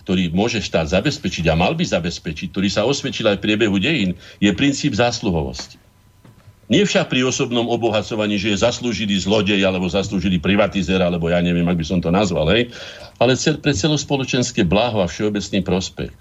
ktorý 0.08 0.32
môže 0.32 0.64
štát 0.64 0.88
zabezpečiť 0.88 1.52
a 1.52 1.60
mal 1.60 1.76
by 1.76 1.84
zabezpečiť, 1.84 2.56
ktorý 2.56 2.72
sa 2.72 2.88
osvedčil 2.88 3.28
aj 3.28 3.44
v 3.44 3.44
priebehu 3.44 3.76
dejín, 3.76 4.16
je 4.40 4.48
princíp 4.56 4.96
zásluhovosti. 4.96 5.76
Nie 6.72 6.88
však 6.88 7.12
pri 7.12 7.28
osobnom 7.28 7.68
obohacovaní, 7.68 8.40
že 8.40 8.56
je 8.56 8.64
zaslúžili 8.64 9.20
zlodej, 9.20 9.60
alebo 9.68 9.84
zaslúžili 9.92 10.40
privatizer, 10.40 11.04
alebo 11.04 11.28
ja 11.28 11.44
neviem, 11.44 11.68
ak 11.68 11.76
by 11.76 11.84
som 11.84 12.00
to 12.00 12.08
nazval, 12.08 12.48
hej, 12.56 12.72
ale 13.20 13.36
cel, 13.36 13.60
pre 13.60 13.76
celospoločenské 13.76 14.64
bláho 14.64 15.04
a 15.04 15.12
všeobecný 15.12 15.60
prospech. 15.60 16.12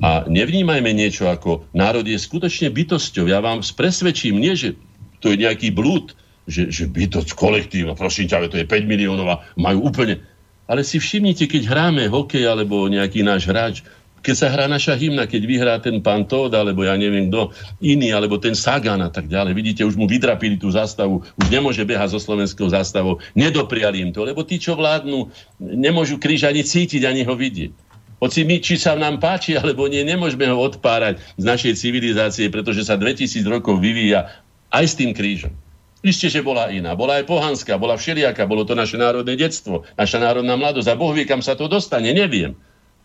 A 0.00 0.24
nevnímajme 0.24 0.88
niečo 0.88 1.28
ako 1.28 1.68
národ 1.76 2.08
je 2.08 2.16
skutočne 2.16 2.72
bytosťou. 2.72 3.28
Ja 3.28 3.44
vám 3.44 3.60
presvedčím, 3.60 4.40
nie, 4.40 4.56
že 4.56 4.72
to 5.20 5.32
je 5.32 5.40
nejaký 5.44 5.68
blúd, 5.76 6.16
že, 6.48 6.72
že 6.72 6.88
bytosť 6.88 7.36
kolektívna, 7.36 7.92
prosím 7.92 8.24
ťa, 8.24 8.48
to 8.48 8.56
je 8.56 8.64
5 8.64 8.88
miliónov 8.88 9.28
a 9.28 9.40
majú 9.60 9.92
úplne... 9.92 10.24
Ale 10.68 10.84
si 10.84 11.00
všimnite, 11.00 11.48
keď 11.48 11.64
hráme 11.64 12.12
hokej 12.12 12.44
alebo 12.44 12.84
nejaký 12.92 13.24
náš 13.24 13.48
hráč, 13.48 13.80
keď 14.18 14.34
sa 14.34 14.48
hrá 14.50 14.66
naša 14.66 14.98
hymna, 14.98 15.30
keď 15.30 15.42
vyhrá 15.46 15.74
ten 15.78 16.02
pán 16.02 16.26
Todd, 16.26 16.52
alebo 16.52 16.82
ja 16.82 16.98
neviem 16.98 17.30
kto 17.30 17.54
iný, 17.80 18.12
alebo 18.12 18.36
ten 18.36 18.52
Sagan 18.52 18.98
a 19.00 19.08
tak 19.08 19.30
ďalej. 19.30 19.54
Vidíte, 19.54 19.82
už 19.86 19.94
mu 19.94 20.10
vydrapili 20.10 20.58
tú 20.58 20.68
zástavu, 20.68 21.22
už 21.38 21.46
nemôže 21.48 21.80
behať 21.86 22.18
zo 22.18 22.20
slovenskou 22.20 22.68
zástavou. 22.68 23.22
Nedopriali 23.38 24.02
im 24.02 24.10
to, 24.10 24.26
lebo 24.26 24.42
tí, 24.42 24.58
čo 24.58 24.74
vládnu, 24.74 25.30
nemôžu 25.62 26.18
kríž 26.18 26.44
ani 26.44 26.66
cítiť, 26.66 27.06
ani 27.06 27.22
ho 27.22 27.32
vidieť. 27.32 27.72
Hoci 28.18 28.42
my, 28.42 28.58
či 28.58 28.74
sa 28.74 28.98
nám 28.98 29.22
páči, 29.22 29.54
alebo 29.54 29.86
nie, 29.86 30.02
nemôžeme 30.02 30.50
ho 30.50 30.58
odpárať 30.58 31.22
z 31.38 31.44
našej 31.46 31.72
civilizácie, 31.78 32.50
pretože 32.50 32.82
sa 32.82 32.98
2000 32.98 33.46
rokov 33.46 33.78
vyvíja 33.78 34.34
aj 34.74 34.84
s 34.90 34.94
tým 34.98 35.14
krížom. 35.14 35.54
Isté, 35.98 36.30
že 36.30 36.46
bola 36.46 36.70
iná. 36.70 36.94
Bola 36.94 37.18
aj 37.18 37.26
pohanská, 37.26 37.74
bola 37.74 37.98
všelijaká, 37.98 38.46
bolo 38.46 38.62
to 38.62 38.78
naše 38.78 38.94
národné 38.94 39.34
detstvo, 39.34 39.82
naša 39.98 40.22
národná 40.22 40.54
mladosť. 40.54 40.94
A 40.94 40.98
Boh 40.98 41.10
vie, 41.10 41.26
kam 41.26 41.42
sa 41.42 41.58
to 41.58 41.66
dostane, 41.66 42.14
neviem. 42.14 42.54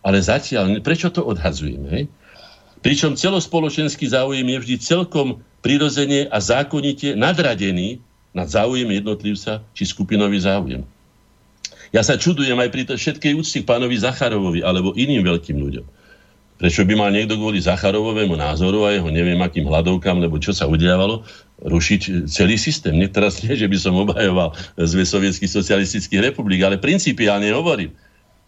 Ale 0.06 0.22
zatiaľ, 0.22 0.78
prečo 0.78 1.10
to 1.10 1.26
odhadzujeme? 1.26 1.88
Hej? 1.90 2.04
Pričom 2.84 3.16
celospoločenský 3.16 4.06
záujem 4.12 4.44
je 4.44 4.58
vždy 4.60 4.76
celkom 4.78 5.40
prirodzene 5.64 6.28
a 6.28 6.38
zákonite 6.38 7.16
nadradený 7.16 7.98
nad 8.36 8.46
záujem 8.46 8.86
jednotlivca 8.92 9.64
či 9.72 9.82
skupinový 9.88 10.38
záujem. 10.44 10.84
Ja 11.94 12.02
sa 12.02 12.18
čudujem 12.18 12.58
aj 12.58 12.68
pri 12.74 12.82
to 12.84 12.94
všetkej 12.98 13.32
úcti 13.38 13.62
k 13.62 13.68
pánovi 13.70 13.96
Zacharovovi 13.96 14.60
alebo 14.60 14.92
iným 14.92 15.22
veľkým 15.24 15.56
ľuďom. 15.56 15.86
Prečo 16.58 16.86
by 16.86 16.94
mal 16.94 17.10
niekto 17.10 17.34
kvôli 17.38 17.62
Zacharovovému 17.62 18.34
názoru 18.34 18.86
a 18.86 18.94
jeho 18.94 19.10
neviem 19.10 19.38
akým 19.38 19.66
hľadovkám, 19.66 20.18
lebo 20.22 20.38
čo 20.38 20.54
sa 20.54 20.70
udiavalo, 20.70 21.22
rušiť 21.62 22.26
celý 22.26 22.58
systém. 22.58 22.98
Nie 22.98 23.06
teraz 23.06 23.38
nie, 23.46 23.54
že 23.54 23.70
by 23.70 23.78
som 23.78 23.94
obhajoval 23.94 24.56
zve 24.80 25.06
sovietských 25.06 25.52
socialistických 25.52 26.32
republik, 26.32 26.66
ale 26.66 26.82
principiálne 26.82 27.46
hovorím. 27.54 27.94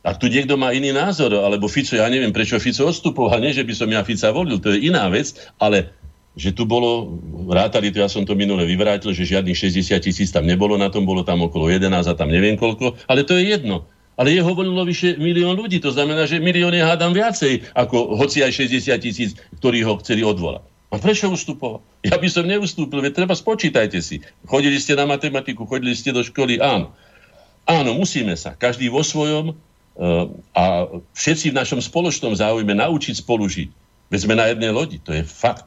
Ak 0.07 0.23
tu 0.23 0.31
niekto 0.31 0.55
má 0.55 0.71
iný 0.71 0.95
názor, 0.95 1.35
alebo 1.35 1.67
Fico, 1.67 1.99
ja 1.99 2.07
neviem, 2.07 2.31
prečo 2.31 2.63
Fico 2.63 2.87
odstupoval, 2.87 3.43
nie, 3.43 3.51
že 3.51 3.67
by 3.67 3.75
som 3.75 3.91
ja 3.91 4.07
Fica 4.07 4.31
volil, 4.31 4.63
to 4.63 4.71
je 4.71 4.87
iná 4.87 5.11
vec, 5.11 5.35
ale 5.59 5.91
že 6.37 6.53
tu 6.53 6.69
bolo, 6.69 7.19
rátali 7.49 7.91
to, 7.91 7.99
ja 7.99 8.13
som 8.13 8.23
to 8.23 8.37
minule 8.37 8.63
vyvrátil, 8.63 9.11
že 9.11 9.25
žiadnych 9.27 9.57
60 9.57 9.99
tisíc 10.05 10.29
tam 10.31 10.45
nebolo, 10.45 10.77
na 10.77 10.93
tom 10.93 11.09
bolo 11.09 11.25
tam 11.25 11.43
okolo 11.43 11.73
11 11.73 11.91
a 11.91 12.15
tam 12.15 12.29
neviem 12.29 12.55
koľko, 12.61 12.95
ale 13.09 13.25
to 13.25 13.35
je 13.35 13.57
jedno. 13.57 13.89
Ale 14.17 14.33
jeho 14.33 14.53
volilo 14.53 14.85
vyše 14.85 15.17
milión 15.17 15.57
ľudí, 15.57 15.81
to 15.81 15.93
znamená, 15.93 16.25
že 16.29 16.41
milión 16.41 16.73
je 16.73 16.85
hádam 16.85 17.13
viacej, 17.17 17.73
ako 17.73 18.17
hoci 18.17 18.45
aj 18.45 18.53
60 18.53 18.97
tisíc, 19.01 19.31
ktorí 19.61 19.85
ho 19.85 19.97
chceli 20.01 20.25
odvolať. 20.25 20.76
A 20.91 21.03
prečo 21.03 21.27
ustupoval? 21.27 21.83
Ja 22.07 22.15
by 22.15 22.29
som 22.31 22.47
neustúpil, 22.47 23.03
veď 23.03 23.25
treba 23.25 23.35
spočítajte 23.35 23.99
si. 23.99 24.23
Chodili 24.47 24.79
ste 24.79 24.95
na 24.95 25.05
matematiku, 25.05 25.67
chodili 25.67 25.99
ste 25.99 26.15
do 26.15 26.23
školy, 26.23 26.63
áno. 26.63 26.95
Áno, 27.67 27.91
musíme 27.99 28.39
sa, 28.39 28.55
každý 28.55 28.87
vo 28.87 29.03
svojom, 29.03 29.59
a 30.53 30.65
všetci 31.17 31.51
v 31.51 31.59
našom 31.59 31.81
spoločnom 31.81 32.37
záujme 32.37 32.77
naučiť 32.77 33.25
spolužiť. 33.25 33.69
Veď 34.13 34.19
sme 34.23 34.35
na 34.37 34.47
jednej 34.53 34.71
lodi, 34.71 35.01
to 35.01 35.11
je 35.11 35.25
fakt. 35.25 35.67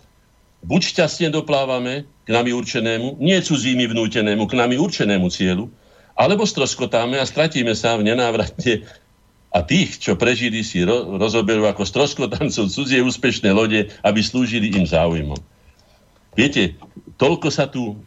Buď 0.61 0.95
šťastne 0.95 1.33
doplávame 1.33 2.05
k 2.23 2.29
nami 2.29 2.53
určenému, 2.53 3.17
nie 3.19 3.35
cudzími 3.41 3.89
vnútenému, 3.89 4.45
k 4.45 4.53
nami 4.59 4.77
určenému 4.77 5.27
cieľu, 5.33 5.71
alebo 6.13 6.45
stroskotáme 6.45 7.17
a 7.17 7.25
stratíme 7.25 7.73
sa 7.73 7.95
v 7.95 8.11
nenávratne 8.11 8.85
a 9.49 9.65
tých, 9.65 9.97
čo 9.97 10.13
prežili, 10.13 10.61
si 10.61 10.85
ro- 10.85 11.17
rozoberú 11.17 11.65
ako 11.65 11.81
stroskotancov 11.81 12.69
cudzie 12.69 13.01
úspešné 13.01 13.49
lode, 13.49 13.89
aby 14.05 14.19
slúžili 14.21 14.69
im 14.77 14.85
záujmom. 14.85 15.41
Viete, 16.37 16.77
toľko 17.17 17.47
sa 17.49 17.65
tu 17.65 17.97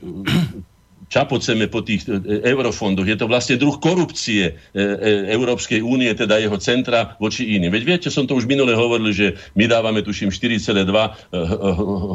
čapoceme 1.12 1.68
po 1.68 1.84
tých 1.84 2.08
e, 2.08 2.16
e, 2.16 2.48
eurofondoch. 2.48 3.04
Je 3.04 3.20
to 3.20 3.28
vlastne 3.28 3.60
druh 3.60 3.76
korupcie 3.76 4.56
e, 4.72 4.80
Európskej 5.28 5.84
únie, 5.84 6.08
teda 6.16 6.40
jeho 6.40 6.56
centra 6.56 7.20
voči 7.20 7.52
iným. 7.52 7.68
Veď 7.68 7.82
viete, 7.84 8.08
som 8.08 8.24
to 8.24 8.32
už 8.32 8.48
minule 8.48 8.72
hovoril, 8.72 9.12
že 9.12 9.36
my 9.52 9.68
dávame, 9.68 10.00
tuším, 10.00 10.32
4,2 10.32 10.88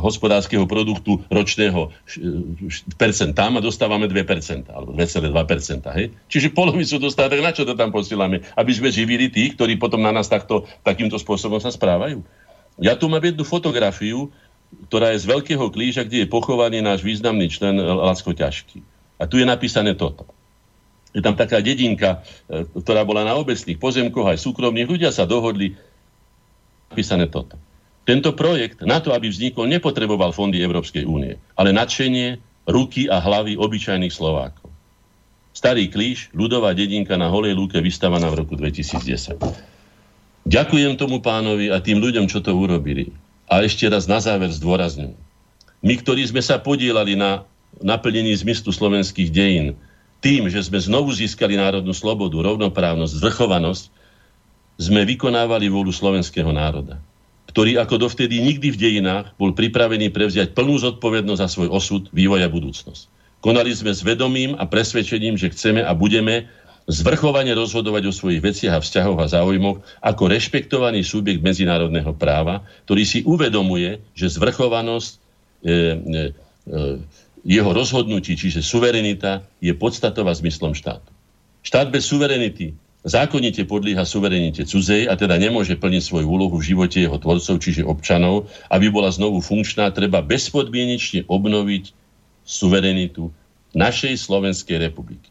hospodárskeho 0.01 0.65
produktu 0.65 1.21
ročného 1.29 1.93
percent 2.97 3.37
tam 3.37 3.59
a 3.59 3.61
dostávame 3.61 4.09
2%, 4.09 4.73
alebo 4.73 4.97
2,2%. 4.97 5.85
Hej? 5.93 6.05
Čiže 6.25 6.57
polovicu 6.57 6.97
dostávame, 6.97 7.45
na 7.45 7.53
čo 7.53 7.69
to 7.69 7.77
tam 7.77 7.93
posielame? 7.93 8.41
Aby 8.57 8.71
sme 8.73 8.89
živili 8.89 9.29
tých, 9.29 9.53
ktorí 9.53 9.77
potom 9.77 10.01
na 10.01 10.09
nás 10.09 10.25
takto, 10.25 10.65
takýmto 10.81 11.21
spôsobom 11.21 11.61
sa 11.61 11.69
správajú. 11.69 12.25
Ja 12.77 12.93
tu 12.93 13.09
mám 13.09 13.25
jednu 13.25 13.41
fotografiu, 13.41 14.29
ktorá 14.87 15.15
je 15.15 15.23
z 15.23 15.29
Veľkého 15.29 15.67
klíža, 15.71 16.07
kde 16.07 16.25
je 16.25 16.31
pochovaný 16.31 16.83
náš 16.83 17.03
významný 17.03 17.47
člen 17.51 17.79
Lacko 17.79 18.35
Ťažký. 18.35 18.79
A 19.17 19.25
tu 19.25 19.39
je 19.39 19.45
napísané 19.47 19.95
toto. 19.95 20.27
Je 21.15 21.23
tam 21.23 21.33
taká 21.33 21.63
dedinka, 21.63 22.21
e, 22.45 22.67
ktorá 22.77 23.01
bola 23.07 23.25
na 23.25 23.33
obecných 23.39 23.79
pozemkoch, 23.79 24.27
aj 24.27 24.43
súkromných. 24.43 24.85
Ľudia 24.85 25.09
sa 25.09 25.25
dohodli, 25.25 25.73
napísané 26.91 27.25
toto. 27.31 27.57
Tento 28.07 28.31
projekt 28.31 28.85
na 28.87 29.03
to, 29.03 29.11
aby 29.11 29.27
vznikol, 29.27 29.67
nepotreboval 29.67 30.31
fondy 30.31 30.63
Európskej 30.63 31.03
únie, 31.03 31.35
ale 31.59 31.75
nadšenie, 31.75 32.39
ruky 32.67 33.11
a 33.11 33.19
hlavy 33.19 33.59
obyčajných 33.59 34.13
Slovákov. 34.13 34.71
Starý 35.51 35.89
klíž, 35.89 36.29
ľudová 36.37 36.71
dedinka 36.77 37.17
na 37.17 37.33
Holej 37.33 37.57
lúke 37.57 37.81
vystavaná 37.81 38.29
v 38.29 38.45
roku 38.45 38.53
2010. 38.53 39.41
Ďakujem 40.47 40.93
tomu 40.95 41.19
pánovi 41.19 41.73
a 41.73 41.83
tým 41.83 41.99
ľuďom, 41.99 42.29
čo 42.31 42.39
to 42.39 42.55
urobili. 42.55 43.11
A 43.47 43.63
ešte 43.63 43.87
raz 43.87 44.05
na 44.05 44.19
záver 44.19 44.51
zdôrazňujem. 44.51 45.15
My, 45.79 45.93
ktorí 45.95 46.27
sme 46.27 46.43
sa 46.43 46.59
podielali 46.59 47.15
na 47.15 47.47
naplnení 47.79 48.35
zmyslu 48.35 48.73
slovenských 48.73 49.29
dejín, 49.31 49.77
tým, 50.19 50.49
že 50.49 50.65
sme 50.65 50.81
znovu 50.81 51.13
získali 51.13 51.55
národnú 51.55 51.93
slobodu, 51.93 52.33
rovnoprávnosť, 52.41 53.21
zvrchovanosť, 53.21 53.85
sme 54.77 55.05
vykonávali 55.05 55.69
vôľu 55.69 55.93
slovenského 55.93 56.49
národa, 56.53 57.01
ktorý 57.49 57.81
ako 57.81 58.09
dovtedy 58.09 58.41
nikdy 58.41 58.73
v 58.73 58.77
dejinách 58.77 59.33
bol 59.37 59.53
pripravený 59.53 60.13
prevziať 60.13 60.53
plnú 60.53 60.77
zodpovednosť 60.77 61.41
za 61.41 61.49
svoj 61.49 61.69
osud, 61.73 62.03
vývoj 62.13 62.45
a 62.45 62.49
budúcnosť. 62.49 63.09
Konali 63.41 63.73
sme 63.73 63.93
s 63.93 64.01
vedomím 64.01 64.57
a 64.57 64.65
presvedčením, 64.65 65.37
že 65.37 65.53
chceme 65.53 65.85
a 65.85 65.93
budeme 65.93 66.49
zvrchovane 66.87 67.51
rozhodovať 67.51 68.03
o 68.07 68.15
svojich 68.15 68.39
veciach 68.39 68.79
a 68.79 68.83
vzťahoch 68.83 69.19
a 69.19 69.27
záujmoch 69.27 69.83
ako 69.99 70.23
rešpektovaný 70.31 71.03
subjekt 71.03 71.43
medzinárodného 71.43 72.15
práva, 72.15 72.63
ktorý 72.87 73.03
si 73.03 73.19
uvedomuje, 73.27 73.99
že 74.15 74.31
zvrchovanosť 74.31 75.11
e, 75.11 75.17
e, 75.19 75.75
e, 75.75 76.81
jeho 77.43 77.71
rozhodnutí, 77.75 78.39
čiže 78.39 78.63
suverenita, 78.63 79.43
je 79.59 79.75
podstatová 79.75 80.31
zmyslom 80.31 80.71
štátu. 80.71 81.11
Štát 81.67 81.91
bez 81.91 82.07
suverenity 82.07 82.71
zákonite 83.07 83.67
podlíha 83.67 84.03
suverenite 84.07 84.63
cudzej 84.63 85.11
a 85.11 85.15
teda 85.15 85.35
nemôže 85.39 85.75
plniť 85.75 86.03
svoju 86.03 86.27
úlohu 86.27 86.55
v 86.59 86.75
živote 86.75 87.03
jeho 87.03 87.15
tvorcov, 87.19 87.59
čiže 87.59 87.87
občanov. 87.87 88.51
Aby 88.67 88.91
bola 88.91 89.11
znovu 89.11 89.39
funkčná, 89.39 89.91
treba 89.95 90.19
bezpodmienečne 90.19 91.27
obnoviť 91.27 91.91
suverenitu 92.47 93.31
našej 93.75 94.15
Slovenskej 94.15 94.79
republiky. 94.79 95.27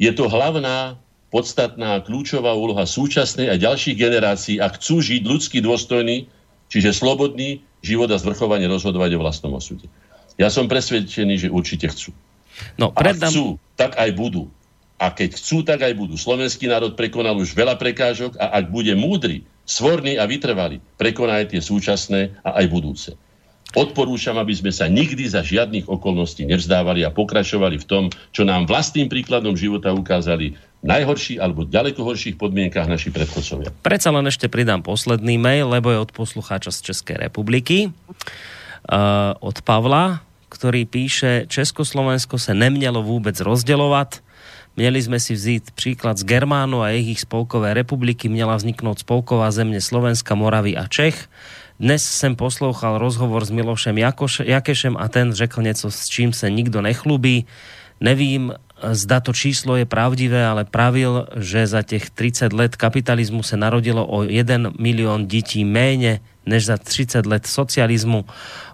Je 0.00 0.08
to 0.16 0.32
hlavná, 0.32 0.96
podstatná, 1.28 2.00
kľúčová 2.00 2.56
úloha 2.56 2.88
súčasnej 2.88 3.52
a 3.52 3.60
ďalších 3.60 4.00
generácií, 4.00 4.56
ak 4.56 4.80
chcú 4.80 5.04
žiť 5.04 5.22
ľudský 5.28 5.58
dôstojný, 5.60 6.24
čiže 6.72 6.96
slobodný 6.96 7.60
život 7.84 8.08
a 8.08 8.16
zvrchovanie 8.16 8.64
rozhodovať 8.64 9.20
o 9.20 9.22
vlastnom 9.22 9.52
osude. 9.52 9.86
Ja 10.40 10.48
som 10.48 10.72
presvedčený, 10.72 11.46
že 11.46 11.48
určite 11.52 11.92
chcú. 11.92 12.16
No, 12.80 12.96
predám... 12.96 13.28
A 13.28 13.32
chcú, 13.32 13.46
tak 13.76 14.00
aj 14.00 14.10
budú. 14.16 14.48
A 15.00 15.12
keď 15.12 15.36
chcú, 15.36 15.64
tak 15.64 15.84
aj 15.84 15.92
budú. 15.96 16.16
Slovenský 16.16 16.68
národ 16.68 16.96
prekonal 16.96 17.36
už 17.36 17.52
veľa 17.52 17.76
prekážok 17.76 18.40
a 18.40 18.56
ak 18.56 18.72
bude 18.72 18.92
múdry, 18.96 19.44
svorný 19.68 20.16
a 20.16 20.24
vytrvalý, 20.24 20.80
prekoná 20.96 21.44
aj 21.44 21.56
tie 21.56 21.60
súčasné 21.60 22.40
a 22.40 22.60
aj 22.60 22.66
budúce. 22.72 23.10
Odporúčam, 23.70 24.34
aby 24.34 24.50
sme 24.50 24.74
sa 24.74 24.90
nikdy 24.90 25.30
za 25.30 25.46
žiadnych 25.46 25.86
okolností 25.86 26.42
nevzdávali 26.42 27.06
a 27.06 27.14
pokračovali 27.14 27.78
v 27.78 27.86
tom, 27.86 28.04
čo 28.34 28.42
nám 28.42 28.66
vlastným 28.66 29.06
príkladom 29.06 29.54
života 29.54 29.94
ukázali 29.94 30.58
v 30.80 30.84
najhorších 30.84 31.38
alebo 31.38 31.68
ďaleko 31.68 32.02
horších 32.02 32.34
podmienkach 32.40 32.90
naši 32.90 33.14
predchodcovia. 33.14 33.70
Predsa 33.84 34.10
len 34.10 34.26
ešte 34.26 34.50
pridám 34.50 34.82
posledný 34.82 35.38
mail, 35.38 35.70
lebo 35.70 35.94
je 35.94 36.02
od 36.02 36.10
poslucháča 36.10 36.74
z 36.74 36.90
Českej 36.90 37.30
republiky. 37.30 37.94
Uh, 38.90 39.38
od 39.38 39.62
Pavla, 39.62 40.24
ktorý 40.50 40.88
píše, 40.88 41.46
Československo 41.46 42.40
sa 42.40 42.56
nemnelo 42.56 43.04
vôbec 43.06 43.38
rozdeľovať, 43.38 44.26
Měli 44.78 45.02
sme 45.02 45.18
si 45.18 45.34
vzít 45.34 45.74
príklad 45.74 46.14
z 46.14 46.24
Germánu 46.24 46.78
a 46.80 46.94
ich 46.94 47.26
spolkové 47.26 47.74
republiky. 47.74 48.30
Měla 48.30 48.54
vzniknúť 48.54 49.02
spolková 49.02 49.50
země 49.50 49.82
Slovenska, 49.82 50.38
Moravy 50.38 50.78
a 50.78 50.86
Čech. 50.86 51.26
Dnes 51.80 52.04
jsem 52.04 52.36
poslouchal 52.36 52.98
rozhovor 52.98 53.44
s 53.44 53.50
Milošem 53.50 53.98
Jakoš, 53.98 54.42
Jakešem 54.44 54.96
a 55.00 55.08
ten 55.08 55.32
řekl 55.32 55.62
něco, 55.62 55.90
s 55.90 56.08
čím 56.08 56.32
se 56.32 56.50
nikdo 56.50 56.82
nechlubí. 56.82 57.46
Nevím, 58.00 58.52
zda 58.92 59.20
to 59.20 59.32
číslo 59.32 59.76
je 59.76 59.84
pravdivé, 59.84 60.46
ale 60.46 60.64
pravil, 60.64 61.26
že 61.36 61.66
za 61.66 61.82
těch 61.82 62.10
30 62.10 62.52
let 62.52 62.76
kapitalismu 62.76 63.42
se 63.42 63.56
narodilo 63.56 64.06
o 64.06 64.22
1 64.22 64.76
milión 64.78 65.26
detí 65.26 65.64
méně 65.64 66.20
než 66.46 66.66
za 66.66 66.76
30 66.76 67.26
let 67.26 67.46
socializmu. 67.46 68.24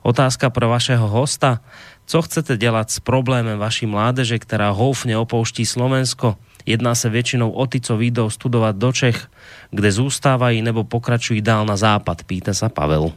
Otázka 0.02 0.50
pro 0.50 0.68
vašeho 0.68 1.08
hosta. 1.08 1.60
Co 2.06 2.22
chcete 2.22 2.56
dělat 2.56 2.90
s 2.90 3.00
problémem 3.00 3.58
vaší 3.58 3.86
mládeže, 3.86 4.38
která 4.38 4.70
houfne 4.70 5.18
opouští 5.18 5.66
Slovensko? 5.66 6.36
Jedná 6.66 6.94
se 6.94 7.08
většinou 7.08 7.50
o 7.50 7.66
ty, 7.66 7.80
co 7.80 7.96
výjdou 7.96 8.30
studovat 8.30 8.76
do 8.76 8.92
Čech, 8.92 9.30
kde 9.70 9.92
zůstávají 9.92 10.62
nebo 10.62 10.84
pokračují 10.84 11.40
dál 11.40 11.66
na 11.66 11.76
západ, 11.78 12.26
pýta 12.26 12.54
sa 12.54 12.68
Pavel. 12.68 13.14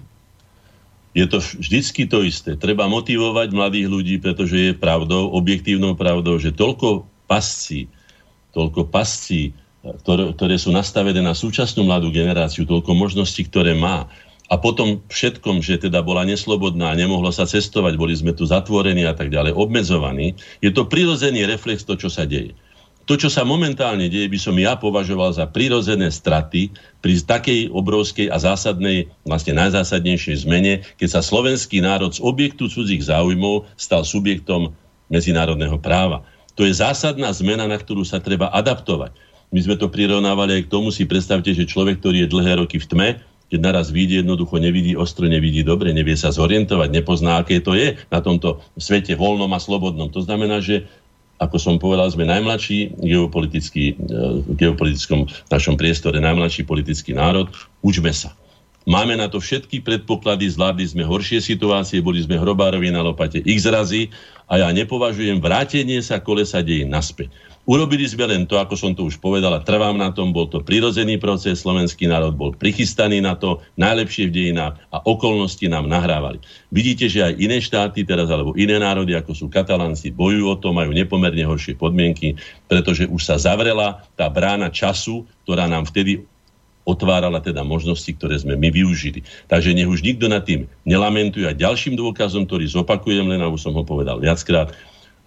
Je 1.18 1.26
to 1.26 1.42
vždycky 1.42 2.06
to 2.06 2.22
isté. 2.22 2.54
Treba 2.54 2.86
motivovať 2.86 3.50
mladých 3.50 3.88
ľudí, 3.90 4.16
pretože 4.22 4.56
je 4.56 4.74
pravdou, 4.78 5.34
objektívnou 5.34 5.98
pravdou, 5.98 6.38
že 6.38 6.54
toľko 6.54 7.10
pascí, 7.26 7.90
toľko 8.54 8.86
pascí, 8.86 9.58
ktoré, 10.06 10.30
ktoré 10.38 10.56
sú 10.62 10.70
nastavené 10.70 11.18
na 11.26 11.34
súčasnú 11.34 11.82
mladú 11.90 12.14
generáciu, 12.14 12.70
toľko 12.70 12.94
možností, 12.94 13.42
ktoré 13.50 13.74
má, 13.74 14.06
a 14.50 14.58
potom 14.58 14.98
všetkom, 15.14 15.62
že 15.62 15.78
teda 15.78 16.02
bola 16.02 16.26
neslobodná, 16.26 16.98
nemohlo 16.98 17.30
sa 17.30 17.46
cestovať, 17.46 17.94
boli 18.02 18.18
sme 18.18 18.34
tu 18.34 18.50
zatvorení 18.50 19.06
a 19.06 19.14
tak 19.14 19.30
ďalej, 19.30 19.54
obmedzovaní, 19.54 20.34
je 20.58 20.74
to 20.74 20.90
prirodzený 20.90 21.46
reflex 21.46 21.86
to, 21.86 21.94
čo 21.94 22.10
sa 22.10 22.26
deje. 22.26 22.58
To, 23.10 23.18
čo 23.18 23.26
sa 23.26 23.42
momentálne 23.42 24.06
deje, 24.06 24.30
by 24.30 24.38
som 24.38 24.54
ja 24.54 24.78
považoval 24.78 25.34
za 25.34 25.50
prirodzené 25.50 26.14
straty 26.14 26.70
pri 27.02 27.18
takej 27.18 27.74
obrovskej 27.74 28.30
a 28.30 28.38
zásadnej, 28.38 29.10
vlastne 29.26 29.58
najzásadnejšej 29.58 30.46
zmene, 30.46 30.86
keď 31.02 31.18
sa 31.18 31.26
slovenský 31.26 31.82
národ 31.82 32.14
z 32.14 32.22
objektu 32.22 32.70
cudzích 32.70 33.10
záujmov 33.10 33.66
stal 33.82 34.06
subjektom 34.06 34.78
medzinárodného 35.10 35.82
práva. 35.82 36.22
To 36.54 36.62
je 36.62 36.78
zásadná 36.78 37.34
zmena, 37.34 37.66
na 37.66 37.82
ktorú 37.82 38.06
sa 38.06 38.22
treba 38.22 38.54
adaptovať. 38.54 39.10
My 39.50 39.58
sme 39.66 39.74
to 39.82 39.90
prirovnávali 39.90 40.62
aj 40.62 40.70
k 40.70 40.74
tomu, 40.78 40.94
si 40.94 41.10
predstavte, 41.10 41.50
že 41.50 41.66
človek, 41.66 42.06
ktorý 42.06 42.30
je 42.30 42.30
dlhé 42.30 42.62
roky 42.62 42.78
v 42.78 42.86
tme, 42.94 43.10
keď 43.50 43.60
naraz 43.66 43.90
vidí, 43.90 44.22
jednoducho 44.22 44.62
nevidí 44.62 44.94
ostro, 44.94 45.26
nevidí 45.26 45.66
dobre, 45.66 45.90
nevie 45.90 46.14
sa 46.14 46.30
zorientovať, 46.30 46.94
nepozná, 46.94 47.42
aké 47.42 47.58
to 47.58 47.74
je 47.74 47.98
na 48.14 48.22
tomto 48.22 48.62
svete 48.78 49.18
voľnom 49.18 49.50
a 49.50 49.58
slobodnom. 49.58 50.14
To 50.14 50.22
znamená, 50.22 50.62
že 50.62 50.86
ako 51.40 51.56
som 51.56 51.76
povedal, 51.80 52.12
sme 52.12 52.28
najmladší 52.28 53.00
geopolitický, 53.00 53.96
v 53.96 54.52
e, 54.52 54.56
geopolitickom 54.60 55.26
našom 55.48 55.80
priestore, 55.80 56.20
najmladší 56.20 56.68
politický 56.68 57.16
národ. 57.16 57.48
Učme 57.80 58.12
sa. 58.12 58.36
Máme 58.90 59.16
na 59.16 59.32
to 59.32 59.40
všetky 59.40 59.84
predpoklady, 59.84 60.50
zvládli 60.52 60.84
sme 60.88 61.04
horšie 61.08 61.40
situácie, 61.40 62.04
boli 62.04 62.20
sme 62.20 62.40
hrobárovi 62.40 62.92
na 62.92 63.06
lopate 63.06 63.40
x 63.44 63.68
razy 63.68 64.10
a 64.50 64.66
ja 64.66 64.68
nepovažujem 64.74 65.40
vrátenie 65.40 66.02
sa 66.04 66.20
kolesa 66.20 66.60
dejí 66.60 66.84
naspäť. 66.84 67.32
Urobili 67.70 68.02
sme 68.10 68.26
len 68.26 68.50
to, 68.50 68.58
ako 68.58 68.74
som 68.74 68.98
to 68.98 69.06
už 69.06 69.22
povedal 69.22 69.54
a 69.54 69.62
trvám 69.62 69.94
na 69.94 70.10
tom, 70.10 70.34
bol 70.34 70.50
to 70.50 70.66
prirodzený 70.66 71.22
proces, 71.22 71.62
slovenský 71.62 72.10
národ 72.10 72.34
bol 72.34 72.50
prichystaný 72.50 73.22
na 73.22 73.38
to, 73.38 73.62
najlepšie 73.78 74.26
v 74.26 74.34
dejinách 74.34 74.82
a 74.90 74.98
okolnosti 75.06 75.62
nám 75.70 75.86
nahrávali. 75.86 76.42
Vidíte, 76.74 77.06
že 77.06 77.30
aj 77.30 77.38
iné 77.38 77.62
štáty 77.62 78.02
teraz, 78.10 78.26
alebo 78.34 78.58
iné 78.58 78.82
národy, 78.82 79.14
ako 79.14 79.38
sú 79.38 79.46
katalánci, 79.54 80.10
bojujú 80.10 80.50
o 80.50 80.58
to, 80.58 80.74
majú 80.74 80.90
nepomerne 80.90 81.46
horšie 81.46 81.78
podmienky, 81.78 82.42
pretože 82.66 83.06
už 83.06 83.22
sa 83.22 83.38
zavrela 83.38 84.02
tá 84.18 84.26
brána 84.34 84.74
času, 84.74 85.30
ktorá 85.46 85.70
nám 85.70 85.86
vtedy 85.94 86.26
otvárala 86.90 87.38
teda 87.38 87.62
možnosti, 87.62 88.10
ktoré 88.18 88.42
sme 88.42 88.58
my 88.58 88.74
využili. 88.74 89.22
Takže 89.46 89.78
nech 89.78 89.86
už 89.86 90.02
nikto 90.02 90.26
nad 90.26 90.42
tým 90.42 90.66
nelamentuje. 90.90 91.46
A 91.46 91.54
ďalším 91.54 91.94
dôkazom, 91.94 92.50
ktorý 92.50 92.66
zopakujem, 92.66 93.30
len 93.30 93.46
už 93.46 93.62
som 93.62 93.78
ho 93.78 93.86
povedal 93.86 94.18
viackrát, 94.18 94.74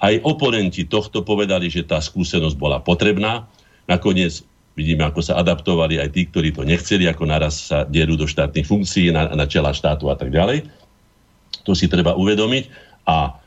aj 0.03 0.15
oponenti 0.27 0.83
tohto 0.83 1.23
povedali, 1.23 1.71
že 1.71 1.87
tá 1.87 2.03
skúsenosť 2.03 2.59
bola 2.59 2.83
potrebná. 2.83 3.47
Nakoniec 3.87 4.43
vidíme, 4.75 5.07
ako 5.07 5.23
sa 5.23 5.39
adaptovali 5.39 6.03
aj 6.03 6.11
tí, 6.11 6.27
ktorí 6.27 6.51
to 6.51 6.67
nechceli, 6.67 7.07
ako 7.07 7.31
naraz 7.31 7.71
sa 7.71 7.87
derú 7.87 8.19
do 8.19 8.27
štátnych 8.27 8.67
funkcií, 8.67 9.15
na, 9.15 9.31
na 9.31 9.47
čela 9.47 9.71
štátu 9.71 10.11
a 10.11 10.19
tak 10.19 10.35
ďalej. 10.35 10.67
To 11.63 11.79
si 11.79 11.87
treba 11.87 12.19
uvedomiť 12.19 12.67
a 13.07 13.39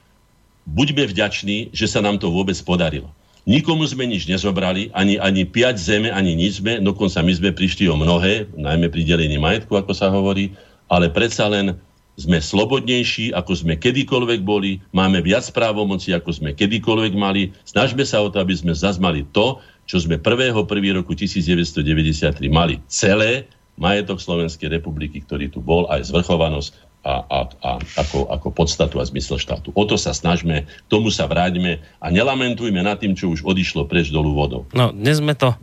buďme 0.63 1.11
vďační, 1.11 1.75
že 1.75 1.91
sa 1.91 1.99
nám 1.99 2.23
to 2.23 2.31
vôbec 2.31 2.55
podarilo. 2.63 3.11
Nikomu 3.45 3.85
sme 3.85 4.09
nič 4.09 4.25
nezobrali, 4.25 4.89
ani, 4.95 5.21
ani 5.21 5.45
piať 5.45 5.77
zeme, 5.77 6.09
ani 6.09 6.33
nič 6.33 6.65
sme, 6.65 6.81
dokonca 6.81 7.21
my 7.21 7.33
sme 7.35 7.49
prišli 7.53 7.85
o 7.85 7.93
mnohé, 7.93 8.49
najmä 8.57 8.89
pri 8.89 9.05
delení 9.05 9.37
majetku, 9.37 9.77
ako 9.77 9.93
sa 9.93 10.09
hovorí, 10.09 10.57
ale 10.89 11.13
predsa 11.13 11.45
len 11.45 11.77
sme 12.15 12.39
slobodnejší, 12.39 13.35
ako 13.35 13.51
sme 13.53 13.73
kedykoľvek 13.75 14.39
boli, 14.43 14.79
máme 14.95 15.19
viac 15.19 15.43
právomocí, 15.51 16.15
ako 16.15 16.31
sme 16.31 16.49
kedykoľvek 16.55 17.13
mali. 17.15 17.51
Snažme 17.67 18.07
sa 18.07 18.23
o 18.23 18.31
to, 18.31 18.39
aby 18.39 18.55
sme 18.55 18.71
zazmali 18.71 19.27
to, 19.35 19.59
čo 19.85 20.01
sme 20.01 20.17
1. 20.17 20.55
1. 20.55 20.65
roku 20.95 21.13
1993 21.13 22.31
mali 22.49 22.81
celé 22.87 23.45
majetok 23.75 24.23
Slovenskej 24.23 24.71
republiky, 24.71 25.19
ktorý 25.21 25.51
tu 25.51 25.59
bol, 25.59 25.85
aj 25.91 26.07
zvrchovanosť 26.07 26.71
a, 27.05 27.21
a, 27.21 27.39
a 27.61 27.69
ako, 28.01 28.33
ako 28.33 28.47
podstatu 28.49 28.97
a 28.97 29.05
zmysel 29.05 29.37
štátu. 29.37 29.69
O 29.77 29.83
to 29.85 29.93
sa 29.93 30.09
snažme, 30.09 30.65
k 30.65 30.87
tomu 30.89 31.13
sa 31.13 31.29
vráťme 31.29 31.77
a 32.01 32.07
nelamentujme 32.09 32.81
nad 32.81 32.97
tým, 32.97 33.13
čo 33.13 33.29
už 33.29 33.45
odišlo 33.45 33.85
preč 33.85 34.09
dolu 34.09 34.33
vodou. 34.33 34.65
No, 34.73 34.89
dnes 34.89 35.21
sme 35.21 35.37
to 35.37 35.53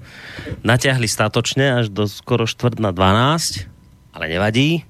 natiahli 0.63 1.11
statočne 1.11 1.83
až 1.83 1.91
do 1.91 2.07
skoro 2.07 2.47
štvrt 2.47 2.79
na 2.79 2.95
12, 2.95 3.67
ale 4.15 4.25
nevadí 4.31 4.87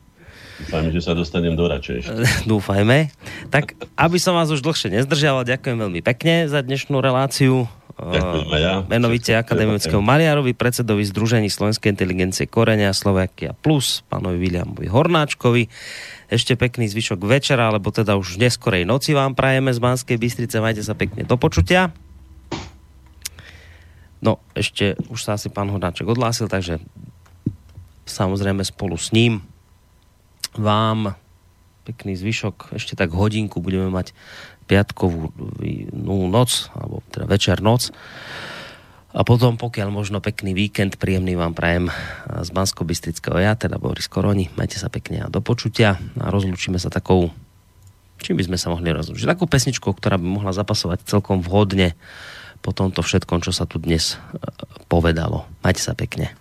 Dúfajme, 0.63 0.91
že 0.95 1.01
sa 1.03 1.13
dostanem 1.19 1.59
do 1.59 1.67
rače 1.67 2.07
Dúfajme. 2.51 3.11
Tak, 3.51 3.75
aby 3.99 4.19
som 4.23 4.39
vás 4.39 4.49
už 4.49 4.63
dlhšie 4.63 4.95
nezdržiaval, 4.95 5.43
ďakujem 5.43 5.77
veľmi 5.79 6.01
pekne 6.07 6.47
za 6.47 6.63
dnešnú 6.63 7.03
reláciu. 7.03 7.67
Ďakujem 7.93 8.49
ja. 8.57 8.75
Menovite 8.89 9.37
akademickému 9.37 10.01
Maliarovi, 10.01 10.57
predsedovi 10.57 11.05
Združení 11.05 11.53
Slovenskej 11.53 11.93
inteligencie 11.93 12.49
Korenia 12.49 12.91
Slovakia 12.97 13.53
Plus, 13.53 14.01
pánovi 14.09 14.41
Williamovi 14.41 14.89
Hornáčkovi. 14.89 15.69
Ešte 16.33 16.57
pekný 16.57 16.89
zvyšok 16.89 17.21
večera, 17.29 17.69
alebo 17.69 17.93
teda 17.93 18.17
už 18.17 18.41
neskorej 18.41 18.89
noci 18.89 19.13
vám 19.13 19.37
prajeme 19.37 19.71
z 19.71 19.79
Banskej 19.79 20.17
Bystrice. 20.17 20.65
Majte 20.65 20.81
sa 20.81 20.97
pekne 20.97 21.29
do 21.29 21.37
počutia. 21.37 21.93
No, 24.25 24.41
ešte 24.57 24.97
už 25.11 25.19
sa 25.21 25.37
asi 25.37 25.53
pán 25.53 25.69
Hornáček 25.69 26.09
odhlásil, 26.09 26.49
takže 26.49 26.81
samozrejme 28.09 28.65
spolu 28.65 28.97
s 28.97 29.13
ním 29.13 29.45
vám 30.57 31.17
pekný 31.83 32.15
zvyšok, 32.15 32.75
ešte 32.79 32.95
tak 32.95 33.11
hodinku 33.11 33.59
budeme 33.59 33.91
mať 33.91 34.15
piatkovú 34.71 35.35
no, 35.91 36.31
noc, 36.31 36.71
alebo 36.79 37.03
teda 37.11 37.27
večer 37.27 37.59
noc. 37.59 37.91
A 39.13 39.29
potom, 39.29 39.61
pokiaľ 39.61 39.93
možno 39.93 40.25
pekný 40.25 40.57
víkend, 40.57 40.97
príjemný 40.97 41.37
vám 41.37 41.53
prajem 41.53 41.93
z 42.33 42.49
bansko 42.49 42.89
ja, 43.37 43.53
teda 43.53 43.77
Boris 43.77 44.09
Koroni. 44.09 44.49
Majte 44.57 44.81
sa 44.81 44.89
pekne 44.89 45.29
a 45.29 45.29
do 45.29 45.45
počutia. 45.45 46.01
A 46.17 46.33
rozlúčime 46.33 46.81
sa 46.81 46.89
takou, 46.89 47.29
čím 48.25 48.41
by 48.41 48.49
sme 48.49 48.57
sa 48.57 48.73
mohli 48.73 48.89
rozlúčiť? 48.89 49.29
Takú 49.29 49.45
pesničkou, 49.45 49.93
ktorá 49.93 50.17
by 50.17 50.25
mohla 50.25 50.57
zapasovať 50.57 51.05
celkom 51.05 51.45
vhodne 51.45 51.93
po 52.65 52.73
tomto 52.73 53.05
všetkom, 53.05 53.45
čo 53.45 53.53
sa 53.53 53.69
tu 53.69 53.77
dnes 53.77 54.17
e, 54.17 54.17
povedalo. 54.89 55.45
Majte 55.61 55.85
sa 55.85 55.93
pekne. 55.93 56.33